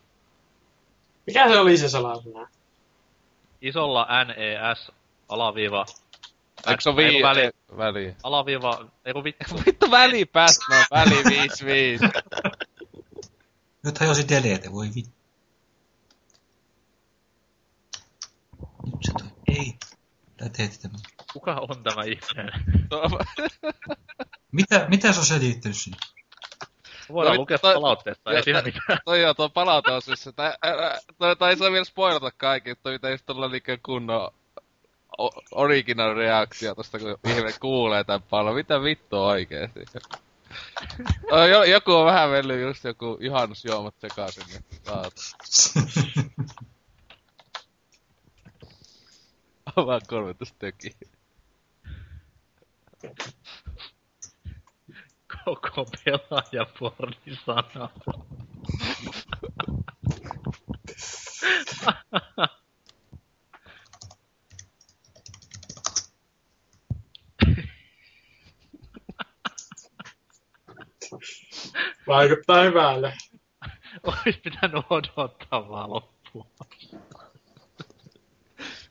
Mikä 1.27 1.47
se 1.47 1.59
oli 1.59 1.77
se 1.77 1.89
salasana? 1.89 2.47
Isolla 3.61 4.07
NES 4.25 4.91
alaviiva. 5.29 5.85
Eikö 6.67 6.81
se 6.81 6.89
on 6.89 6.99
Ei, 6.99 7.05
kun 7.05 7.13
vii... 7.13 7.23
väli, 7.23 7.51
Väli. 7.77 8.15
alaviiva, 8.23 8.85
ei 9.05 9.13
kun 9.13 9.23
vittu. 9.23 9.55
Vittu 9.65 9.91
väli 9.91 10.25
Batman, 10.25 10.85
väli 10.91 11.23
55. 11.29 12.05
Nyt 13.85 13.97
hajosi 13.99 14.29
delete, 14.29 14.71
voi 14.71 14.87
vittu. 14.95 15.11
Nyt 18.85 18.95
se 19.05 19.11
toi. 19.19 19.27
Ei. 19.47 19.73
Tää 20.37 20.49
teet 20.49 20.79
tämän. 20.81 20.99
Kuka 21.33 21.53
on 21.69 21.83
tämä 21.83 22.03
ihminen? 22.03 22.51
Mitä, 24.51 24.85
mitä 24.89 25.11
se 25.13 25.19
on 25.19 25.25
selittänyt 25.25 25.77
sinne? 25.77 25.97
Voidaan 27.09 27.35
No, 27.35 27.41
lukea 27.41 27.57
toi- 27.59 27.73
palautteesta, 27.73 28.31
ei 28.31 28.43
siinä 28.43 28.61
tä- 28.61 28.65
mitään. 28.65 28.99
Toi 29.05 29.21
joo, 29.21 29.33
tuo 29.33 29.49
palaute 29.49 29.91
on 29.91 30.01
siis, 30.01 30.27
että 30.27 30.57
toi, 31.17 31.35
toi 31.35 31.49
ei 31.49 31.57
saa 31.57 31.71
vielä 31.71 31.85
spoilata 31.85 32.31
kaikki, 32.37 32.69
että 32.69 32.83
toi 32.83 32.93
pitäisi 32.93 33.25
tulla 33.25 33.49
niinku 33.49 33.71
kunnon 33.85 34.31
original 35.51 36.15
reaktio 36.15 36.75
tosta, 36.75 36.99
kun 36.99 37.17
ihminen 37.27 37.53
kuulee 37.59 38.03
tän 38.03 38.23
paljon. 38.23 38.55
Mitä 38.55 38.81
vittua 38.81 39.25
oikeesti? 39.25 39.79
Joku 41.71 41.91
on 41.91 42.05
vähän 42.05 42.29
mennyt 42.29 42.61
just 42.61 42.83
joku 42.83 43.17
juhannusjuomat 43.21 43.95
sekaisin, 43.99 44.43
niin 44.47 44.63
vaan 49.75 50.01
korvitus 50.07 50.53
töki. 50.59 50.97
Koko 55.45 55.85
pelaajaporni 56.05 57.37
sana. 57.45 57.89
Vaikuttaa 72.07 72.63
hyvälle. 72.63 73.13
Ois 74.07 74.37
pitänyt 74.43 74.85
odottaa 74.89 75.69
vaan 75.69 75.89
loppua. 75.89 76.45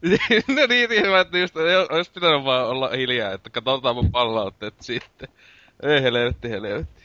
no 0.57 0.66
niin, 0.68 0.91
niin 0.91 1.07
hyvä, 1.07 1.20
että 1.20 1.39
just, 1.39 1.55
ois 1.91 2.08
pitänyt 2.08 2.44
vaan 2.44 2.68
olla 2.68 2.89
hiljaa, 2.89 3.32
että 3.32 3.50
katsotaan 3.50 3.94
mun 3.94 4.12
palautteet 4.12 4.74
sitten. 4.81 5.28
Ei 5.82 6.02
helvetti, 6.02 6.50
helvetti. 6.50 7.02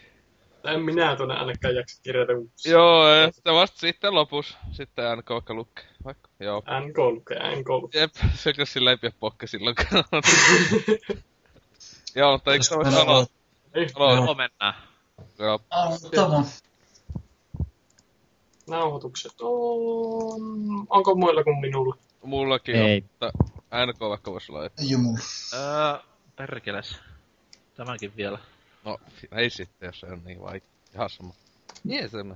En 0.63 0.81
minä 0.81 1.15
tuonne 1.15 1.35
ainakaan 1.35 1.75
jaksa 1.75 2.01
kirjata 2.03 2.33
uusia. 2.33 2.71
Joo, 2.71 3.09
ja 3.09 3.31
sitten 3.31 3.53
vasta 3.53 3.79
sitten 3.79 4.15
lopussa. 4.15 4.57
Sitten 4.71 5.17
NK 5.17 5.29
vaikka 5.29 5.53
lukee. 5.53 5.85
Vaikka, 6.05 6.29
joo. 6.39 6.63
NK 6.87 6.97
lukee, 6.97 7.55
NK 7.55 7.69
lukee. 7.69 8.01
Jep, 8.01 8.11
sekä 8.33 8.65
sillä 8.65 8.91
ei 8.91 8.97
pidä 8.97 9.13
pokka 9.19 9.47
silloinkaan. 9.47 10.03
joo, 12.15 12.31
mutta 12.31 12.53
eikö 12.53 12.63
se 12.63 12.75
voi 12.75 12.91
sanoa? 12.91 13.25
Joo, 13.99 14.35
mennään. 14.35 14.86
Joo. 15.39 15.59
Aloitetaan. 15.69 16.45
nauhoitukset 18.67 19.33
on... 19.41 20.41
Onko 20.89 21.15
muilla 21.15 21.43
kuin 21.43 21.59
minulla? 21.59 21.97
Mullakin 22.23 22.75
Ei. 22.75 22.97
on, 22.97 23.03
mutta 23.03 23.31
NK 23.85 23.99
vaikka 23.99 24.31
voisi 24.31 24.51
laittaa. 24.51 24.85
Ei 24.85 24.95
oo 24.95 25.01
mulla. 25.01 25.19
Öö, 25.53 25.99
perkeles. 26.35 26.95
Tämänkin 27.75 28.15
vielä. 28.15 28.39
No, 28.85 28.97
ei 29.31 29.49
sitten, 29.49 29.87
jos 29.87 29.99
se 29.99 30.05
on 30.05 30.21
niin 30.25 30.41
vaikea. 30.41 30.69
Ihan 30.93 31.09
sama. 31.09 31.33
Jees, 31.85 32.13
en. 32.13 32.27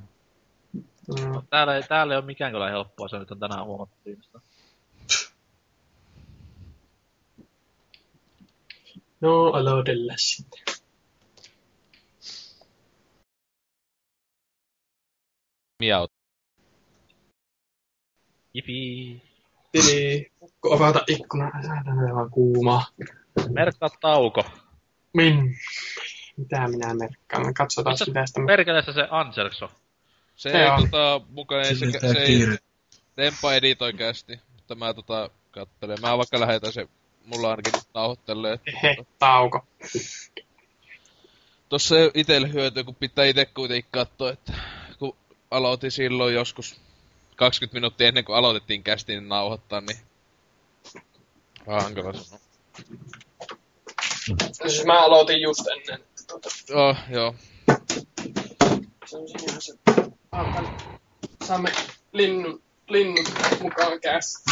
Mm. 0.71 1.41
Täällä 1.49 1.75
ei, 1.75 1.83
täällä 1.83 2.13
ei 2.13 2.17
ole 2.17 2.25
mikään 2.25 2.51
kyllä 2.51 2.69
helppoa, 2.69 3.07
se 3.07 3.19
nyt 3.19 3.31
on 3.31 3.39
tänään 3.39 3.65
huomattu 3.65 3.95
viimeistä. 4.05 4.39
No, 9.21 9.45
aloitella 9.45 10.13
sitten. 10.17 10.80
Miau. 15.81 16.07
Jipi. 18.53 19.21
Tili. 19.71 20.31
Ukko 20.41 20.75
avata 20.75 21.01
ikkuna. 21.07 21.51
Aivan 22.07 22.29
kuumaa. 22.31 22.85
Merkkaa 23.49 23.89
tauko. 24.01 24.43
Min. 25.13 25.55
Mitä 26.37 26.67
minä 26.67 26.93
merkkaan? 26.93 27.53
Katsotaan 27.53 27.93
Missä 27.93 28.05
sitä 28.05 28.25
sitä. 28.25 28.41
perkeleessä 28.47 28.93
se 28.93 29.07
Anselks 29.09 29.63
on? 29.63 29.69
Se 30.35 30.49
Se 30.49 30.61
ei 30.63 30.69
on. 30.69 30.81
tota, 30.81 31.21
mukaan 31.29 31.65
ei, 31.65 31.75
se, 31.75 31.85
se 31.99 32.19
ei. 32.19 32.39
Dempa 33.17 33.53
editoi 33.53 33.93
kästi, 33.93 34.39
mutta 34.55 34.75
mä 34.75 34.93
tota 34.93 35.29
kattelen. 35.51 35.97
Mä 36.01 36.17
vaikka 36.17 36.39
lähetän 36.39 36.73
se, 36.73 36.87
mulla 37.25 37.49
ainakin 37.49 37.73
nauhoittelee. 37.93 38.59
He, 38.83 38.95
tauko. 39.19 39.65
Tossa 41.69 41.99
ei 41.99 42.11
itelle 42.13 42.53
hyötyä, 42.53 42.83
kun 42.83 42.95
pitää 42.95 43.25
itse 43.25 43.45
kuitenkin 43.45 43.91
katsoa, 43.91 44.31
että 44.31 44.53
aloitin 45.51 45.91
silloin 45.91 46.33
joskus 46.33 46.81
20 47.35 47.73
minuuttia 47.73 48.07
ennen 48.07 48.25
kuin 48.25 48.35
aloitettiin 48.35 48.83
kästi 48.83 49.11
niin 49.11 49.29
nauhoittaa, 49.29 49.81
niin 49.81 49.97
vähän 51.67 51.81
hankala 51.83 52.13
sanoa. 52.13 52.41
Siis 54.51 54.85
mä 54.85 54.99
aloitin 55.05 55.41
just 55.41 55.67
ennen. 55.67 56.07
Tuota, 56.27 56.49
Joo, 56.69 56.95
joo. 57.09 57.35
se 59.05 59.17
on 59.17 59.27
siinä 59.27 59.59
se. 59.59 59.73
Ah. 60.31 60.63
Saamme 61.43 61.71
linnun, 62.11 62.61
linnut 62.89 63.33
mukaan 63.61 63.99
kästi. 64.01 64.51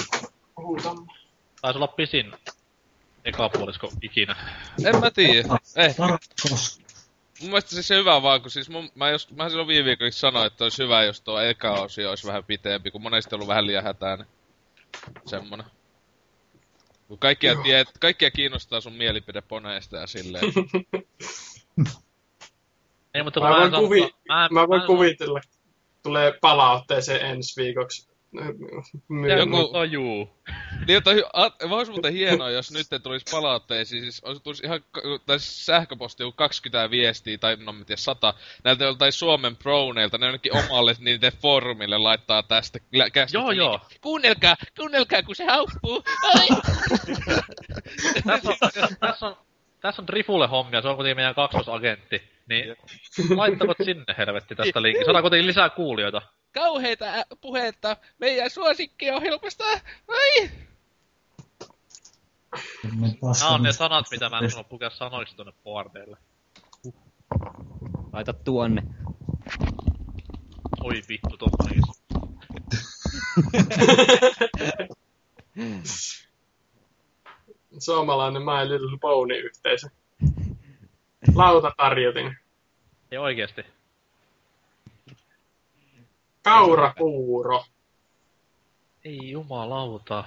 Huutamme. 0.57 1.13
Taisi 1.61 1.77
olla 1.77 1.87
pisin 1.87 2.33
ekapuolisko 3.25 3.91
ikinä. 4.01 4.35
En 4.85 4.99
mä 4.99 5.11
tiedä. 5.11 5.57
Eh, 5.75 5.95
Tarkkos. 5.95 6.78
Mun 7.41 7.49
mielestä 7.49 7.69
siis 7.69 7.87
se 7.87 7.95
hyvä 7.95 8.21
vaan, 8.21 8.41
kun 8.41 8.51
siis 8.51 8.69
mun, 8.69 8.89
mä, 8.95 9.09
jos, 9.09 9.31
mä 9.31 9.49
silloin 9.49 9.67
viime 9.67 9.85
viikolla 9.85 10.11
sanoin, 10.11 10.47
että 10.47 10.63
olisi 10.63 10.83
hyvä, 10.83 11.03
jos 11.03 11.21
tuo 11.21 11.39
eka 11.41 11.71
osio 11.73 12.09
olisi 12.09 12.27
vähän 12.27 12.43
pitempi, 12.43 12.91
kun 12.91 13.01
monesti 13.01 13.35
on 13.35 13.37
ollut 13.37 13.47
vähän 13.47 13.67
liian 13.67 13.83
hätäinen. 13.83 14.27
Semmonen. 15.25 15.65
Kun 17.07 17.19
kaikkia, 17.19 17.55
tiedät, 17.55 17.97
kaikkia 17.99 18.31
kiinnostaa 18.31 18.81
sun 18.81 18.93
mielipide 18.93 19.41
poneesta 19.41 19.97
ja 19.97 20.07
silleen. 20.07 20.43
Ei, 23.13 23.23
mutta 23.23 23.39
Mä 23.39 23.47
kun 23.49 23.57
voin, 23.59 23.71
kuvi, 23.83 24.15
mä, 24.27 24.45
en- 24.45 24.53
mä 24.53 24.67
voin 24.67 24.81
en- 24.81 24.87
kuvitella. 24.87 25.41
Tulee 26.03 26.33
palautteeseen 26.41 27.21
ensi 27.25 27.61
viikoksi. 27.61 28.09
My- 29.07 29.31
Joku 29.31 29.67
tojuu. 29.73 30.29
niin, 30.87 30.97
että 30.97 31.11
olisi 31.61 31.91
muuten 31.91 32.13
hienoa, 32.13 32.49
jos 32.49 32.71
nyt 32.71 33.03
tulisi 33.03 33.25
palautteisiin, 33.31 34.03
siis 34.03 34.23
olisi 34.23 34.43
tulisi 34.43 34.65
ihan, 34.65 34.79
tai 35.25 35.39
siis 35.39 35.65
sähköposti 35.65 36.23
joku 36.23 36.35
20 36.35 36.91
viestiä, 36.91 37.37
tai 37.37 37.55
no 37.55 37.73
mä 37.73 37.85
tiedä, 37.85 37.97
100, 37.97 38.33
näiltä 38.63 38.83
joltain 38.83 39.11
Suomen 39.11 39.55
proneilta, 39.55 40.17
ne 40.17 40.25
jonnekin 40.25 40.57
omalle 40.57 40.95
niiden 40.99 41.31
foorumille 41.41 41.97
laittaa 41.97 42.43
tästä 42.43 42.79
kästä. 43.13 43.37
Joo, 43.37 43.51
joo. 43.51 43.79
Kuunnelkaa, 44.01 44.55
kuunnelkaa, 44.77 45.23
kun 45.23 45.35
se 45.35 45.45
haukkuu. 45.45 46.03
Ai! 46.35 46.47
tässä, 48.25 48.49
on, 48.49 48.57
tässä, 48.99 49.25
on, 49.27 49.37
tässä 49.81 50.01
on 50.01 50.09
Rifulle 50.09 50.47
hommia, 50.47 50.81
se 50.81 50.87
on 50.87 50.95
kuitenkin 50.95 51.17
meidän 51.17 51.35
kaksosagentti. 51.35 52.38
Niin 52.49 52.75
laittavat 53.35 53.77
sinne 53.83 54.15
helvetti 54.17 54.55
tästä 54.55 54.81
linkki. 54.81 55.05
Saadaan 55.05 55.23
kuitenkin 55.23 55.47
lisää 55.47 55.69
kuulijoita. 55.69 56.21
Kauheita 56.53 57.05
puhetta 57.41 57.97
meidän 58.17 58.49
suosikkiohjelmasta. 58.49 59.63
Ai! 60.07 60.49
Nämä 62.83 63.49
on 63.49 63.63
ne 63.63 63.71
sanat, 63.71 64.05
mitä 64.11 64.29
mä 64.29 64.39
en 64.39 64.51
sano 64.51 64.63
pukea 64.63 64.89
sanoiksi 64.89 65.35
tonne 65.35 65.53
boardeille. 65.63 66.17
Laita 68.13 68.33
tuonne. 68.33 68.83
Oi 70.81 71.01
vittu, 71.09 71.37
tommonenkin. 71.37 71.83
Suomalainen 77.79 78.41
My 78.41 78.69
Little 78.69 78.97
Pony-yhteisö. 79.01 79.89
Lautatarjotin. 81.39 82.37
Ei 83.11 83.17
oikeesti. 83.17 83.65
Kaurapuuro. 86.43 87.63
Ei 89.05 89.31
jumalauta. 89.31 90.23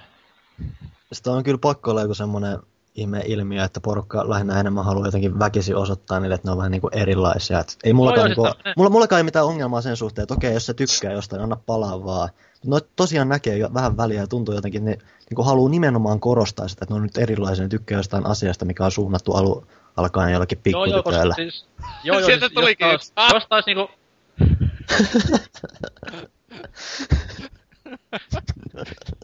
Sitä 1.11 1.31
on 1.31 1.43
kyllä 1.43 1.57
pakko 1.57 1.91
olla 1.91 2.01
joku 2.01 2.13
semmoinen 2.13 2.59
ihme 2.95 3.21
ilmiö, 3.25 3.63
että 3.63 3.79
porukka 3.79 4.29
lähinnä 4.29 4.59
enemmän 4.59 4.85
haluaa 4.85 5.07
jotenkin 5.07 5.39
väkisin 5.39 5.75
osoittaa 5.75 6.19
niille, 6.19 6.35
että 6.35 6.47
ne 6.47 6.51
on 6.51 6.57
vähän 6.57 6.71
niinku 6.71 6.89
erilaisia. 6.91 7.59
Et 7.59 7.77
ei 7.83 7.93
mullakaan, 7.93 8.27
niinku, 8.27 8.47
mulla, 8.77 8.89
mullakaan 8.89 9.17
ei 9.17 9.23
mitään 9.23 9.45
ongelmaa 9.45 9.81
sen 9.81 9.97
suhteen, 9.97 10.23
että 10.23 10.33
okei, 10.33 10.53
jos 10.53 10.65
se 10.65 10.73
tykkää 10.73 11.11
jostain, 11.11 11.41
anna 11.41 11.57
palaa 11.65 12.05
vaan. 12.05 12.29
No 12.65 12.79
tosiaan 12.95 13.29
näkee 13.29 13.57
jo 13.57 13.69
vähän 13.73 13.97
väliä 13.97 14.21
ja 14.21 14.27
tuntuu 14.27 14.55
jotenkin, 14.55 14.85
ne 14.85 14.97
niinku 15.29 15.43
haluaa 15.43 15.69
nimenomaan 15.69 16.19
korostaa 16.19 16.67
sitä, 16.67 16.85
että 16.85 16.93
ne 16.93 16.95
on 16.95 17.03
nyt 17.03 17.17
erilaisia, 17.17 17.65
ne 17.65 17.69
tykkää 17.69 17.99
jostain 17.99 18.25
asiasta, 18.25 18.65
mikä 18.65 18.85
on 18.85 18.91
suunnattu 18.91 19.33
alu, 19.33 19.65
alkaen 19.97 20.33
jollekin 20.33 20.59
Joo, 20.65 20.85
joo, 20.85 21.03
koska 21.03 21.21
pikkutytöille. 21.21 21.51
siis... 21.51 21.67
Joo, 22.03 22.19
joo, 22.19 22.25
Sieltä 22.25 22.45
siis 22.47 22.53
tulikin 22.53 22.87
jos 22.87 22.95
yksi. 23.01 23.11
taas, 23.15 23.29
Ah! 23.31 23.33
jos 23.35 23.47
taas 23.49 23.65
niinku... 23.65 23.89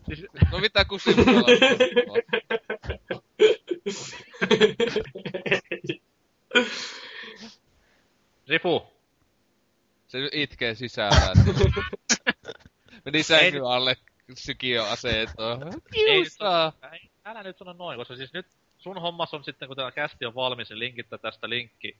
siis, 0.08 0.26
No 0.52 0.60
mitä 0.60 0.86
kun 0.86 1.00
sinulla 1.00 1.48
Rifu, 8.48 8.84
Se 10.08 10.30
itkee 10.32 10.76
sisällä. 10.76 11.34
Meni 13.06 13.24
sängyn 13.24 13.64
alle. 13.66 13.96
Kiusaa! 15.94 16.74
ei, 16.94 17.00
älä 17.26 17.44
nyt 17.44 17.58
sano 17.58 17.74
noin, 17.74 17.98
koska 17.98 18.16
siis 18.16 18.34
nyt 18.34 18.46
sun 18.80 19.02
hommas 19.02 19.34
on 19.34 19.44
sitten, 19.44 19.68
kun 19.68 19.78
tämä 19.78 19.92
kästi 19.92 20.26
on 20.26 20.36
valmis, 20.36 20.70
niin 20.70 20.80
linkittää 20.80 21.20
tästä 21.20 21.50
linkki 21.50 21.98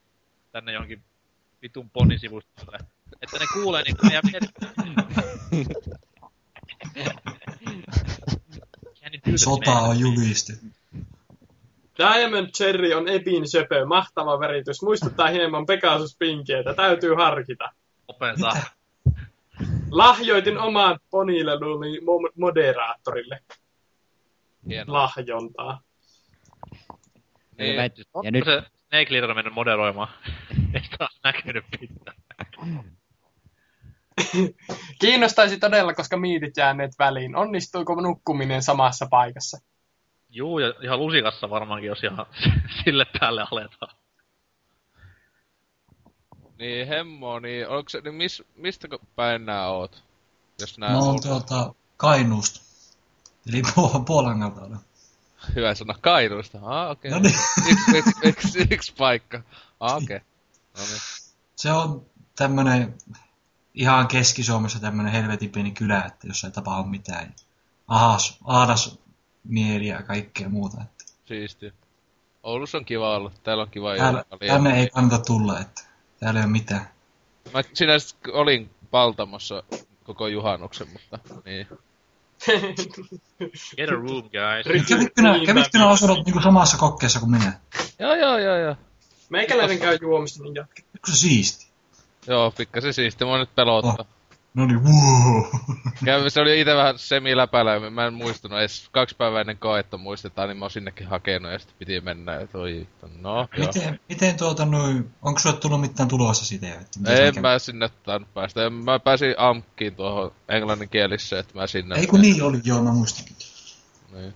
tänne 0.52 0.74
johonkin 0.74 1.04
vitun 1.62 1.90
ponisivustolle. 1.90 2.78
Että 3.22 3.40
ne 3.40 3.46
kuulee 3.54 3.84
niinku 3.84 4.06
meidän 4.06 4.24
niin 9.24 9.40
Sota 9.40 9.72
on 9.72 10.00
julistettu. 10.00 10.66
Diamond 11.98 12.48
Cherry 12.48 12.94
on 12.94 13.08
epin 13.08 13.50
söpö, 13.50 13.86
mahtava 13.86 14.40
väritys. 14.40 14.82
Muistuttaa 14.82 15.28
hieman 15.28 15.66
Pegasus 15.66 16.16
Pinkietä, 16.18 16.74
täytyy 16.74 17.16
harkita. 17.16 17.72
Opeta. 18.08 18.52
Lahjoitin 19.92 20.58
omaan 20.58 21.00
ponileluni 21.10 21.98
mo- 21.98 22.32
moderaattorille 22.36 23.40
Hieno. 24.68 24.94
lahjontaa. 24.94 25.82
Niin, 27.58 27.76
Mä- 27.76 27.90
On 28.14 28.26
Ja 28.26 28.32
nyt 28.32 28.46
se 28.46 28.64
Snake 28.88 29.14
Leader 29.14 29.34
mennyt 29.34 29.54
moderoimaan. 29.54 30.10
Ei 30.74 30.84
sitä 30.84 30.98
ole 31.00 31.10
näkynyt 31.24 31.66
pitää. 31.80 32.14
Kiinnostaisi 35.02 35.60
todella, 35.60 35.94
koska 35.94 36.18
miitit 36.18 36.58
jääneet 36.58 36.92
väliin. 37.00 37.36
Onnistuiko 37.36 37.96
nukkuminen 37.96 38.62
samassa 38.62 39.08
paikassa? 39.10 39.58
Juu, 40.30 40.60
ja 40.60 40.74
ihan 40.84 41.00
lusikassa 41.00 41.50
varmaankin, 41.50 41.88
jos 41.88 42.04
ihan 42.04 42.26
sille 42.84 43.06
päälle 43.20 43.46
aletaan. 43.52 43.96
niin 46.60 46.88
hemmo, 46.88 47.40
niin 47.40 47.68
onko 47.68 47.90
se, 47.90 48.02
niin 48.02 48.14
mis, 48.16 48.44
mistä 48.56 48.88
päin 49.16 49.46
nää 49.46 49.70
oot? 49.70 50.04
Jos 50.60 50.78
nää 50.78 50.90
Mä 50.92 50.98
on 50.98 51.04
oon 51.04 51.22
tuolta 51.24 51.74
Kainuusta. 51.98 52.62
Eli 53.50 53.62
Pu- 53.62 54.04
Puolangalta 54.06 54.62
olen. 54.62 54.80
Hyvä 55.56 55.76
sana 55.76 55.96
Kainuusta. 56.02 56.60
Ah, 56.62 56.92
okei. 56.92 57.12
No 57.12 57.18
Okay. 57.18 57.32
niin. 57.32 57.40
yksi, 57.70 57.98
yksi, 57.98 58.12
yksi, 58.24 58.68
yksi 58.72 58.94
paikka. 58.98 59.42
Ah, 59.80 59.96
okei. 59.96 60.18
Okay. 60.18 60.20
No 60.78 60.84
niin. 60.84 61.02
Se 61.56 61.72
on 61.72 62.06
tämmönen 62.36 62.94
ihan 63.74 64.08
Keski-Suomessa 64.08 64.80
tämmönen 64.80 65.12
helvetin 65.12 65.50
pieni 65.50 65.72
kylä, 65.72 66.04
että 66.08 66.28
jos 66.28 66.44
ei 66.44 66.52
tapahdu 66.52 66.84
mitään. 66.84 67.36
Ahas, 67.88 68.38
aadas 68.44 69.00
mieliä 69.44 69.96
ja 69.96 70.04
kaikkea 70.04 70.50
muuta. 70.50 70.82
Että 70.82 71.04
Siistiä. 71.26 71.72
Oulussa 72.44 72.78
on 72.78 72.86
kiva 72.86 73.16
olla. 73.16 73.32
Täällä 73.44 73.64
on 73.64 73.70
kiva 73.70 73.96
täällä, 73.98 74.24
tänne 74.48 74.80
ei 74.80 74.90
kannata 74.90 75.24
tulla, 75.24 75.60
että 75.60 75.82
täällä 76.20 76.40
ei 76.40 76.44
ole 76.44 76.52
mitään. 76.52 76.90
Mä 77.54 77.64
sinä 77.74 77.94
olin 78.34 78.70
Paltamossa 78.92 79.64
koko 80.04 80.28
juhannuksen, 80.28 80.88
mutta 80.94 81.20
niin. 81.46 81.68
Get 83.78 83.90
a 83.90 83.92
room, 83.92 84.30
guys. 84.30 84.88
Kävitkö 84.88 85.22
nää, 85.22 85.36
kävitkö 85.46 85.86
osuudut 85.86 86.26
niinku 86.26 86.42
samassa 86.42 86.78
kokkeessa 86.78 87.20
kuin 87.20 87.32
minä? 87.32 87.60
Joo, 88.00 88.16
joo, 88.16 88.38
joo, 88.38 88.58
joo. 88.58 88.76
Meikäläinen 89.30 89.80
käy 89.80 89.98
juomista, 90.02 90.44
niin 90.44 90.56
jatka. 90.56 90.82
Eikö 90.96 91.12
se 91.12 91.18
siisti? 91.18 91.68
Joo, 92.28 92.52
pikkasen 92.52 92.94
siistiä. 92.94 93.28
Mua 93.28 93.38
nyt 93.38 93.56
pelottaa. 93.56 93.96
Oh. 94.00 94.19
No 94.54 94.66
niin, 94.66 94.84
wow. 94.84 95.44
Käy, 96.06 96.30
se 96.30 96.42
oli 96.42 96.62
itse 96.62 96.76
vähän 96.76 97.00
semi-läpälä, 97.00 97.90
mä 97.90 98.08
en 98.08 98.14
muistanut 98.14 98.60
edes 98.60 98.90
kaksi 98.92 99.16
päivää 99.16 99.42
ennen 99.42 99.58
koetta 99.58 99.98
muistetaan, 99.98 100.50
niin 100.50 100.58
mä 100.58 100.66
oon 100.66 100.72
sinnekin 100.72 101.08
hakenut 101.08 101.52
ja 101.52 101.60
sitten 101.60 101.76
piti 101.80 102.02
mennä, 102.02 102.36
että 102.36 102.58
oi, 102.58 102.74
vittu, 102.80 103.08
no 103.22 103.48
joo. 103.58 103.68
Miten, 103.68 104.00
miten 104.10 104.38
tuota 104.38 104.66
noin, 104.66 105.12
onko 105.22 105.40
sulle 105.40 105.58
tullut 105.58 105.82
mitään 105.82 106.10
tulossa 106.10 106.46
siitä? 106.46 106.68
Että 106.68 107.14
En 107.14 107.34
kävi? 107.34 107.42
mä 107.42 107.60
sinne 107.60 107.90
tainnut 108.04 108.34
päästä. 108.34 108.70
Mä 108.70 109.00
pääsin 109.00 109.36
AMKkiin 109.38 109.96
tuohon 109.96 110.32
englanninkielissä, 110.50 111.40
että 111.40 111.54
mä 111.56 111.68
sinne... 111.68 111.96
Ei 111.96 112.08
kun 112.08 112.22
niin 112.22 112.44
oli, 112.44 112.62
joo 112.64 112.84
mä 112.84 112.92
muistinkin. 112.92 113.36
Niin. 114.12 114.34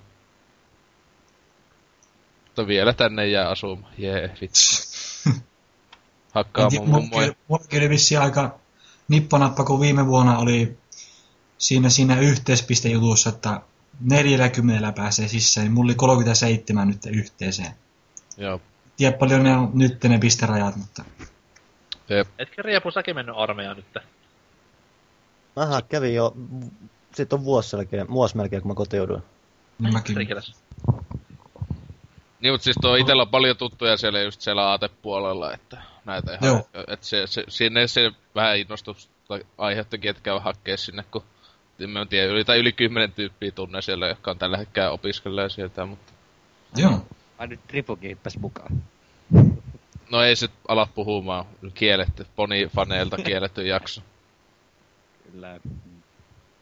Mutta 2.45 2.67
vielä 2.67 2.93
tänne 2.93 3.27
jää 3.27 3.49
asumaan. 3.49 3.93
Jee, 3.97 4.35
vittu. 4.41 4.59
Hakkaa 6.33 6.69
mun 6.69 6.89
mummoja. 6.89 7.33
Mullakin 7.47 7.79
oli 7.79 7.89
vissiin 7.89 8.21
aika 8.21 8.62
nippanappa, 9.13 9.63
kun 9.63 9.79
viime 9.79 10.07
vuonna 10.07 10.37
oli 10.37 10.77
siinä, 11.57 11.89
siinä 11.89 12.19
yhteispistejutussa, 12.19 13.29
että 13.29 13.61
40 13.99 14.91
pääsee 14.91 15.27
sisään, 15.27 15.65
niin 15.65 15.73
mulla 15.73 15.87
oli 15.87 15.95
37 15.95 16.87
nyt 16.87 17.05
yhteiseen. 17.05 17.71
Joo. 18.37 18.61
Tiedä 18.97 19.17
paljon 19.17 19.43
ne 19.43 19.57
on 19.57 19.71
nyt 19.73 20.03
ne 20.03 20.19
pisterajat, 20.19 20.75
mutta 20.75 21.05
Jep. 22.09 22.27
Etkö 22.39 22.61
Riepu 22.61 22.91
säkin 22.91 23.15
mennyt 23.15 23.35
armeijaan 23.37 23.77
nyt? 23.77 24.05
Mähän 25.55 25.83
kävin 25.89 26.15
jo, 26.15 26.33
sit 27.15 27.33
on 27.33 27.43
vuosi 27.43 27.75
melkein, 27.75 28.07
vuosi 28.07 28.37
melkein, 28.37 28.61
kun 28.61 28.71
mä 28.71 28.75
kotiuduin. 28.75 29.23
niin 29.79 29.93
mäkin. 29.93 30.17
Rikiläs. 30.17 30.55
Niin, 32.43 32.53
mutta 32.53 32.63
siis 32.63 32.77
tuo 32.81 32.95
itellä 32.95 33.21
on 33.21 33.29
paljon 33.29 33.57
tuttuja 33.57 33.97
siellä 33.97 34.21
just 34.21 34.41
siellä 34.41 34.67
aatepuolella, 34.67 35.53
että 35.53 35.81
näitä 36.05 36.31
ihan, 36.33 36.45
Joo. 36.45 36.67
että 36.87 37.05
se, 37.05 37.27
se, 37.27 37.43
sinne 37.47 37.87
se 37.87 38.11
vähän 38.35 38.57
innostusta 38.57 39.13
aiheuttikin, 39.57 40.09
että 40.09 40.23
käy 40.23 40.39
hakea 40.39 40.77
sinne, 40.77 41.03
kun 41.11 41.23
mä 41.87 42.01
en 42.01 42.07
tiedä, 42.07 42.27
yli, 42.27 42.45
tai 42.45 42.59
yli 42.59 42.71
kymmenen 42.71 43.11
tyyppiä 43.11 43.51
tunne 43.51 43.81
siellä, 43.81 44.07
jotka 44.07 44.31
on 44.31 44.37
tällä 44.37 44.57
hetkellä 44.57 44.91
opiskelee 44.91 45.49
sieltä, 45.49 45.85
mutta 45.85 46.13
Joo. 46.75 47.05
Ai 47.37 47.47
nyt 47.47 47.59
Ripukin 47.69 48.09
hyppäs 48.09 48.37
mukaan. 48.37 48.83
no 50.11 50.21
ei 50.23 50.35
se 50.35 50.49
ala 50.67 50.87
puhumaan 50.95 51.45
kielletty, 51.73 52.25
ponifaneilta 52.35 53.17
kielletty 53.17 53.67
jakso. 53.67 54.01
Kyllä. 55.31 55.59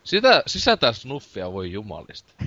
Sitä, 0.04 0.44
sisältää 0.48 0.94
snuffia, 0.94 1.54
voi 1.54 1.72
jumalista. 1.72 2.34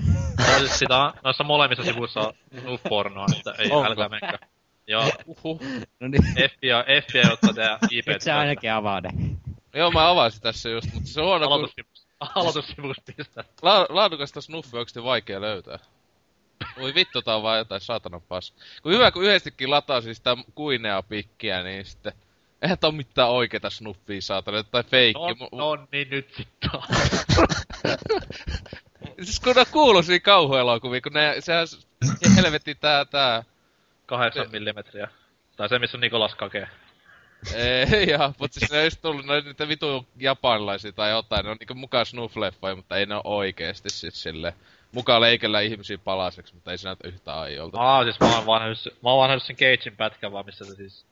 No 0.53 0.59
siis 0.59 0.79
sitä 0.79 0.99
on, 0.99 1.13
noissa 1.25 1.45
molemmissa 1.45 1.85
sivuissa 1.85 2.21
on 2.21 2.33
nuff-pornoa, 2.63 3.27
että 3.39 3.55
ei, 3.59 3.71
Onko? 3.71 3.85
älkää 3.91 4.09
menkää. 4.09 4.39
Joo, 4.87 5.11
Uhuh. 5.27 5.61
No 6.01 6.09
niin, 6.09 6.23
FBI, 6.25 6.69
FBI 7.07 7.33
ottaa 7.33 7.53
teidän 7.53 7.79
IP. 7.91 8.07
nyt 8.07 8.21
se 8.23 8.33
ainakin 8.33 8.73
avaa 8.73 9.01
ne. 9.01 9.11
Joo, 9.75 9.91
mä 9.91 10.09
avasin 10.11 10.43
tässä 10.43 10.69
just, 10.69 10.95
mutta 10.95 11.09
se 11.09 11.21
on 11.21 11.27
huono, 11.27 11.49
kun 11.49 11.69
Aloitussivusta. 12.21 13.13
Pistää. 13.17 13.45
la- 13.63 13.87
laadukasta 13.89 14.41
snuffia 14.41 14.77
on 14.77 14.79
oikeesti 14.79 15.03
vaikea 15.03 15.41
löytää. 15.41 15.79
Voi 16.81 16.95
vittu, 16.95 17.23
tää 17.23 17.37
on 17.37 17.43
vaan 17.43 17.59
jotain 17.59 17.81
saatanan 17.81 18.23
paska. 18.23 18.57
Kun 18.83 18.93
hyvä, 18.93 19.11
kun 19.11 19.25
yhdestikin 19.25 19.71
lataa 19.71 20.01
siis 20.01 20.17
sitä 20.17 20.37
kuinea 20.55 21.03
pikkiä, 21.03 21.63
niin 21.63 21.85
sitten... 21.87 22.13
Eihän 22.65 22.79
tää 22.79 22.89
oo 22.89 22.93
mitään 22.93 23.31
oikeeta 23.31 23.71
snuffia 23.71 24.21
saatana, 24.21 24.63
tai 24.63 24.83
feikki. 24.83 25.23
No, 25.23 25.47
Mu- 25.47 25.57
no 25.59 25.87
niin 25.93 26.11
nyt 26.11 26.35
sitten. 26.37 26.71
Siis 29.23 29.41
kun 29.41 29.55
kuuluu 29.73 30.03
siinä 30.03 30.21
kauhuelokuvia, 30.21 31.01
kun 31.01 31.13
ne, 31.13 31.37
sehän 31.39 31.67
helvetti 32.37 32.75
tää, 32.75 33.05
tää... 33.05 33.43
Kahdeksan 34.07 34.51
millimetriä. 34.53 35.09
Tai 35.57 35.69
se, 35.69 35.79
missä 35.79 35.97
on 35.97 36.01
Nikolas 36.01 36.35
Kake. 36.35 36.69
Ei 37.55 38.09
ja, 38.13 38.33
mutta 38.39 38.61
siis 38.61 38.73
ne 38.73 38.83
olisi 38.83 39.01
tullut 39.03 39.27
ne 39.27 39.41
niitä 39.41 39.69
vitu 39.69 40.07
japanilaisia 40.17 40.93
tai 40.93 41.11
jotain, 41.11 41.45
ne 41.45 41.51
on 41.51 41.57
niinku 41.61 41.75
mukaan 41.75 42.07
snuff-leffoja, 42.07 42.77
mutta 42.77 42.97
ei 42.97 43.07
ne 43.07 43.15
oo 43.15 43.23
oikeesti 43.25 43.91
siis 43.91 44.23
silleen. 44.23 44.53
Mukaan 44.93 45.21
leikellä 45.21 45.61
ihmisiä 45.61 45.99
palaseksi, 45.99 46.55
mutta 46.55 46.71
ei 46.71 46.79
se 46.79 46.89
näytä 46.89 47.09
yhtään 47.09 47.39
aiolta. 47.39 47.81
Aa, 47.81 48.05
siis 48.05 48.21
mä 48.21 48.37
oon 48.37 48.47
vaan 48.47 48.61
nähnyt, 48.61 48.79
se- 48.79 48.91
mä 49.03 49.11
oon 49.11 49.19
vaan 49.19 49.29
nähnyt 49.29 49.45
sen 49.45 49.57
Cagein 49.57 49.97
pätkän 49.97 50.33
vaan, 50.33 50.47
missä 50.47 50.65
se 50.65 50.75
siis... 50.75 51.07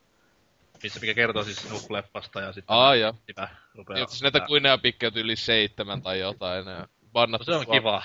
Missä 0.83 1.01
mikä 1.01 1.15
kertoo 1.15 1.45
siis 1.45 1.59
Snuff-leffasta 1.63 2.41
ja 2.41 2.53
sitten... 2.53 2.77
Aa, 2.77 2.95
joo. 2.95 3.15
Sitä 3.27 3.49
rupeaa... 3.75 3.99
Niin, 3.99 4.09
siis 4.09 4.23
näitä 4.23 4.41
kuinea 4.41 4.79
pikkeytyy 4.79 5.23
yli 5.23 5.37
seitsemän 5.37 6.03
tai 6.03 6.19
jotain. 6.19 6.65
Ne 6.65 6.89
bannat 7.13 7.41
No 7.41 7.45
se 7.45 7.55
on 7.55 7.67
kiva. 7.67 8.03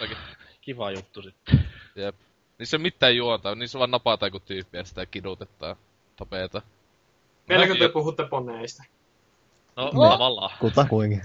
Kiva 0.62 0.92
juttu 0.92 1.22
sitten. 1.22 1.68
Jep. 1.96 2.16
Niissä 2.60 2.78
ei 2.78 2.82
mitään 2.82 3.16
juontaa, 3.16 3.56
niissä 3.56 3.80
vaan 3.80 3.92
napataan 3.92 4.28
joku 4.28 4.40
tyyppi 4.40 4.78
ja 4.78 4.84
sitä 4.84 5.06
kidutetaan. 5.06 5.76
Tapeeta. 6.16 6.62
Vieläkö 7.50 7.76
te 7.76 7.90
puhutte 7.90 8.24
poneista? 8.24 8.84
No, 9.76 9.92
No. 9.94 10.10
tavallaan. 10.10 10.58
Kutakuinkin. 10.60 11.22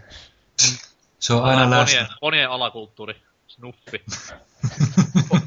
Se 1.18 1.32
on 1.32 1.44
aina 1.44 1.70
läsnä. 1.70 1.98
Ponien, 1.98 2.18
ponien 2.20 2.50
alakulttuuri. 2.50 3.16
Snuffi. 3.46 4.04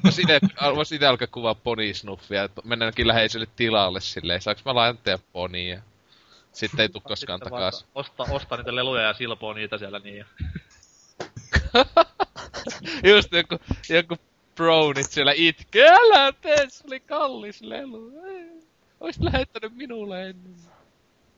Vois 0.03 0.19
ite, 0.19 0.39
vois 0.75 0.91
ite 0.91 1.07
alkaa 1.07 1.27
kuvaa 1.27 1.55
ponisnuffia, 1.55 2.43
että 2.43 2.61
mennäänkin 2.65 3.07
läheiselle 3.07 3.47
tilalle 3.55 4.01
silleen, 4.01 4.41
saaks 4.41 4.65
mä 4.65 4.75
laittaa 4.75 5.03
teidän 5.03 5.25
ponia? 5.33 5.81
Sitten 6.55 6.79
ei 6.79 6.89
tuu 6.89 7.01
koskaan 7.01 7.39
vasta 7.51 7.85
Ostaa, 7.95 8.25
ostaa 8.31 8.57
niitä 8.57 8.75
leluja 8.75 9.01
ja 9.01 9.13
silpoo 9.13 9.53
niitä 9.53 9.77
siellä 9.77 9.99
niin. 9.99 10.17
Ja... 10.17 10.25
Just 13.15 13.31
joku, 13.31 13.57
joku 13.89 14.15
brownit 14.55 15.11
siellä 15.11 15.33
itkee, 15.35 15.89
älä 15.89 16.31
tee, 16.41 16.65
se 16.69 16.83
oli 16.87 16.99
kallis 16.99 17.61
lelu. 17.61 18.11
Oisit 18.99 19.23
lähettänyt 19.23 19.75
minulle 19.75 20.29
ennen. 20.29 20.55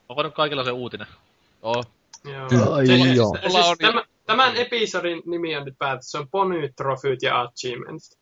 Onko 0.09 0.23
nyt 0.23 0.33
kaikilla 0.33 0.63
se 0.63 0.71
uutinen? 0.71 1.07
Oh. 1.61 1.85
Joo. 2.23 2.73
Ai 2.73 2.87
Se- 2.87 2.93
joo. 2.95 3.37
siis 3.41 3.53
Mulla 3.53 3.65
on 3.65 3.75
jo- 3.79 3.87
tämä, 3.91 4.03
tämän 4.25 4.55
episodin 4.55 5.21
nimi 5.25 5.55
on 5.55 5.65
nyt 5.65 5.75
päätetty. 5.79 6.07
Se 6.07 6.17
on 6.17 6.29
Pony, 6.29 6.69
Trophyt 6.75 7.21
ja 7.21 7.41
Achievements. 7.41 8.17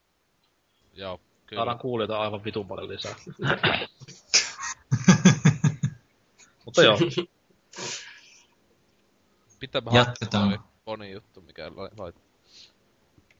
Joo, 0.93 1.19
kyllä. 1.45 1.59
Saadaan 1.59 1.79
kuulijoita 1.79 2.19
aivan 2.19 2.43
vitun 2.43 2.67
paljon 2.67 2.89
lisää. 2.89 3.15
Mutta 6.75 6.83
joo, 6.83 6.97
Pitääpä 9.59 9.91
Jatketaan. 9.93 10.63
poni 10.85 11.11
juttu, 11.11 11.41
mikä 11.41 11.71
lai- 11.75 11.89
lait. 11.97 12.15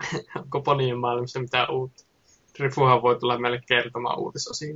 Onko 0.41 0.61
Ponyin 0.61 0.99
maailmassa 0.99 1.39
mitään 1.39 1.71
uutta? 1.71 2.03
Rifuhan 2.59 3.01
voi 3.01 3.19
tulla 3.19 3.37
meille 3.39 3.61
kertomaan 3.67 4.19
uutisosia. 4.19 4.75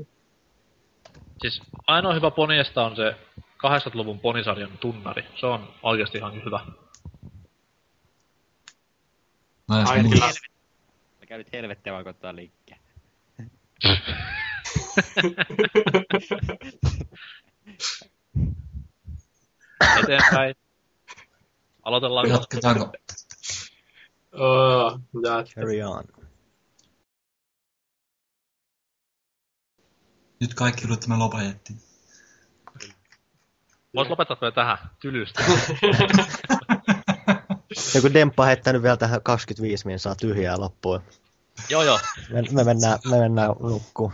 siis 1.42 1.62
ainoa 1.88 2.14
hyvä 2.14 2.32
poniesta 2.32 2.86
on 2.86 2.96
se 2.96 3.16
80-luvun 3.42 4.20
ponisarjan 4.20 4.78
tunnari. 4.78 5.24
Se 5.40 5.46
on 5.46 5.74
oikeasti 5.84 6.18
ihan 6.18 6.44
hyvä. 6.46 6.66
No, 9.70 9.80
jos 9.80 9.90
Ai, 9.90 10.04
muista. 10.04 10.20
kyllä. 10.26 10.34
Mä 11.20 11.26
käyn 11.26 11.40
nyt 11.40 11.54
helvettiä 11.54 11.94
vaan 11.94 12.04
koittaa 12.04 12.36
liikkeä. 12.36 12.78
Eteenpäin. 20.04 20.56
Aloitellaan. 21.84 22.30
Jatketaanko? 22.30 22.92
Oh, 24.32 25.00
Carry 25.56 25.82
on. 25.82 26.04
Nyt 30.40 30.54
kaikki 30.54 30.82
luulee, 30.82 30.94
että 30.94 31.08
me 31.10 31.18
lopetettiin. 31.18 31.80
Vois 33.96 34.10
lopettaa 34.10 34.38
vielä 34.42 34.52
tähän 34.52 34.78
tylysti. 35.00 35.44
Joku 37.96 38.14
Demppa 38.14 38.46
heittänyt 38.46 38.84
vielä 38.84 38.98
tähän 38.98 39.22
25 39.24 39.88
niin 39.88 40.00
saa 40.00 40.16
tyhjää 40.16 40.60
loppuun. 40.60 41.02
joo 41.70 41.84
joo. 41.84 42.00
Me, 42.30 42.42
me 42.52 42.64
mennään, 42.64 43.00
me 43.10 43.20
mennään 43.20 43.50
nukkuun. 43.60 44.14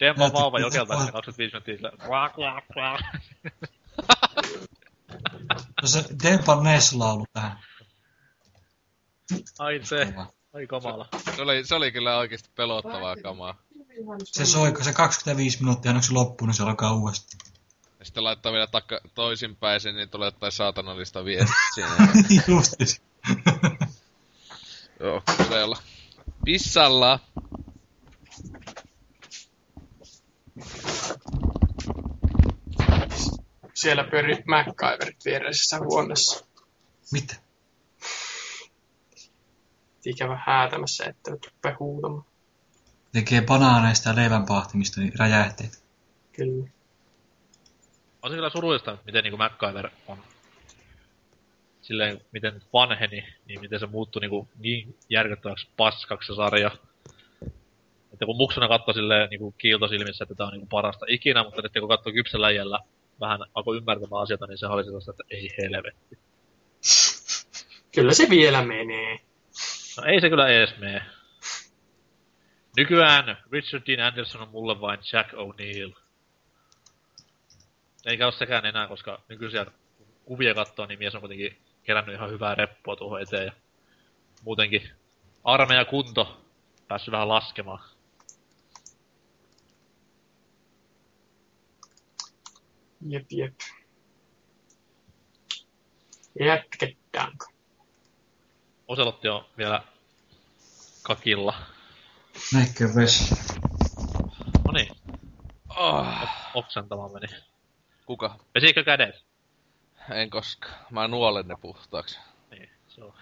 Dempa 0.00 0.22
Näytti- 0.22 0.32
vauva 0.34 0.58
jokelta 0.58 0.96
sinne 0.96 1.12
25 1.12 1.54
minuuttia 1.54 1.76
sillä. 1.76 1.92
Kvaa, 2.06 2.28
kvaa, 2.28 2.60
kvaa. 2.72 2.98
No 5.11 5.11
se 5.84 6.04
Dempan 6.22 6.62
Ness-laulu 6.62 7.24
tähän. 7.32 7.58
Ai 9.58 9.80
se. 9.84 10.14
Ai 10.54 10.66
kamala. 10.66 11.08
Se 11.36 11.42
oli, 11.42 11.64
se 11.64 11.74
oli 11.74 11.92
kyllä 11.92 12.18
oikeesti 12.18 12.50
pelottavaa 12.54 13.16
kamaa. 13.16 13.54
Se 14.24 14.46
soi, 14.46 14.72
kun 14.72 14.84
se 14.84 14.92
25 14.92 15.60
minuuttia 15.60 15.90
onneksi 15.90 16.12
loppuu, 16.12 16.46
niin 16.46 16.54
se 16.54 16.62
alkaa 16.62 16.94
uudestaan. 16.94 17.52
Ja 17.98 18.04
sitten 18.04 18.24
laittaa 18.24 18.52
vielä 18.52 18.66
takka 18.66 19.00
toisinpäin 19.14 19.80
sen, 19.80 19.94
niin 19.94 20.08
tulee 20.08 20.26
jotain 20.26 20.52
saatanallista 20.52 21.24
viestiä. 21.24 21.86
Justis. 22.48 23.02
Joo, 25.00 25.22
kusella. 25.36 25.76
Pissalla! 26.44 27.20
Siellä 33.82 34.04
pyöri 34.04 34.36
MacGyverit 34.46 35.24
viereisessä 35.24 35.78
huoneessa. 35.78 36.46
Mitä? 37.12 37.34
Ikävä 40.04 40.42
häätämässä, 40.46 41.04
että 41.04 41.30
rupea 41.30 41.76
huutamaan. 41.80 42.24
Tekee 43.12 43.42
banaaneista 43.42 44.08
ja 44.08 44.16
leivän 44.16 44.46
pahtimista 44.46 45.00
niin 45.00 45.12
räjähteet. 45.18 45.84
Kyllä. 46.32 46.68
On 48.22 48.30
se 48.30 48.34
kyllä 48.36 48.50
surullista, 48.50 48.98
miten 49.06 49.24
niinku 49.24 49.36
MacGyver 49.36 49.90
on 50.08 50.18
silleen, 51.82 52.20
miten 52.32 52.62
vanheni, 52.72 53.24
niin 53.46 53.60
miten 53.60 53.80
se 53.80 53.86
muuttui 53.86 54.20
niinku 54.20 54.48
niin 54.58 54.96
järkyttäväksi 55.08 55.68
paskaksi 55.76 56.26
se 56.26 56.36
sarja. 56.36 56.70
Että 58.12 58.26
kun 58.26 58.36
muksuna 58.36 58.68
katsoi 58.68 58.94
silleen 58.94 59.30
niinku 59.30 59.54
kiiltosilmissä, 59.58 60.24
että 60.24 60.34
tää 60.34 60.46
on 60.46 60.52
niinku 60.52 60.66
parasta 60.66 61.06
ikinä, 61.08 61.44
mutta 61.44 61.62
sitten 61.62 61.82
kun 61.82 61.88
katsoi 61.88 62.12
kypsällä 62.12 62.50
iällä 62.50 62.78
vähän 63.22 63.40
alkoi 63.54 63.76
ymmärtämään 63.76 64.22
asioita, 64.22 64.46
niin 64.46 64.58
se 64.58 64.66
oli 64.66 64.84
sellaista, 64.84 65.10
että 65.10 65.24
ei 65.30 65.48
helvetti. 65.58 66.18
Kyllä 67.94 68.14
se 68.14 68.26
vielä 68.30 68.62
menee. 68.62 69.16
No 69.96 70.04
ei 70.06 70.20
se 70.20 70.28
kyllä 70.28 70.48
ees 70.48 70.78
mene. 70.78 71.02
Nykyään 72.76 73.36
Richard 73.52 73.82
Dean 73.86 74.06
Anderson 74.06 74.42
on 74.42 74.48
mulle 74.48 74.80
vain 74.80 75.00
Jack 75.12 75.32
O'Neill. 75.32 76.00
Eikä 78.06 78.24
ole 78.24 78.32
sekään 78.32 78.66
enää, 78.66 78.88
koska 78.88 79.22
nykyisiä 79.28 79.66
kuvia 80.24 80.54
katsoo, 80.54 80.86
niin 80.86 80.98
mies 80.98 81.14
on 81.14 81.20
kuitenkin 81.20 81.58
kerännyt 81.82 82.14
ihan 82.14 82.30
hyvää 82.30 82.54
reppua 82.54 82.96
tuohon 82.96 83.22
eteen. 83.22 83.46
Ja 83.46 83.52
muutenkin 84.44 84.90
armeija 85.44 85.84
kunto 85.84 86.46
päässyt 86.88 87.12
vähän 87.12 87.28
laskemaan. 87.28 87.91
Jep, 93.08 93.26
jep. 93.32 93.54
Jatketaanko? 96.40 97.46
Oselotti 98.88 99.28
on 99.28 99.44
vielä 99.58 99.82
kakilla. 101.02 101.54
Näinkö 102.54 102.88
vesi? 102.96 103.34
No 104.66 104.72
niin, 104.72 104.88
Oh, 105.76 106.06
oksentamaan 106.54 107.12
meni. 107.12 107.26
kuka? 108.06 108.38
Pesikö 108.52 108.84
kädet? 108.84 109.24
En 110.10 110.30
koskaan. 110.30 110.86
Mä 110.90 111.08
nuolen 111.08 111.48
ne 111.48 111.56
puhtaaksi. 111.60 112.18
Niin, 112.50 112.70
se 112.88 113.04
on 113.04 113.12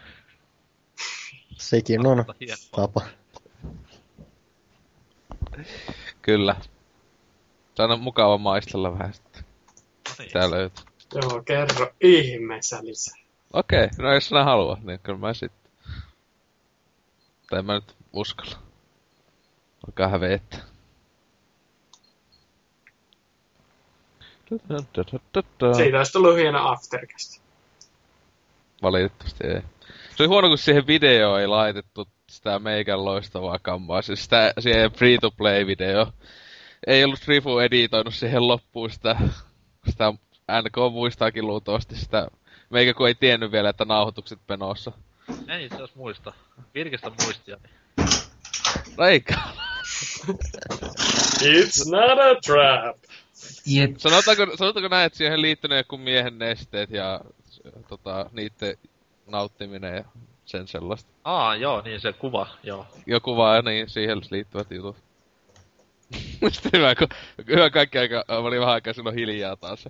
Sekin 1.59 2.07
on 2.07 2.25
tapa. 2.77 3.01
Kyllä. 6.23 6.57
Se 7.77 7.83
on 7.83 8.01
mukava 8.01 8.39
maistella 8.39 8.93
vähän 8.93 9.15
sitten. 9.15 9.45
Niin. 10.19 10.31
Tää 10.33 10.51
löytyy. 10.51 10.85
Joo, 11.15 11.43
kerro 11.43 11.93
ihmeessä 12.01 12.79
lisää. 12.83 13.17
Okei, 13.53 13.89
no 13.99 14.15
jos 14.15 14.29
sinä 14.29 14.45
haluat, 14.45 14.83
niin 14.83 15.01
kyllä 15.03 15.19
mä 15.19 15.35
sitten. 15.35 15.73
Tai 17.51 17.63
mä 17.63 17.75
nyt 17.75 17.97
uskalla. 18.13 18.59
Alkaa 19.87 20.09
häveettä. 20.09 20.57
Siitä 25.77 25.99
olisi 25.99 26.13
tullut 26.13 26.37
hieno 26.37 26.69
aftercast. 26.69 27.43
Valitettavasti 28.83 29.47
ei. 29.47 29.63
Se 30.17 30.23
oli 30.23 30.29
huono, 30.29 30.49
kun 30.49 30.59
siihen 30.59 30.87
videoon 30.87 31.41
ei 31.41 31.47
laitettu 31.47 32.09
sitä 32.31 32.59
meikän 32.59 33.05
loistavaa 33.05 33.59
kammaa. 33.63 34.03
Siis 34.03 34.25
sitä, 34.25 34.53
siihen 34.59 34.93
free-to-play-video. 34.93 36.13
Ei 36.87 37.05
ollut 37.05 37.27
Rifu 37.27 37.59
editoinut 37.59 38.15
siihen 38.15 38.49
loppuun 38.49 38.91
sitä, 38.91 39.17
sitä 39.89 40.13
NK 40.63 40.93
muistaakin 40.93 41.47
luultavasti 41.47 41.97
sitä. 41.97 42.29
Meikä 42.71 42.95
kun 42.95 43.09
ei 43.09 43.15
tiennyt 43.15 43.53
vielä, 43.53 43.69
että 43.69 43.85
nauhoitukset 43.85 44.39
menossa. 44.49 44.93
En 45.49 45.61
itse 45.61 45.75
asiassa 45.75 45.97
muista. 45.97 46.33
Virkistä 46.75 47.11
muistia. 47.25 47.57
No 48.97 49.05
eikä. 49.05 49.35
It's 51.43 51.91
not 51.91 52.19
a 52.19 52.41
trap. 52.47 52.97
Jep. 53.67 53.97
Sanotaanko, 53.99 54.57
sanotaanko 54.57 54.89
näin, 54.89 55.07
että 55.07 55.19
siihen 55.19 55.43
liittynyt 55.43 55.79
joku 55.79 55.97
miehen 55.97 56.39
nesteet 56.39 56.91
ja 56.91 57.21
tota, 57.89 58.31
niiden 58.33 58.77
nauttiminen 59.27 59.97
ja 59.97 60.05
sen 60.45 60.69
sellaista. 60.69 61.11
Aa, 61.25 61.57
joo, 61.57 61.83
niin 61.83 62.01
se 62.01 62.13
kuva, 62.13 62.47
joo. 62.63 62.87
Joku 63.07 63.37
vaan 63.37 63.65
niin 63.65 63.89
siihen 63.89 64.21
liittyvät 64.31 64.71
jutut. 64.71 64.97
Sitten 66.53 66.81
hyvä, 66.81 66.95
kun 66.95 67.09
hyvä 67.47 67.71
kaikki 67.71 67.99
aika, 67.99 68.25
oli 68.29 68.61
vähän 68.61 68.75
aikaa 68.75 68.93
silloin 68.93 69.15
hiljaa 69.15 69.57
taas. 69.57 69.89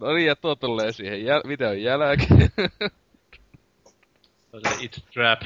No 0.00 0.12
niin, 0.12 0.26
ja 0.26 0.36
tuo 0.36 0.54
tulee 0.54 0.92
siihen 0.92 1.20
jäl- 1.20 1.48
videon 1.48 1.82
jälkeen. 1.82 2.52
Se 4.50 4.86
It's 4.86 5.00
Trap. 5.12 5.42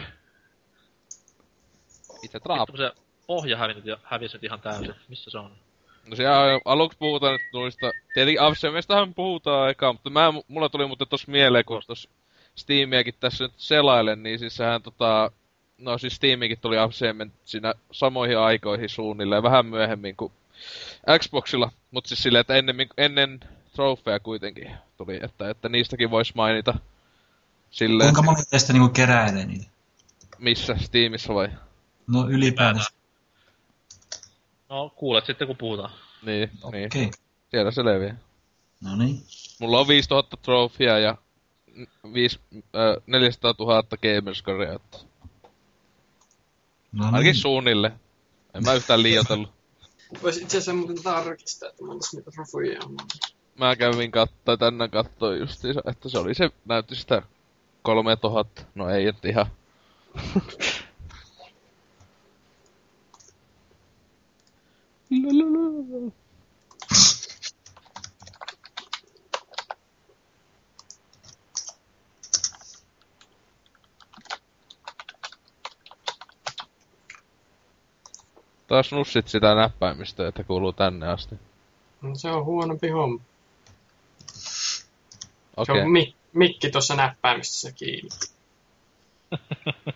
Itse 2.23 2.41
trap. 2.41 2.59
Vittu, 2.61 2.77
se 2.77 2.93
pohja 3.27 3.57
hävinnyt, 3.57 3.87
ja 3.87 3.99
hävisi 4.03 4.37
nyt 4.37 4.45
ihan 4.45 4.61
täysin. 4.61 4.95
Missä 5.09 5.31
se 5.31 5.39
on? 5.39 5.51
No 6.11 6.17
siellä 6.17 6.61
aluksi 6.65 6.99
puhutaan 6.99 7.33
nyt 7.33 7.53
noista, 7.53 7.91
tietenkin 8.15 8.41
Avsemiestahan 8.41 9.15
puhutaan 9.15 9.71
eka, 9.71 9.93
mutta 9.93 10.11
mä, 10.11 10.33
mulla 10.49 10.69
tuli 10.69 10.87
muuten 10.87 11.09
tossa 11.09 11.31
mieleen, 11.31 11.65
kun 11.65 11.83
tossa 11.87 12.11
Steamiakin 12.55 13.15
tässä 13.21 13.45
nyt 13.45 13.53
selailen, 13.57 14.23
niin 14.23 14.39
siis 14.39 14.57
sehän 14.57 14.83
tota, 14.83 15.31
no 15.85 15.99
siis 15.99 16.17
Steamikin 16.17 16.59
tuli 16.61 16.79
Avsemen 16.79 17.33
siinä 17.45 17.75
samoihin 17.93 18.39
aikoihin 18.39 18.89
suunnilleen, 18.89 19.43
vähän 19.43 19.67
myöhemmin 19.67 20.17
kuin 20.17 20.33
Xboxilla, 21.19 21.73
mutta 21.91 22.09
siis 22.09 22.23
silleen, 22.23 22.41
että 22.41 22.55
ennen, 22.55 22.77
ennen 22.97 23.41
trofeja 23.73 24.21
kuitenkin 24.21 24.71
tuli, 24.97 25.21
että, 25.23 25.51
että 25.51 25.69
niistäkin 25.69 26.11
voisi 26.11 26.33
mainita 26.35 26.75
silleen, 27.71 28.07
Kuinka 28.15 28.23
moni 28.23 28.45
teistä 28.51 28.73
niinku 28.73 28.89
keräilee 28.89 29.47
niitä? 29.47 29.67
missä, 30.39 30.77
Steamissa 30.81 31.35
vai? 31.35 31.49
No 32.07 32.29
ylipäätänsä. 32.29 32.91
No, 34.69 34.93
kuulet 34.97 35.27
sitten 35.27 35.47
kun 35.47 35.57
puhutaan. 35.57 35.91
Niin, 36.23 36.51
niin, 36.73 36.87
Okei. 36.87 37.11
siellä 37.51 37.71
se 37.71 37.85
leviää. 37.85 38.17
No 38.81 38.97
niin. 38.97 39.23
Mulla 39.61 39.81
on 39.81 39.89
5000 39.89 40.37
trofia 40.37 40.99
ja 40.99 41.17
5, 42.15 42.41
äh, 42.57 43.03
400 43.07 43.55
000 43.59 43.83
gamerscorea. 43.83 44.73
että 44.73 44.99
No 46.95 47.05
Ainakin 47.05 47.25
niin. 47.25 47.35
suunnille. 47.35 47.93
En 48.55 48.65
mä 48.65 48.75
yhtään 48.75 49.03
liioitellut. 49.03 49.51
Voisi 50.23 50.43
itse 50.43 50.59
asiassa 50.59 50.75
muuten 50.75 51.03
tarkistaa, 51.03 51.69
että 51.69 51.85
monta 51.85 52.07
niitä 52.13 52.31
trofuja 52.31 52.81
on. 52.85 52.97
Mä 53.59 53.77
kävin 53.77 54.11
kattoo 54.11 54.57
tänne 54.57 54.89
kattoo 54.89 55.33
justiinsa, 55.33 55.81
että 55.87 56.09
se 56.09 56.19
oli 56.19 56.35
se, 56.35 56.51
näytti 56.65 56.95
sitä 56.95 57.23
3000. 57.83 58.63
No 58.75 58.91
ei 58.91 59.07
et 59.07 59.25
ihan. 59.25 59.47
Taas 78.75 78.93
nussit 78.93 79.29
sitä 79.29 79.55
näppäimistä, 79.55 80.29
että 80.29 80.45
kuuluu 80.45 80.73
tänne 80.73 81.09
asti. 81.09 81.35
No, 82.03 82.15
se 82.15 82.31
on 82.31 82.45
huonompi 82.45 82.89
homma. 82.89 83.21
Se 84.27 84.87
Okei. 85.57 85.83
on 85.83 85.91
mi- 85.91 86.15
mikki 86.33 86.71
tuossa 86.71 86.95
näppäimistössä 86.95 87.73
kiinni. 87.73 88.09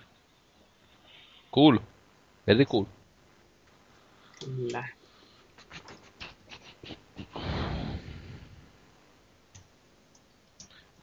Cool. 1.54 1.78
Very 2.46 2.64
cool. 2.64 2.84
Kyllä. 4.44 4.88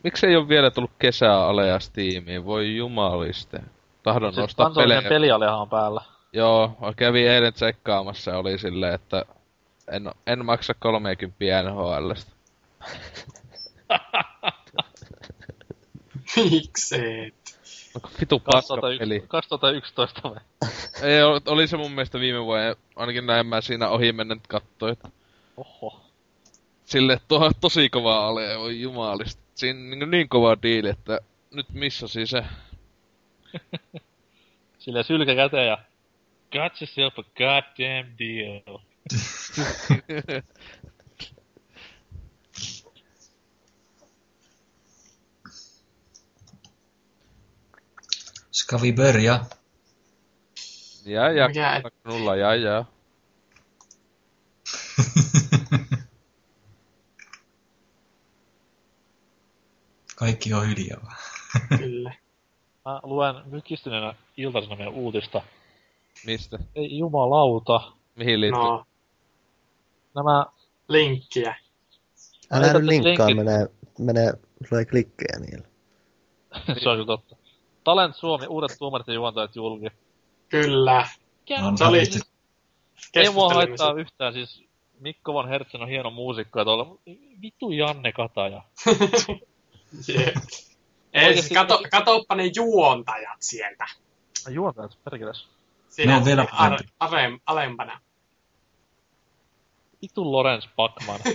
Miksi 0.04 0.26
ei 0.28 0.36
ole 0.36 0.48
vielä 0.48 0.72
tullut 0.72 0.92
kesäaleja 1.00 1.80
Steamiin? 1.80 2.46
Voi 2.46 2.76
jumaliste. 2.78 3.60
Tahdon 4.04 4.34
Siis 4.34 4.42
nostaa 4.42 4.70
pelejä. 4.70 5.02
pelialehan 5.02 5.60
on 5.60 5.70
päällä. 5.70 6.15
Joo, 6.36 6.78
kävin 6.96 7.28
eilen 7.28 7.54
tsekkaamassa 7.54 8.32
ja 8.32 8.38
oli 8.38 8.58
silleen, 8.58 8.94
että 8.94 9.26
en, 9.92 10.12
en 10.28 10.46
maksa 10.46 10.74
30 10.74 11.38
NHLstä. 11.64 12.32
Miksei? 16.52 17.34
No 17.94 18.02
kun 18.02 18.12
vitu 18.20 18.40
paska 18.40 18.76
2001 18.76 19.00
peli. 19.00 19.24
2011 19.28 20.22
vai? 20.24 20.36
Ei, 21.02 21.24
oli, 21.46 21.68
se 21.68 21.78
mun 21.78 21.92
mielestä 21.92 22.20
viime 22.20 22.46
vuonna, 22.46 22.76
ainakin 22.96 23.26
näin 23.26 23.48
mä 23.48 23.62
siinä 23.62 23.90
ohi 23.90 24.12
mennä 24.12 24.36
kattoin. 24.48 24.98
Oho. 25.58 26.02
sille 26.86 27.20
tuohon 27.28 27.52
tosi 27.62 27.90
kovaa 27.90 28.28
ale, 28.28 28.60
voi 28.60 28.82
jumalista. 28.82 29.42
Siinä 29.56 29.96
niin, 29.96 30.12
niin 30.12 30.30
kova 30.30 30.58
diili, 30.64 30.90
että 30.90 31.20
nyt 31.52 31.70
missasi 31.70 32.28
se. 32.28 32.44
Silleen 34.80 35.06
sylkä 35.06 35.36
käteen 35.36 35.68
ja... 35.68 35.78
Got 36.56 36.80
yourself 36.80 37.14
a 37.18 37.24
goddamn 37.38 38.16
deal. 38.18 38.82
Ska 48.52 48.78
vi 48.78 48.94
börja? 48.94 49.46
Ja, 51.06 51.32
ja, 51.32 51.48
Mikä 51.48 51.76
et- 51.76 51.94
knulla, 52.04 52.36
ja, 52.36 52.56
ja. 52.56 52.86
Kaikki 60.16 60.54
on 60.54 60.68
hiljaa. 60.68 61.16
Kyllä. 61.78 62.14
Mä 62.86 63.00
luen 63.04 63.36
mykistyneenä 63.46 64.14
iltasanomien 64.38 64.90
uutista. 64.90 65.42
Mistä? 66.26 66.60
Ei 66.76 66.98
jumalauta. 66.98 67.92
Mihin 68.16 68.42
liittyy? 68.42 68.64
No, 68.64 68.86
Nämä 70.16 70.46
linkkiä. 70.88 71.56
Älä 72.52 72.74
nyt 72.74 72.84
linkkaa, 72.84 73.28
linkit. 73.28 73.46
menee, 73.46 73.68
menee, 74.00 74.34
tulee 74.70 74.86
klikkejä 74.86 75.40
niillä. 75.40 75.68
se 76.84 76.90
on 76.90 76.96
kyllä 76.96 77.06
totta. 77.06 77.36
Talent 77.84 78.16
Suomi, 78.16 78.48
uudet 78.48 78.76
tuomarit 78.80 79.08
ja 79.08 79.14
juontajat 79.14 79.56
julki. 79.56 79.88
Kyllä. 80.50 81.08
Se 81.78 81.84
oli. 81.84 82.04
Ei 83.14 83.30
mua 83.30 83.54
haittaa 83.54 83.94
yhtään, 83.94 84.34
siis 84.34 84.64
Mikko 85.00 85.34
von 85.34 85.50
Hertzen 85.50 85.82
on 85.82 85.88
hieno 85.88 86.12
muusikko 86.12 86.60
ja 86.60 86.66
tuolla, 86.66 86.98
vittu 87.42 87.72
Janne 87.72 88.12
Kataja. 88.12 88.62
Ei, 91.14 91.34
siis 91.34 91.50
kato, 91.54 91.80
katoppa 91.92 92.36
ne 92.36 92.52
juontajat 92.56 93.38
sieltä. 93.40 93.86
Juontajat, 94.50 94.98
perkeles. 95.04 95.48
Siinä 95.96 96.12
Ne 96.12 96.18
on 96.18 96.26
vielä 96.26 96.46
ar, 96.52 96.80
arem, 97.00 97.40
alempana. 97.46 98.00
Vittu 100.02 100.32
Lorenz 100.32 100.68
Backman. 100.76 101.20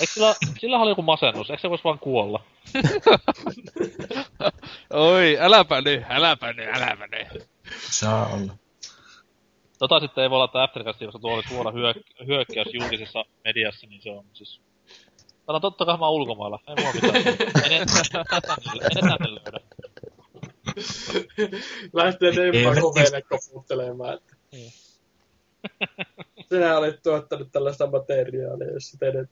Eikö 0.00 0.12
sillä, 0.12 0.34
sillä 0.60 0.78
oli 0.78 0.90
joku 0.90 1.02
masennus, 1.02 1.50
eikö 1.50 1.60
se 1.60 1.70
vois 1.70 1.84
vaan 1.84 1.98
kuolla? 1.98 2.42
Oi, 4.90 5.36
äläpä 5.40 5.80
nyt, 5.80 6.02
äläpä 6.08 6.52
nyt, 6.52 6.68
äläpä 6.68 7.06
nyt. 7.06 7.48
Saa 7.90 8.26
olla. 8.26 8.52
Tota 9.78 10.00
sitten 10.00 10.22
ei 10.22 10.30
voi 10.30 10.36
olla, 10.36 10.44
että 10.44 10.62
Aftercastiin, 10.62 11.08
koska 11.08 11.18
tuo 11.18 11.34
oli 11.34 11.42
suora 11.48 11.70
hyök- 11.70 12.26
hyökkäys 12.26 12.68
julkisessa 12.72 13.24
mediassa, 13.44 13.86
niin 13.86 14.02
se 14.02 14.10
on 14.10 14.24
siis... 14.32 14.60
Täällä 15.46 15.56
on 15.56 15.60
totta 15.60 15.86
kai 15.86 15.98
mä 15.98 16.08
ulkomailla, 16.08 16.58
ei 16.68 16.84
mua 16.84 16.92
mitään. 16.92 17.16
En, 17.16 17.72
en, 17.72 17.82
en 18.96 19.10
tänne 19.10 19.34
löydä. 19.34 19.60
Lähtee 21.92 22.28
Ei, 22.28 22.36
Demppa 22.36 22.74
ei, 22.74 22.80
koveille 22.80 23.22
koputtelemaan. 23.22 24.14
Että. 24.14 24.36
Niin. 24.52 24.72
Sinä 26.48 26.78
olet 26.78 27.02
tuottanut 27.02 27.52
tällaista 27.52 27.90
materiaalia, 27.90 28.72
jossa 28.72 28.98
teidät... 28.98 29.30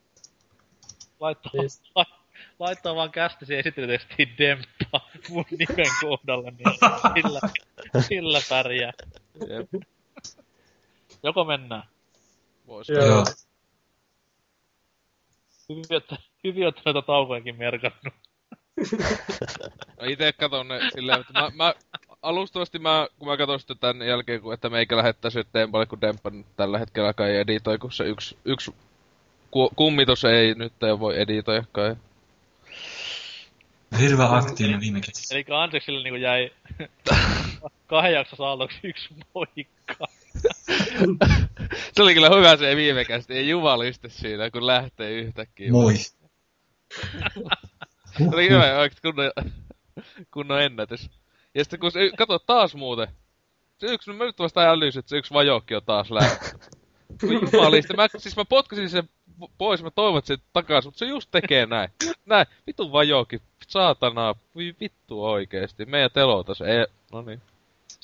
Laittaa, 1.21 1.53
Niin. 1.55 1.69
la, 1.95 2.05
laittaa 2.59 2.95
vaan 2.95 3.11
kästisi 3.11 3.55
esittelytekstiin 3.55 4.29
Demppa 4.39 5.01
mun 5.29 5.45
nimen 5.51 5.87
kohdalle, 6.01 6.51
niin 6.51 6.79
sillä, 7.15 7.41
sillä 8.09 8.41
pärjää. 8.49 8.93
Jep, 9.49 9.83
Joko 11.23 11.45
mennään. 11.45 11.83
vois 12.67 12.89
Joo. 12.89 13.07
Joo. 13.07 13.25
Hyvin, 15.69 15.85
että, 15.91 16.17
hyvin, 16.45 16.69
että 16.69 16.83
noita 16.85 17.03
taukojakin 17.03 17.59
merkannut. 17.59 18.15
No 20.01 20.07
ite 20.07 20.33
katon 20.33 20.69
ne 20.69 20.81
silleen, 20.95 21.21
että 21.21 21.33
mä, 21.33 21.51
mä 21.55 21.75
alustavasti 22.23 22.79
mä, 22.79 23.09
kun 23.19 23.29
mä 23.29 23.37
katson 23.37 23.61
sitten 23.61 23.79
tän 23.79 24.03
jälkeen, 24.03 24.41
kun, 24.41 24.55
että 24.55 24.71
meikä 24.71 24.97
lähettäisi 24.97 25.39
Dempalle, 25.55 25.87
kun 25.87 26.01
Demppa 26.01 26.31
nyt 26.31 26.47
tällä 26.57 26.79
hetkellä 26.79 27.13
kai 27.13 27.37
editoi, 27.37 27.79
kun 27.79 27.93
se 27.93 28.05
yksi, 28.05 28.39
yksi 28.45 28.75
ku, 29.51 29.71
kummitus 29.77 30.25
ei 30.25 30.55
nyt 30.55 30.83
ei 30.83 30.99
voi 30.99 31.21
editoida 31.21 31.65
kai. 31.73 31.97
Hirveän 34.01 34.35
aktiivinen 34.35 34.81
viime 34.81 35.01
kesä. 35.01 35.35
Eli 35.35 35.45
Anseksille 35.51 36.03
niinku 36.03 36.17
jäi 36.17 36.51
kahden 37.87 38.13
jakson 38.13 38.37
saalloksi 38.37 38.79
yksi 38.85 39.09
moikka. 39.35 40.07
se 41.93 42.03
oli 42.03 42.15
kyllä 42.15 42.31
hyvä 42.37 42.57
se 42.57 42.77
viime 42.77 43.05
kästi, 43.05 43.35
ei 43.35 43.49
jumaliste 43.49 44.09
siinä, 44.09 44.51
kun 44.51 44.67
lähtee 44.67 45.11
yhtäkkiä. 45.11 45.71
Moi. 45.71 45.95
Se 48.19 48.25
oli 48.33 48.49
hyvä 48.49 48.91
kunnon, 49.03 49.33
kunnon 50.35 50.63
ennätys. 50.63 51.11
Ja 51.55 51.65
sitten 51.65 51.81
kun 51.81 51.93
se, 51.93 52.11
kato 52.19 52.39
taas 52.39 52.75
muuten. 52.75 53.09
Se 53.79 53.87
yksi, 53.87 54.13
mä 54.13 54.25
nyt 54.25 54.39
vasta 54.39 54.71
älysin, 54.71 54.99
että 54.99 55.11
se 55.11 55.17
yksi 55.17 55.35
vajokki 55.35 55.75
on 55.75 55.83
taas 55.87 56.11
lähtenyt. 56.11 56.81
Jumalista, 57.23 57.95
mä, 57.97 58.09
siis 58.17 58.37
mä 58.37 58.45
potkasin 58.45 58.91
sen 58.91 59.09
pois, 59.59 59.83
mä 59.83 59.91
toivon, 59.91 60.19
että 60.19 60.29
se 60.29 60.39
takaisin, 60.53 60.89
mutta 60.89 60.99
se 60.99 61.05
just 61.07 61.31
tekee 61.31 61.67
näin. 61.67 61.91
Näin, 62.27 62.47
vitun 62.67 62.93
vajoki, 62.93 63.41
saatana, 63.67 64.35
voi 64.55 64.75
vittu 64.81 65.25
oikeesti. 65.25 65.85
Meidän 65.85 66.11
telotas, 66.15 66.61
ei, 66.61 66.87
no 67.13 67.23
niin. 67.23 67.41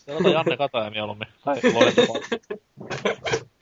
Teillä 0.07 0.29
Janne 0.29 0.57
Kataja 0.57 0.91
mieluummin. 0.91 1.29
Tai 1.45 1.61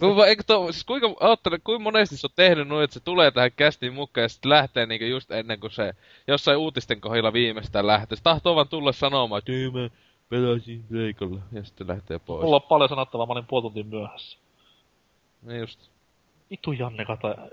Kuinka, 0.00 0.26
eikö 0.26 0.42
to, 0.46 0.72
siis 0.72 0.84
kuinka, 0.84 1.06
oottele, 1.20 1.58
kuinka 1.58 1.82
monesti 1.82 2.16
se 2.16 2.26
on 2.26 2.30
tehnyt 2.36 2.68
noin, 2.68 2.84
että 2.84 2.94
se 2.94 3.00
tulee 3.00 3.30
tähän 3.30 3.52
kästiin 3.52 3.94
mukaan 3.94 4.22
ja 4.22 4.28
sitten 4.28 4.50
lähtee 4.50 4.86
niinku 4.86 5.04
just 5.04 5.30
ennen 5.30 5.60
kuin 5.60 5.70
se 5.70 5.94
jossain 6.28 6.58
uutisten 6.58 7.00
kohdilla 7.00 7.32
viimeistään 7.32 7.86
lähtee. 7.86 8.16
Se 8.16 8.22
tahtoo 8.22 8.54
vaan 8.56 8.68
tulla 8.68 8.92
sanomaan, 8.92 9.38
että 9.38 9.52
ei 9.52 9.70
mä 9.70 9.90
pelasin 10.28 10.84
leikolla 10.90 11.40
ja 11.52 11.64
sitten 11.64 11.86
lähtee 11.88 12.18
pois. 12.18 12.42
Mulla 12.44 12.56
on 12.56 12.62
paljon 12.62 12.88
sanottavaa, 12.88 13.26
mä 13.26 13.32
olin 13.32 13.46
puoli 13.46 13.62
tuntia 13.62 13.84
myöhässä. 13.84 14.38
Niin 15.42 15.60
just. 15.60 15.80
Vittu 16.50 16.72
Janne 16.72 17.04
Kataja. 17.04 17.36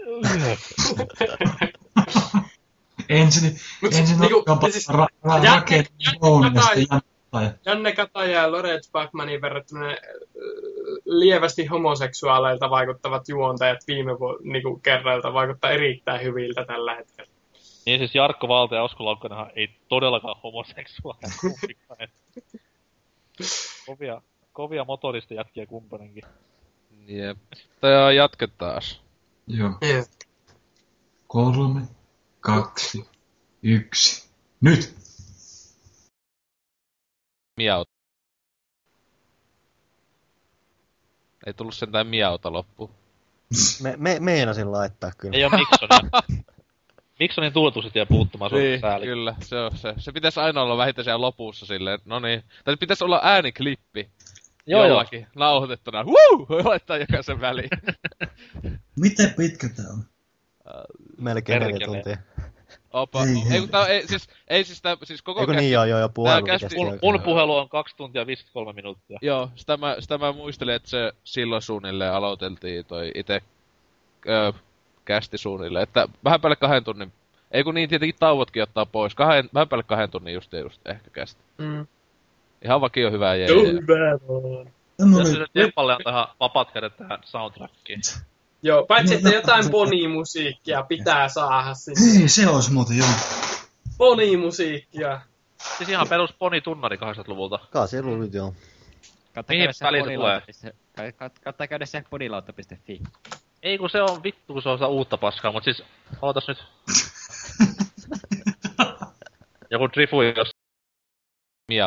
Ensin, 3.10 3.58
ensin 3.98 4.20
niinku, 4.20 4.44
on 4.48 4.72
siis- 4.72 4.90
ra, 4.90 5.08
ra, 5.24 5.40
raketin 5.54 5.94
Janne 6.00 6.20
Boone 6.20 6.48
ja 6.48 6.62
Kataja- 6.62 6.76
sitten 6.80 7.02
Janne 7.34 7.60
Janne 7.66 7.92
Kataja 7.92 8.42
ja 8.42 8.52
Lorenz 8.52 8.92
Backmanin 8.92 9.42
verrattuna 9.42 9.90
äh, 9.90 9.96
lievästi 11.06 11.66
homoseksuaaleilta 11.66 12.70
vaikuttavat 12.70 13.30
juontajat 13.30 13.80
viime 13.88 14.20
vu- 14.20 14.40
niinku 14.44 14.80
kerroilta 14.80 15.34
vaikuttaa 15.34 15.72
erittäin 15.72 16.24
hyviltä 16.24 16.66
tällä 16.66 16.96
hetkellä. 16.96 17.32
Niin 17.86 18.00
siis 18.00 18.16
Jarkko 18.16 18.48
Valta 18.48 18.76
ja 18.76 18.84
Osko 18.84 19.06
Laukkanenhan 19.06 19.52
ei 19.56 19.70
todellakaan 19.88 20.36
homoseksuaaleja. 20.44 21.34
kovia, 23.86 24.22
kovia 24.54 24.86
motorista 24.86 25.34
jätkiä 25.34 25.66
kumpainenkin. 25.66 26.24
Jep. 27.08 27.38
Tai 27.82 28.16
jatka 28.16 28.48
taas. 28.48 29.02
Joo. 29.48 29.72
Joo. 29.82 30.04
Kolme, 31.28 31.82
kaksi, 32.40 33.06
yksi. 33.64 34.30
Nyt! 34.62 34.97
Miauta. 37.58 37.92
Ei 41.46 41.54
tullut 41.54 41.76
sentään 41.76 42.08
miauta 42.08 42.54
loppuun. 42.54 42.90
Me, 43.82 43.94
me, 43.98 44.18
meinasin 44.20 44.72
laittaa 44.72 45.12
kyllä. 45.18 45.38
Ei 45.38 45.44
oo 45.44 45.50
Miksonia. 45.50 46.22
Miksonin 47.20 47.54
tuuletukset 47.54 47.96
jää 47.96 48.06
puuttumaan, 48.06 48.52
Niin, 48.52 48.80
sääli. 48.80 49.06
kyllä, 49.06 49.36
se 49.42 49.56
on 49.56 49.78
se. 49.78 49.94
Se 49.98 50.12
pitäisi 50.12 50.40
aina 50.40 50.62
olla 50.62 50.78
vähintään 50.78 51.04
siellä 51.04 51.22
lopussa 51.22 51.66
silleen, 51.66 52.00
no 52.06 52.20
niin. 52.20 52.44
Tai 52.64 52.74
se 52.74 52.78
pitäisi 52.80 53.04
olla 53.04 53.20
ääniklippi. 53.24 54.10
Joo, 54.68 54.82
joo. 54.82 54.88
jollakin 54.90 55.28
nauhoitettuna. 55.36 56.04
Woo! 56.04 56.64
Laittaa 56.64 56.98
jokaisen 56.98 57.42
väliin. 57.42 57.70
Miten 59.02 59.34
pitkä 59.38 59.70
tää 59.70 59.86
on? 59.94 60.04
Melkein 61.18 61.62
neljä 61.62 61.88
tuntia. 61.88 62.18
Opa. 62.94 63.24
Ei, 63.24 63.54
Ei, 63.54 63.60
kun 63.60 63.70
tää, 63.70 63.86
ei, 63.86 64.08
siis, 64.08 64.30
ei 64.48 64.64
siis 64.64 64.82
tää, 64.82 64.98
siis 65.04 65.22
koko 65.22 65.40
Eikö 65.40 65.52
kästi- 65.54 65.62
niin 65.62 65.74
joo 65.74 65.86
joo 65.86 66.00
joo 66.00 66.10
puhelu 66.10 66.46
kästi- 66.46 66.66
kesti 66.66 66.76
Mun, 66.76 67.00
mun 67.02 67.22
puhelu 67.22 67.56
on 67.56 67.70
2 67.70 67.96
tuntia 67.96 68.26
53 68.28 68.74
minuuttia. 68.74 69.20
Joo, 69.22 69.50
sitä 69.56 69.78
mä, 69.78 69.96
sitä 70.00 70.18
mä 70.18 70.32
muistelin, 70.32 70.76
että 70.76 70.90
se 70.90 71.12
silloin 71.24 71.62
suunnilleen 71.62 72.14
aloiteltiin 72.14 72.86
toi 72.86 73.12
ite 73.16 73.42
öö, 74.30 74.52
kästi 75.06 75.38
suunnilleen. 75.38 75.84
Että 75.84 76.08
vähän 76.24 76.42
päälle 76.42 76.56
kahden 76.56 76.84
tunnin, 76.84 77.14
ei 77.52 77.64
kun 77.64 77.76
niin 77.76 77.90
tietenkin 77.90 78.16
tauotkin 78.20 78.64
ottaa 78.64 78.86
pois. 78.86 79.16
Kahden, 79.16 79.50
vähän 79.54 79.68
päälle 79.70 79.84
kahden 79.84 80.10
tunnin 80.12 80.34
just, 80.34 80.54
just 80.54 80.88
ehkä 80.88 81.10
kästi. 81.10 81.42
Mm. 81.58 81.88
Ihan 82.66 82.82
vakio 82.82 83.12
hyvää 83.12 83.36
jees. 83.36 83.52
Hyvä 83.52 84.20
vaan. 84.28 84.68
Oli, 85.20 85.26
se 85.32 85.46
Dempalle 85.56 85.94
antaa 85.94 86.14
ihan 86.14 86.28
vapaat 86.40 86.72
kädet 86.72 86.98
tähän 86.98 87.20
soundtrackiin. 87.26 88.02
Joo, 88.62 88.86
paitsi 88.86 89.16
että 89.16 89.30
jotain 89.30 89.72
ponimusiikkia 89.72 90.84
pitää 90.84 91.30
saada 91.30 91.74
sinne. 91.74 92.20
Hei, 92.20 92.28
se 92.28 92.48
olisi 92.48 92.74
muuten 92.74 92.98
joo. 92.98 93.08
Ponimusiikkia. 93.98 95.22
Siis 95.78 95.90
ihan 95.90 96.08
perus 96.08 96.34
poni-tunnari 96.34 96.98
80-luvulta. 96.98 97.60
Kaasi 97.72 98.02
luvut 98.02 98.34
joo. 98.34 98.54
Kannattaa 99.34 99.56
Mihin 99.56 99.74
se 99.74 99.86
tulee? 100.16 100.42
Kannattaa 101.18 101.68
käydä 101.68 101.86
siellä 101.86 102.10
ponilauta.fi. 102.10 103.02
Ei 103.64 103.78
kun 103.78 103.90
se 103.90 104.02
on 104.02 104.24
vittu, 104.24 104.54
kun 104.54 104.62
se 104.62 104.70
on 104.70 104.78
sitä 104.78 104.88
uutta 104.88 105.18
paskaa, 105.18 105.52
mut 105.52 105.64
siis, 105.64 105.84
ootas 106.22 106.48
nyt. 106.48 106.58
Joku 109.72 109.88
Drifu, 109.94 110.22
jos 110.22 110.52
Miau. 111.72 111.86